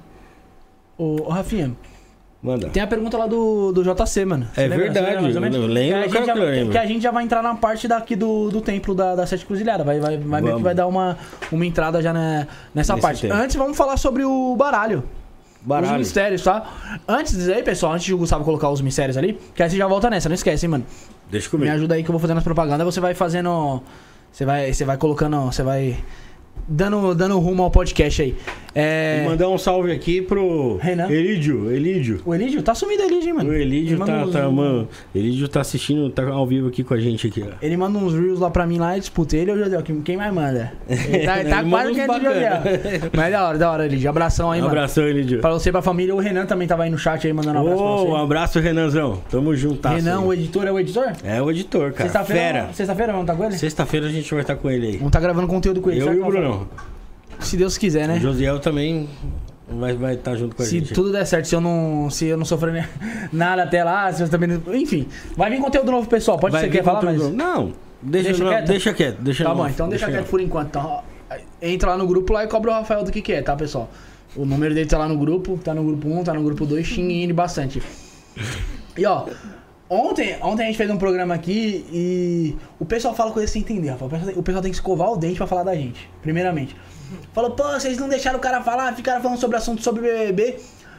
Ô, 0.98 1.22
ô, 1.28 1.30
Rafinha, 1.30 1.78
Manda. 2.42 2.70
tem 2.70 2.82
a 2.82 2.88
pergunta 2.88 3.16
lá 3.16 3.28
do, 3.28 3.72
do 3.72 3.84
JC, 3.84 4.26
mano. 4.26 4.48
É 4.58 4.62
Você 4.64 4.68
lembra? 4.70 4.86
verdade, 4.86 5.06
lembra 5.06 5.22
mais 5.22 5.36
ou 5.36 5.42
menos? 5.44 5.58
eu 5.60 5.68
lembro, 5.68 6.00
Que 6.00 6.18
a, 6.18 6.20
gente 6.20 6.26
quero 6.26 6.26
já, 6.26 6.34
lembre. 6.34 6.72
que 6.72 6.78
a 6.80 6.86
gente 6.88 7.02
já 7.04 7.12
vai 7.12 7.24
entrar 7.24 7.44
na 7.44 7.54
parte 7.54 7.88
daqui 7.88 8.16
do, 8.16 8.50
do 8.50 8.60
templo 8.60 8.96
da, 8.96 9.14
da 9.14 9.28
Sete 9.28 9.46
Cruzilhada. 9.46 9.84
Vai, 9.84 10.00
vai, 10.00 10.18
vai, 10.18 10.42
meio 10.42 10.58
que 10.58 10.64
vai 10.64 10.74
dar 10.74 10.88
uma, 10.88 11.16
uma 11.52 11.64
entrada 11.64 12.02
já 12.02 12.12
né, 12.12 12.48
nessa 12.74 12.94
Nesse 12.94 13.02
parte. 13.04 13.22
tempo. 13.22 13.36
Antes, 13.36 13.56
vamos 13.56 13.78
falar 13.78 13.98
sobre 13.98 14.26
o 14.26 14.56
baralho. 14.56 15.04
Os 15.68 15.70
Baralho. 15.70 16.00
mistérios, 16.00 16.42
tá? 16.44 17.00
Antes 17.06 17.36
disso 17.38 17.52
aí, 17.52 17.62
pessoal, 17.62 17.92
antes 17.92 18.06
de 18.06 18.14
o 18.14 18.18
Gustavo 18.18 18.46
colocar 18.46 18.70
os 18.70 18.80
mistérios 18.80 19.18
ali, 19.18 19.38
que 19.54 19.62
aí 19.62 19.70
você 19.70 19.76
já 19.76 19.86
volta 19.86 20.10
nessa, 20.10 20.30
não 20.30 20.34
esquece, 20.36 20.66
hein, 20.66 20.70
mano. 20.70 20.86
Deixa 21.30 21.48
Me 21.48 21.52
comigo. 21.52 21.72
ajuda 21.74 21.96
aí 21.96 22.04
que 22.04 22.10
eu 22.10 22.14
vou 22.14 22.22
fazendo 22.22 22.38
as 22.38 22.44
propagandas, 22.46 22.86
você 22.86 23.02
vai 23.02 23.14
fazendo. 23.14 23.84
Você 24.32 24.46
vai, 24.46 24.72
você 24.72 24.86
vai 24.86 24.96
colocando. 24.98 25.42
Você 25.42 25.64
vai. 25.64 25.98
Dando, 26.70 27.16
dando 27.16 27.40
rumo 27.40 27.64
ao 27.64 27.72
podcast 27.72 28.22
aí. 28.22 28.36
É. 28.76 29.22
Vou 29.22 29.32
mandar 29.32 29.50
um 29.50 29.58
salve 29.58 29.92
aqui 29.92 30.22
pro 30.22 30.78
Renan. 30.78 31.10
Elídio. 31.10 31.72
Elídio. 31.72 32.22
O 32.26 32.36
Elídio? 32.36 32.62
Tá 32.62 32.76
sumido 32.76 33.02
Elídio, 33.04 33.30
hein, 33.30 33.34
mano. 33.34 33.50
O 33.50 33.54
Elídio 33.54 33.98
tá, 33.98 34.24
uns- 34.26 34.32
tá, 34.34 34.50
mano. 34.52 34.88
Elídio 35.16 35.48
tá 35.48 35.62
assistindo, 35.62 36.10
tá 36.10 36.28
ao 36.28 36.46
vivo 36.46 36.68
aqui 36.68 36.84
com 36.84 36.94
a 36.94 37.00
gente 37.00 37.26
aqui, 37.26 37.42
ó. 37.44 37.54
Ele 37.62 37.76
manda 37.78 37.98
uns 37.98 38.14
reels 38.14 38.40
lá 38.40 38.52
pra 38.52 38.68
mim 38.68 38.78
lá 38.78 38.96
e 38.96 39.00
disputa 39.00 39.36
ele 39.38 39.50
ou 39.52 39.58
o 39.58 39.60
Jodel. 39.64 39.82
Quem 40.04 40.18
mais 40.18 40.32
manda? 40.34 40.74
Ele 40.88 41.26
tá, 41.26 41.40
ele 41.40 41.50
tá 41.50 41.62
Ele 41.64 41.70
quase 41.70 41.94
que 41.94 42.00
é. 42.02 42.06
Jodel. 42.06 43.10
Mas 43.16 43.32
da 43.32 43.48
hora, 43.48 43.58
da 43.58 43.72
hora, 43.72 43.86
Elídio. 43.86 44.10
Abração 44.10 44.52
aí, 44.52 44.60
Um 44.60 44.64
mano. 44.64 44.74
abração, 44.76 45.08
Elídio. 45.08 45.40
Pra 45.40 45.52
você 45.52 45.70
e 45.70 45.72
pra 45.72 45.82
família. 45.82 46.14
O 46.14 46.20
Renan 46.20 46.46
também 46.46 46.68
tava 46.68 46.84
aí 46.84 46.90
no 46.92 46.98
chat 46.98 47.26
aí 47.26 47.34
mandando 47.34 47.60
um 47.60 47.62
abraço 47.62 47.78
pra 47.78 47.86
Ô, 47.88 48.04
um 48.04 48.08
você. 48.12 48.22
abraço, 48.24 48.60
Renanzão. 48.60 49.22
Tamo 49.32 49.56
junto. 49.56 49.88
Renan, 49.88 50.20
o 50.20 50.34
editor, 50.34 50.68
é 50.68 50.72
o 50.72 50.78
editor? 50.80 51.14
É 51.24 51.42
o 51.42 51.50
editor, 51.50 51.94
cara. 51.94 52.10
Sexta-feira. 52.10 52.42
Fera. 52.42 52.74
Sexta-feira 52.74 53.12
vamos 53.14 53.26
tá 53.28 53.34
com 53.34 53.46
ele? 53.46 53.58
Sexta-feira 53.58 54.06
a 54.06 54.12
gente 54.12 54.32
vai 54.32 54.42
estar 54.42 54.56
com 54.58 54.70
ele 54.70 54.88
aí. 54.88 54.98
Vamos 54.98 55.12
tá 55.14 55.20
gravando 55.20 55.48
conteúdo 55.48 55.82
com 55.82 55.90
ele. 55.90 56.02
Eu 56.02 56.14
e 56.14 56.20
o 56.20 56.24
Rafael? 56.26 56.57
Se 57.40 57.56
Deus 57.58 57.78
quiser, 57.78 58.08
né? 58.08 58.16
O 58.18 58.20
Josiel 58.20 58.60
também 58.60 59.08
vai 59.70 59.92
estar 59.92 60.02
vai 60.02 60.16
tá 60.18 60.36
junto 60.36 60.56
com 60.56 60.64
a 60.64 60.66
Se 60.66 60.80
gente. 60.80 60.94
tudo 60.94 61.12
der 61.12 61.26
certo, 61.26 61.46
se 61.48 61.56
eu 61.56 61.62
não, 61.62 62.10
se 62.10 62.26
eu 62.26 62.38
não 62.38 62.46
sofrer 62.46 62.90
nada 63.32 63.64
até 63.64 63.84
lá, 63.84 64.12
se 64.12 64.26
você 64.26 64.32
também. 64.32 64.50
não- 64.50 64.76
Enfim, 64.76 65.08
vai 65.36 65.50
vir 65.50 65.60
conteúdo 65.60 65.92
novo, 65.92 66.08
pessoal. 66.10 66.38
Pode 66.40 66.58
ser 66.58 66.66
vir 66.68 66.72
quer 66.78 66.84
falar, 66.84 67.04
mas. 67.04 67.16
conteúdo- 67.18 67.36
Não, 67.36 67.74
deixa, 68.02 68.30
Deixa 68.30 68.44
não, 68.44 68.52
quieto? 68.52 68.68
deixa 68.68 68.94
quieto. 68.94 69.18
Deixa 69.22 69.44
Tá 69.44 69.54
bom, 69.54 69.68
então 69.68 69.90
deixa 69.90 70.08
quieto 70.10 70.28
por 70.30 70.42
enquanto. 70.42 70.68
Então, 70.70 71.04
entra 71.62 71.92
lá 71.92 71.98
no 71.98 72.08
grupo 72.08 72.34
lá 72.34 72.44
e 72.44 72.48
cobra 72.48 72.72
o 72.72 72.74
Rafael 72.74 73.04
do 73.04 73.12
que, 73.12 73.22
que 73.22 73.34
é, 73.34 73.42
tá, 73.42 73.56
pessoal? 73.56 73.90
O 74.36 74.46
número 74.46 74.74
dele 74.74 74.88
tá 74.88 74.98
lá 74.98 75.08
no 75.08 75.18
grupo, 75.18 75.58
tá 75.64 75.74
no 75.74 75.84
grupo 75.84 76.08
1, 76.08 76.24
tá 76.24 76.34
no 76.34 76.44
grupo 76.44 76.66
2, 76.66 76.86
xinguem 76.86 77.24
ele 77.24 77.34
bastante. 77.34 77.82
E 78.98 79.06
ó, 79.06 79.26
ontem, 79.90 80.38
ontem 80.42 80.64
a 80.64 80.66
gente 80.68 80.78
fez 80.78 80.90
um 80.90 80.98
programa 80.98 81.34
aqui 81.34 81.86
e 81.92 82.56
o 82.80 82.86
pessoal 82.86 83.14
fala 83.16 83.32
coisa 83.32 83.52
sem 83.52 83.62
entender. 83.62 83.92
O 84.36 84.42
pessoal, 84.44 84.62
tem- 84.62 84.72
que 84.72 84.78
escovar 84.78 85.12
o 85.12 85.18
dente 85.18 85.36
pra 85.38 85.48
falar 85.48 85.64
da 85.64 85.76
gente, 85.76 86.10
primeiramente. 86.22 86.76
Falou, 87.34 87.52
pô, 87.52 87.64
vocês 87.64 87.98
não 87.98 88.10
deixaram 88.10 88.38
o 88.38 88.42
cara 88.42 88.62
falar, 88.62 88.94
ficaram 88.96 89.22
falando 89.22 89.40
sobre 89.40 89.58
assunto 89.58 89.82
sobre 89.82 90.02
BBB. 90.02 90.58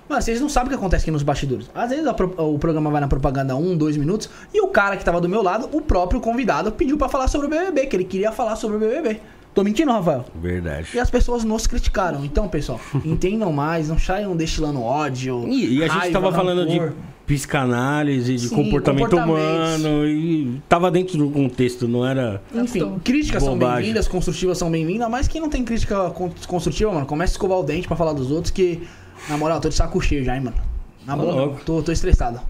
Mano, 0.09 0.23
vocês 0.23 0.41
não 0.41 0.49
sabem 0.49 0.69
o 0.69 0.71
que 0.71 0.77
acontece 0.77 1.05
aqui 1.05 1.11
nos 1.11 1.23
bastidores. 1.23 1.71
Às 1.75 1.91
vezes 1.91 2.07
o 2.39 2.59
programa 2.59 2.91
vai 2.91 2.99
na 3.01 3.09
propaganda 3.09 3.55
um, 3.55 3.77
dois 3.77 3.95
minutos 3.99 4.31
e 4.55 4.61
o 4.63 4.69
cara 4.69 4.97
que 4.97 5.05
tava 5.05 5.21
do 5.21 5.29
meu 5.29 5.43
lado, 5.43 5.69
o 5.71 5.83
próprio 5.83 6.19
convidado, 6.19 6.73
pediu 6.73 6.97
pra 6.97 7.11
falar 7.11 7.29
sobre 7.29 7.47
o 7.47 7.51
BBB, 7.51 7.87
que 7.87 7.95
ele 7.97 8.05
queria 8.05 8.33
falar 8.33 8.57
sobre 8.57 8.79
o 8.79 8.81
BBB. 8.81 9.21
Tô 9.59 9.65
mentindo, 9.65 9.91
Rafael? 9.91 10.25
Verdade. 10.41 10.87
E 10.95 11.01
as 11.01 11.11
pessoas 11.11 11.43
nos 11.43 11.67
criticaram. 11.67 12.25
Então, 12.25 12.47
pessoal, 12.49 12.81
entendam 13.05 13.53
mais, 13.53 13.89
não 13.89 13.99
saiam 13.99 14.37
destilando 14.37 14.81
ódio. 14.81 15.49
E, 15.49 15.79
e 15.79 15.83
a 15.83 15.89
gente 15.89 15.99
raiva, 15.99 16.13
tava 16.21 16.33
falando 16.33 16.61
rancor. 16.69 16.91
de 16.91 16.95
psicanálise, 17.27 18.37
de 18.37 18.49
Sim, 18.49 18.55
comportamento 18.55 19.17
humano 19.17 20.07
e 20.07 20.63
tava 20.69 20.93
dentro 20.93 21.19
do 21.19 21.29
contexto, 21.31 21.89
não 21.89 22.07
era. 22.07 22.41
Enfim, 22.55 23.01
críticas 23.03 23.43
são 23.43 23.55
Bobagem. 23.55 23.79
bem-vindas, 23.83 24.07
construtivas 24.07 24.57
são 24.59 24.71
bem-vindas, 24.71 25.11
mas 25.11 25.27
quem 25.27 25.41
não 25.41 25.49
tem 25.51 25.65
crítica 25.65 26.09
con- 26.11 26.31
construtiva, 26.47 26.93
mano, 26.93 27.05
começa 27.07 27.33
a 27.33 27.35
escovar 27.35 27.59
o 27.59 27.65
dente 27.65 27.89
pra 27.89 27.97
falar 27.97 28.13
dos 28.13 28.31
outros, 28.31 28.53
que, 28.53 28.87
na 29.29 29.37
moral, 29.37 29.57
eu 29.57 29.61
tô 29.63 29.69
de 29.69 29.75
saco 29.75 30.01
cheio 30.01 30.25
já, 30.25 30.37
hein, 30.37 30.43
mano. 30.43 30.57
Na 31.05 31.17
Tá 31.17 31.23
boa, 31.23 31.35
louco. 31.35 31.61
tô, 31.67 31.83
tô 31.83 31.91
estressado. 31.91 32.41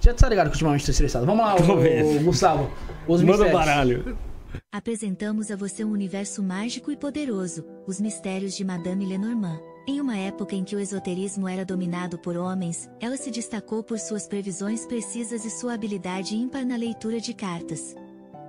Já 0.00 0.12
tá 0.14 0.28
ligado 0.28 0.46
que 0.48 0.54
ultimamente 0.54 0.84
tô 0.84 0.90
estressado. 0.90 1.26
Vamos 1.26 1.44
lá, 1.44 1.54
ô, 1.54 1.76
vendo. 1.76 2.24
Gustavo. 2.24 2.70
Os 3.06 3.20
Manda 3.22 3.42
o 3.42 3.44
mistérios. 3.44 3.52
baralho. 3.52 4.16
Apresentamos 4.72 5.50
a 5.50 5.56
você 5.56 5.84
um 5.84 5.90
universo 5.90 6.42
mágico 6.42 6.90
e 6.90 6.96
poderoso, 6.96 7.64
os 7.86 8.00
mistérios 8.00 8.56
de 8.56 8.64
Madame 8.64 9.04
Lenormand. 9.06 9.60
Em 9.86 10.00
uma 10.00 10.16
época 10.16 10.54
em 10.54 10.62
que 10.62 10.76
o 10.76 10.80
esoterismo 10.80 11.48
era 11.48 11.64
dominado 11.64 12.18
por 12.18 12.36
homens, 12.36 12.88
ela 13.00 13.16
se 13.16 13.30
destacou 13.30 13.82
por 13.82 13.98
suas 13.98 14.28
previsões 14.28 14.86
precisas 14.86 15.44
e 15.44 15.50
sua 15.50 15.74
habilidade 15.74 16.36
ímpar 16.36 16.64
na 16.64 16.76
leitura 16.76 17.20
de 17.20 17.34
cartas. 17.34 17.94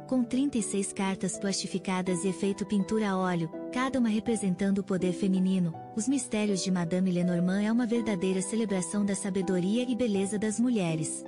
Com 0.08 0.24
36 0.24 0.92
cartas 0.92 1.40
plastificadas 1.40 2.26
e 2.26 2.28
efeito 2.28 2.66
pintura 2.66 3.12
a 3.12 3.18
óleo, 3.18 3.50
cada 3.72 3.98
uma 3.98 4.10
representando 4.10 4.80
o 4.80 4.84
poder 4.84 5.14
feminino, 5.14 5.74
os 5.96 6.08
mistérios 6.08 6.62
de 6.62 6.70
Madame 6.70 7.10
Lenormand 7.12 7.62
é 7.62 7.72
uma 7.72 7.88
verdadeira 7.88 8.42
celebração 8.42 9.06
da 9.06 9.16
sabedoria 9.16 9.90
e 9.90 9.96
beleza 9.96 10.38
das 10.38 10.60
mulheres. 10.60 11.24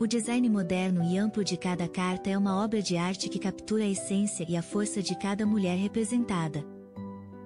O 0.00 0.06
design 0.06 0.48
moderno 0.48 1.02
e 1.02 1.18
amplo 1.18 1.42
de 1.42 1.56
cada 1.56 1.88
carta 1.88 2.30
é 2.30 2.38
uma 2.38 2.62
obra 2.62 2.80
de 2.80 2.96
arte 2.96 3.28
que 3.28 3.36
captura 3.36 3.82
a 3.82 3.88
essência 3.88 4.46
e 4.48 4.56
a 4.56 4.62
força 4.62 5.02
de 5.02 5.18
cada 5.18 5.44
mulher 5.44 5.76
representada. 5.76 6.64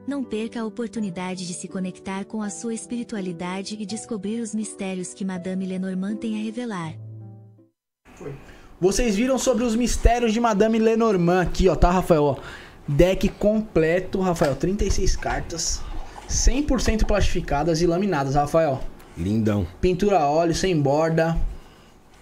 Não 0.06 0.22
perca 0.22 0.60
a 0.60 0.66
oportunidade 0.66 1.46
de 1.46 1.54
se 1.54 1.66
conectar 1.66 2.26
com 2.26 2.42
a 2.42 2.50
sua 2.50 2.74
espiritualidade 2.74 3.78
e 3.80 3.86
descobrir 3.86 4.38
os 4.38 4.54
mistérios 4.54 5.14
que 5.14 5.24
Madame 5.24 5.64
Lenormand 5.64 6.16
tem 6.16 6.38
a 6.38 6.44
revelar. 6.44 6.92
Vocês 8.78 9.16
viram 9.16 9.38
sobre 9.38 9.64
os 9.64 9.74
mistérios 9.74 10.34
de 10.34 10.40
Madame 10.40 10.78
Lenormand 10.78 11.40
aqui, 11.40 11.70
ó, 11.70 11.74
tá, 11.74 11.90
Rafael? 11.90 12.22
Ó, 12.22 12.36
deck 12.86 13.30
completo, 13.30 14.20
Rafael. 14.20 14.54
36 14.56 15.16
cartas, 15.16 15.80
100% 16.28 17.06
plastificadas 17.06 17.80
e 17.80 17.86
laminadas, 17.86 18.34
Rafael. 18.34 18.78
Lindão. 19.16 19.66
Pintura 19.80 20.18
a 20.18 20.28
óleo, 20.28 20.54
sem 20.54 20.78
borda. 20.78 21.34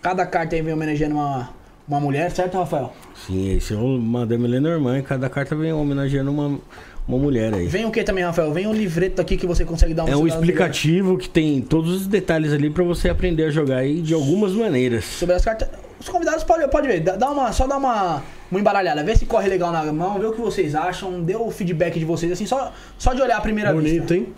Cada 0.02 0.24
carta 0.24 0.56
aí 0.56 0.62
vem 0.62 0.72
homenageando 0.72 1.14
uma, 1.14 1.50
uma 1.86 2.00
mulher, 2.00 2.30
certo, 2.30 2.56
Rafael? 2.56 2.92
Sim, 3.26 3.56
esse 3.56 3.74
é 3.74 3.76
o 3.76 3.98
Madame 3.98 4.46
Lenormand 4.46 4.98
e 4.98 5.02
cada 5.02 5.28
carta 5.28 5.54
vem 5.54 5.72
homenageando 5.72 6.30
uma, 6.30 6.58
uma 7.06 7.18
mulher 7.18 7.52
aí. 7.52 7.66
Vem 7.66 7.84
o 7.84 7.90
que 7.90 8.02
também, 8.02 8.24
Rafael? 8.24 8.50
Vem 8.52 8.66
um 8.66 8.72
livreto 8.72 9.20
aqui 9.20 9.36
que 9.36 9.46
você 9.46 9.64
consegue 9.64 9.92
dar 9.92 10.04
uma 10.04 10.12
É 10.12 10.16
um 10.16 10.26
explicativo 10.26 11.18
que 11.18 11.28
tem 11.28 11.60
todos 11.60 11.92
os 12.02 12.06
detalhes 12.06 12.52
ali 12.52 12.70
pra 12.70 12.82
você 12.82 13.10
aprender 13.10 13.44
a 13.44 13.50
jogar 13.50 13.78
aí 13.78 14.00
de 14.00 14.14
algumas 14.14 14.52
maneiras. 14.52 15.04
sobre 15.04 15.34
as 15.34 15.44
cartas. 15.44 15.68
Os 16.00 16.08
convidados 16.08 16.42
podem 16.44 16.66
pode 16.66 16.88
ver, 16.88 17.00
dá 17.00 17.30
uma, 17.30 17.52
só 17.52 17.66
dá 17.66 17.76
uma, 17.76 18.22
uma 18.50 18.58
embaralhada, 18.58 19.04
vê 19.04 19.14
se 19.14 19.26
corre 19.26 19.50
legal 19.50 19.70
na 19.70 19.92
mão, 19.92 20.18
vê 20.18 20.24
o 20.24 20.32
que 20.32 20.40
vocês 20.40 20.74
acham, 20.74 21.22
dê 21.22 21.36
o 21.36 21.50
feedback 21.50 21.98
de 21.98 22.06
vocês, 22.06 22.32
assim, 22.32 22.46
só, 22.46 22.72
só 22.96 23.12
de 23.12 23.20
olhar 23.20 23.36
a 23.36 23.40
primeira 23.42 23.70
Bonito, 23.70 23.98
vista. 24.00 24.14
hein? 24.14 24.28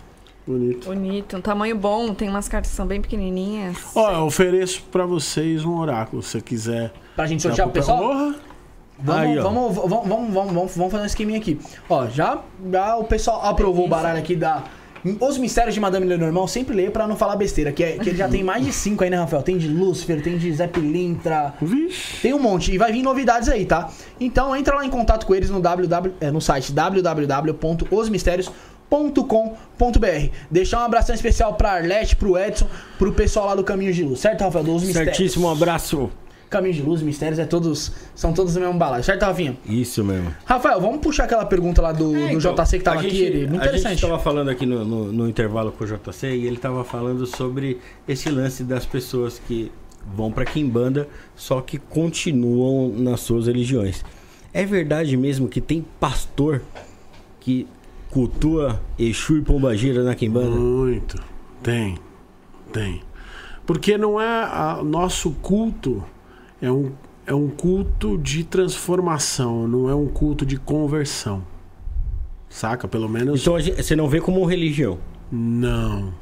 Bonito. 0.45 0.85
Bonito, 0.87 1.37
um 1.37 1.41
tamanho 1.41 1.75
bom, 1.77 2.13
tem 2.13 2.27
umas 2.27 2.49
cartas 2.49 2.71
que 2.71 2.75
são 2.75 2.85
bem 2.85 3.01
pequenininhas. 3.01 3.77
Ó, 3.95 4.11
eu 4.11 4.25
ofereço 4.25 4.83
pra 4.91 5.05
vocês 5.05 5.63
um 5.63 5.77
oráculo, 5.77 6.21
se 6.21 6.31
você 6.31 6.41
quiser. 6.41 6.93
Pra 7.15 7.25
gente 7.25 7.41
sortear 7.41 7.67
pro 7.67 7.73
pessoal? 7.73 7.99
Porra, 7.99 8.35
Vamos, 8.99 9.21
Aí, 9.21 9.39
ó. 9.39 9.43
vamos, 9.43 9.75
vamos, 9.75 9.91
vamos, 9.91 10.07
vamos, 10.33 10.53
vamos, 10.53 10.75
vamos 10.75 10.91
fazer 10.91 11.03
um 11.03 11.07
esqueminha 11.07 11.39
aqui. 11.39 11.59
Ó, 11.89 12.07
já, 12.07 12.39
já 12.71 12.95
o 12.95 13.03
pessoal 13.03 13.41
aprovou 13.43 13.85
o 13.85 13.89
baralho 13.89 14.19
aqui 14.19 14.35
da. 14.35 14.63
Os 15.19 15.37
mistérios 15.37 15.73
de 15.73 15.81
Madame 15.81 16.05
Lenormand, 16.05 16.43
eu 16.43 16.47
sempre 16.47 16.73
leio 16.73 16.89
pra 16.89 17.05
não 17.05 17.17
falar 17.17 17.35
besteira, 17.35 17.73
que, 17.73 17.83
é, 17.83 17.97
que 17.97 18.07
ele 18.09 18.17
já 18.17 18.29
tem 18.29 18.41
mais 18.41 18.63
de 18.65 18.71
cinco 18.71 19.03
aí, 19.03 19.09
né, 19.09 19.17
Rafael? 19.17 19.43
Tem 19.43 19.57
de 19.57 19.67
Lúcifer, 19.67 20.23
tem 20.23 20.37
de 20.37 20.49
Zé 20.53 20.65
Pilintra, 20.65 21.53
Vixe. 21.61 22.21
tem 22.21 22.33
um 22.33 22.39
monte. 22.39 22.71
E 22.71 22.77
vai 22.77 22.93
vir 22.93 23.03
novidades 23.03 23.49
aí, 23.49 23.65
tá? 23.65 23.89
Então 24.17 24.55
entra 24.55 24.75
lá 24.77 24.85
em 24.85 24.89
contato 24.89 25.25
com 25.25 25.35
eles 25.35 25.49
no, 25.49 25.59
www, 25.59 26.13
é, 26.21 26.31
no 26.31 26.39
site 26.39 26.71
www.osmistérios.com.br. 28.93 30.29
Deixar 30.49 30.81
um 30.81 30.85
abração 30.85 31.15
especial 31.15 31.53
pra 31.55 31.73
Arlete, 31.73 32.15
pro 32.15 32.37
Edson, 32.37 32.67
pro 32.97 33.11
pessoal 33.13 33.47
lá 33.47 33.55
do 33.55 33.63
Caminho 33.63 33.91
de 33.93 34.03
Luz, 34.03 34.19
certo, 34.19 34.41
Rafael? 34.41 34.63
Dos 34.63 34.83
Mistérios. 34.83 35.15
Certíssimo, 35.17 35.47
um 35.47 35.51
abraço. 35.51 36.09
Caminho 36.49 36.73
de 36.75 36.81
Luz, 36.83 37.01
Mistérios, 37.01 37.39
é 37.39 37.45
todos, 37.45 37.91
são 38.13 38.31
todos 38.31 38.53
do 38.53 38.59
mesmo 38.59 38.75
balaio, 38.77 39.03
certo, 39.03 39.23
Rafinha? 39.23 39.57
Isso 39.65 40.03
mesmo. 40.03 40.31
Rafael, 40.45 40.79
vamos 40.79 40.99
puxar 41.01 41.23
aquela 41.23 41.45
pergunta 41.45 41.81
lá 41.81 41.91
do, 41.91 42.15
É, 42.15 42.27
do 42.29 42.37
então, 42.37 42.53
JC 42.53 42.77
que 42.77 42.83
tava 42.83 42.99
aqui, 42.99 43.21
ele, 43.21 43.47
muito 43.47 43.61
A 43.63 43.65
gente 43.65 43.77
interessante. 43.79 44.01
tava 44.01 44.19
falando 44.19 44.49
aqui 44.49 44.63
no, 44.63 44.85
no- 44.85 45.11
no 45.11 45.27
intervalo 45.27 45.71
com 45.71 45.83
o 45.83 45.87
JC 45.87 46.27
e 46.27 46.45
ele 46.45 46.57
tava 46.57 46.83
falando 46.83 47.25
sobre 47.25 47.79
esse 48.07 48.29
lance 48.29 48.63
das 48.63 48.85
pessoas 48.85 49.41
que 49.47 49.71
vão 50.15 50.31
pra 50.31 50.45
Quimbanda, 50.45 51.07
só 51.35 51.59
que 51.59 51.79
continuam 51.79 52.89
nas 52.89 53.21
suas 53.21 53.47
religiões. 53.47 54.05
É 54.53 54.63
verdade 54.63 55.17
mesmo 55.17 55.47
que 55.47 55.59
tem 55.59 55.83
pastor 55.99 56.61
que 57.39 57.65
cultua 58.13 58.79
Exu 58.97 59.39
e 59.39 59.41
Pombagira 59.41 60.03
na 60.03 60.13
Quimbanda? 60.13 60.55
Muito. 60.55 61.19
Tem. 61.63 61.97
Tem. 62.71 63.01
Porque 63.65 63.97
não 63.97 64.21
é. 64.21 64.43
A, 64.43 64.81
nosso 64.83 65.31
culto 65.31 66.03
é 66.61 66.71
um, 66.71 66.91
é 67.25 67.33
um 67.33 67.49
culto 67.49 68.17
de 68.17 68.43
transformação, 68.43 69.67
não 69.67 69.89
é 69.89 69.95
um 69.95 70.07
culto 70.07 70.45
de 70.45 70.57
conversão. 70.57 71.43
Saca? 72.47 72.87
Pelo 72.87 73.09
menos. 73.09 73.41
Então 73.41 73.55
você 73.55 73.95
não 73.95 74.07
vê 74.07 74.21
como 74.21 74.45
religião. 74.45 74.99
Não. 75.31 76.13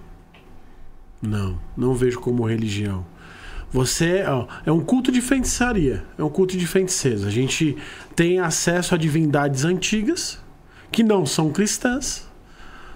Não. 1.21 1.59
Não 1.75 1.93
vejo 1.93 2.21
como 2.21 2.47
religião. 2.47 3.05
Você. 3.69 4.23
ó, 4.25 4.47
é 4.65 4.71
um 4.71 4.79
culto 4.79 5.11
de 5.11 5.19
feitiçaria. 5.19 6.05
É 6.17 6.23
um 6.23 6.29
culto 6.29 6.55
de 6.57 6.65
feiticeiros. 6.65 7.25
A 7.25 7.29
gente 7.29 7.75
tem 8.15 8.39
acesso 8.39 8.95
a 8.95 8.97
divindades 8.97 9.65
antigas 9.65 10.40
que 10.91 11.03
não 11.03 11.25
são 11.25 11.51
cristãs. 11.51 12.29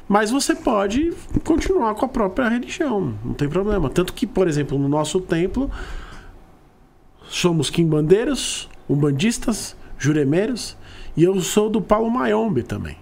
Mas 0.07 0.29
você 0.29 0.53
pode 0.53 1.13
continuar 1.43 1.95
com 1.95 2.05
a 2.05 2.09
própria 2.09 2.47
religião. 2.47 3.15
Não 3.23 3.33
tem 3.33 3.49
problema. 3.49 3.89
Tanto 3.89 4.13
que, 4.13 4.27
por 4.27 4.47
exemplo, 4.47 4.77
no 4.77 4.87
nosso 4.87 5.19
templo. 5.19 5.69
Somos 7.27 7.71
quimbandeiros, 7.71 8.69
umbandistas, 8.87 9.75
juremeiros. 9.97 10.77
E 11.17 11.23
eu 11.23 11.39
sou 11.41 11.69
do 11.69 11.81
Paulo 11.81 12.11
Mayombe 12.11 12.61
também. 12.61 12.97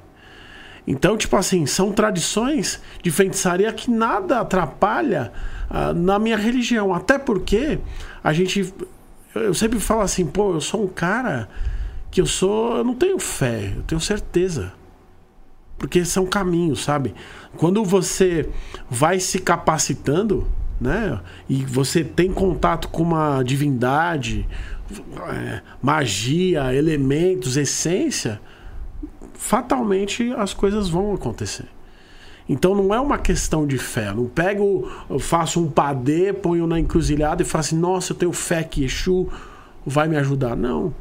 Então, 0.86 1.18
tipo 1.18 1.36
assim, 1.36 1.66
são 1.66 1.92
tradições 1.92 2.82
de 3.02 3.10
feitiçaria 3.12 3.72
que 3.72 3.90
nada 3.90 4.40
atrapalha 4.40 5.32
ah, 5.70 5.94
na 5.94 6.20
minha 6.20 6.38
religião. 6.38 6.94
Até 6.94 7.18
porque 7.18 7.80
a 8.24 8.32
gente. 8.32 8.74
Eu 9.36 9.54
sempre 9.54 9.80
falo 9.80 10.02
assim, 10.02 10.26
pô, 10.26 10.54
eu 10.54 10.62
sou 10.62 10.84
um 10.84 10.88
cara 10.88 11.50
que 12.12 12.22
eu 12.22 12.26
sou. 12.26 12.78
Eu 12.78 12.84
não 12.84 12.96
tenho 12.96 13.20
fé, 13.20 13.74
eu 13.76 13.84
tenho 13.84 14.00
certeza. 14.00 14.72
Porque 15.84 16.06
são 16.06 16.26
caminhos, 16.26 16.82
sabe? 16.82 17.14
Quando 17.58 17.84
você 17.84 18.48
vai 18.90 19.20
se 19.20 19.38
capacitando, 19.38 20.48
né? 20.80 21.20
E 21.50 21.66
você 21.66 22.06
tem 22.06 22.32
contato 22.32 22.88
com 22.88 23.04
uma 23.04 23.44
divindade, 23.44 24.48
é, 25.28 25.62
magia, 25.82 26.74
elementos, 26.74 27.58
essência 27.58 28.40
fatalmente 29.34 30.32
as 30.38 30.54
coisas 30.54 30.88
vão 30.88 31.14
acontecer. 31.14 31.68
Então 32.48 32.74
não 32.74 32.94
é 32.94 33.00
uma 33.02 33.18
questão 33.18 33.68
de 33.68 33.78
fé. 33.78 34.14
Não 34.14 34.26
pego, 34.26 34.90
faço 35.20 35.62
um 35.62 35.70
padê, 35.70 36.32
ponho 36.32 36.66
na 36.66 36.80
encruzilhada 36.80 37.42
e 37.42 37.46
falo 37.46 37.60
assim: 37.60 37.78
nossa, 37.78 38.14
eu 38.14 38.18
tenho 38.18 38.32
fé 38.32 38.64
que 38.64 38.86
Exu 38.86 39.28
vai 39.86 40.08
me 40.08 40.16
ajudar. 40.16 40.56
Não. 40.56 40.96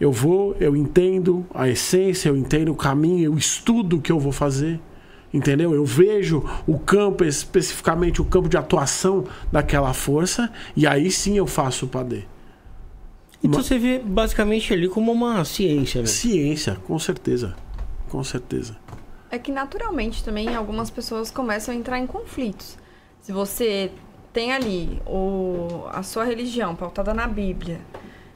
Eu 0.00 0.10
vou, 0.10 0.56
eu 0.58 0.74
entendo 0.74 1.46
a 1.54 1.68
essência, 1.68 2.30
eu 2.30 2.36
entendo 2.36 2.72
o 2.72 2.74
caminho, 2.74 3.24
eu 3.24 3.36
estudo 3.36 3.98
o 3.98 4.00
que 4.00 4.10
eu 4.10 4.18
vou 4.18 4.32
fazer. 4.32 4.80
Entendeu? 5.32 5.72
Eu 5.74 5.84
vejo 5.84 6.42
o 6.66 6.78
campo, 6.78 7.22
especificamente 7.22 8.20
o 8.20 8.24
campo 8.24 8.48
de 8.48 8.56
atuação 8.56 9.24
daquela 9.52 9.92
força, 9.92 10.50
e 10.74 10.86
aí 10.86 11.10
sim 11.10 11.36
eu 11.36 11.46
faço 11.46 11.86
o 11.86 11.88
padê. 11.88 12.24
Então 13.42 13.62
você 13.62 13.78
vê 13.78 13.98
basicamente 13.98 14.72
ali 14.72 14.88
como 14.88 15.12
uma 15.12 15.44
ciência, 15.44 16.00
né? 16.00 16.06
Ciência, 16.06 16.76
com 16.86 16.98
certeza. 16.98 17.54
Com 18.08 18.24
certeza. 18.24 18.76
É 19.30 19.38
que 19.38 19.52
naturalmente 19.52 20.24
também 20.24 20.54
algumas 20.56 20.90
pessoas 20.90 21.30
começam 21.30 21.72
a 21.72 21.76
entrar 21.76 21.98
em 21.98 22.06
conflitos. 22.06 22.76
Se 23.22 23.30
você 23.30 23.92
tem 24.32 24.52
ali 24.52 25.00
o, 25.06 25.84
a 25.92 26.02
sua 26.02 26.24
religião 26.24 26.74
pautada 26.74 27.14
na 27.14 27.26
Bíblia, 27.26 27.80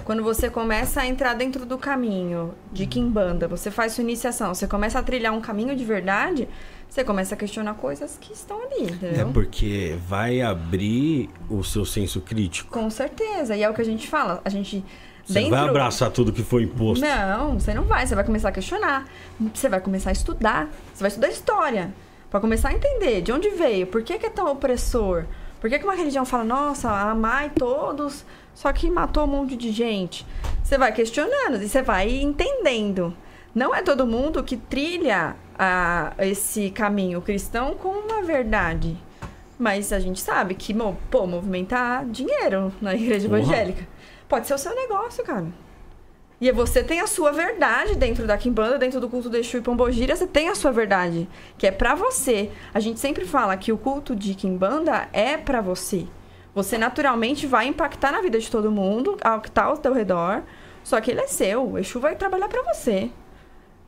quando 0.04 0.22
você 0.22 0.50
começa 0.50 1.00
a 1.00 1.06
entrar 1.06 1.34
dentro 1.34 1.64
do 1.64 1.78
caminho 1.78 2.54
de 2.72 2.86
Kimbanda, 2.86 3.48
você 3.48 3.70
faz 3.70 3.92
sua 3.92 4.02
iniciação, 4.04 4.54
você 4.54 4.66
começa 4.66 4.98
a 4.98 5.02
trilhar 5.02 5.32
um 5.32 5.40
caminho 5.40 5.74
de 5.74 5.84
verdade, 5.84 6.48
você 6.88 7.02
começa 7.02 7.34
a 7.34 7.38
questionar 7.38 7.74
coisas 7.74 8.16
que 8.20 8.32
estão 8.32 8.60
ali, 8.62 8.82
É 8.82 8.92
entendeu? 8.92 9.30
porque 9.32 9.96
vai 10.06 10.40
abrir 10.40 11.30
o 11.48 11.64
seu 11.64 11.84
senso 11.84 12.20
crítico. 12.20 12.70
Com 12.70 12.88
certeza. 12.90 13.56
E 13.56 13.62
é 13.62 13.68
o 13.70 13.74
que 13.74 13.80
a 13.80 13.84
gente 13.84 14.06
fala. 14.06 14.40
A 14.44 14.48
gente. 14.48 14.84
Você 15.26 15.40
não 15.40 15.50
vai 15.50 15.60
abraçar 15.68 16.10
tudo 16.10 16.32
que 16.32 16.42
foi 16.42 16.64
imposto. 16.64 17.04
Não, 17.04 17.58
você 17.58 17.72
não 17.72 17.84
vai. 17.84 18.06
Você 18.06 18.14
vai 18.14 18.24
começar 18.24 18.50
a 18.50 18.52
questionar. 18.52 19.06
Você 19.54 19.68
vai 19.70 19.80
começar 19.80 20.10
a 20.10 20.12
estudar. 20.12 20.68
Você 20.92 21.00
vai 21.00 21.08
estudar 21.08 21.28
história. 21.28 21.92
Pra 22.30 22.40
começar 22.40 22.68
a 22.68 22.74
entender 22.74 23.22
de 23.22 23.32
onde 23.32 23.48
veio. 23.50 23.86
Por 23.86 24.02
que, 24.02 24.18
que 24.18 24.26
é 24.26 24.30
tão 24.30 24.52
opressor? 24.52 25.24
Por 25.60 25.70
que, 25.70 25.78
que 25.78 25.84
uma 25.84 25.94
religião 25.94 26.24
fala, 26.24 26.44
nossa, 26.44 26.90
amai 26.90 27.50
todos, 27.50 28.24
só 28.54 28.72
que 28.72 28.90
matou 28.90 29.24
um 29.24 29.28
monte 29.28 29.56
de 29.56 29.70
gente? 29.70 30.26
Você 30.62 30.76
vai 30.76 30.92
questionando 30.92 31.62
e 31.62 31.68
você 31.68 31.82
vai 31.82 32.10
entendendo. 32.10 33.14
Não 33.54 33.74
é 33.74 33.82
todo 33.82 34.06
mundo 34.06 34.42
que 34.42 34.56
trilha 34.56 35.36
a, 35.58 36.12
esse 36.18 36.70
caminho 36.70 37.22
cristão 37.22 37.74
com 37.74 37.88
uma 37.88 38.22
verdade. 38.22 38.96
Mas 39.58 39.92
a 39.92 40.00
gente 40.00 40.20
sabe 40.20 40.54
que, 40.54 40.74
pô, 41.10 41.26
movimentar 41.26 42.04
dinheiro 42.06 42.72
na 42.80 42.94
igreja 42.94 43.28
Porra. 43.28 43.40
evangélica 43.40 43.86
pode 44.28 44.46
ser 44.46 44.54
o 44.54 44.58
seu 44.58 44.74
negócio, 44.74 45.24
cara. 45.24 45.46
E 46.40 46.50
você 46.50 46.82
tem 46.82 47.00
a 47.00 47.06
sua 47.06 47.32
verdade 47.32 47.94
dentro 47.94 48.26
da 48.26 48.36
Kimbanda, 48.36 48.78
dentro 48.78 49.00
do 49.00 49.08
culto 49.08 49.30
de 49.30 49.38
Exu 49.38 49.58
e 49.58 49.60
Pombogira, 49.60 50.14
você 50.14 50.26
tem 50.26 50.48
a 50.48 50.54
sua 50.54 50.72
verdade, 50.72 51.28
que 51.56 51.66
é 51.66 51.70
pra 51.70 51.94
você. 51.94 52.50
A 52.72 52.80
gente 52.80 52.98
sempre 53.00 53.24
fala 53.24 53.56
que 53.56 53.72
o 53.72 53.78
culto 53.78 54.14
de 54.16 54.34
Kimbanda 54.34 55.08
é 55.12 55.36
pra 55.36 55.60
você. 55.60 56.06
Você 56.54 56.76
naturalmente 56.76 57.46
vai 57.46 57.66
impactar 57.66 58.12
na 58.12 58.20
vida 58.20 58.38
de 58.38 58.50
todo 58.50 58.70
mundo, 58.70 59.16
ao 59.22 59.40
que 59.40 59.50
tá 59.50 59.64
ao 59.64 59.76
teu 59.76 59.92
redor, 59.92 60.42
só 60.82 61.00
que 61.00 61.10
ele 61.10 61.20
é 61.20 61.26
seu. 61.26 61.70
O 61.70 61.78
Exu 61.78 61.98
vai 61.98 62.14
trabalhar 62.14 62.48
pra 62.48 62.62
você. 62.62 63.10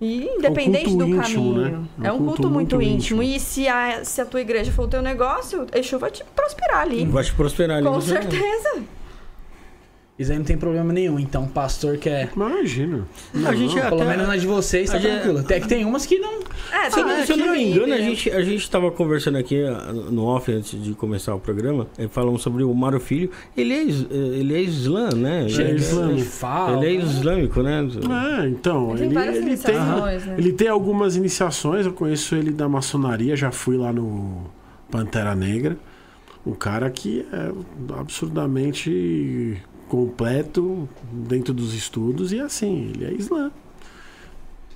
E 0.01 0.27
independente 0.27 0.85
culto 0.91 0.99
do 0.99 1.17
íntimo, 1.17 1.55
caminho. 1.55 1.89
né? 1.97 2.09
É 2.09 2.13
um 2.13 2.19
culto, 2.19 2.51
muito, 2.51 2.83
íntimo. 2.83 3.23
E 3.23 3.41
se 3.41 3.67
a, 3.67 4.05
se 4.05 4.21
a 4.21 4.27
tua 4.27 4.41
igreja 4.41 4.71
for 4.71 4.85
o 4.85 4.89
teu 4.89 5.01
negócio, 5.01 5.67
Exu 5.75 5.99
vai 5.99 6.11
te 6.11 6.23
prosperar 6.35 6.81
ali. 6.81 7.05
Vai 7.07 7.25
te 7.25 7.33
prosperar 7.33 7.79
ali. 7.79 7.87
Com 7.87 8.01
certeza. 8.01 8.83
Isso 10.19 10.33
aí 10.33 10.39
não 10.39 10.47
tem 10.47 10.57
problema 10.57 10.95
nenhum. 10.95 11.19
Então, 11.19 11.45
o 11.45 11.49
pastor 11.49 11.99
quer. 11.99 12.31
Imagina. 12.35 13.07
A 13.47 13.55
gente 13.55 13.75
Pelo 13.75 13.87
até- 14.01 14.05
menos 14.07 14.27
na 14.27 14.37
de 14.39 14.47
vocês 14.47 14.89
tá 14.89 14.97
a 14.97 14.99
gente- 14.99 15.13
tranquilo. 15.13 15.39
Até 15.41 15.61
que 15.61 15.69
tem 15.69 15.85
umas 15.85 16.07
que 16.07 16.19
não. 16.19 16.41
É, 16.73 16.89
Se, 16.89 16.99
eu- 17.01 17.05
tem 17.07 17.27
se 17.27 17.33
eu 17.33 17.37
não 17.37 17.53
me 17.53 17.63
engano, 17.65 17.85
a 17.93 17.99
né? 17.99 18.03
gente, 18.03 18.31
a 18.31 18.41
gente 18.41 18.71
tava 18.71 18.91
conversando 18.91 19.37
aqui 19.37 19.63
ah, 19.63 19.93
no 19.93 20.25
off 20.25 20.51
antes 20.51 20.83
de 20.83 20.95
começar 20.95 21.35
o 21.35 21.39
programa, 21.39 21.87
eh, 21.99 22.09
falamos 22.09 22.41
sobre 22.41 22.65
o 22.65 22.73
Mário 22.75 22.99
Filho. 22.99 23.31
Ele 23.55 23.75
é, 23.75 23.83
eh, 23.83 24.39
ele 24.39 24.55
é 24.55 24.61
islã, 24.63 25.11
né? 25.15 25.41
Ele 25.43 25.51
Chega, 25.51 25.71
é, 25.71 25.75
islâmico. 25.75 26.27
fala. 26.31 26.79
ele 26.87 26.97
é 26.97 26.99
islâmico, 27.05 27.63
né? 27.63 27.87
É, 28.43 28.49
então, 28.49 28.97
Tem 28.97 29.07
ele, 29.11 29.19
ele 29.19 29.57
tem, 29.59 29.75
né? 29.75 30.35
ele 30.39 30.53
tem 30.55 30.69
algumas 30.69 31.15
iniciações, 31.17 31.85
eu 31.85 31.93
conheço 31.93 32.35
ele 32.35 32.53
da 32.53 32.67
maçonaria, 32.67 33.37
já 33.37 33.51
fui 33.51 33.77
lá 33.77 33.93
no 33.93 34.47
Pantera 34.91 35.35
Negra. 35.35 35.77
Um 36.47 36.53
cara 36.55 36.89
que 36.91 37.27
é 37.33 37.51
absurdamente 38.01 39.61
completo 39.89 40.89
dentro 41.11 41.55
dos 41.55 41.75
estudos 41.75 42.33
e 42.33 42.41
assim, 42.41 42.93
ele 42.95 43.05
é 43.05 43.13
islã. 43.13 43.51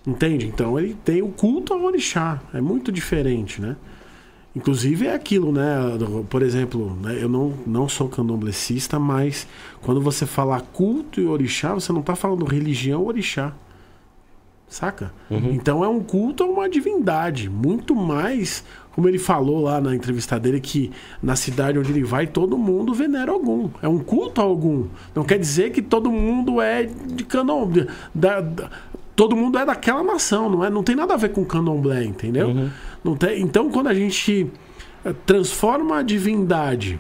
Entende? 0.07 0.47
Então 0.47 0.79
ele 0.79 0.95
tem 1.05 1.23
o 1.23 1.29
culto 1.29 1.75
ao 1.75 1.83
orixá, 1.83 2.41
é 2.55 2.61
muito 2.61 2.91
diferente, 2.91 3.61
né? 3.61 3.77
Inclusive 4.55 5.07
é 5.07 5.15
aquilo, 5.15 5.53
né? 5.53 5.77
Por 6.29 6.43
exemplo, 6.43 6.97
né, 7.01 7.17
eu 7.23 7.29
não, 7.29 7.55
não 7.67 7.89
sou 7.89 8.09
candomblessista, 8.09 8.99
mas 8.99 9.47
quando 9.81 10.01
você 10.01 10.27
fala 10.27 10.61
culto 10.61 11.21
e 11.21 11.27
orixá, 11.27 11.73
você 11.73 11.93
não 11.93 12.01
está 12.01 12.17
falando 12.17 12.45
religião 12.45 13.05
orixá. 13.05 13.55
Saca? 14.69 15.13
Então 15.53 15.85
é 15.85 15.89
um 15.89 16.01
culto 16.01 16.45
a 16.45 16.47
uma 16.47 16.69
divindade. 16.69 17.49
Muito 17.51 17.93
mais, 17.95 18.65
como 18.93 19.09
ele 19.09 19.19
falou 19.19 19.61
lá 19.63 19.81
na 19.81 19.95
entrevista 19.95 20.39
dele, 20.39 20.61
que 20.61 20.91
na 21.23 21.37
cidade 21.37 21.79
onde 21.79 21.91
ele 21.93 22.03
vai, 22.03 22.27
todo 22.27 22.59
mundo 22.59 22.93
venera 22.93 23.31
algum. 23.33 23.71
É 23.81 23.89
um 23.89 23.99
culto 23.99 24.41
a 24.41 24.45
algum. 24.45 24.87
Não 25.15 25.23
quer 25.25 25.39
dizer 25.39 25.71
que 25.71 25.81
todo 25.81 26.11
mundo 26.11 26.61
é 26.61 26.85
de 26.85 27.25
candomblé. 27.25 27.87
Da, 28.15 28.41
da- 28.41 28.71
todo 29.15 29.37
mundo 29.37 29.59
é 29.59 29.67
daquela 29.67 30.03
nação, 30.03 30.49
não, 30.51 30.65
é, 30.65 30.71
não 30.71 30.83
tem 30.83 30.97
nada 30.97 31.13
a 31.15 31.17
ver 31.17 31.29
com 31.31 31.45
candomblé, 31.45 32.05
entendeu? 32.05 32.49
Não 33.05 33.15
tem, 33.17 33.41
então, 33.43 33.71
quando 33.71 33.89
a 33.89 33.95
gente 33.95 34.51
eh, 35.05 35.15
transforma 35.27 35.99
a 35.99 36.03
divindade 36.03 36.99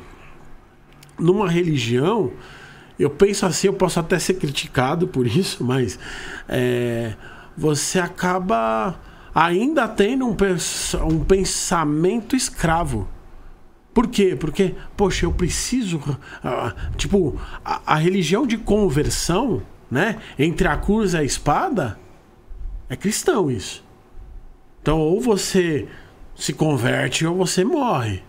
numa 1.19 1.49
religião, 1.49 2.31
eu 2.99 3.09
penso 3.11 3.47
assim, 3.47 3.67
eu 3.69 3.73
posso 3.73 3.99
até 3.99 4.19
ser 4.19 4.35
criticado 4.35 5.09
por 5.09 5.27
isso, 5.27 5.65
mas 5.65 5.99
é, 6.49 7.15
você 7.57 7.99
acaba 7.99 8.99
ainda 9.35 9.86
tendo 9.89 10.27
um, 10.27 10.35
pens- 10.35 10.94
um 10.94 11.23
pensamento 11.24 12.35
escravo. 12.36 13.09
Por 13.93 14.07
quê? 14.07 14.36
Porque, 14.39 14.74
poxa, 14.97 15.27
eu 15.27 15.32
preciso. 15.32 16.01
ah, 16.44 16.74
tipo, 16.97 17.39
a, 17.65 17.94
a 17.94 17.97
religião 17.97 18.47
de 18.47 18.57
conversão, 18.57 19.62
né? 19.90 20.19
Entre 20.39 20.69
a 20.69 20.77
cruz 20.77 21.15
e 21.15 21.19
a 21.19 21.24
espada, 21.24 21.98
é 22.89 22.97
cristão 22.97 23.51
isso. 23.51 23.85
Então, 24.81 24.98
ou 24.98 25.20
você 25.20 25.89
se 26.36 26.52
converte 26.52 27.27
ou 27.27 27.36
você 27.36 27.65
morre. 27.65 28.23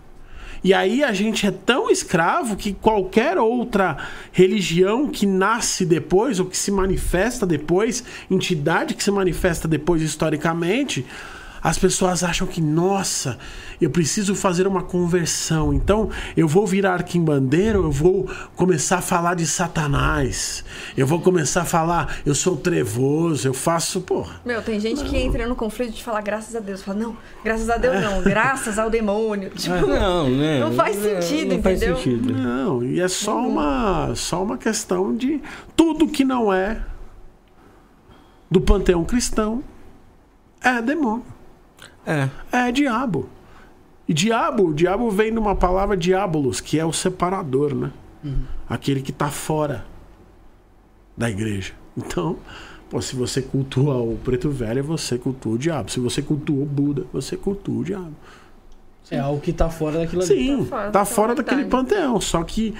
E 0.63 0.73
aí 0.73 1.03
a 1.03 1.11
gente 1.11 1.47
é 1.47 1.51
tão 1.51 1.89
escravo 1.89 2.55
que 2.55 2.71
qualquer 2.71 3.37
outra 3.39 3.97
religião 4.31 5.07
que 5.07 5.25
nasce 5.25 5.85
depois 5.85 6.39
ou 6.39 6.45
que 6.45 6.57
se 6.57 6.71
manifesta 6.71 7.47
depois, 7.47 8.03
entidade 8.29 8.93
que 8.93 9.03
se 9.03 9.09
manifesta 9.09 9.67
depois 9.67 10.03
historicamente, 10.03 11.05
as 11.61 11.77
pessoas 11.77 12.23
acham 12.23 12.47
que, 12.47 12.59
nossa, 12.59 13.37
eu 13.79 13.89
preciso 13.89 14.33
fazer 14.33 14.65
uma 14.65 14.81
conversão. 14.81 15.73
Então, 15.73 16.09
eu 16.35 16.47
vou 16.47 16.65
virar 16.65 17.03
quimbandeiro, 17.03 17.83
eu 17.83 17.91
vou 17.91 18.29
começar 18.55 18.97
a 18.97 19.01
falar 19.01 19.35
de 19.35 19.45
Satanás. 19.45 20.63
Eu 20.97 21.05
vou 21.05 21.21
começar 21.21 21.61
a 21.61 21.65
falar, 21.65 22.17
eu 22.25 22.33
sou 22.33 22.57
trevoso, 22.57 23.47
eu 23.47 23.53
faço, 23.53 24.01
porra. 24.01 24.41
Meu, 24.45 24.61
tem 24.61 24.79
gente 24.79 25.03
que 25.03 25.17
entra 25.17 25.47
no 25.47 25.55
conflito 25.55 25.93
de 25.93 26.03
falar 26.03 26.21
graças 26.21 26.55
a 26.55 26.59
Deus. 26.59 26.81
Fala, 26.81 26.99
não, 26.99 27.17
graças 27.43 27.69
a 27.69 27.77
Deus 27.77 28.01
não, 28.01 28.21
graças 28.23 28.79
ao 28.79 28.89
demônio. 28.89 29.51
Tipo, 29.51 29.87
Não, 29.87 30.29
né? 30.29 30.59
Não 30.59 30.71
faz 30.73 30.95
sentido, 30.95 31.55
não 31.55 31.61
faz 31.61 31.77
entendeu? 31.77 31.97
sentido. 31.97 32.33
Não, 32.33 32.83
e 32.83 32.99
é 32.99 33.07
só 33.07 33.37
uma, 33.37 34.13
só 34.15 34.43
uma 34.43 34.57
questão 34.57 35.15
de 35.15 35.41
tudo 35.75 36.07
que 36.07 36.23
não 36.23 36.51
é 36.51 36.81
do 38.49 38.59
panteão 38.59 39.03
cristão 39.05 39.63
é 40.61 40.81
demônio, 40.81 41.23
É. 42.05 42.29
é 42.51 42.71
diabo. 42.71 43.29
E 44.07 44.13
diabo, 44.13 44.69
o 44.69 44.73
diabo 44.73 45.09
vem 45.09 45.31
de 45.31 45.39
uma 45.39 45.55
palavra 45.55 45.95
diabolos, 45.95 46.59
que 46.59 46.77
é 46.77 46.85
o 46.85 46.91
separador, 46.91 47.73
né? 47.73 47.91
Aquele 48.67 49.01
que 49.01 49.11
tá 49.11 49.29
fora 49.29 49.85
da 51.15 51.29
igreja. 51.29 51.73
Então, 51.97 52.37
pô, 52.89 53.01
se 53.01 53.15
você 53.15 53.41
cultua 53.41 53.97
o 53.97 54.17
preto 54.23 54.49
velho, 54.49 54.83
você 54.83 55.17
cultua 55.17 55.53
o 55.53 55.57
diabo. 55.57 55.91
Se 55.91 55.99
você 55.99 56.21
cultua 56.21 56.61
o 56.61 56.65
Buda, 56.65 57.05
você 57.11 57.37
cultua 57.37 57.81
o 57.81 57.83
diabo. 57.83 58.13
É 59.09 59.19
algo 59.19 59.41
que 59.41 59.51
tá 59.51 59.69
fora 59.69 59.99
daquilo 59.99 60.21
ali. 60.21 60.27
Sim, 60.33 60.57
Tá 60.57 60.65
fora 60.65 60.91
tá 60.91 61.05
fora 61.05 61.35
daquele 61.35 61.65
panteão. 61.65 62.21
Só 62.21 62.43
que 62.43 62.73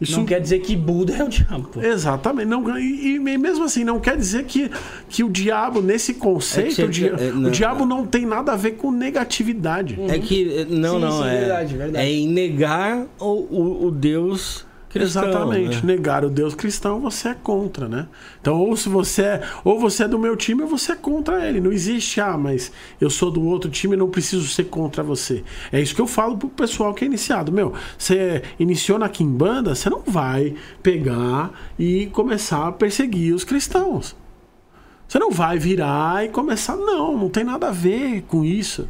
isso 0.00 0.18
Não 0.18 0.26
quer 0.26 0.40
dizer 0.40 0.58
que 0.58 0.76
Buda 0.76 1.14
é 1.14 1.24
o 1.24 1.28
diabo, 1.28 1.68
pô. 1.72 1.80
Exatamente. 1.80 2.46
Não, 2.46 2.78
e, 2.78 3.14
e 3.14 3.18
mesmo 3.38 3.64
assim, 3.64 3.82
não 3.82 3.98
quer 3.98 4.16
dizer 4.16 4.44
que, 4.44 4.70
que 5.08 5.24
o 5.24 5.28
diabo, 5.30 5.80
nesse 5.80 6.12
conceito, 6.14 6.82
É 6.82 6.84
o, 6.84 6.92
você- 6.92 7.06
é, 7.06 7.30
o 7.30 7.36
não. 7.36 7.50
diabo 7.50 7.86
não 7.86 8.04
tem 8.06 8.26
nada 8.26 8.52
a 8.52 8.56
ver 8.56 8.72
com 8.72 8.90
negatividade. 8.90 9.98
É 10.08 10.18
que. 10.18 10.66
Não, 10.68 10.96
Sim, 10.96 11.00
não. 11.00 11.22
sim, 11.22 11.28
é, 11.28 11.38
verdade, 11.40 11.76
verdade. 11.76 12.04
é 12.06 12.10
em 12.12 12.28
negar 12.28 13.06
o, 13.18 13.24
o, 13.24 13.86
o 13.86 13.90
Deus 13.90 14.65
cristão. 14.98 15.28
Exatamente. 15.28 15.76
né? 15.76 15.94
Negar 15.94 16.24
o 16.24 16.30
Deus 16.30 16.54
cristão, 16.54 17.00
você 17.00 17.28
é 17.28 17.34
contra, 17.34 17.88
né? 17.88 18.06
Então, 18.40 18.58
ou 18.58 18.76
se 18.76 18.88
você 18.88 19.22
é, 19.22 19.42
ou 19.64 19.78
você 19.78 20.04
é 20.04 20.08
do 20.08 20.18
meu 20.18 20.36
time, 20.36 20.62
ou 20.62 20.68
você 20.68 20.92
é 20.92 20.96
contra 20.96 21.46
ele. 21.46 21.60
Não 21.60 21.72
existe, 21.72 22.20
ah, 22.20 22.36
mas 22.36 22.72
eu 23.00 23.10
sou 23.10 23.30
do 23.30 23.42
outro 23.44 23.70
time, 23.70 23.96
não 23.96 24.08
preciso 24.08 24.46
ser 24.48 24.64
contra 24.64 25.02
você. 25.02 25.44
É 25.72 25.80
isso 25.80 25.94
que 25.94 26.00
eu 26.00 26.06
falo 26.06 26.36
pro 26.36 26.48
pessoal 26.48 26.94
que 26.94 27.04
é 27.04 27.06
iniciado. 27.06 27.52
Meu, 27.52 27.72
você 27.98 28.42
iniciou 28.58 28.98
na 28.98 29.08
Kimbanda, 29.08 29.74
você 29.74 29.90
não 29.90 30.02
vai 30.06 30.54
pegar 30.82 31.50
e 31.78 32.06
começar 32.06 32.68
a 32.68 32.72
perseguir 32.72 33.34
os 33.34 33.44
cristãos. 33.44 34.16
Você 35.08 35.18
não 35.18 35.30
vai 35.30 35.58
virar 35.58 36.24
e 36.24 36.28
começar. 36.28 36.76
Não, 36.76 37.16
não 37.16 37.28
tem 37.28 37.44
nada 37.44 37.68
a 37.68 37.72
ver 37.72 38.22
com 38.22 38.44
isso. 38.44 38.88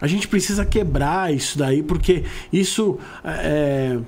A 0.00 0.06
gente 0.06 0.28
precisa 0.28 0.64
quebrar 0.64 1.34
isso 1.34 1.58
daí, 1.58 1.82
porque 1.82 2.24
isso 2.52 2.98
é. 3.24 3.98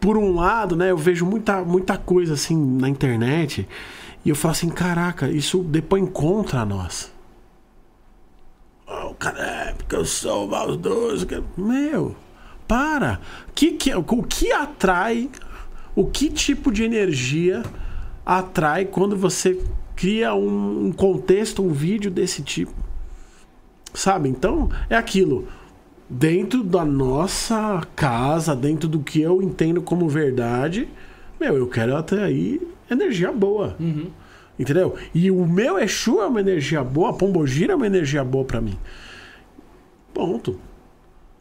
Por 0.00 0.16
um 0.16 0.34
lado, 0.34 0.76
né, 0.76 0.90
eu 0.90 0.96
vejo 0.96 1.24
muita, 1.24 1.62
muita 1.62 1.96
coisa 1.96 2.34
assim 2.34 2.56
na 2.56 2.88
internet 2.88 3.66
e 4.24 4.28
eu 4.28 4.34
falo 4.34 4.52
assim, 4.52 4.68
caraca, 4.68 5.28
isso 5.30 5.62
depõe 5.62 6.04
contra 6.04 6.64
nós. 6.64 7.12
Oh, 8.86 9.14
cara, 9.14 9.40
é 9.40 9.72
porque 9.72 9.96
eu 9.96 10.04
sou 10.04 10.48
maldoso. 10.48 11.26
Meu, 11.56 12.14
para. 12.66 13.20
Que, 13.54 13.72
que, 13.72 13.94
o 13.94 14.22
que 14.22 14.52
atrai, 14.52 15.30
o 15.94 16.06
que 16.06 16.28
tipo 16.28 16.70
de 16.70 16.84
energia 16.84 17.62
atrai 18.24 18.84
quando 18.84 19.16
você 19.16 19.60
cria 19.94 20.34
um, 20.34 20.86
um 20.86 20.92
contexto, 20.92 21.62
um 21.62 21.72
vídeo 21.72 22.10
desse 22.10 22.42
tipo? 22.42 22.74
Sabe? 23.94 24.28
Então, 24.28 24.70
é 24.90 24.96
aquilo. 24.96 25.48
Dentro 26.08 26.62
da 26.62 26.84
nossa 26.84 27.82
casa, 27.96 28.54
dentro 28.54 28.88
do 28.88 29.00
que 29.00 29.20
eu 29.20 29.42
entendo 29.42 29.82
como 29.82 30.08
verdade, 30.08 30.88
meu, 31.40 31.56
eu 31.56 31.66
quero 31.66 31.96
atrair 31.96 32.60
energia 32.90 33.32
boa. 33.32 33.76
Entendeu? 34.58 34.94
E 35.14 35.30
o 35.30 35.46
meu 35.46 35.78
Exu 35.78 36.20
é 36.20 36.26
uma 36.26 36.40
energia 36.40 36.82
boa, 36.82 37.10
a 37.10 37.12
Pombogira 37.12 37.72
é 37.72 37.76
uma 37.76 37.86
energia 37.86 38.24
boa 38.24 38.44
pra 38.44 38.60
mim. 38.60 38.78
Ponto. 40.14 40.58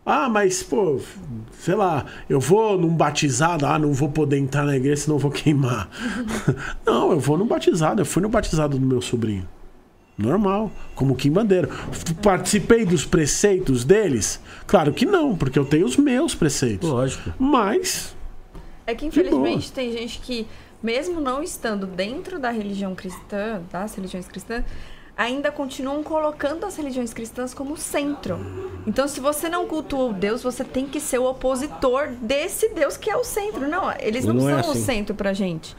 Ah, 0.05 0.29
mas, 0.29 0.61
pô, 0.61 0.99
sei 1.59 1.73
lá, 1.73 2.05
eu 2.29 2.39
vou 2.39 2.77
num 2.77 2.93
batizado, 2.93 3.65
ah, 3.65 3.79
não 3.79 3.91
vou 3.91 4.09
poder 4.09 4.37
entrar 4.37 4.63
na 4.63 4.75
igreja, 4.75 5.03
senão 5.03 5.15
eu 5.15 5.19
vou 5.19 5.31
queimar. 5.31 5.89
não, 6.85 7.11
eu 7.11 7.19
vou 7.19 7.37
num 7.37 7.47
batizado, 7.47 8.01
eu 8.01 8.05
fui 8.05 8.21
no 8.21 8.29
batizado 8.29 8.77
do 8.77 8.85
meu 8.85 9.01
sobrinho. 9.01 9.47
Normal, 10.17 10.71
como 10.93 11.15
Kim 11.15 11.31
Bandeira. 11.31 11.67
Participei 12.21 12.85
dos 12.85 13.05
preceitos 13.05 13.83
deles? 13.83 14.39
Claro 14.65 14.93
que 14.93 15.05
não, 15.05 15.35
porque 15.35 15.59
eu 15.59 15.65
tenho 15.65 15.85
os 15.85 15.97
meus 15.97 16.33
preceitos. 16.33 16.89
Lógico. 16.89 17.33
Mas, 17.37 18.15
É 18.87 18.95
que 18.95 19.05
infelizmente 19.05 19.71
tem 19.71 19.91
gente 19.91 20.19
que, 20.19 20.47
mesmo 20.81 21.19
não 21.19 21.43
estando 21.43 21.85
dentro 21.85 22.39
da 22.39 22.49
religião 22.49 22.95
cristã, 22.95 23.61
das 23.71 23.93
religiões 23.95 24.27
cristãs, 24.27 24.63
ainda 25.17 25.51
continuam 25.51 26.03
colocando 26.03 26.65
as 26.65 26.75
religiões 26.75 27.13
cristãs 27.13 27.53
como 27.53 27.75
centro. 27.77 28.37
Então, 28.87 29.07
se 29.07 29.19
você 29.19 29.49
não 29.49 29.65
cultua 29.65 30.05
o 30.09 30.13
Deus, 30.13 30.43
você 30.43 30.63
tem 30.63 30.85
que 30.85 30.99
ser 30.99 31.19
o 31.19 31.25
opositor 31.29 32.09
desse 32.21 32.69
Deus 32.69 32.95
que 32.97 33.09
é 33.09 33.17
o 33.17 33.23
centro. 33.23 33.67
Não, 33.67 33.91
eles 33.99 34.23
não, 34.25 34.33
Não 34.35 34.49
é 34.49 34.61
são 34.61 34.69
o 34.69 34.73
assim. 34.73 34.83
centro 34.83 35.15
pra 35.15 35.33
gente. 35.33 35.75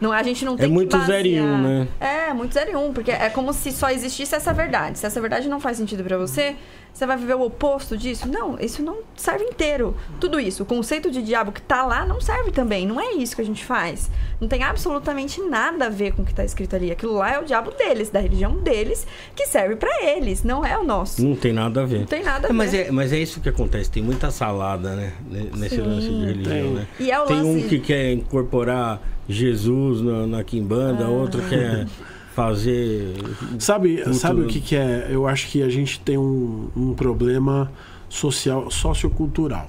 Não, 0.00 0.12
a 0.12 0.22
gente 0.22 0.44
não 0.44 0.56
tem 0.56 0.68
muito 0.68 0.90
que 0.90 0.96
basear... 0.96 1.16
zero 1.22 1.28
e 1.28 1.40
um, 1.40 1.58
né? 1.62 1.88
É, 2.00 2.32
muito 2.32 2.54
zero 2.54 2.70
e 2.70 2.76
um, 2.76 2.92
porque 2.92 3.10
é 3.10 3.28
como 3.30 3.52
se 3.52 3.72
só 3.72 3.90
existisse 3.90 4.34
essa 4.34 4.52
verdade. 4.52 4.98
Se 4.98 5.06
essa 5.06 5.20
verdade 5.20 5.48
não 5.48 5.58
faz 5.58 5.76
sentido 5.76 6.04
pra 6.04 6.16
você, 6.16 6.54
você 6.94 7.04
vai 7.04 7.16
viver 7.16 7.34
o 7.34 7.42
oposto 7.42 7.96
disso? 7.96 8.28
Não, 8.28 8.56
isso 8.60 8.80
não 8.80 8.98
serve 9.16 9.44
inteiro. 9.44 9.96
Tudo 10.20 10.38
isso, 10.38 10.62
o 10.62 10.66
conceito 10.66 11.10
de 11.10 11.20
diabo 11.22 11.50
que 11.50 11.60
tá 11.60 11.84
lá 11.84 12.06
não 12.06 12.20
serve 12.20 12.52
também. 12.52 12.86
Não 12.86 13.00
é 13.00 13.12
isso 13.14 13.34
que 13.34 13.42
a 13.42 13.44
gente 13.44 13.64
faz. 13.64 14.08
Não 14.40 14.46
tem 14.46 14.62
absolutamente 14.62 15.40
nada 15.40 15.86
a 15.86 15.88
ver 15.88 16.12
com 16.12 16.22
o 16.22 16.24
que 16.24 16.32
tá 16.34 16.44
escrito 16.44 16.76
ali. 16.76 16.92
Aquilo 16.92 17.14
lá 17.14 17.34
é 17.34 17.38
o 17.40 17.44
diabo 17.44 17.72
deles, 17.72 18.08
da 18.08 18.20
religião 18.20 18.56
deles, 18.58 19.04
que 19.34 19.46
serve 19.48 19.74
pra 19.74 19.90
eles, 20.04 20.44
não 20.44 20.64
é 20.64 20.78
o 20.78 20.84
nosso. 20.84 21.20
Não 21.26 21.34
tem 21.34 21.52
nada 21.52 21.82
a 21.82 21.84
ver. 21.86 21.98
Não 22.00 22.06
tem 22.06 22.22
nada 22.22 22.46
a 22.46 22.50
É, 22.50 22.52
mas, 22.52 22.70
ver. 22.70 22.86
é, 22.86 22.90
mas 22.92 23.12
é 23.12 23.18
isso 23.18 23.40
que 23.40 23.48
acontece. 23.48 23.90
Tem 23.90 24.02
muita 24.02 24.30
salada, 24.30 24.94
né? 24.94 25.12
ne- 25.28 25.50
Nesse 25.56 25.74
Sim, 25.74 25.82
lance 25.82 26.08
de 26.08 26.24
religião, 26.24 26.52
tem. 26.54 26.70
né? 26.74 26.86
E 27.00 27.10
é 27.10 27.20
o 27.20 27.24
tem 27.26 27.42
um 27.42 27.54
lance- 27.54 27.68
que 27.68 27.80
quer 27.80 28.12
incorporar 28.12 29.00
Jesus 29.28 30.00
na, 30.00 30.26
na 30.26 30.44
Quimbanda, 30.44 31.04
Ah. 31.04 31.08
outro 31.08 31.42
quer 31.48 31.86
fazer. 32.34 33.14
sabe, 33.58 33.96
Culto- 33.96 34.14
sabe 34.14 34.40
o 34.42 34.46
que, 34.46 34.60
que 34.60 34.76
é? 34.76 35.08
Eu 35.10 35.26
acho 35.26 35.48
que 35.48 35.62
a 35.62 35.68
gente 35.68 36.00
tem 36.00 36.16
um, 36.16 36.70
um 36.76 36.94
problema 36.94 37.70
social, 38.08 38.70
sociocultural. 38.70 39.68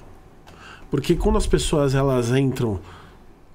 Porque 0.90 1.16
quando 1.16 1.38
as 1.38 1.46
pessoas 1.48 1.94
elas 1.94 2.32
entram 2.32 2.80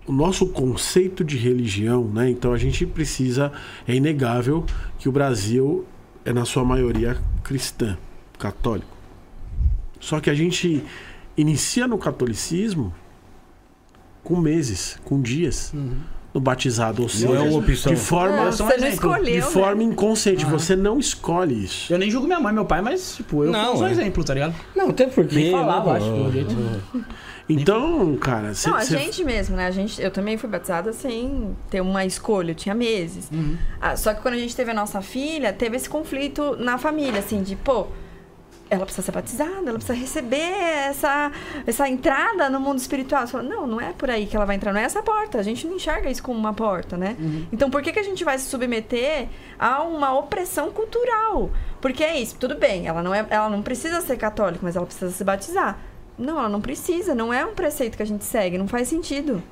o 0.07 0.13
nosso 0.13 0.47
conceito 0.47 1.25
de 1.25 1.37
religião, 1.39 2.05
né? 2.05 2.29
Então 2.31 2.53
a 2.53 2.59
gente 2.59 2.85
precisa, 2.85 3.51
é 3.89 3.95
inegável 3.95 4.65
que 4.99 5.09
o 5.09 5.13
Brasil 5.13 5.85
é 6.25 6.33
na 6.33 6.45
sua 6.45 6.65
maioria 6.65 7.17
cristã, 7.43 7.97
católico. 8.39 8.95
Só 9.99 10.21
que 10.21 10.29
a 10.29 10.35
gente 10.35 10.85
inicia 11.37 11.87
no 11.89 11.97
catolicismo 11.97 12.93
com 14.25 14.37
meses, 14.37 14.99
com 15.05 15.21
dias, 15.21 15.73
no 16.33 16.41
batizado, 16.41 17.03
ou 17.03 17.09
seja, 17.09 17.29
Não 17.29 17.37
é 17.37 17.41
uma 17.43 17.59
opção. 17.61 17.93
de 17.95 18.01
forma 18.01 18.51
você 18.51 18.77
não 18.77 18.89
escolheu, 18.89 19.25
de 19.25 19.33
né? 19.35 19.41
forma 19.43 19.83
inconsciente, 19.85 20.45
você 20.45 20.75
não 20.75 20.99
escolhe 20.99 21.63
isso. 21.65 21.93
Eu 21.93 21.99
nem 21.99 22.11
julgo 22.11 22.27
minha 22.27 22.41
mãe 22.41 22.51
e 22.51 22.55
meu 22.55 22.65
pai, 22.65 22.81
mas, 22.83 23.15
tipo, 23.17 23.45
eu 23.45 23.53
Não, 23.53 23.77
sou 23.77 23.85
um 23.85 23.89
é. 23.89 23.93
exemplo, 23.93 24.25
tá 24.25 24.35
ligado? 24.35 24.55
Não, 24.75 24.89
até 24.89 25.07
porque. 25.07 25.37
Nem 25.37 25.53
falava, 25.53 25.93
né, 25.93 25.99
acho, 25.99 26.07
pô? 26.09 26.17
pelo 26.17 26.33
jeito. 26.33 26.57
Então, 27.49 28.17
cara, 28.17 28.55
cê, 28.55 28.71
Não, 28.71 28.77
a 28.77 28.81
cê- 28.81 28.97
gente 28.99 29.23
mesmo, 29.23 29.55
né? 29.55 29.67
A 29.67 29.71
gente, 29.71 30.01
eu 30.01 30.11
também 30.11 30.39
fui 30.39 30.49
batizada 30.49 30.93
sem 30.95 31.55
ter 31.71 31.83
uma 31.83 32.05
escolha, 32.07 32.53
eu 32.53 32.55
tinha 32.55 32.75
meses. 32.75 33.31
Ah, 33.81 33.95
só 33.97 34.15
que 34.15 34.23
quando 34.23 34.35
a 34.35 34.39
gente 34.39 34.57
teve 34.57 34.71
a 34.71 34.75
nossa 34.75 35.03
filha, 35.03 35.53
teve 35.53 35.77
esse 35.77 35.89
conflito 35.89 36.57
na 36.59 36.79
família, 36.79 37.21
assim, 37.21 37.43
de, 37.43 37.55
pô, 37.55 37.87
ela 38.75 38.85
precisa 38.85 39.05
ser 39.05 39.13
batizada, 39.13 39.69
ela 39.69 39.79
precisa 39.79 39.95
receber 39.95 40.53
essa, 40.89 41.31
essa 41.67 41.89
entrada 41.89 42.49
no 42.51 42.61
mundo 42.61 42.79
espiritual. 42.79 43.27
Você 43.27 43.33
fala, 43.33 43.45
não, 43.45 43.67
não 43.67 43.81
é 43.81 43.93
por 43.93 44.11
aí 44.11 44.27
que 44.27 44.37
ela 44.37 44.45
vai 44.45 44.57
entrar, 44.57 44.73
não 44.73 44.81
é 44.81 44.85
essa 44.85 45.03
porta. 45.03 45.39
A 45.39 45.43
gente 45.43 45.67
não 45.67 45.77
enxerga 45.77 46.11
isso 46.11 46.23
como 46.23 46.39
uma 46.39 46.53
porta, 46.53 46.97
né? 46.97 47.17
Então 47.53 47.71
por 47.71 47.83
que, 47.83 47.93
que 47.93 47.99
a 47.99 48.03
gente 48.03 48.25
vai 48.25 48.39
se 48.39 48.47
submeter 48.47 49.29
a 49.59 49.83
uma 49.83 50.17
opressão 50.19 50.71
cultural? 50.71 51.51
Porque 51.81 52.03
é 52.03 52.19
isso, 52.19 52.37
tudo 52.39 52.55
bem, 52.55 52.87
ela 52.87 53.03
não, 53.03 53.15
é, 53.15 53.27
ela 53.29 53.49
não 53.49 53.63
precisa 53.63 54.01
ser 54.01 54.17
católica, 54.17 54.61
mas 54.63 54.77
ela 54.77 54.87
precisa 54.87 55.11
se 55.11 55.23
batizar. 55.23 55.79
Não, 56.17 56.39
ela 56.39 56.49
não 56.49 56.61
precisa, 56.61 57.15
não 57.15 57.33
é 57.33 57.45
um 57.45 57.55
preceito 57.55 57.97
que 57.97 58.03
a 58.03 58.07
gente 58.07 58.25
segue, 58.25 58.57
não 58.57 58.69
faz 58.69 58.89
sentido. 58.89 59.43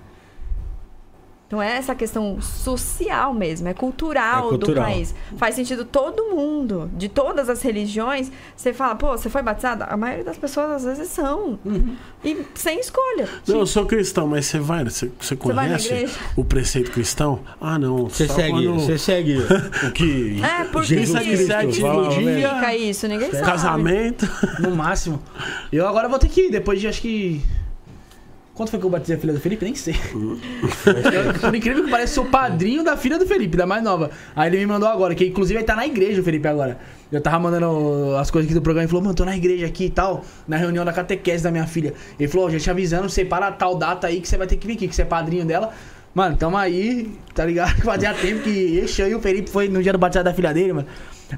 Então 1.53 1.61
é 1.63 1.77
essa 1.77 1.95
questão 1.95 2.41
social 2.41 3.35
mesmo, 3.35 3.69
é 3.69 3.75
cultural, 3.75 4.47
É 4.47 4.49
cultural. 4.49 4.87
do 4.87 4.91
país. 4.91 5.15
Faz 5.37 5.55
sentido 5.55 5.85
todo 5.85 6.35
mundo, 6.35 6.91
de 6.97 7.11
todas 7.11 7.51
as 7.51 7.61
religiões. 7.61 8.33
Você 8.57 8.73
fala, 8.73 8.95
pô, 8.95 9.09
você 9.11 9.29
foi 9.29 9.43
batizada? 9.43 9.85
A 9.85 9.95
maioria 9.95 10.25
das 10.25 10.39
pessoas 10.39 10.71
às 10.71 10.85
vezes 10.85 11.09
são. 11.13 11.59
Uhum. 11.63 11.95
E 12.25 12.39
sem 12.55 12.81
escolha. 12.81 13.29
Não, 13.47 13.59
eu 13.59 13.67
sou 13.67 13.85
cristão, 13.85 14.27
mas 14.27 14.47
você 14.47 14.59
vai, 14.59 14.83
você, 14.83 15.11
você 15.21 15.37
conhece 15.37 16.09
o 16.37 16.43
preceito 16.43 16.91
cristão? 16.91 17.41
Ah, 17.61 17.79
não. 17.79 18.09
Você 18.09 18.27
segue, 18.27 18.51
quando- 18.51 18.75
você 18.81 18.97
segue 18.97 19.37
o 19.87 19.93
que 19.93 20.41
É, 20.43 20.65
porque 20.65 20.87
Jesus 21.01 21.19
segue 21.19 21.31
Cristo 21.37 21.47
sete 21.49 21.81
fala, 21.83 22.09
dias. 22.09 22.25
né? 22.25 22.35
significa 22.41 22.75
isso? 22.77 23.09
Ninguém 23.09 23.31
sabe. 23.31 23.45
Casamento. 23.45 24.27
No 24.59 24.75
máximo. 24.75 25.21
Eu 25.71 25.87
agora 25.87 26.09
vou 26.09 26.19
ter 26.19 26.31
que 26.31 26.47
ir, 26.47 26.51
depois 26.51 26.81
de 26.81 26.89
acho 26.89 27.03
que. 27.03 27.43
Quanto 28.55 28.71
foi 28.71 28.79
que 28.79 28.85
eu 28.85 28.91
batizei 28.91 29.17
a 29.17 29.19
filha 29.19 29.33
do 29.33 29.41
Felipe? 29.41 29.65
Nem 29.65 29.75
sei. 29.75 29.95
Eu, 30.15 31.33
por 31.41 31.55
incrível 31.55 31.85
que 31.85 31.91
pareça, 31.91 32.15
sou 32.15 32.27
padrinho 32.27 32.85
da 32.85 32.99
filha 32.99 33.19
do 33.19 33.27
Felipe, 33.27 33.57
da 33.57 33.67
mais 33.67 33.83
nova. 33.83 34.11
Aí 34.37 34.51
ele 34.51 34.59
me 34.59 34.67
mandou 34.67 34.89
agora, 34.89 35.15
que 35.15 35.25
inclusive 35.25 35.55
vai 35.55 35.63
estar 35.63 35.75
na 35.75 35.87
igreja 35.87 36.21
o 36.21 36.25
Felipe 36.25 36.47
agora. 36.47 36.79
Eu 37.11 37.21
tava 37.23 37.39
mandando 37.39 38.15
as 38.17 38.31
coisas 38.31 38.47
aqui 38.47 38.55
do 38.55 38.61
programa 38.61 38.85
e 38.85 38.89
falou, 38.89 39.03
mano, 39.03 39.15
tô 39.15 39.25
na 39.25 39.35
igreja 39.35 39.67
aqui 39.67 39.87
e 39.87 39.91
tal, 39.91 40.23
na 40.47 40.59
reunião 40.59 40.85
da 40.85 40.93
catequese 40.93 41.43
da 41.43 41.51
minha 41.51 41.67
filha. 41.67 41.95
Ele 42.19 42.29
falou, 42.29 42.47
ó, 42.47 42.51
já 42.51 42.59
te 42.59 42.71
avisando, 42.71 43.09
separa 43.09 43.51
tal 43.51 43.75
data 43.75 44.07
aí 44.07 44.21
que 44.21 44.29
você 44.29 44.37
vai 44.37 44.47
ter 44.47 44.57
que 44.57 44.67
vir 44.67 44.75
aqui, 44.75 44.87
que 44.87 44.95
você 44.95 45.03
é 45.03 45.07
padrinho 45.07 45.47
dela. 45.47 45.73
Mano, 46.15 46.37
tamo 46.37 46.59
aí, 46.59 47.11
tá 47.35 47.47
ligado? 47.47 47.81
Fazia 47.81 48.13
tempo 48.13 48.43
que 48.43 48.77
esse 48.77 49.01
aí 49.03 49.15
o 49.15 49.21
Felipe 49.21 49.49
foi 49.49 49.67
no 49.69 49.83
dia 49.83 49.95
do 49.95 49.99
batizado 49.99 50.29
da 50.29 50.35
filha 50.35 50.53
dele, 50.53 50.75
mano. 50.75 50.89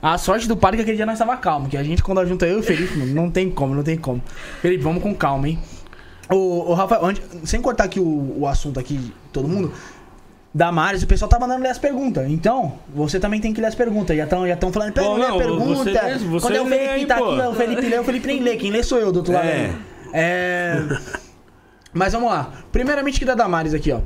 A 0.02 0.18
sorte 0.18 0.48
do 0.48 0.56
padre 0.56 0.76
é 0.76 0.78
que 0.78 0.82
aquele 0.82 0.96
dia 0.96 1.06
nós 1.06 1.16
tava 1.16 1.36
calmo, 1.36 1.68
que 1.68 1.76
a 1.76 1.82
gente 1.84 2.02
quando 2.02 2.26
junta 2.26 2.44
eu 2.44 2.56
e 2.56 2.60
o 2.60 2.62
Felipe, 2.62 2.98
mano, 2.98 3.14
não 3.14 3.30
tem 3.30 3.48
como, 3.48 3.72
não 3.72 3.84
tem 3.84 3.96
como. 3.96 4.20
Felipe, 4.60 4.82
vamos 4.82 5.00
com 5.00 5.14
calma, 5.14 5.48
hein? 5.48 5.60
Ô, 6.30 6.70
ô 6.70 6.74
Rafael, 6.74 7.04
antes- 7.04 7.22
sem 7.48 7.60
cortar 7.60 7.84
aqui 7.84 8.00
o, 8.00 8.36
o 8.40 8.46
assunto 8.46 8.80
aqui, 8.80 9.12
todo 9.32 9.46
mundo, 9.48 9.72
Damares, 10.52 11.02
o 11.02 11.06
pessoal 11.06 11.28
tá 11.28 11.38
mandando 11.38 11.62
ler 11.62 11.70
as 11.70 11.78
perguntas. 11.78 12.30
Então, 12.30 12.74
você 12.94 13.18
também 13.18 13.40
tem 13.40 13.52
que 13.52 13.60
ler 13.60 13.66
as 13.66 13.74
perguntas. 13.74 14.16
Já 14.16 14.22
estão 14.24 14.46
já 14.46 14.56
tão 14.56 14.72
falando, 14.72 14.92
pega, 14.92 15.06
Bom, 15.08 15.18
não, 15.18 15.36
pergunta. 15.36 15.74
você 15.92 16.18
você 16.18 16.46
Quando 16.46 16.56
é 16.56 16.60
o 16.60 16.66
Felipe 16.66 16.88
aí, 16.88 17.06
tá 17.06 17.16
pô. 17.16 17.30
aqui, 17.32 17.40
o 17.48 17.54
Felipe 17.54 17.82
lê, 17.88 17.98
o 17.98 18.04
Felipe 18.04 18.26
nem 18.28 18.40
lê. 18.40 18.56
Quem 18.56 18.70
lê 18.70 18.82
sou 18.82 18.98
eu 18.98 19.10
do 19.10 19.16
outro 19.18 19.32
lado. 19.32 19.46
É. 19.46 19.50
aí. 19.52 19.76
É. 20.12 20.82
Mas 21.92 22.12
vamos 22.12 22.30
lá. 22.30 22.52
Primeiramente 22.70 23.18
que 23.18 23.24
da 23.24 23.34
Damares 23.34 23.74
aqui, 23.74 23.90
ó. 23.90 24.00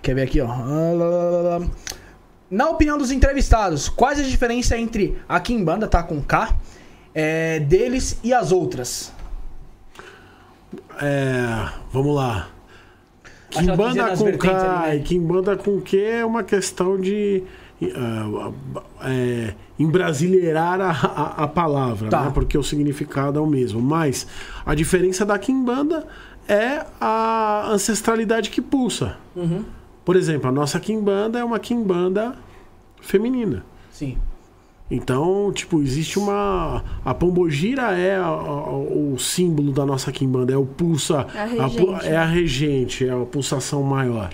Quer 0.00 0.14
ver 0.14 0.22
aqui, 0.22 0.40
ó. 0.40 0.48
Na 2.48 2.68
opinião 2.70 2.96
dos 2.96 3.10
entrevistados, 3.10 3.88
quais 3.88 4.20
a 4.20 4.22
diferença 4.22 4.78
entre 4.78 5.18
a 5.28 5.40
Kimbanda, 5.40 5.88
tá 5.88 6.02
com 6.04 6.22
K, 6.22 6.54
é, 7.12 7.58
deles 7.60 8.18
e 8.22 8.32
as 8.32 8.52
outras? 8.52 9.12
É, 11.00 11.68
vamos 11.92 12.14
lá. 12.14 12.48
Que 13.50 13.60
Kimbanda 13.60 14.16
com 14.16 14.38
K 14.38 14.50
ali, 14.50 14.88
né? 14.88 14.96
e 14.96 15.00
Kimbanda 15.02 15.56
com 15.56 15.80
Q 15.80 15.98
é 15.98 16.24
uma 16.24 16.42
questão 16.42 16.98
de 17.00 17.42
ah, 17.94 18.50
é, 19.02 19.54
embrasileirar 19.78 20.80
a, 20.80 20.90
a, 20.90 21.44
a 21.44 21.48
palavra, 21.48 22.08
Tá. 22.08 22.24
né? 22.24 22.30
porque 22.34 22.56
o 22.58 22.62
significado 22.62 23.38
é 23.38 23.42
o 23.42 23.46
mesmo. 23.46 23.80
Mas 23.80 24.26
a 24.64 24.74
diferença 24.74 25.24
da 25.24 25.38
Kimbanda 25.38 26.06
é 26.48 26.84
a 27.00 27.66
ancestralidade 27.70 28.50
que 28.50 28.60
pulsa. 28.60 29.16
Uhum. 29.34 29.64
Por 30.04 30.16
exemplo, 30.16 30.48
a 30.48 30.52
nossa 30.52 30.78
Kimbanda 30.80 31.38
é 31.38 31.44
uma 31.44 31.58
Kimbanda 31.58 32.34
feminina. 33.00 33.64
Sim. 33.90 34.18
Então, 34.90 35.50
tipo, 35.52 35.82
existe 35.82 36.16
uma. 36.18 36.84
A 37.04 37.12
pombogira 37.12 37.92
é 37.98 38.16
a- 38.16 38.24
a- 38.26 38.76
o 38.76 39.16
símbolo 39.18 39.72
da 39.72 39.84
nossa 39.84 40.12
quimbanda, 40.12 40.52
é 40.52 40.56
o 40.56 40.64
pulsa. 40.64 41.26
É 41.34 41.60
a 41.60 41.68
é 42.06 42.16
a 42.16 42.24
regente, 42.24 43.04
é 43.06 43.10
a 43.12 43.24
pulsação 43.24 43.82
maior. 43.82 44.30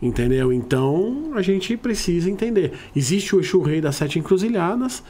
Entendeu? 0.00 0.52
Então, 0.52 1.30
a 1.34 1.42
gente 1.42 1.76
precisa 1.76 2.30
entender. 2.30 2.72
Existe 2.94 3.34
o 3.36 3.40
Exu 3.40 3.60
Rei 3.62 3.80
das 3.80 3.96
Sete 3.96 4.18
Encruzilhadas, 4.18 5.02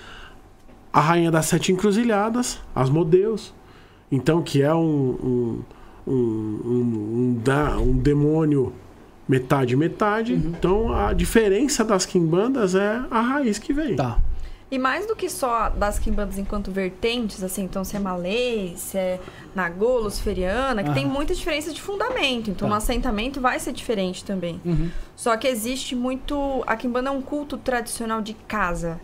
a 0.92 1.00
Rainha 1.00 1.30
das 1.30 1.46
Sete 1.46 1.70
Encruzilhadas, 1.72 2.58
as 2.74 2.88
Modeus. 2.90 3.52
Então, 4.10 4.42
que 4.42 4.62
é 4.62 4.74
um. 4.74 4.80
um, 4.84 5.62
um, 6.06 6.12
um, 6.14 7.14
um 7.14 7.40
da- 7.44 7.78
um 7.78 7.96
demônio 7.96 8.72
metade 9.28 9.76
metade. 9.76 10.32
Então, 10.34 10.92
a 10.92 11.12
diferença 11.12 11.84
das 11.84 12.04
quimbandas 12.04 12.74
é 12.74 13.02
a 13.10 13.20
raiz 13.20 13.58
que 13.58 13.72
vem. 13.72 13.96
Tá. 13.96 14.18
E 14.72 14.78
mais 14.78 15.06
do 15.06 15.14
que 15.14 15.28
só 15.28 15.68
das 15.68 15.98
quimbandas 15.98 16.38
enquanto 16.38 16.70
vertentes, 16.72 17.42
assim, 17.44 17.64
então 17.64 17.84
se 17.84 17.94
é 17.94 17.98
malê, 18.00 18.72
se 18.74 18.96
é 18.96 19.20
nagô, 19.54 19.98
luciferiana, 19.98 20.82
que 20.82 20.88
Aham. 20.88 20.94
tem 20.94 21.04
muita 21.06 21.34
diferença 21.34 21.74
de 21.74 21.80
fundamento. 21.82 22.48
Então 22.50 22.66
Tá. 22.66 22.70
no 22.70 22.74
assentamento 22.78 23.38
vai 23.38 23.60
ser 23.60 23.74
diferente 23.74 24.24
também. 24.24 24.58
Uhum. 24.64 24.90
Só 25.14 25.36
que 25.36 25.46
existe 25.46 25.94
muito. 25.94 26.64
A 26.66 26.74
quimbanda 26.74 27.10
é 27.10 27.12
um 27.12 27.20
culto 27.20 27.58
tradicional 27.58 28.22
de 28.22 28.32
casa. 28.32 28.98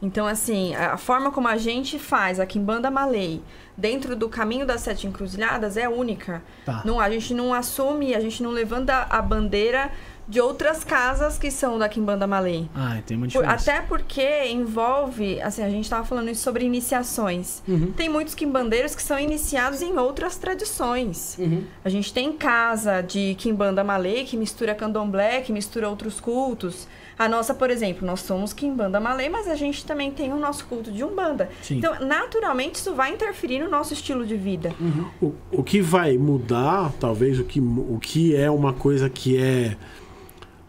Então, 0.00 0.26
assim, 0.26 0.74
a 0.74 0.96
forma 0.96 1.30
como 1.30 1.46
a 1.46 1.56
gente 1.58 1.96
faz 1.98 2.40
a 2.40 2.46
quimbanda 2.46 2.90
malê 2.90 3.38
dentro 3.76 4.16
do 4.16 4.28
caminho 4.28 4.66
das 4.66 4.80
sete 4.80 5.06
encruzilhadas 5.06 5.76
é 5.76 5.88
única. 5.88 6.42
Tá. 6.64 6.82
Não, 6.84 6.98
a 6.98 7.08
gente 7.08 7.32
não 7.34 7.54
assume, 7.54 8.14
a 8.14 8.18
gente 8.18 8.42
não 8.42 8.50
levanta 8.50 9.06
a 9.08 9.22
bandeira 9.22 9.92
de 10.32 10.40
outras 10.40 10.82
casas 10.82 11.36
que 11.36 11.50
são 11.50 11.78
da 11.78 11.90
quimbanda 11.90 12.26
malê. 12.26 12.64
Ah, 12.74 12.98
tem 13.04 13.18
uma 13.18 13.26
Por- 13.26 13.42
diferença. 13.42 13.70
até 13.70 13.82
porque 13.82 14.46
envolve, 14.50 15.38
assim, 15.42 15.62
a 15.62 15.68
gente 15.68 15.90
tava 15.90 16.06
falando 16.06 16.30
isso 16.30 16.40
sobre 16.42 16.64
iniciações. 16.64 17.62
Uhum. 17.68 17.92
Tem 17.92 18.08
muitos 18.08 18.34
quimbandeiros 18.34 18.94
que 18.94 19.02
são 19.02 19.18
iniciados 19.18 19.82
em 19.82 19.98
outras 19.98 20.38
tradições. 20.38 21.36
Uhum. 21.38 21.64
A 21.84 21.90
gente 21.90 22.14
tem 22.14 22.32
casa 22.32 23.02
de 23.02 23.34
quimbanda 23.34 23.84
malê 23.84 24.24
que 24.24 24.34
mistura 24.38 24.74
candomblé, 24.74 25.42
que 25.42 25.52
mistura 25.52 25.86
outros 25.86 26.18
cultos. 26.18 26.88
A 27.18 27.28
nossa, 27.28 27.52
por 27.52 27.68
exemplo, 27.70 28.06
nós 28.06 28.20
somos 28.20 28.54
quimbanda 28.54 28.98
malê, 28.98 29.28
mas 29.28 29.46
a 29.46 29.54
gente 29.54 29.84
também 29.84 30.10
tem 30.10 30.32
o 30.32 30.38
nosso 30.38 30.64
culto 30.64 30.90
de 30.90 31.04
umbanda. 31.04 31.50
Sim. 31.62 31.76
Então, 31.76 31.94
naturalmente, 32.00 32.76
isso 32.76 32.94
vai 32.94 33.12
interferir 33.12 33.60
no 33.60 33.68
nosso 33.68 33.92
estilo 33.92 34.24
de 34.26 34.34
vida. 34.34 34.74
O, 35.20 35.34
o 35.52 35.62
que 35.62 35.82
vai 35.82 36.16
mudar, 36.16 36.90
talvez, 36.98 37.38
o 37.38 37.44
que, 37.44 37.60
o 37.60 37.98
que 38.00 38.34
é 38.34 38.50
uma 38.50 38.72
coisa 38.72 39.10
que 39.10 39.36
é 39.36 39.76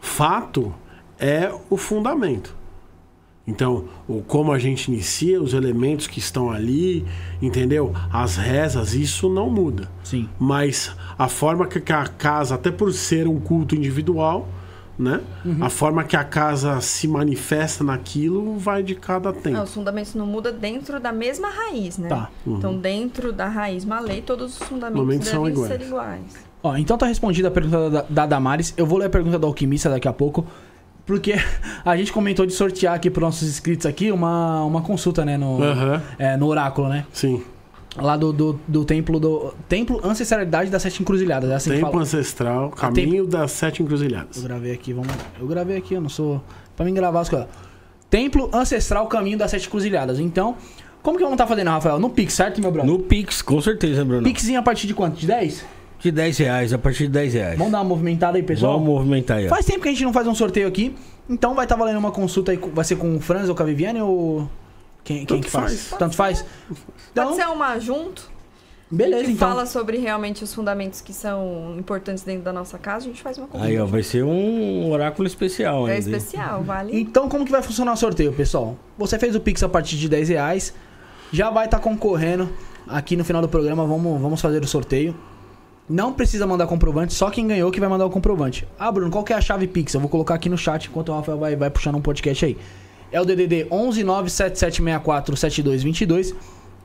fato, 0.04 0.74
é 1.18 1.52
o 1.70 1.76
fundamento. 1.76 2.54
Então, 3.46 3.84
o, 4.08 4.22
como 4.22 4.52
a 4.52 4.58
gente 4.58 4.88
inicia, 4.90 5.40
os 5.40 5.52
elementos 5.52 6.06
que 6.06 6.18
estão 6.18 6.50
ali, 6.50 7.04
entendeu? 7.42 7.92
As 8.10 8.36
rezas, 8.36 8.94
isso 8.94 9.28
não 9.28 9.50
muda. 9.50 9.90
Sim. 10.02 10.28
Mas 10.38 10.94
a 11.18 11.28
forma 11.28 11.66
que 11.66 11.92
a 11.92 12.06
casa, 12.06 12.54
até 12.54 12.70
por 12.70 12.92
ser 12.92 13.28
um 13.28 13.38
culto 13.38 13.74
individual, 13.74 14.48
né? 14.98 15.20
Uhum. 15.44 15.58
A 15.60 15.68
forma 15.68 16.04
que 16.04 16.16
a 16.16 16.24
casa 16.24 16.80
se 16.80 17.06
manifesta 17.08 17.82
naquilo 17.82 18.56
vai 18.56 18.82
de 18.82 18.94
cada 18.94 19.32
tempo. 19.32 19.56
Não, 19.56 19.64
os 19.64 19.74
fundamentos 19.74 20.14
não 20.14 20.26
mudam 20.26 20.56
dentro 20.56 21.00
da 21.00 21.12
mesma 21.12 21.48
raiz, 21.48 21.98
né? 21.98 22.08
Tá. 22.08 22.30
Então, 22.46 22.78
dentro 22.78 23.32
da 23.32 23.48
raiz 23.48 23.84
malê, 23.84 24.22
todos 24.22 24.58
os 24.58 24.68
fundamentos 24.68 25.00
Fundamentos 25.00 25.28
são 25.28 25.44
devem 25.44 25.58
iguais. 25.58 25.72
ser 25.72 25.86
iguais. 25.86 26.43
Ó, 26.64 26.74
então 26.78 26.96
tá 26.96 27.04
respondida 27.04 27.48
a 27.48 27.50
pergunta 27.50 27.90
da, 27.90 28.06
da 28.08 28.26
Damares. 28.26 28.72
Eu 28.74 28.86
vou 28.86 28.98
ler 28.98 29.04
a 29.04 29.10
pergunta 29.10 29.38
do 29.38 29.46
Alquimista 29.46 29.90
daqui 29.90 30.08
a 30.08 30.12
pouco. 30.14 30.46
Porque 31.04 31.34
a 31.84 31.94
gente 31.94 32.10
comentou 32.10 32.46
de 32.46 32.54
sortear 32.54 32.94
aqui 32.94 33.10
pros 33.10 33.22
nossos 33.22 33.46
inscritos 33.46 33.84
aqui 33.84 34.10
uma, 34.10 34.64
uma 34.64 34.80
consulta, 34.80 35.26
né? 35.26 35.36
No, 35.36 35.62
Aham. 35.62 36.02
é, 36.18 36.38
no 36.38 36.46
oráculo, 36.46 36.88
né? 36.88 37.04
Sim. 37.12 37.42
Lá 37.98 38.16
do, 38.16 38.32
do, 38.32 38.58
do 38.66 38.82
templo 38.82 39.20
do. 39.20 39.54
Templo 39.68 40.00
Ancestralidade 40.02 40.70
das 40.70 40.80
Sete 40.80 41.02
Encruzilhadas. 41.02 41.50
É 41.50 41.54
assim 41.54 41.80
fala. 41.80 42.00
ancestral, 42.00 42.70
caminho 42.70 43.26
das 43.26 43.52
sete 43.52 43.82
encruzilhadas. 43.82 44.38
Eu 44.38 44.42
gravei 44.44 44.72
aqui, 44.72 44.92
vamos. 44.94 45.12
Eu 45.38 45.46
gravei 45.46 45.76
aqui, 45.76 45.94
eu 45.94 46.00
não 46.00 46.08
sou. 46.08 46.42
Pra 46.74 46.84
mim 46.84 46.94
gravar 46.94 47.20
as 47.20 47.28
coisas. 47.28 47.46
Templo 48.08 48.48
Ancestral 48.52 49.06
Caminho 49.06 49.36
das 49.36 49.50
Sete 49.50 49.66
Encruzilhadas. 49.68 50.18
Então, 50.18 50.56
como 51.02 51.18
que 51.18 51.22
vamos 51.22 51.34
estar 51.34 51.46
fazendo, 51.46 51.68
Rafael? 51.68 51.98
No 51.98 52.10
Pix, 52.10 52.32
certo, 52.32 52.60
meu 52.60 52.72
brother? 52.72 52.90
No 52.90 52.98
Pix, 52.98 53.42
com 53.42 53.60
certeza, 53.60 54.04
Bruno. 54.04 54.22
Pixinho 54.22 54.58
a 54.58 54.62
partir 54.62 54.86
de 54.86 54.94
quanto? 54.94 55.16
De 55.16 55.26
10? 55.26 55.64
De 56.04 56.12
10 56.12 56.36
reais, 56.38 56.72
a 56.72 56.78
partir 56.78 57.04
de 57.06 57.12
10 57.14 57.32
reais. 57.34 57.56
Vamos 57.58 57.72
dar 57.72 57.78
uma 57.78 57.84
movimentada 57.88 58.36
aí, 58.36 58.42
pessoal? 58.42 58.74
Vamos 58.74 58.88
movimentar 58.88 59.38
aí. 59.38 59.46
ó. 59.46 59.48
Faz 59.48 59.64
tempo 59.64 59.80
que 59.80 59.88
a 59.88 59.92
gente 59.92 60.04
não 60.04 60.12
faz 60.12 60.26
um 60.26 60.34
sorteio 60.34 60.68
aqui. 60.68 60.94
Então 61.30 61.54
vai 61.54 61.64
estar 61.64 61.76
valendo 61.76 61.96
uma 61.98 62.10
consulta 62.12 62.52
aí. 62.52 62.58
com- 62.58 62.68
Vai 62.70 62.84
ser 62.84 62.96
com 62.96 63.16
o 63.16 63.20
Franz 63.20 63.48
ou 63.48 63.54
com 63.54 63.62
a 63.62 63.66
Viviane 63.66 64.02
ou. 64.02 64.46
Quem, 65.02 65.18
quem 65.24 65.26
Tanto 65.26 65.44
que 65.46 65.50
faz? 65.50 65.64
faz. 65.86 65.98
Tanto 65.98 66.14
faz? 66.14 66.44
Então, 67.10 67.24
Pode 67.28 67.36
ser 67.36 67.46
uma 67.48 67.78
junto? 67.78 68.30
beleza, 68.90 69.24
que 69.24 69.30
então. 69.32 69.48
fala 69.48 69.64
sobre 69.66 69.96
realmente 69.96 70.44
os 70.44 70.52
fundamentos 70.54 71.00
que 71.00 71.12
são 71.14 71.74
importantes 71.78 72.22
dentro 72.22 72.42
da 72.42 72.52
nossa 72.52 72.78
casa, 72.78 73.06
a 73.06 73.08
gente 73.08 73.22
faz 73.22 73.38
uma 73.38 73.46
consulta. 73.46 73.66
Aí, 73.66 73.78
ó, 73.80 73.86
vai 73.86 74.02
ser 74.02 74.22
um 74.24 74.90
oráculo 74.90 75.26
especial 75.26 75.88
É 75.88 75.94
ainda. 75.94 76.10
hein? 76.10 76.16
especial, 76.16 76.62
vale? 76.62 77.00
Então, 77.00 77.30
como 77.30 77.46
que 77.46 77.50
vai 77.50 77.62
funcionar 77.62 77.94
o 77.94 77.96
sorteio, 77.96 78.30
pessoal? 78.34 78.76
Você 78.98 79.18
fez 79.18 79.34
o 79.34 79.40
Pix 79.40 79.62
a 79.62 79.68
partir 79.70 79.96
de 79.96 80.06
10 80.08 80.28
reais. 80.28 80.74
Já 81.32 81.48
vai 81.50 81.64
estar 81.64 81.78
concorrendo 81.78 82.48
aqui 82.86 83.16
no 83.16 83.24
final 83.24 83.40
do 83.40 83.48
programa. 83.48 83.86
Vamos, 83.86 84.20
vamos 84.20 84.40
fazer 84.40 84.62
o 84.62 84.66
sorteio. 84.68 85.16
Não 85.88 86.12
precisa 86.14 86.46
mandar 86.46 86.66
comprovante, 86.66 87.12
só 87.12 87.30
quem 87.30 87.46
ganhou 87.46 87.70
que 87.70 87.78
vai 87.78 87.88
mandar 87.88 88.06
o 88.06 88.10
comprovante. 88.10 88.66
Ah, 88.78 88.90
Bruno, 88.90 89.10
qual 89.10 89.22
que 89.22 89.34
é 89.34 89.36
a 89.36 89.40
chave 89.40 89.66
Pix? 89.66 89.92
Eu 89.92 90.00
vou 90.00 90.08
colocar 90.08 90.34
aqui 90.34 90.48
no 90.48 90.56
chat 90.56 90.86
enquanto 90.86 91.10
o 91.10 91.14
Rafael 91.14 91.36
vai, 91.38 91.54
vai 91.54 91.68
puxando 91.68 91.96
um 91.96 92.00
podcast 92.00 92.42
aí. 92.44 92.56
É 93.12 93.20
o 93.20 93.24
DDD 93.24 93.66
11977647222. 93.66 96.34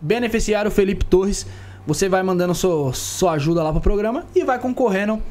Beneficiário 0.02 0.70
Felipe 0.70 1.06
Torres. 1.06 1.48
Você 1.88 2.10
vai 2.10 2.22
mandando 2.24 2.54
sua, 2.54 2.94
sua 2.94 3.32
ajuda 3.34 3.64
lá 3.64 3.72
pro 3.72 3.82
programa 3.82 4.26
e 4.36 4.44
vai 4.44 4.60
concorrendo 4.60 5.24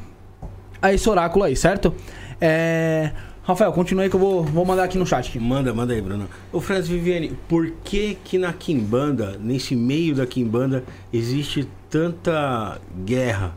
a 0.81 0.91
esse 0.91 1.07
oráculo 1.07 1.45
aí, 1.45 1.55
certo? 1.55 1.93
É... 2.41 3.11
Rafael, 3.49 3.73
continua 3.73 4.03
aí 4.03 4.11
que 4.11 4.15
eu 4.15 4.19
vou, 4.19 4.43
vou 4.43 4.63
mandar 4.63 4.83
aqui 4.83 4.95
no 4.95 5.07
chat. 5.07 5.27
Aqui. 5.27 5.39
Manda, 5.39 5.73
manda 5.73 5.91
aí, 5.91 5.99
Bruno. 5.99 6.29
Ô, 6.53 6.61
Franz 6.61 6.87
Viviane, 6.87 7.35
por 7.47 7.71
que 7.83 8.15
que 8.23 8.37
na 8.37 8.53
Quimbanda, 8.53 9.39
nesse 9.41 9.75
meio 9.75 10.13
da 10.13 10.27
Quimbanda, 10.27 10.83
existe 11.11 11.67
tanta 11.89 12.79
guerra? 13.03 13.55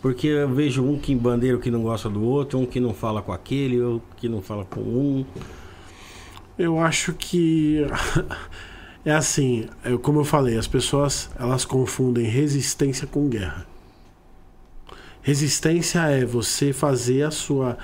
Porque 0.00 0.28
eu 0.28 0.48
vejo 0.48 0.82
um 0.82 0.98
quimbandeiro 0.98 1.58
que 1.58 1.70
não 1.70 1.82
gosta 1.82 2.08
do 2.08 2.24
outro, 2.24 2.58
um 2.58 2.64
que 2.64 2.80
não 2.80 2.94
fala 2.94 3.20
com 3.20 3.32
aquele, 3.32 3.78
outro 3.82 4.08
que 4.16 4.30
não 4.30 4.40
fala 4.40 4.64
com 4.64 4.80
um. 4.80 5.26
Eu 6.58 6.80
acho 6.80 7.12
que 7.12 7.86
é 9.04 9.12
assim, 9.12 9.68
é 9.84 9.94
como 9.98 10.20
eu 10.20 10.24
falei, 10.24 10.56
as 10.56 10.66
pessoas 10.66 11.28
elas 11.38 11.66
confundem 11.66 12.24
resistência 12.24 13.06
com 13.06 13.28
guerra. 13.28 13.66
Resistência 15.20 15.98
é 16.08 16.24
você 16.24 16.72
fazer 16.72 17.24
a 17.24 17.30
sua 17.30 17.76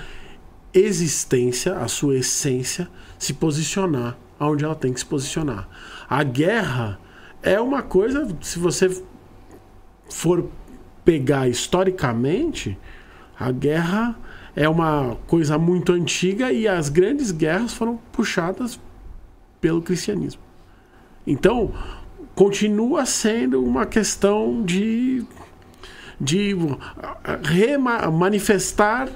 existência, 0.73 1.77
a 1.77 1.87
sua 1.87 2.17
essência 2.17 2.89
se 3.17 3.33
posicionar 3.33 4.17
onde 4.47 4.65
ela 4.65 4.75
tem 4.75 4.91
que 4.93 4.99
se 4.99 5.05
posicionar. 5.05 5.67
A 6.09 6.23
guerra 6.23 6.99
é 7.43 7.59
uma 7.59 7.81
coisa, 7.81 8.27
se 8.41 8.57
você 8.59 9.03
for 10.09 10.49
pegar 11.05 11.47
historicamente, 11.47 12.77
a 13.39 13.51
guerra 13.51 14.15
é 14.55 14.67
uma 14.67 15.17
coisa 15.27 15.57
muito 15.57 15.91
antiga 15.93 16.51
e 16.51 16.67
as 16.67 16.89
grandes 16.89 17.31
guerras 17.31 17.73
foram 17.73 17.97
puxadas 18.11 18.79
pelo 19.59 19.81
cristianismo. 19.81 20.41
Então, 21.25 21.71
continua 22.35 23.05
sendo 23.05 23.63
uma 23.63 23.85
questão 23.85 24.63
de, 24.63 25.23
de 26.19 26.55
manifestar 28.11 29.09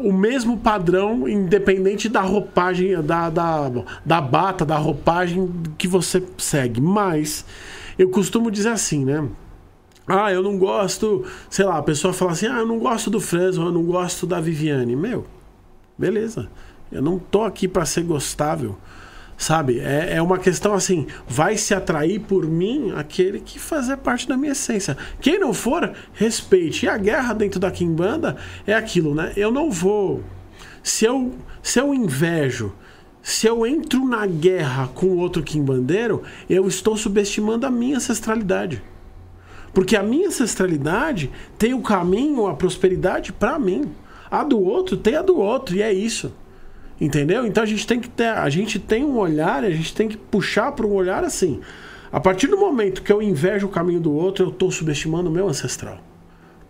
o 0.00 0.12
mesmo 0.12 0.58
padrão, 0.58 1.28
independente 1.28 2.08
da 2.08 2.20
roupagem, 2.20 3.02
da, 3.02 3.30
da, 3.30 3.70
da 4.04 4.20
bata, 4.20 4.64
da 4.64 4.76
roupagem 4.76 5.50
que 5.78 5.88
você 5.88 6.22
segue. 6.38 6.80
Mas 6.80 7.44
eu 7.98 8.10
costumo 8.10 8.50
dizer 8.50 8.70
assim, 8.70 9.04
né? 9.04 9.28
Ah, 10.06 10.32
eu 10.32 10.42
não 10.42 10.56
gosto, 10.56 11.24
sei 11.50 11.64
lá, 11.64 11.78
a 11.78 11.82
pessoa 11.82 12.12
fala 12.12 12.32
assim: 12.32 12.46
ah, 12.46 12.58
eu 12.58 12.66
não 12.66 12.78
gosto 12.78 13.10
do 13.10 13.20
Fresno, 13.20 13.66
eu 13.66 13.72
não 13.72 13.82
gosto 13.82 14.26
da 14.26 14.40
Viviane. 14.40 14.94
Meu, 14.94 15.26
beleza. 15.98 16.48
Eu 16.92 17.02
não 17.02 17.18
tô 17.18 17.42
aqui 17.42 17.66
para 17.66 17.84
ser 17.84 18.02
gostável. 18.04 18.76
Sabe? 19.36 19.80
É, 19.80 20.14
é 20.14 20.22
uma 20.22 20.38
questão 20.38 20.74
assim: 20.74 21.06
vai 21.28 21.56
se 21.56 21.74
atrair 21.74 22.20
por 22.20 22.46
mim 22.46 22.92
aquele 22.96 23.40
que 23.40 23.58
fazer 23.58 23.98
parte 23.98 24.26
da 24.26 24.36
minha 24.36 24.52
essência. 24.52 24.96
Quem 25.20 25.38
não 25.38 25.52
for, 25.52 25.92
respeite. 26.14 26.86
E 26.86 26.88
a 26.88 26.96
guerra 26.96 27.34
dentro 27.34 27.60
da 27.60 27.70
Kimbanda 27.70 28.36
é 28.66 28.74
aquilo, 28.74 29.14
né? 29.14 29.32
Eu 29.36 29.50
não 29.50 29.70
vou. 29.70 30.22
Se 30.82 31.04
eu, 31.04 31.34
se 31.62 31.78
eu 31.78 31.92
invejo, 31.92 32.72
se 33.22 33.46
eu 33.46 33.66
entro 33.66 34.06
na 34.06 34.24
guerra 34.24 34.88
com 34.94 35.16
outro 35.16 35.42
Kimbandeiro, 35.42 36.22
eu 36.48 36.66
estou 36.68 36.96
subestimando 36.96 37.66
a 37.66 37.70
minha 37.70 37.96
ancestralidade. 37.96 38.82
Porque 39.74 39.96
a 39.96 40.02
minha 40.02 40.28
ancestralidade 40.28 41.30
tem 41.58 41.74
o 41.74 41.82
caminho, 41.82 42.46
a 42.46 42.54
prosperidade 42.54 43.32
para 43.32 43.58
mim. 43.58 43.90
A 44.30 44.42
do 44.42 44.58
outro 44.60 44.96
tem 44.96 45.16
a 45.16 45.22
do 45.22 45.36
outro, 45.36 45.76
e 45.76 45.82
é 45.82 45.92
isso. 45.92 46.32
Entendeu? 47.00 47.46
Então 47.46 47.62
a 47.62 47.66
gente 47.66 47.86
tem 47.86 48.00
que 48.00 48.08
ter, 48.08 48.28
a 48.28 48.48
gente 48.48 48.78
tem 48.78 49.04
um 49.04 49.18
olhar, 49.18 49.64
a 49.64 49.70
gente 49.70 49.94
tem 49.94 50.08
que 50.08 50.16
puxar 50.16 50.72
para 50.72 50.86
um 50.86 50.92
olhar 50.92 51.24
assim. 51.24 51.60
A 52.10 52.20
partir 52.20 52.46
do 52.46 52.56
momento 52.56 53.02
que 53.02 53.12
eu 53.12 53.20
invejo 53.20 53.66
o 53.66 53.70
caminho 53.70 54.00
do 54.00 54.12
outro, 54.12 54.46
eu 54.46 54.48
estou 54.48 54.70
subestimando 54.70 55.28
o 55.28 55.32
meu 55.32 55.48
ancestral. 55.48 55.98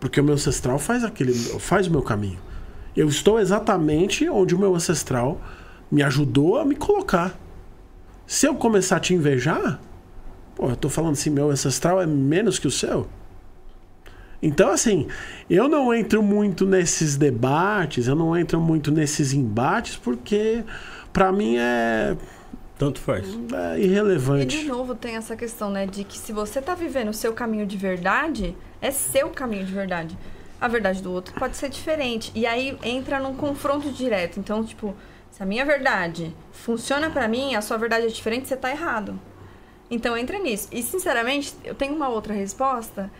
Porque 0.00 0.20
o 0.20 0.24
meu 0.24 0.34
ancestral 0.34 0.78
faz 0.78 1.04
aquele, 1.04 1.32
faz 1.32 1.86
o 1.86 1.90
meu 1.90 2.02
caminho. 2.02 2.38
Eu 2.96 3.08
estou 3.08 3.38
exatamente 3.38 4.28
onde 4.28 4.54
o 4.54 4.58
meu 4.58 4.74
ancestral 4.74 5.40
me 5.90 6.02
ajudou 6.02 6.58
a 6.58 6.64
me 6.64 6.74
colocar. 6.74 7.38
Se 8.26 8.46
eu 8.46 8.56
começar 8.56 8.96
a 8.96 9.00
te 9.00 9.14
invejar, 9.14 9.80
pô, 10.56 10.66
eu 10.66 10.72
estou 10.72 10.90
falando 10.90 11.12
assim, 11.12 11.30
meu 11.30 11.50
ancestral 11.50 12.02
é 12.02 12.06
menos 12.06 12.58
que 12.58 12.66
o 12.66 12.70
seu. 12.70 13.06
Então, 14.42 14.70
assim, 14.70 15.08
eu 15.48 15.68
não 15.68 15.92
entro 15.92 16.22
muito 16.22 16.66
nesses 16.66 17.16
debates, 17.16 18.06
eu 18.06 18.14
não 18.14 18.36
entro 18.36 18.60
muito 18.60 18.90
nesses 18.90 19.32
embates, 19.32 19.96
porque 19.96 20.62
para 21.12 21.32
mim 21.32 21.56
é. 21.56 22.16
Tanto 22.78 23.00
faz. 23.00 23.26
É 23.74 23.80
irrelevante. 23.80 24.54
E 24.54 24.60
de 24.60 24.68
novo 24.68 24.94
tem 24.94 25.16
essa 25.16 25.34
questão, 25.34 25.70
né, 25.70 25.86
de 25.86 26.04
que 26.04 26.18
se 26.18 26.30
você 26.30 26.60
tá 26.60 26.74
vivendo 26.74 27.08
o 27.08 27.14
seu 27.14 27.32
caminho 27.32 27.66
de 27.66 27.78
verdade, 27.78 28.54
é 28.82 28.90
seu 28.90 29.30
caminho 29.30 29.64
de 29.64 29.72
verdade. 29.72 30.18
A 30.60 30.68
verdade 30.68 31.02
do 31.02 31.10
outro 31.10 31.32
pode 31.34 31.56
ser 31.56 31.70
diferente. 31.70 32.30
E 32.34 32.46
aí 32.46 32.76
entra 32.82 33.18
num 33.18 33.34
confronto 33.34 33.90
direto. 33.90 34.38
Então, 34.38 34.62
tipo, 34.62 34.94
se 35.30 35.42
a 35.42 35.46
minha 35.46 35.64
verdade 35.64 36.34
funciona 36.52 37.08
para 37.08 37.26
mim, 37.26 37.54
a 37.54 37.62
sua 37.62 37.78
verdade 37.78 38.06
é 38.06 38.08
diferente, 38.08 38.46
você 38.46 38.56
tá 38.56 38.70
errado. 38.70 39.18
Então 39.90 40.16
entra 40.16 40.38
nisso. 40.38 40.68
E 40.70 40.82
sinceramente, 40.82 41.54
eu 41.64 41.74
tenho 41.74 41.94
uma 41.94 42.08
outra 42.08 42.34
resposta 42.34 43.10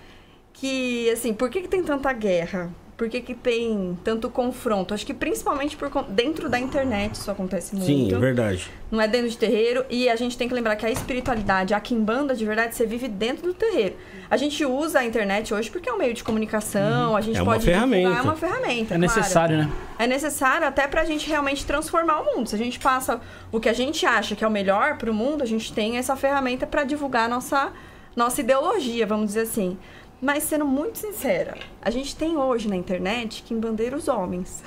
que, 0.57 1.11
assim, 1.11 1.35
por 1.35 1.51
que, 1.51 1.63
que 1.63 1.69
tem 1.69 1.83
tanta 1.83 2.13
guerra? 2.13 2.71
Por 2.97 3.11
que, 3.11 3.21
que 3.21 3.35
tem 3.35 3.97
tanto 4.03 4.31
confronto? 4.31 4.95
Acho 4.95 5.05
que 5.05 5.13
principalmente 5.13 5.77
por 5.77 5.91
dentro 6.05 6.49
da 6.49 6.59
internet 6.59 7.13
isso 7.15 7.31
acontece 7.31 7.77
muito. 7.77 7.87
Sim, 7.87 8.15
é 8.15 8.19
verdade. 8.19 8.71
Não 8.91 8.99
é 8.99 9.07
dentro 9.07 9.29
de 9.29 9.37
terreiro. 9.37 9.85
E 9.91 10.09
a 10.09 10.17
gente 10.17 10.39
tem 10.39 10.49
que 10.49 10.55
lembrar 10.55 10.77
que 10.77 10.87
a 10.87 10.91
espiritualidade, 10.91 11.75
a 11.75 11.81
quimbanda, 11.81 12.35
de 12.35 12.43
verdade, 12.47 12.75
você 12.75 12.87
vive 12.87 13.07
dentro 13.07 13.49
do 13.49 13.53
terreiro. 13.53 13.97
A 14.31 14.39
gente 14.39 14.65
usa 14.65 15.01
a 15.01 15.05
internet 15.05 15.53
hoje 15.53 15.71
porque 15.71 15.91
é 15.91 15.93
um 15.93 15.99
meio 15.99 16.15
de 16.15 16.25
comunicação, 16.25 17.11
uhum. 17.11 17.17
a 17.17 17.21
gente 17.21 17.39
é 17.39 17.45
pode... 17.45 17.59
Uma 17.59 17.73
ferramenta. 17.73 18.19
É 18.19 18.23
uma 18.23 18.35
ferramenta. 18.35 18.95
É 18.95 18.99
necessário, 18.99 19.57
claro. 19.57 19.71
né? 19.71 19.77
É 19.99 20.07
necessário 20.07 20.67
até 20.67 20.89
pra 20.89 21.05
gente 21.05 21.29
realmente 21.29 21.67
transformar 21.67 22.21
o 22.21 22.35
mundo. 22.35 22.49
Se 22.49 22.55
a 22.55 22.59
gente 22.59 22.79
passa 22.79 23.21
o 23.53 23.61
que 23.61 23.69
a 23.69 23.75
gente 23.75 24.07
acha 24.07 24.35
que 24.35 24.43
é 24.43 24.49
o 24.49 24.51
melhor 24.51 24.97
pro 24.97 25.13
mundo, 25.13 25.43
a 25.43 25.47
gente 25.47 25.71
tem 25.71 25.99
essa 25.99 26.17
ferramenta 26.17 26.67
para 26.67 26.83
divulgar 26.83 27.27
a 27.27 27.29
nossa, 27.29 27.71
nossa 28.17 28.41
ideologia, 28.41 29.07
vamos 29.07 29.27
dizer 29.27 29.43
assim. 29.43 29.77
Mas 30.21 30.45
sendo 30.45 30.65
muito 30.65 30.99
sincera, 30.99 31.59
a 31.83 31.91
gente 31.91 32.17
tem 32.17 32.37
hoje 32.37 32.69
na 32.69 32.77
internet 32.77 33.43
que 33.43 33.53
embandeira 33.53 33.97
os 33.97 34.09
homens. 34.09 34.63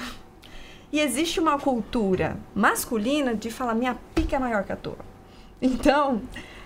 E 0.92 1.00
existe 1.00 1.40
uma 1.40 1.60
cultura 1.60 2.38
masculina 2.56 3.36
de 3.36 3.52
falar 3.52 3.76
minha 3.76 3.96
pica 4.16 4.36
é 4.36 4.40
maior 4.40 4.64
que 4.64 4.72
a 4.72 4.76
tua. 4.76 4.98
Então, 5.62 6.22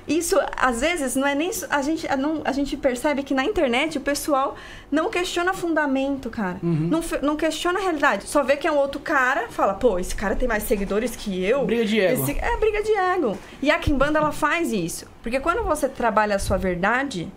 isso 0.08 0.38
às 0.56 0.82
vezes 0.82 1.16
não 1.16 1.26
é 1.26 1.34
nem 1.34 1.50
a 1.70 1.82
gente 1.82 2.08
não, 2.18 2.42
a 2.44 2.52
gente 2.52 2.76
percebe 2.76 3.24
que 3.24 3.34
na 3.34 3.44
internet 3.44 3.98
o 3.98 4.02
pessoal 4.02 4.56
não 4.92 5.10
questiona 5.10 5.54
fundamento, 5.54 6.30
cara. 6.30 6.60
Uhum. 6.62 6.90
Não, 6.90 7.02
não 7.22 7.36
questiona 7.36 7.80
a 7.80 7.82
realidade. 7.82 8.28
Só 8.28 8.44
vê 8.44 8.58
que 8.58 8.68
é 8.68 8.72
um 8.72 8.78
outro 8.78 9.00
cara, 9.00 9.48
fala, 9.50 9.74
pô, 9.74 9.98
esse 10.00 10.16
cara 10.16 10.36
tem 10.36 10.48
mais 10.48 10.64
seguidores 10.64 11.16
que 11.16 11.44
eu. 11.44 11.66
Briga 11.66 11.86
de 11.86 12.00
ego. 12.00 12.24
Esse, 12.24 12.38
é 12.38 12.58
briga 12.58 12.84
de 12.84 12.92
ego. 12.92 13.38
E 13.62 13.72
a 13.72 13.80
Kimbanda 13.80 14.20
ela 14.20 14.32
faz 14.32 14.72
isso, 14.72 15.06
porque 15.22 15.40
quando 15.40 15.64
você 15.64 15.88
trabalha 15.88 16.36
a 16.36 16.40
sua 16.40 16.58
verdade, 16.58 17.32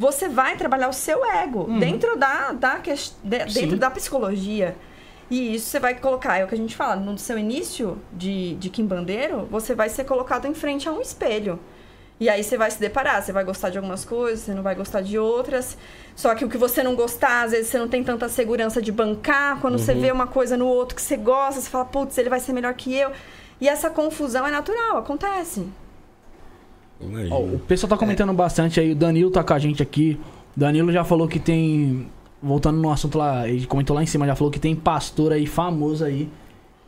você 0.00 0.30
vai 0.30 0.56
trabalhar 0.56 0.88
o 0.88 0.94
seu 0.94 1.22
ego 1.26 1.64
uhum. 1.64 1.78
dentro 1.78 2.16
da, 2.16 2.52
da 2.52 2.78
de, 2.78 3.52
dentro 3.52 3.76
da 3.76 3.90
psicologia. 3.90 4.74
E 5.30 5.54
isso 5.54 5.66
você 5.66 5.78
vai 5.78 5.94
colocar, 5.94 6.38
é 6.38 6.44
o 6.44 6.48
que 6.48 6.54
a 6.54 6.58
gente 6.58 6.74
fala, 6.74 6.96
no 6.96 7.18
seu 7.18 7.38
início 7.38 8.00
de, 8.10 8.54
de 8.54 8.70
quimbandeiro, 8.70 9.46
você 9.50 9.74
vai 9.74 9.90
ser 9.90 10.04
colocado 10.04 10.46
em 10.46 10.54
frente 10.54 10.88
a 10.88 10.92
um 10.92 11.02
espelho. 11.02 11.60
E 12.18 12.30
aí 12.30 12.42
você 12.42 12.56
vai 12.56 12.70
se 12.70 12.80
deparar, 12.80 13.22
você 13.22 13.30
vai 13.30 13.44
gostar 13.44 13.68
de 13.68 13.76
algumas 13.76 14.02
coisas, 14.02 14.40
você 14.40 14.54
não 14.54 14.62
vai 14.62 14.74
gostar 14.74 15.02
de 15.02 15.18
outras. 15.18 15.76
Só 16.16 16.34
que 16.34 16.46
o 16.46 16.48
que 16.48 16.56
você 16.56 16.82
não 16.82 16.94
gostar, 16.94 17.42
às 17.42 17.50
vezes 17.50 17.66
você 17.66 17.78
não 17.78 17.88
tem 17.88 18.02
tanta 18.02 18.26
segurança 18.30 18.80
de 18.80 18.90
bancar. 18.90 19.60
Quando 19.60 19.74
uhum. 19.74 19.78
você 19.80 19.92
vê 19.92 20.10
uma 20.10 20.26
coisa 20.26 20.56
no 20.56 20.66
outro 20.66 20.96
que 20.96 21.02
você 21.02 21.18
gosta, 21.18 21.60
você 21.60 21.68
fala, 21.68 21.84
putz, 21.84 22.16
ele 22.16 22.30
vai 22.30 22.40
ser 22.40 22.54
melhor 22.54 22.72
que 22.72 22.96
eu. 22.96 23.12
E 23.60 23.68
essa 23.68 23.90
confusão 23.90 24.46
é 24.46 24.50
natural, 24.50 24.96
acontece. 24.96 25.68
Oh, 27.30 27.54
o 27.54 27.58
pessoal 27.60 27.88
tá 27.88 27.96
comentando 27.96 28.30
é. 28.30 28.34
bastante 28.34 28.78
aí. 28.78 28.92
O 28.92 28.94
Danilo 28.94 29.30
tá 29.30 29.42
com 29.42 29.54
a 29.54 29.58
gente 29.58 29.82
aqui. 29.82 30.20
Danilo 30.56 30.92
já 30.92 31.04
falou 31.04 31.26
que 31.26 31.38
tem. 31.38 32.08
Voltando 32.42 32.80
no 32.80 32.90
assunto 32.90 33.18
lá, 33.18 33.46
ele 33.46 33.66
comentou 33.66 33.94
lá 33.94 34.02
em 34.02 34.06
cima, 34.06 34.26
já 34.26 34.34
falou 34.34 34.50
que 34.50 34.58
tem 34.58 34.74
pastor 34.74 35.32
aí 35.32 35.46
famoso 35.46 36.04
aí. 36.04 36.28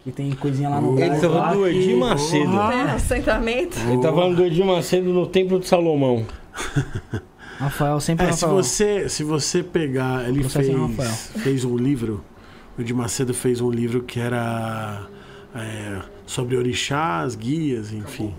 Que 0.02 0.10
tem 0.10 0.32
coisinha 0.32 0.68
lá 0.68 0.80
no 0.80 0.98
Ele 0.98 1.10
tá 1.10 1.20
falando 1.20 1.54
do 1.58 1.68
Edir 1.68 1.96
Macedo. 1.96 2.56
É, 2.56 2.90
assentamento. 2.90 3.78
Ele 3.78 4.02
tá 4.02 4.12
falando 4.12 4.36
do 4.36 4.44
Edir 4.44 4.64
Macedo 4.64 5.12
no 5.12 5.26
Templo 5.26 5.60
de 5.60 5.68
Salomão. 5.68 6.26
Rafael 7.58 8.00
sempre 8.00 8.26
é, 8.26 8.30
Rafael. 8.30 8.62
Se 8.62 8.74
você, 8.74 9.08
se 9.08 9.22
você 9.22 9.62
pegar. 9.62 10.28
Ele 10.28 10.42
fez, 10.42 11.32
fez 11.36 11.64
um 11.64 11.76
livro. 11.76 12.24
O 12.76 12.80
Edir 12.80 12.96
Macedo 12.96 13.32
fez 13.32 13.60
um 13.60 13.70
livro 13.70 14.02
que 14.02 14.18
era 14.18 15.06
é, 15.54 16.00
sobre 16.26 16.56
orixás, 16.56 17.36
guias, 17.36 17.92
enfim. 17.92 18.34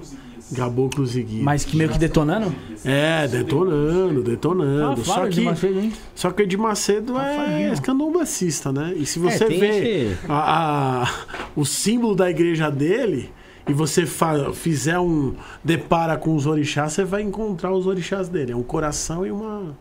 Caboclos 0.55 1.15
e 1.15 1.23
guias. 1.23 1.43
Mas 1.43 1.65
que 1.65 1.75
meio 1.75 1.89
que 1.89 1.97
detonando? 1.97 2.53
É, 2.85 3.27
detonando, 3.27 4.23
detonando. 4.23 5.01
Ah, 5.01 5.05
só, 5.05 5.27
que, 5.27 5.41
Macedo, 5.41 5.79
hein? 5.79 5.93
só 6.15 6.31
que 6.31 6.43
o 6.43 6.47
de 6.47 6.57
Macedo 6.57 7.17
é 7.17 7.71
escandombacista, 7.71 8.71
né? 8.71 8.93
E 8.95 9.05
se 9.05 9.19
você 9.19 9.43
é, 9.43 9.47
vê 9.47 10.17
a, 10.27 11.03
a, 11.03 11.09
o 11.55 11.65
símbolo 11.65 12.15
da 12.15 12.29
igreja 12.29 12.69
dele 12.69 13.31
e 13.67 13.73
você 13.73 14.05
fa, 14.05 14.51
fizer 14.53 14.99
um. 14.99 15.35
depara 15.63 16.17
com 16.17 16.35
os 16.35 16.45
orixás, 16.45 16.93
você 16.93 17.03
vai 17.03 17.21
encontrar 17.21 17.71
os 17.71 17.87
orixás 17.87 18.27
dele. 18.27 18.51
É 18.51 18.55
um 18.55 18.63
coração 18.63 19.25
e 19.25 19.31
uma. 19.31 19.75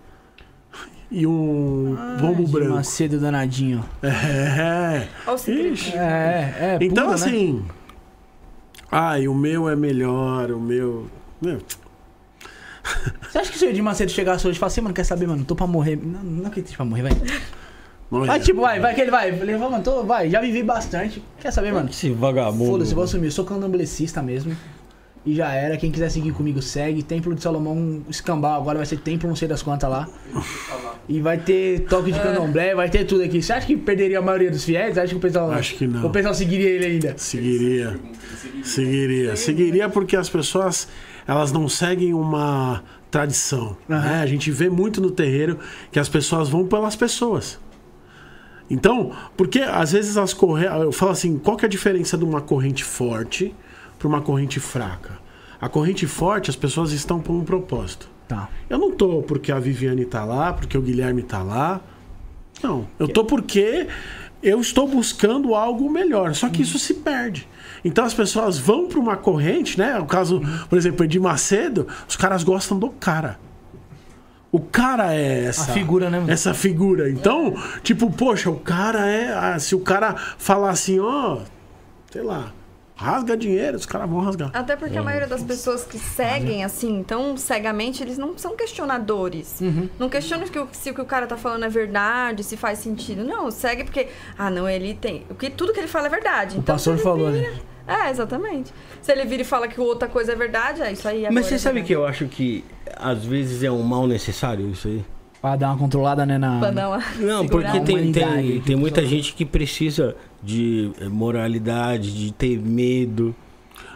E 1.10 1.26
um. 1.26 1.96
Ah, 1.98 2.16
pombo 2.20 2.44
De 2.44 2.52
branco. 2.52 2.74
Macedo 2.74 3.18
danadinho. 3.18 3.84
É. 4.02 5.08
Ixi. 5.48 5.96
É, 5.96 5.98
é. 5.98 6.78
Então, 6.80 7.08
puro, 7.08 7.18
né? 7.18 7.62
Assim. 8.92 9.04
Ai, 9.04 9.28
o 9.28 9.34
meu 9.34 9.68
é 9.68 9.76
melhor, 9.76 10.50
o 10.50 10.60
meu. 10.60 11.06
Meu, 11.40 11.60
Você 13.22 13.38
acha 13.38 13.50
que 13.50 13.58
se 13.58 13.64
o 13.64 13.68
Edir 13.70 13.82
Macedo 13.82 14.10
chegasse 14.10 14.46
hoje 14.46 14.56
e 14.56 14.60
falasse, 14.60 14.80
mano, 14.80 14.94
quer 14.94 15.04
saber, 15.04 15.26
mano, 15.26 15.44
tô 15.44 15.54
pra 15.54 15.66
morrer. 15.66 15.96
Não, 15.96 16.22
não 16.22 16.46
acredito 16.46 16.76
pra 16.76 16.84
morrer, 16.84 17.02
vai. 17.02 17.12
olha. 18.10 18.26
Vai, 18.26 18.40
tipo, 18.40 18.60
vai, 18.60 18.80
vai 18.80 18.94
que 18.94 19.00
ele 19.00 19.10
vai. 19.10 19.28
Ele 19.30 19.58
fala, 19.58 19.70
mano, 19.70 19.84
tô, 19.84 20.04
vai, 20.04 20.28
já 20.28 20.40
vivi 20.40 20.62
bastante. 20.62 21.22
Quer 21.40 21.50
saber, 21.52 21.72
mano? 21.72 21.88
Esse 21.90 22.10
vagabundo. 22.10 22.70
Foda-se, 22.72 22.94
vou 22.94 23.04
assumir. 23.04 23.26
Eu 23.26 23.32
sou 23.32 23.44
candomblessista 23.44 24.22
mesmo. 24.22 24.56
E 25.24 25.34
já 25.36 25.52
era. 25.52 25.76
Quem 25.76 25.90
quiser 25.92 26.08
seguir 26.10 26.32
comigo, 26.32 26.60
segue. 26.60 27.02
Templo 27.02 27.32
de 27.34 27.40
Salomão, 27.42 28.02
escambau. 28.08 28.60
Agora 28.60 28.78
vai 28.78 28.86
ser 28.86 28.98
templo, 28.98 29.28
não 29.28 29.36
sei 29.36 29.46
das 29.46 29.62
quantas 29.62 29.88
lá. 29.88 30.08
E 31.08 31.20
vai 31.20 31.38
ter 31.38 31.80
toque 31.86 32.10
de 32.10 32.18
candomblé, 32.18 32.74
vai 32.74 32.90
ter 32.90 33.04
tudo 33.04 33.22
aqui. 33.22 33.40
Você 33.40 33.52
acha 33.52 33.66
que 33.66 33.76
perderia 33.76 34.18
a 34.18 34.22
maioria 34.22 34.50
dos 34.50 34.64
fiéis? 34.64 34.98
Acha 34.98 35.08
que 35.10 35.16
o 35.16 35.20
pessoal. 35.20 35.52
Acho 35.52 35.76
que 35.76 35.86
não. 35.86 36.06
O 36.06 36.10
pessoal 36.10 36.34
seguiria 36.34 36.70
ele 36.70 36.86
ainda? 36.86 37.14
Seguiria. 37.16 37.96
Seguiria. 38.64 39.36
Seguiria 39.36 39.88
porque 39.88 40.16
as 40.16 40.28
pessoas 40.28 40.88
elas 41.26 41.52
não 41.52 41.68
seguem 41.68 42.12
uma 42.12 42.82
tradição. 43.10 43.76
né? 43.88 44.20
A 44.22 44.26
gente 44.26 44.50
vê 44.50 44.68
muito 44.68 45.00
no 45.00 45.10
terreiro 45.10 45.58
que 45.92 46.00
as 46.00 46.08
pessoas 46.08 46.48
vão 46.48 46.66
pelas 46.66 46.96
pessoas. 46.96 47.60
Então, 48.70 49.12
porque 49.36 49.60
às 49.60 49.92
vezes 49.92 50.16
as 50.16 50.32
correntes. 50.32 50.72
Eu 50.80 50.92
falo 50.92 51.12
assim: 51.12 51.38
qual 51.38 51.56
que 51.56 51.64
é 51.64 51.68
a 51.68 51.70
diferença 51.70 52.16
de 52.16 52.24
uma 52.24 52.40
corrente 52.40 52.82
forte 52.82 53.54
para 54.02 54.08
uma 54.08 54.20
corrente 54.20 54.58
fraca? 54.58 55.20
A 55.60 55.68
corrente 55.68 56.08
forte, 56.08 56.50
as 56.50 56.56
pessoas 56.56 56.90
estão 56.90 57.20
por 57.20 57.32
um 57.34 57.44
propósito. 57.44 58.10
Tá. 58.26 58.48
Eu 58.68 58.78
não 58.78 58.90
tô 58.90 59.22
porque 59.22 59.52
a 59.52 59.60
Viviane 59.60 60.04
tá 60.04 60.24
lá, 60.24 60.52
porque 60.52 60.76
o 60.76 60.82
Guilherme 60.82 61.22
tá 61.22 61.40
lá. 61.40 61.80
Não. 62.60 62.88
Eu 62.98 63.06
tô 63.06 63.24
porque 63.24 63.86
eu 64.42 64.60
estou 64.60 64.88
buscando 64.88 65.54
algo 65.54 65.88
melhor. 65.88 66.34
Só 66.34 66.48
que 66.48 66.62
isso 66.62 66.80
se 66.80 66.94
perde. 66.94 67.48
Então 67.84 68.04
as 68.04 68.12
pessoas 68.12 68.58
vão 68.58 68.88
para 68.88 68.98
uma 68.98 69.16
corrente, 69.16 69.78
né? 69.78 69.96
O 70.00 70.06
caso, 70.06 70.42
por 70.68 70.76
exemplo, 70.76 71.06
de 71.06 71.20
Macedo, 71.20 71.86
os 72.08 72.16
caras 72.16 72.42
gostam 72.42 72.76
do 72.76 72.90
cara. 72.90 73.38
O 74.50 74.58
cara 74.58 75.14
é 75.14 75.44
essa 75.44 75.70
A 75.70 75.74
figura, 75.74 76.10
né? 76.10 76.24
Essa 76.26 76.52
figura. 76.52 77.08
Então, 77.08 77.54
tipo, 77.84 78.10
poxa, 78.10 78.50
o 78.50 78.58
cara 78.58 79.08
é. 79.08 79.32
ah, 79.32 79.58
se 79.60 79.76
o 79.76 79.80
cara 79.80 80.16
falar 80.16 80.70
assim, 80.70 80.98
ó, 80.98 81.38
sei 82.10 82.22
lá, 82.22 82.52
rasga 83.02 83.36
dinheiro, 83.36 83.76
os 83.76 83.86
caras 83.86 84.08
vão 84.08 84.20
rasgar. 84.20 84.50
Até 84.52 84.76
porque 84.76 84.96
a 84.96 85.02
maioria 85.02 85.26
das 85.28 85.42
pessoas 85.42 85.84
que 85.84 85.98
seguem 85.98 86.64
assim, 86.64 87.02
tão 87.02 87.36
cegamente, 87.36 88.02
eles 88.02 88.16
não 88.18 88.36
são 88.38 88.56
questionadores. 88.56 89.60
Uhum. 89.60 89.88
Não 89.98 90.08
questionam 90.08 90.46
que 90.46 90.58
o- 90.58 90.68
se 90.72 90.90
o 90.90 90.94
que 90.94 91.00
o 91.00 91.04
cara 91.04 91.26
tá 91.26 91.36
falando 91.36 91.64
é 91.64 91.68
verdade, 91.68 92.42
se 92.44 92.56
faz 92.56 92.78
sentido. 92.78 93.24
Não, 93.24 93.50
segue 93.50 93.84
porque, 93.84 94.08
ah, 94.38 94.50
não, 94.50 94.68
ele 94.68 94.94
tem. 94.94 95.24
O 95.30 95.34
que, 95.34 95.50
tudo 95.50 95.72
que 95.72 95.80
ele 95.80 95.88
fala 95.88 96.06
é 96.06 96.10
verdade. 96.10 96.56
O 96.56 96.60
então, 96.60 96.74
pastor 96.74 96.96
falou, 96.98 97.30
vira- 97.30 97.50
né? 97.50 97.58
É, 97.86 98.10
exatamente. 98.10 98.72
Se 99.00 99.10
ele 99.10 99.24
vira 99.24 99.42
e 99.42 99.44
fala 99.44 99.66
que 99.66 99.80
outra 99.80 100.06
coisa 100.08 100.32
é 100.32 100.36
verdade, 100.36 100.82
é 100.82 100.92
isso 100.92 101.06
aí. 101.08 101.26
Mas 101.30 101.46
você 101.46 101.56
é 101.56 101.58
sabe 101.58 101.82
que 101.82 101.92
eu 101.92 102.06
acho 102.06 102.26
que 102.26 102.64
às 102.96 103.24
vezes 103.24 103.62
é 103.64 103.70
um 103.72 103.82
mal 103.82 104.06
necessário 104.06 104.68
isso 104.70 104.86
aí? 104.86 105.04
Pra 105.40 105.56
dar 105.56 105.70
uma 105.70 105.78
controlada, 105.78 106.24
né, 106.24 106.38
na... 106.38 106.60
Pra 106.60 106.70
dar 106.70 106.88
uma 106.90 107.02
Não, 107.18 107.44
porque 107.48 107.80
tem, 107.80 108.12
tem, 108.12 108.60
tem 108.60 108.76
muita 108.76 109.04
gente 109.04 109.34
que 109.34 109.44
precisa 109.44 110.14
de 110.42 110.90
eh, 111.00 111.08
moralidade, 111.08 112.12
de 112.12 112.32
ter 112.32 112.58
medo. 112.58 113.34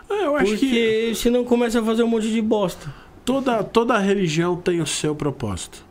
Ah, 0.09 0.15
eu 0.25 0.37
acho 0.37 0.57
que 0.57 0.67
Porque 0.67 1.13
senão 1.17 1.45
começa 1.45 1.81
a 1.81 1.83
fazer 1.85 2.03
um 2.03 2.09
monte 2.09 2.31
de 2.31 2.41
bosta. 2.41 2.93
toda, 3.25 3.63
toda 3.65 3.99
religião 3.99 4.57
tem 4.57 4.81
o 4.81 4.87
seu 4.87 5.15
propósito. 5.15 5.85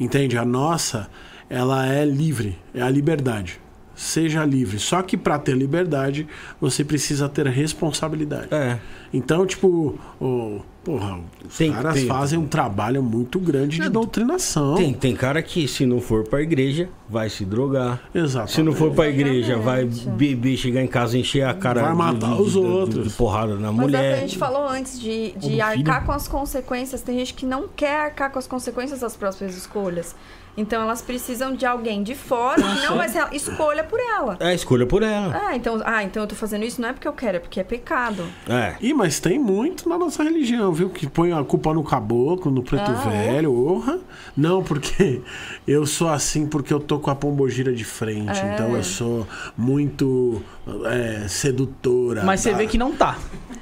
Entende? 0.00 0.38
A 0.38 0.44
nossa, 0.44 1.08
ela 1.50 1.86
é 1.86 2.04
livre, 2.04 2.56
é 2.74 2.80
a 2.80 2.88
liberdade. 2.88 3.60
Seja 3.94 4.44
livre. 4.44 4.78
Só 4.78 5.02
que 5.02 5.16
para 5.16 5.38
ter 5.40 5.56
liberdade, 5.56 6.26
você 6.60 6.84
precisa 6.84 7.28
ter 7.28 7.46
responsabilidade. 7.48 8.48
É. 8.52 8.78
Então, 9.12 9.44
tipo, 9.44 9.98
o, 10.20 10.60
porra, 10.88 11.18
os 11.46 11.56
Tem- 11.58 11.72
caras 11.72 11.94
tem- 11.94 12.06
fazem 12.06 12.38
um 12.38 12.46
trabalho 12.46 13.02
muito 13.02 13.38
grande 13.38 13.76
de 13.76 13.82
Não, 13.84 13.90
doutrinação. 13.90 14.74
Tem, 14.76 14.92
tem 14.94 15.14
cara 15.14 15.42
que 15.42 15.68
se 15.68 15.84
não 15.84 16.00
for 16.00 16.24
pra 16.26 16.40
igreja, 16.40 16.88
vai 17.08 17.28
se 17.28 17.44
drogar. 17.44 18.00
Exato. 18.14 18.50
Se 18.50 18.62
não 18.62 18.72
for 18.72 18.92
pra 18.92 19.08
igreja, 19.08 19.58
vai 19.58 19.84
beber, 19.84 20.56
chegar 20.56 20.82
em 20.82 20.86
casa, 20.86 21.18
encher 21.18 21.42
a 21.46 21.52
cara 21.52 21.82
Vai 21.82 21.90
de- 21.92 21.96
matar 21.98 22.36
de, 22.36 22.42
os 22.42 22.52
de- 22.52 22.60
de- 22.60 22.66
outros. 22.66 23.08
de 23.08 23.14
porrada 23.14 23.54
na 23.56 23.70
Mas 23.70 23.84
é 23.84 23.86
o 23.86 23.90
que 23.90 23.96
a 23.96 24.00
mulher. 24.00 24.20
gente 24.20 24.38
falou 24.38 24.66
antes 24.68 24.98
de, 24.98 25.32
de 25.32 25.60
arcar 25.60 25.96
filho. 25.96 26.06
com 26.06 26.12
as 26.12 26.26
consequências. 26.28 27.02
Tem 27.02 27.18
gente 27.18 27.34
que 27.34 27.44
não 27.44 27.68
quer 27.68 28.00
arcar 28.06 28.30
com 28.30 28.38
as 28.38 28.46
consequências 28.46 29.00
das 29.00 29.14
próprias 29.16 29.56
escolhas. 29.56 30.14
Então 30.58 30.82
elas 30.82 31.00
precisam 31.00 31.54
de 31.54 31.64
alguém 31.64 32.02
de 32.02 32.16
fora 32.16 32.60
que 32.60 32.86
não 32.86 32.96
vai 32.96 33.08
ser 33.08 33.18
ela. 33.18 33.34
Escolha 33.34 33.84
por 33.84 34.00
ela. 34.00 34.36
É, 34.40 34.52
escolha 34.52 34.84
por 34.84 35.04
ela. 35.04 35.40
Ah, 35.46 35.54
então, 35.54 35.80
ah, 35.84 36.02
então 36.02 36.24
eu 36.24 36.26
tô 36.26 36.34
fazendo 36.34 36.64
isso 36.64 36.80
não 36.82 36.88
é 36.88 36.92
porque 36.92 37.06
eu 37.06 37.12
quero, 37.12 37.36
é 37.36 37.40
porque 37.40 37.60
é 37.60 37.64
pecado. 37.64 38.24
É. 38.48 38.74
Ih, 38.80 38.92
mas 38.92 39.20
tem 39.20 39.38
muito 39.38 39.88
na 39.88 39.96
nossa 39.96 40.24
religião, 40.24 40.72
viu? 40.72 40.90
Que 40.90 41.06
põe 41.06 41.32
a 41.32 41.44
culpa 41.44 41.72
no 41.72 41.84
caboclo, 41.84 42.50
no 42.50 42.62
preto 42.62 42.90
Ah, 42.90 43.14
é? 43.14 43.32
velho, 43.34 43.54
orra. 43.54 44.00
Não, 44.36 44.62
porque 44.62 45.22
eu 45.66 45.86
sou 45.86 46.08
assim 46.08 46.46
porque 46.46 46.72
eu 46.74 46.80
tô 46.80 46.98
com 46.98 47.10
a 47.10 47.14
pombogira 47.14 47.72
de 47.72 47.84
frente. 47.84 48.40
É. 48.40 48.54
Então 48.54 48.76
eu 48.76 48.82
sou 48.82 49.26
muito 49.56 50.42
é, 50.86 51.28
sedutora. 51.28 52.24
Mas 52.24 52.40
você 52.40 52.52
vê 52.52 52.66
que 52.66 52.76
não 52.76 52.92
tá. 52.92 53.16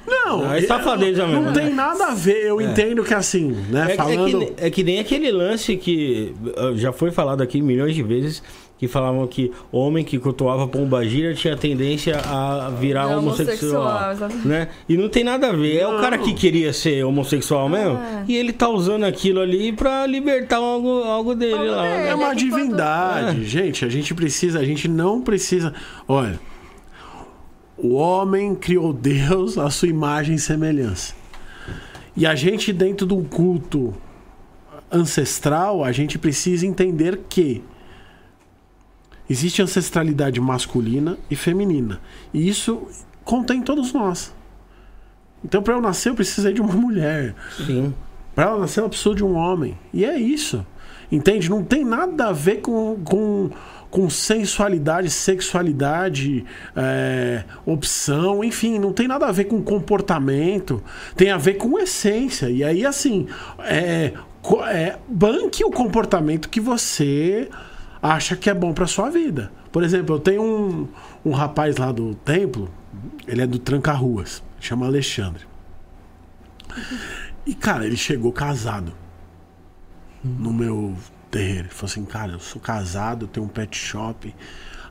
Não, 0.07 0.49
Ah, 0.49 0.57
é 0.57 0.63
eu- 0.63 0.67
safadeza 0.67 1.27
mesmo, 1.27 1.43
Não 1.43 1.51
né? 1.51 1.61
tem 1.61 1.73
nada 1.73 2.07
a 2.07 2.15
ver. 2.15 2.45
Eu 2.45 2.61
entendo 2.61 3.03
que 3.03 3.13
assim, 3.13 3.51
né? 3.69 3.87
É, 3.89 3.91
é 3.91 3.95
falando. 3.95 4.45
que, 4.45 4.53
é 4.65 4.69
que 4.69 4.83
nem 4.83 4.99
aquele 4.99 5.31
lance 5.31 5.75
que 5.75 6.33
uh, 6.57 6.77
já 6.77 6.91
foi 6.93 7.11
falado 7.11 7.41
aqui 7.41 7.61
milhões 7.61 7.93
de 7.93 8.01
vezes, 8.03 8.41
que 8.79 8.87
falavam 8.87 9.25
que 9.25 9.51
homem 9.71 10.05
que 10.05 10.19
cultuava 10.19 10.67
pombagira 10.67 11.33
tinha 11.33 11.57
tendência 11.57 12.15
a 12.19 12.69
virar 12.79 13.11
É 13.11 13.15
homossexual. 13.17 14.15
né? 14.45 14.67
E 14.87 14.95
não 14.95 15.09
tem 15.09 15.23
nada 15.23 15.49
a 15.49 15.51
ver. 15.51 15.77
É 15.79 15.87
o 15.87 15.93
Não. 15.93 15.99
cara 16.01 16.17
que 16.19 16.31
queria 16.33 16.71
ser 16.71 17.03
homossexual 17.03 17.67
mesmo, 17.67 17.97
É. 17.97 18.23
e 18.27 18.35
ele 18.35 18.53
tá 18.53 18.69
usando 18.69 19.03
aquilo 19.03 19.41
ali 19.41 19.71
pra 19.73 20.05
libertar 20.05 20.57
algo, 20.57 21.03
algo 21.03 21.33
dele 21.33 21.53
Algo 21.55 21.71
lá. 21.71 21.81
dele. 21.81 21.93
É 21.95 22.03
né? 22.03 22.15
uma 22.15 22.23
É 22.23 22.27
quando- 22.27 22.37
divindade, 22.37 23.43
gente. 23.45 23.83
A 23.83 23.89
gente 23.89 24.13
precisa, 24.13 24.59
a 24.59 24.63
gente 24.63 24.87
não 24.87 25.21
precisa. 25.21 25.73
Olha, 26.07 26.39
o 27.77 27.93
homem 27.93 28.55
criou 28.55 28.91
Deus 28.91 29.57
à 29.57 29.69
sua 29.69 29.87
imagem 29.87 30.35
e 30.35 30.39
semelhança. 30.39 31.13
E 32.15 32.25
a 32.25 32.33
gente, 32.33 32.73
dentro 32.73 33.05
de 33.05 33.13
um 33.13 33.23
culto 33.23 33.93
ancestral, 34.91 35.83
a 35.83 35.91
gente 35.91 36.17
precisa 36.17 36.65
entender 36.65 37.21
que 37.29 37.63
existe 39.29 39.61
ancestralidade 39.61 40.41
masculina 40.41 41.17
e 41.29 41.35
feminina. 41.35 42.01
E 42.33 42.47
isso 42.47 42.87
contém 43.23 43.61
todos 43.61 43.93
nós. 43.93 44.33
Então, 45.43 45.61
para 45.61 45.75
eu 45.75 45.81
nascer, 45.81 46.09
eu 46.09 46.15
precisei 46.15 46.53
de 46.53 46.61
uma 46.61 46.73
mulher. 46.75 47.35
Sim. 47.65 47.93
Pra 48.33 48.45
ela 48.45 48.59
nascer, 48.59 48.79
ela 48.79 48.89
precisou 48.89 49.13
de 49.13 49.23
um 49.23 49.35
homem. 49.35 49.77
E 49.93 50.03
é 50.03 50.17
isso. 50.17 50.65
Entende? 51.11 51.49
Não 51.49 51.63
tem 51.63 51.85
nada 51.85 52.29
a 52.29 52.31
ver 52.31 52.61
com, 52.61 52.97
com, 53.03 53.49
com 53.89 54.09
sensualidade, 54.09 55.09
sexualidade, 55.09 56.45
é, 56.75 57.43
opção, 57.65 58.43
enfim, 58.43 58.77
não 58.79 58.91
tem 58.91 59.07
nada 59.07 59.27
a 59.27 59.31
ver 59.31 59.45
com 59.45 59.61
comportamento. 59.61 60.83
Tem 61.15 61.31
a 61.31 61.37
ver 61.37 61.55
com 61.55 61.79
essência. 61.79 62.49
E 62.49 62.63
aí, 62.63 62.85
assim, 62.85 63.27
é, 63.59 64.13
é, 64.69 64.97
banque 65.07 65.63
o 65.63 65.71
comportamento 65.71 66.49
que 66.49 66.59
você 66.59 67.49
acha 68.01 68.35
que 68.35 68.49
é 68.49 68.53
bom 68.53 68.73
pra 68.73 68.87
sua 68.87 69.09
vida. 69.09 69.51
Por 69.71 69.83
exemplo, 69.83 70.15
eu 70.15 70.19
tenho 70.19 70.41
um, 70.43 70.87
um 71.25 71.31
rapaz 71.31 71.77
lá 71.77 71.91
do 71.91 72.15
templo, 72.15 72.69
ele 73.27 73.41
é 73.41 73.47
do 73.47 73.59
Tranca-Ruas, 73.59 74.43
chama 74.59 74.85
Alexandre. 74.85 75.43
E, 77.45 77.53
cara, 77.53 77.85
ele 77.85 77.97
chegou 77.97 78.31
casado 78.31 78.93
no 80.23 80.51
meu 80.51 80.95
terreiro. 81.37 81.67
Ele 81.67 81.69
falou 81.69 81.91
assim, 81.91 82.05
cara, 82.05 82.31
eu 82.33 82.39
sou 82.39 82.61
casado, 82.61 83.25
eu 83.25 83.27
tenho 83.27 83.45
um 83.45 83.49
pet 83.49 83.77
shop, 83.77 84.33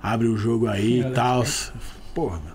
abre 0.02 0.28
o 0.28 0.36
jogo 0.36 0.68
aí 0.68 1.00
e 1.00 1.10
tal. 1.12 1.44
Porra, 2.14 2.40
meu. 2.40 2.54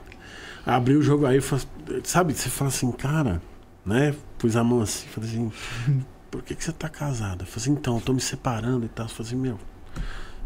Abriu 0.66 1.00
o 1.00 1.04
jogo 1.04 1.26
aí, 1.26 1.42
falou- 1.42 1.66
sabe? 2.04 2.34
Você 2.34 2.50
fala 2.50 2.70
assim, 2.70 2.92
cara, 2.92 3.42
né? 3.86 4.16
Pus 4.38 4.56
a 4.56 4.64
mão 4.64 4.82
assim, 4.82 5.08
falei 5.08 5.30
assim, 5.30 5.52
por 6.32 6.42
que, 6.44 6.56
que 6.56 6.64
você 6.64 6.72
tá 6.72 6.88
casado? 6.88 7.42
Eu 7.42 7.48
falei 7.48 7.62
assim, 7.64 7.72
então, 7.72 7.96
eu 7.96 8.02
tô 8.02 8.14
me 8.14 8.22
separando 8.22 8.86
e 8.86 8.90
tal. 8.90 9.06
Eu 9.06 9.10
falei 9.10 9.28
assim, 9.28 9.36
meu, 9.42 9.60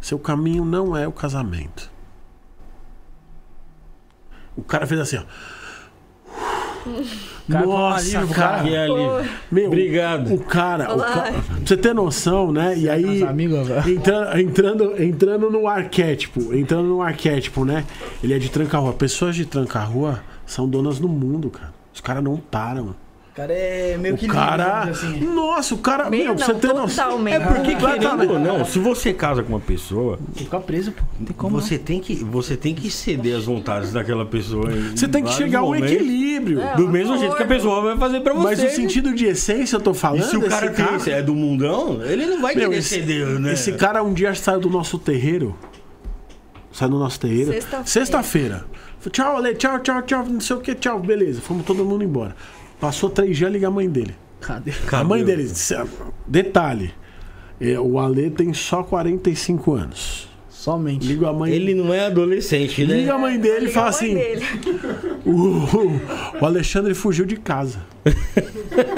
seu 0.02 0.18
caminho 0.18 0.66
não 0.66 0.96
é 0.96 1.08
o 1.08 1.12
casamento. 1.12 1.92
O 4.56 4.64
cara 4.64 4.88
fez 4.88 5.00
assim, 5.02 5.18
ó. 5.18 5.24
Cara, 7.50 7.66
Nossa, 7.66 8.18
alívio 8.20 8.36
cara. 8.36 8.64
Meu, 9.52 9.68
Obrigado. 9.68 10.34
O 10.34 10.40
cara, 10.40 10.90
o 10.90 10.94
Olá. 10.94 11.06
ca- 11.06 11.22
pra 11.32 11.42
você 11.66 11.78
ter 11.78 11.94
noção, 11.94 12.52
né? 12.52 12.76
E 12.78 12.90
aí, 12.90 13.24
velho. 13.64 13.96
entrando, 13.96 14.40
entrando, 14.40 15.04
entrando 15.04 15.50
no 15.52 15.68
arquétipo, 15.68 16.54
entrando 16.56 16.88
no 16.88 17.02
arquétipo, 17.02 17.64
né? 17.64 17.86
Ele 18.24 18.34
é 18.34 18.40
de 18.40 18.50
tranca-rua. 18.50 18.94
Pessoas 18.94 19.36
de 19.36 19.46
tranca-rua 19.46 20.22
são 20.46 20.68
donas 20.68 21.00
do 21.00 21.08
mundo, 21.08 21.50
cara. 21.50 21.74
Os 21.94 22.02
caras 22.02 22.24
não 22.24 22.38
param. 22.38 22.96
Cara 23.36 23.52
é 23.54 23.98
meio 23.98 24.16
que 24.18 24.26
O 24.28 24.30
cara. 24.30 24.86
lindo, 24.86 24.92
assim. 24.92 25.20
Nossa, 25.20 25.76
o 25.76 25.78
cara. 25.80 26.10
Meio 26.10 26.24
meu, 26.24 26.36
não, 26.36 26.46
você 26.46 26.54
ter 26.54 26.68
noção. 26.74 27.06
totalmente. 27.06 27.34
É 27.36 27.40
porque, 27.42 27.76
querendo 27.76 28.40
não, 28.40 28.64
se 28.64 28.80
você 28.80 29.14
casa 29.14 29.44
com 29.44 29.50
uma 29.50 29.60
pessoa, 29.60 30.18
Fica 30.36 30.60
preso, 30.60 30.92
pô. 30.94 31.04
Não 31.20 31.26
tem 31.26 31.36
como. 31.36 31.60
você 31.62 31.78
tem, 31.78 32.00
que, 32.00 32.16
você 32.24 32.56
tem 32.56 32.74
que 32.74 32.90
ceder 32.90 33.36
as 33.36 33.44
vontades 33.46 33.92
daquela 33.92 34.26
pessoa. 34.26 34.70
Você 34.96 35.08
tem 35.08 35.24
que 35.24 35.32
chegar 35.34 35.60
a 35.60 35.64
um 35.64 35.66
momentos, 35.68 35.92
equilíbrio. 35.92 36.62
É, 36.62 36.76
Do 36.76 36.88
mesmo 36.88 37.18
jeito 37.18 37.36
que 37.36 37.44
a 37.44 37.48
pessoa 37.48 37.82
vai 37.82 37.98
fazer 37.98 38.22
pra 38.22 38.34
você. 38.34 38.44
Mas 38.44 38.64
o 38.64 38.70
sentido 38.76 39.14
de 39.14 39.26
essência, 39.26 39.76
eu 39.76 39.82
tô 39.82 39.92
E 39.92 39.96
falando. 39.96 40.24
se 40.24 40.38
o 40.38 40.42
cara, 40.48 40.70
tem 40.72 40.96
esse- 40.96 41.12
é 41.12 41.22
do 41.22 41.36
mundão, 41.36 42.02
ele 42.06 42.26
não 42.26 42.42
vai 42.42 42.56
Meu, 42.56 42.70
querer 42.70 42.80
esse, 42.80 42.90
ceder, 43.02 43.28
né? 43.40 43.52
esse 43.54 43.74
cara 43.74 44.02
um 44.02 44.14
dia 44.14 44.34
saiu 44.34 44.60
do 44.62 44.70
nosso 44.70 44.98
terreiro. 44.98 45.56
Saiu 46.72 46.90
do 46.92 47.00
nosso 47.00 47.20
terreiro. 47.20 47.52
Sexta-feira. 47.52 47.86
Sexta-feira. 47.88 48.66
Tchau, 49.12 49.38
Ale, 49.38 49.54
tchau, 49.56 49.80
tchau, 49.80 50.02
tchau, 50.02 50.26
não 50.26 50.40
sei 50.40 50.56
o 50.56 50.60
que, 50.60 50.74
tchau, 50.74 51.00
beleza. 51.00 51.40
Fomos 51.42 51.64
todo 51.66 51.86
mundo 51.86 52.04
embora. 52.04 52.36
Passou 52.80 53.10
três 53.10 53.38
dias, 53.38 53.52
liga 53.52 53.68
a 53.68 53.72
mãe 53.72 53.90
dele. 53.90 54.16
Cadê? 54.42 54.72
A 54.92 55.04
mãe 55.04 55.24
dele, 55.24 55.52
detalhe, 56.28 56.94
é, 57.60 57.80
o 57.80 58.00
Ale 58.00 58.30
tem 58.30 58.54
só 58.54 58.84
45 58.84 59.74
anos. 59.74 60.28
Somente. 60.50 61.06
Liga 61.06 61.30
a 61.30 61.34
mãe 61.34 61.52
Ele 61.52 61.76
não 61.76 61.94
é 61.94 62.08
adolescente, 62.08 62.86
né? 62.86 62.96
Liga 62.96 63.14
a 63.14 63.18
mãe 63.20 63.40
dele 63.40 63.68
e 63.68 63.72
fala 63.72 63.90
assim: 63.90 64.16
o, 65.24 66.42
o 66.42 66.46
Alexandre 66.46 66.96
fugiu 66.96 67.24
de 67.24 67.36
casa. 67.38 67.80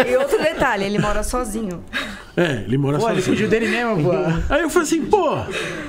E 0.07 0.15
outro 0.15 0.41
detalhe, 0.41 0.85
ele 0.85 0.97
mora 0.97 1.23
sozinho. 1.23 1.83
É, 2.37 2.63
ele 2.65 2.77
mora 2.77 2.97
Pô, 2.97 3.07
ele 3.09 3.15
sozinho. 3.15 3.35
fugiu 3.35 3.49
dele 3.49 3.67
mesmo, 3.67 4.01
pô. 4.01 4.11
Aí 4.49 4.61
eu 4.61 4.69
falei 4.69 4.87
assim, 4.87 5.05
pô, 5.07 5.27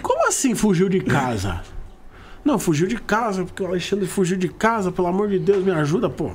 como 0.02 0.27
assim 0.27 0.55
fugiu 0.55 0.89
de 0.89 0.98
casa? 1.01 1.60
Não, 2.44 2.59
fugiu 2.59 2.86
de 2.86 2.97
casa, 2.97 3.44
porque 3.44 3.62
o 3.62 3.66
Alexandre 3.66 4.06
fugiu 4.06 4.36
de 4.36 4.48
casa, 4.48 4.90
pelo 4.90 5.09
amor 5.09 5.28
de 5.28 5.39
Deus, 5.39 5.65
me 5.65 5.70
ajuda, 5.70 6.09
pô. 6.09 6.31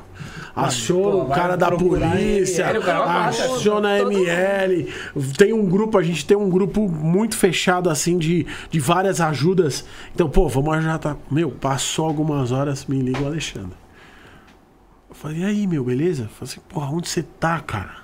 Aciona 0.55 1.23
o 1.23 1.29
cara 1.29 1.55
da 1.55 1.71
polícia, 1.71 2.79
o 2.79 2.83
cara 2.83 3.27
aciona 3.27 3.89
a 3.89 3.99
ML. 3.99 4.93
Tem 5.37 5.53
um 5.53 5.65
grupo, 5.65 5.97
a 5.97 6.03
gente 6.03 6.25
tem 6.25 6.37
um 6.37 6.49
grupo 6.49 6.87
muito 6.87 7.35
fechado, 7.35 7.89
assim, 7.89 8.17
de, 8.17 8.45
de 8.69 8.79
várias 8.79 9.19
ajudas. 9.19 9.85
Então, 10.13 10.29
pô, 10.29 10.47
vamos 10.47 10.75
ajudar. 10.75 10.99
Tá? 10.99 11.17
Meu, 11.31 11.49
passou 11.49 12.05
algumas 12.05 12.51
horas, 12.51 12.85
me 12.85 13.01
liga 13.01 13.21
o 13.21 13.25
Alexandre. 13.25 13.77
Eu 15.09 15.15
falei, 15.15 15.39
e 15.39 15.45
aí, 15.45 15.67
meu, 15.67 15.83
beleza? 15.83 16.23
Eu 16.23 16.29
falei 16.29 16.51
assim, 16.51 16.61
porra, 16.69 16.91
onde 16.91 17.09
você 17.09 17.23
tá, 17.23 17.59
cara? 17.59 18.03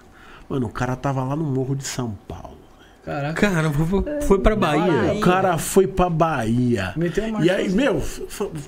Mano, 0.49 0.65
o 0.65 0.71
cara 0.71 0.95
tava 0.95 1.23
lá 1.23 1.35
no 1.35 1.43
Morro 1.43 1.75
de 1.75 1.83
São 1.83 2.17
Paulo. 2.27 2.58
Caraca. 3.09 3.33
Cara, 3.49 3.71
foi, 3.71 4.21
foi 4.21 4.39
pra 4.39 4.55
Bahia. 4.55 4.81
Bahia. 4.91 5.13
O 5.13 5.19
cara 5.19 5.57
foi 5.57 5.87
pra 5.87 6.09
Bahia. 6.09 6.93
Meteu 6.95 7.23
uma 7.25 7.43
E 7.43 7.49
aí, 7.49 7.69
marcha. 7.69 7.75
meu, 7.75 8.03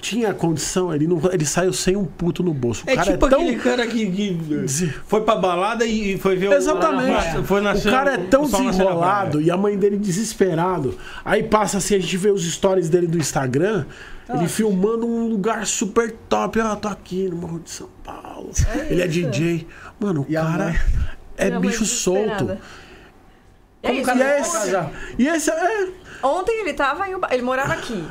tinha 0.01 0.34
condição, 0.34 0.93
ele, 0.93 1.05
não, 1.07 1.22
ele 1.31 1.45
saiu 1.45 1.72
sem 1.72 1.95
um 1.95 2.05
puto 2.05 2.41
no 2.41 2.53
bolso. 2.53 2.84
O 2.85 2.89
É 2.89 2.95
cara 2.95 3.11
tipo 3.11 3.26
é 3.26 3.30
tão. 3.30 3.39
aquele 3.41 3.55
cara 3.59 3.85
que, 3.88 4.09
que 4.09 4.93
foi 5.05 5.22
pra 5.22 5.35
balada 5.35 5.85
e 5.85 6.18
foi 6.18 6.35
ver 6.35 6.49
o- 6.49 6.53
Exatamente. 6.53 7.43
Foi 7.43 7.61
o 7.61 7.81
cara 7.84 8.13
é 8.13 8.18
tão 8.18 8.43
desenrolado 8.43 9.41
e 9.41 9.51
a 9.51 9.57
mãe 9.57 9.77
dele 9.77 9.97
desesperado. 9.97 10.97
Aí 11.23 11.43
passa 11.43 11.77
assim, 11.77 11.95
a 11.95 11.99
gente 11.99 12.18
vê 12.18 12.31
os 12.31 12.43
stories 12.51 12.89
dele 12.89 13.07
do 13.07 13.18
Instagram, 13.18 13.85
ele 14.34 14.47
filmando 14.47 15.05
um 15.05 15.27
lugar 15.27 15.65
super 15.68 16.11
top. 16.30 16.59
Ah, 16.61 16.76
tô 16.76 16.88
aqui 16.88 17.27
no 17.30 17.35
Morro 17.35 17.59
de 17.59 17.69
São 17.69 17.89
Paulo. 18.03 18.49
ele 18.89 19.01
é 19.01 19.07
DJ. 19.07 19.68
Mano, 19.99 20.22
o 20.22 20.26
E 20.31 20.34
cara 20.34 20.65
mãe? 20.65 20.76
é 21.38 21.59
bicho 21.59 21.85
solto. 21.85 22.57
É 23.84 23.91
isso, 23.94 24.06
cara 24.06 24.20
E 24.20 24.24
vai 24.24 24.40
esse, 24.40 24.76
e 25.18 25.28
esse 25.28 25.49
é. 25.52 25.90
Ontem 26.24 26.62
ele 26.62 26.74
tava 26.74 27.08
em 27.10 27.16
Uba... 27.16 27.28
Ele 27.32 27.41
morava 27.41 27.74
aqui. 27.74 28.08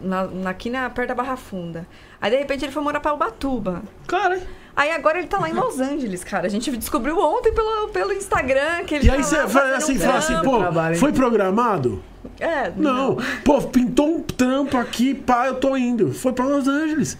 Na, 0.00 0.26
na- 0.26 0.50
aqui 0.50 0.68
na, 0.68 0.90
perto 0.90 1.08
da 1.08 1.14
Barra 1.14 1.36
Funda. 1.36 1.86
Aí 2.20 2.30
de 2.30 2.36
repente 2.36 2.64
ele 2.64 2.72
foi 2.72 2.82
morar 2.82 3.00
pra 3.00 3.14
Ubatuba. 3.14 3.82
Cara, 4.06 4.40
Aí 4.76 4.90
agora 4.90 5.18
ele 5.18 5.26
tá 5.26 5.38
lá 5.38 5.48
em 5.48 5.54
Los 5.54 5.80
Angeles, 5.80 6.22
cara. 6.22 6.46
A 6.46 6.50
gente 6.50 6.70
descobriu 6.76 7.18
ontem 7.18 7.50
pelo, 7.54 7.88
pelo 7.88 8.12
Instagram 8.12 8.84
que 8.84 8.94
ele 8.96 9.06
E 9.06 9.10
aí 9.10 9.16
tá 9.16 9.22
você 9.22 9.36
lá 9.38 9.48
fala 9.48 9.76
assim, 9.76 9.98
fala 9.98 10.18
assim, 10.18 10.34
pô, 10.42 10.58
foi 10.98 11.12
programado? 11.14 12.02
É, 12.38 12.70
Não. 12.76 13.16
Pô, 13.42 13.62
pintou 13.62 14.16
um 14.16 14.20
trampo 14.20 14.76
aqui, 14.76 15.14
pá, 15.14 15.46
eu 15.46 15.54
tô 15.54 15.74
indo. 15.78 16.12
Foi 16.12 16.32
pra 16.34 16.44
Los 16.44 16.68
Angeles. 16.68 17.16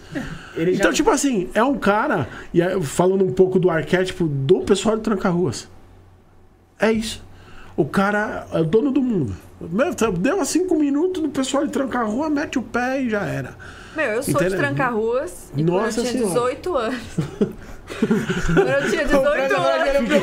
ele 0.55 0.73
já... 0.75 0.81
Então, 0.81 0.93
tipo 0.93 1.09
assim, 1.11 1.49
é 1.55 1.65
um 1.65 1.79
cara, 1.79 2.29
e 2.53 2.61
aí, 2.61 2.79
falando 2.83 3.25
um 3.25 3.33
pouco 3.33 3.59
do 3.59 3.71
arquétipo 3.71 4.27
do 4.27 4.61
pessoal 4.61 4.97
de 4.97 5.03
Tranca-Ruas. 5.03 5.67
É 6.79 6.93
isso. 6.93 7.25
O 7.77 7.85
cara 7.85 8.47
é 8.53 8.61
o 8.61 8.65
dono 8.65 8.90
do 8.90 9.03
mundo. 9.03 9.36
Meu, 9.61 9.94
Deu 10.19 10.44
cinco 10.44 10.77
minutos 10.78 11.23
no 11.23 11.28
pessoal 11.31 11.66
de 11.66 11.73
Tranca-Rua, 11.73 12.28
mete 12.31 12.59
o 12.59 12.62
pé 12.62 13.01
e 13.03 13.11
já 13.11 13.23
era. 13.24 13.55
Meu, 13.94 14.05
eu 14.07 14.23
sou 14.23 14.35
Entendeu? 14.35 14.51
de 14.51 14.57
Tranca-Ruas 14.57 15.51
e 15.57 15.62
Nossa 15.62 16.01
quando 16.03 16.07
eu 16.07 16.12
tinha 16.12 16.27
Senhora. 16.28 16.51
18 16.55 16.77
anos. 16.77 16.98
quando 18.55 18.69
eu 18.69 18.90
tinha 18.90 19.05
18 19.05 19.55
anos. 19.57 20.16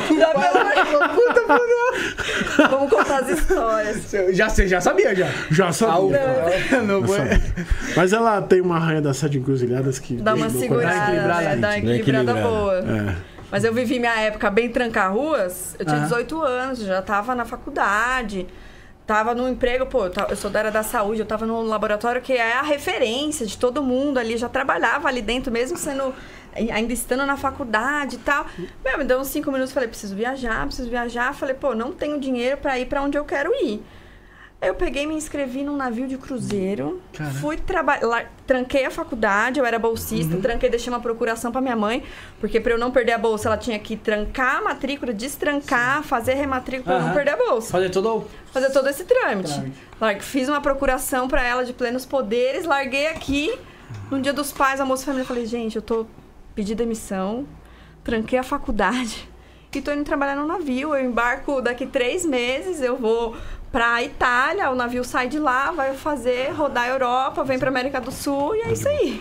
Vamos 2.70 2.90
contar 2.90 3.18
as 3.20 3.28
histórias. 3.30 4.10
Já, 4.32 4.48
você 4.48 4.68
já 4.68 4.80
sabia, 4.80 5.14
já. 5.14 5.28
Já 5.50 5.68
Ah, 5.68 5.72
sabia. 5.72 6.20
o- 6.80 6.82
Não 6.82 7.06
foi... 7.06 7.18
Mas 7.96 8.12
ela 8.12 8.40
tem 8.42 8.60
uma 8.60 8.76
arranha 8.76 9.00
das 9.02 9.16
sete 9.16 9.38
encruzilhadas 9.38 9.98
que. 9.98 10.14
Dá 10.16 10.34
uma 10.34 10.50
segurada, 10.50 11.10
equilibrada, 11.12 11.42
né? 11.42 11.56
dá 11.56 11.68
uma 11.68 11.76
equilibrada 11.76 12.30
Equilibrada. 12.32 12.48
boa. 12.48 12.74
É. 12.78 13.33
Mas 13.54 13.62
eu 13.62 13.72
vivi 13.72 14.00
minha 14.00 14.18
época 14.18 14.50
bem 14.50 14.68
tranca-ruas. 14.68 15.76
Eu 15.78 15.84
tinha 15.86 15.98
Ah. 15.98 16.02
18 16.06 16.42
anos, 16.42 16.80
já 16.80 17.00
tava 17.00 17.36
na 17.36 17.44
faculdade. 17.44 18.48
Tava 19.06 19.32
no 19.32 19.48
emprego, 19.48 19.86
pô, 19.86 20.06
eu 20.28 20.34
sou 20.34 20.50
da 20.50 20.58
área 20.58 20.70
da 20.72 20.82
saúde, 20.82 21.20
eu 21.20 21.26
tava 21.26 21.46
no 21.46 21.62
laboratório 21.62 22.20
que 22.20 22.32
é 22.32 22.54
a 22.54 22.62
referência 22.62 23.46
de 23.46 23.56
todo 23.56 23.80
mundo 23.80 24.18
ali, 24.18 24.36
já 24.36 24.48
trabalhava 24.48 25.06
ali 25.06 25.22
dentro, 25.22 25.52
mesmo 25.52 25.78
sendo. 25.78 26.12
ainda 26.52 26.92
estando 26.92 27.24
na 27.24 27.36
faculdade 27.36 28.16
e 28.16 28.18
tal. 28.18 28.44
Meu, 28.84 28.98
me 28.98 29.04
deu 29.04 29.20
uns 29.20 29.28
cinco 29.28 29.52
minutos, 29.52 29.72
falei, 29.72 29.88
preciso 29.88 30.16
viajar, 30.16 30.66
preciso 30.66 30.90
viajar. 30.90 31.32
Falei, 31.32 31.54
pô, 31.54 31.76
não 31.76 31.92
tenho 31.92 32.18
dinheiro 32.18 32.56
pra 32.56 32.76
ir 32.76 32.86
pra 32.86 33.02
onde 33.02 33.16
eu 33.16 33.24
quero 33.24 33.52
ir. 33.64 33.80
Aí 34.64 34.68
eu 34.68 34.74
peguei 34.74 35.06
me 35.06 35.14
inscrevi 35.14 35.62
num 35.62 35.76
navio 35.76 36.08
de 36.08 36.16
cruzeiro. 36.16 37.02
Fui 37.38 37.58
trabalhar. 37.58 38.32
Tranquei 38.46 38.86
a 38.86 38.90
faculdade, 38.90 39.60
eu 39.60 39.66
era 39.66 39.78
bolsista. 39.78 40.38
Tranquei, 40.38 40.70
deixei 40.70 40.90
uma 40.90 41.00
procuração 41.00 41.52
pra 41.52 41.60
minha 41.60 41.76
mãe. 41.76 42.02
Porque 42.40 42.58
pra 42.58 42.72
eu 42.72 42.78
não 42.78 42.90
perder 42.90 43.12
a 43.12 43.18
bolsa, 43.18 43.46
ela 43.46 43.58
tinha 43.58 43.78
que 43.78 43.94
trancar 43.94 44.56
a 44.56 44.62
matrícula, 44.62 45.12
destrancar, 45.12 46.02
fazer 46.02 46.32
rematrícula 46.32 46.82
pra 46.82 46.94
eu 46.94 47.06
não 47.08 47.14
perder 47.14 47.32
a 47.32 47.36
bolsa. 47.36 47.72
Fazer 47.72 47.90
todo. 47.90 48.24
Fazer 48.54 48.70
todo 48.70 48.88
esse 48.88 49.04
trâmite. 49.04 49.52
Trâmite. 49.98 50.24
Fiz 50.24 50.48
uma 50.48 50.62
procuração 50.62 51.28
pra 51.28 51.42
ela 51.42 51.62
de 51.62 51.74
plenos 51.74 52.06
poderes, 52.06 52.64
larguei 52.64 53.08
aqui. 53.08 53.54
No 54.10 54.18
dia 54.18 54.32
dos 54.32 54.50
pais, 54.50 54.80
almoço 54.80 55.02
e 55.02 55.04
família, 55.04 55.24
eu 55.24 55.26
falei, 55.26 55.44
gente, 55.44 55.76
eu 55.76 55.82
tô 55.82 56.06
pedi 56.54 56.74
demissão, 56.74 57.46
tranquei 58.02 58.38
a 58.38 58.42
faculdade 58.42 59.28
e 59.78 59.82
tô 59.82 59.92
indo 59.92 60.04
trabalhar 60.04 60.36
no 60.36 60.46
navio. 60.46 60.94
Eu 60.94 61.04
embarco 61.04 61.60
daqui 61.60 61.86
três 61.86 62.24
meses, 62.24 62.80
eu 62.80 62.96
vou 62.96 63.36
pra 63.72 64.02
Itália, 64.02 64.70
o 64.70 64.74
navio 64.74 65.02
sai 65.02 65.28
de 65.28 65.38
lá, 65.38 65.72
vai 65.72 65.94
fazer, 65.94 66.50
rodar 66.52 66.84
a 66.84 66.88
Europa, 66.88 67.42
vem 67.42 67.58
pra 67.58 67.68
América 67.68 68.00
do 68.00 68.12
Sul 68.12 68.54
e 68.54 68.60
é 68.60 68.72
isso 68.72 68.88
aí. 68.88 69.20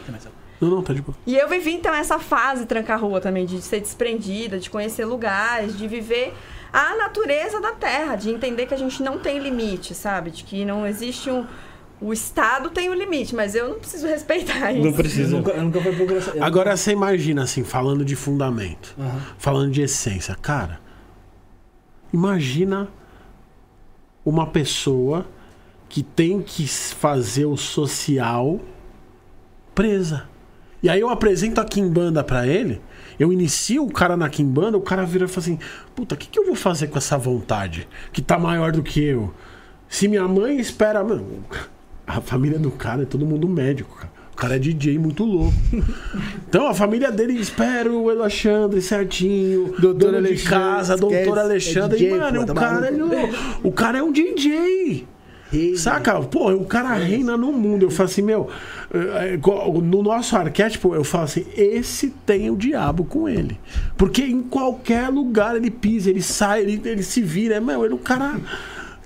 Não, 0.61 0.69
não, 0.69 0.83
tá 0.83 0.93
de 0.93 1.01
boa. 1.01 1.17
E 1.25 1.35
eu 1.35 1.49
vivi 1.49 1.73
então 1.73 1.93
essa 1.93 2.19
fase 2.19 2.65
tranca-rua 2.65 3.19
também, 3.19 3.45
de 3.45 3.61
ser 3.61 3.81
desprendida, 3.81 4.59
de 4.59 4.69
conhecer 4.69 5.05
lugares, 5.05 5.77
de 5.77 5.87
viver 5.87 6.33
a 6.71 6.95
natureza 6.95 7.59
da 7.59 7.71
terra, 7.71 8.15
de 8.15 8.29
entender 8.29 8.65
que 8.65 8.73
a 8.73 8.77
gente 8.77 9.03
não 9.03 9.19
tem 9.19 9.39
limite, 9.39 9.93
sabe? 9.93 10.31
De 10.31 10.43
que 10.43 10.63
não 10.63 10.87
existe 10.87 11.29
um. 11.29 11.45
O 12.03 12.11
Estado 12.11 12.69
tem 12.69 12.89
o 12.89 12.93
limite, 12.93 13.33
mas 13.33 13.55
eu 13.55 13.69
não 13.69 13.79
preciso 13.79 14.05
respeitar 14.07 14.71
isso. 14.73 14.81
Não 14.81 14.89
Eu 14.89 14.93
precisa. 14.93 15.37
nunca, 15.37 15.51
eu 15.51 15.63
nunca 15.63 15.79
eu- 15.79 16.43
Agora 16.43 16.75
você 16.75 16.91
imagina, 16.91 17.43
assim, 17.43 17.63
falando 17.63 18.03
de 18.03 18.15
fundamento, 18.15 18.93
Aham. 18.99 19.21
falando 19.37 19.71
de 19.71 19.81
essência. 19.81 20.35
Cara, 20.35 20.79
imagina 22.11 22.89
uma 24.25 24.47
pessoa 24.47 25.25
que 25.89 26.01
tem 26.03 26.41
que 26.41 26.67
fazer 26.67 27.45
o 27.45 27.55
social 27.57 28.59
presa. 29.75 30.23
E 30.81 30.89
aí 30.89 30.99
eu 30.99 31.09
apresento 31.09 31.61
a 31.61 31.65
Kimbanda 31.65 32.23
pra 32.23 32.45
ele, 32.45 32.81
eu 33.17 33.31
inicio 33.31 33.85
o 33.85 33.91
cara 33.91 34.17
na 34.17 34.27
Kimbanda, 34.29 34.77
o 34.77 34.81
cara 34.81 35.05
vira 35.05 35.25
e 35.25 35.27
fala 35.27 35.39
assim: 35.39 35.59
Puta, 35.95 36.15
o 36.15 36.17
que, 36.17 36.27
que 36.27 36.37
eu 36.39 36.45
vou 36.45 36.55
fazer 36.55 36.87
com 36.87 36.97
essa 36.97 37.17
vontade 37.17 37.87
que 38.11 38.21
tá 38.21 38.37
maior 38.37 38.71
do 38.73 38.83
que 38.83 39.01
eu? 39.01 39.33
Se 39.87 40.07
minha 40.07 40.27
mãe 40.27 40.59
espera. 40.59 41.03
Mano, 41.03 41.45
a 42.05 42.21
família 42.21 42.59
do 42.59 42.71
cara 42.71 43.03
é 43.03 43.05
todo 43.05 43.25
mundo 43.25 43.47
médico, 43.47 43.95
cara. 43.95 44.11
O 44.33 44.35
cara 44.35 44.55
é 44.55 44.59
DJ 44.59 44.97
muito 44.97 45.23
louco. 45.23 45.53
Então 46.49 46.67
a 46.67 46.73
família 46.73 47.11
dele 47.11 47.33
espera 47.39 47.91
o 47.91 48.09
Alexandre 48.11 48.79
certinho, 48.79 49.73
Doutor 49.79 50.11
dono 50.11 50.21
de 50.21 50.43
casa, 50.43 50.95
doutor 50.95 51.17
esquece, 51.17 51.39
Alexandre. 51.39 51.95
é 51.95 51.99
DJ, 51.99 52.15
e, 52.15 52.19
mano, 52.19 52.37
pô, 52.37 52.43
o 52.43 52.45
tá 52.45 52.53
cara, 52.53 52.87
é 52.87 52.91
maluco. 52.91 53.15
louco. 53.15 53.35
o 53.63 53.71
cara 53.71 53.97
é 53.97 54.03
um 54.03 54.11
DJ. 54.11 55.07
Rei, 55.51 55.75
Saca? 55.77 56.19
Pô, 56.21 56.51
o 56.51 56.65
cara 56.65 56.93
reina 56.95 57.37
no 57.37 57.51
mundo. 57.53 57.83
Eu 57.83 57.91
falo 57.91 58.09
assim, 58.09 58.23
meu, 58.23 58.49
eh, 58.91 59.37
no 59.83 60.01
nosso 60.01 60.35
arquétipo, 60.35 60.95
eu 60.95 61.03
falo 61.03 61.25
assim: 61.25 61.45
esse 61.55 62.09
tem 62.25 62.49
o 62.49 62.55
diabo 62.55 63.03
com 63.05 63.29
ele. 63.29 63.59
Porque 63.95 64.23
em 64.23 64.41
qualquer 64.41 65.09
lugar 65.09 65.55
ele 65.55 65.69
pisa, 65.69 66.09
ele 66.09 66.23
sai, 66.23 66.61
ele, 66.61 66.81
ele 66.83 67.03
se 67.03 67.21
vira. 67.21 67.61
Meu, 67.61 67.85
ele, 67.85 67.93
o 67.93 67.99
cara. 67.99 68.35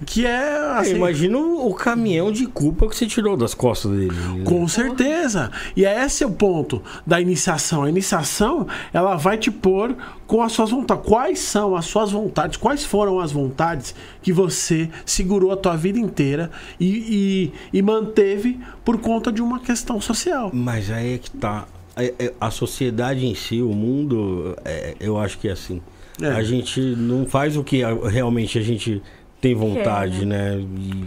Que 0.06 0.26
é 0.26 0.57
assim. 0.78 0.95
Imagina 0.95 1.38
o 1.38 1.57
o 1.68 1.74
caminhão 1.74 2.32
de 2.32 2.45
culpa 2.45 2.88
que 2.88 2.95
você 2.95 3.06
tirou 3.07 3.36
das 3.36 3.53
costas 3.53 3.91
dele. 3.91 4.11
né? 4.14 4.44
Com 4.45 4.68
certeza. 4.68 5.52
E 5.76 5.84
é 5.86 6.06
esse 6.06 6.24
o 6.24 6.32
ponto 6.32 6.82
da 7.06 7.19
iniciação. 7.19 7.84
A 7.84 7.90
iniciação, 7.90 8.68
ela 8.94 9.15
vai 9.15 9.38
te 9.38 9.49
pôr 9.52 9.95
com 10.28 10.41
as 10.41 10.52
suas 10.52 10.69
vontades. 10.69 11.03
Quais 11.06 11.40
são 11.40 11.76
as 11.76 11.86
suas 11.86 12.11
vontades? 12.11 12.57
Quais 12.57 12.86
foram 12.86 13.19
as 13.19 13.32
vontades 13.32 13.94
que 14.22 14.32
você 14.32 14.90
segurou 15.06 15.52
a 15.52 15.57
tua 15.57 15.76
vida 15.76 15.98
inteira 15.99 16.52
e, 16.80 17.52
e, 17.74 17.78
e 17.80 17.82
manteve 17.82 18.60
por 18.86 18.99
conta 18.99 19.32
de 19.32 19.41
uma 19.41 19.60
questão 19.60 19.99
social? 19.99 20.52
Mas 20.53 20.90
aí 20.91 21.15
é 21.15 21.18
que 21.18 21.32
tá. 21.32 21.65
É- 21.95 22.14
é- 22.19 22.34
A 22.40 22.52
sociedade 22.52 23.26
em 23.26 23.34
si, 23.36 23.61
o 23.61 23.74
mundo, 23.74 24.56
é, 24.64 24.95
eu 24.99 25.18
acho 25.18 25.38
que 25.40 25.48
é 25.48 25.52
assim. 25.52 25.82
É. 26.22 26.28
A 26.28 26.44
gente 26.44 26.80
não 26.80 27.26
faz 27.26 27.57
o 27.57 27.64
que 27.64 27.84
a- 27.84 27.94
realmente 28.10 28.57
a 28.57 28.61
gente 28.61 29.02
tem 29.48 29.56
vontade, 29.56 30.26
né? 30.26 30.60
E 30.60 31.03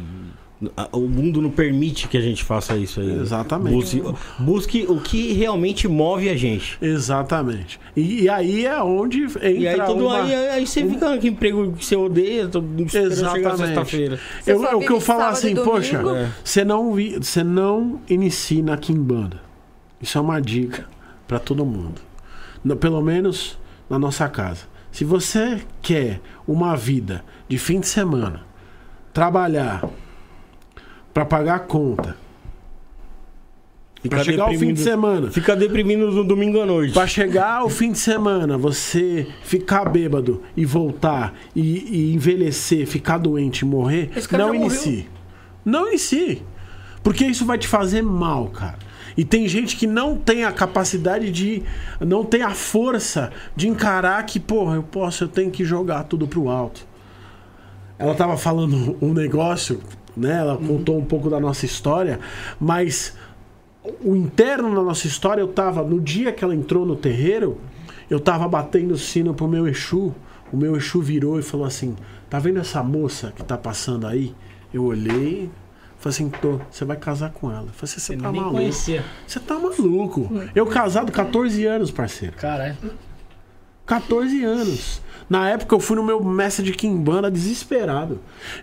a- 0.77 0.89
o 0.93 1.01
mundo 1.09 1.41
não 1.41 1.51
permite 1.51 2.07
que 2.07 2.19
a 2.19 2.21
gente 2.21 2.45
faça 2.45 2.77
isso 2.77 3.01
aí. 3.01 3.19
Exatamente. 3.19 3.75
Busque, 3.75 4.03
busque 4.39 4.85
o 4.89 5.01
que 5.01 5.33
realmente 5.33 5.89
move 5.89 6.29
a 6.29 6.37
gente. 6.37 6.77
Exatamente. 6.83 7.81
E, 7.97 8.25
e 8.25 8.29
aí 8.29 8.67
é 8.67 8.83
onde 8.83 9.23
entra 9.23 9.51
E 9.51 9.67
aí, 9.67 9.81
tudo, 9.87 10.05
uma... 10.07 10.23
aí, 10.23 10.35
aí 10.35 10.67
você 10.67 10.85
fica 10.87 11.17
com 11.19 11.27
emprego 11.27 11.73
que 11.73 11.85
você 11.85 11.97
odeia, 11.97 12.43
Exatamente. 12.93 13.57
sexta-feira. 13.57 14.19
Eu, 14.47 14.63
eu 14.65 14.81
que 14.81 14.91
eu 14.93 15.01
falo 15.01 15.23
assim, 15.23 15.55
poxa, 15.55 15.97
É. 15.99 16.29
você 16.45 16.63
não 16.65 16.95
você 16.95 17.43
não 17.43 18.01
inicie 18.09 18.61
na 18.63 18.77
Kimbanda. 18.77 19.41
Isso 20.01 20.19
é 20.19 20.21
uma 20.21 20.41
dica 20.41 20.87
pra 21.27 21.39
todo 21.39 21.65
mundo. 21.65 22.01
No- 22.63 22.77
pelo 22.77 23.01
menos 23.01 23.59
na 23.89 23.99
nossa 23.99 24.29
casa. 24.29 24.69
Se 24.93 25.05
você 25.05 25.61
quer 25.81 26.21
uma 26.47 26.77
vida 26.77 27.25
de 27.49 27.59
fim 27.59 27.81
de 27.81 27.87
semana, 27.87 28.43
trabalhar 29.13 29.89
pra 31.15 31.25
pagar 31.25 31.57
a 31.57 31.61
conta, 31.61 32.17
pra 34.09 34.25
chegar 34.25 34.45
ao 34.45 34.55
fim 34.55 34.73
de 34.73 34.81
semana, 34.81 35.31
Fica 35.31 35.55
deprimido 35.55 36.11
no 36.11 36.25
domingo 36.25 36.61
à 36.61 36.67
noite. 36.67 36.93
Pra 36.95 37.07
chegar 37.07 37.59
ao 37.61 37.69
fim 37.69 37.93
de 37.93 37.99
semana, 37.99 38.57
você 38.57 39.27
ficar 39.43 39.89
bêbado 39.89 40.43
e 40.57 40.65
voltar 40.65 41.35
e, 41.55 42.11
e 42.11 42.15
envelhecer, 42.15 42.87
ficar 42.87 43.19
doente 43.19 43.61
e 43.61 43.65
morrer, 43.65 44.11
Esse 44.17 44.29
cara 44.29 44.45
não 44.47 44.53
já 44.55 44.59
morreu. 44.59 44.73
inicie. 44.73 45.09
Não 45.65 45.89
inicie. 45.89 46.43
Porque 47.03 47.25
isso 47.27 47.45
vai 47.47 47.59
te 47.59 47.69
fazer 47.69 48.03
mal, 48.03 48.49
cara. 48.49 48.79
E 49.17 49.25
tem 49.25 49.47
gente 49.49 49.77
que 49.77 49.87
não 49.87 50.17
tem 50.17 50.45
a 50.45 50.53
capacidade 50.53 51.31
de. 51.31 51.63
não 52.01 52.25
tem 52.25 52.43
a 52.43 52.51
força 52.51 53.31
de 53.57 53.69
encarar 53.69 54.25
que, 54.25 54.39
porra, 54.39 54.77
eu 54.77 54.83
posso, 54.83 55.25
eu 55.25 55.29
tenho 55.29 55.51
que 55.51 55.65
jogar 55.65 56.05
tudo 56.05 56.27
pro 56.27 56.49
alto. 56.49 56.87
Ela 57.99 58.15
tava 58.15 58.37
falando 58.37 58.97
um 59.03 59.13
negócio, 59.13 59.81
né? 60.17 60.39
Ela 60.39 60.57
contou 60.57 60.99
um 60.99 61.05
pouco 61.05 61.29
da 61.29 61.39
nossa 61.39 61.67
história, 61.67 62.19
mas 62.59 63.17
o 64.03 64.15
interno 64.15 64.75
da 64.75 64.83
nossa 64.83 65.07
história, 65.07 65.41
eu 65.41 65.49
tava. 65.49 65.83
No 65.83 66.01
dia 66.01 66.33
que 66.33 66.45
ela 66.45 66.55
entrou 66.55 66.85
no 66.85 66.97
terreiro, 66.97 67.59
eu 68.09 68.21
tava 68.21 68.47
batendo 68.49 68.93
o 68.93 68.99
sino 68.99 69.35
pro 69.35 69.49
meu 69.49 69.67
Exu. 69.67 70.15
O 70.53 70.57
meu 70.57 70.77
Exu 70.77 71.01
virou 71.01 71.39
e 71.39 71.43
falou 71.43 71.67
assim: 71.67 71.97
Tá 72.29 72.39
vendo 72.39 72.61
essa 72.61 72.83
moça 72.83 73.33
que 73.35 73.43
tá 73.43 73.57
passando 73.57 74.07
aí? 74.07 74.35
Eu 74.73 74.85
olhei. 74.85 75.51
Falei 76.01 76.15
assim, 76.15 76.31
tô, 76.31 76.59
você 76.71 76.83
vai 76.83 76.97
casar 76.97 77.31
com 77.31 77.51
ela. 77.51 77.67
Eu 77.67 77.73
falei 77.75 77.85
assim, 77.85 78.01
você 78.01 78.17
tá 78.17 78.33
nem 78.33 78.41
maluco. 78.41 78.57
conhecia. 78.57 79.05
Você 79.27 79.39
tá 79.39 79.59
maluco. 79.59 80.31
Eu 80.55 80.65
casado 80.67 81.13
14 81.13 81.67
anos, 81.67 81.91
parceiro. 81.91 82.35
Caralho. 82.37 82.75
14 83.85 84.43
anos. 84.43 85.03
Na 85.31 85.49
época 85.49 85.77
eu 85.77 85.79
fui 85.81 85.95
no 85.97 86.03
meu 86.03 86.21
mestre 86.25 86.65
de 86.65 86.73
Kimbanda 86.73 87.31
desesperado. 87.31 88.15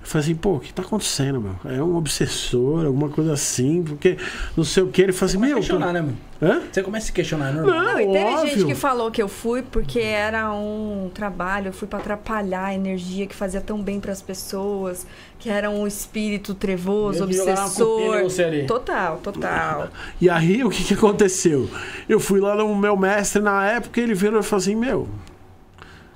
Eu 0.01 0.05
falei 0.05 0.25
assim, 0.25 0.35
pô, 0.35 0.55
o 0.55 0.59
que 0.59 0.73
tá 0.73 0.81
acontecendo, 0.81 1.39
meu? 1.39 1.55
É 1.73 1.81
um 1.81 1.95
obsessor, 1.95 2.85
alguma 2.85 3.07
coisa 3.07 3.31
assim, 3.31 3.81
porque 3.83 4.17
não 4.55 4.65
sei 4.65 4.83
o 4.83 4.87
que. 4.87 5.01
Ele 5.01 5.13
falou 5.13 5.27
assim, 5.29 5.37
Começa 5.37 5.53
a 5.53 5.55
meu. 5.55 5.57
questionar, 5.63 5.85
tô- 5.87 5.93
né, 5.93 6.01
mano? 6.01 6.17
Hã? 6.39 6.61
Você 6.71 6.83
começa 6.83 7.05
a 7.05 7.07
se 7.07 7.13
questionar, 7.13 7.49
é 7.49 7.51
normal. 7.53 7.73
Não, 7.73 7.83
Não, 7.93 7.99
e 7.99 8.05
teve 8.05 8.17
óbvio. 8.25 8.49
gente 8.53 8.65
que 8.65 8.75
falou 8.75 9.09
que 9.09 9.19
eu 9.23 9.27
fui 9.29 9.63
porque 9.63 9.99
era 10.01 10.51
um 10.53 11.09
trabalho, 11.11 11.69
eu 11.69 11.73
fui 11.73 11.87
pra 11.87 11.97
atrapalhar 11.99 12.65
a 12.65 12.75
energia 12.75 13.25
que 13.25 13.33
fazia 13.33 13.61
tão 13.61 13.81
bem 13.81 13.99
pras 13.99 14.21
pessoas, 14.21 15.07
que 15.39 15.49
era 15.49 15.69
um 15.69 15.87
espírito 15.87 16.53
trevoso, 16.53 17.23
obsessor. 17.23 18.21
você 18.23 18.43
ali. 18.43 18.65
Total, 18.67 19.17
total. 19.23 19.87
E 20.21 20.29
aí, 20.29 20.63
o 20.63 20.69
que, 20.69 20.83
que 20.83 20.93
aconteceu? 20.93 21.67
Eu 22.09 22.19
fui 22.19 22.39
lá 22.39 22.55
no 22.55 22.75
meu 22.75 22.95
mestre 22.97 23.41
na 23.41 23.65
época 23.65 23.99
ele 24.01 24.13
virou 24.13 24.39
e 24.41 24.43
falou 24.43 24.61
assim: 24.61 24.75
Meu. 24.75 25.07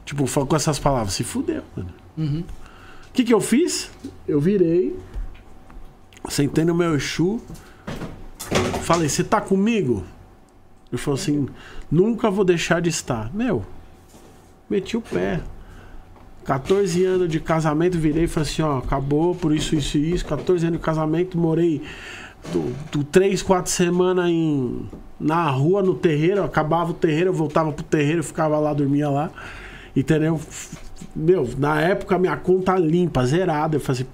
Tipo, 0.06 0.26
falou 0.26 0.48
com 0.48 0.56
essas 0.56 0.80
palavras: 0.80 1.14
Se 1.14 1.24
fudeu, 1.24 1.64
mano. 1.76 1.90
Uhum. 2.18 2.44
O 3.10 3.14
que, 3.14 3.24
que 3.24 3.34
eu 3.34 3.42
fiz? 3.42 3.92
Eu 4.28 4.40
virei, 4.40 4.98
sentei 6.30 6.64
no 6.64 6.74
meu 6.74 6.96
Exu, 6.96 7.42
falei: 8.84 9.10
Você 9.10 9.24
tá 9.24 9.42
comigo? 9.42 10.04
Ele 10.92 11.02
falou 11.02 11.20
assim: 11.20 11.48
Nunca 11.90 12.30
vou 12.30 12.46
deixar 12.46 12.82
de 12.82 12.90
estar. 12.90 13.34
Meu, 13.34 13.66
meti 14.70 14.98
o 14.98 15.02
pé. 15.02 15.42
14 16.44 17.06
anos 17.06 17.30
de 17.30 17.40
casamento, 17.40 17.98
virei 18.00 18.24
e 18.24 18.28
falei 18.28 18.50
assim: 18.50 18.62
Ó, 18.62 18.78
acabou 18.80 19.36
por 19.36 19.54
isso, 19.54 19.76
isso 19.76 19.98
e 19.98 20.14
isso. 20.14 20.26
14 20.26 20.66
anos 20.66 20.80
de 20.80 20.84
casamento, 20.84 21.38
morei 21.38 21.82
do, 22.52 22.74
do 22.92 23.04
3, 23.04 23.42
4 23.42 23.72
semanas 23.72 24.30
em, 24.30 24.90
na 25.20 25.50
rua, 25.50 25.84
no 25.84 25.94
terreiro. 25.94 26.44
Acabava 26.44 26.92
o 26.92 26.94
terreiro, 26.94 27.30
eu 27.30 27.34
voltava 27.34 27.72
pro 27.72 27.84
terreiro, 27.84 28.24
ficava 28.24 28.58
lá, 28.60 28.74
dormia 28.74 29.10
lá. 29.10 29.32
Entendeu? 29.96 30.40
Meu, 31.16 31.50
na 31.58 31.82
época 31.82 32.18
minha 32.18 32.38
conta 32.38 32.78
limpa, 32.78 33.26
zerada. 33.26 33.76
Eu 33.76 33.80
falei 33.82 34.02
assim, 34.02 34.10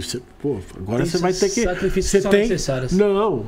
você- 0.00 0.22
pô, 0.40 0.58
agora 0.76 1.02
Tem 1.02 1.10
você 1.10 1.18
vai 1.18 1.32
ter 1.32 1.50
que. 1.50 1.64
sacrifícios 1.64 2.22
Você 2.22 2.28
tem. 2.28 2.40
necessários. 2.48 2.92
Não, 2.92 3.44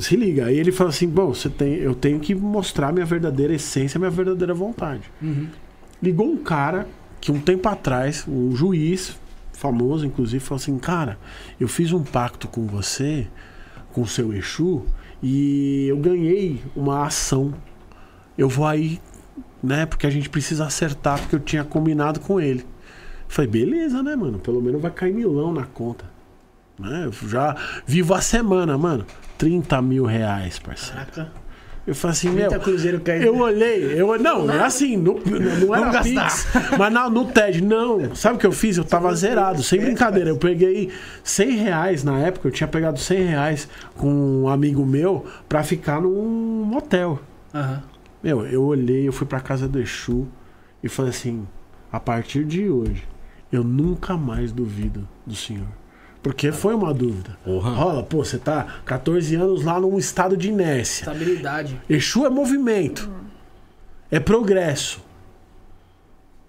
se 0.00 0.14
liga. 0.16 0.46
Aí 0.46 0.56
ele 0.58 0.70
falou 0.70 0.90
assim: 0.90 1.08
bom, 1.08 1.34
você 1.34 1.48
tem, 1.48 1.74
eu 1.74 1.94
tenho 1.94 2.20
que 2.20 2.34
mostrar 2.34 2.92
minha 2.92 3.06
verdadeira 3.06 3.54
essência, 3.54 3.98
minha 3.98 4.10
verdadeira 4.10 4.54
vontade. 4.54 5.02
Uhum. 5.20 5.48
Ligou 6.02 6.26
um 6.30 6.36
cara 6.36 6.86
que 7.20 7.32
um 7.32 7.40
tempo 7.40 7.68
atrás, 7.68 8.24
um 8.28 8.54
juiz 8.54 9.16
famoso, 9.52 10.06
inclusive, 10.06 10.38
falou 10.44 10.60
assim: 10.60 10.78
Cara, 10.78 11.18
eu 11.58 11.66
fiz 11.66 11.90
um 11.92 12.02
pacto 12.04 12.46
com 12.46 12.66
você, 12.66 13.26
com 13.92 14.02
o 14.02 14.06
seu 14.06 14.32
Exu, 14.32 14.84
e 15.22 15.86
eu 15.88 15.96
ganhei 15.96 16.60
uma 16.76 17.06
ação. 17.06 17.52
Eu 18.38 18.48
vou 18.48 18.66
aí, 18.66 19.00
né? 19.62 19.86
Porque 19.86 20.06
a 20.06 20.10
gente 20.10 20.28
precisa 20.28 20.66
acertar, 20.66 21.18
porque 21.20 21.36
eu 21.36 21.40
tinha 21.40 21.64
combinado 21.64 22.20
com 22.20 22.40
ele. 22.40 22.64
Falei, 23.28 23.50
beleza, 23.50 24.02
né, 24.02 24.14
mano? 24.14 24.38
Pelo 24.38 24.60
menos 24.62 24.80
vai 24.80 24.90
cair 24.90 25.12
milão 25.12 25.52
na 25.52 25.64
conta. 25.64 26.04
Né? 26.78 27.04
Eu 27.06 27.28
já 27.28 27.56
vivo 27.86 28.14
a 28.14 28.20
semana, 28.20 28.76
mano. 28.78 29.04
30 29.38 29.80
mil 29.82 30.04
reais, 30.04 30.58
parceiro. 30.58 30.98
Caraca. 31.06 31.32
Eu 31.86 31.94
falei 31.94 32.12
assim, 32.12 32.30
meu. 32.30 32.50
Cruzeiro 32.60 33.00
caindo. 33.00 33.22
Eu 33.26 33.38
olhei, 33.38 34.00
eu 34.00 34.18
não, 34.18 34.50
é 34.50 34.60
assim, 34.64 34.96
no, 34.96 35.20
não 35.24 35.72
era 35.74 35.92
Vamos 35.92 36.08
Pix, 36.08 36.48
mas 36.76 36.92
na- 36.92 37.08
no 37.08 37.26
TED, 37.26 37.62
não. 37.62 38.12
Sabe 38.16 38.34
o 38.36 38.38
que 38.40 38.46
eu 38.46 38.50
fiz? 38.50 38.76
Eu 38.76 38.84
tava 38.84 39.14
zerado, 39.14 39.62
sem 39.62 39.80
brincadeira. 39.80 40.30
Eu 40.30 40.36
peguei 40.36 40.90
100 41.22 41.50
reais 41.58 42.02
na 42.02 42.18
época, 42.18 42.48
eu 42.48 42.52
tinha 42.52 42.66
pegado 42.66 42.98
100 42.98 43.26
reais 43.26 43.68
com 43.96 44.08
um 44.42 44.48
amigo 44.48 44.84
meu 44.84 45.26
pra 45.48 45.62
ficar 45.62 46.00
num 46.00 46.64
motel. 46.64 47.20
Aham. 47.54 47.82
Meu, 48.22 48.46
eu 48.46 48.64
olhei, 48.64 49.06
eu 49.06 49.12
fui 49.12 49.26
pra 49.26 49.40
casa 49.40 49.68
do 49.68 49.78
Exu 49.78 50.26
e 50.82 50.88
falei 50.88 51.10
assim: 51.10 51.46
a 51.90 52.00
partir 52.00 52.44
de 52.44 52.68
hoje, 52.68 53.06
eu 53.50 53.62
nunca 53.62 54.16
mais 54.16 54.52
duvido 54.52 55.08
do 55.24 55.34
senhor. 55.34 55.68
Porque 56.22 56.50
foi 56.50 56.74
uma 56.74 56.92
dúvida. 56.92 57.38
Porra. 57.44 57.70
Rola, 57.70 58.02
pô, 58.02 58.24
você 58.24 58.36
tá 58.36 58.80
14 58.84 59.36
anos 59.36 59.64
lá 59.64 59.78
num 59.78 59.96
estado 59.96 60.36
de 60.36 60.48
inércia. 60.48 61.04
Estabilidade. 61.04 61.80
Exu 61.88 62.26
é 62.26 62.30
movimento. 62.30 63.08
É 64.10 64.18
progresso. 64.18 65.04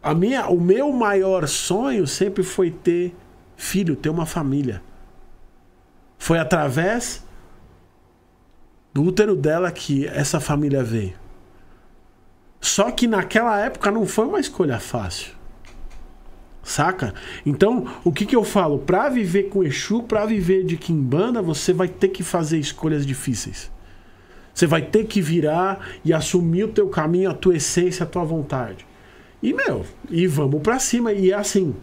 A 0.01 0.15
minha, 0.15 0.47
o 0.47 0.59
meu 0.59 0.91
maior 0.91 1.47
sonho 1.47 2.07
sempre 2.07 2.41
foi 2.41 2.71
ter 2.71 3.15
filho, 3.55 3.95
ter 3.95 4.09
uma 4.09 4.25
família. 4.25 4.81
Foi 6.17 6.39
através 6.39 7.23
do 8.93 9.03
útero 9.03 9.35
dela 9.35 9.71
que 9.71 10.07
essa 10.07 10.39
família 10.39 10.83
veio. 10.83 11.13
Só 12.59 12.91
que 12.91 13.07
naquela 13.07 13.59
época 13.59 13.91
não 13.91 14.05
foi 14.05 14.25
uma 14.25 14.39
escolha 14.39 14.79
fácil. 14.79 15.37
Saca? 16.63 17.13
Então, 17.45 17.87
o 18.03 18.11
que 18.11 18.25
que 18.25 18.35
eu 18.35 18.43
falo? 18.43 18.79
Pra 18.79 19.07
viver 19.07 19.43
com 19.43 19.63
Exu, 19.63 20.03
pra 20.03 20.25
viver 20.25 20.65
de 20.65 20.75
Kimbanda, 20.75 21.41
você 21.41 21.71
vai 21.71 21.87
ter 21.87 22.09
que 22.09 22.23
fazer 22.23 22.59
escolhas 22.59 23.05
difíceis. 23.05 23.71
Você 24.53 24.67
vai 24.67 24.81
ter 24.81 25.05
que 25.05 25.21
virar 25.21 25.87
e 26.03 26.11
assumir 26.11 26.65
o 26.65 26.67
teu 26.67 26.89
caminho, 26.89 27.29
a 27.29 27.33
tua 27.33 27.55
essência, 27.55 28.03
a 28.03 28.07
tua 28.07 28.23
vontade. 28.23 28.85
E, 29.41 29.53
meu, 29.53 29.85
e 30.09 30.27
vamos 30.27 30.61
pra 30.61 30.79
cima. 30.79 31.13
E 31.13 31.31
é 31.31 31.35
assim. 31.35 31.75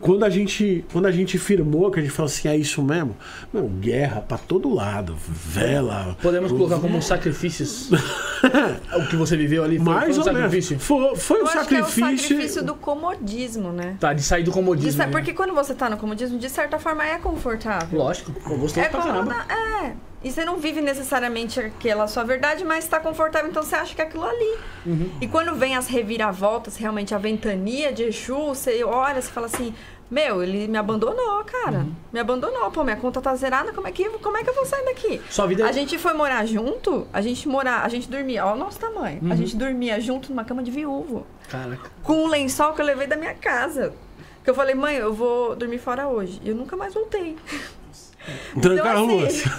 Quando 0.00 0.24
a 0.24 0.30
gente, 0.30 0.82
quando 0.92 1.06
a 1.06 1.10
gente 1.12 1.36
firmou, 1.38 1.90
que 1.90 1.98
a 2.00 2.02
gente 2.02 2.10
falou 2.12 2.26
assim, 2.30 2.48
é 2.48 2.56
isso 2.56 2.82
mesmo, 2.82 3.14
meu, 3.52 3.64
guerra 3.68 4.22
pra 4.22 4.38
todo 4.38 4.72
lado, 4.72 5.14
vela. 5.28 6.16
Podemos 6.22 6.50
colocar 6.50 6.78
como 6.78 7.02
sacrifícios 7.02 7.90
o 8.96 9.06
que 9.08 9.16
você 9.16 9.36
viveu 9.36 9.62
ali? 9.62 9.76
Foi, 9.78 9.84
Mais 9.84 10.16
foi 10.16 10.24
um 10.24 10.26
ou 10.28 10.32
menos. 10.32 10.40
sacrifício? 10.50 10.78
Foi, 10.80 11.16
foi 11.16 11.40
Eu 11.40 11.44
um 11.44 11.46
que 11.48 11.52
é 11.56 11.60
o 11.60 11.64
sacrifício. 11.64 12.18
sacrifício 12.28 12.64
do 12.64 12.74
comodismo, 12.74 13.72
né? 13.72 13.96
Tá, 14.00 14.14
de 14.14 14.22
sair 14.22 14.42
do 14.42 14.50
comodismo. 14.52 14.92
sa- 14.92 15.06
né? 15.06 15.12
porque 15.12 15.34
quando 15.34 15.52
você 15.54 15.74
tá 15.74 15.90
no 15.90 15.96
comodismo, 15.98 16.38
de 16.38 16.48
certa 16.48 16.78
forma 16.78 17.04
é 17.04 17.18
confortável. 17.18 17.98
Lógico, 17.98 18.32
gostoso 18.32 18.80
É 18.80 18.88
pra 18.88 19.00
caramba. 19.02 19.34
é. 19.84 19.92
E 20.22 20.30
você 20.30 20.44
não 20.44 20.58
vive 20.58 20.82
necessariamente 20.82 21.58
aquela 21.58 22.06
sua 22.06 22.24
verdade, 22.24 22.62
mas 22.64 22.86
tá 22.86 23.00
confortável, 23.00 23.48
então 23.48 23.62
você 23.62 23.74
acha 23.74 23.94
que 23.94 24.02
é 24.02 24.04
aquilo 24.04 24.24
ali. 24.24 24.58
Uhum. 24.84 25.10
E 25.20 25.26
quando 25.26 25.54
vem 25.54 25.76
as 25.76 25.86
reviravoltas, 25.86 26.76
realmente 26.76 27.14
a 27.14 27.18
ventania 27.18 27.90
de 27.90 28.04
Exu, 28.04 28.48
você 28.48 28.84
olha, 28.84 29.20
você 29.20 29.30
fala 29.30 29.46
assim, 29.46 29.74
meu, 30.10 30.42
ele 30.42 30.68
me 30.68 30.76
abandonou, 30.76 31.42
cara. 31.44 31.78
Uhum. 31.78 31.94
Me 32.12 32.20
abandonou, 32.20 32.70
pô, 32.70 32.84
minha 32.84 32.96
conta 32.96 33.20
tá 33.20 33.34
zerada, 33.34 33.72
como 33.72 33.86
é 33.86 33.92
que, 33.92 34.08
como 34.18 34.36
é 34.36 34.44
que 34.44 34.50
eu 34.50 34.54
vou 34.54 34.66
sair 34.66 34.84
daqui? 34.84 35.22
Sua 35.30 35.46
vida 35.46 35.66
A 35.66 35.72
gente 35.72 35.96
foi 35.96 36.12
morar 36.12 36.44
junto, 36.44 37.06
a 37.12 37.22
gente 37.22 37.48
morar, 37.48 37.84
a 37.84 37.88
gente 37.88 38.10
dormia, 38.10 38.44
ó 38.44 38.54
o 38.54 38.56
nosso 38.56 38.78
tamanho. 38.78 39.20
Uhum. 39.22 39.32
A 39.32 39.36
gente 39.36 39.56
dormia 39.56 40.00
junto 40.00 40.28
numa 40.28 40.44
cama 40.44 40.62
de 40.62 40.70
viúvo 40.70 41.24
Caraca. 41.48 41.90
com 42.02 42.24
um 42.24 42.26
lençol 42.26 42.74
que 42.74 42.82
eu 42.82 42.86
levei 42.86 43.06
da 43.06 43.16
minha 43.16 43.34
casa. 43.34 43.94
Que 44.42 44.50
eu 44.50 44.54
falei, 44.54 44.74
mãe, 44.74 44.96
eu 44.96 45.12
vou 45.14 45.54
dormir 45.54 45.78
fora 45.78 46.08
hoje. 46.08 46.40
E 46.42 46.48
eu 46.48 46.54
nunca 46.54 46.76
mais 46.76 46.92
voltei. 46.92 47.36
Tranca 48.60 48.80
Então, 48.80 49.04
assim- 49.04 49.18
ruas. 49.18 49.44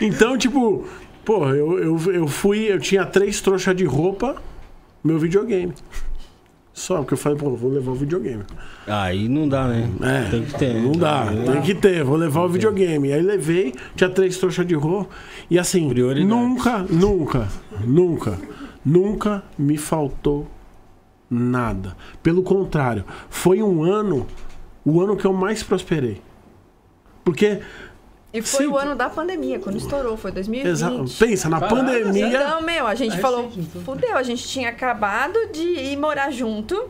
então, 0.00 0.36
tipo, 0.36 0.84
pô, 1.24 1.46
eu, 1.48 1.78
eu, 1.78 2.12
eu 2.12 2.26
fui, 2.26 2.70
eu 2.70 2.78
tinha 2.78 3.04
três 3.04 3.40
trouxas 3.40 3.74
de 3.76 3.84
roupa, 3.84 4.36
meu 5.02 5.18
videogame. 5.18 5.72
Só, 6.74 6.96
porque 6.98 7.14
eu 7.14 7.18
falei, 7.18 7.36
pô, 7.36 7.50
vou 7.54 7.70
levar 7.70 7.92
o 7.92 7.94
videogame. 7.94 8.44
Aí 8.86 9.28
não 9.28 9.46
dá, 9.46 9.68
né? 9.68 9.90
É, 10.02 10.30
Tem 10.30 10.42
que 10.42 10.54
ter. 10.58 10.74
Não 10.74 10.92
dá, 10.92 11.26
tem 11.26 11.60
que 11.60 11.74
ter, 11.74 12.02
vou 12.02 12.16
levar 12.16 12.44
o 12.44 12.48
videogame. 12.48 13.12
Aí 13.12 13.20
levei, 13.20 13.74
tinha 13.94 14.08
três 14.08 14.38
trouxas 14.38 14.66
de 14.66 14.74
roupa. 14.74 15.10
E 15.50 15.58
assim, 15.58 15.92
nunca, 16.24 16.78
nunca, 16.88 17.46
nunca, 17.84 18.38
nunca 18.82 19.42
me 19.58 19.76
faltou 19.76 20.48
nada. 21.28 21.94
Pelo 22.22 22.42
contrário, 22.42 23.04
foi 23.28 23.62
um 23.62 23.84
ano, 23.84 24.26
o 24.84 25.00
ano 25.00 25.16
que 25.16 25.24
eu 25.24 25.32
mais 25.32 25.62
prosperei. 25.62 26.20
Porque, 27.24 27.60
E 28.32 28.40
foi 28.42 28.64
Sim. 28.64 28.70
o 28.70 28.78
ano 28.78 28.94
da 28.96 29.10
pandemia, 29.10 29.58
quando 29.58 29.76
estourou, 29.76 30.16
foi 30.16 30.32
2020. 30.32 30.66
exa- 30.72 30.90
pensa, 31.18 31.48
na 31.50 31.60
Caraca, 31.60 31.76
pandemia. 31.76 32.26
Então, 32.28 32.62
meu, 32.62 32.86
a 32.86 32.94
gente 32.94 33.16
É 33.16 33.18
falou, 33.18 33.50
então. 33.56 33.82
fudeu, 33.82 34.16
a 34.16 34.22
gente 34.22 34.48
tinha 34.48 34.70
acabado 34.70 35.38
de 35.52 35.60
ir 35.62 35.96
morar 35.98 36.30
junto. 36.30 36.88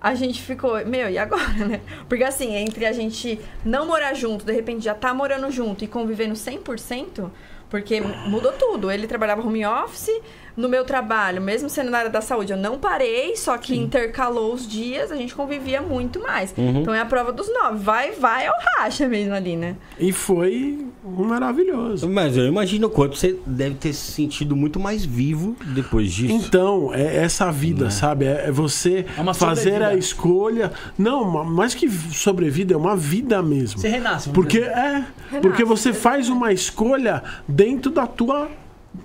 A 0.00 0.14
gente 0.14 0.40
ficou, 0.42 0.84
meu, 0.86 1.08
e 1.10 1.16
agora, 1.18 1.66
né? 1.68 1.80
Porque 2.08 2.24
assim, 2.24 2.54
entre 2.54 2.84
a 2.86 2.92
gente 2.92 3.38
não 3.64 3.86
morar 3.86 4.12
junto, 4.14 4.44
de 4.44 4.52
repente 4.52 4.84
já 4.84 4.94
tá 4.94 5.12
morando 5.14 5.50
junto 5.50 5.84
e 5.84 5.86
convivendo 5.86 6.34
100%, 6.34 7.30
porque 7.70 8.00
mudou 8.00 8.52
tudo. 8.52 8.90
Ele 8.90 9.06
trabalhava 9.06 9.40
home 9.46 9.64
office, 9.66 10.10
no 10.56 10.68
meu 10.68 10.84
trabalho, 10.84 11.42
mesmo 11.42 11.68
sendo 11.68 11.90
na 11.90 11.98
área 11.98 12.10
da 12.10 12.20
saúde, 12.20 12.52
eu 12.52 12.58
não 12.58 12.78
parei, 12.78 13.36
só 13.36 13.58
que 13.58 13.76
intercalou 13.76 14.52
os 14.54 14.66
dias, 14.68 15.10
a 15.10 15.16
gente 15.16 15.34
convivia 15.34 15.82
muito 15.82 16.20
mais. 16.20 16.54
Então 16.56 16.94
é 16.94 17.00
a 17.00 17.06
prova 17.06 17.32
dos 17.32 17.52
nove. 17.52 17.78
Vai, 17.78 18.12
vai, 18.12 18.46
é 18.46 18.50
o 18.50 18.54
racha 18.78 19.08
mesmo 19.08 19.34
ali, 19.34 19.56
né? 19.56 19.76
E 19.98 20.12
foi 20.12 20.86
maravilhoso. 21.04 22.08
Mas 22.08 22.36
eu 22.36 22.46
imagino 22.46 22.86
o 22.86 22.90
quanto 22.90 23.16
você 23.16 23.36
deve 23.46 23.74
ter 23.76 23.92
se 23.92 24.12
sentido 24.12 24.54
muito 24.54 24.78
mais 24.78 25.04
vivo 25.04 25.56
depois 25.74 26.12
disso. 26.12 26.32
Então, 26.34 26.92
é 26.94 27.16
essa 27.16 27.50
vida, 27.50 27.90
sabe? 27.90 28.26
É 28.26 28.44
é 28.44 28.50
você 28.52 29.06
É 29.16 29.20
uma 29.20 29.32
fazer 29.32 29.82
a 29.82 29.94
escolha. 29.94 30.70
Não, 30.98 31.24
ma- 31.24 31.44
mais 31.44 31.74
que 31.74 31.88
sobrevida, 31.90 32.74
é 32.74 32.76
uma 32.76 32.96
vida 32.96 33.42
mesmo. 33.42 33.80
Você 33.80 33.88
renasce. 33.88 34.28
Porque 34.30 34.60
dizer. 34.60 34.72
é, 34.72 35.04
porque 35.40 35.64
você 35.64 35.92
faz 35.92 36.28
uma 36.28 36.52
escolha 36.52 37.22
dentro 37.48 37.90
da 37.90 38.06
tua 38.06 38.48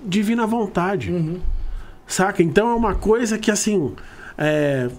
divina 0.05 0.45
vontade. 0.47 1.11
Saca? 2.07 2.41
Então 2.41 2.69
é 2.71 2.75
uma 2.75 2.95
coisa 2.95 3.37
que 3.37 3.51
assim 3.51 3.93
é, 4.37 4.89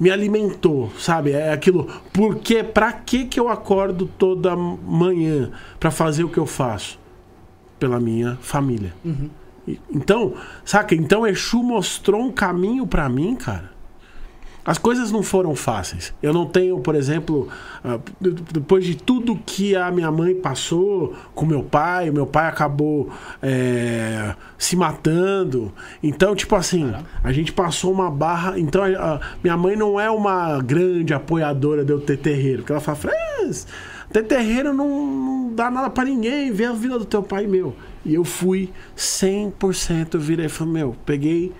me 0.00 0.10
alimentou, 0.10 0.90
sabe? 0.98 1.32
É 1.32 1.52
aquilo, 1.52 1.86
porque 2.12 2.62
pra 2.62 2.92
que 2.92 3.26
que 3.26 3.38
eu 3.38 3.48
acordo 3.48 4.06
toda 4.18 4.56
manhã 4.56 5.50
pra 5.78 5.90
fazer 5.90 6.24
o 6.24 6.28
que 6.28 6.38
eu 6.38 6.46
faço? 6.46 6.98
Pela 7.78 8.00
minha 8.00 8.38
família. 8.40 8.94
E- 9.68 9.78
Então, 9.90 10.34
saca? 10.64 10.94
Então 10.94 11.26
Exu 11.26 11.62
mostrou 11.62 12.22
um 12.22 12.32
caminho 12.32 12.86
pra 12.86 13.08
mim, 13.08 13.34
cara. 13.36 13.73
As 14.66 14.78
coisas 14.78 15.12
não 15.12 15.22
foram 15.22 15.54
fáceis. 15.54 16.14
Eu 16.22 16.32
não 16.32 16.46
tenho, 16.46 16.78
por 16.80 16.94
exemplo, 16.94 17.48
ah, 17.84 17.98
depois 18.20 18.84
de 18.84 18.96
tudo 18.96 19.36
que 19.44 19.76
a 19.76 19.90
minha 19.90 20.10
mãe 20.10 20.34
passou 20.34 21.14
com 21.34 21.44
meu 21.44 21.62
pai, 21.62 22.10
meu 22.10 22.26
pai 22.26 22.46
acabou 22.48 23.10
é, 23.42 24.34
se 24.56 24.74
matando. 24.74 25.70
Então, 26.02 26.34
tipo 26.34 26.56
assim, 26.56 26.92
a 27.22 27.30
gente 27.32 27.52
passou 27.52 27.92
uma 27.92 28.10
barra. 28.10 28.58
Então, 28.58 28.82
a- 28.84 29.14
a 29.16 29.20
minha 29.42 29.56
mãe 29.56 29.76
não 29.76 30.00
é 30.00 30.10
uma 30.10 30.58
grande 30.62 31.12
apoiadora 31.12 31.84
de 31.84 31.92
eu 31.92 32.00
ter 32.00 32.16
terreiro. 32.16 32.58
Porque 32.62 32.72
ela 32.72 32.80
fala, 32.80 32.96
Fres, 32.96 33.66
ter 34.10 34.22
terreiro 34.22 34.72
não, 34.72 34.88
não 35.06 35.54
dá 35.54 35.70
nada 35.70 35.90
pra 35.90 36.04
ninguém. 36.04 36.50
Vê 36.50 36.64
a 36.64 36.72
vida 36.72 36.98
do 36.98 37.04
teu 37.04 37.22
pai 37.22 37.46
meu. 37.46 37.76
E 38.02 38.14
eu 38.14 38.24
fui 38.24 38.70
100% 38.96 40.18
virei 40.18 40.46
e 40.46 40.48
falei, 40.48 40.72
meu, 40.72 40.96
peguei 41.04 41.52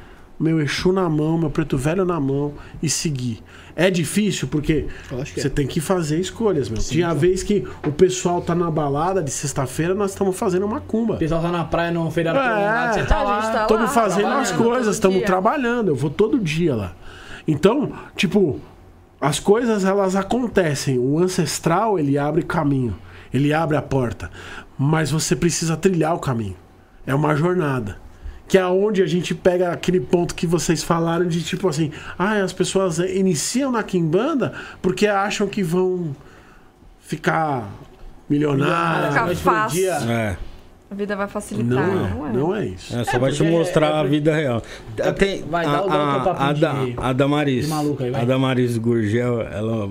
meu 0.45 0.61
Exu 0.61 0.93
na 0.93 1.09
mão, 1.09 1.39
meu 1.39 1.49
preto 1.51 1.77
velho 1.79 2.05
na 2.05 2.21
mão 2.21 2.53
e 2.83 2.89
segui. 2.89 3.43
É 3.75 3.91
difícil 3.91 4.47
porque 4.47 4.87
que 5.33 5.41
você 5.41 5.47
é. 5.49 5.51
tem 5.51 5.67
que 5.67 5.81
fazer 5.81 6.21
escolhas, 6.21 6.69
meu. 6.69 6.79
Tinha 6.81 7.13
vez 7.13 7.43
que 7.43 7.67
o 7.85 7.91
pessoal 7.91 8.41
tá 8.41 8.55
na 8.55 8.71
balada 8.71 9.21
de 9.23 9.31
sexta-feira, 9.31 9.95
nós 9.95 10.13
estamos 10.13 10.37
fazendo 10.39 10.65
uma 10.65 10.79
O 10.79 10.83
cumba. 10.83 11.17
pessoal 11.17 11.43
tá 11.43 11.51
na 11.51 11.65
praia 11.65 11.91
no 11.91 12.09
feriado 12.11 12.39
É. 12.39 12.93
você 12.93 13.05
tá 13.05 13.17
A 13.19 13.23
lá. 13.23 13.41
gente 13.41 13.53
tá 13.53 13.63
Estamos 13.63 13.83
lá, 13.85 13.89
fazendo 13.89 14.27
as 14.29 14.49
trabalhando 14.51 14.71
coisas, 14.71 14.95
estamos 14.97 15.23
trabalhando. 15.25 15.89
Eu 15.89 15.97
vou 15.97 16.11
todo 16.11 16.39
dia 16.39 16.75
lá. 16.77 16.93
Então, 17.49 17.93
tipo, 18.15 18.61
as 19.21 19.41
coisas 19.41 19.85
elas 19.85 20.15
acontecem. 20.15 20.99
O 20.99 21.19
ancestral 21.19 21.99
ele 21.99 22.17
abre 22.17 22.43
caminho, 22.43 22.95
ele 23.33 23.53
abre 23.53 23.77
a 23.77 23.83
porta, 23.83 24.31
mas 24.79 25.11
você 25.11 25.35
precisa 25.35 25.77
trilhar 25.77 26.15
o 26.15 26.21
caminho. 26.21 26.57
É 27.07 27.15
uma 27.15 27.35
jornada. 27.35 28.04
Que 28.55 28.59
é 28.59 28.65
onde 28.65 29.03
a 29.03 29.07
gente 29.07 29.35
pega 29.35 29.73
aquele 29.73 29.99
ponto 29.99 30.33
que 30.33 30.47
vocês 30.47 30.81
falaram 30.81 31.27
de 31.27 31.43
tipo 31.43 31.67
assim, 31.67 31.91
ah, 32.17 32.35
as 32.35 32.53
pessoas 32.53 33.01
iniciam 33.01 33.73
na 33.73 33.83
quimbanda 33.83 34.53
porque 34.81 35.09
acham 35.09 35.49
que 35.49 35.61
vão 35.61 36.15
ficar. 37.01 37.69
Ficar 38.29 39.25
noite 39.27 39.43
pro 39.43 39.53
fácil. 39.53 39.77
dia. 39.81 39.93
É. 40.09 40.37
A 40.89 40.95
vida 40.95 41.17
vai 41.17 41.27
facilitar, 41.27 41.85
Não 41.85 41.95
não 41.95 42.27
é, 42.27 42.29
é? 42.29 42.33
não 42.33 42.55
é 42.55 42.67
isso. 42.67 42.97
É, 42.97 43.03
só 43.03 43.19
vai 43.19 43.33
te 43.33 43.39
porque- 43.39 43.51
mostrar 43.51 43.87
é 43.89 43.93
a 43.99 44.05
vida 44.05 44.33
real. 44.37 44.63
Tem, 45.19 45.43
vai 45.43 45.67
a, 45.67 45.73
dar 45.73 45.87
o- 45.87 45.91
a, 45.91 46.49
a, 46.51 46.53
de- 46.53 46.95
a 46.97 47.13
Damaris, 47.13 47.69
vai. 47.69 48.15
a 48.15 48.25
Damaris 48.25 48.79
Gurgel, 48.79 49.41
ela 49.43 49.91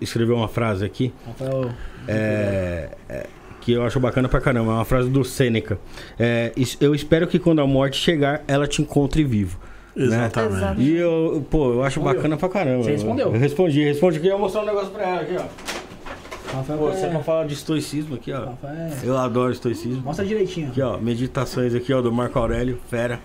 escreveu 0.00 0.36
uma 0.36 0.48
frase 0.48 0.82
aqui 0.82 1.12
Rafael, 1.26 1.70
é, 2.08 2.88
é, 3.06 3.26
que 3.68 3.72
eu 3.72 3.82
acho 3.84 4.00
bacana 4.00 4.28
pra 4.28 4.40
caramba. 4.40 4.72
É 4.72 4.74
uma 4.76 4.84
frase 4.84 5.10
do 5.10 5.22
Sêneca. 5.24 5.78
É, 6.18 6.52
"Es- 6.56 6.78
eu 6.80 6.94
espero 6.94 7.26
que 7.26 7.38
quando 7.38 7.60
a 7.60 7.66
morte 7.66 7.96
chegar, 8.00 8.42
ela 8.48 8.66
te 8.66 8.80
encontre 8.80 9.22
vivo. 9.24 9.58
né? 9.94 10.04
Exatamente. 10.04 10.54
Exato. 10.56 10.80
E 10.80 10.96
eu, 10.96 11.44
pô, 11.50 11.72
eu 11.72 11.82
acho 11.82 12.00
bacana 12.00 12.36
pra 12.36 12.48
caramba. 12.48 12.84
Você 12.84 12.92
respondeu. 12.92 13.26
Eu 13.34 13.38
respondi, 13.40 13.82
respondi 13.82 14.18
aqui. 14.18 14.28
Eu 14.28 14.32
vou 14.32 14.40
mostrar 14.42 14.62
um 14.62 14.66
negócio 14.66 14.90
pra 14.90 15.02
ela 15.02 15.20
aqui, 15.22 15.34
ó. 15.36 16.56
Rafael, 16.56 16.78
Pô, 16.78 16.90
você 16.92 17.06
é- 17.06 17.12
não 17.12 17.22
fala 17.22 17.44
de 17.46 17.54
estoicismo 17.54 18.14
aqui, 18.14 18.32
ó. 18.32 18.44
Rafael, 18.46 18.90
Eu 19.02 19.18
adoro 19.18 19.52
estoicismo. 19.52 20.00
Mostra 20.02 20.24
direitinho. 20.24 20.68
Aqui, 20.68 20.80
ó, 20.80 20.96
meditações 20.98 21.74
aqui, 21.74 21.92
ó, 21.92 22.00
do 22.00 22.12
Marco 22.12 22.38
Aurélio, 22.38 22.78
fera. 22.88 23.18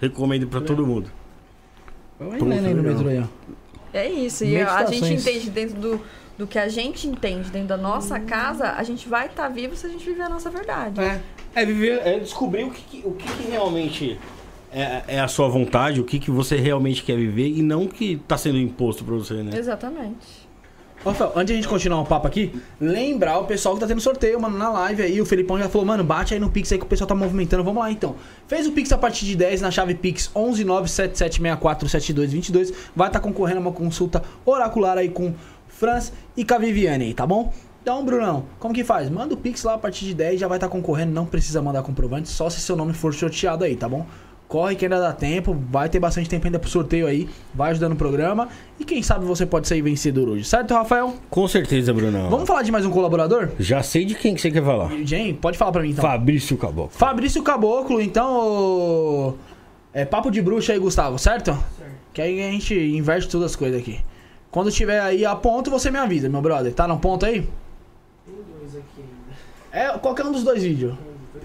Recomendo 0.00 0.46
pra 0.48 0.60
todo 0.62 0.86
mundo. 0.86 1.10
Vai 2.18 2.40
lendo 2.40 2.66
aí 2.66 2.74
no 2.74 2.82
metrô 2.82 3.08
aí, 3.08 3.18
ó. 3.20 3.24
É 3.92 4.08
isso. 4.08 4.44
E 4.44 4.56
a 4.60 4.86
gente 4.86 5.02
Meditações. 5.02 5.26
entende 5.28 5.50
dentro 5.50 5.78
do, 5.80 6.00
do 6.38 6.46
que 6.46 6.58
a 6.58 6.68
gente 6.68 7.06
entende 7.06 7.50
dentro 7.50 7.68
da 7.68 7.76
nossa 7.76 8.18
casa, 8.18 8.72
a 8.72 8.82
gente 8.82 9.08
vai 9.08 9.26
estar 9.26 9.48
vivo 9.48 9.76
se 9.76 9.86
a 9.86 9.88
gente 9.88 10.04
viver 10.04 10.22
a 10.22 10.28
nossa 10.28 10.50
verdade. 10.50 11.00
É, 11.00 11.20
é 11.54 11.64
viver, 11.64 12.00
é 12.04 12.18
descobrir 12.18 12.64
o 12.64 12.70
que, 12.70 12.82
que- 12.82 13.02
o 13.06 13.12
que, 13.12 13.26
que 13.26 13.50
realmente 13.50 14.18
é, 14.72 15.02
é 15.06 15.20
a 15.20 15.28
sua 15.28 15.48
vontade, 15.48 16.00
o 16.00 16.04
que, 16.04 16.18
que 16.18 16.30
você 16.30 16.56
realmente 16.56 17.02
quer 17.04 17.16
viver 17.16 17.46
e 17.48 17.62
não 17.62 17.84
o 17.84 17.88
que 17.88 18.20
tá 18.26 18.36
sendo 18.36 18.58
imposto 18.58 19.04
pra 19.04 19.14
você, 19.14 19.34
né? 19.34 19.56
Exatamente. 19.56 20.44
Rafael, 21.04 21.32
antes 21.36 21.48
de 21.48 21.52
a 21.52 21.56
gente 21.56 21.68
continuar 21.68 22.00
o 22.00 22.06
papo 22.06 22.26
aqui, 22.26 22.50
lembrar 22.80 23.38
o 23.38 23.44
pessoal 23.44 23.74
que 23.74 23.80
tá 23.82 23.86
tendo 23.86 24.00
sorteio, 24.00 24.40
mano, 24.40 24.56
na 24.56 24.70
live 24.70 25.02
aí. 25.02 25.20
O 25.20 25.26
Felipão 25.26 25.58
já 25.58 25.68
falou, 25.68 25.86
mano, 25.86 26.02
bate 26.02 26.32
aí 26.32 26.40
no 26.40 26.48
Pix 26.50 26.72
aí 26.72 26.78
que 26.78 26.84
o 26.84 26.88
pessoal 26.88 27.06
tá 27.06 27.14
movimentando. 27.14 27.62
Vamos 27.62 27.82
lá 27.82 27.90
então. 27.92 28.16
Fez 28.48 28.66
o 28.66 28.72
Pix 28.72 28.90
a 28.90 28.96
partir 28.96 29.26
de 29.26 29.36
10 29.36 29.60
na 29.60 29.70
chave 29.70 29.94
Pix 29.94 30.30
11977647222. 30.34 32.72
Vai 32.96 33.08
estar 33.08 33.20
concorrendo 33.20 33.58
a 33.58 33.60
uma 33.60 33.72
consulta 33.72 34.22
oracular 34.46 34.96
aí 34.98 35.08
com 35.10 35.34
Franz 35.84 36.12
e 36.34 36.44
com 36.46 36.54
a 36.54 36.58
Viviane 36.58 37.04
aí, 37.04 37.14
tá 37.14 37.26
bom? 37.26 37.52
Então, 37.82 38.02
Brunão, 38.02 38.44
como 38.58 38.72
que 38.72 38.82
faz? 38.82 39.10
Manda 39.10 39.34
o 39.34 39.36
Pix 39.36 39.62
lá 39.64 39.74
a 39.74 39.78
partir 39.78 40.06
de 40.06 40.14
10, 40.14 40.40
já 40.40 40.48
vai 40.48 40.56
estar 40.56 40.68
concorrendo, 40.70 41.12
não 41.12 41.26
precisa 41.26 41.60
mandar 41.60 41.82
comprovante, 41.82 42.30
só 42.30 42.48
se 42.48 42.58
seu 42.62 42.74
nome 42.74 42.94
for 42.94 43.12
sorteado 43.12 43.62
aí, 43.64 43.76
tá 43.76 43.86
bom? 43.86 44.06
Corre 44.48 44.74
que 44.76 44.86
ainda 44.86 44.98
dá 44.98 45.12
tempo, 45.12 45.54
vai 45.70 45.90
ter 45.90 46.00
bastante 46.00 46.26
tempo 46.28 46.46
ainda 46.46 46.58
pro 46.58 46.70
sorteio 46.70 47.06
aí, 47.06 47.28
vai 47.54 47.72
ajudando 47.72 47.92
o 47.92 47.96
programa. 47.96 48.48
E 48.80 48.84
quem 48.86 49.02
sabe 49.02 49.26
você 49.26 49.44
pode 49.44 49.68
sair 49.68 49.82
vencedor 49.82 50.26
hoje, 50.30 50.44
certo, 50.44 50.72
Rafael? 50.72 51.14
Com 51.28 51.46
certeza, 51.46 51.92
Brunão. 51.92 52.30
Vamos 52.30 52.46
falar 52.46 52.62
de 52.62 52.72
mais 52.72 52.86
um 52.86 52.90
colaborador? 52.90 53.50
Já 53.58 53.82
sei 53.82 54.06
de 54.06 54.14
quem 54.14 54.34
que 54.34 54.40
você 54.40 54.50
quer 54.50 54.64
falar. 54.64 54.90
Jane, 55.04 55.34
pode 55.34 55.58
falar 55.58 55.72
pra 55.72 55.82
mim 55.82 55.90
então. 55.90 56.02
Fabrício 56.02 56.56
Caboclo. 56.56 56.90
Fabrício 56.90 57.42
Caboclo, 57.42 58.00
então. 58.00 58.34
ô, 58.34 59.34
É 59.92 60.06
papo 60.06 60.30
de 60.30 60.40
bruxa 60.40 60.72
aí, 60.72 60.78
Gustavo, 60.78 61.18
certo? 61.18 61.50
Certo. 61.52 61.92
Que 62.14 62.22
aí 62.22 62.40
a 62.40 62.50
gente 62.50 62.74
inverte 62.74 63.28
todas 63.28 63.50
as 63.50 63.56
coisas 63.56 63.78
aqui. 63.78 63.98
Quando 64.54 64.70
tiver 64.70 65.00
aí 65.00 65.26
a 65.26 65.34
ponto, 65.34 65.68
você 65.68 65.90
me 65.90 65.98
avisa, 65.98 66.28
meu 66.28 66.40
brother. 66.40 66.72
Tá 66.72 66.86
no 66.86 66.96
ponto 66.96 67.26
aí? 67.26 67.44
É 69.72 69.88
qualquer 69.98 70.24
um 70.24 70.30
dos 70.30 70.44
dois 70.44 70.62
vídeos. 70.62 70.94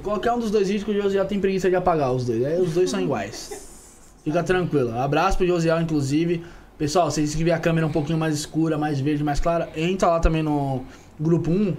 Qualquer 0.03 0.31
um 0.31 0.37
dos 0.37 0.51
dois 0.51 0.67
vídeos 0.67 0.83
que 0.83 0.91
o 0.91 1.01
Josiel 1.01 1.25
tem 1.25 1.39
preguiça 1.39 1.71
de 1.71 1.75
apagar 1.75 2.13
os 2.13 2.23
dois. 2.23 2.45
Aí 2.45 2.61
os 2.61 2.75
dois 2.75 2.87
são 2.87 3.01
iguais. 3.01 3.97
Fica 4.23 4.43
tranquilo. 4.43 4.95
Abraço 4.95 5.37
pro 5.39 5.47
Josiel, 5.47 5.81
inclusive. 5.81 6.43
Pessoal, 6.77 7.09
se 7.09 7.15
vocês 7.15 7.31
quiserem 7.31 7.51
a 7.51 7.57
câmera 7.57 7.87
um 7.87 7.91
pouquinho 7.91 8.19
mais 8.19 8.35
escura, 8.35 8.77
mais 8.77 8.99
verde, 8.99 9.23
mais 9.23 9.39
clara, 9.39 9.69
entra 9.75 10.07
lá 10.07 10.19
também 10.19 10.43
no 10.43 10.83
grupo 11.19 11.49
1. 11.49 11.69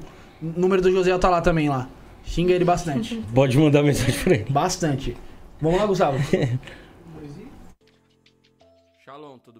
O 0.42 0.60
número 0.60 0.82
do 0.82 0.90
Josiel 0.90 1.20
tá 1.20 1.30
lá 1.30 1.40
também 1.40 1.68
lá. 1.68 1.88
Xinga 2.24 2.52
ele 2.52 2.64
bastante. 2.64 3.22
Pode 3.32 3.56
mandar 3.56 3.84
mensagem 3.84 4.20
pra 4.20 4.34
ele. 4.34 4.50
Bastante. 4.50 5.16
Vamos 5.60 5.78
lá, 5.78 5.86
Gustavo. 5.86 6.18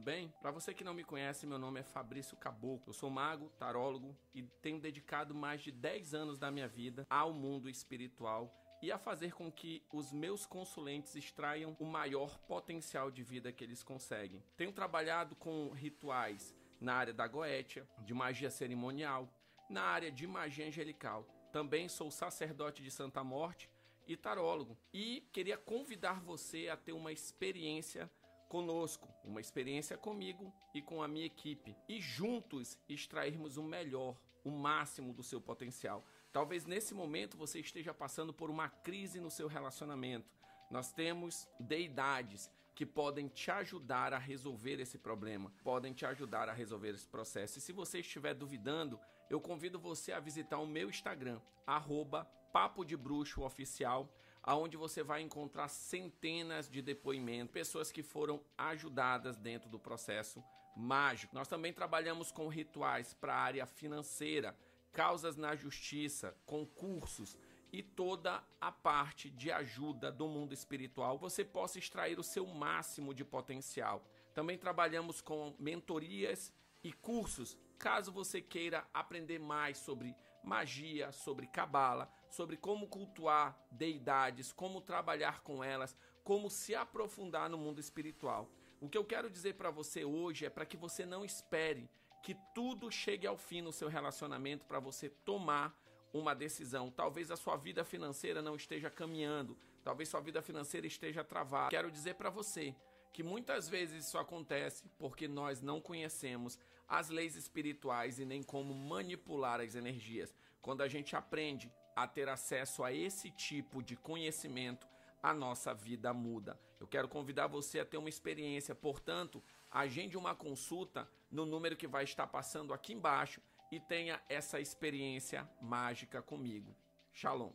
Tudo 0.01 0.07
bem? 0.07 0.33
Para 0.41 0.51
você 0.51 0.73
que 0.73 0.83
não 0.83 0.95
me 0.95 1.05
conhece, 1.05 1.47
meu 1.47 1.59
nome 1.59 1.81
é 1.81 1.83
Fabrício 1.83 2.35
Caboclo. 2.35 2.89
Eu 2.89 2.95
sou 2.95 3.11
mago, 3.11 3.51
tarólogo 3.59 4.17
e 4.35 4.43
tenho 4.63 4.81
dedicado 4.81 5.35
mais 5.35 5.61
de 5.61 5.71
10 5.71 6.15
anos 6.15 6.39
da 6.39 6.51
minha 6.51 6.67
vida 6.67 7.07
ao 7.11 7.35
mundo 7.35 7.69
espiritual 7.69 8.51
e 8.81 8.91
a 8.91 8.97
fazer 8.97 9.35
com 9.35 9.53
que 9.53 9.85
os 9.93 10.11
meus 10.11 10.47
consulentes 10.47 11.15
extraiam 11.17 11.77
o 11.79 11.85
maior 11.85 12.39
potencial 12.39 13.11
de 13.11 13.23
vida 13.23 13.53
que 13.53 13.63
eles 13.63 13.83
conseguem. 13.83 14.43
Tenho 14.57 14.73
trabalhado 14.73 15.37
com 15.37 15.69
rituais 15.69 16.55
na 16.81 16.95
área 16.95 17.13
da 17.13 17.29
goétia, 17.29 17.87
de 17.99 18.15
magia 18.15 18.49
cerimonial, 18.49 19.29
na 19.69 19.83
área 19.83 20.11
de 20.11 20.27
magia 20.27 20.67
angelical. 20.67 21.27
Também 21.53 21.91
sou 21.91 22.11
sacerdote 22.11 22.83
de 22.83 22.91
Santa 22.91 23.23
Morte 23.23 23.69
e 24.07 24.17
tarólogo. 24.17 24.79
E 24.95 25.29
queria 25.31 25.59
convidar 25.59 26.23
você 26.23 26.69
a 26.69 26.77
ter 26.77 26.93
uma 26.93 27.13
experiência 27.13 28.11
conosco, 28.51 29.09
uma 29.25 29.41
experiência 29.41 29.97
comigo 29.97 30.53
e 30.75 30.83
com 30.83 31.01
a 31.01 31.07
minha 31.07 31.25
equipe, 31.25 31.77
e 31.89 32.01
juntos 32.01 32.77
extrairmos 32.89 33.57
o 33.57 33.63
melhor, 33.63 34.17
o 34.45 34.51
máximo 34.51 35.15
do 35.15 35.23
seu 35.23 35.41
potencial. 35.41 36.05
Talvez 36.33 36.67
nesse 36.67 36.93
momento 36.93 37.37
você 37.37 37.61
esteja 37.61 37.95
passando 37.95 38.35
por 38.35 38.51
uma 38.51 38.69
crise 38.69 39.21
no 39.21 39.31
seu 39.31 39.47
relacionamento. 39.47 40.29
Nós 40.69 40.93
temos 40.93 41.49
deidades 41.61 42.51
que 42.75 42.85
podem 42.85 43.29
te 43.29 43.53
ajudar 43.53 44.13
a 44.13 44.19
resolver 44.19 44.81
esse 44.81 44.99
problema, 44.99 45.53
podem 45.63 45.93
te 45.93 46.05
ajudar 46.05 46.49
a 46.49 46.53
resolver 46.53 46.91
esse 46.91 47.07
processo. 47.07 47.59
E 47.59 47.61
se 47.61 47.73
você 47.73 48.01
estiver 48.01 48.35
duvidando, 48.35 48.99
eu 49.29 49.41
convido 49.41 49.79
você 49.79 50.11
a 50.11 50.19
visitar 50.19 50.59
o 50.59 50.67
meu 50.67 50.91
Instagram, 50.91 51.41
arroba 51.65 52.25
Papo 52.53 52.85
de 52.85 52.97
Bruxo 52.97 53.43
Oficial, 53.43 54.13
aonde 54.43 54.77
você 54.77 55.03
vai 55.03 55.23
encontrar 55.23 55.69
centenas 55.69 56.69
de 56.69 56.81
depoimentos, 56.81 57.53
pessoas 57.53 57.93
que 57.93 58.03
foram 58.03 58.41
ajudadas 58.57 59.37
dentro 59.37 59.69
do 59.69 59.79
processo 59.79 60.43
mágico. 60.77 61.35
Nós 61.35 61.49
também 61.49 61.73
trabalhamos 61.73 62.33
com 62.33 62.49
rituais 62.49 63.15
para 63.15 63.35
a 63.35 63.41
área 63.41 63.67
financeira, 63.67 64.57
causas 64.93 65.37
na 65.37 65.55
justiça, 65.55 66.35
concursos 66.47 67.37
e 67.73 67.83
toda 67.83 68.43
a 68.61 68.73
parte 68.73 69.31
de 69.31 69.51
ajuda 69.53 70.11
do 70.11 70.27
mundo 70.27 70.53
espiritual, 70.53 71.17
você 71.19 71.45
possa 71.45 71.79
extrair 71.79 72.19
o 72.19 72.25
seu 72.25 72.47
máximo 72.47 73.15
de 73.15 73.25
potencial. 73.25 74.05
Também 74.35 74.59
trabalhamos 74.59 75.21
com 75.21 75.55
mentorias 75.59 76.53
e 76.83 76.93
cursos, 76.93 77.57
caso 77.79 78.11
você 78.11 78.41
queira 78.41 78.87
aprender 78.93 79.39
mais 79.39 79.79
sobre 79.79 80.17
magia, 80.43 81.13
sobre 81.13 81.47
cabala, 81.47 82.13
sobre 82.31 82.57
como 82.57 82.87
cultuar 82.87 83.59
deidades, 83.71 84.53
como 84.53 84.81
trabalhar 84.81 85.43
com 85.43 85.63
elas, 85.63 85.97
como 86.25 86.49
se 86.49 86.75
aprofundar 86.75 87.51
no 87.51 87.59
mundo 87.59 87.81
espiritual. 87.81 88.49
O 88.81 88.89
que 88.89 88.97
eu 88.97 89.05
quero 89.05 89.29
dizer 89.29 89.55
para 89.55 89.71
você 89.71 90.05
hoje 90.05 90.47
é 90.47 90.51
para 90.51 90.65
que 90.65 90.77
você 90.77 91.05
não 91.05 91.25
espere 91.25 91.91
que 92.23 92.37
tudo 92.55 92.91
chegue 92.91 93.27
ao 93.27 93.37
fim 93.37 93.61
no 93.61 93.73
seu 93.73 93.89
relacionamento 93.89 94.65
para 94.65 94.79
você 94.79 95.09
tomar 95.09 95.77
uma 96.13 96.35
decisão. 96.35 96.91
Talvez 96.91 97.31
a 97.31 97.37
sua 97.37 97.57
vida 97.57 97.85
financeira 97.85 98.43
não 98.43 98.57
esteja 98.57 98.91
caminhando, 98.91 99.57
talvez 99.83 100.09
sua 100.09 100.21
vida 100.21 100.43
financeira 100.43 100.87
esteja 100.87 101.25
travada. 101.25 101.71
Quero 101.71 101.91
dizer 101.91 102.15
para 102.15 102.31
você 102.31 102.75
que 103.13 103.23
muitas 103.23 103.69
vezes 103.69 104.07
isso 104.07 104.19
acontece 104.19 104.85
porque 104.99 105.27
nós 105.27 105.61
não 105.61 105.81
conhecemos 105.81 106.59
as 106.89 107.09
leis 107.09 107.37
espirituais 107.37 108.19
e 108.19 108.25
nem 108.25 108.43
como 108.43 108.75
manipular 108.75 109.61
as 109.61 109.75
energias. 109.75 110.35
Quando 110.61 110.83
a 110.83 110.89
gente 110.89 111.17
aprende 111.17 111.73
a 111.95 112.07
ter 112.07 112.29
acesso 112.29 112.83
a 112.83 112.93
esse 112.93 113.31
tipo 113.31 113.83
de 113.83 113.97
conhecimento, 113.97 114.87
a 115.23 115.35
nossa 115.35 115.75
vida 115.75 116.13
muda. 116.13 116.59
Eu 116.81 116.87
quero 116.87 117.09
convidar 117.09 117.47
você 117.47 117.81
a 117.81 117.85
ter 117.85 117.99
uma 117.99 118.09
experiência, 118.09 118.75
portanto, 118.75 119.43
agende 119.71 120.17
uma 120.17 120.35
consulta 120.35 121.09
no 121.31 121.45
número 121.45 121.77
que 121.77 121.87
vai 121.87 122.05
estar 122.05 122.27
passando 122.27 122.73
aqui 122.73 122.93
embaixo 122.93 123.41
e 123.71 123.79
tenha 123.79 124.21
essa 124.29 124.59
experiência 124.59 125.49
mágica 125.61 126.23
comigo. 126.23 126.75
Shalom. 127.13 127.51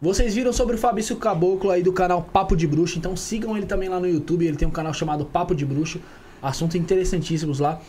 Vocês 0.00 0.34
viram 0.34 0.52
sobre 0.52 0.74
o 0.74 0.78
Fabrício 0.78 1.16
Caboclo 1.16 1.70
aí 1.70 1.80
do 1.80 1.92
canal 1.92 2.24
Papo 2.24 2.56
de 2.56 2.66
Bruxo, 2.66 2.98
então 2.98 3.16
sigam 3.16 3.56
ele 3.56 3.66
também 3.66 3.88
lá 3.88 4.00
no 4.00 4.08
YouTube. 4.08 4.44
Ele 4.44 4.56
tem 4.56 4.66
um 4.66 4.72
canal 4.72 4.92
chamado 4.92 5.24
Papo 5.24 5.54
de 5.54 5.64
Bruxo, 5.64 6.02
assuntos 6.42 6.74
interessantíssimos 6.74 7.60
lá. 7.60 7.80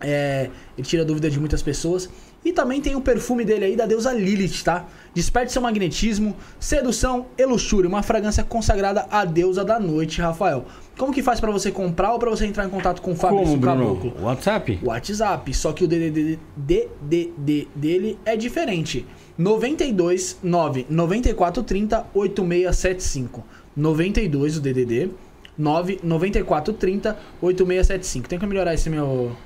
É, 0.00 0.50
ele 0.76 0.86
tira 0.86 1.04
dúvida 1.04 1.30
de 1.30 1.38
muitas 1.38 1.62
pessoas. 1.62 2.08
E 2.44 2.52
também 2.52 2.80
tem 2.80 2.96
o 2.96 3.00
perfume 3.00 3.44
dele 3.44 3.66
aí 3.66 3.76
da 3.76 3.86
deusa 3.86 4.12
Lilith, 4.12 4.64
tá? 4.64 4.84
Desperte 5.14 5.52
seu 5.52 5.62
magnetismo, 5.62 6.36
sedução 6.58 7.26
e 7.38 7.44
luxúria. 7.44 7.88
Uma 7.88 8.02
fragrância 8.02 8.42
consagrada 8.42 9.06
à 9.10 9.24
deusa 9.24 9.64
da 9.64 9.78
noite, 9.78 10.20
Rafael. 10.20 10.64
Como 10.98 11.12
que 11.12 11.22
faz 11.22 11.38
pra 11.38 11.52
você 11.52 11.70
comprar 11.70 12.12
ou 12.12 12.18
pra 12.18 12.30
você 12.30 12.44
entrar 12.44 12.64
em 12.64 12.68
contato 12.68 13.00
com 13.00 13.12
o 13.12 13.16
Fabrício 13.16 13.60
Como? 13.60 13.62
Caboclo? 13.62 14.14
WhatsApp? 14.22 14.80
WhatsApp, 14.82 15.54
só 15.54 15.72
que 15.72 15.84
o 15.84 15.88
DDD, 15.88 16.38
DDD 16.56 17.68
dele 17.74 18.18
é 18.24 18.36
diferente. 18.36 19.06
92 19.38 20.38
9 20.42 20.86
94 20.88 21.62
30 21.62 22.06
8675. 22.12 23.44
92 23.76 24.56
o 24.56 24.60
DDD 24.60 25.10
9 25.56 26.00
94 26.02 26.72
30 26.74 27.18
8675. 27.40 28.28
Tem 28.28 28.38
que 28.38 28.46
melhorar 28.46 28.74
esse 28.74 28.90
meu 28.90 29.36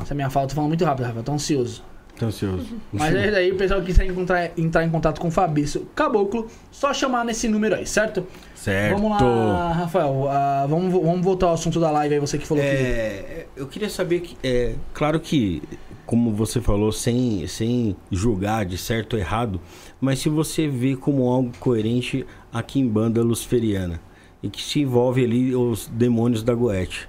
essa 0.00 0.14
minha 0.14 0.28
fala, 0.30 0.46
tô 0.46 0.54
falando 0.54 0.68
muito 0.68 0.84
rápido, 0.84 1.06
Rafael, 1.06 1.24
tô 1.24 1.32
ansioso. 1.32 1.82
Tô 2.18 2.26
ansioso. 2.26 2.76
Mas 2.92 3.14
é 3.14 3.30
daí, 3.30 3.52
o 3.52 3.56
pessoal 3.56 3.80
que 3.80 3.86
quiser 3.86 4.06
encontrar, 4.06 4.50
entrar 4.56 4.84
em 4.84 4.90
contato 4.90 5.20
com 5.20 5.28
o 5.28 5.30
Fabrício 5.30 5.86
Caboclo, 5.94 6.46
só 6.70 6.92
chamar 6.94 7.24
nesse 7.24 7.46
número 7.46 7.74
aí, 7.74 7.86
certo? 7.86 8.26
Certo. 8.54 8.96
Vamos 8.96 9.10
lá, 9.10 9.72
Rafael. 9.72 10.28
ah, 10.30 10.66
vamos, 10.68 10.92
vamos 10.92 11.22
voltar 11.22 11.46
ao 11.46 11.54
assunto 11.54 11.78
da 11.78 11.90
live 11.90 12.14
aí, 12.14 12.20
você 12.20 12.38
que 12.38 12.46
falou 12.46 12.62
que. 12.64 12.70
É, 12.70 13.46
eu 13.54 13.66
queria 13.66 13.90
saber 13.90 14.20
que, 14.20 14.36
é, 14.42 14.74
claro 14.94 15.20
que, 15.20 15.62
como 16.06 16.32
você 16.32 16.60
falou, 16.60 16.90
sem, 16.90 17.46
sem 17.46 17.94
julgar 18.10 18.64
de 18.64 18.78
certo 18.78 19.14
ou 19.14 19.18
errado, 19.18 19.60
mas 20.00 20.18
se 20.18 20.30
você 20.30 20.66
vê 20.66 20.96
como 20.96 21.28
algo 21.28 21.52
coerente 21.60 22.24
a 22.50 22.62
Kimbanda 22.62 23.22
Luciferiana 23.22 24.00
e 24.42 24.48
que 24.48 24.62
se 24.62 24.80
envolve 24.80 25.22
ali 25.22 25.54
os 25.54 25.86
demônios 25.88 26.42
da 26.42 26.54
Goethe. 26.54 27.08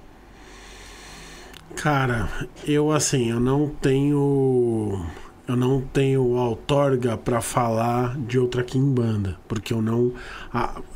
Cara, 1.82 2.28
eu 2.66 2.90
assim, 2.90 3.30
eu 3.30 3.38
não 3.38 3.68
tenho. 3.68 5.00
Eu 5.46 5.56
não 5.56 5.80
tenho 5.80 6.22
outorga 6.22 7.16
pra 7.16 7.40
falar 7.40 8.18
de 8.18 8.38
outra 8.38 8.62
Kimbanda, 8.62 9.38
porque 9.48 9.72
eu 9.72 9.80
não, 9.80 10.12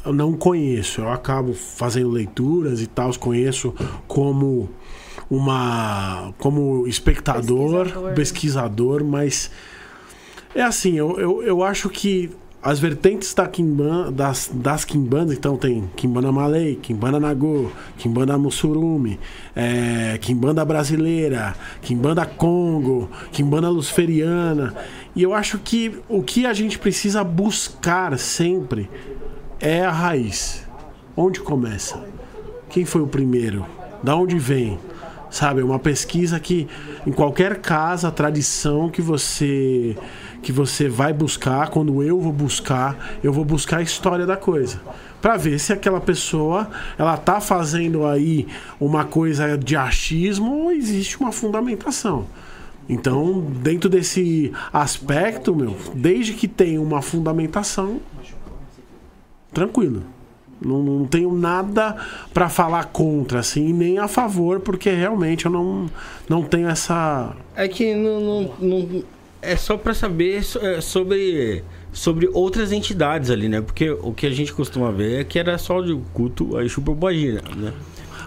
eu 0.05 0.13
não 0.13 0.35
conheço. 0.35 1.01
Eu 1.01 1.11
acabo 1.11 1.55
fazendo 1.55 2.11
leituras 2.11 2.83
e 2.83 2.87
tal, 2.87 3.17
conheço 3.19 3.75
como 4.07 4.69
uma 5.31 6.35
como 6.37 6.87
espectador, 6.87 7.85
Pesquisador. 7.85 8.15
pesquisador, 8.15 9.05
mas 9.05 9.51
é 10.55 10.61
assim, 10.63 10.99
eu, 10.99 11.19
eu, 11.19 11.43
eu 11.43 11.63
acho 11.63 11.89
que 11.89 12.31
as 12.63 12.79
vertentes 12.79 13.35
da 13.35 13.49
Kimbanda, 13.49 14.13
das, 14.13 14.49
das 14.53 14.85
Kimbandas, 14.85 15.37
então 15.37 15.57
tem 15.57 15.91
Kimbanda 15.97 16.31
Malay, 16.31 16.77
Kimbanda 16.77 17.19
Nagô, 17.19 17.73
Kimbanda 17.99 18.39
Mussurumi, 18.39 19.19
é, 19.57 20.17
Kimbanda 20.21 20.65
Brasileira, 20.65 21.57
Kimbanda 21.81 22.25
Congo, 22.25 23.11
Kimbanda 23.33 23.69
Luciferiana. 23.69 24.75
E 25.17 25.25
eu 25.25 25.35
acho 25.35 25.59
que 25.59 25.99
o 26.09 26.23
que 26.23 26.47
a 26.47 26.53
gente 26.53 26.79
precisa 26.79 27.25
buscar 27.25 28.17
sempre 28.17 28.89
é 29.59 29.85
a 29.85 29.91
raiz. 29.91 30.65
Onde 31.17 31.41
começa? 31.41 32.01
Quem 32.71 32.85
foi 32.85 33.03
o 33.03 33.09
primeiro? 33.09 33.67
Da 34.05 34.15
onde 34.15 34.39
vem? 34.39 34.79
Sabe, 35.31 35.63
é 35.63 35.65
uma 35.65 35.79
pesquisa 35.79 36.39
que 36.39 36.69
em 37.07 37.11
qualquer 37.11 37.61
casa, 37.61 38.11
tradição 38.11 38.89
que 38.89 39.03
você 39.03 39.97
que 40.43 40.53
você 40.53 40.89
vai 40.89 41.13
buscar, 41.13 41.71
quando 41.71 42.03
eu 42.03 42.21
vou 42.21 42.33
buscar, 42.33 43.19
eu 43.23 43.33
vou 43.33 43.45
buscar 43.45 43.79
a 43.79 43.83
história 43.83 44.27
da 44.27 44.37
coisa. 44.37 44.81
para 45.21 45.37
ver 45.37 45.61
se 45.61 45.73
aquela 45.73 46.01
pessoa 46.01 46.69
ela 46.99 47.17
tá 47.17 47.41
fazendo 47.41 48.05
aí 48.05 48.49
uma 48.81 49.05
coisa 49.05 49.57
de 49.57 49.77
achismo 49.77 50.65
ou 50.65 50.73
existe 50.73 51.19
uma 51.21 51.31
fundamentação. 51.31 52.27
Então, 52.89 53.41
dentro 53.41 53.89
desse 53.89 54.53
aspecto, 54.73 55.55
meu, 55.55 55.77
desde 55.95 56.33
que 56.33 56.49
tenha 56.49 56.81
uma 56.81 57.01
fundamentação, 57.01 58.01
tranquilo. 59.53 60.03
Não, 60.61 60.83
não 60.83 61.07
tenho 61.07 61.33
nada 61.33 61.97
para 62.35 62.49
falar 62.49 62.85
contra, 62.87 63.41
assim, 63.41 63.73
nem 63.73 63.99
a 63.99 64.09
favor, 64.09 64.61
porque 64.61 64.91
realmente 64.91 65.47
eu 65.47 65.51
não, 65.51 65.89
não 66.29 66.43
tenho 66.43 66.69
essa. 66.69 67.35
É 67.55 67.67
que 67.69 67.95
não, 67.95 68.21
não, 68.21 68.55
não 68.61 69.05
é 69.43 69.57
só 69.57 69.77
para 69.77 69.93
saber 69.93 70.43
é, 70.61 70.81
sobre 70.81 71.65
sobre 71.93 72.31
outras 72.33 72.73
entidades 72.73 73.29
ali, 73.29 73.49
né? 73.49 73.61
Porque 73.61 73.91
o 73.91 74.13
que 74.13 74.27
a 74.27 74.31
gente 74.31 74.53
costuma 74.53 74.91
ver 74.91 75.21
é 75.21 75.25
que 75.25 75.39
era 75.39 75.59
só 75.59 75.83
de 75.83 75.95
culto 76.15 76.57
a 76.57 76.65
Exu 76.65 76.81
Pombagira, 76.81 77.43
né? 77.55 77.73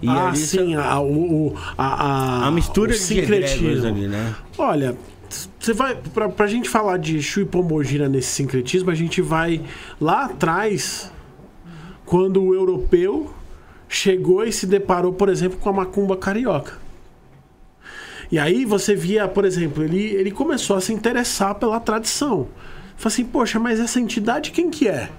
E 0.02 0.08
ah, 0.10 0.28
ali 0.28 0.38
sim, 0.38 0.76
a, 0.76 1.00
o, 1.00 1.56
a, 1.78 1.86
a, 1.86 2.48
a 2.48 2.52
mistura 2.52 2.92
de 2.92 3.00
sincretismo. 3.00 3.88
ali, 3.88 4.08
né? 4.08 4.36
Olha, 4.58 4.96
você 5.60 5.74
vai. 5.74 5.96
Pra, 5.96 6.30
pra 6.30 6.48
gente 6.48 6.70
falar 6.70 6.98
de 6.98 7.18
Exu 7.18 7.42
e 7.42 7.46
Pombogira 7.46 8.08
nesse 8.08 8.28
sincretismo, 8.28 8.92
a 8.92 8.96
gente 8.96 9.22
vai 9.22 9.62
lá 10.00 10.26
atrás, 10.26 11.12
quando 12.06 12.44
o 12.44 12.54
europeu 12.54 13.34
chegou 13.88 14.44
e 14.44 14.52
se 14.52 14.68
deparou, 14.68 15.14
por 15.14 15.30
exemplo, 15.30 15.58
com 15.58 15.70
a 15.70 15.74
macumba 15.74 16.18
carioca. 16.18 16.85
E 18.36 18.40
aí 18.40 18.66
você 18.66 18.94
via, 18.94 19.30
por 19.30 19.46
exemplo, 19.46 19.82
ele, 19.82 20.08
ele 20.08 20.30
começou 20.30 20.76
a 20.76 20.82
se 20.82 20.92
interessar 20.92 21.56
pela 21.56 21.80
tradição. 21.80 22.50
Falei 22.98 23.14
assim, 23.14 23.24
poxa, 23.24 23.58
mas 23.62 23.80
essa 23.80 23.98
entidade 23.98 24.52
quem 24.52 24.70
que 24.70 24.90
é? 24.90 25.10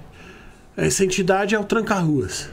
Essa 0.76 1.02
entidade 1.02 1.54
é 1.54 1.58
o 1.58 1.64
Tranca-Ruas. 1.64 2.50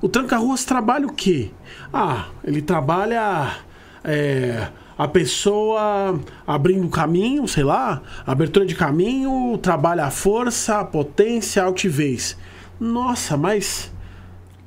O 0.00 0.08
Tranca-Ruas 0.08 0.64
trabalha 0.64 1.06
o 1.06 1.12
quê? 1.12 1.52
Ah, 1.92 2.26
ele 2.42 2.60
trabalha 2.60 3.58
é, 4.02 4.66
a 4.98 5.06
pessoa 5.06 6.18
abrindo 6.44 6.88
caminho, 6.88 7.46
sei 7.46 7.62
lá, 7.62 8.02
abertura 8.26 8.66
de 8.66 8.74
caminho, 8.74 9.56
trabalha 9.58 10.06
a 10.06 10.10
força, 10.10 10.80
a 10.80 10.84
potência, 10.84 11.62
a 11.62 11.66
altivez. 11.66 12.36
Nossa, 12.80 13.36
mas 13.36 13.92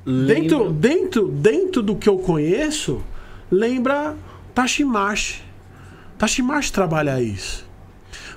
dentro, 0.02 0.72
dentro, 0.72 1.28
dentro 1.28 1.82
do 1.82 1.94
que 1.94 2.08
eu 2.08 2.16
conheço, 2.16 3.02
lembra 3.50 4.16
Tashimashi. 4.56 5.42
Tashimashi 6.16 6.72
trabalha 6.72 7.20
isso. 7.20 7.68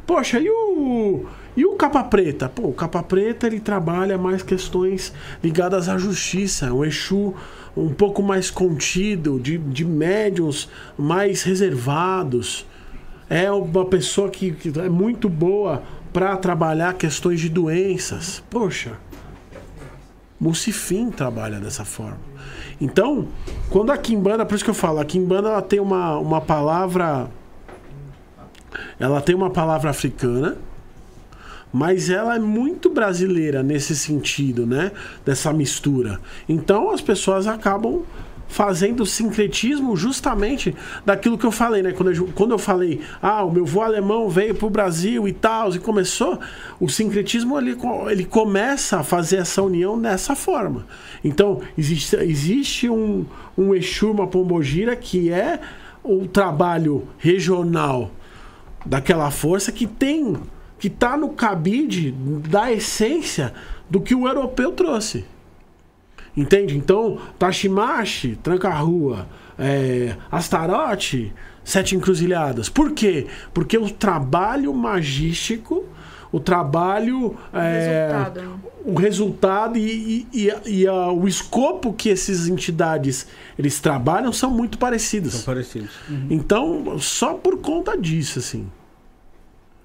Poxa, 0.06 0.38
e 0.38 0.50
o. 0.50 1.26
E 1.56 1.66
o 1.66 1.76
capa 1.76 2.04
preta? 2.04 2.50
Pô, 2.50 2.68
o 2.68 2.74
capa 2.74 3.02
preta 3.02 3.48
ele 3.48 3.62
trabalha 3.62 4.18
mais 4.18 4.44
questões 4.44 5.14
ligadas 5.42 5.88
à 5.88 5.98
justiça. 5.98 6.74
O 6.74 6.84
Exu 6.84 7.34
um 7.76 7.94
pouco 7.94 8.22
mais 8.22 8.52
contido, 8.52 9.40
de, 9.40 9.58
de 9.58 9.86
médiums 9.86 10.68
mais 10.98 11.44
reservados. 11.44 12.66
É 13.30 13.50
uma 13.50 13.86
pessoa 13.86 14.30
que, 14.30 14.52
que 14.52 14.78
é 14.78 14.90
muito 14.90 15.30
boa 15.30 15.84
para 16.12 16.36
trabalhar 16.36 16.96
questões 16.96 17.40
de 17.40 17.48
doenças. 17.48 18.44
Poxa, 18.50 18.98
Mucifim 20.38 21.12
trabalha 21.12 21.62
dessa 21.62 21.86
forma. 21.86 22.29
Então, 22.80 23.28
quando 23.70 23.92
a 23.92 23.98
Kimbanda, 23.98 24.46
por 24.46 24.56
isso 24.56 24.64
que 24.64 24.70
eu 24.70 24.76
falo, 24.76 25.00
a 25.00 25.06
Kimbanda 25.06 25.50
ela 25.50 25.62
tem 25.62 25.80
uma, 25.80 26.18
uma 26.18 26.42
palavra. 26.42 27.30
Ela 29.00 29.22
tem 29.22 29.36
uma 29.36 29.50
palavra 29.50 29.90
africana, 29.90 30.58
mas 31.74 32.10
ela 32.10 32.36
é 32.36 32.40
muito 32.40 32.90
brasileira 32.90 33.62
nesse 33.64 33.96
sentido, 33.96 34.66
né? 34.66 34.92
Dessa 35.26 35.52
mistura. 35.52 36.20
Então 36.48 36.92
as 36.92 37.02
pessoas 37.02 37.48
acabam 37.48 38.04
fazendo 38.50 39.06
sincretismo 39.06 39.96
justamente 39.96 40.76
daquilo 41.06 41.38
que 41.38 41.46
eu 41.46 41.52
falei, 41.52 41.82
né? 41.82 41.94
Quando 41.94 42.12
eu, 42.12 42.30
quando 42.36 42.52
eu 42.52 42.58
falei, 42.58 43.00
ah, 43.22 43.46
o 43.46 43.52
meu 43.52 43.66
vô 43.66 43.82
alemão 43.82 44.28
veio 44.28 44.56
pro 44.56 44.70
Brasil 44.70 45.28
e 45.28 45.32
tal, 45.32 45.74
e 45.74 45.80
começou, 45.80 46.40
o 46.80 46.90
sincretismo 46.90 47.58
ele, 47.58 47.78
ele 48.10 48.26
começa 48.26 49.00
a 49.00 49.04
fazer 49.04 49.38
essa 49.38 49.62
união 49.62 50.02
dessa 50.02 50.36
forma. 50.36 50.86
Então, 51.24 51.62
existe, 51.78 52.16
existe 52.18 52.90
um, 52.90 53.26
um 53.58 53.74
Exu, 53.74 54.12
uma 54.12 54.28
Pombogira, 54.28 54.96
que 54.96 55.32
é 55.32 55.60
o 56.04 56.28
trabalho 56.28 57.08
regional 57.20 58.12
daquela 58.86 59.30
força 59.30 59.72
que 59.72 59.86
tem 59.86 60.38
que 60.80 60.90
tá 60.90 61.18
no 61.18 61.30
cabide 61.30 62.12
da 62.48 62.72
essência 62.72 63.54
do 63.90 64.00
que 64.00 64.16
o 64.16 64.28
europeu 64.28 64.72
trouxe. 64.72 65.26
Entende? 66.36 66.78
Então, 66.78 67.20
Tashimashi, 67.38 68.38
Tranca-Rua, 68.42 69.28
é, 69.58 70.16
Astarote, 70.32 71.34
Sete 71.64 71.96
Encruzilhadas. 71.96 72.70
Por 72.70 72.92
quê? 72.94 73.28
Porque 73.54 73.78
o 73.78 73.90
trabalho 73.90 74.74
magístico, 74.74 75.86
o 76.32 76.40
trabalho. 76.40 77.36
é, 77.54 78.08
Resultado. 78.12 78.42
né? 78.42 78.60
o 78.86 78.94
resultado 78.98 79.78
e, 79.78 80.26
e- 80.34 80.48
e- 80.66 80.80
e 80.82 80.88
a- 80.88 81.12
o 81.12 81.28
escopo 81.28 81.92
que 81.94 82.10
essas 82.10 82.48
entidades 82.48 83.28
eles 83.58 83.80
trabalham 83.80 84.32
são 84.32 84.50
muito 84.50 84.78
parecidos. 84.80 85.34
São 85.34 85.44
parecidos. 85.54 85.92
Então, 86.30 86.98
só 86.98 87.34
por 87.34 87.58
conta 87.60 87.98
disso, 87.98 88.40
assim. 88.40 88.68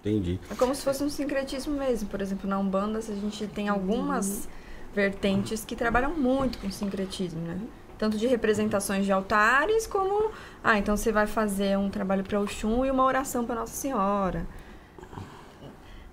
Entendi. 0.01 0.39
É 0.51 0.55
como 0.55 0.75
se 0.75 0.83
fosse 0.83 1.03
um 1.03 1.09
sincretismo 1.11 1.75
mesmo. 1.77 2.09
Por 2.09 2.21
exemplo, 2.21 2.49
na 2.49 2.59
Umbanda, 2.59 2.99
a 2.99 3.03
gente 3.03 3.47
tem 3.49 3.69
algumas 3.69 4.49
vertentes 4.95 5.65
que 5.65 5.75
trabalham 5.75 6.15
muito 6.15 6.59
com 6.59 6.71
sincretismo, 6.71 7.41
né? 7.41 7.59
Tanto 7.99 8.16
de 8.16 8.27
representações 8.27 9.05
de 9.05 9.12
altares, 9.12 9.87
como... 9.87 10.31
Ah, 10.62 10.79
então 10.79 10.97
você 10.97 11.12
vai 11.12 11.27
fazer 11.27 11.79
um 11.79 11.91
trabalho 11.91 12.25
para 12.25 12.41
Oxum 12.41 12.85
e 12.85 12.91
uma 12.91 13.05
oração 13.05 13.45
para 13.45 13.55
Nossa 13.55 13.75
Senhora. 13.75 14.47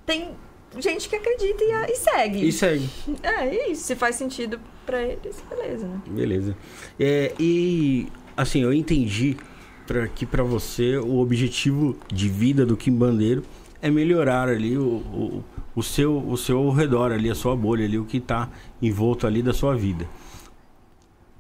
Tem 0.06 0.32
gente 0.80 1.10
que 1.10 1.16
acredita 1.16 1.64
e, 1.64 1.92
e 1.92 1.96
segue. 1.96 2.48
E 2.48 2.52
segue. 2.52 2.90
É 3.24 3.72
isso. 3.72 3.84
Se 3.84 3.96
faz 3.96 4.16
sentido 4.16 4.60
para 4.86 5.02
eles, 5.02 5.44
beleza, 5.50 5.88
né? 5.88 6.02
Beleza. 6.08 6.58
É, 7.00 7.34
e 7.40 8.08
assim, 8.38 8.62
eu 8.62 8.74
entendi 8.74 9.38
pra, 9.86 10.08
que 10.08 10.26
para 10.26 10.44
você 10.44 10.98
o 10.98 11.20
objetivo 11.20 11.98
de 12.12 12.30
vida 12.30 12.66
do 12.66 12.78
Kim 12.78 12.94
Bandeiro 12.94 13.44
é 13.82 13.90
melhorar 13.90 14.48
ali 14.48 14.78
o, 14.78 14.84
o, 14.84 15.44
o 15.76 15.82
seu 15.82 16.18
o 16.18 16.38
seu 16.38 16.70
redor 16.72 17.12
ali, 17.12 17.30
a 17.30 17.36
sua 17.36 17.56
bolha 17.56 17.86
ali, 17.86 17.98
o 17.98 18.06
que 18.06 18.20
tá 18.20 18.50
envolto 18.82 19.26
ali 19.26 19.42
da 19.42 19.54
sua 19.54 19.76
vida. 19.76 20.08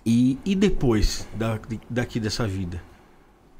E, 0.05 0.37
e 0.43 0.55
depois 0.55 1.27
da, 1.35 1.59
daqui 1.89 2.19
dessa 2.19 2.47
vida? 2.47 2.81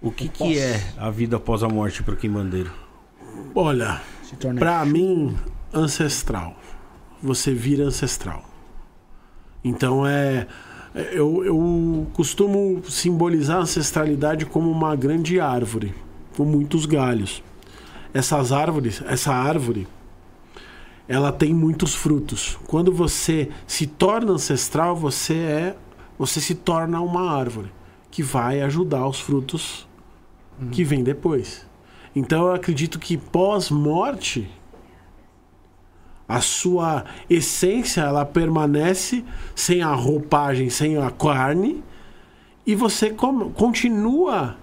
O 0.02 0.11
que, 0.11 0.27
que 0.27 0.57
é 0.57 0.81
a 0.98 1.11
vida 1.11 1.38
após 1.38 1.61
a 1.61 1.69
morte 1.69 2.02
pro 2.02 2.18
Kim 2.18 2.31
Bandeiro? 2.31 2.72
Olha, 3.53 4.02
pra 4.57 4.84
mim, 4.84 5.38
ancestral. 5.72 6.56
Você 7.22 7.53
vira 7.53 7.85
ancestral. 7.85 8.43
Então 9.64 10.06
é. 10.07 10.48
Eu, 11.14 11.45
eu 11.45 12.07
costumo 12.11 12.84
simbolizar 12.89 13.57
a 13.57 13.61
ancestralidade 13.61 14.45
como 14.45 14.69
uma 14.69 14.93
grande 14.93 15.39
árvore, 15.39 15.93
com 16.35 16.43
muitos 16.43 16.85
galhos. 16.85 17.41
Essas 18.14 18.52
árvores, 18.52 19.02
essa 19.07 19.34
árvore, 19.34 19.88
ela 21.11 21.29
tem 21.29 21.53
muitos 21.53 21.93
frutos. 21.93 22.57
Quando 22.67 22.89
você 22.89 23.49
se 23.67 23.85
torna 23.85 24.31
ancestral, 24.31 24.95
você 24.95 25.33
é, 25.33 25.75
você 26.17 26.39
se 26.39 26.55
torna 26.55 27.01
uma 27.01 27.29
árvore 27.38 27.69
que 28.09 28.23
vai 28.23 28.61
ajudar 28.61 29.05
os 29.05 29.19
frutos 29.19 29.85
que 30.71 30.85
vêm 30.85 31.03
depois. 31.03 31.67
Então 32.15 32.45
eu 32.45 32.53
acredito 32.53 32.97
que 32.97 33.17
pós-morte 33.17 34.49
a 36.29 36.39
sua 36.39 37.03
essência 37.29 38.01
ela 38.01 38.23
permanece 38.23 39.25
sem 39.53 39.81
a 39.81 39.93
roupagem, 39.93 40.69
sem 40.69 40.95
a 40.95 41.11
carne 41.11 41.83
e 42.65 42.73
você 42.73 43.13
continua 43.53 44.55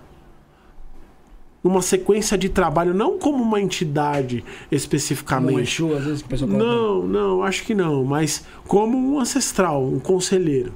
numa 1.69 1.83
sequência 1.83 2.39
de 2.39 2.49
trabalho 2.49 2.95
não 2.95 3.19
como 3.19 3.43
uma 3.43 3.61
entidade 3.61 4.43
especificamente. 4.73 5.83
um 5.85 5.91
Exu, 5.91 5.95
às 5.95 6.05
vezes 6.05 6.23
que 6.23 6.35
a. 6.35 6.47
Não, 6.47 7.07
não, 7.07 7.43
acho 7.43 7.63
que 7.63 7.75
não, 7.75 8.05
mas 8.05 8.47
como 8.67 8.97
um 8.97 9.21
ancestral, 9.21 9.85
um 9.85 10.01
conselheiro. 10.01 10.73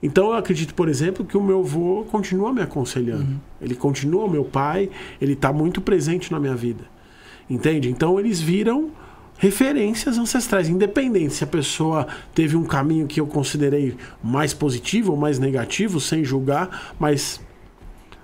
Então 0.00 0.28
eu 0.28 0.34
acredito, 0.34 0.74
por 0.74 0.88
exemplo, 0.88 1.24
que 1.24 1.36
o 1.36 1.42
meu 1.42 1.58
avô 1.58 2.04
continua 2.08 2.52
me 2.52 2.62
aconselhando. 2.62 3.40
Ele 3.60 3.74
continua 3.74 4.28
meu 4.28 4.44
pai, 4.44 4.90
ele 5.20 5.32
está 5.32 5.52
muito 5.52 5.80
presente 5.80 6.30
na 6.30 6.38
minha 6.38 6.54
vida. 6.54 6.84
Entende? 7.50 7.90
Então 7.90 8.18
eles 8.18 8.40
viram 8.40 8.90
referências 9.38 10.18
ancestrais, 10.18 10.68
independente 10.68 11.34
se 11.34 11.42
a 11.42 11.48
pessoa 11.48 12.06
teve 12.32 12.56
um 12.56 12.64
caminho 12.64 13.08
que 13.08 13.20
eu 13.20 13.26
considerei 13.26 13.96
mais 14.22 14.54
positivo 14.54 15.10
ou 15.12 15.18
mais 15.18 15.40
negativo, 15.40 15.98
sem 15.98 16.24
julgar, 16.24 16.94
mas 16.98 17.40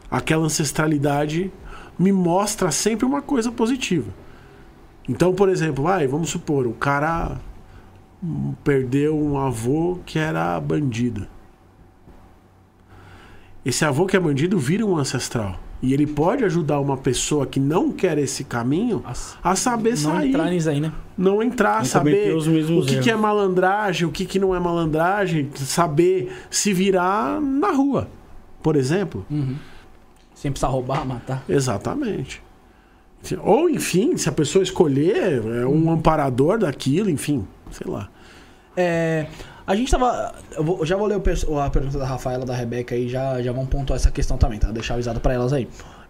aquela 0.08 0.44
ancestralidade 0.44 1.50
me 1.98 2.12
mostra 2.12 2.70
sempre 2.70 3.04
uma 3.04 3.20
coisa 3.20 3.50
positiva. 3.50 4.10
Então, 5.08 5.34
por 5.34 5.48
exemplo, 5.48 5.84
vai, 5.84 6.06
vamos 6.06 6.30
supor, 6.30 6.66
o 6.66 6.74
cara 6.74 7.38
perdeu 8.62 9.16
um 9.18 9.38
avô 9.38 9.98
que 10.04 10.18
era 10.18 10.58
bandido. 10.60 11.26
Esse 13.64 13.84
avô 13.84 14.06
que 14.06 14.16
é 14.16 14.20
bandido 14.20 14.58
vira 14.58 14.84
um 14.84 14.96
ancestral. 14.96 15.58
E 15.80 15.94
ele 15.94 16.06
pode 16.06 16.44
ajudar 16.44 16.80
uma 16.80 16.96
pessoa 16.96 17.46
que 17.46 17.60
não 17.60 17.92
quer 17.92 18.18
esse 18.18 18.42
caminho 18.42 19.02
a 19.42 19.54
saber 19.54 19.90
Não 19.90 19.96
sair. 19.96 20.30
entrar 20.30 20.50
nisso 20.50 20.68
aí, 20.70 20.80
né? 20.80 20.92
Não 21.16 21.40
entrar, 21.40 21.78
Não 21.78 21.84
saber 21.84 22.34
o 22.34 22.84
que, 22.84 22.98
que 22.98 23.10
é 23.10 23.14
malandragem, 23.16 24.06
o 24.06 24.10
que, 24.10 24.24
que 24.24 24.40
não 24.40 24.54
é 24.54 24.58
malandragem, 24.58 25.48
saber 25.54 26.32
se 26.50 26.72
virar 26.72 27.40
na 27.40 27.70
rua, 27.70 28.08
por 28.60 28.74
exemplo. 28.74 29.24
Sem 30.40 30.52
precisar 30.52 30.68
roubar, 30.68 31.04
matar. 31.04 31.42
Exatamente. 31.48 32.40
Ou, 33.42 33.68
enfim, 33.68 34.16
se 34.16 34.28
a 34.28 34.32
pessoa 34.32 34.62
escolher, 34.62 35.42
é 35.44 35.66
um 35.66 35.90
amparador 35.90 36.58
daquilo, 36.58 37.10
enfim, 37.10 37.44
sei 37.72 37.90
lá. 37.90 38.08
É, 38.76 39.26
a 39.66 39.74
gente 39.74 39.90
tava. 39.90 40.32
Eu, 40.56 40.62
vou- 40.62 40.86
já 40.86 40.96
vou 40.96 41.08
ler 41.08 41.20
o 41.48 41.58
a 41.60 41.68
pergunta 41.68 41.98
da 41.98 42.06
Rafaela, 42.06 42.46
da 42.46 42.54
Rebeca 42.54 42.94
aí, 42.94 43.08
já, 43.08 43.42
já 43.42 43.50
vão 43.50 43.66
pontuar 43.66 43.96
essa 43.96 44.12
questão 44.12 44.38
também, 44.38 44.60
tá? 44.60 44.70
Deixar 44.70 44.94
avisado 44.94 45.18
pra 45.18 45.34
elas 45.34 45.52
aí. 45.52 45.66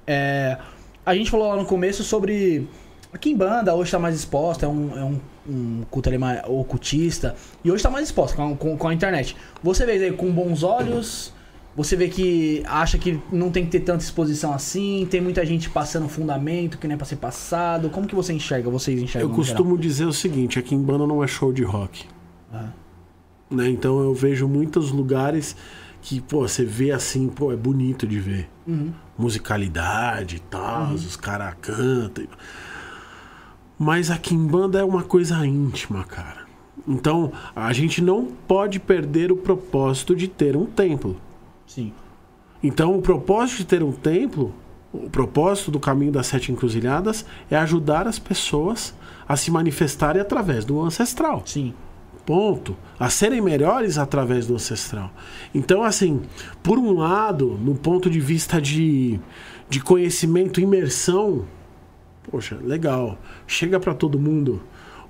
É, 0.07 0.59
a 1.07 1.15
gente 1.15 1.31
falou 1.31 1.49
lá 1.49 1.57
no 1.57 1.65
começo 1.65 2.05
sobre. 2.05 2.69
Aqui 3.11 3.31
em 3.31 3.37
banda 3.37 3.75
hoje 3.75 3.91
tá 3.91 3.99
mais 3.99 4.15
exposta, 4.15 4.67
é 4.67 4.69
um, 4.69 4.99
é 4.99 5.03
um, 5.03 5.21
um 5.49 5.83
culto 5.91 6.11
ali 6.11 6.19
mais 6.19 6.43
ocultista. 6.47 7.35
E 7.65 7.73
hoje 7.73 7.83
tá 7.83 7.89
mais 7.89 8.05
exposta 8.05 8.37
com, 8.37 8.53
a- 8.53 8.57
com, 8.57 8.77
com 8.77 8.89
a 8.89 8.93
internet. 8.93 9.35
Você 9.63 9.87
vê 9.87 9.93
aí 9.93 10.13
com 10.13 10.31
bons 10.31 10.63
olhos. 10.63 11.33
Você 11.79 11.95
vê 11.95 12.09
que 12.09 12.61
acha 12.67 12.99
que 12.99 13.21
não 13.31 13.53
tem 13.53 13.65
que 13.65 13.71
ter 13.71 13.79
tanta 13.79 14.03
exposição 14.03 14.53
assim, 14.53 15.07
tem 15.09 15.21
muita 15.21 15.47
gente 15.47 15.71
passando 15.71 16.09
fundamento 16.09 16.77
que 16.77 16.89
nem 16.89 16.97
é 16.97 16.97
pra 16.97 17.07
ser 17.07 17.15
passado. 17.15 17.89
Como 17.89 18.05
que 18.05 18.17
você 18.17 18.33
enxerga? 18.33 18.69
Vocês 18.69 19.01
enxergam 19.01 19.31
Eu 19.31 19.37
no 19.37 19.45
geral? 19.45 19.59
costumo 19.63 19.79
dizer 19.79 20.05
o 20.05 20.13
seguinte: 20.13 20.59
aqui 20.59 20.75
em 20.75 20.83
banda 20.83 21.07
não 21.07 21.23
é 21.23 21.29
show 21.29 21.53
de 21.53 21.63
rock. 21.63 22.05
Ah. 22.53 22.71
Né? 23.49 23.69
Então 23.69 24.01
eu 24.01 24.13
vejo 24.13 24.49
muitos 24.49 24.91
lugares 24.91 25.55
que, 26.03 26.21
pô, 26.21 26.49
você 26.49 26.65
vê 26.65 26.91
assim, 26.91 27.29
pô, 27.29 27.53
é 27.53 27.57
bonito 27.57 28.09
de 28.09 28.19
ver. 28.19 28.51
Uhum. 28.67 28.93
Musicalidade 29.17 30.37
e 30.37 30.41
tal, 30.41 30.95
os 30.95 31.15
caras 31.15 31.55
cantam. 31.63 32.27
Mas 33.79 34.11
aqui 34.11 34.35
em 34.35 34.47
banda 34.49 34.81
é 34.81 34.85
uma 34.85 35.05
coisa 35.05 35.47
íntima, 35.47 36.03
cara. 36.03 36.49
Então 36.89 37.31
a 37.55 37.73
gente 37.73 38.03
não 38.03 38.27
pode 38.49 38.81
perder 38.81 39.31
o 39.31 39.37
propósito 39.37 40.17
de 40.17 40.27
ter 40.27 40.57
um 40.57 40.67
templo. 40.67 41.17
Sim. 41.69 41.93
Então, 42.63 42.97
o 42.97 43.03
propósito 43.03 43.59
de 43.59 43.67
ter 43.67 43.83
um 43.83 43.93
templo, 43.93 44.53
o 44.93 45.09
propósito 45.09 45.71
do 45.71 45.79
caminho 45.79 46.11
das 46.11 46.27
sete 46.27 46.51
encruzilhadas 46.51 47.25
é 47.51 47.57
ajudar 47.57 48.09
as 48.09 48.19
pessoas 48.19 48.95
a 49.29 49.37
se 49.37 49.51
manifestarem 49.51 50.21
através 50.21 50.65
do 50.65 50.81
ancestral. 50.81 51.43
Sim. 51.45 51.75
Ponto. 52.27 52.77
A 52.99 53.09
serem 53.09 53.41
melhores 53.41 53.97
através 53.99 54.47
do 54.47 54.55
ancestral. 54.55 55.13
Então, 55.55 55.83
assim, 55.83 56.23
por 56.63 56.79
um 56.79 56.99
lado, 56.99 57.59
no 57.63 57.75
ponto 57.75 58.11
de 58.11 58.19
vista 58.19 58.61
de, 58.61 59.21
de 59.69 59.81
conhecimento, 59.81 60.61
imersão, 60.61 61.45
poxa, 62.31 62.59
legal. 62.63 63.19
Chega 63.47 63.79
para 63.79 63.95
todo 63.95 64.19
mundo 64.19 64.61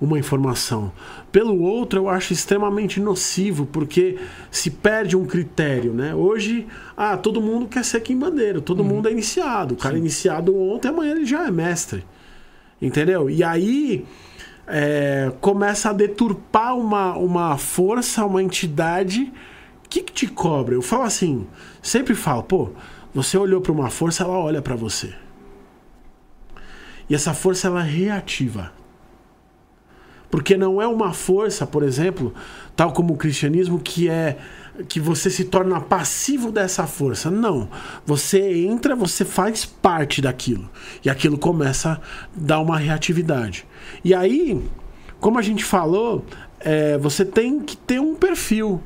uma 0.00 0.18
informação. 0.18 0.92
Pelo 1.32 1.60
outro, 1.60 2.00
eu 2.00 2.08
acho 2.08 2.32
extremamente 2.32 3.00
nocivo, 3.00 3.66
porque 3.66 4.18
se 4.50 4.70
perde 4.70 5.16
um 5.16 5.26
critério, 5.26 5.92
né? 5.92 6.14
Hoje, 6.14 6.66
ah, 6.96 7.16
todo 7.16 7.40
mundo 7.40 7.66
quer 7.66 7.84
ser 7.84 8.00
quimbandeiro, 8.00 8.60
todo 8.60 8.84
mundo 8.84 9.08
é 9.08 9.12
iniciado. 9.12 9.74
O 9.74 9.76
cara 9.76 9.96
é 9.96 9.98
iniciado 9.98 10.56
ontem, 10.56 10.88
amanhã 10.88 11.12
ele 11.12 11.26
já 11.26 11.46
é 11.46 11.50
mestre. 11.50 12.04
Entendeu? 12.80 13.28
E 13.28 13.42
aí 13.42 14.06
é, 14.66 15.32
começa 15.40 15.90
a 15.90 15.92
deturpar 15.92 16.76
uma, 16.76 17.16
uma 17.16 17.58
força, 17.58 18.24
uma 18.24 18.42
entidade. 18.42 19.32
O 19.84 19.88
que, 19.88 20.02
que 20.02 20.12
te 20.12 20.26
cobra? 20.28 20.74
Eu 20.74 20.82
falo 20.82 21.02
assim, 21.02 21.46
sempre 21.82 22.14
falo, 22.14 22.44
pô, 22.44 22.70
você 23.12 23.36
olhou 23.36 23.60
para 23.60 23.72
uma 23.72 23.90
força, 23.90 24.22
ela 24.22 24.38
olha 24.38 24.62
para 24.62 24.76
você. 24.76 25.12
E 27.10 27.14
essa 27.14 27.34
força 27.34 27.66
ela 27.66 27.84
é 27.84 27.88
reativa. 27.88 28.77
Porque 30.30 30.56
não 30.56 30.80
é 30.80 30.86
uma 30.86 31.12
força, 31.12 31.66
por 31.66 31.82
exemplo, 31.82 32.34
tal 32.76 32.92
como 32.92 33.14
o 33.14 33.16
cristianismo, 33.16 33.78
que 33.78 34.08
é 34.08 34.36
que 34.88 35.00
você 35.00 35.28
se 35.30 35.44
torna 35.44 35.80
passivo 35.80 36.52
dessa 36.52 36.86
força. 36.86 37.30
Não. 37.30 37.68
Você 38.06 38.64
entra, 38.64 38.94
você 38.94 39.24
faz 39.24 39.64
parte 39.64 40.20
daquilo. 40.20 40.68
E 41.04 41.10
aquilo 41.10 41.38
começa 41.38 41.92
a 41.92 42.00
dar 42.34 42.60
uma 42.60 42.78
reatividade. 42.78 43.66
E 44.04 44.14
aí, 44.14 44.62
como 45.18 45.38
a 45.38 45.42
gente 45.42 45.64
falou, 45.64 46.24
é, 46.60 46.96
você 46.98 47.24
tem 47.24 47.60
que 47.60 47.76
ter 47.76 48.00
um 48.00 48.14
perfil. 48.14 48.80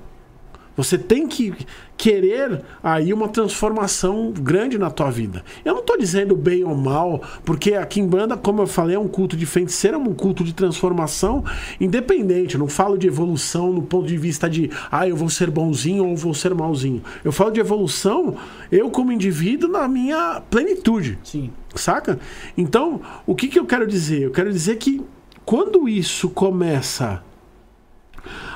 Você 0.76 0.96
tem 0.96 1.26
que 1.26 1.54
querer 1.96 2.62
aí 2.82 3.12
uma 3.12 3.28
transformação 3.28 4.32
grande 4.32 4.78
na 4.78 4.90
tua 4.90 5.10
vida. 5.10 5.44
Eu 5.64 5.74
não 5.74 5.80
estou 5.80 5.96
dizendo 5.96 6.34
bem 6.34 6.64
ou 6.64 6.74
mal, 6.74 7.22
porque 7.44 7.74
aqui 7.74 8.00
em 8.00 8.06
banda, 8.06 8.36
como 8.36 8.62
eu 8.62 8.66
falei, 8.66 8.96
é 8.96 8.98
um 8.98 9.06
culto 9.06 9.36
de 9.36 9.46
feiticeiro, 9.46 9.96
é 9.96 10.00
um 10.00 10.14
culto 10.14 10.42
de 10.42 10.52
transformação 10.52 11.44
independente. 11.80 12.54
Eu 12.54 12.60
não 12.60 12.68
falo 12.68 12.96
de 12.96 13.06
evolução 13.06 13.72
no 13.72 13.82
ponto 13.82 14.06
de 14.06 14.16
vista 14.16 14.48
de, 14.48 14.70
ah, 14.90 15.06
eu 15.06 15.14
vou 15.14 15.28
ser 15.28 15.50
bonzinho 15.50 16.06
ou 16.06 16.16
vou 16.16 16.34
ser 16.34 16.54
malzinho. 16.54 17.02
Eu 17.22 17.30
falo 17.30 17.50
de 17.50 17.60
evolução, 17.60 18.36
eu 18.70 18.90
como 18.90 19.12
indivíduo, 19.12 19.70
na 19.70 19.86
minha 19.86 20.42
plenitude. 20.50 21.18
Sim. 21.22 21.52
Saca? 21.74 22.18
Então, 22.56 23.00
o 23.26 23.34
que, 23.34 23.48
que 23.48 23.58
eu 23.58 23.64
quero 23.64 23.86
dizer? 23.86 24.22
Eu 24.22 24.30
quero 24.30 24.50
dizer 24.50 24.76
que 24.76 25.00
quando 25.44 25.88
isso 25.88 26.30
começa 26.30 27.22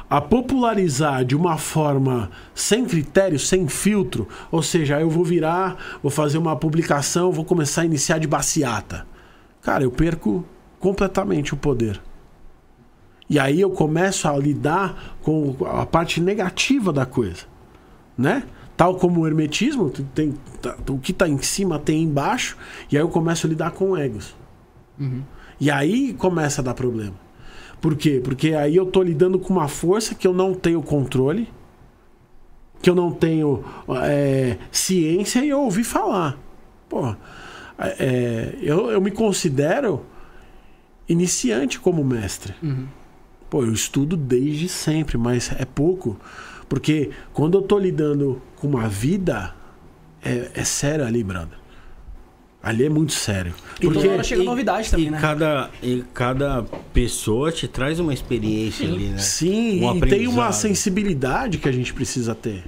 a 0.09 0.20
popularizar 0.20 1.24
de 1.24 1.35
uma 1.35 1.59
forma 1.59 2.31
sem 2.55 2.85
critério, 2.85 3.39
sem 3.39 3.66
filtro, 3.69 4.28
ou 4.51 4.62
seja, 4.62 5.01
eu 5.01 5.11
vou 5.11 5.24
virar, 5.24 5.99
vou 6.03 6.11
fazer 6.11 6.39
uma 6.39 6.55
publicação, 6.57 7.33
vou 7.33 7.45
começar 7.45 7.83
a 7.83 7.85
iniciar 7.87 8.19
de 8.19 8.27
baciata. 8.27 9.07
Cara, 9.62 9.83
eu 9.83 9.91
perco 9.91 10.45
completamente 10.78 11.55
o 11.55 11.57
poder. 11.57 12.01
E 13.28 13.39
aí 13.41 13.61
eu 13.61 13.70
começo 13.70 14.28
a 14.28 14.37
lidar 14.39 15.16
com 15.23 15.57
a 15.66 15.85
parte 15.85 16.20
negativa 16.20 16.93
da 16.93 17.05
coisa, 17.05 17.43
né? 18.16 18.45
Tal 18.77 18.95
como 18.97 19.23
o 19.23 19.27
hermetismo, 19.27 19.91
tem, 20.15 20.35
tá- 20.62 20.77
o 20.89 20.99
que 20.99 21.11
está 21.11 21.27
em 21.28 21.39
cima 21.43 21.78
tem 21.78 22.03
embaixo, 22.05 22.57
e 22.93 22.97
aí 22.97 23.03
eu 23.03 23.09
começo 23.09 23.47
a 23.47 23.51
lidar 23.51 23.73
com 23.73 23.97
egos. 23.97 24.37
E 25.59 25.70
aí 25.70 26.12
começa 26.12 26.61
a 26.61 26.65
dar 26.65 26.74
problema. 26.74 27.15
Por 27.81 27.94
quê? 27.97 28.20
Porque 28.23 28.55
aí 28.55 28.77
eu 28.77 28.86
tô 28.86 29.03
lidando 29.03 29.39
com 29.39 29.53
uma 29.53 29.69
força 29.69 30.15
que 30.15 30.27
eu 30.27 30.32
não 30.32 30.55
tenho 30.55 30.82
controle, 30.82 31.48
que 32.82 32.90
eu 32.90 32.94
não 32.94 33.11
tenho 33.11 33.65
é, 34.03 34.57
ciência 34.70 35.44
e 35.44 35.48
eu 35.48 35.61
ouvi 35.61 35.85
falar. 35.85 36.39
Pô, 36.89 37.15
é, 37.78 38.55
eu, 38.61 38.90
eu 38.90 39.01
me 39.01 39.11
considero 39.11 40.05
iniciante 41.09 41.78
como 41.78 42.05
mestre. 42.05 42.55
Pô, 43.48 43.62
eu 43.62 43.73
estudo 43.73 44.16
desde 44.16 44.69
sempre, 44.69 45.16
mas 45.16 45.53
é 45.59 45.65
pouco. 45.65 46.19
Porque 46.69 47.11
quando 47.32 47.59
eu 47.59 47.62
tô 47.62 47.78
lidando 47.78 48.43
com 48.57 48.66
uma 48.66 48.89
vida, 48.89 49.55
é, 50.23 50.51
é 50.55 50.65
sério 50.65 51.05
ali, 51.05 51.23
brother. 51.23 51.59
Ali 52.66 52.84
é 52.84 52.88
muito 52.88 53.12
sério. 53.12 53.55
E 53.78 53.82
toda 53.82 53.94
Porque 53.94 54.09
hora 54.09 54.24
chega 54.24 54.43
novidade 54.43 54.90
também, 54.90 55.06
e 55.06 55.10
né? 55.10 55.20
Cada, 55.20 55.70
e 55.80 56.05
cada 56.12 56.64
pessoa 56.93 57.52
te 57.52 57.68
traz 57.68 58.01
uma 58.01 58.12
experiência 58.12 58.88
ali, 58.88 59.10
né? 59.10 59.18
Sim, 59.18 59.84
Um 59.84 59.97
e 59.97 60.01
tem 60.01 60.26
uma 60.26 60.51
sensibilidade 60.51 61.59
que 61.59 61.68
a 61.68 61.72
gente 61.72 61.94
precisa 61.94 62.34
ter. 62.34 62.64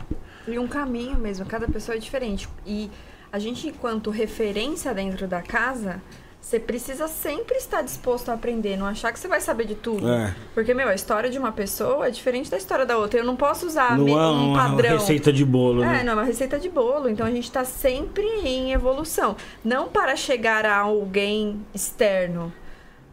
E 0.47 0.57
um 0.57 0.69
caminho 0.69 1.19
mesmo, 1.19 1.45
cada 1.47 1.67
pessoa 1.67 1.97
é 1.97 1.99
diferente. 1.99 2.49
E 2.65 2.89
a 3.33 3.41
gente, 3.41 3.67
enquanto 3.67 4.09
referência 4.11 4.95
dentro 4.95 5.27
da 5.27 5.43
casa, 5.43 6.01
você 6.49 6.59
precisa 6.59 7.07
sempre 7.09 7.57
estar 7.59 7.83
disposto 7.83 8.31
a 8.31 8.33
aprender, 8.33 8.75
não 8.79 8.87
achar 8.87 9.13
que 9.13 9.19
você 9.21 9.29
vai 9.29 9.39
saber 9.39 9.67
de 9.67 9.75
tudo. 9.75 10.09
É. 10.11 10.35
Porque, 10.55 10.73
meu, 10.73 10.89
a 10.89 10.95
história 10.95 11.29
de 11.29 11.39
uma 11.39 11.53
pessoa 11.53 12.07
é 12.07 12.11
diferente 12.11 12.51
da 12.51 12.57
história 12.57 12.87
da 12.87 12.97
outra. 12.97 13.21
Eu 13.21 13.25
não 13.25 13.37
posso 13.37 13.67
usar 13.67 13.99
Não 13.99 14.05
me- 14.07 14.13
é 14.13 14.17
um 14.17 14.53
uma 14.53 14.59
padrão. 14.71 14.93
receita 14.97 15.31
de 15.31 15.45
bolo, 15.45 15.83
É, 15.83 15.87
né? 15.99 16.03
não 16.05 16.13
é 16.13 16.15
uma 16.15 16.25
receita 16.25 16.59
de 16.59 16.71
bolo. 16.71 17.07
Então 17.11 17.27
a 17.27 17.31
gente 17.31 17.53
tá 17.53 17.67
sempre 17.67 18.25
em 18.45 18.73
evolução. 18.73 19.37
Não 19.63 19.89
para 19.89 20.17
chegar 20.17 20.65
a 20.65 20.79
alguém 20.79 21.61
externo, 21.75 22.51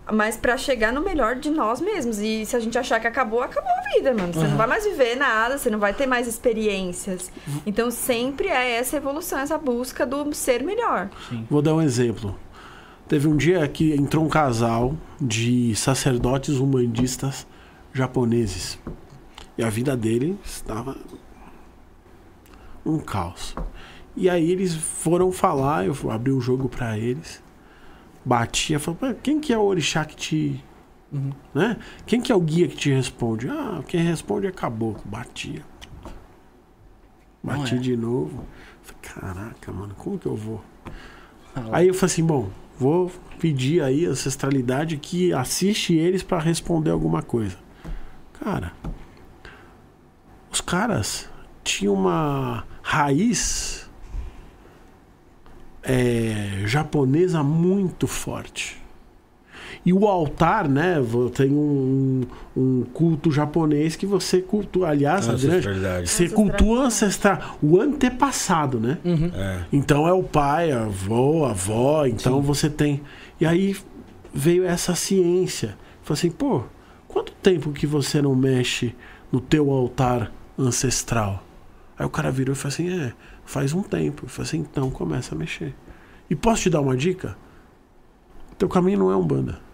mas 0.10 0.38
para 0.38 0.56
chegar 0.56 0.94
no 0.94 1.02
melhor 1.02 1.36
de 1.36 1.50
nós 1.50 1.82
mesmos. 1.82 2.20
E 2.20 2.46
se 2.46 2.56
a 2.56 2.60
gente 2.62 2.78
achar 2.78 3.02
que 3.02 3.08
acabou, 3.08 3.42
acabou 3.42 3.70
a 3.70 3.96
vida, 3.96 4.14
mano. 4.14 4.32
Você 4.34 4.48
não 4.48 4.56
vai 4.56 4.68
mais 4.68 4.86
viver 4.86 5.16
nada, 5.18 5.58
você 5.58 5.70
não 5.70 5.80
vai 5.80 5.94
ter 5.94 6.06
mais 6.06 6.26
experiências. 6.26 7.30
Então 7.66 7.92
sempre 7.92 8.48
é 8.48 8.78
essa 8.78 8.96
evolução, 8.96 9.40
essa 9.40 9.58
busca 9.58 10.06
do 10.06 10.34
ser 10.34 10.64
melhor. 10.64 11.10
Vou 11.50 11.62
dar 11.62 11.74
um 11.74 11.82
exemplo. 11.82 12.40
Teve 13.08 13.28
um 13.28 13.38
dia 13.38 13.68
que 13.68 13.94
entrou 13.94 14.26
um 14.26 14.30
casal 14.30 14.96
de 15.22 15.76
sacerdotes 15.76 16.56
umbandistas 16.56 17.46
japoneses. 17.94 18.80
E 19.58 19.64
a 19.64 19.70
vida 19.70 19.96
dele 19.96 20.38
estava 20.44 20.98
um 22.86 23.00
caos. 23.00 23.56
E 24.16 24.30
aí 24.30 24.52
eles 24.52 24.76
foram 24.76 25.32
falar, 25.32 25.86
eu 25.86 25.96
abri 26.10 26.32
o 26.32 26.42
jogo 26.42 26.68
pra 26.68 26.98
eles. 26.98 27.44
Batia, 28.24 28.80
"Pô, 28.80 28.96
quem 29.22 29.40
que 29.40 29.54
é 29.54 29.58
o 29.58 29.64
orixá 29.64 30.04
que 30.04 30.16
te 30.16 30.64
Né? 31.54 31.78
Quem 32.06 32.20
que 32.20 32.32
é 32.32 32.36
o 32.36 32.42
guia 32.42 32.68
que 32.68 32.76
te 32.76 32.92
responde? 32.92 33.48
Ah, 33.48 33.82
quem 33.88 34.02
responde 34.02 34.48
é 34.48 34.52
caboclo. 34.52 35.04
Batia. 35.06 35.62
Bati 37.42 37.76
é. 37.76 37.78
de 37.78 37.96
novo. 37.96 38.44
Falei, 38.82 39.02
Caraca, 39.02 39.72
mano, 39.72 39.94
como 39.96 40.18
que 40.18 40.26
eu 40.26 40.36
vou? 40.36 40.62
Aí 41.72 41.88
eu 41.88 41.94
falei 41.94 42.12
assim, 42.12 42.26
bom, 42.26 42.50
vou 42.80 43.12
pedir 43.40 43.82
aí 43.82 44.06
a 44.06 44.10
ancestralidade 44.10 44.98
que 44.98 45.34
assiste 45.34 45.94
eles 45.94 46.24
pra 46.24 46.40
responder 46.40 46.92
alguma 46.92 47.22
coisa. 47.22 47.58
Cara, 48.34 48.74
os 50.52 50.62
caras 50.62 51.30
tinham 51.64 51.94
uma 51.94 52.66
raiz 52.82 53.90
é, 55.84 56.64
japonesa 56.66 57.44
muito 57.44 58.08
forte. 58.08 58.85
E 59.86 59.94
o 59.94 60.08
altar, 60.08 60.68
né? 60.68 60.96
Tem 61.36 61.52
um, 61.52 62.24
um 62.58 62.84
culto 62.92 63.32
japonês 63.32 63.96
que 63.96 64.06
você 64.06 64.42
cultua. 64.42 64.90
Aliás, 64.90 65.28
grande, 65.28 66.08
você 66.08 66.28
cultua 66.28 66.86
ancestral, 66.86 67.58
o 67.62 67.80
antepassado, 67.80 68.80
né? 68.80 68.98
É. 69.36 69.60
Então 69.72 70.08
é 70.08 70.14
o 70.14 70.24
pai, 70.24 70.72
a 70.72 70.86
avó, 70.86 71.46
a 71.46 71.52
avó, 71.52 72.06
então 72.08 72.42
você 72.42 72.68
tem. 72.68 73.02
E 73.40 73.46
aí 73.46 73.78
veio 74.34 74.66
essa 74.66 74.96
ciência. 74.96 75.78
Falei 76.02 76.20
assim, 76.20 76.32
pô, 76.32 76.64
quanto 77.08 77.32
tempo 77.34 77.72
que 77.72 77.86
você 77.86 78.22
não 78.22 78.34
mexe 78.34 78.96
no 79.32 79.40
teu 79.40 79.70
altar 79.70 80.32
ancestral? 80.58 81.44
Aí 81.98 82.06
o 82.06 82.10
cara 82.10 82.32
virou 82.32 82.54
e 82.54 82.58
falou 82.58 82.74
assim, 82.74 82.90
é, 82.90 83.14
faz 83.46 83.72
um 83.72 83.84
tempo. 83.84 84.26
Eu 84.26 84.30
falei 84.30 84.50
assim, 84.50 84.60
então 84.60 84.90
começa 84.90 85.36
a 85.36 85.38
mexer. 85.38 85.76
E 86.28 86.36
posso 86.36 86.64
te 86.64 86.70
dar 86.72 86.82
uma 86.82 86.98
dica? 86.98 87.38
Teu 88.58 88.68
caminho 88.68 89.00
não 89.00 89.12
é 89.12 89.16
umbanda. 89.16 89.65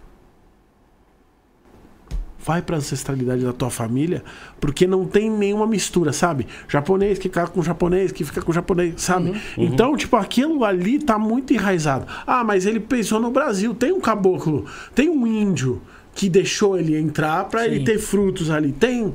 Vai 2.45 2.61
pra 2.61 2.77
ancestralidade 2.77 3.43
da 3.43 3.53
tua 3.53 3.69
família, 3.69 4.23
porque 4.59 4.87
não 4.87 5.05
tem 5.05 5.29
nenhuma 5.29 5.67
mistura, 5.67 6.11
sabe? 6.11 6.47
Japonês 6.67 7.19
que 7.19 7.29
fica 7.29 7.47
com 7.47 7.61
japonês, 7.61 8.11
que 8.11 8.23
fica 8.23 8.41
com 8.41 8.51
japonês, 8.51 8.95
sabe? 8.97 9.39
Então, 9.57 9.95
tipo, 9.95 10.15
aquilo 10.15 10.65
ali 10.65 10.99
tá 10.99 11.19
muito 11.19 11.53
enraizado. 11.53 12.07
Ah, 12.25 12.43
mas 12.43 12.65
ele 12.65 12.79
pensou 12.79 13.19
no 13.19 13.31
Brasil. 13.31 13.73
Tem 13.73 13.91
um 13.91 13.99
caboclo, 13.99 14.65
tem 14.95 15.09
um 15.09 15.27
índio 15.27 15.81
que 16.15 16.29
deixou 16.29 16.77
ele 16.77 16.97
entrar 16.97 17.45
pra 17.45 17.65
ele 17.65 17.83
ter 17.83 17.99
frutos 17.99 18.49
ali. 18.49 18.71
Tem. 18.71 19.13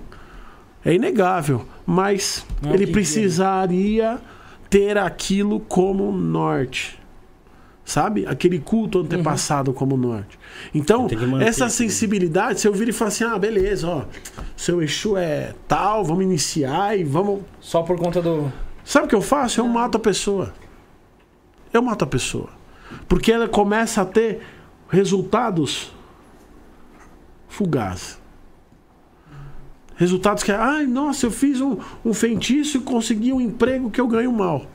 É 0.85 0.94
inegável. 0.94 1.66
Mas 1.85 2.47
Não 2.62 2.74
ele 2.74 2.86
que 2.86 2.93
precisaria 2.93 4.19
ter 4.70 4.97
aquilo 4.98 5.61
como 5.61 6.12
norte. 6.12 6.98
Sabe? 7.87 8.27
Aquele 8.27 8.59
culto 8.59 8.99
antepassado 8.99 9.73
como 9.73 9.97
norte. 9.97 10.37
Então, 10.75 11.07
essa 11.41 11.69
sensibilidade, 11.69 12.61
se 12.61 12.67
eu 12.67 12.73
vir 12.73 12.89
e 12.89 12.93
falar 12.93 13.09
assim, 13.09 13.23
ah, 13.23 13.39
beleza, 13.39 13.89
ó, 13.89 14.05
seu 14.57 14.83
Exu 14.83 15.17
é 15.17 15.55
tal, 15.69 16.05
vamos 16.05 16.25
iniciar 16.25 16.99
e 16.99 17.05
vamos. 17.05 17.43
Só 17.61 17.85
por 17.85 17.97
conta 17.97 18.21
do. 18.21 18.53
Sabe 18.85 19.07
o 19.07 19.09
que 19.09 19.15
eu 19.15 19.23
faço? 19.23 19.61
Eu 19.61 19.69
mato 19.69 19.99
a 19.99 20.01
pessoa. 20.01 20.53
Eu 21.73 21.81
mato 21.81 22.03
a 22.03 22.09
pessoa. 22.09 22.51
Porque 23.09 23.31
ela 23.31 23.49
começa 23.49 24.03
a 24.03 24.05
ter 24.05 24.41
resultados 24.89 25.95
fugazes. 27.49 28.19
Resultados 29.95 30.43
que, 30.43 30.51
ai, 30.51 30.87
nossa, 30.87 31.27
eu 31.27 31.31
fiz 31.31 31.61
um, 31.61 31.79
um 32.05 32.13
feitiço 32.13 32.79
e 32.79 32.81
consegui 32.81 33.33
um 33.33 33.41
emprego 33.41 33.91
que 33.93 34.01
eu 34.01 34.09
ganho 34.09 34.33
mal. 34.33 34.67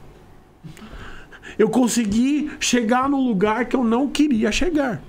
Eu 1.58 1.70
consegui 1.70 2.52
chegar 2.60 3.10
no 3.10 3.20
lugar 3.20 3.66
que 3.66 3.76
eu 3.76 3.84
não 3.84 4.08
queria 4.08 4.52
chegar. 4.52 5.02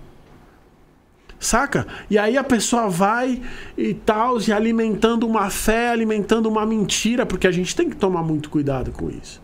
Saca? 1.38 1.86
E 2.08 2.16
aí 2.16 2.36
a 2.36 2.44
pessoa 2.44 2.88
vai 2.88 3.42
e 3.76 3.92
tal, 3.94 4.40
e 4.40 4.52
alimentando 4.52 5.26
uma 5.26 5.50
fé, 5.50 5.90
alimentando 5.90 6.48
uma 6.48 6.64
mentira, 6.64 7.26
porque 7.26 7.48
a 7.48 7.50
gente 7.50 7.74
tem 7.74 7.90
que 7.90 7.96
tomar 7.96 8.22
muito 8.22 8.48
cuidado 8.48 8.92
com 8.92 9.10
isso. 9.10 9.42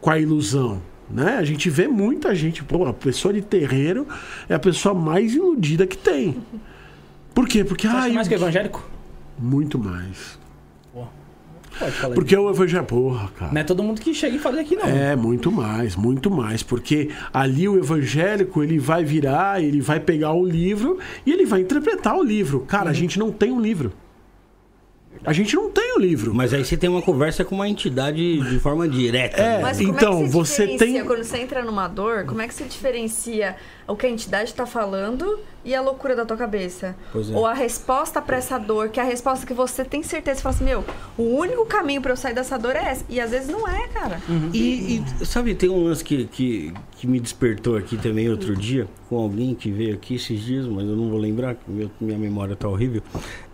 Com 0.00 0.10
a 0.10 0.18
ilusão. 0.18 0.82
Né? 1.08 1.36
A 1.38 1.44
gente 1.44 1.68
vê 1.70 1.88
muita 1.88 2.34
gente, 2.34 2.62
pô, 2.62 2.86
a 2.86 2.92
pessoa 2.92 3.32
de 3.32 3.42
terreiro 3.42 4.06
é 4.48 4.54
a 4.54 4.58
pessoa 4.58 4.94
mais 4.94 5.34
iludida 5.34 5.86
que 5.86 5.96
tem. 5.96 6.36
Por 7.34 7.48
quê? 7.48 7.64
Porque 7.64 7.86
Você 7.86 7.96
acha 7.96 8.06
ai, 8.06 8.12
mais 8.12 8.28
que 8.28 8.34
evangélico? 8.34 8.86
muito 9.38 9.78
mais. 9.78 10.38
Pode 11.78 11.92
falar 11.92 12.14
Porque 12.14 12.36
o 12.36 12.50
evangelho, 12.50 12.84
porra, 12.84 13.28
cara. 13.36 13.52
Não 13.52 13.60
é 13.60 13.64
todo 13.64 13.82
mundo 13.82 14.00
que 14.00 14.12
chega 14.14 14.36
e 14.36 14.38
fala 14.38 14.60
aqui, 14.60 14.76
não. 14.76 14.84
É, 14.86 15.16
muito 15.16 15.50
mais, 15.50 15.96
muito 15.96 16.30
mais. 16.30 16.62
Porque 16.62 17.10
ali 17.32 17.68
o 17.68 17.76
evangélico, 17.78 18.62
ele 18.62 18.78
vai 18.78 19.04
virar, 19.04 19.62
ele 19.62 19.80
vai 19.80 19.98
pegar 20.00 20.32
o 20.32 20.44
livro 20.44 20.98
e 21.26 21.32
ele 21.32 21.44
vai 21.46 21.60
interpretar 21.60 22.16
o 22.16 22.22
livro. 22.22 22.60
Cara, 22.60 22.90
a 22.90 22.92
gente 22.92 23.18
não 23.18 23.30
tem 23.32 23.50
um 23.50 23.60
livro. 23.60 23.92
A 25.24 25.32
gente 25.32 25.54
não 25.54 25.70
tem 25.70 25.94
o 25.96 26.00
livro. 26.00 26.34
Mas 26.34 26.52
aí 26.52 26.64
você 26.64 26.76
tem 26.76 26.90
uma 26.90 27.02
conversa 27.02 27.44
com 27.44 27.54
uma 27.54 27.68
entidade 27.68 28.40
de 28.40 28.58
forma 28.58 28.88
direta. 28.88 29.40
É, 29.40 29.56
né? 29.58 29.62
Mas 29.62 29.78
como 29.78 29.90
Então, 29.92 30.20
é 30.20 30.24
que 30.24 30.28
você 30.30 30.66
diferencia, 30.66 30.98
tem- 31.00 31.04
Quando 31.06 31.22
você 31.22 31.38
entra 31.38 31.64
numa 31.64 31.86
dor, 31.86 32.24
como 32.24 32.42
é 32.42 32.48
que 32.48 32.54
você 32.54 32.64
diferencia 32.64 33.54
o 33.92 33.96
que 33.96 34.06
a 34.06 34.10
entidade 34.10 34.52
tá 34.54 34.64
falando 34.66 35.38
e 35.64 35.74
a 35.74 35.80
loucura 35.80 36.16
da 36.16 36.24
tua 36.24 36.36
cabeça? 36.36 36.96
Pois 37.12 37.30
é. 37.30 37.34
Ou 37.36 37.46
a 37.46 37.52
resposta 37.54 38.20
pra 38.20 38.36
essa 38.38 38.58
dor, 38.58 38.88
que 38.88 38.98
é 38.98 39.02
a 39.02 39.06
resposta 39.06 39.46
que 39.46 39.54
você 39.54 39.84
tem 39.84 40.02
certeza. 40.02 40.36
Você 40.38 40.42
fala 40.42 40.54
assim, 40.54 40.64
meu, 40.64 40.84
o 41.16 41.22
único 41.36 41.64
caminho 41.66 42.00
pra 42.02 42.12
eu 42.12 42.16
sair 42.16 42.34
dessa 42.34 42.58
dor 42.58 42.74
é 42.74 42.84
essa. 42.90 43.04
E 43.08 43.20
às 43.20 43.30
vezes 43.30 43.48
não 43.48 43.68
é, 43.68 43.86
cara. 43.88 44.20
E, 44.52 45.02
e, 45.20 45.26
sabe, 45.26 45.54
tem 45.54 45.68
um 45.70 45.84
lance 45.84 46.02
que, 46.02 46.24
que, 46.24 46.72
que 46.96 47.06
me 47.06 47.20
despertou 47.20 47.76
aqui 47.76 47.96
também 47.96 48.28
outro 48.28 48.56
dia, 48.56 48.88
com 49.08 49.16
alguém 49.18 49.54
que 49.54 49.70
veio 49.70 49.94
aqui 49.94 50.16
esses 50.16 50.40
dias, 50.40 50.66
mas 50.66 50.84
eu 50.88 50.96
não 50.96 51.08
vou 51.10 51.18
lembrar, 51.18 51.54
que 51.54 51.70
meu- 51.70 51.90
minha 52.00 52.18
memória 52.18 52.56
tá 52.56 52.66
horrível. 52.68 53.02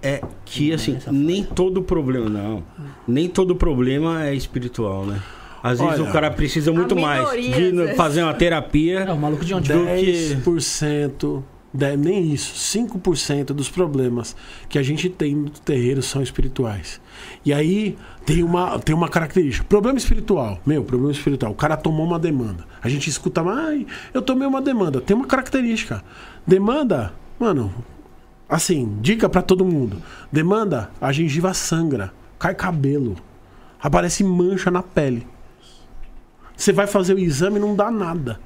É 0.01 0.23
que, 0.45 0.73
assim, 0.73 0.99
nem 1.11 1.43
todo 1.43 1.83
problema, 1.83 2.29
não, 2.29 2.63
nem 3.07 3.29
todo 3.29 3.55
problema 3.57 4.25
é 4.25 4.35
espiritual, 4.35 5.05
né? 5.05 5.21
Às 5.63 5.79
vezes 5.81 6.01
Olha, 6.01 6.09
o 6.09 6.13
cara 6.13 6.31
precisa 6.31 6.73
muito 6.73 6.95
mais 6.97 7.29
de 7.33 7.95
fazer 7.97 8.23
uma 8.23 8.35
terapia. 8.35 9.01
É, 9.01 9.13
o 9.13 9.17
maluco 9.19 9.45
de 9.45 9.55
onde? 9.55 9.73
Do 9.73 9.85
que- 9.87 10.37
10%, 10.45 11.43
de- 11.75 11.97
nem 11.97 12.33
isso, 12.33 12.55
5% 12.55 13.53
dos 13.53 13.69
problemas 13.69 14.35
que 14.69 14.79
a 14.79 14.83
gente 14.83 15.09
tem 15.09 15.35
no 15.35 15.51
terreiro 15.51 16.03
são 16.03 16.23
espirituais. 16.23 17.01
E 17.45 17.53
aí 17.53 17.97
tem 18.25 18.43
uma, 18.43 18.79
tem 18.79 18.95
uma 18.95 19.09
característica. 19.09 19.67
Problema 19.69 19.99
espiritual. 19.99 20.59
Meu, 20.65 20.85
problema 20.85 21.13
espiritual. 21.13 21.53
O 21.53 21.55
cara 21.55 21.77
tomou 21.77 22.07
uma 22.07 22.19
demanda. 22.19 22.65
A 22.83 22.89
gente 22.89 23.11
escuta, 23.11 23.43
ai, 23.43 23.87
eu 24.15 24.23
tomei 24.23 24.47
uma 24.47 24.63
demanda. 24.63 25.01
Tem 25.01 25.17
uma 25.17 25.27
característica. 25.27 26.03
Demanda, 26.47 27.13
mano, 27.39 27.75
assim, 28.49 28.97
dica 29.01 29.29
pra 29.29 29.43
todo 29.43 29.65
mundo. 29.65 30.01
Demanda, 30.33 30.91
a 31.01 31.11
gengiva 31.13 31.53
sangra, 31.53 32.13
cai 32.39 32.55
cabelo, 32.55 33.17
aparece 33.81 34.23
mancha 34.25 34.71
na 34.71 34.83
pele. 34.83 35.27
Você 36.59 36.73
vai 36.73 36.87
fazer 36.89 37.15
o 37.15 37.19
exame 37.21 37.57
e 37.57 37.61
não 37.61 37.75
dá 37.77 37.91
nada. 37.91 38.39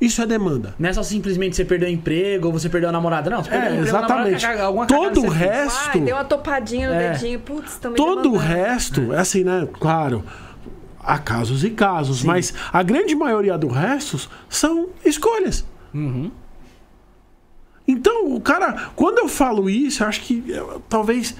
Isso 0.00 0.22
é 0.22 0.26
demanda. 0.26 0.74
Não 0.78 0.88
é 0.88 0.92
só 0.94 1.02
simplesmente 1.02 1.54
você 1.56 1.64
perdeu 1.64 1.88
o 1.88 1.92
emprego 1.92 2.46
ou 2.46 2.52
você 2.54 2.70
perdeu 2.70 2.88
a 2.88 2.92
namorada, 2.92 3.28
não. 3.28 3.42
Você 3.44 3.50
perdeu 3.50 3.66
É, 3.68 3.72
namorada, 3.72 3.98
exatamente. 4.30 4.46
caga- 4.46 4.62
alguma 4.64 4.86
Todo 4.86 5.18
o 5.18 5.22
fez. 5.30 5.34
resto. 5.34 5.90
Ai, 5.98 6.00
deu 6.00 6.16
uma 6.16 6.24
topadinha 6.24 6.88
no 6.88 6.94
É. 6.94 7.10
dedinho. 7.10 7.40
Putz, 7.40 7.76
também 7.78 7.96
Todo 7.96 8.32
o 8.32 8.36
resto, 8.36 9.12
é 9.12 9.18
assim, 9.18 9.44
né? 9.44 9.68
Claro, 9.78 10.24
há 11.00 11.18
casos 11.18 11.64
e 11.64 11.70
casos, 11.70 12.22
mas 12.22 12.54
a 12.72 12.82
grande 12.82 13.14
maioria 13.14 13.58
do 13.58 13.68
resto 13.68 14.26
são 14.48 14.88
escolhas. 15.04 15.66
Uhum. 15.92 16.30
Então, 17.86 18.32
o 18.34 18.40
cara, 18.40 18.90
quando 18.94 19.18
eu 19.18 19.28
falo 19.28 19.68
isso, 19.68 20.02
eu 20.02 20.06
acho 20.08 20.20
que 20.22 20.44
eu, 20.48 20.80
talvez. 20.88 21.34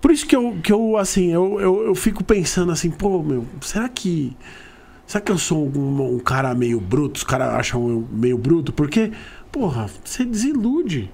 Por 0.00 0.10
isso 0.10 0.26
que 0.26 0.36
eu, 0.36 0.56
que 0.62 0.72
eu 0.72 0.96
assim, 0.96 1.32
eu, 1.32 1.60
eu, 1.60 1.86
eu 1.86 1.94
fico 1.94 2.22
pensando 2.24 2.72
assim, 2.72 2.90
pô, 2.90 3.22
meu, 3.22 3.46
será 3.60 3.88
que. 3.88 4.36
Será 5.06 5.20
que 5.22 5.32
eu 5.32 5.38
sou 5.38 5.68
um, 5.68 6.14
um 6.14 6.18
cara 6.18 6.54
meio 6.54 6.80
bruto? 6.80 7.18
Os 7.18 7.24
caras 7.24 7.54
acham 7.54 7.88
eu 7.88 8.08
meio 8.10 8.38
bruto? 8.38 8.72
Porque, 8.72 9.12
porra, 9.50 9.90
você 10.04 10.24
desilude. 10.24 11.10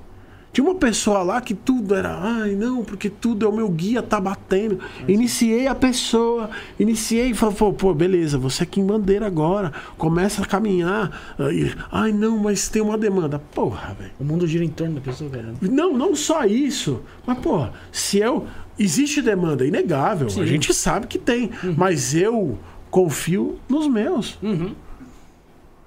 Tinha 0.59 0.69
uma 0.69 0.75
pessoa 0.75 1.23
lá 1.23 1.41
que 1.41 1.55
tudo 1.55 1.95
era, 1.95 2.19
ai 2.21 2.57
não, 2.57 2.83
porque 2.83 3.09
tudo 3.09 3.47
é 3.47 3.49
o 3.49 3.53
meu 3.53 3.69
guia, 3.69 4.03
tá 4.03 4.21
batendo. 4.21 4.81
Iniciei 5.07 5.69
a 5.69 5.75
pessoa, 5.75 6.51
iniciei 6.81 7.31
e 7.31 7.35
falei, 7.35 7.55
pô, 7.79 7.95
beleza, 7.95 8.39
você 8.39 8.65
aqui 8.65 8.81
em 8.81 8.85
bandeira 8.85 9.25
agora, 9.25 9.73
começa 9.97 10.43
a 10.43 10.45
caminhar. 10.45 11.37
Aí, 11.39 11.73
Ai 11.93 12.11
não, 12.11 12.39
mas 12.39 12.69
tem 12.69 12.83
uma 12.83 12.99
demanda. 12.99 13.39
Porra, 13.39 13.95
velho. 13.97 14.11
O 14.19 14.25
mundo 14.25 14.49
gira 14.49 14.65
em 14.65 14.69
torno 14.69 14.97
da 14.97 15.01
pessoa, 15.01 15.31
cara. 15.31 15.55
Não, 15.63 15.97
não 15.97 16.17
só 16.17 16.45
isso. 16.45 17.03
Mas, 17.25 17.39
porra, 17.39 17.73
se 17.93 18.19
eu. 18.19 18.45
Existe 18.77 19.23
demanda, 19.23 19.65
é 19.65 19.69
inegável. 19.69 20.27
A 20.27 20.45
gente 20.45 20.75
sabe 20.75 21.07
que 21.07 21.19
tem. 21.19 21.53
Mas 21.77 22.17
eu 22.17 22.59
confio 22.91 23.61
nos 23.69 23.87
meus. 23.87 24.37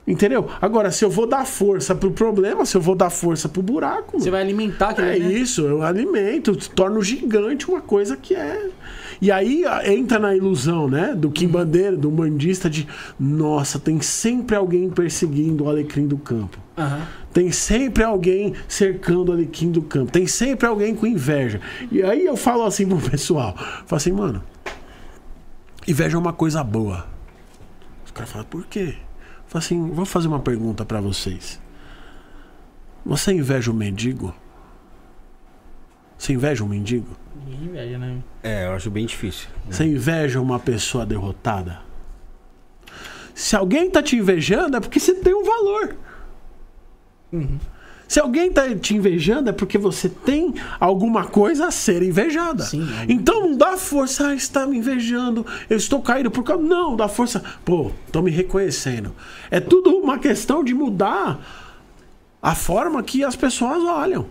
Entendeu? 0.05 0.49
Agora, 0.59 0.89
se 0.91 1.05
eu 1.05 1.09
vou 1.11 1.27
dar 1.27 1.45
força 1.45 1.93
pro 1.93 2.11
problema, 2.11 2.65
se 2.65 2.75
eu 2.75 2.81
vou 2.81 2.95
dar 2.95 3.11
força 3.11 3.47
pro 3.47 3.61
buraco. 3.61 4.19
Você 4.19 4.31
vai 4.31 4.41
alimentar 4.41 4.89
aquilo, 4.89 5.07
É 5.07 5.19
né? 5.19 5.31
isso, 5.31 5.61
eu 5.61 5.83
alimento, 5.83 6.55
torno 6.71 7.03
gigante 7.03 7.69
uma 7.69 7.81
coisa 7.81 8.17
que 8.17 8.33
é. 8.33 8.69
E 9.21 9.31
aí 9.31 9.63
entra 9.85 10.17
na 10.17 10.35
ilusão, 10.35 10.89
né? 10.89 11.13
Do 11.15 11.29
quimbandeiro, 11.29 11.95
do 11.95 12.09
bandista 12.09 12.67
de 12.67 12.87
nossa, 13.19 13.77
tem 13.77 14.01
sempre 14.01 14.55
alguém 14.55 14.89
perseguindo 14.89 15.65
o 15.65 15.69
alecrim 15.69 16.07
do 16.07 16.17
campo. 16.17 16.57
Aham. 16.75 17.01
Tem 17.31 17.51
sempre 17.51 18.03
alguém 18.03 18.53
cercando 18.67 19.31
ali 19.31 19.45
Kim 19.45 19.71
do 19.71 19.83
campo. 19.83 20.11
Tem 20.11 20.25
sempre 20.27 20.65
alguém 20.67 20.93
com 20.95 21.05
inveja. 21.05 21.61
E 21.91 22.01
aí 22.01 22.25
eu 22.25 22.35
falo 22.35 22.63
assim 22.63 22.87
pro 22.87 22.97
pessoal: 22.97 23.55
falo 23.55 23.97
assim, 23.97 24.11
mano, 24.11 24.43
inveja 25.87 26.17
é 26.17 26.19
uma 26.19 26.33
coisa 26.33 26.63
boa. 26.63 27.05
Os 28.03 28.11
caras 28.11 28.31
falam, 28.31 28.47
por 28.47 28.65
quê? 28.65 28.95
Assim, 29.53 29.89
vou 29.91 30.05
fazer 30.05 30.27
uma 30.27 30.39
pergunta 30.39 30.85
pra 30.85 31.01
vocês. 31.01 31.59
Você 33.05 33.33
inveja 33.33 33.71
o 33.71 33.73
mendigo? 33.73 34.33
Você 36.17 36.33
inveja 36.33 36.63
um 36.63 36.67
mendigo? 36.67 37.07
Ninguém 37.35 37.65
inveja, 37.65 37.97
né? 37.97 38.23
É, 38.43 38.65
eu 38.67 38.73
acho 38.73 38.89
bem 38.89 39.05
difícil. 39.05 39.49
Você 39.69 39.83
inveja 39.85 40.39
uma 40.39 40.59
pessoa 40.59 41.05
derrotada? 41.05 41.81
Se 43.33 43.55
alguém 43.55 43.89
tá 43.89 44.03
te 44.03 44.15
invejando 44.15 44.77
é 44.77 44.79
porque 44.79 44.99
você 44.99 45.15
tem 45.15 45.33
um 45.33 45.43
valor. 45.43 45.95
Se 48.11 48.19
alguém 48.19 48.51
tá 48.51 48.63
te 48.75 48.93
invejando 48.93 49.49
é 49.49 49.53
porque 49.53 49.77
você 49.77 50.09
tem 50.09 50.53
alguma 50.81 51.23
coisa 51.23 51.67
a 51.67 51.71
ser 51.71 52.03
invejada. 52.03 52.61
Sim, 52.61 52.85
é. 52.99 53.05
então 53.07 53.39
não 53.39 53.55
dá 53.55 53.77
força, 53.77 54.27
ah, 54.27 54.35
está 54.35 54.67
me 54.67 54.77
invejando, 54.77 55.45
eu 55.69 55.77
estou 55.77 56.01
caído 56.01 56.29
por 56.29 56.43
causa. 56.43 56.61
Não, 56.61 56.97
dá 56.97 57.07
força. 57.07 57.41
Pô, 57.63 57.89
tô 58.11 58.21
me 58.21 58.29
reconhecendo. 58.29 59.15
É 59.49 59.61
tudo 59.61 59.91
uma 59.91 60.19
questão 60.19 60.61
de 60.61 60.73
mudar 60.73 61.39
a 62.41 62.53
forma 62.53 63.01
que 63.01 63.23
as 63.23 63.37
pessoas 63.37 63.81
olham. 63.81 64.25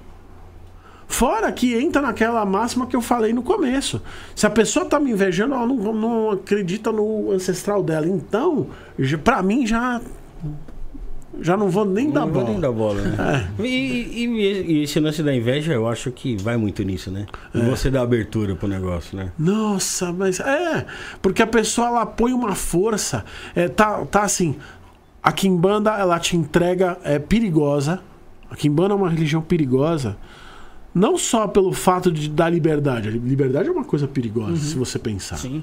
Fora 1.08 1.50
que 1.50 1.74
entra 1.74 2.02
naquela 2.02 2.44
máxima 2.44 2.86
que 2.86 2.94
eu 2.94 3.00
falei 3.00 3.32
no 3.32 3.42
começo. 3.42 4.02
Se 4.36 4.46
a 4.46 4.50
pessoa 4.50 4.84
tá 4.84 5.00
me 5.00 5.10
invejando, 5.10 5.54
ela 5.54 5.66
não, 5.66 5.94
não 5.94 6.30
acredita 6.32 6.92
no 6.92 7.32
ancestral 7.32 7.82
dela. 7.82 8.06
Então, 8.06 8.66
pra 9.24 9.42
mim 9.42 9.66
já. 9.66 10.02
Já 11.40 11.56
não 11.56 11.68
vou 11.70 11.84
nem 11.84 12.10
dar 12.10 12.20
Não 12.20 12.28
vou 12.32 12.42
bola. 12.42 12.50
nem 12.52 12.60
dar 12.60 12.72
bola, 12.72 13.02
né? 13.02 13.50
E, 13.60 13.64
e- 13.64 14.72
e 14.72 14.82
esse 14.82 14.98
lance 15.00 15.22
da 15.22 15.34
inveja, 15.34 15.72
eu 15.72 15.86
acho 15.88 16.10
que 16.10 16.36
vai 16.36 16.56
muito 16.56 16.82
nisso, 16.82 17.10
né? 17.10 17.26
E 17.54 17.60
Você 17.60 17.90
dá 17.90 18.02
abertura 18.02 18.54
pro 18.56 18.66
negócio, 18.68 19.16
né? 19.16 19.30
Nossa, 19.38 20.12
mas 20.12 20.40
é, 20.40 20.84
porque 21.22 21.40
a 21.42 21.46
pessoa 21.46 21.86
ela 21.86 22.04
põe 22.06 22.32
uma 22.32 22.54
força, 22.54 23.24
é, 23.54 23.68
tá, 23.68 24.04
tá 24.06 24.22
assim, 24.22 24.56
a 25.22 25.30
Kimbanda 25.32 25.90
ela 25.92 26.18
te 26.18 26.36
entrega 26.36 26.98
é 27.04 27.18
perigosa. 27.18 28.00
A 28.50 28.56
Kimbanda 28.56 28.94
é 28.94 28.96
uma 28.96 29.08
religião 29.08 29.40
perigosa, 29.40 30.16
não 30.92 31.16
só 31.16 31.46
pelo 31.46 31.72
fato 31.72 32.10
de 32.10 32.28
dar 32.28 32.50
liberdade. 32.50 33.08
A 33.08 33.12
liberdade 33.12 33.68
é 33.68 33.72
uma 33.72 33.84
coisa 33.84 34.08
perigosa, 34.08 34.56
se 34.56 34.74
você 34.76 34.98
pensar. 34.98 35.36
Sim. 35.36 35.62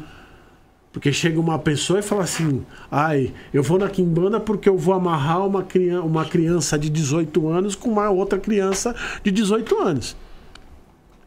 Porque 0.97 1.13
chega 1.13 1.39
uma 1.39 1.59
pessoa 1.59 1.99
e 1.99 2.01
fala 2.01 2.23
assim: 2.23 2.65
ai, 2.89 3.31
eu 3.53 3.61
vou 3.61 3.77
na 3.77 3.87
Kimbanda 3.87 4.39
porque 4.39 4.67
eu 4.67 4.75
vou 4.75 4.95
amarrar 4.95 5.45
uma, 5.45 5.61
criança, 5.61 6.03
uma 6.03 6.25
criança 6.25 6.75
de 6.75 6.89
18 6.89 7.47
anos 7.47 7.75
com 7.75 7.91
uma 7.91 8.09
outra 8.09 8.39
criança 8.39 8.95
de 9.23 9.29
18 9.29 9.77
anos. 9.77 10.17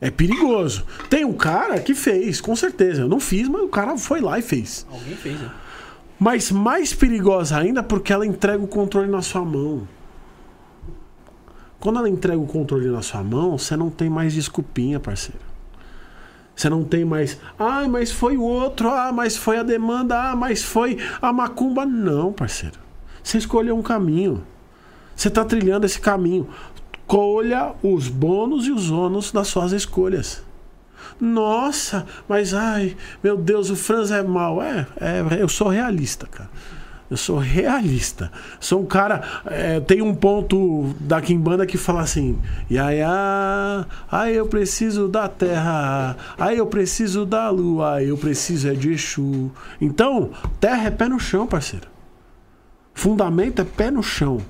É 0.01 0.11
perigoso. 0.11 0.85
Tem 1.09 1.25
um 1.25 1.35
cara 1.35 1.79
que 1.79 1.95
fez, 1.95 2.41
com 2.41 2.57
certeza. 2.57 3.03
Eu 3.03 3.09
não 3.09 3.21
fiz, 3.21 3.49
mas 3.49 3.63
o 3.63 3.69
cara 3.69 3.97
foi 3.97 4.21
lá 4.21 4.41
e 4.41 4.43
fez. 4.43 4.85
Alguém 4.91 5.15
fez, 5.15 5.39
né? 5.39 5.49
Mas 6.19 6.51
mais 6.51 6.93
perigosa 6.93 7.57
ainda 7.57 7.81
porque 7.81 8.13
ela 8.13 8.27
entrega 8.27 8.65
o 8.65 8.67
controle 8.67 9.09
na 9.09 9.23
sua 9.23 9.45
mão. 9.45 9.87
Quando 11.79 12.01
ela 12.01 12.09
entrega 12.09 12.41
o 12.41 12.47
controle 12.47 12.89
na 12.89 13.03
sua 13.03 13.23
mão, 13.23 13.57
você 13.57 13.77
não 13.77 13.89
tem 13.89 14.11
mais 14.11 14.35
desculpinha, 14.35 14.99
parceiro. 14.99 15.50
Você 16.61 16.69
não 16.69 16.85
tem 16.85 17.07
mais, 17.07 17.39
ai, 17.59 17.89
mas 17.89 18.13
foi 18.13 18.37
o 18.37 18.43
outro, 18.43 18.91
ah, 18.91 19.11
mas 19.11 19.35
foi 19.35 19.57
a 19.57 19.63
demanda, 19.63 20.31
ah, 20.31 20.37
mas 20.37 20.63
foi 20.63 20.99
a 21.23 21.33
macumba. 21.33 21.87
Não, 21.87 22.35
parceiro. 22.35 22.79
Você 23.23 23.39
escolheu 23.39 23.75
um 23.75 23.81
caminho. 23.81 24.45
Você 25.17 25.29
está 25.29 25.43
trilhando 25.43 25.87
esse 25.87 25.99
caminho. 25.99 26.51
Colha 27.07 27.73
os 27.83 28.09
bônus 28.09 28.67
e 28.67 28.73
os 28.73 28.91
ônus 28.91 29.33
das 29.33 29.49
suas 29.49 29.73
escolhas. 29.73 30.43
Nossa, 31.19 32.07
mas 32.29 32.53
ai, 32.53 32.95
meu 33.25 33.39
Deus, 33.39 33.71
o 33.71 33.77
Franz 33.77 34.11
é 34.11 34.23
mal. 34.23 34.63
É, 34.63 34.87
é 35.01 35.43
eu 35.43 35.49
sou 35.49 35.69
realista, 35.69 36.27
cara. 36.27 36.51
Eu 37.11 37.17
sou 37.17 37.39
realista. 37.39 38.31
Sou 38.61 38.81
um 38.81 38.87
cara. 38.87 39.43
é, 39.47 39.81
tem 39.81 40.01
um 40.01 40.15
ponto 40.15 40.95
da 41.01 41.21
Kimbanda 41.21 41.67
que 41.67 41.77
fala 41.77 42.03
assim: 42.03 42.39
ai 44.11 44.33
eu 44.33 44.47
preciso 44.47 45.09
da 45.09 45.29
terra, 45.29 46.17
ai 46.39 46.61
eu 46.61 46.67
preciso 46.67 47.27
da 47.27 47.51
lua, 47.51 47.95
ai 47.95 48.11
eu 48.11 48.17
preciso 48.17 48.69
é 48.69 48.75
de 48.75 48.93
Exu. 48.93 49.51
Então, 49.81 50.31
terra 50.61 50.87
é 50.87 50.91
pé 50.91 51.09
no 51.09 51.19
chão, 51.19 51.49
parceiro. 51.49 51.89
Fundamento 52.95 53.61
é 53.61 53.65
pé 53.65 53.91
no 53.91 54.03
chão. 54.03 54.41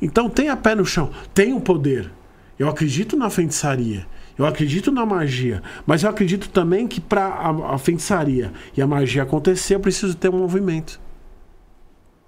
Então 0.00 0.28
tenha 0.28 0.56
pé 0.56 0.74
no 0.74 0.84
chão, 0.84 1.10
tenha 1.32 1.56
o 1.56 1.60
poder. 1.60 2.10
Eu 2.58 2.68
acredito 2.68 3.16
na 3.16 3.30
feitiçaria. 3.30 4.06
Eu 4.36 4.46
acredito 4.46 4.90
na 4.90 5.04
magia, 5.04 5.62
mas 5.86 6.02
eu 6.02 6.10
acredito 6.10 6.48
também 6.48 6.88
que 6.88 7.00
para 7.00 7.26
a, 7.26 7.74
a 7.74 7.78
feitiçaria 7.78 8.50
e 8.76 8.80
a 8.80 8.86
magia 8.86 9.22
acontecer, 9.22 9.74
eu 9.74 9.80
preciso 9.80 10.16
ter 10.16 10.30
um 10.30 10.38
movimento. 10.38 10.98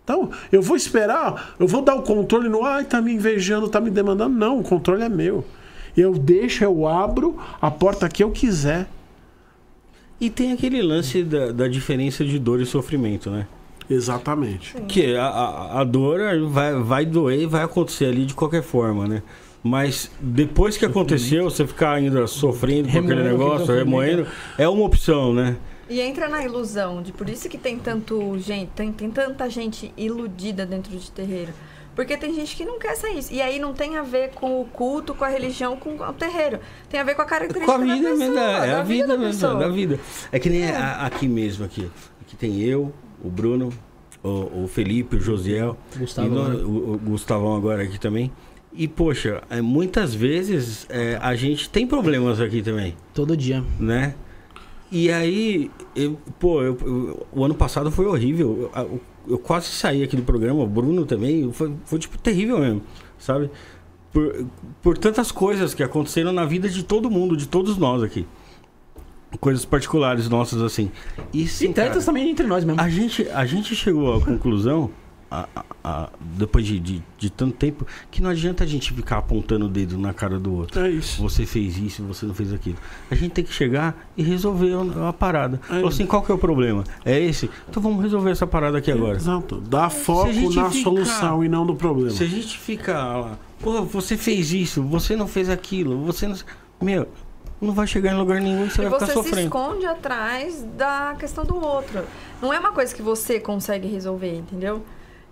Então, 0.04 0.30
eu 0.52 0.60
vou 0.60 0.76
esperar, 0.76 1.54
eu 1.58 1.66
vou 1.66 1.80
dar 1.80 1.94
o 1.94 2.02
controle 2.02 2.48
no, 2.48 2.62
ai, 2.62 2.84
tá 2.84 3.00
me 3.00 3.12
invejando, 3.12 3.68
tá 3.68 3.80
me 3.80 3.90
demandando. 3.90 4.34
Não, 4.34 4.60
o 4.60 4.62
controle 4.62 5.02
é 5.02 5.08
meu. 5.08 5.42
Eu 5.96 6.12
deixo, 6.12 6.62
eu 6.62 6.86
abro 6.86 7.38
a 7.60 7.70
porta 7.70 8.08
que 8.08 8.22
eu 8.22 8.30
quiser. 8.30 8.86
E 10.20 10.28
tem 10.28 10.52
aquele 10.52 10.82
lance 10.82 11.22
da, 11.22 11.52
da 11.52 11.68
diferença 11.68 12.24
de 12.24 12.38
dor 12.38 12.60
e 12.60 12.66
sofrimento, 12.66 13.30
né? 13.30 13.46
Exatamente. 13.88 14.74
Que 14.82 15.16
a, 15.16 15.26
a, 15.26 15.80
a 15.80 15.84
dor 15.84 16.20
vai, 16.48 16.74
vai 16.74 17.06
doer 17.06 17.40
e 17.40 17.46
vai 17.46 17.62
acontecer 17.62 18.06
ali 18.06 18.26
de 18.26 18.34
qualquer 18.34 18.62
forma, 18.62 19.08
né? 19.08 19.22
Mas 19.62 20.10
depois 20.20 20.76
que 20.76 20.84
aconteceu, 20.84 21.44
você 21.44 21.66
ficar 21.66 21.92
ainda 21.92 22.26
sofrendo 22.26 22.90
com 22.90 22.98
aquele 22.98 23.22
negócio, 23.22 23.74
remoendo, 23.74 24.26
é 24.58 24.68
uma 24.68 24.84
opção, 24.84 25.32
né? 25.32 25.56
E 25.88 26.00
entra 26.00 26.28
na 26.28 26.42
ilusão, 26.42 27.02
de 27.02 27.12
por 27.12 27.28
isso 27.28 27.48
que 27.48 27.58
tem 27.58 27.78
tanto 27.78 28.38
gente, 28.38 28.70
tem, 28.74 28.90
tem 28.92 29.10
tanta 29.10 29.48
gente 29.50 29.92
iludida 29.96 30.64
dentro 30.64 30.96
de 30.96 31.10
terreiro. 31.10 31.52
Porque 31.94 32.16
tem 32.16 32.34
gente 32.34 32.56
que 32.56 32.64
não 32.64 32.76
quer 32.78 32.96
sair. 32.96 33.20
E 33.30 33.40
aí 33.40 33.58
não 33.60 33.72
tem 33.72 33.96
a 33.96 34.02
ver 34.02 34.30
com 34.30 34.60
o 34.60 34.64
culto, 34.64 35.14
com 35.14 35.24
a 35.24 35.28
religião, 35.28 35.76
com 35.76 35.94
o 35.96 36.12
terreiro. 36.12 36.58
Tem 36.90 36.98
a 36.98 37.04
ver 37.04 37.14
com 37.14 37.22
a 37.22 37.24
característica 37.24 37.72
Com 37.78 37.82
a 37.82 37.84
vida 37.94 38.02
da 38.02 38.10
pessoa. 38.10 38.18
mesmo, 38.18 38.38
é 38.40 38.66
da 38.72 38.80
a 38.80 38.82
vida 38.82 39.06
da 39.06 39.16
mesmo, 39.18 39.32
pessoa. 39.32 39.54
da 39.60 39.68
vida. 39.68 40.00
É 40.32 40.38
que 40.40 40.50
nem 40.50 40.64
a- 40.70 41.06
aqui 41.06 41.28
mesmo, 41.28 41.64
aqui. 41.64 41.88
Aqui 42.22 42.34
tem 42.34 42.60
eu, 42.62 42.92
o 43.22 43.30
Bruno, 43.30 43.68
o, 44.24 44.64
o 44.64 44.68
Felipe, 44.68 45.14
o 45.16 45.20
Josiel, 45.20 45.76
Gustavo, 45.96 46.26
e 46.26 46.30
nós- 46.30 46.48
né? 46.48 46.64
o, 46.64 46.94
o 46.94 46.98
Gustavão 46.98 47.54
agora 47.54 47.82
aqui 47.84 48.00
também. 48.00 48.32
E, 48.72 48.88
poxa, 48.88 49.40
é, 49.48 49.60
muitas 49.60 50.12
vezes 50.14 50.86
é, 50.88 51.16
a 51.22 51.36
gente 51.36 51.70
tem 51.70 51.86
problemas 51.86 52.40
aqui 52.40 52.60
também, 52.60 52.96
Todo 53.14 53.36
dia. 53.36 53.62
né? 53.78 54.16
E 54.96 55.10
aí, 55.10 55.72
eu, 55.96 56.16
pô, 56.38 56.62
eu- 56.62 56.78
eu- 56.84 57.26
o 57.32 57.44
ano 57.44 57.54
passado 57.54 57.90
foi 57.90 58.06
horrível. 58.06 58.70
Eu, 58.76 59.00
eu- 59.28 59.38
quase 59.38 59.66
saí 59.66 60.04
aqui 60.04 60.14
do 60.14 60.22
programa, 60.22 60.62
o 60.62 60.66
Bruno 60.68 61.04
também, 61.04 61.50
foi, 61.52 61.72
foi 61.84 61.98
tipo 61.98 62.16
terrível 62.16 62.60
mesmo, 62.60 62.80
sabe? 63.18 63.50
Por, 64.12 64.46
por 64.80 64.96
tantas 64.96 65.32
coisas 65.32 65.74
que 65.74 65.82
aconteceram 65.82 66.30
na 66.32 66.44
vida 66.44 66.68
de 66.68 66.84
todo 66.84 67.10
mundo, 67.10 67.36
de 67.36 67.48
todos 67.48 67.76
nós 67.76 68.04
aqui. 68.04 68.24
Coisas 69.40 69.64
particulares 69.64 70.28
nossas, 70.28 70.62
assim. 70.62 70.92
E, 71.32 71.48
sim, 71.48 71.70
E 71.70 71.72
cara, 71.74 71.98
também 72.00 72.30
entre 72.30 72.46
nós 72.46 72.62
mesmo. 72.64 72.80
a 72.80 72.88
gente, 72.88 73.28
a 73.30 73.44
gente 73.44 73.74
chegou 73.74 74.14
à 74.14 74.20
conclusão, 74.24 74.90
a- 75.54 75.64
a- 75.82 76.08
depois 76.20 76.64
de, 76.66 76.78
de, 76.78 77.02
de 77.18 77.30
tanto 77.30 77.52
tempo, 77.54 77.86
que 78.10 78.22
não 78.22 78.30
adianta 78.30 78.62
a 78.64 78.66
gente 78.66 78.92
ficar 78.92 79.18
apontando 79.18 79.66
o 79.66 79.68
dedo 79.68 79.98
na 79.98 80.12
cara 80.12 80.38
do 80.38 80.54
outro. 80.54 80.80
É 80.80 80.90
isso. 80.90 81.20
Você 81.22 81.44
fez 81.44 81.76
isso, 81.78 82.02
você 82.04 82.24
não 82.26 82.34
fez 82.34 82.52
aquilo. 82.52 82.76
A 83.10 83.14
gente 83.14 83.32
tem 83.32 83.44
que 83.44 83.52
chegar 83.52 83.96
e 84.16 84.22
resolver 84.22 84.72
a, 85.02 85.08
a 85.08 85.12
parada. 85.12 85.60
É. 85.64 85.68
Falou 85.74 85.88
assim, 85.88 86.06
qual 86.06 86.22
que 86.22 86.30
é 86.30 86.34
o 86.34 86.38
problema? 86.38 86.84
É 87.04 87.18
esse? 87.20 87.50
Então 87.68 87.82
vamos 87.82 88.02
resolver 88.02 88.30
essa 88.30 88.46
parada 88.46 88.78
aqui 88.78 88.90
agora. 88.92 89.16
Exato. 89.16 89.60
Dá 89.60 89.90
foco 89.90 90.32
na 90.54 90.70
ficar- 90.70 90.82
solução 90.82 91.44
e 91.44 91.48
não 91.48 91.64
no 91.64 91.74
problema. 91.76 92.10
Se 92.10 92.22
a 92.24 92.28
gente 92.28 92.58
ficar 92.58 93.16
lá, 93.18 93.38
pô, 93.60 93.82
você 93.82 94.16
fez 94.16 94.52
isso, 94.52 94.82
você 94.82 95.16
não 95.16 95.26
fez 95.26 95.48
aquilo, 95.50 95.98
você 96.04 96.26
não. 96.28 96.36
Meu, 96.82 97.06
não 97.60 97.72
vai 97.72 97.86
chegar 97.86 98.12
em 98.12 98.16
lugar 98.18 98.40
nenhum 98.40 98.66
e 98.66 98.70
você 98.70 98.82
E 98.82 98.88
vai 98.88 98.90
você 98.98 99.06
ficar 99.06 99.06
se 99.06 99.12
sofrendo. 99.28 99.40
esconde 99.46 99.86
atrás 99.86 100.66
da 100.76 101.14
questão 101.18 101.44
do 101.44 101.56
outro. 101.56 102.02
Não 102.42 102.52
é 102.52 102.58
uma 102.58 102.72
coisa 102.72 102.94
que 102.94 103.00
você 103.00 103.40
consegue 103.40 103.88
resolver, 103.88 104.34
entendeu? 104.36 104.82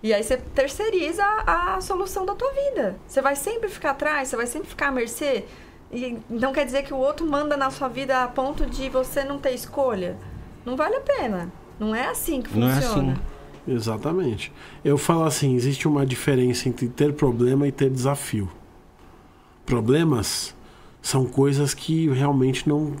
E 0.03 0.13
aí 0.13 0.21
você 0.21 0.35
terceiriza 0.35 1.23
a, 1.23 1.75
a 1.75 1.81
solução 1.81 2.25
da 2.25 2.35
tua 2.35 2.51
vida. 2.51 2.97
Você 3.07 3.21
vai 3.21 3.35
sempre 3.37 3.69
ficar 3.69 3.91
atrás, 3.91 4.27
você 4.27 4.35
vai 4.35 4.45
sempre 4.45 4.67
ficar 4.67 4.89
à 4.89 4.91
mercê. 4.91 5.45
E, 5.91 6.17
então 6.29 6.51
quer 6.51 6.65
dizer 6.65 6.83
que 6.83 6.93
o 6.93 6.97
outro 6.97 7.25
manda 7.25 7.55
na 7.55 7.71
sua 7.71 7.87
vida 7.87 8.21
a 8.21 8.27
ponto 8.27 8.65
de 8.65 8.89
você 8.89 9.23
não 9.23 9.39
ter 9.39 9.51
escolha? 9.51 10.17
Não 10.65 10.75
vale 10.75 10.97
a 10.97 11.01
pena. 11.01 11.49
Não 11.79 11.95
é 11.95 12.07
assim 12.07 12.41
que 12.41 12.57
Não 12.57 12.69
é 12.69 12.75
funciona. 12.81 13.13
assim. 13.13 13.21
Exatamente. 13.75 14.51
Eu 14.83 14.97
falo 14.97 15.23
assim: 15.23 15.55
existe 15.55 15.87
uma 15.87 16.05
diferença 16.05 16.67
entre 16.67 16.89
ter 16.89 17.13
problema 17.13 17.65
e 17.65 17.71
ter 17.71 17.89
desafio. 17.89 18.49
Problemas 19.65 20.53
são 21.01 21.25
coisas 21.25 21.73
que 21.73 22.09
realmente 22.09 22.67
não. 22.67 22.93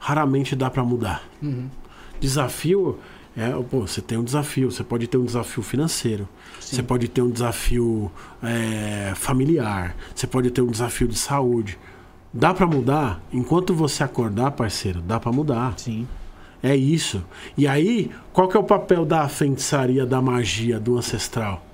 raramente 0.00 0.56
dá 0.56 0.68
para 0.68 0.82
mudar. 0.82 1.22
Desafio 2.20 2.98
É, 3.36 3.50
pô, 3.68 3.80
você 3.80 4.00
tem 4.00 4.16
um 4.16 4.22
desafio, 4.22 4.70
você 4.70 4.84
pode 4.84 5.08
ter 5.08 5.18
um 5.18 5.24
desafio 5.24 5.62
financeiro, 5.62 6.28
você 6.60 6.82
pode 6.82 7.08
ter 7.08 7.20
um 7.20 7.30
desafio 7.30 8.10
é, 8.40 9.12
familiar, 9.16 9.96
você 10.14 10.26
pode 10.26 10.50
ter 10.50 10.62
um 10.62 10.68
desafio 10.68 11.08
de 11.08 11.18
saúde. 11.18 11.76
Dá 12.32 12.54
pra 12.54 12.66
mudar? 12.66 13.20
Enquanto 13.32 13.74
você 13.74 14.04
acordar, 14.04 14.52
parceiro, 14.52 15.00
dá 15.00 15.18
pra 15.18 15.32
mudar. 15.32 15.74
Sim. 15.76 16.06
É 16.62 16.74
isso. 16.74 17.22
E 17.56 17.66
aí, 17.66 18.10
qual 18.32 18.48
que 18.48 18.56
é 18.56 18.60
o 18.60 18.64
papel 18.64 19.04
da 19.04 19.28
feitiçaria, 19.28 20.06
da 20.06 20.22
magia, 20.22 20.80
do 20.80 20.96
ancestral? 20.96 21.64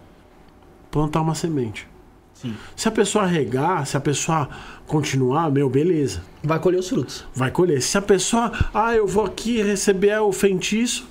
Plantar 0.90 1.20
uma 1.20 1.34
semente. 1.34 1.86
Sim. 2.34 2.56
Se 2.74 2.88
a 2.88 2.90
pessoa 2.90 3.26
regar, 3.26 3.86
se 3.86 3.96
a 3.96 4.00
pessoa 4.00 4.48
continuar, 4.86 5.50
meu, 5.50 5.68
beleza. 5.68 6.22
Vai 6.42 6.58
colher 6.58 6.80
os 6.80 6.88
frutos. 6.88 7.24
Vai 7.34 7.50
colher. 7.50 7.80
Se 7.82 7.96
a 7.98 8.02
pessoa, 8.02 8.50
ah, 8.72 8.94
eu 8.94 9.06
vou 9.06 9.24
aqui 9.24 9.62
receber 9.62 10.18
o 10.18 10.32
feitiço, 10.32 11.06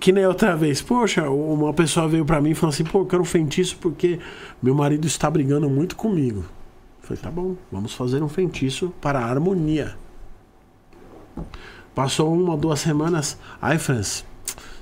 que 0.00 0.12
nem 0.12 0.26
outra 0.26 0.56
vez. 0.56 0.82
Poxa, 0.82 1.28
uma 1.30 1.72
pessoa 1.72 2.08
veio 2.08 2.24
pra 2.24 2.40
mim 2.40 2.50
e 2.50 2.54
falou 2.54 2.72
assim: 2.72 2.84
pô, 2.84 3.00
eu 3.00 3.06
quero 3.06 3.22
um 3.22 3.26
feitiço 3.26 3.76
porque 3.78 4.18
meu 4.62 4.74
marido 4.74 5.06
está 5.06 5.30
brigando 5.30 5.68
muito 5.68 5.96
comigo. 5.96 6.40
Eu 6.40 7.08
falei: 7.08 7.22
tá 7.22 7.30
bom, 7.30 7.56
vamos 7.70 7.94
fazer 7.94 8.22
um 8.22 8.28
feitiço 8.28 8.92
para 9.00 9.20
a 9.20 9.24
harmonia. 9.24 9.96
Passou 11.94 12.32
uma, 12.32 12.56
duas 12.56 12.80
semanas. 12.80 13.38
Ai, 13.60 13.78
Franz, 13.78 14.24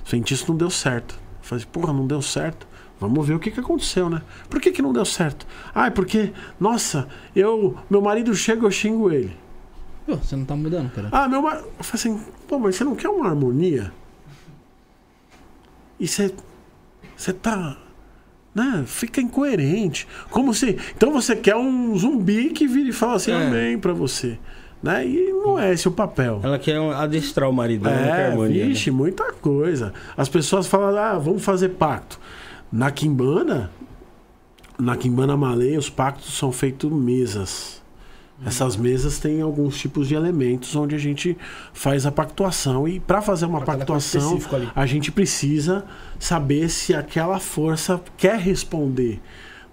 feitiço 0.03 0.45
não 0.49 0.57
deu 0.57 0.69
certo. 0.69 1.15
Eu 1.41 1.47
falei: 1.47 1.65
porra, 1.71 1.93
não 1.93 2.07
deu 2.07 2.21
certo. 2.21 2.67
Vamos 2.99 3.27
ver 3.27 3.33
o 3.33 3.39
que, 3.39 3.49
que 3.49 3.59
aconteceu, 3.59 4.09
né? 4.09 4.21
Por 4.47 4.61
que, 4.61 4.71
que 4.71 4.81
não 4.81 4.93
deu 4.93 5.03
certo? 5.03 5.47
Ah, 5.73 5.87
é 5.87 5.89
porque, 5.89 6.31
nossa, 6.59 7.07
eu, 7.35 7.75
meu 7.89 7.99
marido 7.99 8.33
chega, 8.35 8.63
eu 8.63 8.69
xingo 8.69 9.11
ele. 9.11 9.35
Pô, 10.05 10.17
você 10.17 10.35
não 10.35 10.45
tá 10.45 10.55
mudando, 10.55 10.91
cara. 10.91 11.09
Ah, 11.11 11.27
meu 11.27 11.41
marido. 11.41 11.65
Eu 11.79 11.83
falei 11.83 12.15
assim, 12.15 12.31
pô, 12.47 12.59
mas 12.59 12.75
você 12.75 12.83
não 12.83 12.95
quer 12.95 13.09
uma 13.09 13.27
harmonia? 13.27 13.91
E 16.01 16.07
você. 16.07 16.33
Você 17.15 17.31
tá. 17.31 17.77
Né? 18.53 18.83
Fica 18.85 19.21
incoerente. 19.21 20.05
Como 20.29 20.53
se. 20.53 20.77
Então 20.97 21.13
você 21.13 21.35
quer 21.35 21.55
um 21.55 21.95
zumbi 21.97 22.49
que 22.49 22.67
vira 22.67 22.89
e 22.89 22.93
fala 22.93 23.15
assim, 23.15 23.31
É. 23.31 23.47
amém 23.47 23.77
pra 23.79 23.93
você. 23.93 24.37
Né? 24.83 25.05
E 25.07 25.31
não 25.31 25.57
é 25.59 25.71
esse 25.71 25.87
o 25.87 25.91
papel. 25.91 26.41
Ela 26.43 26.57
quer 26.57 26.77
adestrar 26.95 27.47
o 27.49 27.53
marido, 27.53 27.87
ela 27.87 27.95
não 27.97 28.03
quer 28.07 28.19
É, 28.19 28.27
harmonia. 28.27 28.63
né? 28.63 28.69
vixe, 28.69 28.89
muita 28.91 29.31
coisa. 29.31 29.93
As 30.17 30.27
pessoas 30.27 30.65
falam, 30.67 30.97
ah, 30.97 31.17
vamos 31.19 31.43
fazer 31.43 31.69
pacto. 31.69 32.19
Na 32.71 32.89
Quimbana, 32.89 33.69
na 34.79 34.95
Quimbana 34.97 35.37
Malê, 35.37 35.77
os 35.77 35.89
pactos 35.89 36.35
são 36.35 36.51
feitos 36.51 36.91
mesas. 36.91 37.80
Essas 38.45 38.75
mesas 38.75 39.19
têm 39.19 39.41
alguns 39.41 39.77
tipos 39.77 40.07
de 40.07 40.15
elementos 40.15 40.75
onde 40.75 40.95
a 40.95 40.97
gente 40.97 41.37
faz 41.73 42.05
a 42.05 42.11
pactuação. 42.11 42.87
E 42.87 42.99
para 42.99 43.21
fazer 43.21 43.45
uma 43.45 43.61
Pra 43.61 43.75
pactuação, 43.77 44.39
a 44.75 44.85
gente 44.85 45.11
precisa 45.11 45.85
saber 46.19 46.69
se 46.69 46.93
aquela 46.93 47.39
força 47.39 48.01
quer 48.17 48.39
responder 48.39 49.21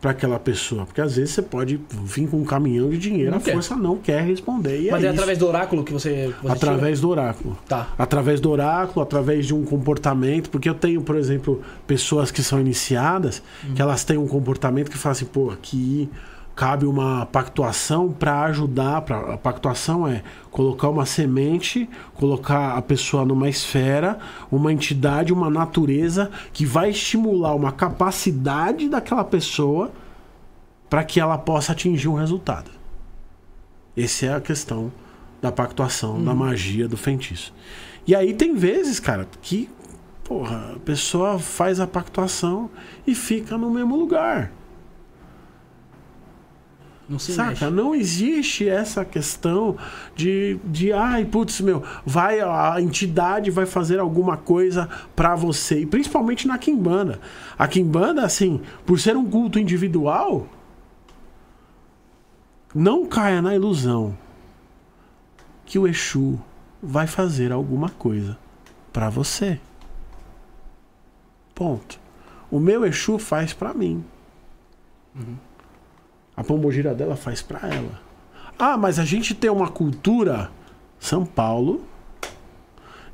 para 0.01 0.13
aquela 0.13 0.39
pessoa. 0.39 0.87
Porque 0.87 1.01
às 1.01 1.17
vezes 1.17 1.35
você 1.35 1.43
pode 1.43 1.81
vir 2.05 2.29
com 2.29 2.39
um 2.39 2.45
caminhão 2.45 2.89
de 2.91 2.99
dinheiro, 2.99 3.31
Não 3.33 3.39
a 3.39 3.41
quer. 3.41 3.53
força 3.53 3.75
não 3.75 3.97
quer 3.97 4.23
responder. 4.23 4.83
E 4.83 4.91
Mas 4.91 5.03
é, 5.03 5.07
é, 5.07 5.11
através 5.11 5.39
do 5.39 5.47
oráculo 5.47 5.83
que 5.85 5.93
você. 5.93 6.33
você 6.43 6.53
Através 6.53 7.01
do 7.01 7.09
oráculo. 7.09 7.59
Tá. 7.69 7.89
Através 7.99 8.41
do 8.41 8.51
oráculo, 8.51 9.03
através 9.03 9.47
de 9.47 9.55
um 9.55 9.65
comportamento. 9.65 10.51
Porque 10.51 10.69
eu 10.69 10.75
tenho, 10.75 11.03
por 11.03 11.17
exemplo, 11.17 11.63
pessoas 11.87 12.31
que 12.31 12.43
são 12.43 12.61
iniciadas, 12.61 13.43
que 13.75 13.83
elas 13.83 14.05
têm 14.05 14.19
um 14.19 14.29
comportamento 14.29 14.91
que 14.91 14.99
fala 14.99 15.13
assim, 15.13 15.25
pô, 15.27 15.51
aqui 15.51 16.09
cabe 16.59 16.87
uma 16.87 17.25
pactuação 17.25 18.11
para 18.11 18.43
ajudar. 18.47 19.03
Pra, 19.03 19.35
a 19.35 19.39
pactuação 19.39 20.09
é 20.09 20.25
colocar 20.51 20.89
uma 20.89 21.07
semente, 21.07 21.89
colocar 22.15 22.77
a 22.77 22.83
pessoa 22.83 23.25
numa 23.25 23.49
esfera, 23.49 24.19
uma 24.51 24.73
entidade, 24.73 25.33
uma 25.33 25.49
natureza 25.49 26.33
que 26.53 26.67
vai 26.67 26.91
estimular 26.91 27.55
uma 27.55 27.71
capacidade 27.71 28.89
daquela 28.89 29.23
pessoa 29.23 29.93
para 30.91 31.05
que 31.05 31.21
ela 31.21 31.39
possa 31.39 31.71
atingir 31.71 32.09
um 32.09 32.15
resultado. 32.15 32.73
Essa 33.97 34.27
é 34.27 34.35
a 34.35 34.41
questão 34.41 34.91
da 35.41 35.53
pactuação, 35.53 36.23
da 36.25 36.35
magia 36.35 36.89
do 36.89 36.97
feitiço. 36.97 37.55
E 38.05 38.17
aí 38.17 38.35
tem 38.35 38.57
vezes, 38.57 38.99
cara, 38.99 39.29
que 39.41 39.71
porra, 40.25 40.73
a 40.75 40.79
pessoa 40.81 41.39
faz 41.39 41.79
a 41.79 41.87
pactuação 41.87 42.69
e 43.07 43.15
fica 43.15 43.57
no 43.57 43.71
mesmo 43.71 43.95
lugar. 43.95 44.58
Não 47.09 47.19
se 47.19 47.33
Saca? 47.33 47.51
mexe. 47.51 47.71
Não 47.71 47.95
existe 47.95 48.69
essa 48.69 49.05
questão 49.05 49.77
de, 50.15 50.59
de 50.65 50.93
ai, 50.93 51.25
putz, 51.25 51.61
meu, 51.61 51.83
vai 52.05 52.41
a 52.41 52.77
entidade 52.81 53.51
vai 53.51 53.65
fazer 53.65 53.99
alguma 53.99 54.37
coisa 54.37 54.89
pra 55.17 55.35
você. 55.35 55.81
E 55.81 55.87
principalmente 55.87 56.47
na 56.47 56.59
Kimbanda. 56.59 57.19
A 57.59 57.67
Kimbanda, 57.67 58.25
assim, 58.25 58.61
por 58.85 59.01
ser 59.01 59.17
um 59.17 59.25
culto 59.25 59.59
individual, 59.59 60.47
não 62.75 63.07
caia 63.07 63.41
na 63.41 63.55
ilusão 63.55 64.17
que 65.65 65.79
o 65.79 65.87
Exu 65.87 66.39
vai 66.83 67.07
fazer 67.07 67.53
alguma 67.53 67.89
coisa 67.89 68.37
pra 68.93 69.09
você. 69.09 69.59
Ponto. 71.55 71.99
O 72.51 72.61
meu 72.61 72.85
Exu 72.85 73.19
faz 73.19 73.53
pra 73.53 73.75
mim. 73.75 74.05
A 76.39 76.45
pombogira 76.45 76.95
dela 76.95 77.17
faz 77.17 77.43
pra 77.43 77.69
ela. 77.69 78.01
Ah, 78.57 78.77
mas 78.77 79.01
a 79.01 79.05
gente 79.05 79.35
tem 79.35 79.51
uma 79.51 79.69
cultura 79.69 80.53
São 80.97 81.27
Paulo 81.27 81.85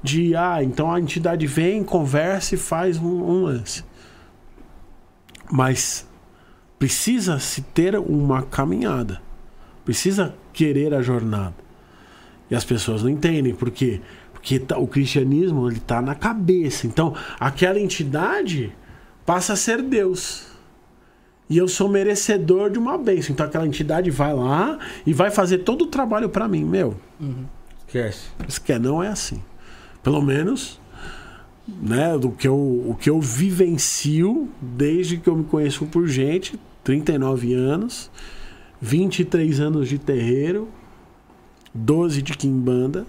de 0.02 0.36
ah, 0.36 0.62
então 0.62 0.92
a 0.92 1.00
entidade 1.00 1.46
vem, 1.46 1.82
conversa 1.82 2.54
e 2.54 2.58
faz 2.58 2.98
um, 2.98 3.06
um 3.06 3.42
lance. 3.44 3.82
Mas 5.50 6.06
precisa 6.78 7.38
se 7.38 7.62
ter 7.62 7.96
uma 7.96 8.42
caminhada. 8.42 9.22
Precisa 9.86 10.34
querer 10.52 10.92
a 10.92 11.00
jornada. 11.00 11.54
E 12.50 12.54
as 12.54 12.62
pessoas 12.62 13.02
não 13.02 13.08
entendem 13.08 13.54
por 13.54 13.70
quê? 13.70 14.02
Porque 14.34 14.58
tá- 14.58 14.76
o 14.76 14.86
cristianismo 14.86 15.66
ele 15.66 15.80
tá 15.80 16.02
na 16.02 16.14
cabeça. 16.14 16.86
Então, 16.86 17.14
aquela 17.40 17.80
entidade 17.80 18.70
passa 19.24 19.54
a 19.54 19.56
ser 19.56 19.80
Deus. 19.80 20.53
E 21.48 21.58
eu 21.58 21.68
sou 21.68 21.88
merecedor 21.88 22.70
de 22.70 22.78
uma 22.78 22.96
bênção. 22.96 23.32
Então 23.32 23.44
aquela 23.46 23.66
entidade 23.66 24.10
vai 24.10 24.32
lá 24.32 24.78
e 25.06 25.12
vai 25.12 25.30
fazer 25.30 25.58
todo 25.58 25.82
o 25.82 25.86
trabalho 25.86 26.28
pra 26.28 26.48
mim. 26.48 26.64
Meu, 26.64 26.96
Esquece. 27.86 28.28
isso 28.48 28.60
que 28.62 28.78
não 28.78 29.02
é 29.02 29.08
assim. 29.08 29.42
Pelo 30.02 30.22
menos, 30.22 30.80
né, 31.66 32.16
do 32.18 32.30
que 32.30 32.48
eu, 32.48 32.54
o 32.56 32.96
que 32.98 33.08
eu 33.10 33.20
vivencio 33.20 34.48
desde 34.60 35.18
que 35.18 35.28
eu 35.28 35.36
me 35.36 35.44
conheço 35.44 35.86
por 35.86 36.06
gente, 36.06 36.58
39 36.82 37.54
anos, 37.54 38.10
23 38.80 39.60
anos 39.60 39.88
de 39.88 39.98
terreiro, 39.98 40.68
12 41.74 42.22
de 42.22 42.36
quimbanda. 42.36 43.06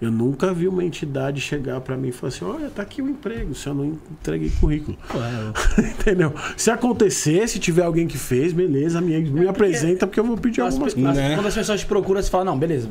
Eu 0.00 0.10
nunca 0.10 0.52
vi 0.52 0.68
uma 0.68 0.84
entidade 0.84 1.40
chegar 1.40 1.80
pra 1.80 1.96
mim 1.96 2.08
e 2.08 2.12
falar 2.12 2.28
assim: 2.28 2.44
olha, 2.44 2.68
tá 2.68 2.82
aqui 2.82 3.00
o 3.00 3.08
emprego, 3.08 3.54
se 3.54 3.66
eu 3.66 3.74
não 3.74 3.98
entreguei 4.10 4.50
currículo. 4.60 4.96
É, 5.14 5.80
Entendeu? 6.00 6.34
Se 6.56 6.70
acontecer, 6.70 7.48
se 7.48 7.58
tiver 7.58 7.82
alguém 7.84 8.06
que 8.06 8.18
fez, 8.18 8.52
beleza, 8.52 9.00
me, 9.00 9.18
me 9.20 9.48
apresenta 9.48 10.06
porque 10.06 10.20
eu 10.20 10.24
vou 10.24 10.36
pedir 10.36 10.60
as 10.60 10.74
algumas 10.74 10.92
coisas. 10.92 11.10
as- 11.12 11.16
Né? 11.16 11.34
Quando 11.34 11.46
as 11.46 11.54
pessoas 11.54 11.80
te 11.80 11.86
procuram, 11.86 12.20
você 12.20 12.30
fala, 12.30 12.44
não, 12.44 12.58
beleza. 12.58 12.88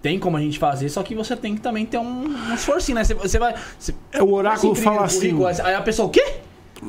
Tem 0.00 0.18
como 0.18 0.36
a 0.36 0.40
gente 0.40 0.58
fazer, 0.58 0.88
só 0.90 1.02
que 1.02 1.14
você 1.14 1.34
tem 1.34 1.54
que 1.56 1.60
também 1.60 1.86
ter 1.86 1.98
um, 1.98 2.26
um 2.28 2.54
esforcinho, 2.54 2.96
né? 2.96 3.04
Você, 3.04 3.14
você 3.14 3.38
vai. 3.38 3.54
Você, 3.78 3.94
É, 4.12 4.22
o 4.22 4.30
oráculo 4.32 4.74
fala 4.74 5.04
assim. 5.06 5.32
Aí 5.64 5.74
a 5.74 5.80
pessoa, 5.80 6.06
o 6.06 6.10
quê? 6.10 6.24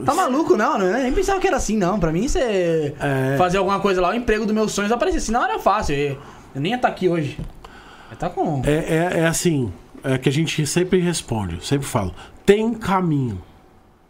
Tá 0.05 0.13
maluco? 0.13 0.57
Não, 0.57 0.77
não, 0.77 0.85
eu 0.85 0.93
nem 1.01 1.13
pensava 1.13 1.39
que 1.39 1.47
era 1.47 1.55
assim, 1.57 1.77
não. 1.77 1.97
Pra 1.99 2.11
mim, 2.11 2.27
você 2.27 2.93
É. 2.99 3.35
fazer 3.37 3.57
alguma 3.57 3.79
coisa 3.79 4.01
lá, 4.01 4.09
o 4.09 4.13
emprego 4.13 4.45
dos 4.45 4.53
meus 4.53 4.73
sonhos 4.73 4.91
aparecer. 4.91 5.21
Senão 5.21 5.43
era 5.43 5.57
fácil. 5.57 5.95
Eu, 5.95 6.17
eu 6.53 6.61
nem 6.61 6.73
ia 6.73 6.75
estar 6.75 6.89
aqui 6.89 7.07
hoje. 7.07 7.39
Tá 8.17 8.29
com. 8.29 8.61
É, 8.65 8.73
é, 8.73 9.19
é 9.19 9.27
assim, 9.27 9.73
é 10.03 10.17
que 10.17 10.29
a 10.29 10.31
gente 10.31 10.65
sempre 10.65 10.99
responde, 10.99 11.65
sempre 11.65 11.87
falo, 11.87 12.13
tem 12.45 12.73
caminho. 12.73 13.41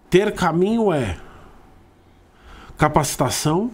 Ter 0.10 0.32
caminho 0.34 0.94
é 0.94 1.18
capacitação, 2.78 3.72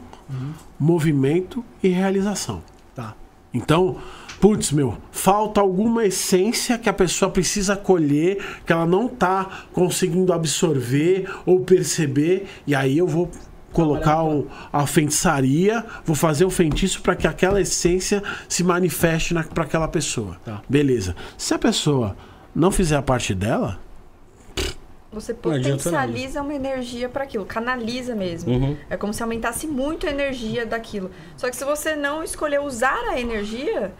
movimento 0.79 1.63
e 1.83 1.89
realização. 1.89 2.63
Tá. 2.95 3.15
Então, 3.53 3.97
putz, 4.39 4.71
meu, 4.71 4.97
falta 5.11 5.59
alguma 5.59 6.05
essência 6.05 6.77
que 6.77 6.89
a 6.89 6.93
pessoa 6.93 7.29
precisa 7.29 7.75
colher, 7.75 8.61
que 8.65 8.71
ela 8.71 8.85
não 8.85 9.07
tá 9.07 9.65
conseguindo 9.73 10.31
absorver 10.31 11.29
ou 11.45 11.59
perceber, 11.61 12.47
e 12.65 12.73
aí 12.73 12.97
eu 12.97 13.07
vou 13.07 13.29
colocar 13.71 14.23
o- 14.23 14.47
a 14.71 14.85
feitiçaria, 14.87 15.85
vou 16.05 16.15
fazer 16.15 16.45
o 16.45 16.49
feitiço 16.49 17.01
para 17.01 17.15
que 17.15 17.27
aquela 17.27 17.59
essência 17.61 18.21
se 18.49 18.63
manifeste 18.63 19.33
para 19.53 19.63
aquela 19.63 19.87
pessoa. 19.87 20.37
Tá. 20.43 20.61
Beleza. 20.67 21.15
Se 21.37 21.53
a 21.53 21.59
pessoa 21.59 22.15
não 22.55 22.71
fizer 22.71 22.95
a 22.97 23.01
parte 23.01 23.33
dela, 23.33 23.79
Você 25.13 25.33
potencializa 25.33 26.41
uma 26.41 26.53
energia 26.53 27.09
para 27.09 27.25
aquilo, 27.25 27.45
canaliza 27.45 28.15
mesmo. 28.15 28.49
Uhum. 28.53 28.77
É 28.89 28.95
como 28.95 29.13
se 29.13 29.21
aumentasse 29.21 29.67
muito 29.67 30.07
a 30.07 30.09
energia 30.09 30.65
daquilo. 30.65 31.11
Só 31.35 31.49
que 31.49 31.55
se 31.57 31.65
você 31.65 31.97
não 31.97 32.23
escolher 32.23 32.61
usar 32.61 32.97
a 33.09 33.19
energia, 33.19 33.93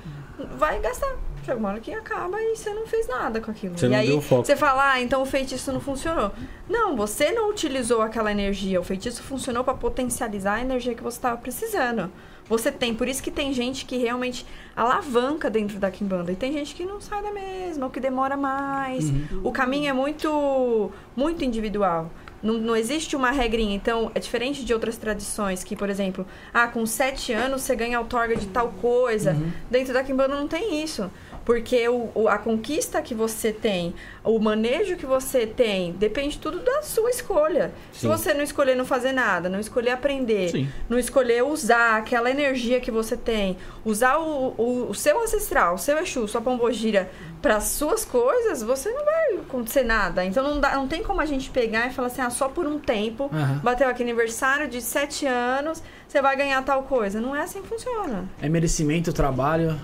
vai 0.58 0.80
gastar. 0.80 1.14
Chega 1.44 1.58
uma 1.58 1.70
hora 1.70 1.80
que 1.80 1.92
acaba 1.94 2.40
e 2.40 2.56
você 2.56 2.74
não 2.74 2.86
fez 2.86 3.08
nada 3.08 3.42
com 3.42 3.50
aquilo. 3.52 3.78
Você 3.78 3.88
e 3.88 3.90
não 3.90 3.98
aí 3.98 4.08
deu 4.08 4.22
foco. 4.22 4.46
você 4.46 4.56
fala, 4.56 4.94
ah, 4.94 5.02
então 5.02 5.22
o 5.22 5.26
feitiço 5.26 5.72
não 5.72 5.80
funcionou. 5.80 6.32
Não, 6.70 6.96
você 6.96 7.32
não 7.32 7.50
utilizou 7.50 8.02
aquela 8.02 8.32
energia. 8.32 8.80
O 8.80 8.84
feitiço 8.84 9.24
funcionou 9.24 9.64
para 9.64 9.74
potencializar 9.74 10.56
a 10.56 10.62
energia 10.62 10.94
que 10.94 11.04
você 11.04 11.18
estava 11.18 11.38
precisando. 11.38 12.12
Você 12.48 12.72
tem, 12.72 12.94
por 12.94 13.08
isso 13.08 13.24
que 13.24 13.32
tem 13.32 13.54
gente 13.54 13.86
que 13.86 13.98
realmente 13.98 14.46
alavanca 14.76 15.50
dentro 15.50 15.80
da 15.80 15.90
Kimbanda. 15.90 16.32
E 16.32 16.36
tem 16.36 16.52
gente 16.52 16.76
que 16.76 16.84
não 16.84 17.00
sai 17.00 17.22
da 17.22 17.32
mesma, 17.32 17.86
ou 17.86 17.92
que 17.92 18.00
demora 18.00 18.36
mais. 18.36 19.06
O 19.44 19.52
caminho 19.52 19.90
é 19.90 19.94
muito, 19.94 20.92
muito 21.16 21.46
individual. 21.46 22.12
Não, 22.44 22.56
não 22.56 22.76
existe 22.76 23.16
uma 23.16 23.32
regrinha. 23.32 23.76
Então, 23.76 24.12
é 24.14 24.20
diferente 24.20 24.66
de 24.66 24.74
outras 24.74 24.98
tradições 24.98 25.64
que, 25.64 25.76
por 25.76 25.90
exemplo, 25.90 26.26
ah, 26.54 26.68
com 26.68 26.86
sete 26.86 27.32
anos 27.32 27.62
você 27.62 27.76
ganha 27.76 28.00
outorga 28.00 28.36
de 28.36 28.48
tal 28.48 28.70
coisa. 28.82 29.38
Dentro 29.70 29.94
da 29.94 30.04
Kimbanda 30.04 30.36
não 30.36 30.48
tem 30.48 30.84
isso. 30.84 31.10
Porque 31.44 31.88
o, 31.90 32.10
o- 32.14 32.28
a 32.28 32.38
conquista 32.38 33.02
que 33.02 33.16
você 33.16 33.52
tem, 33.52 33.96
o 34.24 34.38
manejo 34.40 34.96
que 34.96 35.06
você 35.08 35.48
tem, 35.48 35.92
depende 35.94 36.38
tudo 36.38 36.60
da 36.60 36.84
sua 36.84 37.10
escolha. 37.10 37.72
Se 37.92 38.02
Sim. 38.02 38.08
você 38.08 38.34
não 38.34 38.44
escolher 38.44 38.76
não 38.76 38.86
fazer 38.86 39.12
nada, 39.12 39.50
não 39.50 39.60
escolher 39.60 39.90
aprender, 39.92 40.50
Sim. 40.50 40.70
não 40.88 41.00
escolher 41.00 41.44
usar 41.44 41.98
aquela 41.98 42.30
energia 42.30 42.80
que 42.80 42.92
você 42.92 43.18
tem, 43.18 43.58
usar 43.84 44.18
o, 44.20 44.54
o, 44.58 44.88
o 44.90 44.94
seu 44.94 45.20
ancestral, 45.22 45.76
o 45.76 45.78
seu 45.80 45.98
Exu, 45.98 46.28
sua 46.28 46.42
pombogira 46.42 47.10
para 47.42 47.60
suas 47.60 48.06
coisas, 48.06 48.62
você 48.62 48.92
não 48.92 49.04
vai 49.04 49.34
acontecer 49.38 49.84
nada. 49.84 50.24
Então 50.24 50.44
não, 50.44 50.60
dá, 50.60 50.76
não 50.76 50.88
tem 50.88 51.02
como 51.02 51.22
a 51.22 51.26
gente 51.26 51.50
pegar 51.50 51.88
e 51.88 51.94
falar 51.94 52.08
assim, 52.10 52.22
ah, 52.22 52.30
só 52.30 52.50
por 52.50 52.68
um 52.68 52.78
tempo, 52.78 53.32
Aham. 53.34 53.60
bateu 53.64 53.90
aqui 53.90 54.04
aniversário 54.04 54.68
de 54.68 54.80
sete 54.80 55.26
anos, 55.26 55.82
você 56.08 56.22
vai 56.22 56.36
ganhar 56.38 56.62
tal 56.64 56.84
coisa. 56.84 57.20
Não 57.20 57.36
é 57.36 57.42
assim 57.42 57.64
que 57.64 57.68
funciona. 57.68 58.26
É 58.40 58.48
merecimento, 58.48 59.12
trabalho. 59.12 59.76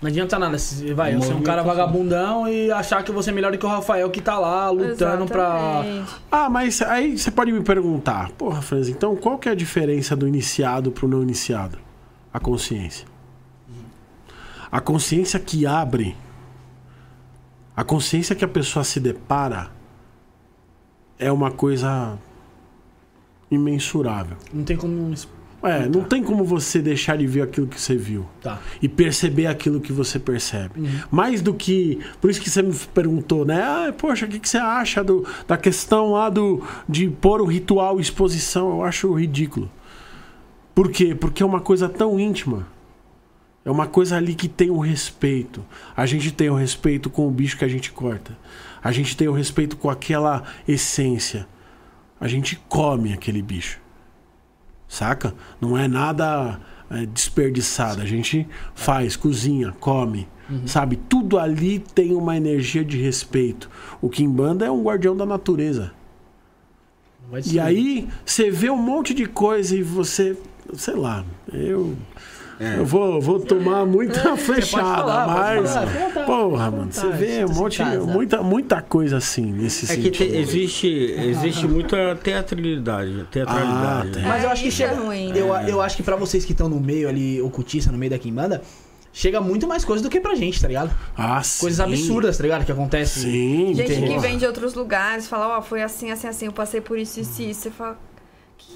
Não 0.00 0.08
adianta 0.08 0.38
nada. 0.38 0.56
se- 0.58 0.92
Vai, 0.94 1.14
eu 1.14 1.20
ser 1.22 1.32
um 1.34 1.42
cara 1.42 1.62
vagabundão 1.62 2.48
e 2.48 2.70
achar 2.70 3.02
que 3.02 3.10
você 3.10 3.30
é 3.30 3.32
melhor 3.32 3.50
do 3.50 3.58
que 3.58 3.66
o 3.66 3.68
Rafael 3.68 4.08
que 4.10 4.20
tá 4.20 4.38
lá 4.38 4.70
lutando 4.70 5.26
pra. 5.26 5.80
Exatamente. 5.84 6.14
Ah, 6.30 6.48
mas 6.48 6.80
aí 6.82 7.18
você 7.18 7.30
pode 7.32 7.50
me 7.50 7.60
perguntar, 7.62 8.30
porra, 8.32 8.62
Franz, 8.62 8.88
então 8.88 9.16
qual 9.16 9.38
que 9.38 9.48
é 9.48 9.52
a 9.52 9.54
diferença 9.56 10.14
do 10.14 10.26
iniciado 10.28 10.92
pro 10.92 11.08
não 11.08 11.22
iniciado? 11.22 11.78
A 12.32 12.38
consciência. 12.38 13.06
A 14.70 14.80
consciência 14.80 15.40
que 15.40 15.66
abre, 15.66 16.14
a 17.76 17.82
consciência 17.82 18.36
que 18.36 18.44
a 18.44 18.48
pessoa 18.48 18.84
se 18.84 19.00
depara 19.00 19.70
é 21.18 21.32
uma 21.32 21.50
coisa 21.50 22.16
imensurável. 23.50 24.36
Não 24.52 24.62
tem 24.62 24.76
como. 24.76 25.12
É, 25.60 25.88
não 25.88 26.04
tem 26.04 26.22
como 26.22 26.44
você 26.44 26.80
deixar 26.80 27.18
de 27.18 27.26
ver 27.26 27.42
aquilo 27.42 27.66
que 27.66 27.80
você 27.80 27.96
viu 27.96 28.26
Tá. 28.40 28.60
e 28.80 28.88
perceber 28.88 29.46
aquilo 29.46 29.80
que 29.80 29.92
você 29.92 30.18
percebe. 30.18 30.88
Mais 31.10 31.42
do 31.42 31.52
que. 31.52 31.98
Por 32.20 32.30
isso 32.30 32.40
que 32.40 32.48
você 32.48 32.62
me 32.62 32.72
perguntou, 32.94 33.44
né? 33.44 33.60
Ah, 33.60 33.92
poxa, 33.96 34.24
o 34.26 34.28
que, 34.28 34.38
que 34.38 34.48
você 34.48 34.58
acha 34.58 35.02
do, 35.02 35.26
da 35.48 35.56
questão 35.56 36.12
lá 36.12 36.30
do, 36.30 36.62
de 36.88 37.08
pôr 37.10 37.40
o 37.40 37.44
ritual 37.44 37.98
exposição? 37.98 38.70
Eu 38.70 38.84
acho 38.84 39.12
ridículo. 39.12 39.68
Por 40.74 40.92
quê? 40.92 41.12
Porque 41.12 41.42
é 41.42 41.46
uma 41.46 41.60
coisa 41.60 41.88
tão 41.88 42.20
íntima. 42.20 42.68
É 43.64 43.70
uma 43.70 43.86
coisa 43.88 44.16
ali 44.16 44.36
que 44.36 44.48
tem 44.48 44.70
um 44.70 44.78
respeito. 44.78 45.64
A 45.96 46.06
gente 46.06 46.30
tem 46.32 46.48
o 46.48 46.54
respeito 46.54 47.10
com 47.10 47.26
o 47.26 47.30
bicho 47.32 47.58
que 47.58 47.64
a 47.64 47.68
gente 47.68 47.90
corta. 47.90 48.38
A 48.82 48.92
gente 48.92 49.16
tem 49.16 49.26
o 49.26 49.32
respeito 49.32 49.76
com 49.76 49.90
aquela 49.90 50.44
essência. 50.68 51.48
A 52.20 52.28
gente 52.28 52.54
come 52.68 53.12
aquele 53.12 53.42
bicho. 53.42 53.80
Saca? 54.88 55.34
Não 55.60 55.76
é 55.76 55.86
nada 55.86 56.58
é, 56.90 57.04
desperdiçado. 57.06 58.00
A 58.00 58.06
gente 58.06 58.48
faz, 58.74 59.16
cozinha, 59.16 59.74
come. 59.78 60.26
Sabe? 60.66 60.96
Tudo 60.96 61.38
ali 61.38 61.78
tem 61.78 62.14
uma 62.14 62.34
energia 62.34 62.82
de 62.82 62.96
respeito. 62.96 63.68
O 64.00 64.08
Kimbanda 64.08 64.64
é 64.64 64.70
um 64.70 64.82
guardião 64.82 65.14
da 65.14 65.26
natureza. 65.26 65.92
E 67.52 67.60
aí 67.60 68.08
você 68.24 68.50
vê 68.50 68.70
um 68.70 68.76
monte 68.76 69.12
de 69.12 69.26
coisa 69.26 69.76
e 69.76 69.82
você. 69.82 70.36
Sei 70.72 70.94
lá, 70.94 71.24
eu. 71.52 71.94
É. 72.60 72.78
Eu 72.78 72.84
vou, 72.84 73.20
vou 73.20 73.38
tomar 73.40 73.86
muita 73.86 74.36
flechada, 74.36 74.82
falar, 74.84 75.26
mas. 75.28 75.72
falar, 75.72 76.26
Porra, 76.26 76.70
mano, 76.70 76.92
você 76.92 77.08
vê 77.10 77.44
um 77.44 77.54
monte, 77.54 77.82
muita, 77.84 78.42
muita 78.42 78.82
coisa 78.82 79.16
assim 79.18 79.52
nesse 79.52 79.84
É 79.92 79.96
que 79.96 80.02
sentido. 80.04 80.16
te- 80.30 80.36
existe, 80.36 80.86
existe 80.88 81.66
muita 81.68 82.16
teatralidade. 82.16 83.24
teatralidade 83.30 84.18
Ah? 84.24 84.28
Mas 84.28 84.42
eu 84.44 84.50
acho 84.50 84.62
que 84.64 84.70
chega. 84.70 84.92
é 84.92 84.96
ruim, 84.96 85.32
eu, 85.36 85.52
né? 85.54 85.66
eu 85.68 85.80
acho 85.80 85.96
que 85.96 86.02
pra 86.02 86.16
vocês 86.16 86.44
que 86.44 86.52
estão 86.52 86.68
no 86.68 86.80
meio 86.80 87.08
ali, 87.08 87.40
ocultista, 87.40 87.92
no 87.92 87.98
meio 87.98 88.10
da 88.10 88.18
Kimbanda, 88.18 88.62
chega 89.12 89.40
muito 89.40 89.66
mais 89.66 89.84
coisa 89.84 90.02
do 90.02 90.10
que 90.10 90.20
pra 90.20 90.34
gente, 90.34 90.60
tá 90.60 90.66
ligado? 90.68 90.90
Ah, 91.16 91.40
Coisas 91.60 91.76
sim. 91.76 91.82
absurdas, 91.82 92.36
tá 92.36 92.42
ligado? 92.42 92.64
Que 92.64 92.72
acontece. 92.72 93.20
Sim, 93.20 93.72
Gente 93.74 93.94
que 93.94 94.06
porra. 94.06 94.20
vem 94.20 94.36
de 94.38 94.46
outros 94.46 94.74
lugares, 94.74 95.26
fala, 95.28 95.58
ó, 95.58 95.62
foi 95.62 95.82
assim, 95.82 96.10
assim, 96.10 96.26
assim, 96.26 96.46
eu 96.46 96.52
passei 96.52 96.80
por 96.80 96.98
isso, 96.98 97.20
isso, 97.20 97.40
e 97.42 97.50
isso. 97.50 97.60
Você 97.62 97.70
fala, 97.70 97.98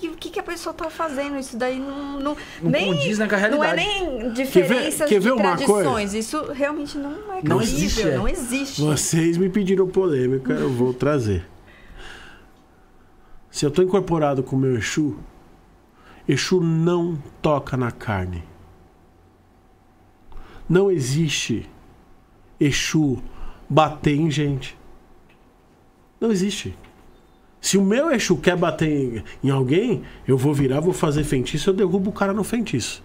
que, 0.02 0.16
que, 0.16 0.30
que 0.30 0.40
a 0.40 0.42
pessoa 0.42 0.74
tá 0.74 0.90
fazendo? 0.90 1.38
Isso 1.38 1.56
daí 1.56 1.78
não. 1.78 2.18
Não, 2.18 2.36
Não 2.62 2.70
nem, 2.70 2.86
condiz 2.86 3.18
né, 3.18 3.28
com 3.28 3.34
a 3.34 3.48
não 3.48 3.62
é 3.62 3.74
realidade. 3.74 4.04
nem 4.04 4.32
diferenças 4.32 5.08
quer 5.08 5.20
ver 5.20 5.34
de 5.34 5.40
uma 5.40 5.56
tradições. 5.56 6.14
Isso 6.14 6.52
realmente 6.52 6.98
não 6.98 7.10
é 7.32 7.42
Não 7.42 7.58
cabível, 7.58 7.60
existe, 7.60 8.02
é. 8.02 8.16
não 8.16 8.28
existe. 8.28 8.80
Vocês 8.80 9.36
me 9.36 9.48
pediram 9.48 9.86
polêmica, 9.86 10.52
eu 10.52 10.70
vou 10.70 10.92
trazer. 10.92 11.48
Se 13.50 13.64
eu 13.64 13.70
tô 13.70 13.82
incorporado 13.82 14.42
com 14.42 14.56
o 14.56 14.58
meu 14.58 14.76
Exu, 14.76 15.18
Exu 16.26 16.60
não 16.60 17.16
toca 17.40 17.76
na 17.76 17.90
carne. 17.90 18.42
Não 20.68 20.90
existe 20.90 21.68
Exu 22.58 23.22
bater 23.68 24.16
em 24.16 24.30
gente. 24.30 24.76
Não 26.20 26.30
existe. 26.30 26.76
Se 27.62 27.78
o 27.78 27.82
meu 27.82 28.10
Exu 28.10 28.36
quer 28.36 28.56
bater 28.56 28.88
em, 28.90 29.24
em 29.44 29.50
alguém, 29.50 30.02
eu 30.28 30.36
vou 30.36 30.52
virar, 30.52 30.80
vou 30.80 30.92
fazer 30.92 31.22
feitiço, 31.24 31.70
eu 31.70 31.74
derrubo 31.74 32.10
o 32.10 32.12
cara 32.12 32.32
no 32.34 32.42
feitiço. 32.44 33.02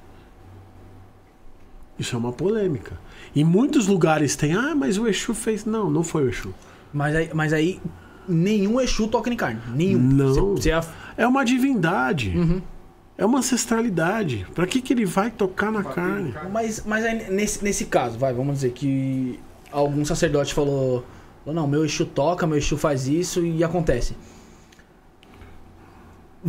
Isso 1.97 2.15
é 2.15 2.19
uma 2.19 2.31
polêmica. 2.31 2.99
Em 3.35 3.43
muitos 3.43 3.87
lugares 3.87 4.35
tem, 4.35 4.53
ah, 4.53 4.73
mas 4.75 4.97
o 4.97 5.07
Exu 5.07 5.33
fez. 5.33 5.63
Não, 5.63 5.89
não 5.89 6.03
foi 6.03 6.25
o 6.25 6.29
Exu. 6.29 6.53
Mas 6.91 7.15
aí, 7.15 7.29
mas 7.33 7.53
aí 7.53 7.79
nenhum 8.27 8.81
Exu 8.81 9.07
toca 9.07 9.29
em 9.31 9.35
carne. 9.35 9.61
Nenhum. 9.73 9.99
Não. 9.99 10.33
Você, 10.55 10.71
você- 10.71 10.89
É 11.15 11.27
uma 11.27 11.43
divindade. 11.45 12.33
Uhum. 12.35 12.61
É 13.17 13.25
uma 13.25 13.39
ancestralidade. 13.39 14.45
Pra 14.53 14.67
que, 14.67 14.81
que 14.81 14.93
ele 14.93 15.05
vai 15.05 15.31
tocar 15.31 15.71
na 15.71 15.83
carne? 15.83 16.33
Mas, 16.51 16.83
mas 16.85 17.03
aí, 17.05 17.31
nesse, 17.31 17.63
nesse 17.63 17.85
caso, 17.85 18.17
vai, 18.17 18.31
vamos 18.33 18.55
dizer 18.55 18.71
que 18.71 19.39
algum 19.71 20.03
sacerdote 20.05 20.53
falou, 20.53 21.03
falou, 21.43 21.59
não, 21.61 21.67
meu 21.67 21.83
Exu 21.83 22.05
toca, 22.05 22.45
meu 22.45 22.57
Exu 22.57 22.77
faz 22.77 23.07
isso 23.07 23.43
e 23.43 23.63
acontece. 23.63 24.15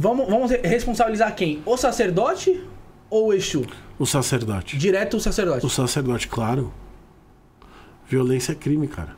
Vamos, 0.00 0.28
vamos 0.28 0.52
responsabilizar 0.62 1.34
quem? 1.34 1.60
O 1.66 1.76
sacerdote 1.76 2.64
ou 3.10 3.28
o 3.28 3.32
Exu? 3.32 3.66
O 3.98 4.06
sacerdote. 4.06 4.78
Direto 4.78 5.16
o 5.16 5.20
sacerdote. 5.20 5.66
O 5.66 5.68
sacerdote, 5.68 6.28
claro. 6.28 6.72
Violência 8.06 8.52
é 8.52 8.54
crime, 8.54 8.86
cara. 8.86 9.16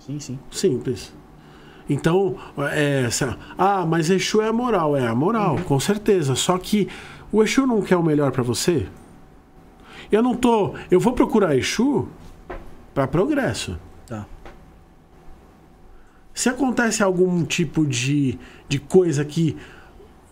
Sim, 0.00 0.18
sim. 0.18 0.36
Simples. 0.50 1.12
Então, 1.88 2.36
é, 2.72 3.08
ah, 3.56 3.86
mas 3.86 4.10
Exu 4.10 4.42
é 4.42 4.48
a 4.48 4.52
moral. 4.52 4.96
É 4.96 5.06
a 5.06 5.14
moral, 5.14 5.60
com 5.60 5.78
certeza. 5.78 6.34
Só 6.34 6.58
que 6.58 6.88
o 7.30 7.40
Exu 7.40 7.68
não 7.68 7.82
quer 7.82 7.96
o 7.96 8.02
melhor 8.02 8.32
pra 8.32 8.42
você. 8.42 8.88
Eu 10.10 10.24
não 10.24 10.34
tô. 10.34 10.74
Eu 10.90 10.98
vou 10.98 11.12
procurar 11.12 11.56
Exu 11.56 12.08
pra 12.92 13.06
progresso. 13.06 13.78
Se 16.34 16.48
acontece 16.48 17.02
algum 17.02 17.44
tipo 17.44 17.86
de, 17.86 18.36
de 18.68 18.80
coisa 18.80 19.24
que 19.24 19.56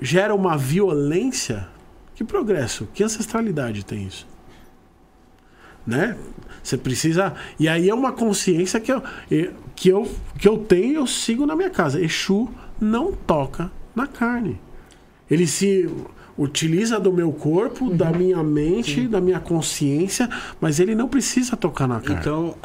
gera 0.00 0.34
uma 0.34 0.58
violência, 0.58 1.68
que 2.16 2.24
progresso? 2.24 2.88
Que 2.92 3.04
ancestralidade 3.04 3.84
tem 3.84 4.04
isso? 4.04 4.26
Né? 5.86 6.16
Você 6.62 6.76
precisa. 6.76 7.34
E 7.58 7.68
aí 7.68 7.88
é 7.88 7.94
uma 7.94 8.12
consciência 8.12 8.80
que 8.80 8.92
eu, 8.92 9.02
que 9.76 9.88
eu, 9.88 10.10
que 10.38 10.48
eu 10.48 10.58
tenho 10.58 10.92
e 10.92 10.94
eu 10.94 11.06
sigo 11.06 11.46
na 11.46 11.54
minha 11.54 11.70
casa. 11.70 12.00
Exu 12.00 12.48
não 12.80 13.12
toca 13.12 13.70
na 13.94 14.08
carne. 14.08 14.60
Ele 15.30 15.46
se 15.46 15.88
utiliza 16.36 16.98
do 16.98 17.12
meu 17.12 17.32
corpo, 17.32 17.90
da 17.90 18.10
minha 18.10 18.42
mente, 18.42 19.06
da 19.06 19.20
minha 19.20 19.38
consciência, 19.38 20.28
mas 20.60 20.80
ele 20.80 20.94
não 20.94 21.08
precisa 21.08 21.56
tocar 21.56 21.86
na 21.86 22.00
carne. 22.00 22.20
Então, 22.20 22.56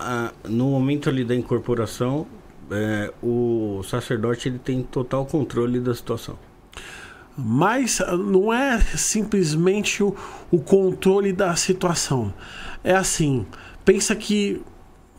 no 0.45 0.71
momento 0.71 1.09
ali 1.09 1.23
da 1.23 1.35
incorporação, 1.35 2.25
é, 2.71 3.13
o 3.21 3.81
sacerdote 3.83 4.49
ele 4.49 4.59
tem 4.59 4.83
total 4.83 5.25
controle 5.25 5.79
da 5.79 5.93
situação. 5.93 6.37
Mas 7.37 8.01
ah, 8.01 8.17
não 8.17 8.51
é 8.51 8.79
simplesmente 8.79 10.03
o, 10.03 10.15
o 10.51 10.59
controle 10.59 11.31
da 11.31 11.55
situação. 11.55 12.33
É 12.83 12.95
assim, 12.95 13.45
pensa 13.85 14.15
que 14.15 14.61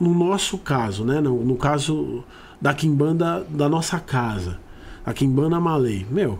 no 0.01 0.15
nosso 0.15 0.59
caso, 0.59 1.05
né, 1.05 1.21
no, 1.21 1.45
no 1.45 1.57
caso 1.57 2.25
da 2.61 2.75
quimbanda 2.75 3.47
da 3.49 3.69
nossa 3.69 3.99
casa, 3.99 4.59
a 5.05 5.13
quimbanda 5.13 5.61
malay, 5.61 6.07
meu, 6.11 6.39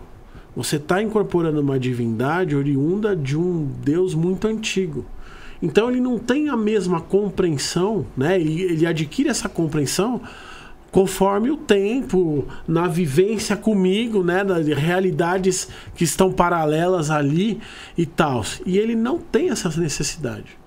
você 0.55 0.75
está 0.75 1.01
incorporando 1.01 1.61
uma 1.61 1.79
divindade 1.79 2.55
oriunda 2.55 3.15
de 3.15 3.37
um 3.37 3.65
Deus 3.83 4.13
muito 4.13 4.47
antigo. 4.47 5.05
Então 5.61 5.89
ele 5.89 5.99
não 5.99 6.17
tem 6.17 6.49
a 6.49 6.57
mesma 6.57 7.01
compreensão, 7.01 8.05
né? 8.15 8.39
Ele, 8.39 8.61
ele 8.61 8.85
adquire 8.85 9.29
essa 9.29 9.49
compreensão 9.49 10.21
conforme 10.91 11.51
o 11.51 11.57
tempo, 11.57 12.47
na 12.67 12.87
vivência 12.87 13.55
comigo, 13.55 14.23
né, 14.23 14.43
das 14.43 14.65
realidades 14.67 15.69
que 15.95 16.03
estão 16.03 16.31
paralelas 16.31 17.11
ali 17.11 17.61
e 17.97 18.05
tal. 18.05 18.43
E 18.65 18.77
ele 18.77 18.95
não 18.95 19.19
tem 19.19 19.49
essa 19.49 19.69
necessidade. 19.79 20.57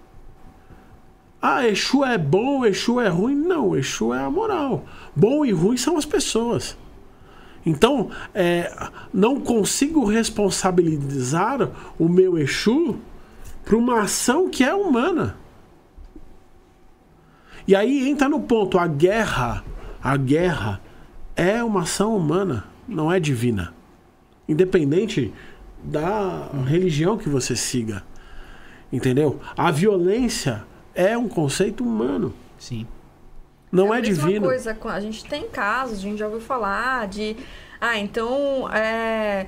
Ah, 1.41 1.67
Exu 1.67 2.05
é 2.05 2.17
bom, 2.17 2.65
Exu 2.65 3.01
é 3.01 3.09
ruim. 3.09 3.35
Não, 3.35 3.77
Exu 3.77 4.15
é 4.15 4.21
a 4.21 4.31
moral. 4.31 4.85
Bom 5.15 5.45
e 5.45 5.51
ruim 5.51 5.77
são 5.77 5.97
as 5.97 6.05
pessoas. 6.05 6.77
Então, 7.67 8.11
é, 8.33 8.73
não 9.13 9.41
consigo 9.41 10.05
responsabilizar 10.05 11.69
o 11.99 12.09
meu 12.09 12.39
Exu 12.39 12.97
por 13.65 13.75
uma 13.75 14.03
ação 14.03 14.49
que 14.49 14.63
é 14.63 14.75
humana. 14.75 15.37
E 17.67 17.75
aí 17.75 18.09
entra 18.09 18.29
no 18.29 18.41
ponto, 18.41 18.79
a 18.79 18.87
guerra, 18.87 19.65
a 20.03 20.17
guerra 20.17 20.81
é 21.37 21.63
uma 21.63 21.83
ação 21.83 22.17
humana, 22.17 22.65
não 22.89 23.11
é 23.11 23.21
divina. 23.21 23.73
Independente 24.49 25.33
da 25.83 26.49
religião 26.67 27.17
que 27.17 27.29
você 27.29 27.55
siga. 27.55 28.03
Entendeu? 28.93 29.41
A 29.57 29.71
violência 29.71 30.65
é 30.95 31.17
um 31.17 31.29
conceito 31.29 31.85
humano. 31.85 32.35
Sim. 32.59 32.87
Não 33.71 33.95
é, 33.95 33.99
a 33.99 34.01
mesma 34.03 34.27
divino. 34.27 34.47
coisa, 34.47 34.77
a 34.85 35.01
gente 35.01 35.25
tem 35.25 35.49
casos, 35.49 35.99
a 35.99 36.03
gente 36.03 36.19
já 36.19 36.27
ouviu 36.27 36.43
falar 36.43 37.09
de. 37.09 37.37
Ah, 37.81 37.99
então. 37.99 38.69
É, 38.71 39.47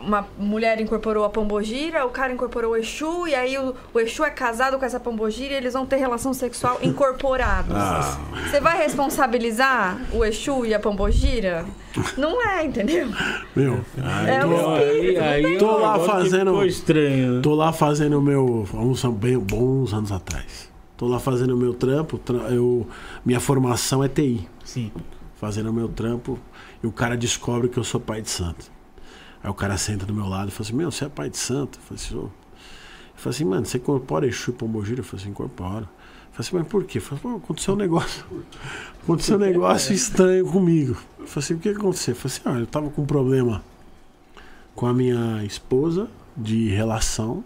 uma 0.00 0.26
mulher 0.38 0.80
incorporou 0.80 1.24
a 1.24 1.30
pombogira, 1.30 2.04
o 2.06 2.10
cara 2.10 2.32
incorporou 2.32 2.72
o 2.72 2.76
Exu, 2.76 3.26
e 3.26 3.34
aí 3.34 3.56
o, 3.58 3.74
o 3.92 3.98
Exu 4.00 4.24
é 4.24 4.30
casado 4.30 4.78
com 4.78 4.84
essa 4.84 5.00
pombogira 5.00 5.54
e 5.54 5.56
eles 5.56 5.72
vão 5.72 5.84
ter 5.86 5.96
relação 5.96 6.32
sexual 6.34 6.78
incorporados. 6.82 7.74
Ah. 7.74 8.18
Você 8.50 8.60
vai 8.60 8.76
responsabilizar 8.78 10.00
o 10.12 10.24
Exu 10.24 10.64
e 10.66 10.74
a 10.74 10.80
pombogira? 10.80 11.64
Não 12.16 12.40
é, 12.46 12.64
entendeu? 12.64 13.08
Meu, 13.54 13.80
É 14.26 14.44
o 14.44 14.54
espírito. 14.54 15.20
não 15.20 15.42
tem 15.42 15.58
Tô 15.58 15.76
lá 15.78 15.98
fazendo- 15.98 16.50
Ficou 16.50 16.64
estranho. 16.66 17.42
Tô 17.42 17.54
lá 17.54 17.72
fazendo 17.72 18.18
o 18.18 18.22
meu. 18.22 18.66
Há 18.72 18.78
uns 18.78 19.04
bem, 19.04 19.38
bons 19.38 19.92
anos 19.92 20.10
atrás. 20.10 20.70
Tô 20.96 21.06
lá 21.06 21.18
fazendo 21.18 21.54
o 21.54 21.56
meu 21.56 21.74
trampo. 21.74 22.16
tra- 22.16 22.48
Eu, 22.48 22.86
minha 23.24 23.40
formação 23.40 24.02
é 24.02 24.08
TI. 24.08 24.48
Sim. 24.64 24.90
Fazendo 25.36 25.68
o 25.68 25.72
meu 25.72 25.88
trampo. 25.88 26.38
E 26.82 26.86
o 26.86 26.92
cara 26.92 27.14
descobre 27.16 27.68
que 27.68 27.76
eu 27.78 27.84
sou 27.84 28.00
pai 28.00 28.22
de 28.22 28.30
santo. 28.30 28.71
Aí 29.42 29.50
o 29.50 29.54
cara 29.54 29.76
senta 29.76 30.06
do 30.06 30.14
meu 30.14 30.28
lado 30.28 30.48
e 30.48 30.50
fala 30.52 30.66
assim: 30.66 30.76
Meu, 30.76 30.90
você 30.90 31.04
é 31.04 31.08
pai 31.08 31.28
de 31.28 31.36
santo? 31.36 31.78
Eu 31.78 31.96
falei 31.96 32.04
assim: 32.04 32.30
assim: 33.28 33.44
Mano, 33.44 33.66
você 33.66 33.78
incorpora 33.78 34.26
Exu 34.26 34.50
e 34.50 34.54
Pombogira? 34.54 35.00
Eu 35.00 35.04
falei 35.04 35.22
assim: 35.22 35.30
Incorpora. 35.30 35.82
Eu 35.82 36.32
falei 36.32 36.38
assim: 36.38 36.56
Mas 36.56 36.68
por 36.68 36.84
quê? 36.84 36.98
Eu 36.98 37.02
falei: 37.02 37.22
"Pô, 37.22 37.36
Aconteceu 37.36 37.74
um 37.74 37.76
negócio. 37.76 38.24
Aconteceu 39.02 39.36
um 39.36 39.40
negócio 39.40 39.92
estranho 39.92 40.46
comigo. 40.46 40.96
Eu 41.18 41.26
falei 41.26 41.44
assim: 41.44 41.54
O 41.54 41.58
que 41.58 41.68
aconteceu? 41.70 42.12
Eu 42.12 42.16
falei 42.16 42.36
assim: 42.36 42.42
Ah, 42.44 42.60
eu 42.60 42.66
tava 42.66 42.90
com 42.90 43.02
um 43.02 43.06
problema 43.06 43.62
com 44.74 44.86
a 44.86 44.94
minha 44.94 45.44
esposa 45.44 46.08
de 46.36 46.68
relação. 46.68 47.44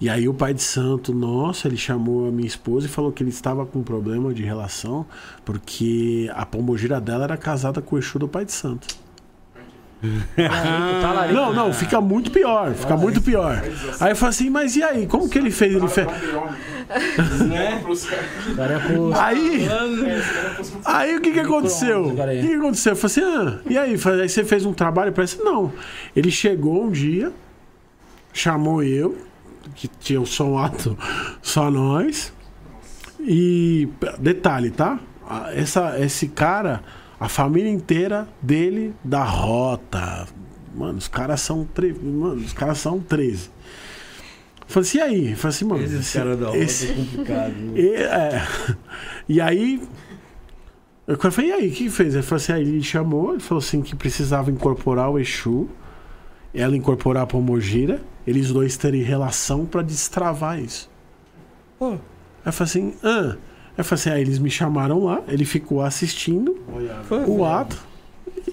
E 0.00 0.08
aí 0.08 0.28
o 0.28 0.34
pai 0.34 0.52
de 0.52 0.62
santo, 0.62 1.14
nossa, 1.14 1.68
ele 1.68 1.76
chamou 1.76 2.28
a 2.28 2.30
minha 2.30 2.46
esposa 2.46 2.86
e 2.86 2.90
falou 2.90 3.12
que 3.12 3.22
ele 3.22 3.30
estava 3.30 3.64
com 3.64 3.78
um 3.78 3.82
problema 3.82 4.34
de 4.34 4.42
relação 4.42 5.06
porque 5.44 6.30
a 6.34 6.44
pombogira 6.44 7.00
dela 7.00 7.24
era 7.24 7.36
casada 7.36 7.80
com 7.80 7.94
o 7.94 7.98
Exu 7.98 8.18
do 8.18 8.28
pai 8.28 8.44
de 8.44 8.52
santo. 8.52 9.03
Não, 11.32 11.52
não, 11.52 11.72
fica 11.72 12.00
muito 12.00 12.30
pior, 12.30 12.74
fica 12.74 12.96
muito 12.96 13.20
pior. 13.22 13.62
Aí 14.00 14.12
eu 14.12 14.16
falei 14.16 14.30
assim, 14.30 14.50
mas 14.50 14.76
e 14.76 14.82
aí, 14.82 15.06
como 15.06 15.28
que 15.28 15.38
ele 15.38 15.50
fez? 15.50 15.74
Ele 15.74 15.88
fez... 15.88 16.06
Cara, 18.56 18.74
é. 18.74 19.20
Aí, 19.20 19.68
aí 20.84 21.16
o 21.16 21.20
que 21.20 21.32
que 21.32 21.40
aconteceu? 21.40 22.08
O 22.08 22.16
que 22.16 22.46
que 22.48 22.54
aconteceu? 22.54 22.92
Eu 22.92 22.96
falei 22.96 23.06
assim, 23.06 23.22
ah, 23.22 23.60
e 23.68 23.78
aí? 23.78 23.90
Aí 24.20 24.28
você 24.28 24.44
fez 24.44 24.64
um 24.64 24.72
trabalho? 24.72 25.12
Parece 25.12 25.38
não. 25.42 25.72
Ele 26.14 26.30
chegou 26.30 26.84
um 26.84 26.90
dia, 26.90 27.32
chamou 28.32 28.82
eu, 28.82 29.16
que 29.74 29.88
tinha 29.88 30.20
o 30.20 30.26
som 30.26 30.58
alto, 30.58 30.96
só 31.42 31.70
nós. 31.70 32.32
E 33.20 33.88
detalhe, 34.18 34.70
tá? 34.70 34.98
Ah, 35.26 35.50
Essa, 35.54 35.98
esse 35.98 36.28
cara, 36.28 36.82
a 37.24 37.28
família 37.28 37.70
inteira 37.70 38.28
dele 38.42 38.94
da 39.02 39.24
rota. 39.24 40.26
Mano, 40.74 40.98
os 40.98 41.08
caras 41.08 41.40
são. 41.40 41.64
Tre... 41.64 41.92
Mano, 41.94 42.34
os 42.36 42.52
caras 42.52 42.78
são 42.78 43.00
13. 43.00 43.50
Falei 44.66 44.88
assim, 44.88 44.98
e 44.98 45.00
aí? 45.00 45.34
Falei 45.36 45.54
assim, 45.56 45.64
mano. 45.64 45.82
Esse 45.84 45.94
esse- 45.96 46.18
cara 46.18 46.36
da 46.36 46.46
roda 46.46 46.58
esse- 46.58 46.90
é 46.90 46.94
complicado. 46.94 47.52
né? 47.52 47.72
e, 47.80 47.94
é. 47.94 48.46
E 49.28 49.40
aí. 49.40 49.82
Eu 51.06 51.16
falei, 51.30 51.50
e 51.50 51.52
aí, 51.52 51.68
o 51.68 51.72
que 51.72 51.90
fez? 51.90 52.14
Ele 52.14 52.22
falou 52.22 52.36
assim, 52.36 52.52
aí 52.52 52.62
ele 52.62 52.82
chamou, 52.82 53.32
ele 53.32 53.40
falou 53.40 53.60
assim 53.62 53.82
que 53.82 53.94
precisava 53.94 54.50
incorporar 54.50 55.10
o 55.10 55.18
Exu, 55.18 55.68
ela 56.54 56.74
incorporar 56.76 57.24
a 57.24 57.26
Pomogira, 57.26 58.00
eles 58.26 58.50
dois 58.50 58.76
terem 58.78 59.02
relação 59.02 59.66
pra 59.66 59.82
destravar 59.82 60.58
isso. 60.58 60.90
Pô. 61.78 61.92
Aí 61.92 61.98
eu 62.46 62.52
falei 62.52 62.70
assim, 62.70 62.94
ah. 63.02 63.36
Aí 63.76 63.80
eu 63.80 63.84
falei 63.84 64.00
assim, 64.00 64.10
aí 64.10 64.20
eles 64.20 64.38
me 64.38 64.50
chamaram 64.50 65.04
lá, 65.04 65.20
ele 65.28 65.44
ficou 65.44 65.82
assistindo 65.82 66.56
o 67.26 67.44
ato 67.44 67.76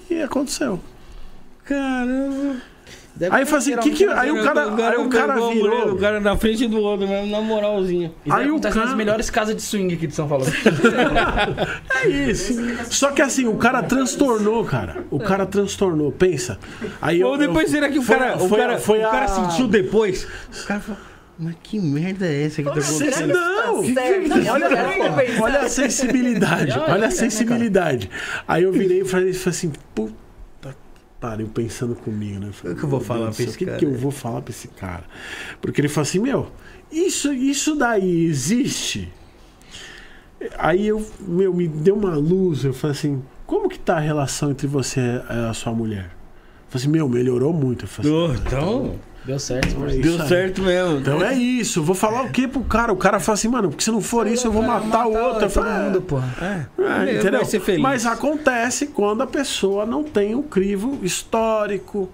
e 0.09 0.21
aconteceu. 0.21 0.79
Caramba. 1.63 2.55
Aí 3.29 3.43
eu 3.43 3.45
falei 3.47 3.73
assim, 3.75 3.77
que 3.77 3.91
que, 3.91 4.05
aí 4.05 4.31
o 4.31 4.41
cara, 4.43 4.63
aí 4.89 4.97
o 4.97 5.09
cara 5.09 5.33
pegou 5.33 5.49
a 5.51 5.53
mulher, 5.55 5.61
virou. 5.81 5.93
O 5.93 5.97
cara 5.99 6.19
na 6.19 6.35
frente 6.37 6.65
do 6.67 6.79
outro 6.79 7.07
mesmo, 7.07 7.27
na 7.29 7.39
moralzinha. 7.41 8.11
Isso 8.25 8.35
Aí 8.35 8.47
o 8.47 8.51
acontece 8.53 8.73
cara- 8.73 8.87
nas 8.87 8.95
melhores 8.97 9.29
casas 9.29 9.55
de 9.55 9.61
swing 9.61 9.93
aqui 9.93 10.07
de 10.07 10.15
São 10.15 10.27
Paulo. 10.27 10.45
É 12.03 12.07
isso. 12.07 12.53
Só 12.89 13.11
que 13.11 13.21
assim, 13.21 13.45
o 13.47 13.55
cara 13.57 13.83
transtornou, 13.83 14.63
cara. 14.65 15.03
O 15.11 15.19
cara 15.19 15.45
transtornou, 15.45 16.11
pensa. 16.11 16.57
Aí 17.01 17.23
Ou 17.23 17.37
depois 17.37 17.69
será 17.69 17.89
que 17.89 17.99
o 17.99 18.01
foi- 18.01 18.17
cara, 18.17 18.35
o 18.37 18.49
foi- 18.49 18.57
cara, 18.59 18.77
foi 18.79 18.99
o 18.99 19.03
cara 19.03 19.25
a- 19.25 19.27
sentiu 19.27 19.67
depois? 19.67 20.25
O 20.63 20.65
cara 20.65 20.79
falou, 20.79 21.01
mas 21.41 21.55
que 21.63 21.79
merda 21.79 22.25
é 22.25 22.43
essa 22.45 22.57
que 22.63 22.69
tá 22.69 22.79
acontecendo? 22.79 23.33
Não! 23.33 23.83
Certo. 23.93 24.31
Olha, 24.51 25.41
olha 25.41 25.59
a 25.61 25.69
sensibilidade, 25.69 26.71
olha 26.77 27.07
a 27.07 27.11
sensibilidade. 27.11 28.09
Aí 28.47 28.63
eu 28.63 28.71
virei 28.71 29.01
e 29.01 29.05
falei, 29.05 29.33
falei 29.33 29.57
assim, 29.57 29.71
puta 29.95 30.13
que 30.63 30.75
pariu, 31.19 31.47
pensando 31.47 31.95
comigo, 31.95 32.39
né? 32.39 32.49
Falei, 32.51 32.75
O 32.75 32.79
que 32.79 32.83
eu 32.85 32.89
vou 32.89 32.99
falar 33.01 33.25
Deus 33.25 33.35
pra 33.37 33.45
esse 33.45 33.55
O 33.55 33.57
que, 33.57 33.65
cara? 33.65 33.77
que 33.77 33.85
eu 33.85 33.93
vou 33.95 34.11
falar 34.11 34.41
pra 34.41 34.51
esse 34.51 34.67
cara? 34.69 35.03
Porque 35.59 35.81
ele 35.81 35.87
falou 35.87 36.03
assim, 36.07 36.19
meu, 36.19 36.51
isso, 36.91 37.33
isso 37.33 37.75
daí 37.75 38.25
existe? 38.25 39.11
Aí 40.57 40.87
eu, 40.87 41.05
meu, 41.19 41.53
me 41.53 41.67
deu 41.67 41.95
uma 41.95 42.15
luz, 42.15 42.63
eu 42.63 42.73
falei 42.73 42.95
assim, 42.97 43.21
como 43.45 43.69
que 43.69 43.77
tá 43.77 43.97
a 43.97 43.99
relação 43.99 44.49
entre 44.51 44.65
você 44.65 44.99
e 44.99 45.49
a 45.49 45.53
sua 45.53 45.71
mulher? 45.73 46.05
Eu 46.05 46.71
falei 46.71 46.83
assim, 46.83 46.87
meu, 46.89 47.07
melhorou 47.07 47.53
muito. 47.53 47.85
Eu 47.85 47.89
falei 47.89 48.11
Oh, 48.11 48.25
assim, 48.25 48.41
então, 48.47 48.95
Deu 49.23 49.37
certo, 49.37 49.85
é 49.85 49.91
isso 49.91 50.01
deu 50.01 50.21
aí. 50.21 50.27
certo 50.27 50.61
mesmo. 50.63 50.97
Então 50.99 51.23
é 51.23 51.33
isso, 51.33 51.83
vou 51.83 51.95
falar 51.95 52.23
o 52.23 52.29
que 52.31 52.47
pro 52.47 52.63
cara? 52.63 52.91
O 52.91 52.97
cara 52.97 53.19
fala 53.19 53.35
assim, 53.35 53.47
mano, 53.47 53.69
porque 53.69 53.83
se 53.83 53.91
não 53.91 54.01
for 54.01 54.25
isso, 54.25 54.47
eu 54.47 54.51
vou 54.51 54.63
matar 54.63 55.05
o 55.05 55.13
outro. 55.13 55.45
Eu 55.45 55.49
Todo 55.49 55.49
falo, 55.51 55.83
mundo, 55.83 56.01
porra. 56.01 56.67
é, 56.79 57.01
Ele 57.03 57.19
entendeu? 57.19 57.39
vai 57.41 57.45
ser 57.45 57.59
feliz. 57.59 57.81
Mas 57.81 58.05
acontece 58.05 58.87
quando 58.87 59.21
a 59.21 59.27
pessoa 59.27 59.85
não 59.85 60.03
tem 60.03 60.33
um 60.33 60.41
crivo 60.41 60.97
histórico, 61.03 62.09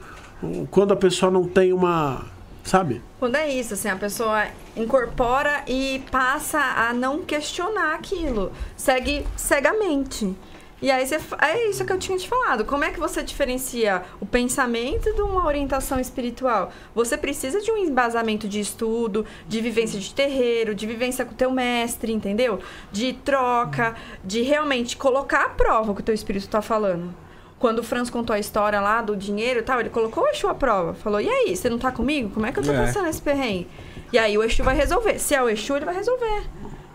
quando 0.69 0.91
a 0.91 0.97
pessoa 0.97 1.31
não 1.31 1.47
tem 1.47 1.71
uma. 1.71 2.25
Sabe? 2.63 3.01
Quando 3.17 3.35
é 3.37 3.49
isso, 3.49 3.73
assim, 3.75 3.87
a 3.87 3.95
pessoa 3.95 4.43
incorpora 4.75 5.63
e 5.65 6.03
passa 6.11 6.59
a 6.59 6.93
não 6.93 7.21
questionar 7.21 7.95
aquilo. 7.95 8.51
Segue 8.75 9.25
cegamente. 9.37 10.35
E 10.80 10.91
aí 10.91 11.07
você, 11.07 11.19
é 11.41 11.69
isso 11.69 11.83
que 11.83 11.91
eu 11.91 11.97
tinha 11.97 12.15
te 12.17 12.27
falado. 12.27 12.64
Como 12.64 12.83
é 12.83 12.91
que 12.91 12.99
você 12.99 13.23
diferencia 13.23 14.03
o 14.19 14.25
pensamento 14.27 15.11
de 15.11 15.22
uma 15.22 15.45
orientação 15.47 15.99
espiritual? 15.99 16.72
Você 16.93 17.17
precisa 17.17 17.59
de 17.59 17.72
um 17.72 17.77
embasamento 17.77 18.47
de 18.47 18.59
estudo, 18.59 19.25
de 19.47 19.59
vivência 19.59 19.99
de 19.99 20.14
terreiro, 20.14 20.75
de 20.75 20.85
vivência 20.85 21.25
com 21.25 21.31
o 21.31 21.35
teu 21.35 21.49
mestre, 21.49 22.14
entendeu? 22.14 22.59
De 22.91 23.14
troca, 23.14 23.95
de 24.23 24.43
realmente 24.43 24.95
colocar 24.97 25.45
à 25.45 25.49
prova 25.49 25.91
o 25.91 25.95
que 25.95 26.01
o 26.01 26.03
teu 26.03 26.14
espírito 26.14 26.45
está 26.45 26.61
falando. 26.61 27.11
Quando 27.57 27.80
o 27.80 27.83
Franz 27.83 28.11
contou 28.11 28.35
a 28.35 28.39
história 28.39 28.80
lá 28.80 29.01
do 29.01 29.15
dinheiro 29.15 29.61
e 29.61 29.64
tal, 29.64 29.80
ele 29.80 29.89
colocou 29.89 30.25
o 30.25 30.27
Exu 30.27 30.47
à 30.47 30.53
prova. 30.53 30.93
Falou, 30.93 31.19
e 31.19 31.27
aí, 31.27 31.56
você 31.56 31.67
não 31.72 31.80
tá 31.80 31.91
comigo? 31.91 32.30
Como 32.30 32.45
é 32.45 32.51
que 32.51 32.59
eu 32.59 32.64
tô 32.64 32.72
É. 32.72 32.77
passando 32.85 33.07
esse 33.07 33.19
perrengue? 33.19 33.67
E 34.14 34.19
aí 34.19 34.38
o 34.38 34.43
Exu 34.43 34.64
vai 34.64 34.75
resolver. 34.75 35.17
Se 35.17 35.33
é 35.33 35.41
o 35.41 35.49
Exu, 35.49 35.75
ele 35.75 35.85
vai 35.85 35.95
resolver. 35.95 36.43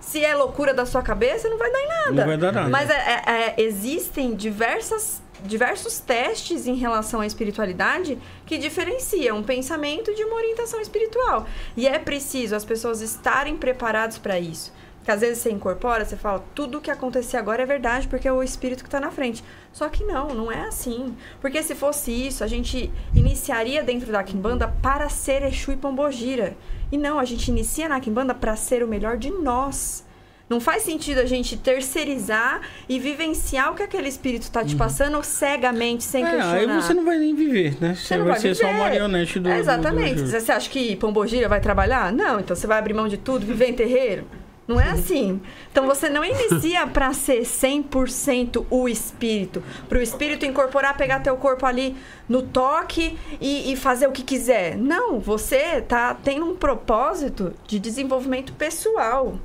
Se 0.03 0.23
é 0.25 0.35
loucura 0.35 0.75
da 0.75 0.85
sua 0.85 1.01
cabeça, 1.01 1.49
não 1.49 1.57
vai 1.57 1.71
dar 1.73 1.81
em 1.81 1.89
nada. 1.89 2.13
Não 2.13 2.27
vai 2.27 2.37
dar 2.37 2.53
nada. 2.53 2.69
Mas 2.69 2.91
é- 2.91 2.95
é- 2.95 3.23
é, 3.27 3.55
existem 3.63 4.35
diversas, 4.35 5.23
diversos 5.45 6.01
testes 6.01 6.67
em 6.67 6.75
relação 6.75 7.21
à 7.21 7.27
espiritualidade 7.27 8.19
que 8.45 8.59
diferenciam 8.59 9.39
um 9.39 9.43
pensamento 9.43 10.15
de 10.15 10.23
uma 10.25 10.35
orientação 10.37 10.81
espiritual. 10.81 11.47
E 11.77 11.87
é 11.87 11.99
preciso 11.99 12.55
as 12.55 12.65
pessoas 12.65 13.01
estarem 13.01 13.57
preparadas 13.57 14.19
para 14.19 14.39
isso. 14.39 14.73
Porque 14.99 15.11
às 15.11 15.21
vezes 15.21 15.39
você 15.39 15.51
incorpora, 15.51 16.05
você 16.05 16.17
fala, 16.17 16.45
tudo 16.55 16.79
o 16.79 16.81
que 16.81 16.89
acontecer 16.91 17.37
agora 17.37 17.63
é 17.63 17.67
verdade, 17.67 18.07
porque 18.07 18.29
é 18.29 18.33
o 18.33 18.41
espírito 18.41 18.85
que 18.85 18.89
está 18.89 19.01
na 19.01 19.11
frente. 19.11 19.43
Só 19.73 19.89
que 19.89 20.05
não, 20.05 20.29
não 20.29 20.53
é 20.53 20.61
assim. 20.67 21.17
Porque 21.41 21.61
se 21.63 21.75
fosse 21.75 22.13
isso, 22.13 22.45
a 22.45 22.47
gente 22.47 22.89
iniciaria 23.15 23.83
dentro 23.83 24.13
da 24.13 24.23
Kimbanda 24.23 24.69
para 24.81 25.09
ser 25.09 25.43
Exu 25.43 25.73
e 25.73 25.77
Pombogira. 25.77 26.57
E 26.93 26.99
não, 26.99 27.19
a 27.19 27.25
gente 27.25 27.49
inicia 27.49 27.89
na 27.89 27.99
Kimbanda 27.99 28.35
para 28.35 28.55
ser 28.55 28.83
o 28.85 28.87
melhor 28.87 29.17
de 29.17 29.31
nós. 29.31 30.05
Não 30.49 30.61
faz 30.61 30.83
sentido 30.83 31.19
a 31.19 31.25
gente 31.25 31.57
terceirizar 31.57 32.61
e 32.87 32.99
vivenciar 32.99 33.73
o 33.73 33.75
que 33.75 33.83
aquele 33.83 34.09
espírito 34.09 34.51
tá 34.51 34.63
te 34.63 34.77
passando 34.77 35.23
cegamente, 35.25 36.05
sem 36.05 36.23
Uhum. 36.23 36.29
É, 36.29 36.33
questionar. 36.35 36.75
aí 36.77 36.83
você 36.83 36.93
não 36.93 37.05
vai 37.07 37.19
nem 37.19 37.35
viver, 37.35 37.77
né? 37.81 37.95
Você, 37.95 38.17
não 38.19 38.25
vai, 38.25 38.33
vai 38.35 38.41
ser 38.43 38.55
só 38.57 38.71
marionete 38.71 39.41
do. 39.41 39.49
É, 39.49 39.59
exatamente. 39.59 40.17
do- 40.17 40.25
do- 40.25 40.29
Você 40.31 40.53
acha 40.53 40.69
que 40.69 40.95
Pombogira 40.97 41.49
vai 41.49 41.61
trabalhar? 41.61 42.13
Não, 42.13 42.39
então 42.41 42.55
você 42.55 42.67
vai 42.67 42.79
abrir 42.79 42.93
mão 42.93 43.09
de 43.09 43.17
tudo, 43.17 43.47
viver 43.47 43.69
em 43.71 43.73
terreiro? 43.75 44.25
Não 44.67 44.81
é 44.81 44.91
assim. 44.91 45.41
Então 45.71 45.87
você 45.87 46.09
não 46.09 46.25
inicia 46.25 46.87
para 46.87 47.13
ser 47.13 47.43
100% 47.43 48.65
o 48.71 48.89
espírito. 48.89 49.63
Para 49.89 49.99
o 49.99 50.03
espírito 50.03 50.47
incorporar, 50.47 50.97
pegar 50.97 51.21
teu 51.21 51.37
corpo 51.37 51.67
ali 51.67 51.97
no 52.29 52.43
toque 52.43 53.19
e, 53.41 53.73
e 53.73 53.77
fazer 53.77 54.07
o 54.07 54.13
que 54.13 54.23
quiser. 54.23 54.77
Não, 54.77 55.19
você 55.19 55.81
tá 55.81 56.15
tendo 56.15 56.47
um 56.47 56.57
propósito 56.57 57.53
de 57.67 57.79
desenvolvimento 57.79 58.53
pessoal. 58.53 59.39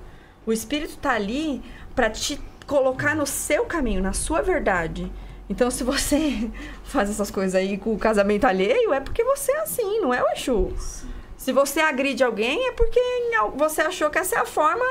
O 0.45 0.53
espírito 0.53 0.97
tá 0.97 1.11
ali 1.11 1.61
para 1.95 2.09
te 2.09 2.39
colocar 2.67 3.15
no 3.15 3.25
seu 3.25 3.65
caminho, 3.65 4.01
na 4.01 4.13
sua 4.13 4.41
verdade. 4.41 5.11
Então, 5.49 5.71
se 5.71 5.83
você 5.83 6.51
faz 6.83 7.09
essas 7.09 7.31
coisas 7.31 7.55
aí 7.55 7.77
com 7.77 7.93
o 7.93 7.97
casamento 7.97 8.45
alheio, 8.45 8.93
é 8.93 8.99
porque 8.99 9.23
você 9.23 9.51
é 9.51 9.61
assim, 9.61 9.99
não 9.99 10.13
é 10.13 10.21
o 10.21 10.29
Exu. 10.29 10.73
Se 11.47 11.53
você 11.53 11.79
agride 11.79 12.25
alguém, 12.25 12.67
é 12.67 12.73
porque 12.73 12.99
você 13.55 13.79
achou 13.79 14.09
que 14.09 14.19
essa 14.19 14.35
é 14.35 14.37
a 14.37 14.45
forma 14.45 14.83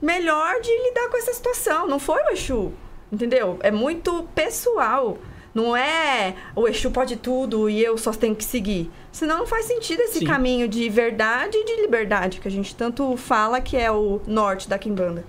melhor 0.00 0.60
de 0.60 0.70
lidar 0.84 1.08
com 1.08 1.16
essa 1.16 1.34
situação. 1.34 1.88
Não 1.88 1.98
foi 1.98 2.22
o 2.22 2.30
Exu. 2.30 2.72
Entendeu? 3.10 3.58
É 3.60 3.72
muito 3.72 4.22
pessoal. 4.32 5.18
Não 5.52 5.76
é 5.76 6.36
o 6.54 6.68
Exu 6.68 6.92
pode 6.92 7.16
tudo 7.16 7.68
e 7.68 7.82
eu 7.82 7.98
só 7.98 8.12
tenho 8.12 8.36
que 8.36 8.44
seguir. 8.44 8.88
Senão 9.10 9.38
não 9.38 9.48
faz 9.48 9.66
sentido 9.66 9.98
esse 9.98 10.20
Sim. 10.20 10.26
caminho 10.26 10.68
de 10.68 10.88
verdade 10.88 11.58
e 11.58 11.64
de 11.64 11.82
liberdade 11.82 12.38
que 12.38 12.46
a 12.46 12.52
gente 12.52 12.72
tanto 12.76 13.16
fala 13.16 13.60
que 13.60 13.76
é 13.76 13.90
o 13.90 14.20
norte 14.28 14.68
da 14.68 14.78
Kimbanda. 14.78 15.24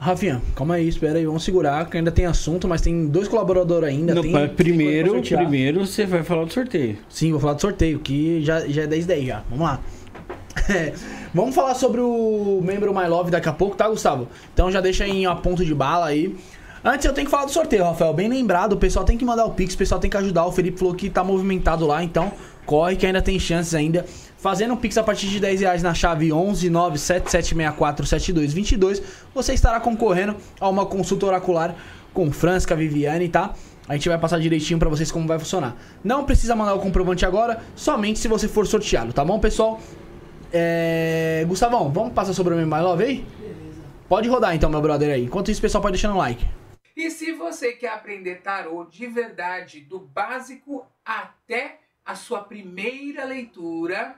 Rafinha, 0.00 0.40
calma 0.56 0.76
aí, 0.76 0.88
espera 0.88 1.18
aí, 1.18 1.26
vamos 1.26 1.44
segurar, 1.44 1.84
que 1.84 1.98
ainda 1.98 2.10
tem 2.10 2.24
assunto, 2.24 2.66
mas 2.66 2.80
tem 2.80 3.06
dois 3.06 3.28
colaboradores 3.28 3.90
ainda. 3.90 4.14
Não, 4.14 4.22
tem, 4.22 4.32
tem 4.32 4.48
primeiro, 4.48 5.10
sortear. 5.10 5.42
primeiro 5.42 5.86
você 5.86 6.06
vai 6.06 6.22
falar 6.22 6.46
do 6.46 6.52
sorteio. 6.54 6.96
Sim, 7.06 7.32
vou 7.32 7.38
falar 7.40 7.52
do 7.52 7.60
sorteio, 7.60 7.98
que 7.98 8.42
já, 8.42 8.66
já 8.66 8.84
é 8.84 8.86
10 8.86 9.04
10 9.04 9.26
já. 9.26 9.42
Vamos 9.50 9.66
lá. 9.66 9.80
É, 10.70 10.94
vamos 11.34 11.54
falar 11.54 11.74
sobre 11.74 12.00
o 12.00 12.62
membro 12.64 12.94
My 12.94 13.06
Love 13.08 13.30
daqui 13.30 13.50
a 13.50 13.52
pouco, 13.52 13.76
tá, 13.76 13.90
Gustavo? 13.90 14.26
Então 14.54 14.72
já 14.72 14.80
deixa 14.80 15.06
em 15.06 15.26
a 15.26 15.34
ponto 15.34 15.62
de 15.66 15.74
bala 15.74 16.06
aí. 16.06 16.34
Antes 16.82 17.04
eu 17.04 17.12
tenho 17.12 17.26
que 17.26 17.30
falar 17.30 17.44
do 17.44 17.50
sorteio, 17.50 17.84
Rafael. 17.84 18.14
Bem 18.14 18.26
lembrado, 18.26 18.72
o 18.72 18.78
pessoal 18.78 19.04
tem 19.04 19.18
que 19.18 19.24
mandar 19.24 19.44
o 19.44 19.50
Pix, 19.50 19.74
o 19.74 19.78
pessoal 19.78 20.00
tem 20.00 20.10
que 20.10 20.16
ajudar. 20.16 20.46
O 20.46 20.52
Felipe 20.52 20.78
falou 20.78 20.94
que 20.94 21.10
tá 21.10 21.22
movimentado 21.22 21.86
lá, 21.86 22.02
então 22.02 22.32
corre 22.64 22.96
que 22.96 23.04
ainda 23.04 23.20
tem 23.20 23.38
chances 23.38 23.74
ainda. 23.74 24.06
Fazendo 24.40 24.72
um 24.72 24.76
Pix 24.76 24.96
a 24.96 25.02
partir 25.02 25.26
de 25.26 25.38
10 25.38 25.60
reais 25.60 25.82
na 25.82 25.92
chave 25.92 26.32
11 26.32 26.70
97764 26.70 28.06
7222, 28.06 29.02
você 29.34 29.52
estará 29.52 29.78
concorrendo 29.78 30.34
a 30.58 30.66
uma 30.66 30.86
consulta 30.86 31.26
oracular 31.26 31.76
com 32.14 32.32
Francisca 32.32 32.74
Viviane, 32.74 33.28
tá? 33.28 33.54
A 33.86 33.92
gente 33.92 34.08
vai 34.08 34.16
passar 34.16 34.40
direitinho 34.40 34.78
pra 34.78 34.88
vocês 34.88 35.12
como 35.12 35.26
vai 35.26 35.38
funcionar. 35.38 35.76
Não 36.02 36.24
precisa 36.24 36.56
mandar 36.56 36.72
o 36.74 36.80
comprovante 36.80 37.26
agora, 37.26 37.62
somente 37.76 38.18
se 38.18 38.28
você 38.28 38.48
for 38.48 38.66
sorteado, 38.66 39.12
tá 39.12 39.22
bom, 39.22 39.38
pessoal? 39.38 39.78
É... 40.50 41.44
Gustavão, 41.46 41.92
vamos 41.92 42.14
passar 42.14 42.32
sobre 42.32 42.54
o 42.54 42.56
meu 42.56 42.66
My 42.66 42.82
Love 42.82 43.04
aí? 43.04 43.26
Pode 44.08 44.26
rodar 44.26 44.56
então, 44.56 44.70
meu 44.70 44.80
brother 44.80 45.12
aí. 45.12 45.24
Enquanto 45.24 45.50
isso, 45.50 45.60
pessoal 45.60 45.82
pode 45.82 45.92
deixar 45.92 46.08
no 46.08 46.16
like. 46.16 46.46
E 46.96 47.10
se 47.10 47.32
você 47.32 47.72
quer 47.72 47.92
aprender 47.92 48.36
tarô 48.36 48.86
de 48.90 49.06
verdade, 49.06 49.80
do 49.80 49.98
básico 50.00 50.86
até 51.04 51.76
a 52.06 52.14
sua 52.14 52.40
primeira 52.40 53.24
leitura, 53.24 54.16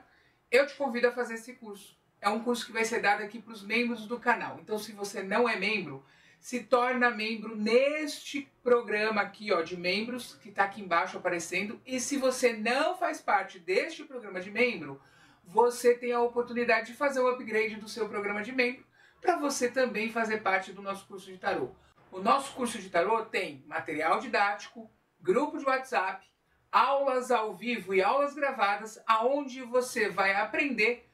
eu 0.53 0.67
te 0.67 0.75
convido 0.75 1.09
a 1.09 1.13
fazer 1.13 1.35
esse 1.35 1.55
curso. 1.55 1.99
É 2.21 2.29
um 2.29 2.45
curso 2.45 2.67
que 2.67 2.73
vai 2.73 2.85
ser 2.85 3.01
dado 3.01 3.23
aqui 3.23 3.41
para 3.41 3.53
os 3.53 3.65
membros 3.65 4.07
do 4.07 4.21
canal. 4.21 4.61
Então, 4.61 4.79
se 4.79 4.93
você 4.93 5.23
não 5.23 5.49
é 5.49 5.57
membro, 5.57 6.05
se 6.39 6.61
torna 6.61 7.11
membro 7.11 7.57
neste 7.57 8.49
programa 8.63 9.23
aqui, 9.23 9.53
ó, 9.53 9.63
de 9.63 9.77
membros, 9.77 10.35
que 10.43 10.51
está 10.51 10.65
aqui 10.65 10.81
embaixo 10.81 11.17
aparecendo. 11.17 11.81
E 11.87 11.99
se 11.99 12.19
você 12.19 12.53
não 12.53 12.97
faz 12.97 13.21
parte 13.21 13.59
deste 13.59 14.05
programa 14.05 14.41
de 14.41 14.51
membro, 14.51 15.01
você 15.45 15.95
tem 15.95 16.13
a 16.13 16.21
oportunidade 16.21 16.89
de 16.89 16.95
fazer 16.95 17.21
um 17.21 17.29
upgrade 17.29 17.77
do 17.77 17.89
seu 17.89 18.09
programa 18.09 18.43
de 18.43 18.53
membro 18.53 18.85
para 19.21 19.37
você 19.37 19.71
também 19.71 20.11
fazer 20.11 20.43
parte 20.43 20.73
do 20.73 20.83
nosso 20.83 21.07
curso 21.07 21.31
de 21.31 21.39
tarô. 21.39 21.71
O 22.11 22.21
nosso 22.21 22.53
curso 22.55 22.79
de 22.79 22.91
tarô 22.91 23.25
tem 23.25 23.65
material 23.67 24.21
didático, 24.21 24.91
grupo 25.21 25.59
de 25.59 25.65
WhatsApp, 25.65 26.27
aulas 26.73 27.31
ao 27.31 27.55
vivo 27.55 27.95
e 27.95 28.03
aulas 28.03 28.35
gravadas, 28.35 28.99
aonde 29.07 29.63
você 29.63 30.09
vai 30.09 30.35
aprender 30.35 31.07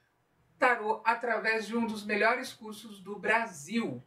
tarô 0.56 1.02
através 1.04 1.66
de 1.66 1.76
um 1.76 1.86
dos 1.86 2.04
melhores 2.04 2.52
cursos 2.52 3.00
do 3.00 3.18
Brasil. 3.18 4.02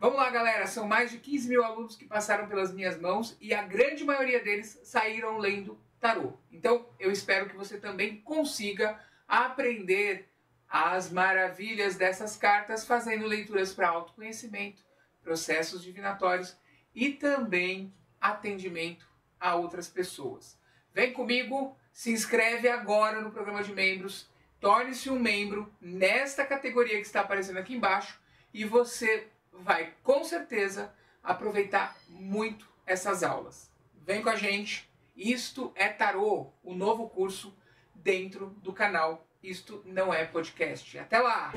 Vamos 0.00 0.16
lá, 0.16 0.30
galera. 0.30 0.66
São 0.66 0.86
mais 0.86 1.10
de 1.10 1.18
15 1.18 1.48
mil 1.48 1.62
alunos 1.62 1.96
que 1.96 2.06
passaram 2.06 2.48
pelas 2.48 2.72
minhas 2.72 2.98
mãos 2.98 3.36
e 3.40 3.52
a 3.52 3.62
grande 3.62 4.04
maioria 4.04 4.42
deles 4.42 4.80
saíram 4.82 5.38
lendo 5.38 5.78
tarô. 6.00 6.38
Então, 6.50 6.88
eu 6.98 7.10
espero 7.10 7.48
que 7.48 7.56
você 7.56 7.78
também 7.78 8.20
consiga 8.20 8.98
aprender 9.26 10.30
as 10.68 11.10
maravilhas 11.10 11.96
dessas 11.96 12.36
cartas 12.36 12.86
fazendo 12.86 13.26
leituras 13.26 13.72
para 13.72 13.88
autoconhecimento, 13.88 14.82
processos 15.22 15.82
divinatórios 15.82 16.56
e 16.94 17.10
também 17.12 17.92
atendimento 18.20 19.06
a 19.40 19.54
outras 19.54 19.88
pessoas. 19.88 20.57
Vem 20.98 21.12
comigo, 21.12 21.76
se 21.92 22.10
inscreve 22.10 22.68
agora 22.68 23.20
no 23.20 23.30
programa 23.30 23.62
de 23.62 23.72
membros, 23.72 24.28
torne-se 24.58 25.08
um 25.08 25.16
membro 25.16 25.72
nesta 25.80 26.44
categoria 26.44 26.96
que 26.96 27.06
está 27.06 27.20
aparecendo 27.20 27.58
aqui 27.58 27.72
embaixo 27.72 28.20
e 28.52 28.64
você 28.64 29.28
vai 29.52 29.94
com 30.02 30.24
certeza 30.24 30.92
aproveitar 31.22 31.96
muito 32.08 32.68
essas 32.84 33.22
aulas. 33.22 33.70
Vem 34.04 34.22
com 34.22 34.28
a 34.28 34.34
gente. 34.34 34.90
Isto 35.14 35.70
é 35.76 35.86
Tarô, 35.88 36.48
o 36.64 36.74
novo 36.74 37.08
curso 37.08 37.56
dentro 37.94 38.46
do 38.60 38.72
canal. 38.72 39.24
Isto 39.40 39.80
não 39.86 40.12
é 40.12 40.24
podcast. 40.24 40.98
Até 40.98 41.20
lá! 41.20 41.52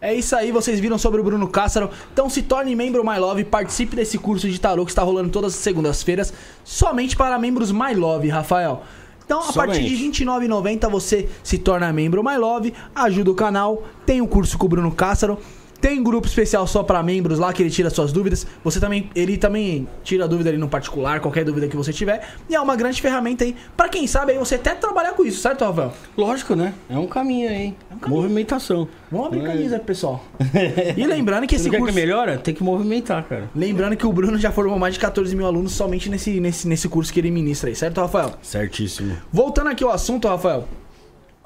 É 0.00 0.14
isso 0.14 0.36
aí, 0.36 0.52
vocês 0.52 0.78
viram 0.78 0.98
sobre 0.98 1.20
o 1.20 1.24
Bruno 1.24 1.48
Cássaro. 1.48 1.90
Então 2.12 2.28
se 2.28 2.42
torne 2.42 2.76
membro 2.76 3.04
My 3.04 3.18
Love, 3.18 3.44
participe 3.44 3.96
desse 3.96 4.18
curso 4.18 4.48
de 4.48 4.60
tarô 4.60 4.84
que 4.84 4.90
está 4.90 5.02
rolando 5.02 5.30
todas 5.30 5.54
as 5.54 5.60
segundas-feiras, 5.60 6.32
somente 6.62 7.16
para 7.16 7.38
membros 7.38 7.72
My 7.72 7.94
Love, 7.94 8.28
Rafael. 8.28 8.82
Então, 9.24 9.40
a 9.40 9.52
partir 9.52 9.82
de 9.82 9.96
Somente. 9.96 10.24
R$ 10.24 10.36
29,90 10.36 10.88
você 10.88 11.28
se 11.42 11.58
torna 11.58 11.92
membro 11.92 12.22
My 12.22 12.36
Love, 12.36 12.72
ajuda 12.94 13.30
o 13.30 13.34
canal, 13.34 13.82
tem 14.04 14.20
o 14.20 14.28
curso 14.28 14.56
com 14.56 14.66
o 14.66 14.68
Bruno 14.68 14.92
Cássaro, 14.92 15.38
tem 15.80 16.02
grupo 16.02 16.26
especial 16.26 16.66
só 16.66 16.82
para 16.82 17.02
membros 17.02 17.38
lá 17.38 17.52
que 17.52 17.62
ele 17.62 17.70
tira 17.70 17.90
suas 17.90 18.12
dúvidas. 18.12 18.46
Você 18.64 18.80
também, 18.80 19.10
ele 19.14 19.36
também 19.36 19.86
tira 20.02 20.26
dúvida 20.26 20.50
ali 20.50 20.58
no 20.58 20.68
particular, 20.68 21.20
qualquer 21.20 21.44
dúvida 21.44 21.68
que 21.68 21.76
você 21.76 21.92
tiver. 21.92 22.28
E 22.48 22.54
é 22.54 22.60
uma 22.60 22.76
grande 22.76 23.00
ferramenta 23.00 23.44
aí 23.44 23.54
para 23.76 23.88
quem 23.88 24.06
sabe 24.06 24.32
aí 24.32 24.38
você 24.38 24.56
até 24.56 24.74
trabalhar 24.74 25.12
com 25.12 25.24
isso, 25.24 25.40
certo, 25.40 25.64
Rafael? 25.64 25.92
Lógico, 26.16 26.54
né? 26.54 26.74
É 26.88 26.98
um 26.98 27.06
caminho 27.06 27.48
aí. 27.48 27.74
Movimentação. 28.06 28.88
Vamos 29.10 29.28
abrir 29.28 29.40
é- 29.40 29.46
camisa, 29.46 29.78
pessoal. 29.78 30.24
E 30.96 31.06
lembrando 31.06 31.46
que 31.46 31.54
esse 31.54 31.64
não 31.64 31.72
quer 31.72 31.78
curso 31.78 31.94
que 31.94 32.00
melhora? 32.00 32.38
Tem 32.38 32.54
que 32.54 32.62
movimentar, 32.62 33.24
cara. 33.24 33.50
Lembrando 33.54 33.96
que 33.96 34.06
o 34.06 34.12
Bruno 34.12 34.38
já 34.38 34.50
formou 34.50 34.78
mais 34.78 34.94
de 34.94 35.00
14 35.00 35.34
mil 35.36 35.46
alunos 35.46 35.72
somente 35.72 36.08
nesse, 36.08 36.40
nesse, 36.40 36.66
nesse 36.66 36.88
curso 36.88 37.12
que 37.12 37.20
ele 37.20 37.30
ministra 37.30 37.68
aí, 37.68 37.76
certo, 37.76 38.00
Rafael? 38.00 38.32
Certíssimo. 38.42 39.16
Voltando 39.32 39.68
aqui 39.70 39.84
ao 39.84 39.90
assunto, 39.90 40.26
Rafael. 40.28 40.66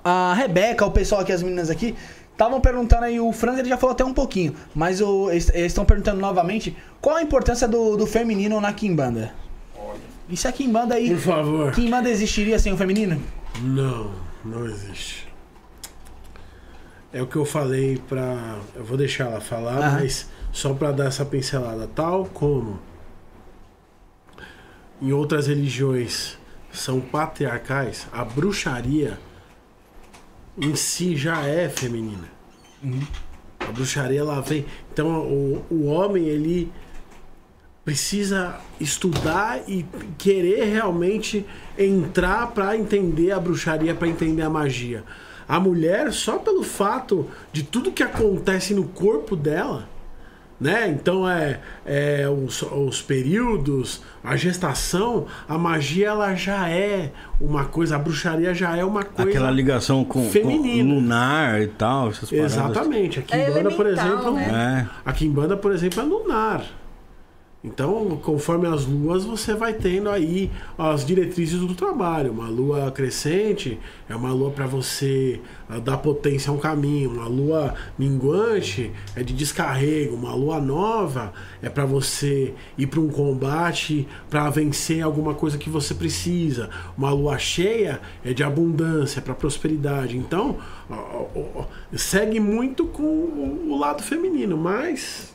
A 0.02 0.32
Rebeca, 0.34 0.86
o 0.86 0.90
pessoal 0.90 1.20
aqui, 1.20 1.32
as 1.32 1.42
meninas 1.42 1.68
aqui, 1.68 1.94
estavam 2.40 2.58
perguntando 2.58 3.04
aí, 3.04 3.20
o 3.20 3.30
Franz 3.32 3.58
ele 3.58 3.68
já 3.68 3.76
falou 3.76 3.92
até 3.92 4.02
um 4.02 4.14
pouquinho, 4.14 4.54
mas 4.74 5.02
o- 5.02 5.30
eles 5.30 5.50
estão 5.54 5.84
perguntando 5.84 6.18
novamente 6.20 6.74
qual 6.98 7.16
a 7.16 7.22
importância 7.22 7.68
do, 7.68 7.98
do 7.98 8.06
feminino 8.06 8.58
na 8.62 8.72
Kimbanda. 8.72 9.34
E 10.26 10.36
se 10.36 10.48
a 10.48 10.52
Kimbanda 10.52 10.94
aí. 10.94 11.10
Por 11.10 11.18
favor. 11.18 11.72
Kimbanda 11.72 12.08
existiria 12.08 12.58
sem 12.58 12.72
o 12.72 12.76
feminino? 12.78 13.20
Não, 13.60 14.10
não 14.42 14.64
existe. 14.64 15.28
É 17.12 17.20
o 17.20 17.26
que 17.26 17.36
eu 17.36 17.44
falei 17.44 18.00
pra. 18.08 18.56
Eu 18.74 18.84
vou 18.84 18.96
deixar 18.96 19.24
ela 19.24 19.40
falar, 19.40 20.00
mas 20.00 20.28
só 20.52 20.72
pra 20.72 20.92
dar 20.92 21.06
essa 21.06 21.24
pincelada. 21.26 21.88
Tal 21.94 22.24
como 22.26 22.78
em 25.02 25.12
outras 25.12 25.46
religiões 25.48 26.38
são 26.72 27.00
patriarcais, 27.00 28.06
a 28.12 28.24
bruxaria 28.24 29.18
em 30.60 30.74
si 30.74 31.16
já 31.16 31.42
é 31.46 31.68
feminina. 31.68 32.28
A 33.58 33.72
bruxaria 33.72 34.20
ela 34.20 34.40
vem. 34.40 34.66
Então 34.92 35.20
o, 35.20 35.64
o 35.70 35.84
homem 35.86 36.24
ele 36.24 36.72
precisa 37.84 38.60
estudar 38.78 39.62
e 39.66 39.84
querer 40.18 40.64
realmente 40.64 41.44
entrar 41.78 42.48
para 42.48 42.76
entender 42.76 43.32
a 43.32 43.40
bruxaria, 43.40 43.94
para 43.94 44.08
entender 44.08 44.42
a 44.42 44.50
magia. 44.50 45.02
A 45.48 45.58
mulher, 45.58 46.12
só 46.12 46.38
pelo 46.38 46.62
fato 46.62 47.28
de 47.52 47.64
tudo 47.64 47.90
que 47.90 48.02
acontece 48.02 48.74
no 48.74 48.84
corpo 48.84 49.34
dela, 49.34 49.88
né? 50.60 50.88
Então 50.88 51.28
é, 51.28 51.60
é 51.86 52.28
os, 52.28 52.62
os 52.62 53.00
períodos, 53.00 54.02
a 54.22 54.36
gestação, 54.36 55.26
a 55.48 55.56
magia 55.56 56.08
ela 56.08 56.34
já 56.34 56.68
é 56.68 57.10
uma 57.40 57.64
coisa, 57.64 57.96
a 57.96 57.98
bruxaria 57.98 58.52
já 58.52 58.76
é 58.76 58.84
uma 58.84 59.02
coisa 59.02 59.30
Aquela 59.30 59.50
ligação 59.50 60.04
com, 60.04 60.24
com 60.24 60.30
feminina. 60.30 60.92
lunar 60.94 61.62
e 61.62 61.68
tal, 61.68 62.10
essas 62.10 62.28
paradas. 62.30 62.52
Exatamente. 62.52 63.18
A 63.20 63.36
É 63.36 63.46
Kimbanda, 63.46 63.70
por 63.70 63.86
elemental, 63.86 64.08
exemplo, 64.10 64.34
né? 64.34 64.88
É. 65.06 65.08
a 65.08 65.12
Kimbanda, 65.12 65.56
por 65.56 65.72
exemplo, 65.72 66.00
é 66.00 66.04
lunar. 66.04 66.64
Então, 67.62 68.18
conforme 68.22 68.66
as 68.66 68.86
luas, 68.86 69.22
você 69.26 69.54
vai 69.54 69.74
tendo 69.74 70.08
aí 70.08 70.50
as 70.78 71.04
diretrizes 71.04 71.60
do 71.60 71.74
trabalho. 71.74 72.32
Uma 72.32 72.48
lua 72.48 72.90
crescente 72.90 73.78
é 74.08 74.16
uma 74.16 74.32
lua 74.32 74.50
para 74.50 74.66
você 74.66 75.38
ah, 75.68 75.78
dar 75.78 75.98
potência 75.98 76.50
a 76.50 76.54
um 76.54 76.58
caminho. 76.58 77.10
Uma 77.10 77.28
lua 77.28 77.74
minguante 77.98 78.90
é 79.14 79.22
de 79.22 79.34
descarrego. 79.34 80.16
Uma 80.16 80.34
lua 80.34 80.58
nova 80.58 81.34
é 81.60 81.68
para 81.68 81.84
você 81.84 82.54
ir 82.78 82.86
para 82.86 83.00
um 83.00 83.08
combate 83.08 84.08
para 84.30 84.48
vencer 84.48 85.02
alguma 85.02 85.34
coisa 85.34 85.58
que 85.58 85.68
você 85.68 85.92
precisa. 85.92 86.70
Uma 86.96 87.10
lua 87.12 87.36
cheia 87.36 88.00
é 88.24 88.32
de 88.32 88.42
abundância, 88.42 89.20
para 89.20 89.34
prosperidade. 89.34 90.16
Então, 90.16 90.56
segue 91.92 92.40
muito 92.40 92.86
com 92.86 93.04
o 93.04 93.78
lado 93.78 94.02
feminino, 94.02 94.56
mas 94.56 95.34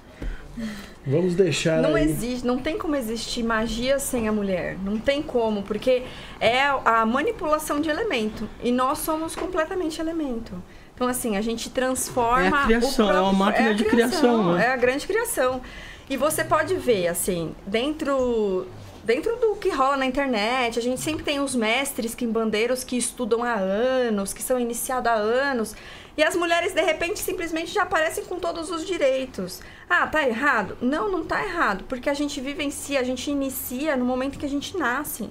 Vamos 1.07 1.35
deixar 1.35 1.81
Não 1.81 1.93
aí. 1.95 2.03
existe, 2.03 2.45
não 2.45 2.57
tem 2.57 2.77
como 2.77 2.95
existir 2.95 3.43
magia 3.43 3.99
sem 3.99 4.27
a 4.27 4.31
mulher. 4.31 4.77
Não 4.83 4.97
tem 4.97 5.21
como, 5.21 5.61
porque 5.61 6.03
é 6.39 6.61
a 6.83 7.05
manipulação 7.05 7.79
de 7.79 7.89
elemento. 7.89 8.49
E 8.63 8.71
nós 8.71 8.99
somos 8.99 9.35
completamente 9.35 10.01
elemento. 10.01 10.53
Então, 10.95 11.07
assim, 11.07 11.37
a 11.37 11.41
gente 11.41 11.69
transforma. 11.69 12.45
É 12.57 12.61
a 12.61 12.65
criação, 12.65 12.89
o 12.89 12.93
próprio- 13.09 13.17
é 13.17 13.21
uma 13.21 13.33
máquina 13.33 13.69
a 13.69 13.73
de 13.73 13.83
criação, 13.83 14.53
né? 14.55 14.65
É 14.65 14.69
a 14.71 14.75
grande 14.77 15.05
criação. 15.05 15.61
E 16.09 16.17
você 16.17 16.43
pode 16.43 16.73
ver, 16.75 17.07
assim, 17.07 17.53
dentro. 17.67 18.65
Dentro 19.03 19.35
do 19.35 19.55
que 19.57 19.69
rola 19.69 19.97
na 19.97 20.05
internet, 20.07 20.79
a 20.79 20.81
gente 20.81 20.99
sempre 20.99 21.23
tem 21.23 21.39
os 21.39 21.53
mestres 21.53 22.15
quimbandeiros 22.15 22.83
que 22.83 22.97
estudam 22.97 23.43
há 23.43 23.53
anos, 23.53 24.33
que 24.33 24.41
são 24.41 24.59
iniciados 24.59 25.11
há 25.11 25.13
anos. 25.13 25.75
E 26.17 26.23
as 26.23 26.35
mulheres, 26.35 26.73
de 26.73 26.81
repente, 26.81 27.19
simplesmente 27.19 27.73
já 27.73 27.83
aparecem 27.83 28.23
com 28.23 28.39
todos 28.39 28.69
os 28.69 28.85
direitos. 28.85 29.61
Ah, 29.89 30.07
tá 30.07 30.25
errado? 30.25 30.77
Não, 30.81 31.11
não 31.11 31.25
tá 31.25 31.43
errado. 31.43 31.83
Porque 31.89 32.09
a 32.09 32.13
gente 32.13 32.39
vivencia, 32.39 32.99
a 32.99 33.03
gente 33.03 33.29
inicia 33.29 33.97
no 33.97 34.05
momento 34.05 34.39
que 34.39 34.45
a 34.45 34.49
gente 34.49 34.77
nasce. 34.77 35.29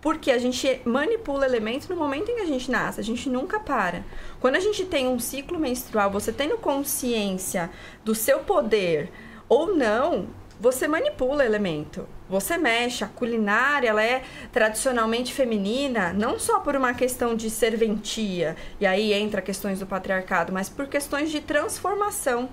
Porque 0.00 0.30
a 0.30 0.38
gente 0.38 0.80
manipula 0.84 1.46
elementos 1.46 1.88
no 1.88 1.96
momento 1.96 2.30
em 2.30 2.36
que 2.36 2.42
a 2.42 2.46
gente 2.46 2.70
nasce, 2.70 3.00
a 3.00 3.04
gente 3.04 3.28
nunca 3.28 3.58
para. 3.58 4.04
Quando 4.38 4.56
a 4.56 4.60
gente 4.60 4.84
tem 4.84 5.08
um 5.08 5.18
ciclo 5.18 5.58
menstrual, 5.58 6.10
você 6.10 6.32
tendo 6.32 6.56
consciência 6.58 7.70
do 8.04 8.14
seu 8.14 8.40
poder 8.40 9.10
ou 9.48 9.74
não, 9.74 10.28
você 10.60 10.88
manipula 10.88 11.44
elemento. 11.44 12.08
Você 12.28 12.58
mexe, 12.58 13.04
a 13.04 13.08
culinária 13.08 13.88
ela 13.88 14.02
é 14.02 14.22
tradicionalmente 14.52 15.32
feminina, 15.32 16.12
não 16.12 16.38
só 16.38 16.60
por 16.60 16.76
uma 16.76 16.92
questão 16.92 17.34
de 17.34 17.48
serventia, 17.48 18.56
e 18.80 18.86
aí 18.86 19.12
entra 19.12 19.40
questões 19.40 19.78
do 19.80 19.86
patriarcado, 19.86 20.52
mas 20.52 20.68
por 20.68 20.86
questões 20.86 21.30
de 21.30 21.40
transformação 21.40 22.48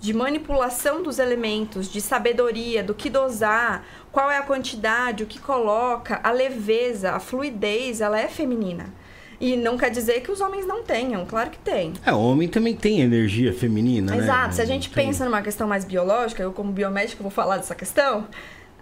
de 0.00 0.14
manipulação 0.14 1.02
dos 1.02 1.18
elementos, 1.18 1.90
de 1.90 2.00
sabedoria, 2.00 2.84
do 2.84 2.94
que 2.94 3.10
dosar, 3.10 3.84
qual 4.12 4.30
é 4.30 4.38
a 4.38 4.42
quantidade, 4.42 5.24
o 5.24 5.26
que 5.26 5.40
coloca, 5.40 6.20
a 6.22 6.30
leveza, 6.30 7.12
a 7.12 7.20
fluidez, 7.20 8.00
ela 8.00 8.18
é 8.18 8.28
feminina. 8.28 8.94
E 9.40 9.54
não 9.56 9.78
quer 9.78 9.90
dizer 9.90 10.20
que 10.22 10.32
os 10.32 10.40
homens 10.40 10.66
não 10.66 10.82
tenham, 10.82 11.24
claro 11.24 11.50
que 11.50 11.58
tem. 11.58 11.92
É, 12.04 12.12
o 12.12 12.18
homem 12.18 12.48
também 12.48 12.74
tem 12.74 13.00
energia 13.00 13.52
feminina, 13.52 14.12
né? 14.12 14.18
Exato, 14.18 14.56
se 14.56 14.60
a 14.62 14.64
gente 14.64 14.90
Tem. 14.90 15.06
pensa 15.06 15.24
numa 15.24 15.42
questão 15.42 15.68
mais 15.68 15.84
biológica, 15.84 16.42
eu 16.42 16.50
como 16.52 16.72
biomédica 16.72 17.22
vou 17.22 17.30
falar 17.30 17.56
dessa 17.56 17.74
questão, 17.74 18.26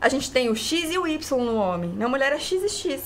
a 0.00 0.08
gente 0.08 0.30
tem 0.30 0.48
o 0.48 0.56
X 0.56 0.90
e 0.90 0.98
o 0.98 1.06
Y 1.06 1.44
no 1.44 1.56
homem, 1.56 1.90
na 1.96 2.08
mulher 2.08 2.32
é 2.32 2.38
X 2.38 2.62
e 2.62 2.68
X. 2.70 3.02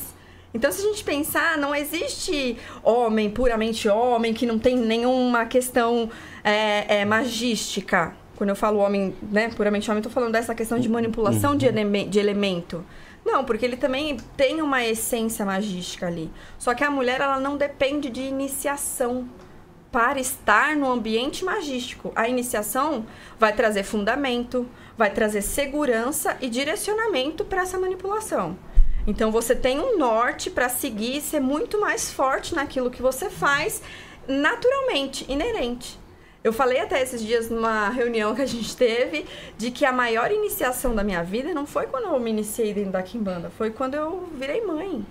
Então, 0.55 0.71
se 0.71 0.81
a 0.81 0.85
gente 0.85 1.03
pensar, 1.05 1.57
não 1.59 1.75
existe 1.75 2.57
homem, 2.83 3.31
puramente 3.31 3.89
homem, 3.89 4.33
que 4.35 4.45
não 4.47 4.59
tem 4.59 4.77
nenhuma 4.77 5.45
questão 5.47 6.11
é, 6.43 7.01
é, 7.01 7.05
magística. 7.05 8.13
Quando 8.37 8.51
eu 8.51 8.57
falo 8.57 8.79
homem, 8.79 9.15
né, 9.31 9.51
puramente 9.57 9.91
homem, 9.91 10.03
tô 10.03 10.11
falando 10.11 10.33
dessa 10.33 10.55
questão 10.55 10.79
de 10.79 10.89
manipulação 10.89 11.55
de, 11.57 11.67
eleme- 11.67 12.07
de 12.07 12.19
elemento. 12.19 12.85
Não, 13.25 13.45
porque 13.45 13.65
ele 13.65 13.77
também 13.77 14.17
tem 14.37 14.63
uma 14.63 14.85
essência 14.85 15.45
magística 15.45 16.07
ali. 16.07 16.31
Só 16.59 16.75
que 16.75 16.83
a 16.83 16.91
mulher, 16.91 17.21
ela 17.21 17.39
não 17.39 17.57
depende 17.57 18.09
de 18.09 18.23
iniciação 18.23 19.29
para 19.93 20.21
estar 20.21 20.77
no 20.77 20.91
ambiente 20.91 21.45
magístico. 21.45 22.13
A 22.15 22.29
iniciação 22.29 23.05
vai 23.39 23.53
trazer 23.53 23.83
fundamento, 23.83 24.67
vai 24.97 25.11
trazer 25.11 25.43
segurança 25.43 26.37
e 26.41 26.49
direcionamento 26.49 27.45
para 27.45 27.63
essa 27.63 27.79
manipulação. 27.79 28.57
Então 29.07 29.31
você 29.33 29.55
tem 29.55 29.81
um 29.81 29.99
norte 29.99 30.51
para 30.51 30.69
seguir 30.69 31.19
e 31.19 31.21
ser 31.21 31.41
muito 31.41 31.81
mais 31.81 32.11
forte 32.11 32.55
naquilo 32.55 32.91
que 32.91 33.03
você 33.03 33.29
faz 33.29 33.83
naturalmente, 34.29 35.27
inerente. 35.29 36.00
Eu 36.43 36.53
falei 36.53 36.81
até 36.81 37.03
esses 37.03 37.21
dias 37.23 37.51
numa 37.51 37.91
reunião 37.91 38.35
que 38.35 38.41
a 38.43 38.47
gente 38.47 38.75
teve 38.77 39.27
de 39.59 39.71
que 39.71 39.85
a 39.85 39.93
maior 39.93 40.31
iniciação 40.33 40.95
da 40.95 41.05
minha 41.05 41.23
vida 41.23 41.53
não 41.53 41.67
foi 41.67 41.87
quando 41.87 42.05
eu 42.05 42.19
me 42.19 42.31
iniciei 42.31 42.73
dentro 42.73 42.93
da 42.93 43.03
Kimbanda, 43.03 43.51
foi 43.51 43.71
quando 43.71 43.95
eu 43.95 44.29
virei 44.35 44.65
mãe 44.65 45.05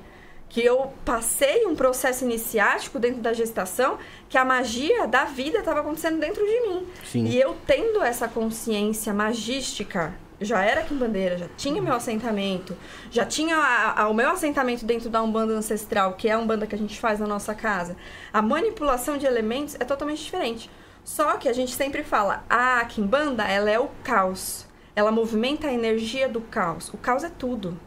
que 0.47 0.65
eu 0.65 0.91
passei 1.05 1.67
um 1.67 1.75
processo 1.75 2.25
iniciático 2.25 2.97
dentro 2.97 3.21
da 3.21 3.31
gestação, 3.33 3.99
que 4.27 4.35
a 4.35 4.43
magia 4.43 5.05
da 5.05 5.25
vida 5.25 5.59
estava 5.59 5.81
acontecendo 5.81 6.19
dentro 6.19 6.43
de 6.43 6.61
mim. 6.61 6.87
Sim. 7.05 7.25
E 7.25 7.39
eu 7.39 7.55
tendo 7.67 8.01
essa 8.01 8.27
consciência 8.27 9.13
magística, 9.13 10.11
já 10.41 10.63
era 10.63 10.81
Quimbandeira, 10.81 11.37
já 11.37 11.45
tinha 11.55 11.79
meu 11.79 11.93
assentamento, 11.93 12.75
já 13.11 13.23
tinha 13.25 13.55
a- 13.57 14.01
a- 14.01 14.09
o 14.09 14.13
meu 14.15 14.27
assentamento 14.31 14.83
dentro 14.85 15.07
da 15.07 15.21
Umbanda 15.21 15.53
ancestral, 15.53 16.13
que 16.13 16.27
é 16.27 16.31
a 16.31 16.39
Umbanda 16.39 16.65
que 16.65 16.73
a 16.73 16.77
gente 16.79 16.99
faz 16.99 17.19
na 17.19 17.27
nossa 17.27 17.53
casa. 17.53 17.95
A 18.33 18.41
manipulação 18.41 19.17
de 19.19 19.27
elementos 19.27 19.75
é 19.79 19.85
totalmente 19.85 20.23
diferente. 20.23 20.67
Só 21.03 21.37
que 21.37 21.49
a 21.49 21.53
gente 21.53 21.71
sempre 21.73 22.03
fala, 22.03 22.43
a 22.49 22.83
Kimbanda, 22.85 23.43
ela 23.43 23.69
é 23.69 23.79
o 23.79 23.89
caos. 24.03 24.65
Ela 24.95 25.11
movimenta 25.11 25.67
a 25.67 25.73
energia 25.73 26.27
do 26.29 26.41
caos. 26.41 26.89
O 26.93 26.97
caos 26.97 27.23
é 27.23 27.29
tudo. 27.29 27.79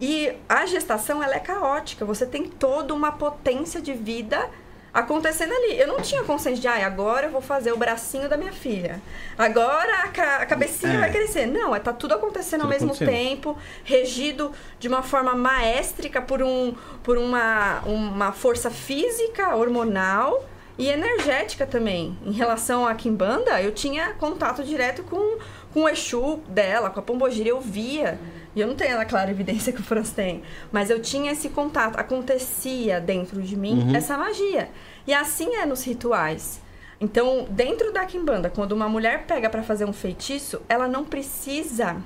E 0.00 0.32
a 0.48 0.66
gestação 0.66 1.22
ela 1.22 1.34
é 1.34 1.40
caótica, 1.40 2.04
você 2.04 2.26
tem 2.26 2.44
toda 2.44 2.92
uma 2.94 3.12
potência 3.12 3.80
de 3.80 3.92
vida 3.94 4.48
acontecendo 4.92 5.52
ali. 5.52 5.78
Eu 5.78 5.86
não 5.88 6.00
tinha 6.00 6.22
consciência 6.24 6.60
de, 6.60 6.68
ah, 6.68 6.86
agora 6.86 7.26
eu 7.26 7.30
vou 7.30 7.40
fazer 7.42 7.72
o 7.72 7.76
bracinho 7.78 8.28
da 8.28 8.36
minha 8.36 8.52
filha. 8.52 9.00
Agora 9.36 10.04
a, 10.04 10.08
ca- 10.08 10.36
a 10.38 10.46
cabecinha 10.46 10.94
É. 10.94 10.98
vai 11.00 11.10
crescer. 11.12 11.46
Não, 11.46 11.74
é 11.74 11.80
tá 11.80 11.92
tudo 11.92 12.14
acontecendo 12.14 12.62
ao 12.62 12.66
Tudo 12.66 12.72
mesmo 12.74 12.88
acontecendo. 12.92 13.14
tempo, 13.14 13.58
regido 13.84 14.52
de 14.78 14.86
uma 14.88 15.02
forma 15.02 15.34
maestrica 15.34 16.20
por, 16.22 16.42
um, 16.42 16.74
por 17.02 17.16
uma, 17.18 17.80
uma 17.86 18.32
força 18.32 18.70
física, 18.70 19.54
hormonal 19.56 20.44
e 20.78 20.88
energética 20.88 21.66
também. 21.66 22.16
Em 22.24 22.32
relação 22.32 22.86
à 22.86 22.94
Kimbanda, 22.94 23.60
eu 23.62 23.72
tinha 23.72 24.12
contato 24.14 24.62
direto 24.62 25.02
com, 25.02 25.38
com 25.72 25.82
o 25.82 25.88
Exu 25.88 26.40
dela, 26.48 26.90
com 26.90 27.00
a 27.00 27.02
Pombogira, 27.02 27.48
eu 27.48 27.60
via. 27.60 28.18
E 28.54 28.60
eu 28.60 28.66
não 28.66 28.74
tenho 28.74 28.98
a 28.98 29.04
clara 29.04 29.30
evidência 29.30 29.72
que 29.74 29.80
o 29.80 29.84
Franz 29.84 30.10
tem. 30.10 30.42
Mas 30.70 30.90
eu 30.90 31.00
tinha 31.00 31.32
esse 31.32 31.48
contato. 31.48 31.98
Acontecia 31.98 33.00
dentro 33.00 33.40
de 33.42 33.56
mim 33.56 33.94
essa 33.94 34.16
magia. 34.16 34.68
E 35.06 35.14
assim 35.14 35.54
é 35.54 35.64
nos 35.64 35.84
rituais. 35.84 36.60
Então, 37.00 37.46
dentro 37.50 37.92
da 37.92 38.06
Kimbanda, 38.06 38.48
quando 38.48 38.72
uma 38.72 38.88
mulher 38.88 39.24
pega 39.26 39.50
pra 39.50 39.62
fazer 39.62 39.84
um 39.84 39.92
feitiço, 39.92 40.62
ela 40.66 40.88
não 40.88 41.04
precisa 41.04 42.02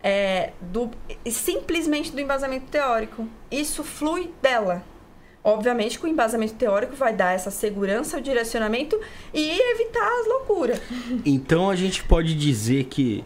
é, 0.00 0.52
do, 0.60 0.90
simplesmente 1.28 2.12
do 2.12 2.20
embasamento 2.20 2.66
teórico. 2.66 3.26
Isso 3.50 3.82
flui 3.82 4.32
dela. 4.40 4.84
Obviamente 5.44 5.98
que 5.98 6.06
o 6.06 6.08
embasamento 6.08 6.54
teórico 6.54 6.96
vai 6.96 7.14
dar 7.14 7.34
essa 7.34 7.50
segurança, 7.50 8.16
o 8.16 8.20
direcionamento 8.20 8.98
e 9.32 9.60
evitar 9.72 10.08
as 10.20 10.26
loucuras. 10.26 10.80
Então 11.22 11.68
a 11.68 11.76
gente 11.76 12.02
pode 12.02 12.34
dizer 12.34 12.84
que 12.84 13.22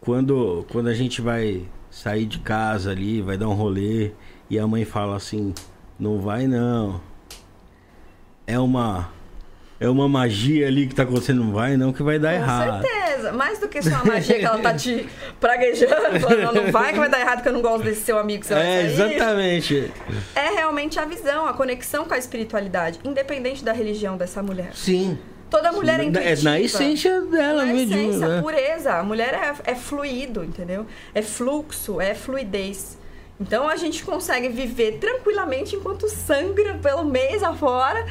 quando, 0.00 0.64
quando 0.72 0.88
a 0.88 0.94
gente 0.94 1.20
vai 1.20 1.68
sair 1.90 2.24
de 2.24 2.38
casa 2.38 2.90
ali, 2.90 3.20
vai 3.20 3.36
dar 3.36 3.48
um 3.48 3.54
rolê 3.54 4.12
e 4.48 4.58
a 4.58 4.66
mãe 4.66 4.86
fala 4.86 5.16
assim, 5.16 5.52
não 5.98 6.18
vai 6.18 6.46
não. 6.46 7.02
É 8.46 8.58
uma 8.58 9.10
é 9.80 9.88
uma 9.88 10.08
magia 10.08 10.66
ali 10.66 10.86
que 10.86 10.94
tá 10.94 11.04
acontecendo, 11.04 11.44
não 11.44 11.52
vai 11.52 11.76
não, 11.76 11.92
que 11.92 12.02
vai 12.02 12.18
dar 12.18 12.30
Com 12.36 12.42
errado. 12.42 12.82
certeza. 12.82 13.32
Mais 13.32 13.58
do 13.58 13.68
que 13.68 13.80
só 13.82 13.94
a 13.96 14.04
magia 14.04 14.38
que 14.38 14.44
ela 14.44 14.58
tá 14.58 14.74
te 14.74 15.08
praguejando, 15.40 16.20
falando, 16.20 16.54
não, 16.64 16.72
vai 16.72 16.92
que 16.92 16.98
vai 16.98 17.08
dar 17.08 17.20
errado 17.20 17.42
que 17.42 17.48
eu 17.48 17.52
não 17.52 17.62
gosto 17.62 17.84
desse 17.84 18.02
seu 18.02 18.18
amigo 18.18 18.40
que 18.40 18.46
você 18.48 18.54
vai 18.54 18.66
É, 18.66 18.88
sair. 18.90 19.14
exatamente. 19.14 19.92
É 20.34 20.48
realmente 20.50 20.98
a 20.98 21.04
visão, 21.04 21.46
a 21.46 21.52
conexão 21.52 22.04
com 22.04 22.14
a 22.14 22.18
espiritualidade, 22.18 22.98
independente 23.04 23.64
da 23.64 23.72
religião 23.72 24.16
dessa 24.16 24.42
mulher. 24.42 24.70
Sim. 24.74 25.18
Toda 25.50 25.72
mulher 25.72 25.98
é 26.00 26.02
É 26.02 26.06
intuitiva. 26.06 26.42
na 26.50 26.60
essência 26.60 27.20
dela 27.22 27.64
Na 27.64 27.72
mesmo, 27.72 27.94
essência, 27.94 28.28
né? 28.28 28.42
pureza. 28.42 28.92
A 28.94 29.02
mulher 29.02 29.32
é, 29.64 29.70
é 29.72 29.74
fluido, 29.74 30.44
entendeu? 30.44 30.84
É 31.14 31.22
fluxo, 31.22 32.00
é 32.00 32.14
fluidez. 32.14 32.98
Então 33.40 33.68
a 33.68 33.76
gente 33.76 34.02
consegue 34.04 34.48
viver 34.48 34.98
tranquilamente 34.98 35.76
enquanto 35.76 36.08
sangra 36.08 36.74
pelo 36.82 37.04
mês 37.04 37.42
afora 37.42 38.04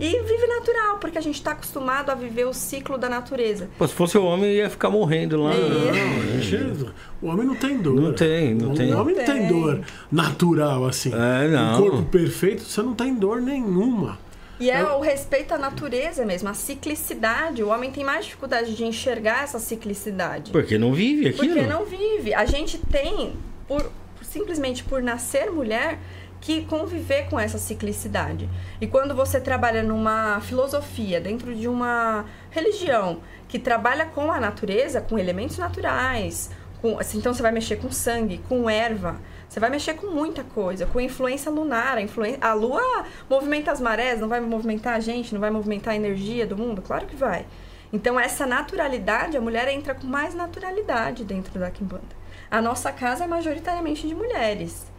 E 0.00 0.18
vive 0.22 0.46
natural, 0.46 0.96
porque 0.98 1.18
a 1.18 1.20
gente 1.20 1.34
está 1.36 1.52
acostumado 1.52 2.10
a 2.10 2.14
viver 2.14 2.46
o 2.46 2.54
ciclo 2.54 2.96
da 2.96 3.08
natureza. 3.08 3.68
Pô, 3.76 3.86
se 3.86 3.94
fosse 3.94 4.16
o 4.16 4.24
homem, 4.24 4.52
ia 4.54 4.70
ficar 4.70 4.88
morrendo 4.90 5.42
lá. 5.42 5.52
É. 5.52 5.58
Não, 5.58 6.40
gente, 6.40 6.86
o 7.20 7.26
homem 7.26 7.46
não 7.46 7.54
tem 7.54 7.76
dor. 7.78 7.94
Não 8.00 8.12
tem, 8.14 8.54
não 8.54 8.72
o 8.72 8.74
tem. 8.74 8.94
homem 8.94 9.14
não 9.14 9.24
tem 9.24 9.34
Tem. 9.38 9.48
dor 9.48 9.80
natural, 10.10 10.86
assim. 10.86 11.12
É, 11.12 11.48
não. 11.48 11.74
Um 11.74 11.82
corpo 11.90 12.02
perfeito, 12.04 12.62
você 12.62 12.80
não 12.82 12.94
tem 12.94 13.14
dor 13.14 13.40
nenhuma. 13.42 14.18
E 14.58 14.70
é 14.70 14.82
o 14.84 15.00
respeito 15.00 15.54
à 15.54 15.58
natureza 15.58 16.24
mesmo, 16.24 16.48
a 16.48 16.54
ciclicidade. 16.54 17.62
O 17.62 17.68
homem 17.68 17.90
tem 17.90 18.04
mais 18.04 18.26
dificuldade 18.26 18.74
de 18.76 18.84
enxergar 18.84 19.44
essa 19.44 19.58
ciclicidade. 19.58 20.50
Porque 20.52 20.76
não 20.76 20.92
vive 20.92 21.28
aquilo. 21.28 21.54
Porque 21.54 21.66
não 21.66 21.84
vive. 21.86 22.34
A 22.34 22.44
gente 22.44 22.76
tem, 22.76 23.32
por- 23.66 23.90
simplesmente 24.22 24.84
por 24.84 25.02
nascer 25.02 25.50
mulher, 25.50 25.98
que 26.40 26.64
conviver 26.64 27.28
com 27.28 27.38
essa 27.38 27.58
ciclicidade. 27.58 28.48
E 28.80 28.86
quando 28.86 29.14
você 29.14 29.38
trabalha 29.40 29.82
numa 29.82 30.40
filosofia, 30.40 31.20
dentro 31.20 31.54
de 31.54 31.68
uma 31.68 32.24
religião 32.50 33.20
que 33.46 33.58
trabalha 33.58 34.06
com 34.06 34.32
a 34.32 34.40
natureza, 34.40 35.00
com 35.00 35.18
elementos 35.18 35.58
naturais, 35.58 36.50
com, 36.80 36.98
assim, 36.98 37.18
então 37.18 37.34
você 37.34 37.42
vai 37.42 37.52
mexer 37.52 37.76
com 37.76 37.92
sangue, 37.92 38.38
com 38.48 38.70
erva, 38.70 39.20
você 39.46 39.60
vai 39.60 39.68
mexer 39.68 39.94
com 39.94 40.06
muita 40.06 40.42
coisa, 40.42 40.86
com 40.86 41.00
influência 41.00 41.50
lunar, 41.50 41.98
a, 41.98 42.00
influen- 42.00 42.38
a 42.40 42.54
lua 42.54 43.04
movimenta 43.28 43.70
as 43.70 43.80
marés, 43.80 44.20
não 44.20 44.28
vai 44.28 44.40
movimentar 44.40 44.94
a 44.94 45.00
gente, 45.00 45.34
não 45.34 45.40
vai 45.40 45.50
movimentar 45.50 45.92
a 45.92 45.96
energia 45.96 46.46
do 46.46 46.56
mundo? 46.56 46.80
Claro 46.80 47.06
que 47.06 47.16
vai. 47.16 47.44
Então, 47.92 48.18
essa 48.18 48.46
naturalidade, 48.46 49.36
a 49.36 49.40
mulher 49.40 49.68
entra 49.68 49.94
com 49.94 50.06
mais 50.06 50.34
naturalidade 50.34 51.24
dentro 51.24 51.58
da 51.58 51.70
Kimbanda. 51.70 52.20
A 52.48 52.62
nossa 52.62 52.92
casa 52.92 53.24
é 53.24 53.26
majoritariamente 53.26 54.06
de 54.06 54.14
mulheres. 54.14 54.89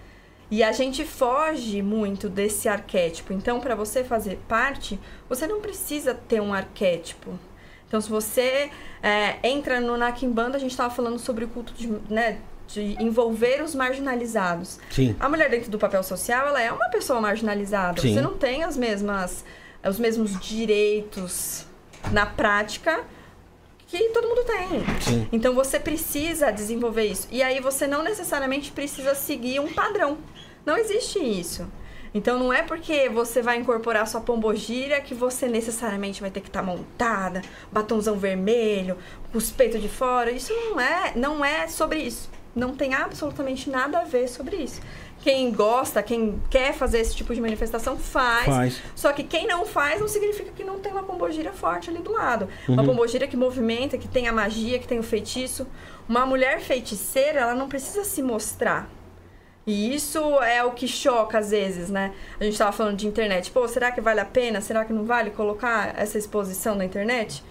E 0.52 0.62
a 0.62 0.74
gente 0.74 1.06
foge 1.06 1.82
muito 1.82 2.28
desse 2.28 2.68
arquétipo. 2.68 3.32
Então, 3.32 3.62
para 3.62 3.74
você 3.74 4.04
fazer 4.04 4.38
parte, 4.50 5.00
você 5.30 5.48
não 5.48 5.62
precisa 5.62 6.14
ter 6.14 6.42
um 6.42 6.54
arquétipo. 6.54 7.40
Então, 7.88 8.02
se 8.02 8.10
você 8.10 8.70
é, 9.02 9.38
entra 9.48 9.80
no 9.80 9.96
na 9.96 10.12
Kimbanda, 10.12 10.58
a 10.58 10.60
gente 10.60 10.72
estava 10.72 10.94
falando 10.94 11.18
sobre 11.18 11.46
o 11.46 11.48
culto 11.48 11.74
de, 11.74 11.88
né, 12.10 12.40
de 12.68 13.02
envolver 13.02 13.64
os 13.64 13.74
marginalizados. 13.74 14.78
Sim. 14.90 15.16
A 15.22 15.30
mulher 15.30 15.50
dentro 15.50 15.72
do 15.72 15.80
papel 15.80 16.04
social, 16.04 16.50
ela 16.50 16.62
é 16.62 16.70
uma 16.70 16.90
pessoa 16.90 17.22
marginalizada. 17.22 18.02
Sim. 18.02 18.14
Você 18.14 18.22
não 18.22 18.38
tem 18.38 18.64
as 18.64 18.76
mesmas, 18.76 19.46
os 19.88 20.00
mesmos 20.00 20.38
direitos 20.38 21.66
na 22.12 22.26
prática 22.26 23.06
que 23.98 24.10
todo 24.10 24.28
mundo 24.28 24.44
tem. 24.46 25.02
Sim. 25.02 25.28
Então 25.34 25.54
você 25.54 25.78
precisa 25.78 26.50
desenvolver 26.50 27.06
isso. 27.06 27.28
E 27.30 27.44
aí 27.44 27.60
você 27.60 27.86
não 27.86 28.02
necessariamente 28.02 28.72
precisa 28.72 29.14
seguir 29.14 29.60
um 29.60 29.72
padrão. 29.74 30.18
Não 30.66 30.78
existe 30.78 31.20
isso. 31.20 31.68
Então 32.14 32.40
não 32.40 32.54
é 32.54 32.62
porque 32.62 33.10
você 33.10 33.42
vai 33.42 33.58
incorporar 33.58 34.08
sua 34.08 34.22
pombogira 34.22 35.02
que 35.02 35.14
você 35.14 35.48
necessariamente 35.48 36.22
vai 36.22 36.32
ter 36.32 36.40
que 36.40 36.48
estar 36.48 36.64
montada, 36.64 37.42
batomzão 37.72 38.18
vermelho, 38.18 38.98
com 39.32 39.38
os 39.38 39.50
peitos 39.50 39.82
de 39.82 39.90
fora. 39.90 40.32
Isso 40.32 40.54
não 40.54 40.80
é, 40.80 41.14
não 41.16 41.44
é 41.44 41.68
sobre 41.68 42.00
isso. 42.00 42.30
Não 42.56 42.76
tem 42.76 42.94
absolutamente 42.94 43.70
nada 43.70 44.00
a 44.00 44.04
ver 44.04 44.28
sobre 44.28 44.58
isso. 44.58 44.82
Quem 45.22 45.52
gosta, 45.52 46.02
quem 46.02 46.42
quer 46.50 46.74
fazer 46.74 47.00
esse 47.00 47.16
tipo 47.16 47.34
de 47.34 47.40
manifestação, 47.40 47.96
faz. 47.98 48.46
Faz. 48.46 48.82
Só 48.96 49.14
que 49.14 49.24
quem 49.24 49.46
não 49.46 49.66
faz 49.66 50.00
não 50.00 50.08
significa 50.08 50.52
que 50.52 50.64
não 50.64 50.80
tem 50.80 50.92
uma 50.92 51.04
pombogira 51.04 51.54
forte 51.54 51.90
ali 51.90 52.00
do 52.00 52.12
lado. 52.12 52.50
Uma 52.68 52.84
pombogira 52.84 53.28
que 53.28 53.38
movimenta, 53.38 53.98
que 53.98 54.08
tem 54.08 54.28
a 54.28 54.34
magia, 54.34 54.80
que 54.80 54.88
tem 54.88 54.98
o 54.98 55.04
feitiço. 55.04 55.68
Uma 56.10 56.26
mulher 56.26 56.60
feiticeira, 56.60 57.42
ela 57.42 57.54
não 57.54 57.70
precisa 57.70 58.04
se 58.04 58.22
mostrar. 58.24 58.90
E 59.66 59.94
isso 59.94 60.20
é 60.42 60.64
o 60.64 60.72
que 60.72 60.88
choca 60.88 61.38
às 61.38 61.52
vezes, 61.52 61.90
né? 61.90 62.14
A 62.40 62.44
gente 62.44 62.58
tava 62.58 62.72
falando 62.72 62.98
de 62.98 63.08
internet. 63.08 63.52
Pô, 63.52 63.68
será 63.68 63.92
que 63.92 64.02
vale 64.02 64.20
a 64.20 64.26
pena? 64.26 64.60
Será 64.60 64.84
que 64.84 64.92
não 64.92 65.06
vale 65.06 65.30
colocar 65.30 65.94
essa 65.98 66.18
exposição 66.18 66.74
na 66.74 66.84
internet? 66.84 67.44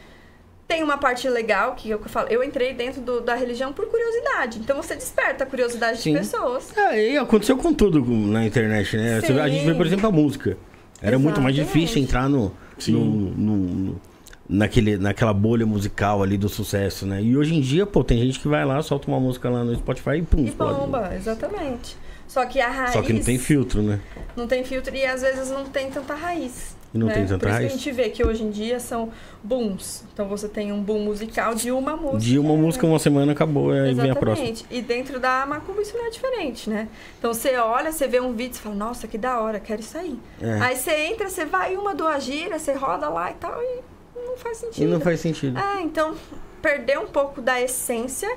Tem 0.71 0.85
uma 0.85 0.97
parte 0.97 1.29
legal 1.29 1.75
que 1.75 1.91
eu 1.91 1.99
falo, 2.05 2.29
eu 2.29 2.45
entrei 2.45 2.73
dentro 2.73 3.01
do- 3.01 3.21
da 3.21 3.35
religião 3.35 3.73
por 3.73 3.87
curiosidade. 3.89 4.61
Então 4.61 4.77
você 4.81 4.95
desperta 4.95 5.43
a 5.43 5.47
curiosidade 5.47 6.01
Sim. 6.01 6.13
de 6.13 6.19
pessoas. 6.21 6.69
É, 6.77 7.11
e 7.11 7.19
aconteceu 7.19 7.57
com 7.57 7.75
tudo 7.75 8.01
na 8.05 8.47
internet, 8.47 8.97
né? 8.97 9.21
Sim. 9.21 9.37
A 9.41 9.49
gente 9.49 9.65
vê, 9.67 9.75
por 9.75 9.85
exemplo, 9.85 10.07
a 10.07 10.13
música. 10.13 10.57
Era 11.03 11.19
muito 11.19 11.41
mais 11.41 11.57
Exatamente. 11.57 11.81
difícil 11.87 12.03
entrar 12.05 12.29
no, 12.29 12.55
no, 12.87 13.01
no- 13.05 13.57
no- 13.57 14.01
naquele, 14.49 14.97
naquela 14.97 15.33
bolha 15.35 15.67
musical 15.67 16.23
ali 16.23 16.39
do 16.39 16.49
sucesso, 16.49 17.05
né? 17.05 17.21
E 17.21 17.37
hoje 17.37 17.53
em 17.57 17.61
dia, 17.61 17.85
pô, 17.85 18.05
tem 18.05 18.19
gente 18.19 18.39
que 18.39 18.47
vai 18.47 18.65
lá, 18.65 18.81
solta 18.81 19.09
uma 19.09 19.19
música 19.19 19.51
lá 19.51 19.65
no 19.65 19.75
Spotify 19.75 20.19
e 20.19 20.23
pum, 20.23 20.47
E 20.47 20.53
bomba, 20.53 21.13
exatamente. 21.17 21.97
Só 22.29 22.47
que 22.47 22.61
a 22.61 22.69
raiz. 22.69 22.93
Só 22.93 23.03
que 23.03 23.13
não 23.13 23.23
tem 23.25 23.39
filtro, 23.39 23.83
né? 23.83 23.99
Não 24.37 24.47
tem 24.47 24.63
filtro 24.63 24.95
e 24.95 25.05
às 25.05 25.21
vezes 25.21 25.51
não 25.51 25.65
tem 25.65 25.91
tanta 25.91 26.15
raiz. 26.15 26.77
E 26.93 26.99
não 26.99 27.07
né? 27.07 27.15
tem 27.15 27.27
tanta 27.27 27.39
Por 27.39 27.49
isso 27.51 27.59
que 27.59 27.67
a 27.67 27.69
gente 27.69 27.93
vê 27.93 28.11
que 28.11 28.25
hoje 28.25 28.43
em 28.43 28.51
dia 28.51 28.81
são 28.81 29.11
booms. 29.43 30.05
Então 30.13 30.27
você 30.27 30.49
tem 30.49 30.73
um 30.73 30.83
boom 30.83 31.01
musical 31.01 31.55
de 31.55 31.71
uma 31.71 31.97
música. 31.97 32.19
De 32.19 32.39
uma 32.39 32.57
música, 32.57 32.87
uma 32.87 32.99
semana 32.99 33.33
acabou, 33.33 33.71
aí 33.71 33.95
vem 33.95 34.11
a 34.11 34.17
próxima. 34.17 34.49
Exatamente. 34.49 34.67
E 34.71 34.83
dentro 34.83 35.21
da 35.21 35.47
macumba 35.47 35.81
isso 35.83 35.97
não 35.97 36.07
é 36.07 36.11
diferente, 36.11 36.69
né? 36.69 36.89
Então 37.19 37.33
você 37.33 37.57
olha, 37.57 37.93
você 37.93 38.09
vê 38.09 38.21
um 38.21 38.33
vídeo, 38.33 38.55
você 38.55 38.63
fala, 38.63 38.75
nossa, 38.75 39.07
que 39.07 39.17
da 39.17 39.41
hora, 39.41 39.61
quero 39.61 39.81
isso 39.81 39.97
aí. 39.97 40.19
É. 40.41 40.61
Aí 40.61 40.77
você 40.77 40.91
entra, 41.07 41.29
você 41.29 41.45
vai 41.45 41.77
uma, 41.77 41.95
duas 41.95 42.25
giras, 42.25 42.63
você 42.63 42.73
roda 42.73 43.09
lá 43.09 43.31
e 43.31 43.35
tal, 43.35 43.63
e 43.63 43.81
não 44.17 44.37
faz 44.37 44.59
sentido. 44.59 44.83
E 44.83 44.87
não 44.87 45.01
faz 45.01 45.21
sentido. 45.21 45.59
É, 45.59 45.81
então 45.83 46.17
perdeu 46.61 47.03
um 47.03 47.09
pouco 47.09 47.41
da 47.41 47.61
essência, 47.61 48.29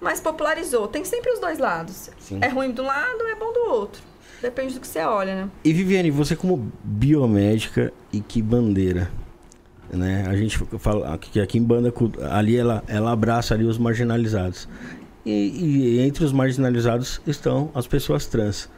mas 0.00 0.20
popularizou. 0.20 0.88
Tem 0.88 1.04
sempre 1.04 1.30
os 1.32 1.38
dois 1.38 1.58
lados. 1.58 2.10
Sim. 2.18 2.40
É 2.42 2.48
ruim 2.48 2.72
de 2.72 2.80
um 2.80 2.86
lado, 2.86 3.22
é 3.28 3.34
bom 3.36 3.52
do 3.52 3.70
outro. 3.70 4.11
Depende 4.42 4.74
do 4.74 4.80
que 4.80 4.88
você 4.88 4.98
olha, 5.00 5.36
né? 5.36 5.50
E 5.64 5.72
Viviane, 5.72 6.10
você 6.10 6.34
como 6.34 6.72
biomédica 6.82 7.92
e 8.12 8.20
que 8.20 8.42
bandeira, 8.42 9.08
né? 9.92 10.26
A 10.26 10.36
gente 10.36 10.58
fala 10.78 11.16
que 11.16 11.40
aqui 11.40 11.58
em 11.58 11.62
banda 11.62 11.94
ali 12.28 12.56
ela, 12.56 12.82
ela 12.88 13.12
abraça 13.12 13.54
ali 13.54 13.64
os 13.64 13.78
marginalizados. 13.78 14.68
E, 15.24 15.30
e 15.30 16.00
entre 16.00 16.24
os 16.24 16.32
marginalizados 16.32 17.20
estão 17.24 17.70
as 17.72 17.86
pessoas 17.86 18.26
trans. 18.26 18.68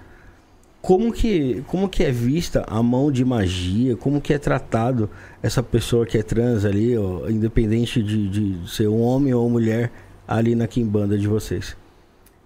Como 0.82 1.10
que, 1.10 1.64
como 1.66 1.88
que 1.88 2.04
é 2.04 2.10
vista 2.10 2.62
a 2.68 2.82
mão 2.82 3.10
de 3.10 3.24
magia? 3.24 3.96
Como 3.96 4.20
que 4.20 4.34
é 4.34 4.38
tratado 4.38 5.08
essa 5.42 5.62
pessoa 5.62 6.04
que 6.04 6.18
é 6.18 6.22
trans 6.22 6.66
ali, 6.66 6.94
ó, 6.98 7.26
independente 7.30 8.02
de, 8.02 8.28
de 8.28 8.70
ser 8.70 8.86
um 8.86 9.00
homem 9.00 9.32
ou 9.32 9.48
mulher, 9.48 9.90
ali 10.28 10.54
na 10.54 10.66
quimbanda 10.66 11.16
de 11.16 11.26
vocês? 11.26 11.74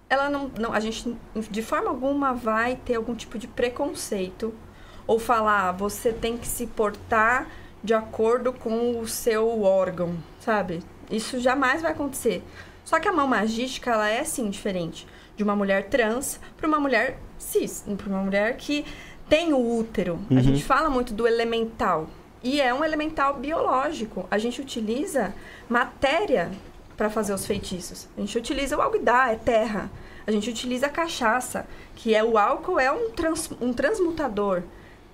Ela 0.09 0.29
não, 0.29 0.49
não, 0.59 0.73
a 0.73 0.79
gente 0.79 1.15
de 1.49 1.61
forma 1.61 1.89
alguma 1.89 2.33
vai 2.33 2.75
ter 2.75 2.95
algum 2.95 3.13
tipo 3.13 3.37
de 3.37 3.47
preconceito 3.47 4.53
ou 5.05 5.19
falar, 5.19 5.69
"Ah, 5.69 5.71
você 5.71 6.11
tem 6.11 6.37
que 6.37 6.47
se 6.47 6.67
portar 6.67 7.47
de 7.83 7.93
acordo 7.93 8.51
com 8.51 8.99
o 8.99 9.07
seu 9.07 9.61
órgão, 9.63 10.15
sabe? 10.39 10.81
Isso 11.09 11.39
jamais 11.39 11.81
vai 11.81 11.91
acontecer. 11.91 12.43
Só 12.83 12.99
que 12.99 13.07
a 13.07 13.11
mão 13.11 13.27
magística, 13.27 13.91
ela 13.91 14.09
é 14.09 14.23
sim 14.23 14.49
diferente 14.49 15.07
de 15.37 15.43
uma 15.43 15.55
mulher 15.55 15.89
trans 15.89 16.39
para 16.57 16.67
uma 16.67 16.79
mulher 16.79 17.17
cis, 17.37 17.85
para 17.97 18.09
uma 18.09 18.21
mulher 18.23 18.57
que 18.57 18.85
tem 19.29 19.53
o 19.53 19.77
útero. 19.77 20.19
A 20.31 20.41
gente 20.41 20.63
fala 20.63 20.89
muito 20.89 21.13
do 21.13 21.27
elemental. 21.27 22.07
E 22.43 22.59
é 22.59 22.73
um 22.73 22.83
elemental 22.83 23.35
biológico. 23.35 24.25
A 24.31 24.37
gente 24.37 24.59
utiliza 24.59 25.33
matéria 25.69 26.49
para 26.99 27.09
fazer 27.09 27.33
os 27.33 27.45
feitiços. 27.45 28.09
A 28.17 28.19
gente 28.19 28.37
utiliza 28.37 28.75
o 28.75 28.81
alguidar, 28.81 29.31
é 29.31 29.37
terra. 29.37 29.89
A 30.27 30.31
gente 30.31 30.49
utiliza 30.49 30.87
a 30.87 30.89
cachaça, 30.89 31.65
que 31.95 32.13
é 32.13 32.21
o 32.21 32.37
álcool 32.37 32.77
é 32.77 32.91
um, 32.91 33.09
trans, 33.11 33.49
um 33.61 33.71
transmutador 33.71 34.63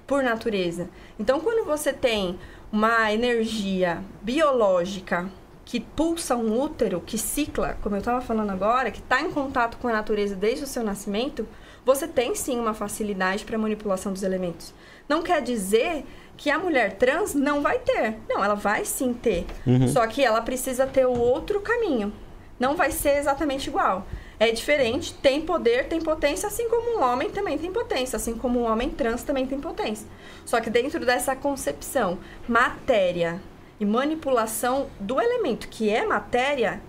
por 0.07 0.23
natureza. 0.23 0.89
Então, 1.19 1.39
quando 1.39 1.63
você 1.63 1.93
tem 1.93 2.39
uma 2.71 3.13
energia 3.13 4.03
biológica 4.23 5.29
que 5.63 5.79
pulsa 5.79 6.35
um 6.35 6.59
útero, 6.59 7.01
que 7.01 7.19
cicla, 7.19 7.77
como 7.83 7.95
eu 7.95 7.99
estava 7.99 8.19
falando 8.19 8.49
agora, 8.49 8.89
que 8.89 8.99
está 8.99 9.21
em 9.21 9.29
contato 9.29 9.77
com 9.77 9.87
a 9.87 9.93
natureza 9.93 10.35
desde 10.35 10.63
o 10.63 10.67
seu 10.67 10.83
nascimento, 10.83 11.47
você 11.85 12.07
tem 12.07 12.33
sim 12.33 12.57
uma 12.59 12.73
facilidade 12.73 13.45
para 13.45 13.59
manipulação 13.59 14.11
dos 14.11 14.23
elementos. 14.23 14.73
Não 15.07 15.21
quer 15.21 15.39
dizer 15.39 16.03
que 16.37 16.49
a 16.49 16.59
mulher 16.59 16.93
trans 16.93 17.33
não 17.33 17.61
vai 17.61 17.79
ter. 17.79 18.15
Não, 18.27 18.43
ela 18.43 18.55
vai 18.55 18.85
sim 18.85 19.13
ter. 19.13 19.45
Só 19.87 20.05
que 20.07 20.23
ela 20.23 20.41
precisa 20.41 20.85
ter 20.85 21.05
o 21.05 21.17
outro 21.17 21.61
caminho. 21.61 22.13
Não 22.59 22.75
vai 22.75 22.91
ser 22.91 23.17
exatamente 23.17 23.69
igual. 23.69 24.05
É 24.39 24.51
diferente, 24.51 25.13
tem 25.13 25.41
poder, 25.41 25.87
tem 25.87 26.01
potência, 26.01 26.47
assim 26.47 26.69
como 26.69 26.97
um 26.97 27.03
homem 27.03 27.29
também 27.29 27.57
tem 27.57 27.71
potência, 27.71 28.17
assim 28.17 28.35
como 28.37 28.59
um 28.59 28.65
homem 28.65 28.89
trans 28.89 29.23
também 29.23 29.45
tem 29.47 29.59
potência. 29.59 30.07
Só 30.45 30.59
que 30.59 30.69
dentro 30.69 31.05
dessa 31.05 31.35
concepção, 31.35 32.19
matéria 32.47 33.41
e 33.79 33.85
manipulação 33.85 34.87
do 34.99 35.21
elemento 35.21 35.69
que 35.69 35.89
é 35.89 36.05
matéria, 36.05 36.81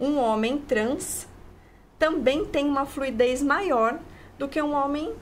um 0.00 0.18
homem 0.18 0.58
trans 0.58 1.26
também 1.98 2.44
tem 2.44 2.66
uma 2.66 2.86
fluidez 2.86 3.42
maior 3.42 3.98
do 4.38 4.48
que 4.48 4.60
um 4.60 4.72
homem 4.72 5.12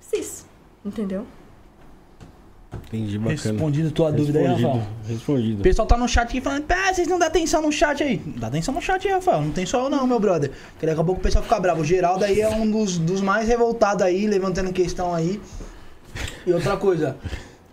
cis. 0.00 0.46
Entendeu? 0.84 1.26
Entendi, 2.86 3.18
bacana. 3.18 3.34
Respondido 3.52 3.90
tua 3.90 4.10
dúvida 4.12 4.38
aí, 4.38 4.44
Respondido, 4.46 4.68
Rafael. 4.68 4.86
O 5.04 5.08
Respondido. 5.12 5.62
pessoal 5.62 5.86
tá 5.88 5.96
no 5.96 6.08
chat 6.08 6.24
aqui 6.28 6.40
falando, 6.40 6.62
pá, 6.64 6.92
vocês 6.92 7.08
não 7.08 7.18
dão 7.18 7.28
atenção 7.28 7.62
no 7.62 7.72
chat 7.72 8.02
aí. 8.02 8.20
Dá 8.36 8.46
atenção 8.48 8.72
no 8.74 8.80
chat 8.82 9.06
aí, 9.06 9.12
Rafael. 9.14 9.42
Não 9.42 9.50
tem 9.50 9.66
só 9.66 9.84
eu 9.84 9.90
não, 9.90 10.06
meu 10.06 10.18
brother. 10.20 10.50
Porque 10.72 10.86
daqui 10.86 11.00
a 11.00 11.04
pouco 11.04 11.20
o 11.20 11.22
pessoal 11.22 11.42
fica 11.44 11.58
bravo. 11.60 11.80
O 11.82 11.84
Geraldo 11.84 12.24
aí 12.24 12.40
é 12.40 12.48
um 12.48 12.70
dos, 12.70 12.98
dos 12.98 13.20
mais 13.20 13.48
revoltados 13.48 14.02
aí, 14.02 14.26
levantando 14.26 14.72
questão 14.72 15.14
aí. 15.14 15.40
E 16.46 16.52
outra 16.52 16.76
coisa, 16.76 17.16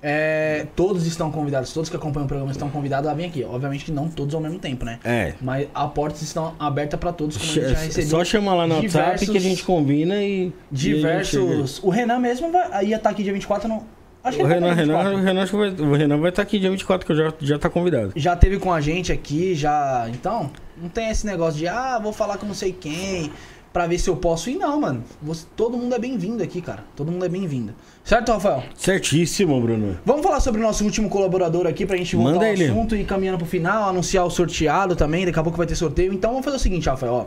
É, 0.06 0.68
todos 0.76 1.08
estão 1.08 1.32
convidados, 1.32 1.72
todos 1.72 1.90
que 1.90 1.96
acompanham 1.96 2.26
o 2.26 2.28
programa 2.28 2.52
estão 2.52 2.70
convidados 2.70 3.10
a 3.10 3.14
vir 3.14 3.24
aqui. 3.24 3.42
Obviamente 3.46 3.86
que 3.86 3.92
não 3.92 4.10
todos 4.10 4.36
ao 4.36 4.42
mesmo 4.42 4.60
tempo, 4.60 4.84
né? 4.84 5.00
É. 5.02 5.34
Mas 5.40 5.70
as 5.74 5.92
portas 5.94 6.22
estão 6.22 6.54
abertas 6.60 7.00
pra 7.00 7.14
todos, 7.14 7.38
como 7.38 7.50
a 7.50 7.54
gente 7.56 7.70
já 7.70 7.80
recebeu. 7.80 8.10
Só 8.10 8.26
chama 8.26 8.54
lá 8.54 8.68
no 8.68 8.76
WhatsApp 8.76 8.90
diversos- 9.06 9.30
que 9.30 9.38
a 9.38 9.40
gente 9.40 9.64
combina 9.64 10.16
e. 10.22 10.28
e 10.28 10.28
a 10.28 10.46
gente 10.46 10.52
Diversos. 10.72 11.80
O 11.82 11.90
Renan 11.90 12.20
mesmo 12.20 12.52
vai, 12.52 12.86
ia 12.86 12.98
estar 12.98 13.12
aqui 13.12 13.24
dia 13.24 13.32
24, 13.32 13.70
não. 13.70 13.84
Acho. 14.24 14.40
O 14.40 14.44
vai 14.48 14.54
Renan, 14.54 14.74
Renan, 14.74 14.94
24. 15.04 15.14
o 15.14 15.22
Renan, 15.22 15.46
vai, 15.46 15.88
o 15.88 15.94
Renan 15.94 16.18
vai 16.20 16.30
estar 16.30 16.42
aqui 16.42 16.60
dia 16.60 16.72
24, 16.72 17.06
que 17.06 17.12
eu 17.12 17.16
já, 17.18 17.34
já 17.42 17.60
tá 17.60 17.70
convidado. 17.70 18.14
Já 18.16 18.36
teve 18.36 18.58
com 18.58 18.72
a 18.72 18.80
gente 18.80 19.12
aqui, 19.12 19.54
já. 19.54 20.06
Então, 20.10 20.50
não 20.82 20.88
tem 20.90 21.10
esse 21.10 21.26
negócio 21.26 21.60
de, 21.60 21.68
ah, 21.68 22.00
vou 22.02 22.14
falar 22.14 22.38
com 22.38 22.46
não 22.46 22.54
sei 22.54 22.72
quem, 22.72 23.32
pra 23.74 23.86
ver 23.86 23.98
se 23.98 24.10
eu 24.10 24.16
posso 24.16 24.50
ir, 24.50 24.56
não, 24.56 24.80
mano. 24.80 25.04
Você- 25.22 25.46
todo 25.58 25.76
mundo 25.78 25.94
é 25.94 26.00
bem-vindo 26.00 26.42
aqui, 26.42 26.62
cara. 26.62 26.86
Todo 26.96 27.12
mundo 27.12 27.26
é 27.26 27.30
bem-vindo. 27.30 27.74
Certo, 28.04 28.32
Rafael? 28.32 28.64
Certíssimo, 28.76 29.60
Bruno. 29.60 29.98
Vamos 30.06 30.22
falar 30.24 30.40
sobre 30.40 30.62
o 30.62 30.64
nosso 30.64 30.86
último 30.86 31.10
colaborador 31.10 31.68
aqui 31.68 31.86
pra 31.86 31.98
gente 31.98 32.16
voltar 32.16 32.32
Manda 32.34 32.46
ao 32.46 32.52
ele. 32.54 32.66
assunto 32.66 32.96
e 32.96 33.02
ir 33.02 33.06
caminhando 33.06 33.38
pro 33.40 33.48
final, 33.48 33.90
anunciar 33.90 34.26
o 34.26 34.30
sorteado 34.30 34.96
também, 34.96 35.26
daqui 35.26 35.40
a 35.40 35.44
pouco 35.44 35.58
vai 35.58 35.68
ter 35.68 35.76
sorteio. 35.76 36.14
Então 36.14 36.30
vamos 36.32 36.46
fazer 36.46 36.58
o 36.58 36.60
seguinte, 36.60 36.88
Rafael, 36.88 37.14
ó. 37.14 37.26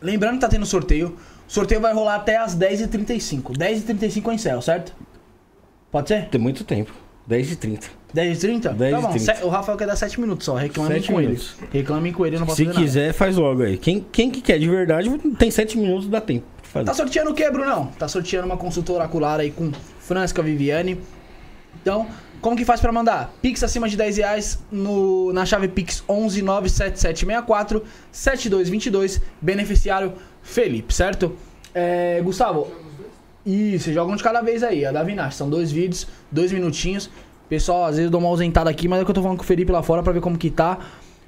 Lembrando 0.00 0.34
que 0.34 0.40
tá 0.40 0.48
tendo 0.48 0.64
sorteio. 0.64 1.16
O 1.48 1.52
sorteio 1.52 1.80
vai 1.80 1.92
rolar 1.92 2.14
até 2.16 2.36
as 2.36 2.54
10h35. 2.56 3.52
10h35 3.58 4.26
eu 4.28 4.32
encerro, 4.32 4.62
certo? 4.62 4.94
Pode 5.90 6.08
ser? 6.08 6.26
Tem 6.28 6.40
muito 6.40 6.64
tempo. 6.64 6.92
10h30. 7.28 7.84
10h30? 8.14 8.72
10 8.74 8.92
Tá 8.92 8.98
e 8.98 9.02
bom. 9.02 9.08
30. 9.10 9.18
Se- 9.36 9.44
O 9.44 9.48
Rafael 9.48 9.76
quer 9.76 9.86
dar 9.86 9.96
7 9.96 10.18
minutos 10.20 10.44
só. 10.46 10.54
Reclamem 10.54 10.94
Sete 11.00 11.12
com 11.12 11.18
minutos. 11.18 11.56
ele. 11.60 11.68
Reclamem 11.72 12.12
com 12.12 12.24
ele, 12.26 12.38
não 12.38 12.46
posso 12.46 12.56
Se 12.56 12.64
fazer 12.64 12.74
nada. 12.74 12.86
quiser, 12.86 13.12
faz 13.12 13.36
logo 13.36 13.62
aí. 13.62 13.76
Quem, 13.76 14.04
quem 14.10 14.30
que 14.30 14.40
quer 14.40 14.58
de 14.58 14.68
verdade, 14.68 15.10
tem 15.38 15.50
7 15.50 15.76
minutos, 15.78 16.08
dá 16.08 16.20
tempo 16.20 16.46
fazer. 16.62 16.86
Tá 16.86 16.94
sorteando 16.94 17.30
o 17.30 17.34
que, 17.34 17.50
Brunão? 17.50 17.86
Tá 17.98 18.08
sorteando 18.08 18.46
uma 18.46 18.56
consulta 18.56 18.92
oracular 18.92 19.40
aí 19.40 19.50
com 19.50 19.70
Francisca 20.00 20.42
Viviane. 20.42 20.98
Então, 21.82 22.06
como 22.40 22.56
que 22.56 22.64
faz 22.64 22.80
pra 22.80 22.90
mandar? 22.92 23.30
Pix 23.42 23.62
acima 23.62 23.88
de 23.88 23.96
10 23.96 24.16
reais 24.16 24.58
no, 24.72 25.30
na 25.34 25.44
chave 25.44 25.68
Pix 25.68 26.02
11 26.08 26.40
97764 26.42 27.82
7222, 28.10 29.20
beneficiário 29.40 30.14
Felipe, 30.42 30.94
certo? 30.94 31.36
É, 31.74 32.20
Gustavo, 32.22 32.68
isso, 33.46 33.92
joga 33.92 34.12
um 34.12 34.16
de 34.16 34.22
cada 34.22 34.40
vez 34.42 34.62
aí, 34.62 34.84
a 34.84 34.92
da 34.92 35.02
Vinash. 35.02 35.34
São 35.36 35.48
dois 35.48 35.70
vídeos, 35.72 36.06
dois 36.30 36.52
minutinhos. 36.52 37.08
Pessoal, 37.48 37.84
às 37.84 37.92
vezes 37.96 38.04
eu 38.04 38.10
dou 38.10 38.20
uma 38.20 38.28
ausentada 38.28 38.68
aqui, 38.68 38.86
mas 38.88 39.00
é 39.00 39.04
que 39.04 39.10
eu 39.10 39.14
tô 39.14 39.22
falando 39.22 39.38
com 39.38 39.44
o 39.44 39.46
Felipe 39.46 39.72
lá 39.72 39.82
fora 39.82 40.02
pra 40.02 40.12
ver 40.12 40.20
como 40.20 40.36
que 40.36 40.50
tá. 40.50 40.78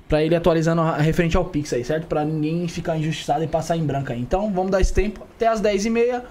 Pra 0.08 0.22
ele 0.24 0.34
atualizando 0.34 0.82
a- 0.82 0.97
referente 0.97 1.36
ao 1.36 1.44
Pix 1.44 1.72
aí, 1.72 1.84
certo? 1.84 2.06
Pra 2.08 2.24
ninguém 2.24 2.66
ficar 2.66 2.98
injustiçado 2.98 3.44
e 3.44 3.47
passar 3.47 3.76
em 3.76 3.84
branco 3.86 4.12
aí. 4.12 4.20
Então, 4.20 4.52
vamos 4.52 4.70
dar 4.72 4.80
esse 4.80 4.92
tempo 4.92 5.22
até 5.36 5.47
as 5.47 5.60
10h30. 5.62 6.24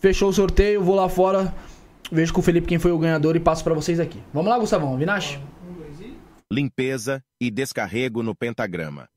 Fechou 0.00 0.30
o 0.30 0.32
sorteio, 0.32 0.82
vou 0.82 0.94
lá 0.96 1.06
fora, 1.08 1.54
vejo 2.10 2.32
com 2.32 2.40
o 2.40 2.42
Felipe 2.42 2.66
quem 2.66 2.78
foi 2.78 2.90
o 2.90 2.98
ganhador 2.98 3.36
e 3.36 3.40
passo 3.40 3.62
pra 3.62 3.74
vocês 3.74 4.00
aqui. 4.00 4.18
Vamos 4.32 4.50
lá, 4.50 4.58
Gustavão, 4.58 4.96
Vinash? 4.96 5.38
limpeza 6.52 7.22
e 7.40 7.50
descarrego 7.50 8.22
no 8.24 8.34
pentagrama. 8.34 9.08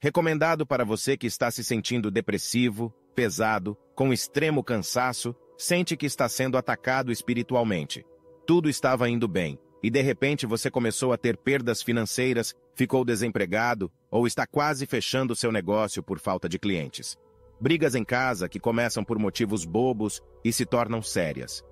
Recomendado 0.00 0.64
para 0.66 0.84
você 0.84 1.16
que 1.16 1.26
está 1.26 1.50
se 1.50 1.62
sentindo 1.64 2.10
depressivo, 2.10 2.92
pesado, 3.16 3.76
com 3.94 4.12
extremo 4.12 4.62
cansaço, 4.62 5.34
sente 5.56 5.96
que 5.96 6.04
está 6.04 6.28
sendo 6.28 6.58
atacado 6.58 7.10
espiritualmente. 7.10 8.04
Tudo 8.46 8.68
estava 8.68 9.08
indo 9.08 9.26
bem, 9.26 9.58
e 9.82 9.90
de 9.90 10.02
repente 10.02 10.44
você 10.44 10.70
começou 10.70 11.14
a 11.14 11.16
ter 11.16 11.38
perdas 11.38 11.82
financeiras, 11.82 12.54
ficou 12.74 13.06
desempregado 13.06 13.90
ou 14.10 14.26
está 14.26 14.46
quase 14.46 14.84
fechando 14.84 15.34
seu 15.34 15.50
negócio 15.50 16.02
por 16.02 16.18
falta 16.18 16.46
de 16.46 16.58
clientes. 16.58 17.16
Brigas 17.58 17.94
em 17.94 18.04
casa 18.04 18.50
que 18.50 18.60
começam 18.60 19.02
por 19.02 19.18
motivos 19.18 19.64
bobos 19.64 20.20
e 20.44 20.52
se 20.52 20.66
tornam 20.66 21.00
sérias. 21.00 21.64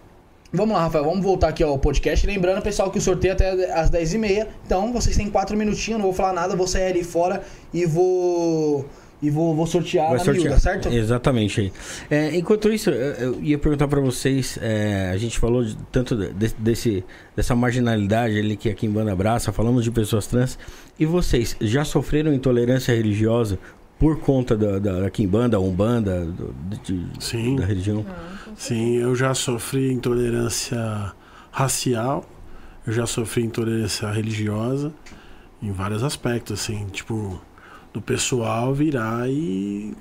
Vamos 0.52 0.74
lá, 0.74 0.84
Rafael, 0.84 1.04
vamos 1.04 1.22
voltar 1.22 1.48
aqui 1.48 1.62
ao 1.62 1.78
podcast. 1.78 2.26
Lembrando, 2.26 2.62
pessoal, 2.62 2.90
que 2.90 2.96
o 2.98 3.02
sorteio 3.02 3.32
é 3.32 3.34
até 3.34 3.72
às 3.72 3.90
10h30. 3.90 4.46
Então, 4.64 4.92
vocês 4.92 5.14
têm 5.16 5.28
4 5.28 5.56
minutinhos, 5.56 5.98
não 6.00 6.06
vou 6.06 6.14
falar 6.14 6.32
nada, 6.32 6.56
vou 6.56 6.66
sair 6.66 6.84
ali 6.86 7.04
fora 7.04 7.42
e 7.72 7.84
vou. 7.84 8.86
E 9.20 9.30
vou, 9.30 9.52
vou 9.52 9.66
sortear 9.66 10.10
Vai 10.10 10.18
na 10.18 10.24
sortear. 10.24 10.44
miúda, 10.44 10.60
certo? 10.60 10.88
Exatamente. 10.90 11.72
É, 12.08 12.36
enquanto 12.36 12.72
isso, 12.72 12.88
eu 12.88 13.42
ia 13.42 13.58
perguntar 13.58 13.88
pra 13.88 13.98
vocês, 14.00 14.56
é, 14.62 15.10
a 15.12 15.16
gente 15.16 15.36
falou 15.40 15.64
de- 15.64 15.76
tanto 15.90 16.14
de- 16.14 16.54
desse, 16.56 17.04
dessa 17.34 17.52
marginalidade 17.56 18.38
ali 18.38 18.56
que 18.56 18.68
aqui 18.70 18.86
em 18.86 18.90
Banda 18.90 19.10
Abraça, 19.12 19.50
falamos 19.52 19.82
de 19.82 19.90
pessoas 19.90 20.28
trans. 20.28 20.56
E 21.00 21.04
vocês 21.04 21.56
já 21.60 21.84
sofreram 21.84 22.32
intolerância 22.32 22.94
religiosa 22.94 23.58
por 23.98 24.18
conta 24.20 24.56
da, 24.56 24.78
da, 24.78 25.00
da 25.00 25.10
Kimbanda, 25.10 25.58
Umbanda, 25.60 26.24
do- 26.24 26.54
de- 26.84 27.06
Sim. 27.18 27.56
da 27.56 27.64
religião? 27.66 28.04
Sim, 28.56 28.94
eu 28.96 29.14
já 29.16 29.34
sofri 29.34 29.92
intolerância 29.92 31.12
racial, 31.50 32.24
eu 32.86 32.92
já 32.92 33.06
sofri 33.06 33.44
intolerância 33.44 34.08
religiosa 34.10 34.92
em 35.62 35.72
vários 35.72 36.02
aspectos, 36.04 36.60
assim, 36.60 36.86
tipo, 36.92 37.40
do 37.92 38.00
pessoal 38.00 38.72
virar 38.74 39.28
e. 39.28 39.92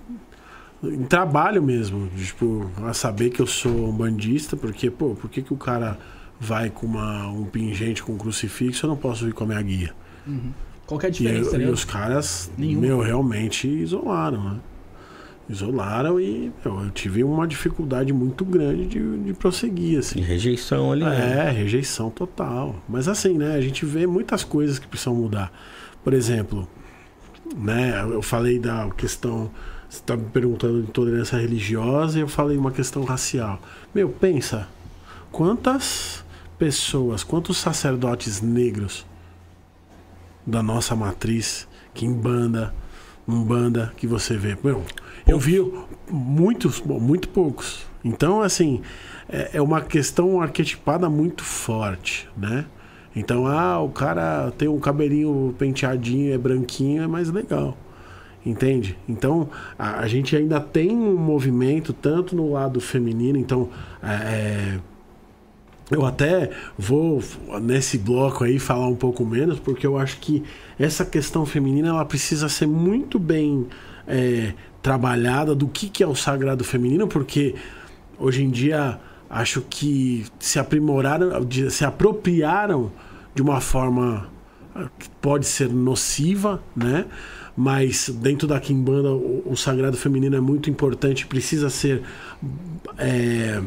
em 0.83 1.03
trabalho 1.05 1.61
mesmo, 1.63 2.07
tipo, 2.15 2.69
a 2.85 2.93
saber 2.93 3.31
que 3.31 3.41
eu 3.41 3.47
sou 3.47 3.89
um 3.89 3.91
bandista, 3.91 4.55
porque, 4.55 4.91
pô, 4.91 5.15
por 5.15 5.29
que, 5.29 5.41
que 5.41 5.53
o 5.53 5.57
cara 5.57 5.97
vai 6.39 6.69
com 6.69 6.85
uma, 6.85 7.27
um 7.29 7.45
pingente 7.45 8.03
com 8.03 8.11
um 8.13 8.17
crucifixo, 8.17 8.85
eu 8.85 8.89
não 8.89 8.97
posso 8.97 9.27
ir 9.27 9.33
com 9.33 9.43
a 9.43 9.47
minha 9.47 9.61
guia? 9.63 9.93
Qual 10.87 10.99
que 10.99 11.05
é 11.05 11.09
a 11.09 11.11
E, 11.11 11.13
diferença, 11.13 11.55
eu- 11.55 11.59
né? 11.59 11.65
e 11.65 11.69
os 11.69 11.83
caras, 11.85 12.49
Nenhuma. 12.57 12.81
meu, 12.87 12.99
realmente 13.01 13.67
isolaram, 13.67 14.41
né? 14.43 14.59
Isolaram 15.49 16.19
e 16.19 16.51
meu, 16.65 16.83
eu 16.83 16.89
tive 16.91 17.23
uma 17.23 17.47
dificuldade 17.47 18.11
muito 18.11 18.43
grande 18.43 18.85
de, 18.85 19.17
de 19.19 19.33
prosseguir, 19.33 19.99
assim. 19.99 20.19
E 20.19 20.21
rejeição 20.21 20.91
ali. 20.91 21.03
né? 21.05 21.47
É, 21.47 21.51
rejeição 21.51 22.09
total. 22.09 22.75
Mas 22.87 23.07
assim, 23.07 23.37
né, 23.37 23.55
a 23.55 23.61
gente 23.61 23.85
vê 23.85 24.05
muitas 24.05 24.43
coisas 24.43 24.77
que 24.79 24.87
precisam 24.87 25.15
mudar. 25.15 25.51
Por 26.03 26.13
exemplo, 26.13 26.67
né, 27.55 28.01
eu 28.11 28.21
falei 28.21 28.59
da 28.59 28.89
questão. 28.89 29.49
Você 29.89 29.99
está 29.99 30.17
me 30.17 30.25
perguntando 30.25 30.81
de 30.81 30.89
intolerância 30.89 31.37
religiosa 31.37 32.17
e 32.17 32.21
eu 32.21 32.27
falei 32.27 32.57
uma 32.57 32.71
questão 32.71 33.05
racial. 33.05 33.57
Meu, 33.95 34.09
pensa, 34.09 34.67
quantas 35.31 36.25
pessoas, 36.59 37.23
quantos 37.23 37.57
sacerdotes 37.57 38.41
negros 38.41 39.05
da 40.47 40.63
nossa 40.63 40.95
matriz, 40.95 41.67
que 41.93 42.05
em 42.05 42.13
banda, 42.13 42.73
um 43.27 43.43
banda 43.43 43.91
que 43.97 44.07
você 44.07 44.37
vê. 44.37 44.57
Meu, 44.63 44.81
eu 45.27 45.37
vi 45.37 45.59
muitos, 46.09 46.81
muito 46.81 47.27
poucos. 47.27 47.85
Então, 48.03 48.41
assim, 48.41 48.81
é, 49.27 49.51
é 49.55 49.61
uma 49.61 49.81
questão 49.81 50.41
arquetipada 50.41 51.09
muito 51.09 51.43
forte, 51.43 52.29
né? 52.37 52.65
Então, 53.13 53.45
ah, 53.45 53.79
o 53.81 53.89
cara 53.89 54.51
tem 54.57 54.67
um 54.67 54.79
cabelinho 54.79 55.53
penteadinho, 55.57 56.33
é 56.33 56.37
branquinho, 56.37 57.03
é 57.03 57.07
mais 57.07 57.29
legal. 57.29 57.75
Entende? 58.45 58.97
Então, 59.09 59.49
a, 59.77 59.99
a 59.99 60.07
gente 60.07 60.35
ainda 60.35 60.61
tem 60.61 60.91
um 60.91 61.17
movimento, 61.17 61.91
tanto 61.91 62.35
no 62.35 62.53
lado 62.53 62.79
feminino, 62.79 63.37
então, 63.37 63.69
é, 64.01 64.79
eu 65.89 66.05
até 66.05 66.51
vou 66.77 67.23
nesse 67.61 67.97
bloco 67.97 68.43
aí 68.43 68.59
falar 68.59 68.87
um 68.87 68.95
pouco 68.95 69.25
menos, 69.25 69.59
porque 69.59 69.87
eu 69.87 69.97
acho 69.97 70.17
que 70.19 70.43
essa 70.77 71.05
questão 71.05 71.45
feminina 71.45 71.89
ela 71.89 72.05
precisa 72.05 72.49
ser 72.49 72.67
muito 72.67 73.17
bem 73.17 73.67
é, 74.05 74.53
trabalhada 74.81 75.55
do 75.55 75.67
que, 75.67 75.89
que 75.89 76.03
é 76.03 76.07
o 76.07 76.15
sagrado 76.15 76.63
feminino, 76.63 77.07
porque 77.07 77.55
hoje 78.19 78.43
em 78.43 78.49
dia 78.49 78.99
acho 79.29 79.61
que 79.61 80.25
se 80.39 80.59
aprimoraram, 80.59 81.29
se 81.69 81.85
apropriaram 81.85 82.91
de 83.33 83.41
uma 83.41 83.61
forma 83.61 84.29
ah, 84.75 84.89
que 84.97 85.09
pode 85.21 85.45
ser 85.45 85.69
nociva, 85.69 86.61
né? 86.75 87.05
Mas 87.55 88.09
dentro 88.09 88.47
da 88.47 88.59
Kimbanda 88.59 89.11
o, 89.11 89.43
o 89.45 89.55
sagrado 89.55 89.97
feminino 89.97 90.35
é 90.35 90.39
muito 90.39 90.69
importante, 90.69 91.25
precisa 91.25 91.69
ser 91.69 92.03
é, 92.97 93.61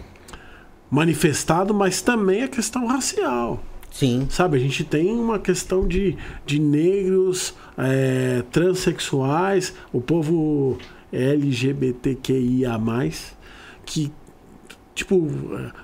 manifestado, 0.90 1.72
mas 1.72 2.02
também 2.02 2.42
a 2.42 2.48
questão 2.48 2.86
racial. 2.86 3.62
Sim. 3.90 4.26
Sabe, 4.30 4.56
a 4.56 4.60
gente 4.60 4.84
tem 4.84 5.10
uma 5.12 5.38
questão 5.38 5.86
de, 5.86 6.16
de 6.46 6.60
negros, 6.60 7.54
é, 7.76 8.42
transexuais, 8.50 9.74
o 9.92 10.00
povo 10.00 10.78
LGBTQIA, 11.12 12.78
que, 13.84 14.12
tipo, 14.94 15.28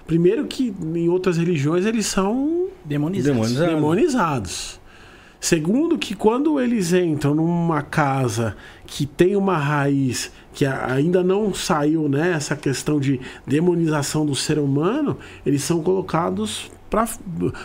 primeiro 0.07 0.47
que 0.47 0.75
em 0.95 1.09
outras 1.09 1.37
religiões 1.37 1.85
eles 1.85 2.07
são 2.07 2.67
Demonizados. 2.87 3.35
Demonizados. 3.35 3.75
demonizados. 3.75 4.81
Segundo, 5.41 5.99
que 5.99 6.15
quando 6.15 6.61
eles 6.61 6.93
entram 6.93 7.35
numa 7.35 7.83
casa 7.83 8.57
que 8.87 9.05
tem 9.05 9.37
uma 9.37 9.57
raiz 9.57 10.33
que 10.57 10.65
ainda 10.65 11.23
não 11.23 11.53
saiu, 11.53 12.09
né, 12.09 12.33
essa 12.35 12.57
questão 12.57 12.99
de 12.99 13.21
demonização 13.47 14.25
do 14.25 14.35
ser 14.35 14.59
humano, 14.59 15.19
eles 15.45 15.63
são 15.63 15.83
colocados 15.83 16.71
para 16.89 17.07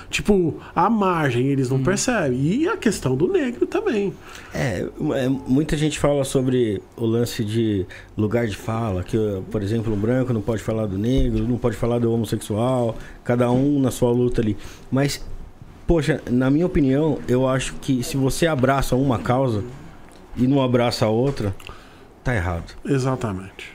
tipo 0.09 0.55
à 0.75 0.89
margem, 0.89 1.47
eles 1.47 1.69
não 1.69 1.81
percebem. 1.81 2.37
E 2.41 2.67
a 2.67 2.75
questão 2.75 3.15
do 3.15 3.29
negro 3.31 3.65
também. 3.65 4.13
É, 4.53 4.85
é, 5.13 5.29
muita 5.29 5.77
gente 5.77 5.97
fala 5.97 6.25
sobre 6.25 6.81
o 6.97 7.05
lance 7.05 7.45
de 7.45 7.85
lugar 8.17 8.45
de 8.45 8.57
fala, 8.57 9.03
que, 9.03 9.17
por 9.49 9.63
exemplo, 9.63 9.93
o 9.93 9.95
branco 9.95 10.33
não 10.33 10.41
pode 10.41 10.61
falar 10.61 10.85
do 10.85 10.97
negro, 10.97 11.47
não 11.47 11.57
pode 11.57 11.77
falar 11.77 11.97
do 11.97 12.11
homossexual, 12.11 12.97
cada 13.23 13.49
um 13.49 13.79
na 13.79 13.89
sua 13.89 14.11
luta 14.11 14.41
ali. 14.41 14.57
Mas, 14.91 15.23
poxa, 15.87 16.21
na 16.29 16.51
minha 16.51 16.65
opinião, 16.65 17.19
eu 17.25 17.47
acho 17.47 17.75
que 17.75 18.03
se 18.03 18.17
você 18.17 18.47
abraça 18.47 18.97
uma 18.97 19.17
causa 19.17 19.63
e 20.35 20.45
não 20.45 20.61
abraça 20.61 21.05
a 21.05 21.09
outra, 21.09 21.55
tá 22.23 22.35
errado. 22.35 22.73
Exatamente. 22.85 23.73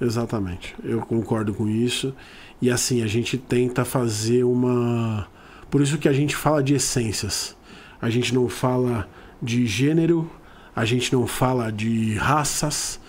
Exatamente. 0.00 0.74
Eu 0.82 1.00
concordo 1.00 1.54
com 1.54 1.68
isso. 1.68 2.14
E 2.60 2.70
assim, 2.70 3.02
a 3.02 3.06
gente 3.06 3.38
tenta 3.38 3.84
fazer 3.84 4.44
uma. 4.44 5.28
Por 5.70 5.80
isso 5.80 5.98
que 5.98 6.08
a 6.08 6.12
gente 6.12 6.34
fala 6.34 6.62
de 6.62 6.74
essências. 6.74 7.56
A 8.00 8.10
gente 8.10 8.34
não 8.34 8.48
fala 8.48 9.08
de 9.40 9.66
gênero, 9.66 10.30
a 10.74 10.84
gente 10.84 11.12
não 11.12 11.26
fala 11.26 11.70
de 11.70 12.14
raças, 12.14 13.00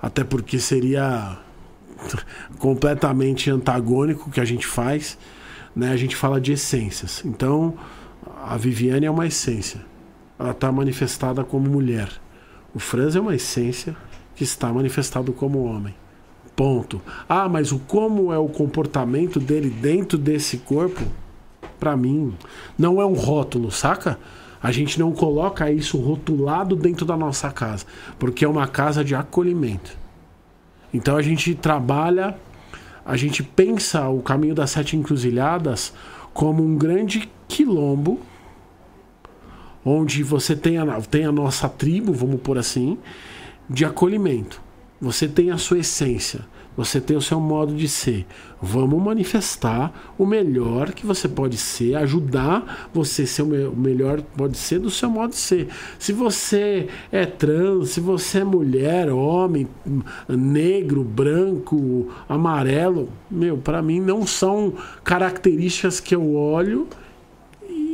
até 0.00 0.24
porque 0.24 0.58
seria 0.58 1.38
completamente 2.58 3.50
antagônico 3.50 4.28
o 4.28 4.32
que 4.32 4.40
a 4.40 4.44
gente 4.44 4.66
faz. 4.66 5.18
Né? 5.76 5.90
A 5.90 5.96
gente 5.96 6.16
fala 6.16 6.40
de 6.40 6.52
essências. 6.52 7.22
Então, 7.24 7.76
a 8.42 8.56
Viviane 8.56 9.06
é 9.06 9.10
uma 9.10 9.26
essência. 9.26 9.84
Ela 10.38 10.52
está 10.52 10.72
manifestada 10.72 11.44
como 11.44 11.68
mulher. 11.68 12.08
O 12.74 12.78
Franz 12.78 13.16
é 13.16 13.20
uma 13.20 13.34
essência 13.34 13.96
que 14.34 14.44
está 14.44 14.72
manifestado 14.72 15.32
como 15.32 15.64
homem. 15.64 15.94
Ponto. 16.54 17.00
Ah, 17.28 17.48
mas 17.48 17.72
o 17.72 17.78
como 17.78 18.32
é 18.32 18.38
o 18.38 18.48
comportamento 18.48 19.38
dele 19.38 19.70
dentro 19.70 20.18
desse 20.18 20.58
corpo, 20.58 21.04
Pra 21.78 21.96
mim, 21.96 22.34
não 22.76 23.00
é 23.00 23.06
um 23.06 23.14
rótulo, 23.14 23.70
saca? 23.70 24.18
A 24.60 24.72
gente 24.72 24.98
não 24.98 25.12
coloca 25.12 25.70
isso 25.70 25.96
rotulado 25.96 26.74
dentro 26.74 27.06
da 27.06 27.16
nossa 27.16 27.50
casa, 27.52 27.86
porque 28.18 28.44
é 28.44 28.48
uma 28.48 28.66
casa 28.66 29.04
de 29.04 29.14
acolhimento. 29.14 29.96
Então 30.92 31.16
a 31.16 31.22
gente 31.22 31.54
trabalha, 31.54 32.36
a 33.04 33.16
gente 33.16 33.44
pensa 33.44 34.08
o 34.08 34.20
caminho 34.20 34.56
das 34.56 34.70
sete 34.70 34.96
encruzilhadas 34.96 35.92
como 36.34 36.64
um 36.64 36.76
grande 36.76 37.30
quilombo 37.46 38.18
onde 39.88 40.22
você 40.22 40.54
tem 40.54 40.78
a, 40.78 41.00
tem 41.00 41.24
a 41.24 41.32
nossa 41.32 41.68
tribo, 41.68 42.12
vamos 42.12 42.40
por 42.40 42.58
assim, 42.58 42.98
de 43.68 43.84
acolhimento. 43.84 44.60
Você 45.00 45.28
tem 45.28 45.50
a 45.52 45.56
sua 45.58 45.78
essência, 45.78 46.40
você 46.76 47.00
tem 47.00 47.16
o 47.16 47.20
seu 47.20 47.38
modo 47.40 47.74
de 47.74 47.88
ser. 47.88 48.26
Vamos 48.60 49.00
manifestar 49.00 50.12
o 50.18 50.26
melhor 50.26 50.92
que 50.92 51.06
você 51.06 51.28
pode 51.28 51.56
ser, 51.56 51.94
ajudar 51.94 52.88
você 52.92 53.22
a 53.22 53.26
ser 53.26 53.42
o 53.42 53.46
me- 53.46 53.64
o 53.66 53.76
melhor 53.76 54.20
pode 54.36 54.58
ser 54.58 54.80
do 54.80 54.90
seu 54.90 55.08
modo 55.08 55.30
de 55.30 55.36
ser. 55.36 55.68
Se 56.00 56.12
você 56.12 56.88
é 57.12 57.24
trans, 57.24 57.90
se 57.90 58.00
você 58.00 58.38
é 58.40 58.44
mulher, 58.44 59.08
homem, 59.10 59.68
negro, 60.28 61.04
branco, 61.04 62.08
amarelo, 62.28 63.08
meu, 63.30 63.56
para 63.56 63.80
mim 63.80 64.00
não 64.00 64.26
são 64.26 64.72
características 65.04 66.00
que 66.00 66.14
eu 66.14 66.34
olho 66.34 66.88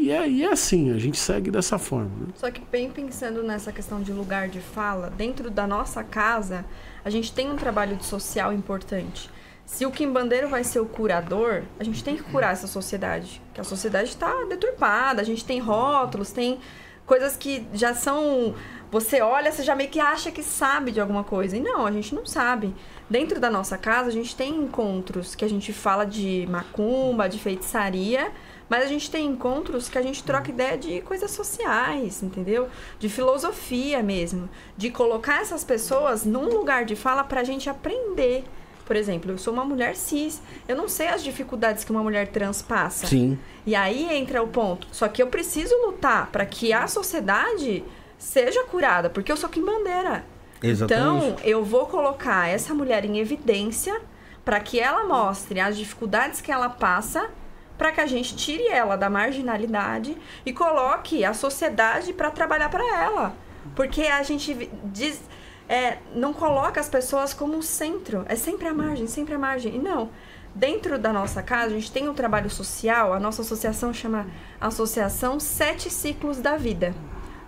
e 0.05 0.11
é, 0.11 0.29
e 0.29 0.45
é 0.45 0.53
assim, 0.53 0.93
a 0.93 0.99
gente 0.99 1.17
segue 1.17 1.51
dessa 1.51 1.79
forma. 1.79 2.11
né? 2.21 2.27
Só 2.35 2.51
que 2.51 2.61
bem 2.71 2.91
pensando 2.91 3.43
nessa 3.43 3.73
questão 3.73 4.03
de 4.03 4.13
lugar 4.13 4.49
de 4.49 4.61
fala, 4.61 5.09
dentro 5.09 5.51
da 5.51 5.67
nossa 5.67 6.05
casa, 6.05 6.65
a 7.05 7.09
gente 7.09 7.33
tem 7.33 7.51
um 7.51 7.57
trabalho 7.57 7.97
de 7.97 8.05
social 8.05 8.53
importante. 8.53 9.31
Se 9.65 9.87
o 9.87 9.91
quimbandeiro 9.91 10.47
vai 10.49 10.63
ser 10.63 10.81
o 10.81 10.85
curador, 10.85 11.63
a 11.81 11.85
gente 11.85 12.05
tem 12.05 12.17
que 12.17 12.23
curar 12.23 12.53
essa 12.53 12.67
sociedade. 12.67 13.41
Que 13.55 13.61
a 13.63 13.65
sociedade 13.65 14.11
está 14.11 14.31
deturpada, 14.45 15.23
a 15.23 15.25
gente 15.25 15.43
tem 15.43 15.59
rótulos, 15.59 16.33
tem 16.33 16.59
coisas 17.07 17.35
que 17.35 17.67
já 17.73 17.95
são. 17.95 18.55
Você 18.91 19.23
olha, 19.23 19.51
você 19.51 19.63
já 19.63 19.75
meio 19.75 19.89
que 19.89 19.99
acha 19.99 20.31
que 20.31 20.43
sabe 20.43 20.93
de 20.93 21.01
alguma 21.01 21.25
coisa. 21.25 21.57
E 21.57 21.61
não, 21.61 21.87
a 21.87 21.91
gente 21.91 22.15
não 22.15 22.27
sabe. 22.27 22.75
Dentro 23.09 23.41
da 23.41 23.51
nossa 23.51 23.79
casa, 23.79 24.09
a 24.09 24.13
gente 24.13 24.37
tem 24.37 24.55
encontros 24.55 25.35
que 25.35 25.45
a 25.45 25.49
gente 25.49 25.73
fala 25.73 26.05
de 26.05 26.47
macumba, 26.49 27.29
de 27.29 27.39
feitiçaria, 27.39 28.31
mas 28.69 28.85
a 28.85 28.87
gente 28.87 29.11
tem 29.11 29.27
encontros 29.27 29.89
que 29.89 29.99
a 29.99 30.03
gente 30.03 30.23
troca 30.23 30.51
ideia 30.51 30.77
de 30.77 31.01
coisas 31.03 31.31
sociais, 31.31 32.23
entendeu? 32.23 32.69
De 32.99 33.09
filosofia 33.09 34.03
mesmo. 34.03 34.49
De 34.77 34.91
colocar 34.91 35.43
essas 35.43 35.63
pessoas 35.63 36.25
num 36.25 36.49
lugar 36.49 36.85
de 36.85 36.97
fala 36.97 37.23
pra 37.23 37.45
gente 37.45 37.69
aprender. 37.69 38.45
Por 38.87 38.97
exemplo, 38.97 39.31
eu 39.31 39.39
sou 39.39 39.53
uma 39.53 39.65
mulher 39.65 39.97
cis. 39.97 40.43
Eu 40.69 40.77
não 40.77 40.89
sei 40.89 41.09
as 41.09 41.23
dificuldades 41.23 41.85
que 41.85 41.91
uma 41.91 42.03
mulher 42.03 42.29
trans 42.29 42.63
passa. 42.63 43.07
Sim. 43.07 43.39
E 43.67 43.75
aí 43.75 44.15
entra 44.15 44.43
o 44.43 44.49
ponto. 44.49 44.87
Só 44.93 45.09
que 45.09 45.23
eu 45.23 45.27
preciso 45.27 45.75
lutar 45.87 46.29
para 46.31 46.45
que 46.45 46.73
a 46.73 46.87
sociedade 46.87 47.85
seja 48.19 48.65
curada, 48.65 49.11
porque 49.11 49.31
eu 49.31 49.37
sou 49.37 49.49
quimbandeira. 49.49 50.25
Exatamente. 50.63 51.27
Então, 51.27 51.37
eu 51.45 51.63
vou 51.65 51.87
colocar 51.87 52.49
essa 52.49 52.75
mulher 52.75 53.05
em 53.05 53.19
evidência 53.19 54.01
para 54.45 54.61
que 54.61 54.81
ela 54.81 55.05
mostre 55.05 55.61
as 55.61 55.77
dificuldades 55.77 56.41
que 56.41 56.53
ela 56.53 56.69
passa, 56.69 57.31
para 57.77 57.93
que 57.93 58.01
a 58.01 58.07
gente 58.07 58.37
tire 58.37 58.67
ela 58.69 58.97
da 58.97 59.11
marginalidade 59.11 60.17
e 60.45 60.53
coloque 60.53 61.25
a 61.25 61.35
sociedade 61.35 62.13
para 62.13 62.31
trabalhar 62.31 62.69
para 62.69 62.85
ela. 63.03 63.37
Porque 63.75 64.03
a 64.03 64.23
gente 64.23 64.71
diz, 64.85 65.21
é, 65.69 65.99
não 66.15 66.33
coloca 66.33 66.81
as 66.81 66.89
pessoas 66.89 67.35
como 67.35 67.63
centro, 67.63 68.25
é 68.29 68.37
sempre 68.37 68.69
a 68.69 68.75
margem, 68.75 69.07
sempre 69.07 69.35
a 69.35 69.39
margem. 69.39 69.77
E 69.77 69.79
não. 69.79 70.11
Dentro 70.55 70.99
da 70.99 71.13
nossa 71.13 71.43
casa, 71.43 71.67
a 71.67 71.71
gente 71.71 71.91
tem 71.91 72.09
um 72.09 72.15
trabalho 72.15 72.49
social, 72.49 73.13
a 73.13 73.19
nossa 73.19 73.43
associação 73.43 73.93
chama 73.93 74.27
Associação 74.61 75.41
Sete 75.41 75.91
Ciclos 75.91 76.39
da 76.39 76.57
Vida. 76.57 76.95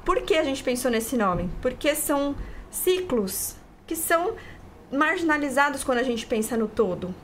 Por 0.05 0.23
que 0.23 0.35
a 0.35 0.43
gente 0.43 0.63
pensou 0.63 0.91
nesse 0.91 1.17
nome? 1.17 1.49
Porque 1.63 1.95
são 1.95 2.35
ciclos 2.69 3.55
que 3.87 3.95
são 3.95 4.35
marginalizados 4.93 5.85
quando 5.85 5.99
a 5.99 6.03
gente 6.03 6.27
pensa 6.27 6.57
no 6.57 6.67
todo. 6.67 7.15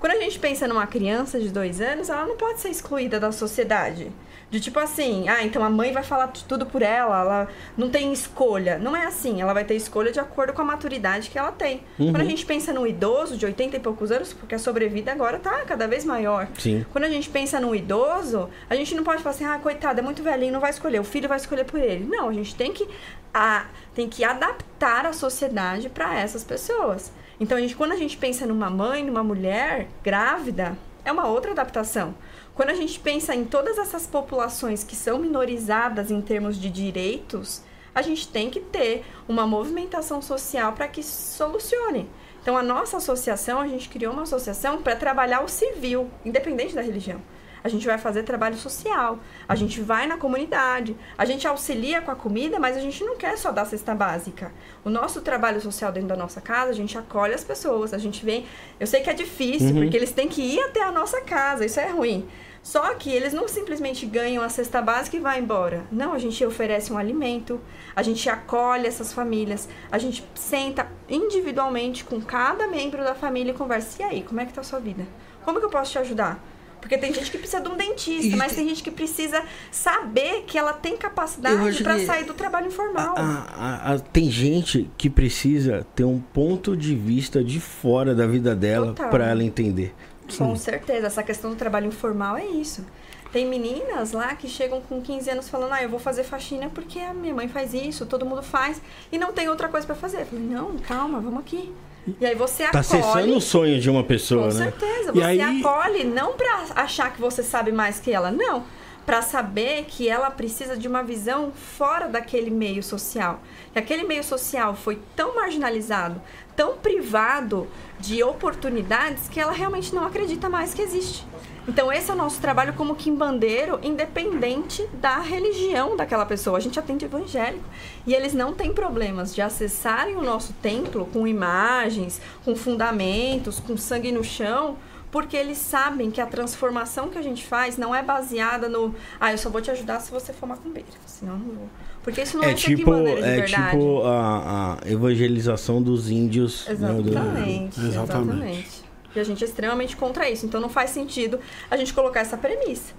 Quando 0.00 0.14
a 0.14 0.20
gente 0.20 0.38
pensa 0.38 0.66
numa 0.66 0.86
criança 0.86 1.38
de 1.38 1.50
dois 1.50 1.80
anos, 1.80 2.08
ela 2.08 2.26
não 2.26 2.36
pode 2.36 2.58
ser 2.58 2.70
excluída 2.70 3.20
da 3.20 3.30
sociedade. 3.30 4.10
De 4.50 4.58
tipo 4.58 4.80
assim, 4.80 5.28
ah, 5.28 5.44
então 5.44 5.62
a 5.62 5.70
mãe 5.70 5.92
vai 5.92 6.02
falar 6.02 6.26
tudo 6.48 6.66
por 6.66 6.82
ela, 6.82 7.20
ela 7.20 7.48
não 7.76 7.88
tem 7.88 8.12
escolha. 8.12 8.78
Não 8.78 8.96
é 8.96 9.06
assim, 9.06 9.40
ela 9.40 9.52
vai 9.52 9.64
ter 9.64 9.76
escolha 9.76 10.10
de 10.10 10.18
acordo 10.18 10.52
com 10.52 10.60
a 10.60 10.64
maturidade 10.64 11.30
que 11.30 11.38
ela 11.38 11.52
tem. 11.52 11.84
Uhum. 11.96 12.10
Quando 12.10 12.22
a 12.22 12.24
gente 12.24 12.44
pensa 12.44 12.72
num 12.72 12.84
idoso 12.84 13.36
de 13.36 13.46
80 13.46 13.76
e 13.76 13.80
poucos 13.80 14.10
anos, 14.10 14.32
porque 14.32 14.56
a 14.56 14.58
sobrevida 14.58 15.12
agora 15.12 15.38
tá 15.38 15.64
cada 15.66 15.86
vez 15.86 16.04
maior. 16.04 16.48
Sim. 16.58 16.84
Quando 16.90 17.04
a 17.04 17.08
gente 17.08 17.30
pensa 17.30 17.60
num 17.60 17.74
idoso, 17.74 18.48
a 18.68 18.74
gente 18.74 18.92
não 18.94 19.04
pode 19.04 19.22
falar 19.22 19.36
assim, 19.36 19.44
ah, 19.44 19.58
coitado, 19.62 20.00
é 20.00 20.02
muito 20.02 20.20
velhinho, 20.20 20.52
não 20.52 20.60
vai 20.60 20.70
escolher, 20.70 20.98
o 20.98 21.04
filho 21.04 21.28
vai 21.28 21.36
escolher 21.36 21.64
por 21.64 21.78
ele. 21.78 22.04
Não, 22.04 22.28
a 22.28 22.32
gente 22.32 22.56
tem 22.56 22.72
que, 22.72 22.88
a, 23.32 23.66
tem 23.94 24.08
que 24.08 24.24
adaptar 24.24 25.06
a 25.06 25.12
sociedade 25.12 25.88
para 25.88 26.18
essas 26.18 26.42
pessoas. 26.42 27.12
Então, 27.40 27.56
a 27.56 27.60
gente, 27.60 27.74
quando 27.74 27.92
a 27.92 27.96
gente 27.96 28.18
pensa 28.18 28.46
numa 28.46 28.68
mãe, 28.68 29.02
numa 29.02 29.24
mulher 29.24 29.88
grávida, 30.04 30.76
é 31.02 31.10
uma 31.10 31.26
outra 31.26 31.52
adaptação. 31.52 32.14
Quando 32.54 32.68
a 32.68 32.74
gente 32.74 33.00
pensa 33.00 33.34
em 33.34 33.46
todas 33.46 33.78
essas 33.78 34.06
populações 34.06 34.84
que 34.84 34.94
são 34.94 35.18
minorizadas 35.18 36.10
em 36.10 36.20
termos 36.20 36.60
de 36.60 36.68
direitos, 36.68 37.62
a 37.94 38.02
gente 38.02 38.28
tem 38.28 38.50
que 38.50 38.60
ter 38.60 39.06
uma 39.26 39.46
movimentação 39.46 40.20
social 40.20 40.74
para 40.74 40.86
que 40.86 41.02
solucione. 41.02 42.10
Então, 42.42 42.58
a 42.58 42.62
nossa 42.62 42.98
associação, 42.98 43.58
a 43.58 43.66
gente 43.66 43.88
criou 43.88 44.12
uma 44.12 44.22
associação 44.22 44.82
para 44.82 44.94
trabalhar 44.94 45.40
o 45.40 45.48
civil, 45.48 46.10
independente 46.24 46.74
da 46.74 46.82
religião. 46.82 47.22
A 47.62 47.68
gente 47.68 47.86
vai 47.86 47.98
fazer 47.98 48.22
trabalho 48.22 48.56
social, 48.56 49.18
a 49.48 49.54
gente 49.54 49.80
vai 49.80 50.06
na 50.06 50.16
comunidade, 50.16 50.96
a 51.18 51.24
gente 51.24 51.46
auxilia 51.46 52.00
com 52.00 52.10
a 52.10 52.16
comida, 52.16 52.58
mas 52.58 52.76
a 52.76 52.80
gente 52.80 53.04
não 53.04 53.16
quer 53.16 53.36
só 53.36 53.52
dar 53.52 53.64
cesta 53.64 53.94
básica. 53.94 54.52
O 54.84 54.90
nosso 54.90 55.20
trabalho 55.20 55.60
social 55.60 55.92
dentro 55.92 56.08
da 56.08 56.16
nossa 56.16 56.40
casa, 56.40 56.70
a 56.70 56.74
gente 56.74 56.96
acolhe 56.96 57.34
as 57.34 57.44
pessoas, 57.44 57.92
a 57.92 57.98
gente 57.98 58.24
vem. 58.24 58.46
Eu 58.78 58.86
sei 58.86 59.00
que 59.02 59.10
é 59.10 59.14
difícil, 59.14 59.68
Uhum. 59.74 59.82
porque 59.82 59.96
eles 59.96 60.12
têm 60.12 60.28
que 60.28 60.40
ir 60.42 60.60
até 60.60 60.82
a 60.82 60.90
nossa 60.90 61.20
casa, 61.20 61.64
isso 61.64 61.78
é 61.80 61.88
ruim. 61.88 62.26
Só 62.62 62.92
que 62.94 63.10
eles 63.10 63.32
não 63.32 63.48
simplesmente 63.48 64.04
ganham 64.04 64.42
a 64.44 64.48
cesta 64.50 64.82
básica 64.82 65.16
e 65.16 65.20
vai 65.20 65.38
embora. 65.40 65.84
Não, 65.90 66.12
a 66.12 66.18
gente 66.18 66.44
oferece 66.44 66.92
um 66.92 66.98
alimento, 66.98 67.58
a 67.96 68.02
gente 68.02 68.28
acolhe 68.28 68.86
essas 68.86 69.14
famílias, 69.14 69.66
a 69.90 69.96
gente 69.96 70.22
senta 70.34 70.86
individualmente 71.08 72.04
com 72.04 72.20
cada 72.20 72.66
membro 72.66 73.02
da 73.02 73.14
família 73.14 73.52
e 73.52 73.54
conversa. 73.54 74.02
E 74.02 74.04
aí, 74.04 74.22
como 74.22 74.40
é 74.40 74.44
que 74.44 74.52
tá 74.52 74.60
a 74.60 74.64
sua 74.64 74.78
vida? 74.78 75.06
Como 75.42 75.58
que 75.58 75.64
eu 75.64 75.70
posso 75.70 75.92
te 75.92 75.98
ajudar? 76.00 76.38
Porque 76.80 76.96
tem 76.98 77.12
gente 77.12 77.30
que 77.30 77.38
precisa 77.38 77.60
de 77.62 77.68
um 77.68 77.76
dentista, 77.76 78.26
E 78.34 78.36
mas 78.36 78.48
tem- 78.52 78.64
tem 78.64 78.68
gente 78.70 78.82
que 78.82 78.90
precisa 78.90 79.42
saber 79.70 80.44
que 80.46 80.58
ela 80.58 80.72
tem 80.72 80.96
capacidade 80.96 81.56
para 81.82 81.98
sair 82.06 82.24
do 82.24 82.34
trabalho 82.34 82.66
informal. 82.68 83.14
A- 83.16 83.46
a- 83.56 83.92
a- 83.94 83.98
tem 83.98 84.30
gente 84.30 84.90
que 84.96 85.08
precisa 85.10 85.86
ter 85.94 86.04
um 86.04 86.18
ponto 86.20 86.76
de 86.76 86.94
vista 86.94 87.42
de 87.44 87.60
fora 87.60 88.14
da 88.14 88.26
vida 88.26 88.54
dela 88.56 88.94
para 88.94 89.28
ela 89.30 89.44
entender. 89.44 89.94
Com 90.38 90.54
certeza, 90.56 91.06
essa 91.08 91.22
questão 91.22 91.50
do 91.50 91.56
trabalho 91.56 91.86
informal 91.86 92.36
é 92.36 92.46
isso. 92.46 92.84
Tem 93.32 93.46
meninas 93.46 94.10
lá 94.12 94.34
que 94.34 94.48
chegam 94.48 94.80
com 94.80 95.00
15 95.00 95.30
anos 95.30 95.48
falando, 95.48 95.72
ah, 95.72 95.82
eu 95.82 95.88
vou 95.88 96.00
fazer 96.00 96.24
faxina 96.24 96.68
porque 96.68 96.98
a 96.98 97.14
minha 97.14 97.32
mãe 97.34 97.48
faz 97.48 97.72
isso, 97.74 98.04
todo 98.06 98.26
mundo 98.26 98.42
faz, 98.42 98.80
e 99.12 99.18
não 99.18 99.32
tem 99.32 99.48
outra 99.48 99.68
coisa 99.68 99.86
pra 99.86 99.94
fazer. 99.94 100.22
Eu 100.22 100.26
falei, 100.26 100.44
não, 100.44 100.76
calma, 100.78 101.20
vamos 101.20 101.38
aqui. 101.40 101.72
E 102.20 102.24
aí 102.26 102.34
você 102.34 102.64
Tá 102.64 102.80
acolhe. 102.80 102.84
cessando 103.02 103.36
o 103.36 103.40
sonho 103.40 103.80
de 103.80 103.90
uma 103.90 104.02
pessoa, 104.02 104.48
Com 104.48 104.54
né? 104.58 104.64
certeza. 104.64 105.10
E 105.14 105.18
Você 105.18 105.22
aí- 105.24 105.40
acolhe 105.60 106.04
não 106.04 106.32
pra 106.32 106.64
achar 106.76 107.12
que 107.12 107.20
você 107.20 107.42
sabe 107.42 107.70
mais 107.72 108.00
que 108.00 108.10
ela, 108.12 108.30
não. 108.30 108.64
Pra 109.06 109.22
saber 109.22 109.86
que 109.88 110.08
ela 110.08 110.30
precisa 110.30 110.76
de 110.76 110.86
uma 110.86 111.02
visão 111.02 111.50
fora 111.52 112.06
daquele 112.08 112.50
meio 112.50 112.82
social. 112.82 113.40
Que 113.72 113.78
aquele 113.78 114.04
meio 114.04 114.22
social 114.22 114.74
foi 114.74 114.98
tão 115.16 115.34
marginalizado, 115.34 116.20
tão 116.54 116.76
privado 116.76 117.66
de 117.98 118.22
oportunidades 118.22 119.28
que 119.28 119.40
ela 119.40 119.52
realmente 119.52 119.94
não 119.94 120.06
acredita 120.06 120.48
mais 120.48 120.72
que 120.74 120.82
existe. 120.82 121.24
Então 121.70 121.92
esse 121.92 122.10
é 122.10 122.14
o 122.14 122.16
nosso 122.16 122.40
trabalho 122.40 122.72
como 122.72 122.96
quimbandeiro, 122.96 123.78
independente 123.80 124.84
da 124.94 125.20
religião 125.20 125.96
daquela 125.96 126.26
pessoa. 126.26 126.58
A 126.58 126.60
gente 126.60 126.80
atende 126.80 127.04
evangélico 127.04 127.62
e 128.04 128.12
eles 128.12 128.34
não 128.34 128.52
têm 128.52 128.72
problemas 128.74 129.32
de 129.32 129.40
acessarem 129.40 130.16
o 130.16 130.20
nosso 130.22 130.52
templo 130.54 131.06
com 131.12 131.28
imagens, 131.28 132.20
com 132.44 132.56
fundamentos, 132.56 133.60
com 133.60 133.76
sangue 133.76 134.10
no 134.10 134.24
chão, 134.24 134.78
porque 135.12 135.36
eles 135.36 135.58
sabem 135.58 136.10
que 136.10 136.20
a 136.20 136.26
transformação 136.26 137.08
que 137.08 137.16
a 137.18 137.22
gente 137.22 137.46
faz 137.46 137.78
não 137.78 137.94
é 137.94 138.02
baseada 138.02 138.68
no, 138.68 138.92
ah, 139.20 139.30
eu 139.30 139.38
só 139.38 139.48
vou 139.48 139.60
te 139.60 139.70
ajudar 139.70 140.00
se 140.00 140.10
você 140.10 140.32
for 140.32 140.46
macumbeira, 140.48 140.88
senão 141.06 141.34
eu 141.34 141.38
não 141.38 141.54
vou. 141.54 141.68
Porque 142.02 142.22
isso 142.22 142.36
não 142.36 142.42
é, 142.44 142.50
É 142.50 142.54
tipo, 142.54 142.92
é 142.94 143.14
verdade. 143.42 143.70
tipo 143.70 144.02
a, 144.02 144.76
a 144.82 144.90
evangelização 144.90 145.80
dos 145.80 146.10
índios. 146.10 146.66
né, 146.66 146.74
do- 146.94 147.10
Exatamente, 147.10 147.80
Exatamente. 147.80 148.89
Exatamente. 149.10 149.16
E 149.16 149.20
a 149.20 149.24
gente 149.24 149.44
é 149.44 149.46
extremamente 149.46 149.96
contra 149.96 150.28
isso. 150.30 150.46
Então 150.46 150.60
não 150.60 150.68
faz 150.68 150.90
sentido 150.90 151.38
a 151.70 151.76
gente 151.76 151.92
colocar 151.92 152.20
essa 152.20 152.36
premissa. 152.36 152.92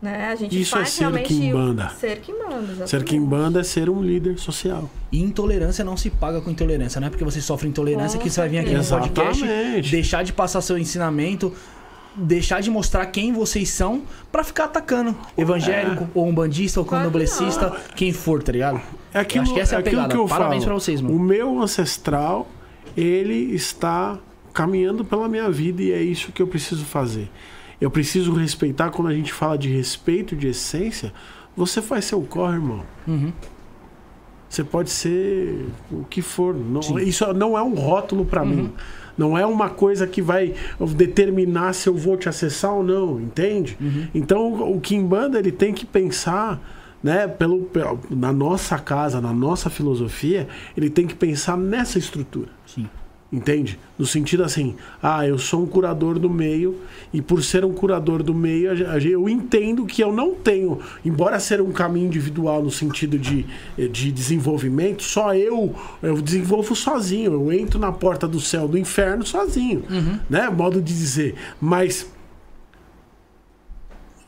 Né? 0.00 0.28
A 0.28 0.36
gente 0.36 0.60
Isso 0.60 0.76
é 0.76 0.78
faz 0.78 0.90
ser 0.90 1.00
realmente 1.00 1.26
quimbanda. 1.26 1.88
ser 1.98 2.20
que 2.20 2.32
manda. 2.32 2.66
Ser 2.66 2.72
exatamente. 2.72 3.04
quimbanda 3.04 3.60
é 3.60 3.64
ser 3.64 3.90
um 3.90 4.00
líder 4.00 4.38
social. 4.38 4.88
E 5.10 5.20
intolerância 5.20 5.84
não 5.84 5.96
se 5.96 6.08
paga 6.08 6.40
com 6.40 6.50
intolerância. 6.50 7.00
Não 7.00 7.08
é 7.08 7.10
porque 7.10 7.24
você 7.24 7.40
sofre 7.40 7.68
intolerância 7.68 8.16
Com 8.16 8.22
que 8.24 8.30
você 8.30 8.40
vai 8.40 8.48
vir 8.48 8.58
aqui 8.58 8.74
no 8.74 8.84
podcast, 8.84 9.42
Exatamente. 9.44 9.90
deixar 9.90 10.22
de 10.22 10.32
passar 10.32 10.60
seu 10.60 10.78
ensinamento, 10.78 11.52
deixar 12.14 12.60
de 12.62 12.70
mostrar 12.70 13.06
quem 13.06 13.32
vocês 13.32 13.70
são 13.70 14.02
pra 14.30 14.44
ficar 14.44 14.66
atacando 14.66 15.16
evangélico, 15.36 16.08
ou 16.14 16.28
um 16.28 16.32
bandista, 16.34 16.78
ou 16.78 16.86
Claro 16.86 17.02
que 17.04 17.06
candomblessista, 17.10 17.76
quem 17.96 18.12
for, 18.12 18.40
tá 18.40 18.52
ligado? 18.52 18.80
É 19.12 19.18
aquilo, 19.18 19.42
Acho 19.44 19.54
que 19.54 19.60
essa 19.60 19.74
é 19.74 19.78
a 19.78 19.80
aquilo 19.80 19.96
pegada. 19.96 20.14
que 20.14 20.20
eu 20.20 20.26
Parabéns 20.28 20.62
falo. 20.62 20.74
pra 20.76 20.84
vocês, 20.84 21.00
mano. 21.00 21.16
O 21.16 21.18
meu 21.18 21.60
ancestral, 21.60 22.46
ele 22.96 23.52
está 23.52 24.16
caminhando 24.62 25.04
pela 25.04 25.28
minha 25.28 25.48
vida 25.48 25.80
e 25.80 25.92
é 25.92 26.02
isso 26.02 26.32
que 26.32 26.42
eu 26.42 26.48
preciso 26.48 26.84
fazer. 26.84 27.30
Eu 27.80 27.88
preciso 27.92 28.32
respeitar, 28.32 28.90
quando 28.90 29.06
a 29.06 29.14
gente 29.14 29.32
fala 29.32 29.56
de 29.56 29.68
respeito, 29.68 30.34
de 30.34 30.48
essência, 30.48 31.12
você 31.56 31.80
faz 31.80 32.06
seu 32.06 32.20
corre, 32.22 32.54
irmão. 32.56 32.82
Uhum. 33.06 33.32
Você 34.48 34.64
pode 34.64 34.90
ser 34.90 35.66
o 35.92 36.02
que 36.04 36.20
for. 36.20 36.56
Não- 36.56 36.98
isso 36.98 37.32
não 37.34 37.56
é 37.56 37.62
um 37.62 37.74
rótulo 37.74 38.24
pra 38.24 38.44
mim. 38.44 38.72
Não 39.16 39.38
é 39.38 39.46
uma 39.46 39.68
coisa 39.70 40.06
que 40.08 40.20
vai 40.20 40.54
determinar 40.96 41.72
se 41.72 41.88
eu 41.88 41.94
vou 41.94 42.16
te 42.16 42.28
acessar 42.28 42.72
ou 42.74 42.82
não, 42.82 43.20
entende? 43.20 43.76
Então 44.12 44.72
o 44.72 44.80
Kimbanda 44.80 45.38
ele 45.38 45.52
tem 45.52 45.72
que 45.72 45.86
pensar, 45.86 46.60
né, 47.02 47.28
pelo, 47.28 47.60
pelo- 47.62 48.00
na 48.10 48.32
nossa 48.32 48.76
casa, 48.78 49.20
na 49.20 49.32
nossa 49.32 49.70
filosofia, 49.70 50.48
ele 50.76 50.90
tem 50.90 51.06
que 51.06 51.14
pensar 51.14 51.56
nessa 51.56 51.96
estrutura. 51.98 52.48
Sim. 52.66 52.88
Entende? 53.30 53.78
No 53.98 54.06
sentido 54.06 54.42
assim, 54.42 54.74
ah, 55.02 55.26
eu 55.26 55.38
sou 55.38 55.62
um 55.62 55.66
curador 55.66 56.18
do 56.18 56.30
meio 56.30 56.80
e 57.12 57.20
por 57.20 57.42
ser 57.42 57.62
um 57.62 57.74
curador 57.74 58.22
do 58.22 58.34
meio, 58.34 58.72
eu 59.06 59.28
entendo 59.28 59.84
que 59.84 60.02
eu 60.02 60.10
não 60.10 60.34
tenho, 60.34 60.80
embora 61.04 61.38
ser 61.38 61.60
um 61.60 61.70
caminho 61.70 62.06
individual 62.06 62.62
no 62.62 62.70
sentido 62.70 63.18
de, 63.18 63.44
de 63.76 64.10
desenvolvimento, 64.10 65.02
só 65.02 65.34
eu 65.34 65.74
eu 66.02 66.22
desenvolvo 66.22 66.74
sozinho, 66.74 67.34
eu 67.34 67.52
entro 67.52 67.78
na 67.78 67.92
porta 67.92 68.26
do 68.26 68.40
céu 68.40 68.66
do 68.66 68.78
inferno 68.78 69.26
sozinho, 69.26 69.84
né? 70.30 70.48
Modo 70.48 70.80
de 70.80 70.94
dizer, 70.94 71.34
mas 71.60 72.10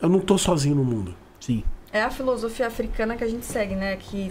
eu 0.00 0.10
não 0.10 0.20
tô 0.20 0.36
sozinho 0.36 0.74
no 0.74 0.84
mundo. 0.84 1.14
Sim. 1.40 1.64
É 1.92 2.02
a 2.02 2.10
filosofia 2.10 2.66
africana 2.66 3.16
que 3.16 3.24
a 3.24 3.28
gente 3.28 3.46
segue, 3.46 3.74
né? 3.74 3.96
Que 3.96 4.30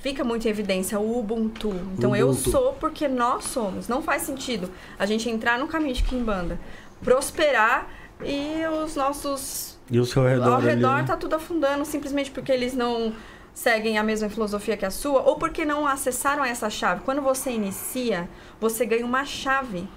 fica 0.00 0.22
muito 0.24 0.46
em 0.46 0.50
evidência 0.50 0.98
o 0.98 1.18
Ubuntu. 1.18 1.74
Então 1.96 2.14
eu 2.14 2.30
Ubuntu. 2.30 2.50
sou 2.50 2.72
porque 2.74 3.08
nós 3.08 3.44
somos. 3.44 3.88
Não 3.88 4.02
faz 4.02 4.22
sentido 4.22 4.70
a 4.98 5.06
gente 5.06 5.28
entrar 5.28 5.58
no 5.58 5.66
caminho 5.66 5.94
de 5.94 6.02
Kimbanda, 6.02 6.58
prosperar 7.02 7.88
e 8.24 8.62
os 8.82 8.96
nossos 8.96 9.78
E 9.90 9.98
o 9.98 10.04
seu 10.04 10.24
redor, 10.26 10.44
ao 10.48 10.54
ali, 10.56 10.66
redor 10.68 10.96
né? 10.98 11.04
tá 11.04 11.16
tudo 11.16 11.34
afundando 11.34 11.84
simplesmente 11.84 12.30
porque 12.30 12.50
eles 12.50 12.74
não 12.74 13.12
seguem 13.52 13.96
a 13.96 14.02
mesma 14.02 14.28
filosofia 14.28 14.76
que 14.76 14.84
a 14.84 14.90
sua 14.90 15.22
ou 15.22 15.36
porque 15.36 15.64
não 15.64 15.86
acessaram 15.86 16.44
essa 16.44 16.68
chave. 16.68 17.02
Quando 17.04 17.22
você 17.22 17.50
inicia, 17.50 18.28
você 18.60 18.84
ganha 18.84 19.04
uma 19.04 19.24
chave. 19.24 19.88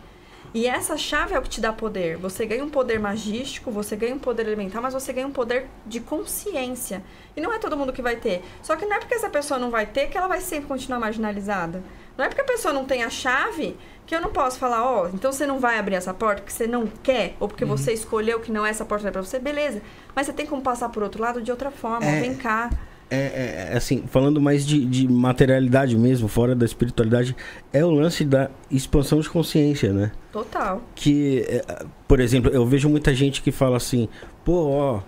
E 0.53 0.65
essa 0.65 0.97
chave 0.97 1.35
é 1.35 1.39
o 1.39 1.41
que 1.41 1.49
te 1.49 1.61
dá 1.61 1.71
poder. 1.71 2.17
Você 2.17 2.45
ganha 2.45 2.63
um 2.63 2.69
poder 2.69 2.99
magístico, 2.99 3.69
você 3.69 3.95
ganha 3.95 4.15
um 4.15 4.19
poder 4.19 4.47
elemental, 4.47 4.81
mas 4.81 4.93
você 4.93 5.13
ganha 5.13 5.27
um 5.27 5.31
poder 5.31 5.67
de 5.85 5.99
consciência. 5.99 7.03
E 7.35 7.41
não 7.41 7.53
é 7.53 7.59
todo 7.59 7.77
mundo 7.77 7.93
que 7.93 8.01
vai 8.01 8.15
ter. 8.15 8.43
Só 8.61 8.75
que 8.75 8.85
não 8.85 8.95
é 8.95 8.99
porque 8.99 9.13
essa 9.13 9.29
pessoa 9.29 9.59
não 9.59 9.69
vai 9.69 9.85
ter 9.85 10.07
que 10.07 10.17
ela 10.17 10.27
vai 10.27 10.41
sempre 10.41 10.67
continuar 10.67 10.99
marginalizada. 10.99 11.83
Não 12.17 12.25
é 12.25 12.27
porque 12.27 12.41
a 12.41 12.45
pessoa 12.45 12.73
não 12.73 12.83
tem 12.83 13.03
a 13.03 13.09
chave 13.09 13.77
que 14.05 14.15
eu 14.15 14.19
não 14.19 14.31
posso 14.31 14.57
falar, 14.57 14.83
ó, 14.83 15.07
então 15.07 15.31
você 15.31 15.45
não 15.45 15.59
vai 15.59 15.77
abrir 15.77 15.93
essa 15.93 16.13
porta 16.13 16.41
porque 16.41 16.51
você 16.51 16.65
não 16.65 16.87
quer, 16.87 17.35
ou 17.39 17.47
porque 17.47 17.63
você 17.63 17.93
escolheu 17.93 18.39
que 18.39 18.51
não 18.51 18.65
é 18.65 18.71
essa 18.71 18.83
porta 18.83 19.07
é 19.07 19.11
pra 19.11 19.21
você, 19.21 19.37
beleza. 19.37 19.83
Mas 20.15 20.25
você 20.25 20.33
tem 20.33 20.47
como 20.47 20.63
passar 20.63 20.89
por 20.89 21.03
outro 21.03 21.21
lado 21.21 21.41
de 21.43 21.51
outra 21.51 21.69
forma. 21.69 22.05
É. 22.07 22.19
Vem 22.19 22.35
cá. 22.35 22.71
É, 23.11 23.71
é, 23.71 23.77
assim, 23.77 24.03
falando 24.07 24.39
mais 24.39 24.65
de, 24.65 24.85
de 24.85 25.07
materialidade 25.07 25.97
mesmo, 25.97 26.27
fora 26.27 26.55
da 26.55 26.63
espiritualidade, 26.63 27.35
é 27.73 27.83
o 27.83 27.89
lance 27.89 28.23
da 28.23 28.51
expansão 28.69 29.19
de 29.19 29.27
consciência, 29.29 29.91
né? 29.91 30.11
Total. 30.31 30.81
Que, 30.93 31.43
é, 31.47 31.85
por 32.07 32.19
exemplo, 32.19 32.51
eu 32.51 32.65
vejo 32.67 32.87
muita 32.87 33.13
gente 33.15 33.41
que 33.41 33.51
fala 33.51 33.77
assim, 33.77 34.07
pô, 34.45 34.67
ó, 34.67 35.01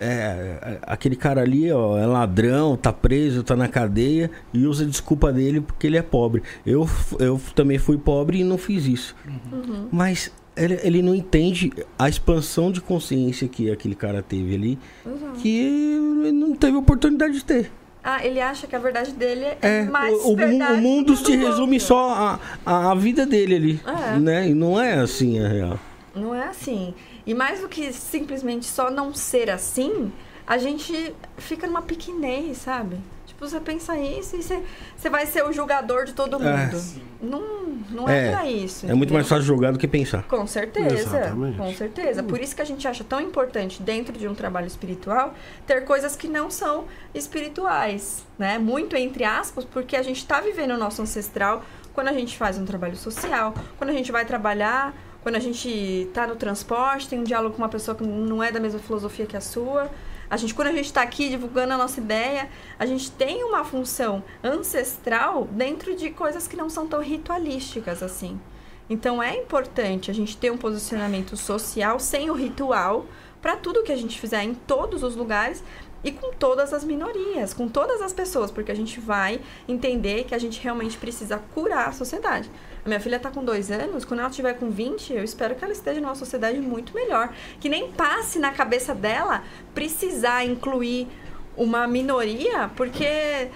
é, 0.00 0.06
é, 0.06 0.78
aquele 0.82 1.16
cara 1.16 1.40
ali, 1.40 1.70
ó, 1.72 1.96
é 1.98 2.04
ladrão, 2.04 2.76
tá 2.76 2.92
preso, 2.92 3.42
tá 3.42 3.56
na 3.56 3.68
cadeia 3.68 4.30
e 4.52 4.66
usa 4.66 4.84
desculpa 4.84 5.32
dele 5.32 5.60
porque 5.60 5.86
ele 5.86 5.96
é 5.96 6.02
pobre. 6.02 6.42
Eu, 6.64 6.88
eu 7.18 7.40
também 7.54 7.78
fui 7.78 7.96
pobre 7.96 8.40
e 8.40 8.44
não 8.44 8.58
fiz 8.58 8.86
isso. 8.86 9.16
Uhum. 9.52 9.88
Mas 9.90 10.30
ele, 10.56 10.80
ele 10.82 11.02
não 11.02 11.14
entende 11.14 11.72
a 11.98 12.08
expansão 12.08 12.70
de 12.72 12.80
consciência 12.80 13.46
que 13.48 13.70
aquele 13.70 13.94
cara 13.94 14.22
teve 14.22 14.54
ali, 14.54 14.78
Uhum. 15.04 15.32
que 15.34 15.58
ele 15.58 16.32
não 16.32 16.54
teve 16.54 16.76
oportunidade 16.76 17.34
de 17.34 17.44
ter. 17.44 17.70
Ah, 18.02 18.24
ele 18.24 18.40
acha 18.40 18.66
que 18.68 18.76
a 18.76 18.78
verdade 18.78 19.10
dele 19.12 19.44
é, 19.44 19.58
É, 19.60 19.82
mais 19.84 20.14
o, 20.24 20.32
o 20.32 20.36
verdade 20.36 20.74
o 20.74 20.76
mundo 20.82 21.12
do 21.12 21.16
se 21.16 21.34
resume 21.36 21.72
outro. 21.76 21.80
só 21.88 22.38
a, 22.64 22.90
a, 22.92 22.94
vida 22.94 23.26
dele 23.26 23.54
ali, 23.56 23.80
É. 24.14 24.18
né? 24.18 24.48
E 24.48 24.54
não 24.54 24.80
é 24.80 24.94
assim 24.94 25.44
a 25.44 25.48
real. 25.48 25.78
Não 26.14 26.32
é 26.34 26.44
assim. 26.48 26.94
E 27.26 27.34
mais 27.34 27.60
do 27.60 27.68
que 27.68 27.92
simplesmente 27.92 28.64
só 28.64 28.90
não 28.92 29.12
ser 29.12 29.50
assim, 29.50 30.12
a 30.46 30.56
gente 30.56 31.12
fica 31.36 31.66
numa 31.66 31.82
pequenez, 31.82 32.58
sabe? 32.58 32.96
Tipo, 33.36 33.48
você 33.50 33.60
pensa 33.60 33.94
isso 33.98 34.34
e 34.34 34.42
você, 34.42 34.62
você 34.96 35.10
vai 35.10 35.26
ser 35.26 35.44
o 35.44 35.52
julgador 35.52 36.06
de 36.06 36.14
todo 36.14 36.42
É. 36.42 36.56
mundo. 36.56 36.82
Não, 37.20 37.66
não 37.90 38.08
é, 38.08 38.28
É, 38.28 38.30
pra 38.30 38.46
isso. 38.46 38.86
É 38.90 38.94
muito 38.94 39.12
mais 39.12 39.28
fácil 39.28 39.44
jogar 39.44 39.72
do 39.72 39.78
que 39.78 39.86
pensar. 39.86 40.22
Com 40.22 40.46
certeza, 40.46 40.94
Exatamente. 40.94 41.58
com 41.58 41.74
certeza. 41.74 42.22
Por 42.22 42.40
isso 42.40 42.56
que 42.56 42.62
a 42.62 42.64
gente 42.64 42.88
acha 42.88 43.04
tão 43.04 43.20
importante 43.20 43.82
dentro 43.82 44.16
de 44.18 44.26
um 44.26 44.34
trabalho 44.34 44.66
espiritual 44.66 45.34
ter 45.66 45.84
coisas 45.84 46.16
que 46.16 46.28
não 46.28 46.50
são 46.50 46.86
espirituais, 47.14 48.24
né? 48.38 48.56
Muito 48.58 48.96
entre 48.96 49.22
aspas, 49.24 49.66
porque 49.66 49.96
a 49.96 50.02
gente 50.02 50.16
está 50.18 50.40
vivendo 50.40 50.70
o 50.70 50.78
nosso 50.78 51.02
ancestral 51.02 51.62
quando 51.92 52.08
a 52.08 52.12
gente 52.14 52.38
faz 52.38 52.56
um 52.58 52.64
trabalho 52.64 52.96
social, 52.96 53.52
quando 53.76 53.90
a 53.90 53.92
gente 53.92 54.10
vai 54.10 54.24
trabalhar, 54.24 54.94
quando 55.22 55.36
a 55.36 55.40
gente 55.40 55.68
está 55.68 56.26
no 56.26 56.36
transporte, 56.36 57.06
tem 57.08 57.18
um 57.20 57.24
diálogo 57.24 57.54
com 57.54 57.62
uma 57.62 57.68
pessoa 57.68 57.94
que 57.94 58.02
não 58.04 58.42
é 58.42 58.50
da 58.50 58.60
mesma 58.60 58.80
filosofia 58.80 59.26
que 59.26 59.36
a 59.36 59.40
sua. 59.42 59.90
A 60.28 60.36
gente, 60.36 60.54
quando 60.54 60.68
a 60.68 60.72
gente 60.72 60.86
está 60.86 61.02
aqui 61.02 61.28
divulgando 61.28 61.74
a 61.74 61.76
nossa 61.76 62.00
ideia, 62.00 62.48
a 62.78 62.84
gente 62.84 63.10
tem 63.10 63.44
uma 63.44 63.64
função 63.64 64.22
ancestral 64.42 65.44
dentro 65.52 65.94
de 65.94 66.10
coisas 66.10 66.48
que 66.48 66.56
não 66.56 66.68
são 66.68 66.86
tão 66.86 67.00
ritualísticas 67.00 68.02
assim. 68.02 68.40
Então 68.88 69.22
é 69.22 69.36
importante 69.36 70.10
a 70.10 70.14
gente 70.14 70.36
ter 70.36 70.50
um 70.50 70.56
posicionamento 70.56 71.36
social 71.36 71.98
sem 71.98 72.30
o 72.30 72.34
ritual 72.34 73.06
para 73.40 73.56
tudo 73.56 73.82
que 73.82 73.92
a 73.92 73.96
gente 73.96 74.18
fizer 74.18 74.42
em 74.42 74.54
todos 74.54 75.02
os 75.02 75.14
lugares 75.14 75.62
e 76.02 76.12
com 76.12 76.32
todas 76.32 76.72
as 76.72 76.84
minorias, 76.84 77.52
com 77.52 77.68
todas 77.68 78.00
as 78.00 78.12
pessoas, 78.12 78.50
porque 78.50 78.70
a 78.70 78.76
gente 78.76 79.00
vai 79.00 79.40
entender 79.66 80.24
que 80.24 80.34
a 80.34 80.38
gente 80.38 80.60
realmente 80.60 80.96
precisa 80.96 81.38
curar 81.54 81.88
a 81.88 81.92
sociedade. 81.92 82.50
A 82.86 82.88
minha 82.88 83.00
filha 83.00 83.16
está 83.16 83.32
com 83.32 83.44
dois 83.44 83.68
anos, 83.68 84.04
quando 84.04 84.20
ela 84.20 84.28
estiver 84.28 84.54
com 84.54 84.70
20, 84.70 85.12
eu 85.12 85.24
espero 85.24 85.56
que 85.56 85.64
ela 85.64 85.72
esteja 85.72 86.00
numa 86.00 86.14
sociedade 86.14 86.60
muito 86.60 86.94
melhor. 86.94 87.34
Que 87.58 87.68
nem 87.68 87.90
passe 87.90 88.38
na 88.38 88.52
cabeça 88.52 88.94
dela 88.94 89.42
precisar 89.74 90.44
incluir 90.44 91.08
uma 91.56 91.84
minoria, 91.88 92.70
porque 92.76 93.48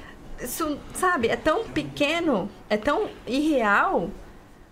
isso, 0.43 0.77
sabe, 0.95 1.29
é 1.29 1.37
tão 1.37 1.63
pequeno, 1.69 2.51
é 2.69 2.77
tão 2.77 3.09
irreal 3.25 4.11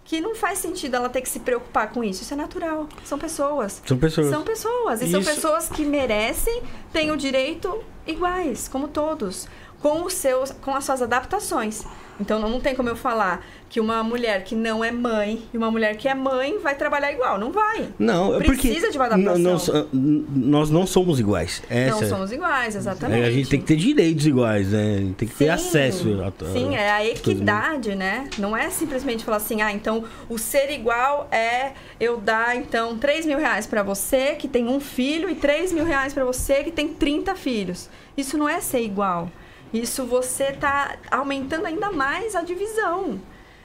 que 0.04 0.20
não 0.20 0.34
faz 0.34 0.58
sentido 0.58 0.96
ela 0.96 1.08
ter 1.08 1.20
que 1.20 1.28
se 1.28 1.38
preocupar 1.38 1.92
com 1.92 2.02
isso. 2.02 2.22
Isso 2.22 2.34
é 2.34 2.36
natural. 2.36 2.88
São 3.04 3.16
pessoas. 3.16 3.80
São 3.86 3.96
pessoas. 3.96 4.28
São 4.30 4.42
pessoas. 4.42 5.02
E 5.02 5.08
são 5.08 5.20
Isso- 5.20 5.34
pessoas 5.34 5.68
que 5.68 5.84
merecem, 5.84 6.64
têm 6.92 7.12
o 7.12 7.16
direito 7.16 7.80
iguais, 8.08 8.66
como 8.66 8.88
todos, 8.88 9.46
com 9.80 10.02
os 10.02 10.14
seus, 10.14 10.50
com 10.50 10.74
as 10.74 10.84
suas 10.84 11.00
adaptações. 11.00 11.84
Então 12.20 12.38
não 12.40 12.58
tem 12.60 12.74
como 12.74 12.88
eu 12.88 12.96
falar 12.96 13.46
que 13.70 13.78
uma 13.80 14.02
mulher 14.02 14.42
que 14.44 14.54
não 14.54 14.82
é 14.82 14.90
mãe 14.90 15.42
e 15.52 15.56
uma 15.56 15.70
mulher 15.70 15.96
que 15.96 16.08
é 16.08 16.14
mãe 16.14 16.58
vai 16.58 16.74
trabalhar 16.74 17.12
igual. 17.12 17.38
Não 17.38 17.52
vai. 17.52 17.88
Não, 17.98 18.34
é 18.34 18.42
porque 18.44 18.68
Precisa 18.68 18.90
de 18.90 18.98
uma 18.98 19.06
adaptação. 19.06 19.86
n- 19.92 20.26
nós, 20.32 20.38
nós 20.48 20.70
não 20.70 20.86
somos 20.86 21.20
iguais. 21.20 21.62
Essa, 21.68 22.00
não 22.00 22.08
somos 22.08 22.32
iguais, 22.32 22.74
exatamente. 22.74 23.22
é, 23.22 23.26
a 23.26 23.30
gente 23.30 23.48
tem 23.50 23.60
que 23.60 23.66
ter 23.66 23.76
direitos 23.76 24.26
iguais, 24.26 24.68
né? 24.72 25.12
Tem 25.16 25.28
que 25.28 25.34
ter 25.34 25.44
Sim, 25.44 25.50
acesso. 25.50 26.20
A, 26.22 26.28
a- 26.28 26.52
Sim, 26.52 26.74
é 26.74 26.90
a 26.90 26.98
né? 26.98 27.08
equidade, 27.10 27.94
né? 27.94 28.28
Não 28.38 28.56
é 28.56 28.68
simplesmente 28.70 29.24
falar 29.24 29.36
assim, 29.36 29.60
ah, 29.62 29.72
então 29.72 30.02
o 30.28 30.38
ser 30.38 30.70
igual 30.70 31.28
é 31.30 31.72
eu 32.00 32.16
dar, 32.18 32.56
então, 32.56 32.96
3 32.98 33.26
mil 33.26 33.38
reais 33.38 33.66
pra 33.66 33.82
você 33.82 34.34
que 34.34 34.48
tem 34.48 34.66
um 34.66 34.80
filho 34.80 35.28
e 35.30 35.34
3 35.34 35.72
mil 35.72 35.84
reais 35.84 36.12
pra 36.12 36.24
você 36.24 36.64
que 36.64 36.70
tem 36.72 36.88
30 36.88 37.34
filhos. 37.36 37.88
Isso 38.16 38.36
não 38.38 38.48
é 38.48 38.60
ser 38.60 38.80
igual. 38.80 39.30
Isso 39.72 40.04
você 40.06 40.52
tá 40.52 40.96
aumentando 41.10 41.66
ainda 41.66 41.90
mais 41.90 42.34
a 42.34 42.42
divisão. 42.42 43.20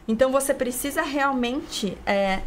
Então 0.07 0.31
você 0.31 0.53
precisa 0.53 1.01
realmente 1.01 1.97
é, 2.05 2.41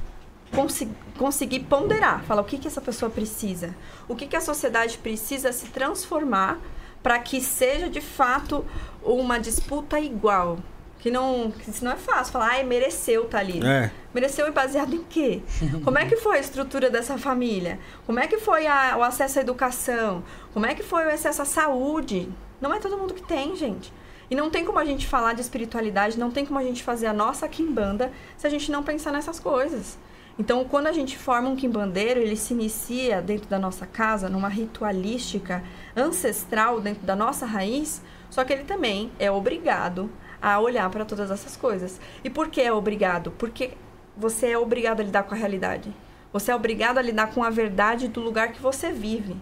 conseguir 1.19 1.61
ponderar, 1.61 2.23
falar 2.25 2.43
o 2.43 2.45
que, 2.45 2.59
que 2.59 2.69
essa 2.69 2.81
pessoa 2.81 3.11
precisa, 3.11 3.75
o 4.09 4.15
que, 4.15 4.27
que 4.27 4.37
a 4.37 4.41
sociedade 4.41 4.99
precisa 4.99 5.53
se 5.53 5.67
transformar 5.69 6.59
para 7.03 7.19
que 7.19 7.41
seja 7.41 7.89
de 7.89 8.01
fato 8.01 8.65
uma 9.03 9.39
disputa 9.39 9.99
igual. 10.01 10.59
Que 10.99 11.11
não, 11.11 11.53
que 11.53 11.71
isso 11.71 11.85
não 11.85 11.93
é 11.93 11.97
fácil 11.97 12.33
falar, 12.33 12.49
ai, 12.53 12.65
mereceu 12.65 13.27
tá 13.27 13.39
ali. 13.39 13.65
É. 13.65 13.93
Mereceu 14.13 14.49
e 14.49 14.51
baseado 14.51 14.95
em 14.95 15.05
quê? 15.05 15.41
Como 15.85 15.97
é 15.99 16.05
que 16.07 16.17
foi 16.17 16.39
a 16.39 16.41
estrutura 16.41 16.91
dessa 16.91 17.17
família? 17.17 17.79
Como 18.07 18.19
é 18.19 18.27
que 18.27 18.39
foi 18.39 18.67
a- 18.67 18.97
o 18.99 19.03
acesso 19.03 19.39
à 19.39 19.43
educação? 19.43 20.25
Como 20.53 20.67
é 20.67 20.75
que 20.75 20.83
foi 20.83 21.05
o 21.07 21.11
acesso 21.11 21.43
à 21.43 21.45
saúde? 21.45 22.29
Não 22.61 22.73
é 22.73 22.79
todo 22.79 22.97
mundo 22.97 23.15
que 23.15 23.23
tem, 23.23 23.55
gente. 23.57 23.93
E 24.31 24.35
não 24.35 24.51
tem 24.51 24.65
como 24.65 24.79
a 24.79 24.85
gente 24.85 25.07
falar 25.07 25.35
de 25.35 25.41
espiritualidade, 25.41 26.19
não 26.19 26.31
tem 26.31 26.45
como 26.45 26.59
a 26.59 26.63
gente 26.63 26.83
fazer 26.83 27.07
a 27.07 27.13
nossa 27.13 27.49
quimbanda 27.49 28.13
se 28.37 28.47
a 28.47 28.51
gente 28.51 28.71
não 28.73 28.83
pensar 28.83 29.13
nessas 29.13 29.39
coisas. 29.39 29.99
Então, 30.39 30.65
quando 30.65 30.89
a 30.89 30.93
gente 30.93 31.17
forma 31.17 31.49
um 31.49 31.57
quimbandeiro, 31.57 32.21
ele 32.21 32.37
se 32.37 32.53
inicia 32.53 33.23
dentro 33.23 33.49
da 33.49 33.59
nossa 33.59 33.87
casa, 33.87 34.29
numa 34.29 34.49
ritualística 34.49 35.63
ancestral 35.97 36.81
dentro 36.81 37.07
da 37.07 37.17
nossa 37.17 37.47
raiz, 37.47 38.03
só 38.29 38.45
que 38.45 38.53
ele 38.53 38.65
também 38.65 39.11
é 39.19 39.31
obrigado 39.31 40.11
a 40.43 40.61
olhar 40.61 40.91
para 40.91 41.07
todas 41.07 41.31
essas 41.31 41.57
coisas. 41.57 41.99
E 42.23 42.29
por 42.29 42.49
que 42.49 42.61
é 42.61 42.71
obrigado? 42.71 43.31
Porque 43.33 43.73
você 44.17 44.49
é 44.49 44.59
obrigado 44.59 45.01
a 45.01 45.05
lidar 45.05 45.23
com 45.23 45.35
a 45.35 45.39
realidade. 45.39 45.95
Você 46.33 46.51
é 46.51 46.55
obrigado 46.55 46.99
a 46.99 47.03
lidar 47.03 47.33
com 47.33 47.43
a 47.43 47.49
verdade 47.49 48.09
do 48.09 48.21
lugar 48.21 48.53
que 48.53 48.61
você 48.61 48.93
vive. 48.93 49.37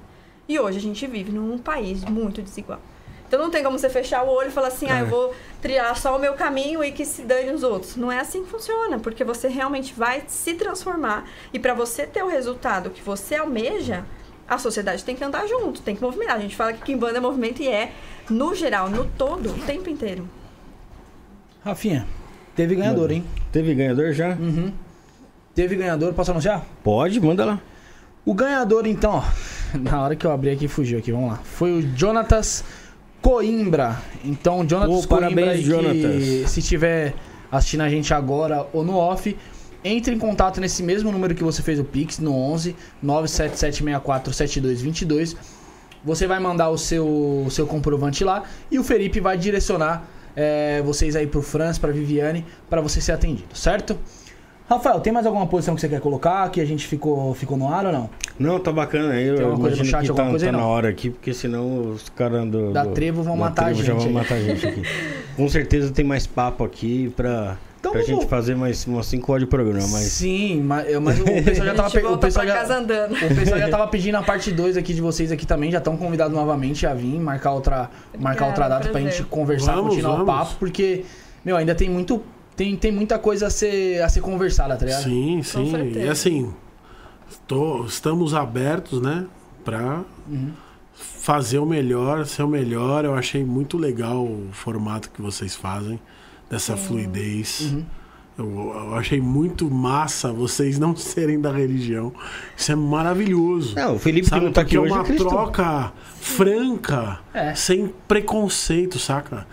E 0.48 0.60
hoje 0.60 0.78
a 0.78 0.82
gente 0.82 1.06
vive 1.08 1.32
num 1.32 1.58
país 1.58 2.04
muito 2.04 2.40
desigual. 2.40 2.80
Então 3.26 3.42
não 3.42 3.50
tem 3.50 3.64
como 3.64 3.78
você 3.78 3.88
fechar 3.88 4.22
o 4.22 4.28
olho 4.28 4.48
e 4.48 4.52
falar 4.52 4.68
assim, 4.68 4.86
ah, 4.88 5.00
eu 5.00 5.06
vou 5.06 5.34
trilhar 5.60 5.96
só 5.96 6.16
o 6.16 6.20
meu 6.20 6.34
caminho 6.34 6.84
e 6.84 6.92
que 6.92 7.04
se 7.04 7.22
dane 7.22 7.50
os 7.50 7.62
outros. 7.62 7.96
Não 7.96 8.12
é 8.12 8.20
assim 8.20 8.44
que 8.44 8.50
funciona, 8.50 8.98
porque 8.98 9.24
você 9.24 9.48
realmente 9.48 9.94
vai 9.94 10.22
se 10.26 10.54
transformar. 10.54 11.28
E 11.52 11.58
para 11.58 11.74
você 11.74 12.06
ter 12.06 12.22
o 12.22 12.28
resultado 12.28 12.90
que 12.90 13.02
você 13.02 13.36
almeja, 13.36 14.04
a 14.46 14.58
sociedade 14.58 15.04
tem 15.04 15.16
que 15.16 15.24
andar 15.24 15.46
junto, 15.46 15.80
tem 15.80 15.96
que 15.96 16.02
movimentar. 16.02 16.36
A 16.36 16.40
gente 16.40 16.54
fala 16.54 16.72
que 16.72 16.82
Kimbanda 16.82 17.18
é 17.18 17.20
movimento 17.20 17.62
e 17.62 17.68
é, 17.68 17.92
no 18.28 18.54
geral, 18.54 18.90
no 18.90 19.04
todo, 19.04 19.50
o 19.50 19.58
tempo 19.60 19.88
inteiro. 19.88 20.28
Rafinha, 21.64 22.06
teve 22.54 22.74
ganhador, 22.74 23.10
hein? 23.10 23.24
Teve 23.50 23.74
ganhador 23.74 24.12
já? 24.12 24.30
Uhum. 24.30 24.72
Teve 25.54 25.76
ganhador, 25.76 26.12
posso 26.12 26.30
anunciar? 26.30 26.64
Pode, 26.82 27.20
manda 27.20 27.44
lá. 27.44 27.60
O 28.24 28.34
ganhador, 28.34 28.86
então, 28.86 29.12
ó, 29.12 29.22
na 29.78 30.02
hora 30.02 30.14
que 30.16 30.26
eu 30.26 30.30
abri 30.30 30.50
aqui, 30.50 30.68
fugiu 30.68 30.98
aqui, 30.98 31.10
vamos 31.10 31.30
lá. 31.30 31.38
Foi 31.42 31.72
o 31.72 31.96
Jonatas 31.96 32.64
Coimbra. 33.24 34.00
Então, 34.22 34.68
Jonatas 34.68 35.04
Ô, 35.04 35.08
Coimbra, 35.08 35.30
parabéns, 35.30 35.64
Jonatas. 35.64 36.50
se 36.50 36.60
estiver 36.60 37.14
assistindo 37.50 37.80
a 37.80 37.88
gente 37.88 38.12
agora 38.12 38.66
ou 38.70 38.84
no 38.84 38.96
off, 38.96 39.34
entre 39.82 40.14
em 40.14 40.18
contato 40.18 40.60
nesse 40.60 40.82
mesmo 40.82 41.10
número 41.10 41.34
que 41.34 41.42
você 41.42 41.62
fez 41.62 41.80
o 41.80 41.84
Pix, 41.84 42.18
no 42.18 42.36
11 42.36 42.76
977647222. 43.02 45.34
Você 46.04 46.26
vai 46.26 46.38
mandar 46.38 46.68
o 46.68 46.76
seu, 46.76 47.06
o 47.46 47.50
seu 47.50 47.66
comprovante 47.66 48.22
lá 48.22 48.42
e 48.70 48.78
o 48.78 48.84
Felipe 48.84 49.20
vai 49.20 49.38
direcionar 49.38 50.06
é, 50.36 50.82
vocês 50.82 51.16
aí 51.16 51.26
pro 51.26 51.40
Franz, 51.40 51.78
pra 51.78 51.90
Viviane, 51.90 52.44
para 52.68 52.82
você 52.82 53.00
ser 53.00 53.12
atendido, 53.12 53.56
certo? 53.56 53.98
Rafael, 54.68 54.98
tem 55.00 55.12
mais 55.12 55.26
alguma 55.26 55.46
posição 55.46 55.74
que 55.74 55.80
você 55.82 55.88
quer 55.88 56.00
colocar 56.00 56.48
que 56.50 56.58
a 56.60 56.64
gente 56.64 56.86
ficou, 56.86 57.34
ficou 57.34 57.56
no 57.56 57.68
ar 57.72 57.84
ou 57.84 57.92
não? 57.92 58.10
Não, 58.38 58.58
tá 58.58 58.72
bacana 58.72 59.12
aí. 59.12 59.26
Eu 59.26 59.36
Tem 59.36 59.44
alguma 59.44 59.60
coisa 59.68 59.76
no 59.76 59.84
chat, 59.84 60.08
alguma 60.08 60.24
tá, 60.24 60.30
coisa 60.30 60.46
aí, 60.46 60.52
tá 60.52 60.58
na 60.58 60.66
hora 60.66 60.88
aqui, 60.88 61.10
porque 61.10 61.34
senão 61.34 61.90
os 61.90 62.08
caras 62.08 62.46
do, 62.48 62.72
Da 62.72 62.86
Trevo 62.86 63.22
vão 63.22 63.34
da 63.34 63.40
matar 63.40 63.62
a 63.62 63.64
Trevo 63.66 63.82
já 63.82 63.92
gente 63.92 63.98
vão 64.00 64.08
aí. 64.08 64.12
matar 64.14 64.34
a 64.36 64.40
gente 64.40 64.66
aqui. 64.66 64.82
Com 65.36 65.48
certeza 65.48 65.92
tem 65.92 66.04
mais 66.04 66.26
papo 66.26 66.64
aqui 66.64 67.12
pra, 67.14 67.58
Então 67.78 67.92
pra 67.92 68.00
vamos- 68.00 68.06
gente 68.22 68.26
fazer 68.26 68.56
mais 68.56 68.86
umas 68.86 69.06
5 69.06 69.30
horas 69.32 69.44
de 69.44 69.50
programa. 69.50 69.86
Mas 69.86 70.04
Sim, 70.04 70.62
mas, 70.62 70.98
mas 70.98 71.20
o 71.20 71.24
pessoal 71.44 71.66
já 71.66 71.72
a 71.72 71.74
tava 71.74 71.90
pe- 71.90 71.98
o 72.06 72.18
pessoal 72.18 72.46
pra 72.46 72.64
já, 72.64 72.80
o 72.80 73.34
pessoal 73.36 73.60
já 73.60 73.68
tava 73.68 73.86
pedindo 73.88 74.14
a 74.16 74.22
parte 74.22 74.50
2 74.50 74.78
aqui 74.78 74.94
de 74.94 75.02
vocês 75.02 75.30
aqui 75.30 75.46
também, 75.46 75.70
já 75.70 75.78
estão 75.78 75.94
convidados 75.96 76.34
novamente 76.34 76.86
a 76.86 76.94
vir, 76.94 77.20
marcar 77.20 77.52
outra, 77.52 77.90
marcar 78.18 78.46
outra 78.46 78.66
data 78.68 78.84
pra 78.84 78.92
prazer. 78.92 79.10
gente 79.12 79.24
conversar, 79.24 79.74
Vamos, 79.74 79.90
continuar 79.90 80.14
o 80.14 80.24
vamos. 80.24 80.34
papo, 80.34 80.54
porque 80.58 81.04
meu, 81.44 81.54
ainda 81.56 81.74
tem 81.74 81.90
muito 81.90 82.22
tem, 82.56 82.76
tem 82.76 82.92
muita 82.92 83.18
coisa 83.18 83.46
a 83.46 83.50
ser 83.50 84.02
a 84.02 84.08
ser 84.08 84.20
conversada, 84.20 84.76
tá 84.76 84.84
ligado? 84.84 85.02
Sim, 85.04 85.42
sim. 85.42 85.70
certeza. 85.70 86.06
E 86.06 86.08
assim, 86.08 86.52
tô- 87.46 87.84
estamos 87.84 88.34
abertos, 88.34 89.00
né? 89.00 89.26
Pra 89.64 90.02
Uhum. 90.28 90.52
fazer 90.94 91.58
o 91.58 91.66
melhor, 91.66 92.26
ser 92.26 92.42
o 92.42 92.48
melhor. 92.48 93.04
Eu 93.04 93.14
achei 93.14 93.44
muito 93.44 93.76
legal 93.78 94.22
o 94.24 94.48
formato 94.52 95.10
que 95.10 95.20
vocês 95.22 95.54
fazem, 95.56 95.98
dessa 96.50 96.76
fluidez. 96.76 97.60
Uhum. 97.72 97.84
Eu, 98.36 98.46
eu 98.88 98.94
achei 98.96 99.20
muito 99.20 99.70
massa 99.70 100.32
vocês 100.32 100.76
não 100.78 100.94
serem 100.96 101.40
da 101.40 101.52
religião. 101.52 102.12
Isso 102.56 102.72
é 102.72 102.74
maravilhoso. 102.74 103.74
Não, 103.76 103.94
o 103.94 103.98
Felipe 103.98 104.22
que 104.24 104.30
Sabe, 104.30 104.44
não 104.46 104.52
tá 104.52 104.62
porque 104.62 104.76
aqui 104.76 104.76
é 104.76 104.80
hoje 104.80 104.92
é 104.92 104.96
uma 104.96 105.04
cristão. 105.04 105.28
troca 105.28 105.92
franca, 106.20 107.20
É. 107.32 107.54
sem 107.54 107.92
preconceito, 108.08 108.98
saca? 108.98 109.46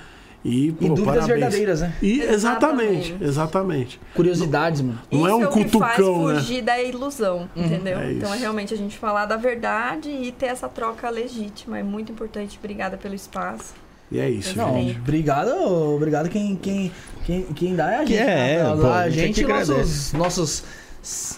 E, 0.44 0.68
E 0.68 0.72
pô, 0.72 0.86
dúvidas 0.88 1.06
parabéns. 1.06 1.28
verdadeiras, 1.28 1.82
né? 1.82 1.94
E, 2.02 2.22
exatamente, 2.22 3.12
Exatamente. 3.12 3.24
exatamente. 3.24 4.00
Curiosidades, 4.16 4.82
mano. 4.82 5.00
Não 5.12 5.28
é 5.28 5.30
Isso 5.30 5.38
um 5.38 5.44
é 5.44 5.48
o 5.48 5.52
que 5.52 5.60
faz 5.78 5.96
cutucão, 5.98 6.28
né? 6.28 6.36
fugir 6.40 6.62
da 6.64 6.82
ilusão, 6.82 7.50
entendeu? 7.56 8.00
É 8.00 8.12
então 8.14 8.34
é 8.34 8.38
realmente 8.38 8.74
a 8.74 8.78
gente 8.78 8.98
falar 8.98 9.26
da 9.28 9.38
verdade 9.38 10.10
e 10.10 10.32
ter 10.32 10.48
essa 10.48 10.68
troca 10.68 11.10
legítima. 11.10 11.78
É 11.78 11.84
muito 11.84 12.12
importante. 12.12 12.58
Obrigada 12.58 12.98
pelo 12.98 13.14
espaço. 13.14 13.74
E 14.12 14.20
é 14.20 14.30
isso, 14.30 14.58
Não, 14.58 14.74
gente. 14.74 14.98
obrigado, 15.00 15.52
obrigado 15.96 16.28
quem, 16.28 16.56
quem, 16.58 16.92
quem, 17.24 17.44
quem 17.44 17.76
dá 17.76 17.92
é 17.94 17.96
a 17.98 18.00
gente. 18.06 18.18
É, 18.18 18.26
né? 18.26 18.54
é, 18.56 18.62
a, 18.62 18.76
pô, 18.76 18.88
a 18.88 19.10
gente 19.10 19.26
gente 19.28 19.42
e 19.42 19.46
que 19.46 19.50
nossos, 19.54 20.12
nossos 20.14 20.64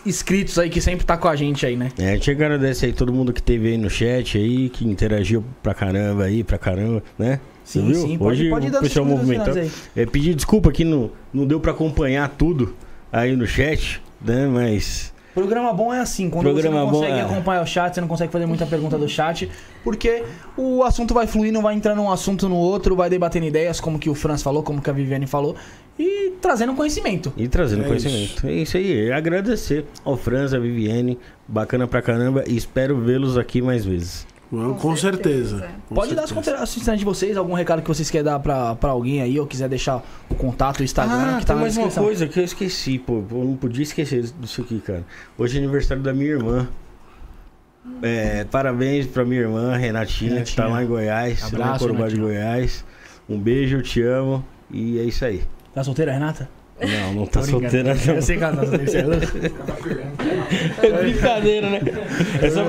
inscritos 0.05 0.57
aí 0.57 0.69
que 0.69 0.81
sempre 0.81 1.05
tá 1.05 1.15
com 1.15 1.27
a 1.27 1.35
gente 1.35 1.65
aí, 1.65 1.75
né? 1.75 1.91
É, 1.99 2.09
a 2.09 2.13
gente 2.13 2.31
agradece 2.31 2.85
aí 2.87 2.93
todo 2.93 3.13
mundo 3.13 3.31
que 3.31 3.41
teve 3.43 3.67
aí 3.69 3.77
no 3.77 3.89
chat 3.89 4.37
aí, 4.37 4.69
que 4.69 4.85
interagiu 4.87 5.43
pra 5.61 5.73
caramba 5.73 6.23
aí, 6.23 6.43
pra 6.43 6.57
caramba, 6.57 7.03
né? 7.17 7.39
Sim, 7.63 7.85
viu? 7.87 7.95
sim, 7.95 8.17
pode- 8.17 8.31
Hoje 8.41 8.49
pode 8.49 8.69
dar 8.69 8.79
o 8.79 8.81
pessoal 8.81 9.05
movimentou. 9.05 9.45
considerações 9.45 9.89
É, 9.95 10.05
pedir 10.05 10.33
desculpa 10.35 10.71
que 10.71 10.83
não, 10.83 11.11
não 11.33 11.45
deu 11.47 11.59
pra 11.59 11.71
acompanhar 11.71 12.27
tudo 12.29 12.75
aí 13.11 13.35
no 13.35 13.47
chat, 13.47 14.01
né? 14.23 14.47
Mas 14.47 15.11
Programa 15.33 15.73
bom 15.73 15.91
é 15.91 15.99
assim, 15.99 16.29
quando 16.29 16.43
Programa 16.43 16.77
você 16.77 16.83
não 16.85 16.91
bom 16.91 16.99
consegue 16.99 17.17
é- 17.17 17.21
acompanhar 17.23 17.63
o 17.63 17.65
chat, 17.65 17.95
você 17.95 18.01
não 18.01 18.07
consegue 18.07 18.31
fazer 18.31 18.45
muita 18.45 18.67
pergunta 18.67 18.99
do 18.99 19.09
chat, 19.09 19.49
porque 19.83 20.23
o 20.55 20.83
assunto 20.83 21.11
vai 21.11 21.25
fluindo, 21.25 21.59
vai 21.59 21.73
entrando 21.73 22.03
um 22.03 22.11
assunto 22.11 22.47
no 22.47 22.55
outro, 22.55 22.95
vai 22.95 23.09
debatendo 23.09 23.47
ideias, 23.47 23.79
como 23.79 23.97
que 23.97 24.11
o 24.11 24.13
Franz 24.13 24.43
falou, 24.43 24.61
como 24.61 24.79
que 24.79 24.91
a 24.91 24.93
Viviane 24.93 25.25
falou, 25.25 25.55
e 25.97 26.33
trazendo 26.39 26.75
conhecimento. 26.75 27.33
E 27.35 27.47
trazendo 27.47 27.83
É 27.83 27.87
conhecimento. 27.87 28.45
É 28.45 28.53
isso 28.53 28.77
aí. 28.77 29.11
Agradecer 29.11 29.85
ao 30.05 30.15
Franz, 30.15 30.53
a 30.53 30.59
Viviane. 30.59 31.17
Bacana 31.47 31.87
pra 31.87 32.01
caramba. 32.01 32.43
E 32.47 32.55
espero 32.55 32.95
vê-los 32.99 33.35
aqui 33.35 33.59
mais 33.59 33.83
vezes. 33.83 34.27
Com, 34.53 34.73
com 34.75 34.95
certeza. 34.95 35.57
certeza. 35.59 35.73
com 35.89 35.95
Pode 35.95 36.13
dar 36.13 36.23
as 36.23 36.29
certeza. 36.29 36.35
considerações 36.35 36.99
de 36.99 37.05
vocês, 37.05 37.37
algum 37.37 37.53
recado 37.53 37.81
que 37.81 37.87
vocês 37.87 38.11
querem 38.11 38.25
dar 38.25 38.37
pra, 38.39 38.75
pra 38.75 38.91
alguém 38.91 39.19
aí, 39.19 39.39
ou 39.39 39.47
quiser 39.47 39.67
deixar 39.67 40.03
o 40.29 40.35
contato, 40.35 40.81
o 40.81 40.83
Instagram, 40.83 41.37
Ah, 41.37 41.39
que 41.39 41.45
tá 41.45 41.53
tem 41.53 41.55
na 41.55 41.61
mais 41.61 41.75
uma 41.75 41.89
coisa 41.89 42.27
que 42.27 42.39
eu 42.39 42.43
esqueci, 42.43 42.99
pô. 42.99 43.23
Eu 43.31 43.43
não 43.45 43.55
podia 43.55 43.81
esquecer 43.81 44.21
disso 44.39 44.61
aqui, 44.61 44.79
cara. 44.79 45.03
Hoje 45.37 45.57
é 45.57 45.63
aniversário 45.63 46.03
da 46.03 46.13
minha 46.13 46.29
irmã. 46.31 46.67
É, 48.01 48.43
parabéns 48.45 49.07
pra 49.07 49.25
minha 49.25 49.41
irmã, 49.41 49.75
Renatinha, 49.75 50.43
que 50.43 50.55
tá 50.55 50.67
lá 50.67 50.83
em 50.83 50.87
Goiás. 50.87 51.41
lá 51.41 51.47
em 51.49 51.53
Abraço, 51.53 51.79
Corumbá 51.87 52.07
de. 52.07 52.15
Goiás. 52.17 52.85
Um 53.27 53.39
beijo, 53.39 53.77
eu 53.77 53.81
te 53.81 54.01
amo. 54.03 54.45
E 54.71 54.99
é 54.99 55.03
isso 55.03 55.25
aí. 55.25 55.43
Tá 55.73 55.83
solteira, 55.83 56.11
Renata? 56.13 56.47
Não, 56.87 57.13
não 57.13 57.25
tá 57.25 57.43
solteira, 57.43 57.95
não. 57.95 58.13
Eu 58.15 58.21
sei 58.21 58.37
que 58.37 58.43
ela 58.43 58.55
tá 58.55 58.65
solteira, 58.65 59.15
é. 59.15 60.85
É 60.85 60.91
brincadeira, 60.91 61.69
né? 61.69 61.81
Essa... 62.41 62.61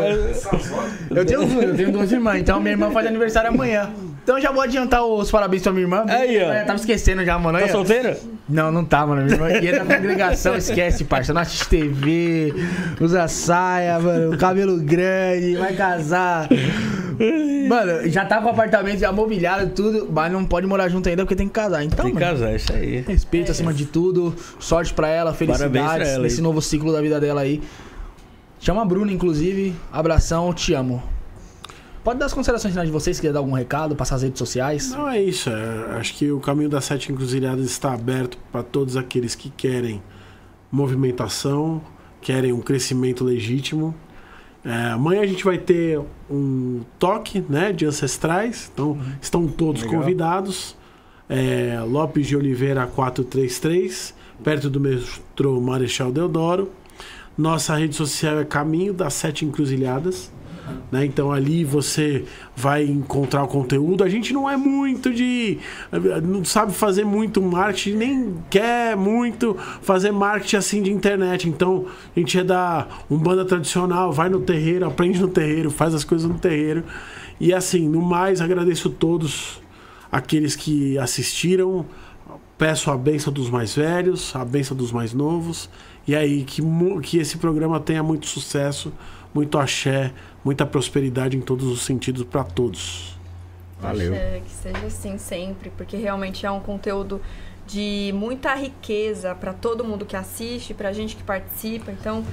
Eu 1.10 1.24
tenho 1.24 1.62
eu 1.62 1.76
tenho 1.76 1.92
duas 1.92 2.10
irmãs, 2.12 2.40
então 2.40 2.60
minha 2.60 2.72
irmã 2.72 2.90
faz 2.90 3.06
aniversário 3.06 3.50
amanhã. 3.50 3.90
Então 4.24 4.40
já 4.40 4.50
vou 4.50 4.62
adiantar 4.62 5.04
os 5.04 5.30
parabéns 5.30 5.62
pra 5.62 5.70
minha 5.70 5.84
irmã. 5.84 6.04
Aí, 6.08 6.42
ó. 6.42 6.52
Eu 6.54 6.64
tava 6.66 6.78
esquecendo 6.78 7.22
já, 7.24 7.38
mano. 7.38 7.58
Tá 7.60 7.68
solteira? 7.68 8.18
Não, 8.48 8.72
não 8.72 8.82
tá, 8.82 9.06
mano. 9.06 9.22
Minha 9.22 9.34
irmã 9.34 9.50
ia 9.50 9.84
na 9.84 9.94
congregação, 9.96 10.56
esquece, 10.56 11.04
parça. 11.04 11.34
Não 11.34 11.42
assiste 11.42 11.68
TV, 11.68 12.54
usa 13.00 13.28
saia, 13.28 13.98
mano, 14.00 14.36
cabelo 14.38 14.78
grande, 14.78 15.56
vai 15.56 15.74
casar. 15.74 16.48
Mano, 17.68 18.08
já 18.08 18.24
tá 18.24 18.40
com 18.40 18.46
o 18.46 18.50
apartamento 18.50 18.98
já 18.98 19.12
mobiliado, 19.12 19.70
tudo, 19.70 20.08
mas 20.10 20.32
não 20.32 20.44
pode 20.44 20.66
morar 20.66 20.88
junto 20.88 21.08
ainda 21.08 21.22
porque 21.22 21.36
tem 21.36 21.46
que 21.46 21.52
casar. 21.52 21.84
Então, 21.84 22.04
Tem 22.06 22.14
que 22.14 22.20
mano, 22.20 22.32
casar, 22.32 22.52
é 22.52 22.56
isso 22.56 22.72
aí. 22.72 23.04
respeito 23.06 23.52
acima 23.52 23.72
de 23.74 23.84
tudo, 23.86 24.34
sorte 24.58 24.92
pra 24.94 25.06
ela, 25.06 25.32
Parabéns 25.32 25.58
felicidades 25.58 25.94
pra 26.02 26.08
ela 26.14 26.22
nesse 26.22 26.36
aí. 26.36 26.42
novo 26.42 26.60
ciclo 26.62 26.92
da 26.92 27.00
vida 27.00 27.20
dela 27.20 27.42
aí. 27.42 27.62
Chama 28.58 28.80
a 28.82 28.84
Bruna, 28.84 29.12
inclusive. 29.12 29.74
Abração, 29.92 30.52
te 30.52 30.72
amo. 30.72 31.02
Pode 32.04 32.18
dar 32.18 32.26
as 32.26 32.34
considerações 32.34 32.72
finais 32.72 32.86
de 32.86 32.92
vocês, 32.92 33.16
se 33.16 33.22
quiser 33.22 33.32
dar 33.32 33.38
algum 33.38 33.54
recado, 33.54 33.96
passar 33.96 34.16
as 34.16 34.22
redes 34.22 34.38
sociais. 34.38 34.90
Não 34.90 35.08
é 35.08 35.22
isso. 35.22 35.48
é- 35.48 35.96
acho 35.98 36.14
que 36.14 36.30
o 36.30 36.38
caminho 36.38 36.68
das 36.68 36.84
sete 36.84 37.10
encruzilhadas 37.10 37.64
está 37.64 37.94
aberto 37.94 38.36
para 38.52 38.62
todos 38.62 38.94
aqueles 38.94 39.34
que 39.34 39.48
querem 39.48 40.02
movimentação, 40.70 41.80
querem 42.20 42.52
um 42.52 42.60
crescimento 42.60 43.24
legítimo. 43.24 43.94
É, 44.62 44.90
amanhã 44.92 45.22
a 45.22 45.26
gente 45.26 45.44
vai 45.44 45.56
ter 45.56 45.98
um 46.30 46.82
toque 46.98 47.42
né, 47.48 47.72
de 47.72 47.86
ancestrais, 47.86 48.70
então 48.72 48.98
estão 49.20 49.46
todos 49.46 49.82
Legal. 49.82 50.00
convidados. 50.00 50.76
É, 51.28 51.80
Lopes 51.86 52.26
de 52.26 52.36
Oliveira 52.36 52.86
433, 52.86 54.14
perto 54.42 54.68
do 54.68 54.78
metrô 54.78 55.58
Marechal 55.58 56.12
Deodoro. 56.12 56.70
Nossa 57.36 57.74
rede 57.76 57.96
social 57.96 58.40
é 58.40 58.44
Caminho 58.44 58.92
das 58.92 59.14
Sete 59.14 59.44
Encruzilhadas. 59.46 60.30
Né? 60.90 61.04
Então 61.04 61.32
ali 61.32 61.64
você 61.64 62.24
vai 62.54 62.84
encontrar 62.84 63.42
o 63.42 63.48
conteúdo. 63.48 64.04
A 64.04 64.08
gente 64.08 64.32
não 64.32 64.48
é 64.48 64.56
muito 64.56 65.12
de. 65.12 65.58
não 66.22 66.44
sabe 66.44 66.72
fazer 66.72 67.04
muito 67.04 67.42
marketing, 67.42 67.96
nem 67.96 68.34
quer 68.48 68.96
muito 68.96 69.56
fazer 69.82 70.12
marketing 70.12 70.56
assim 70.56 70.82
de 70.82 70.92
internet. 70.92 71.48
Então 71.48 71.86
a 72.14 72.18
gente 72.18 72.38
é 72.38 72.44
da 72.44 72.86
Umbanda 73.10 73.44
tradicional, 73.44 74.12
vai 74.12 74.28
no 74.28 74.40
terreiro, 74.40 74.86
aprende 74.86 75.20
no 75.20 75.28
terreiro, 75.28 75.70
faz 75.70 75.94
as 75.94 76.04
coisas 76.04 76.28
no 76.28 76.38
terreiro. 76.38 76.84
E 77.40 77.52
assim, 77.52 77.88
no 77.88 78.00
mais, 78.00 78.40
agradeço 78.40 78.88
todos 78.90 79.60
aqueles 80.10 80.54
que 80.54 80.96
assistiram. 80.98 81.84
Peço 82.56 82.88
a 82.90 82.96
benção 82.96 83.32
dos 83.32 83.50
mais 83.50 83.74
velhos, 83.74 84.34
a 84.36 84.44
benção 84.44 84.76
dos 84.76 84.92
mais 84.92 85.12
novos. 85.12 85.68
E 86.06 86.14
aí, 86.14 86.44
que, 86.44 86.62
que 87.02 87.18
esse 87.18 87.36
programa 87.38 87.80
tenha 87.80 88.02
muito 88.02 88.26
sucesso, 88.26 88.92
muito 89.34 89.58
axé, 89.58 90.12
muita 90.44 90.66
prosperidade 90.66 91.36
em 91.36 91.40
todos 91.40 91.66
os 91.66 91.82
sentidos 91.82 92.24
para 92.24 92.44
todos. 92.44 93.16
Valeu. 93.80 94.12
Axé, 94.12 94.42
que 94.44 94.52
seja 94.52 94.86
assim 94.86 95.18
sempre, 95.18 95.70
porque 95.76 95.96
realmente 95.96 96.46
é 96.46 96.50
um 96.50 96.60
conteúdo 96.60 97.20
de 97.66 98.12
muita 98.14 98.54
riqueza 98.54 99.34
para 99.34 99.52
todo 99.52 99.84
mundo 99.84 100.04
que 100.04 100.16
assiste, 100.16 100.74
pra 100.74 100.92
gente 100.92 101.16
que 101.16 101.22
participa. 101.22 101.90
Então, 101.90 102.24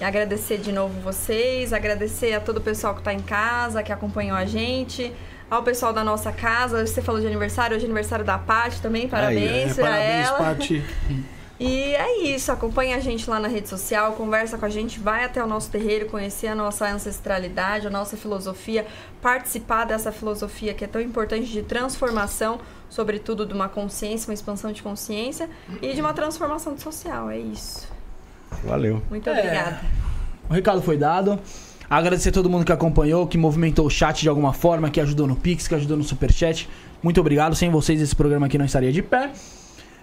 agradecer 0.00 0.58
de 0.58 0.72
novo 0.72 1.00
vocês, 1.00 1.72
agradecer 1.72 2.34
a 2.34 2.40
todo 2.40 2.58
o 2.58 2.60
pessoal 2.60 2.94
que 2.94 3.02
tá 3.02 3.12
em 3.14 3.20
casa, 3.20 3.82
que 3.82 3.92
acompanhou 3.92 4.36
a 4.36 4.44
gente, 4.44 5.12
ao 5.50 5.62
pessoal 5.62 5.92
da 5.92 6.02
nossa 6.02 6.32
casa. 6.32 6.86
Você 6.86 7.00
falou 7.00 7.20
de 7.20 7.26
aniversário, 7.26 7.76
hoje 7.76 7.84
é 7.84 7.88
aniversário 7.88 8.24
da 8.24 8.38
Paty 8.38 8.80
também, 8.80 9.08
parabéns 9.08 9.72
É, 9.72 9.74
pra 9.74 9.84
parabéns, 9.84 10.26
ela. 10.26 10.38
Pati. 10.38 10.84
E 11.62 11.94
é 11.94 12.22
isso, 12.22 12.50
acompanha 12.50 12.96
a 12.96 13.00
gente 13.00 13.28
lá 13.28 13.38
na 13.38 13.46
rede 13.46 13.68
social, 13.68 14.12
conversa 14.14 14.56
com 14.56 14.64
a 14.64 14.68
gente, 14.70 14.98
vai 14.98 15.24
até 15.24 15.44
o 15.44 15.46
nosso 15.46 15.70
terreiro, 15.70 16.06
conhecer 16.06 16.46
a 16.46 16.54
nossa 16.54 16.90
ancestralidade, 16.90 17.86
a 17.86 17.90
nossa 17.90 18.16
filosofia, 18.16 18.86
participar 19.20 19.84
dessa 19.84 20.10
filosofia 20.10 20.72
que 20.72 20.84
é 20.84 20.88
tão 20.88 21.02
importante 21.02 21.46
de 21.52 21.60
transformação, 21.62 22.58
sobretudo 22.88 23.44
de 23.44 23.52
uma 23.52 23.68
consciência, 23.68 24.30
uma 24.30 24.34
expansão 24.34 24.72
de 24.72 24.82
consciência 24.82 25.50
e 25.82 25.92
de 25.92 26.00
uma 26.00 26.14
transformação 26.14 26.78
social. 26.78 27.28
É 27.30 27.38
isso. 27.38 27.86
Valeu. 28.64 29.02
Muito 29.10 29.28
É. 29.28 29.32
obrigada. 29.38 29.80
O 30.48 30.54
recado 30.54 30.80
foi 30.80 30.96
dado. 30.96 31.38
Agradecer 31.90 32.30
a 32.30 32.32
todo 32.32 32.48
mundo 32.48 32.64
que 32.64 32.72
acompanhou, 32.72 33.26
que 33.26 33.36
movimentou 33.36 33.84
o 33.84 33.90
chat 33.90 34.22
de 34.22 34.28
alguma 34.30 34.54
forma, 34.54 34.88
que 34.88 34.98
ajudou 35.00 35.26
no 35.26 35.36
Pix, 35.36 35.68
que 35.68 35.74
ajudou 35.74 35.98
no 35.98 36.04
Superchat. 36.04 36.66
Muito 37.02 37.20
obrigado. 37.20 37.54
Sem 37.54 37.68
vocês, 37.68 38.00
esse 38.00 38.16
programa 38.16 38.46
aqui 38.46 38.56
não 38.56 38.64
estaria 38.64 38.90
de 38.90 39.02
pé. 39.02 39.30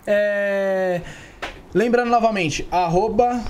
É, 0.08 1.02
Lembrando 1.74 2.10
novamente, 2.10 2.68
arroba 2.72 3.44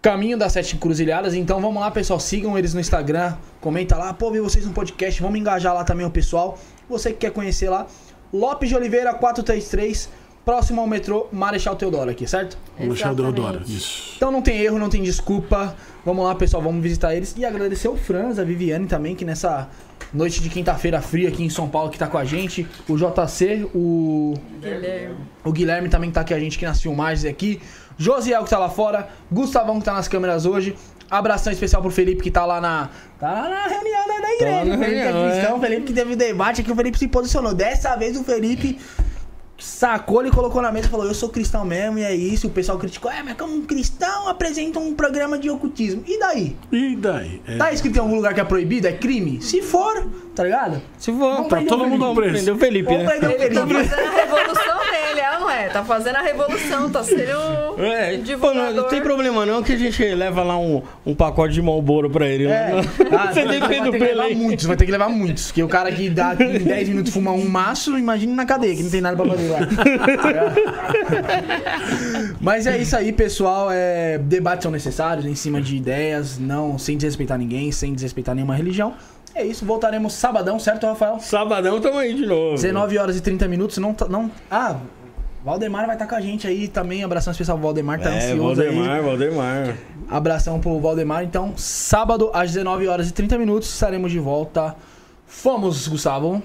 Caminho 0.00 0.38
das 0.38 0.52
Sete 0.52 0.76
Encruzilhadas. 0.76 1.34
Então 1.34 1.60
vamos 1.60 1.80
lá, 1.80 1.90
pessoal. 1.90 2.18
Sigam 2.18 2.58
eles 2.58 2.72
no 2.72 2.80
Instagram. 2.80 3.36
Comenta 3.60 3.96
lá. 3.96 4.14
Pô, 4.14 4.30
vi 4.30 4.40
vocês 4.40 4.64
no 4.64 4.72
podcast. 4.72 5.20
Vamos 5.20 5.38
engajar 5.38 5.74
lá 5.74 5.84
também 5.84 6.06
o 6.06 6.10
pessoal. 6.10 6.58
Você 6.88 7.12
que 7.12 7.18
quer 7.18 7.32
conhecer 7.32 7.68
lá. 7.68 7.86
Lopes 8.32 8.68
de 8.68 8.74
Oliveira 8.74 9.12
433. 9.14 10.08
Próximo 10.44 10.80
ao 10.80 10.86
metrô 10.86 11.26
Marechal 11.32 11.76
Teodoro 11.76 12.10
aqui, 12.10 12.26
certo? 12.26 12.56
Marechal. 12.78 13.14
Deodoro. 13.14 13.62
Isso. 13.66 14.14
Então 14.16 14.30
não 14.30 14.40
tem 14.40 14.60
erro, 14.60 14.78
não 14.78 14.88
tem 14.88 15.02
desculpa. 15.02 15.76
Vamos 16.06 16.24
lá, 16.24 16.36
pessoal, 16.36 16.62
vamos 16.62 16.80
visitar 16.80 17.16
eles. 17.16 17.34
E 17.36 17.44
agradecer 17.44 17.88
o 17.88 17.96
Franz, 17.96 18.38
a 18.38 18.44
Viviane 18.44 18.86
também, 18.86 19.16
que 19.16 19.24
nessa 19.24 19.68
noite 20.14 20.40
de 20.40 20.48
quinta-feira 20.48 21.02
fria 21.02 21.28
aqui 21.28 21.42
em 21.42 21.50
São 21.50 21.68
Paulo, 21.68 21.90
que 21.90 21.98
tá 21.98 22.06
com 22.06 22.16
a 22.16 22.24
gente. 22.24 22.64
O 22.88 22.96
JC, 22.96 23.68
o, 23.74 24.34
Guilherme. 24.60 25.16
o 25.44 25.50
Guilherme 25.50 25.88
também 25.88 26.08
que 26.08 26.14
tá 26.14 26.22
com 26.22 26.32
a 26.32 26.38
gente 26.38 26.58
aqui 26.58 26.64
nas 26.64 26.80
filmagens 26.80 27.28
aqui. 27.28 27.60
Josiel 27.98 28.44
que 28.44 28.50
tá 28.50 28.56
lá 28.56 28.68
fora. 28.68 29.08
Gustavão 29.32 29.80
que 29.80 29.84
tá 29.84 29.94
nas 29.94 30.06
câmeras 30.06 30.46
hoje. 30.46 30.76
Abração 31.10 31.52
especial 31.52 31.82
pro 31.82 31.90
Felipe 31.90 32.22
que 32.22 32.30
tá 32.30 32.46
lá 32.46 32.60
na. 32.60 32.88
Tá 33.18 33.32
lá 33.32 33.48
na 33.48 33.66
reunião 33.66 34.06
né, 34.06 34.20
da 34.20 34.32
igreja. 34.32 34.58
Tá 34.58 34.64
na 34.64 34.74
o 34.76 34.78
Felipe 34.78 35.00
reunião, 35.02 35.26
é 35.26 35.30
cristão, 35.32 35.50
é. 35.50 35.58
o 35.58 35.60
Felipe 35.60 35.82
que 35.82 35.92
teve 35.92 36.14
debate 36.14 36.60
aqui, 36.60 36.70
o 36.70 36.76
Felipe 36.76 36.98
se 37.00 37.08
posicionou. 37.08 37.52
Dessa 37.52 37.96
vez 37.96 38.16
o 38.16 38.22
Felipe 38.22 38.78
sacou 39.58 40.20
ele 40.20 40.30
colocou 40.30 40.60
na 40.60 40.70
mesa 40.70 40.86
e 40.86 40.90
falou: 40.90 41.06
Eu 41.06 41.14
sou 41.14 41.28
cristão 41.28 41.64
mesmo, 41.64 41.98
e 41.98 42.02
é 42.02 42.14
isso. 42.14 42.46
O 42.46 42.50
pessoal 42.50 42.78
criticou: 42.78 43.10
É, 43.10 43.22
mas 43.22 43.36
como 43.36 43.54
um 43.54 43.62
cristão 43.62 44.28
apresenta 44.28 44.78
um 44.78 44.94
programa 44.94 45.38
de 45.38 45.48
ocultismo. 45.50 46.02
E 46.06 46.18
daí? 46.18 46.56
E 46.70 46.96
daí? 46.96 47.40
É, 47.46 47.56
Tá 47.56 47.72
escrito 47.72 47.96
em 47.96 48.00
algum 48.00 48.16
lugar 48.16 48.34
que 48.34 48.40
é 48.40 48.44
proibido? 48.44 48.86
É 48.86 48.92
crime? 48.92 49.40
Se 49.42 49.62
for, 49.62 50.06
tá 50.34 50.44
ligado? 50.44 50.80
Se 51.06 51.12
for, 51.12 51.36
tá 51.36 51.44
prender 51.44 51.68
todo 51.68 51.86
mundo 51.86 52.12
prendeu 52.16 52.56
o 52.56 52.58
Felipe, 52.58 52.88
Vamos 52.88 53.04
né? 53.04 53.10
prender 53.10 53.30
o 53.30 53.34
Ele 53.40 53.54
tá 53.54 53.64
fazendo 53.64 54.08
a 54.08 54.10
revolução 54.10 54.78
dele, 54.90 55.20
é 55.20 55.38
não 55.38 55.48
é? 55.48 55.68
Tá 55.68 55.84
fazendo 55.84 56.16
a 56.16 56.20
revolução, 56.20 56.90
tá 56.90 57.04
sendo 57.04 57.30
É, 57.78 58.10
pô, 58.10 58.16
não, 58.16 58.22
divulgador. 58.24 58.74
não 58.74 58.88
tem 58.88 59.00
problema 59.00 59.46
não 59.46 59.62
que 59.62 59.74
a 59.74 59.76
gente 59.76 60.04
leva 60.04 60.42
lá 60.42 60.58
um, 60.58 60.82
um 61.06 61.14
pacote 61.14 61.54
de 61.54 61.62
Malboro 61.62 62.10
pra 62.10 62.26
ele. 62.26 62.46
É. 62.46 62.48
né? 62.74 62.82
Ah, 63.16 63.32
Você 63.32 63.46
ter 63.46 63.60
que 63.60 63.68
levar 64.04 64.30
muitos, 64.34 64.66
vai 64.66 64.76
ter 64.76 64.84
que 64.84 64.90
levar 64.90 65.08
muitos. 65.08 65.46
Porque 65.46 65.62
o 65.62 65.68
cara 65.68 65.92
que 65.92 66.10
dá 66.10 66.34
em 66.40 66.58
10 66.58 66.88
minutos 66.88 67.12
fuma 67.12 67.30
um 67.30 67.48
maço, 67.48 67.96
imagine 67.96 68.34
na 68.34 68.44
cadeia, 68.44 68.74
que 68.74 68.82
não 68.82 68.90
tem 68.90 69.00
nada 69.00 69.16
pra 69.16 69.26
fazer 69.26 69.48
lá. 69.48 69.58
Mas 72.40 72.66
é 72.66 72.78
isso 72.78 72.96
aí, 72.96 73.12
pessoal. 73.12 73.68
É, 73.70 74.18
debates 74.18 74.64
são 74.64 74.72
necessários 74.72 75.24
em 75.24 75.36
cima 75.36 75.62
de 75.62 75.76
ideias, 75.76 76.36
não 76.36 76.76
sem 76.80 76.96
desrespeitar 76.96 77.38
ninguém, 77.38 77.70
sem 77.70 77.94
desrespeitar 77.94 78.34
nenhuma 78.34 78.56
religião. 78.56 78.92
É 79.38 79.44
isso, 79.44 79.66
voltaremos 79.66 80.14
sabadão, 80.14 80.58
certo, 80.58 80.86
Rafael? 80.86 81.18
Sabadão 81.20 81.78
tamo 81.80 81.98
aí 81.98 82.14
de 82.14 82.24
novo. 82.24 82.54
19 82.54 82.96
horas 82.96 83.16
e 83.16 83.20
30 83.20 83.46
minutos. 83.46 83.76
Não, 83.76 83.92
tá- 83.92 84.08
não, 84.08 84.30
ah, 84.50 84.76
Valdemar 85.44 85.84
vai 85.86 85.94
estar 85.94 86.06
com 86.06 86.14
a 86.14 86.20
gente 86.20 86.46
aí 86.46 86.66
também. 86.68 87.04
Abração 87.04 87.30
especial 87.32 87.56
pro 87.58 87.66
Valdemar, 87.66 88.00
tá 88.00 88.10
É, 88.10 88.16
ansioso 88.32 88.62
aí. 88.62 88.68
Valdemar, 88.74 89.02
Valdemar. 89.02 89.76
Abração 90.08 90.58
pro 90.58 90.80
Valdemar. 90.80 91.22
Então, 91.22 91.52
sábado, 91.56 92.30
às 92.32 92.50
19 92.52 92.88
horas 92.88 93.10
e 93.10 93.12
30 93.12 93.36
minutos, 93.36 93.68
estaremos 93.72 94.10
de 94.10 94.18
volta. 94.18 94.74
Fomos, 95.26 95.86
Gustavo. 95.86 96.42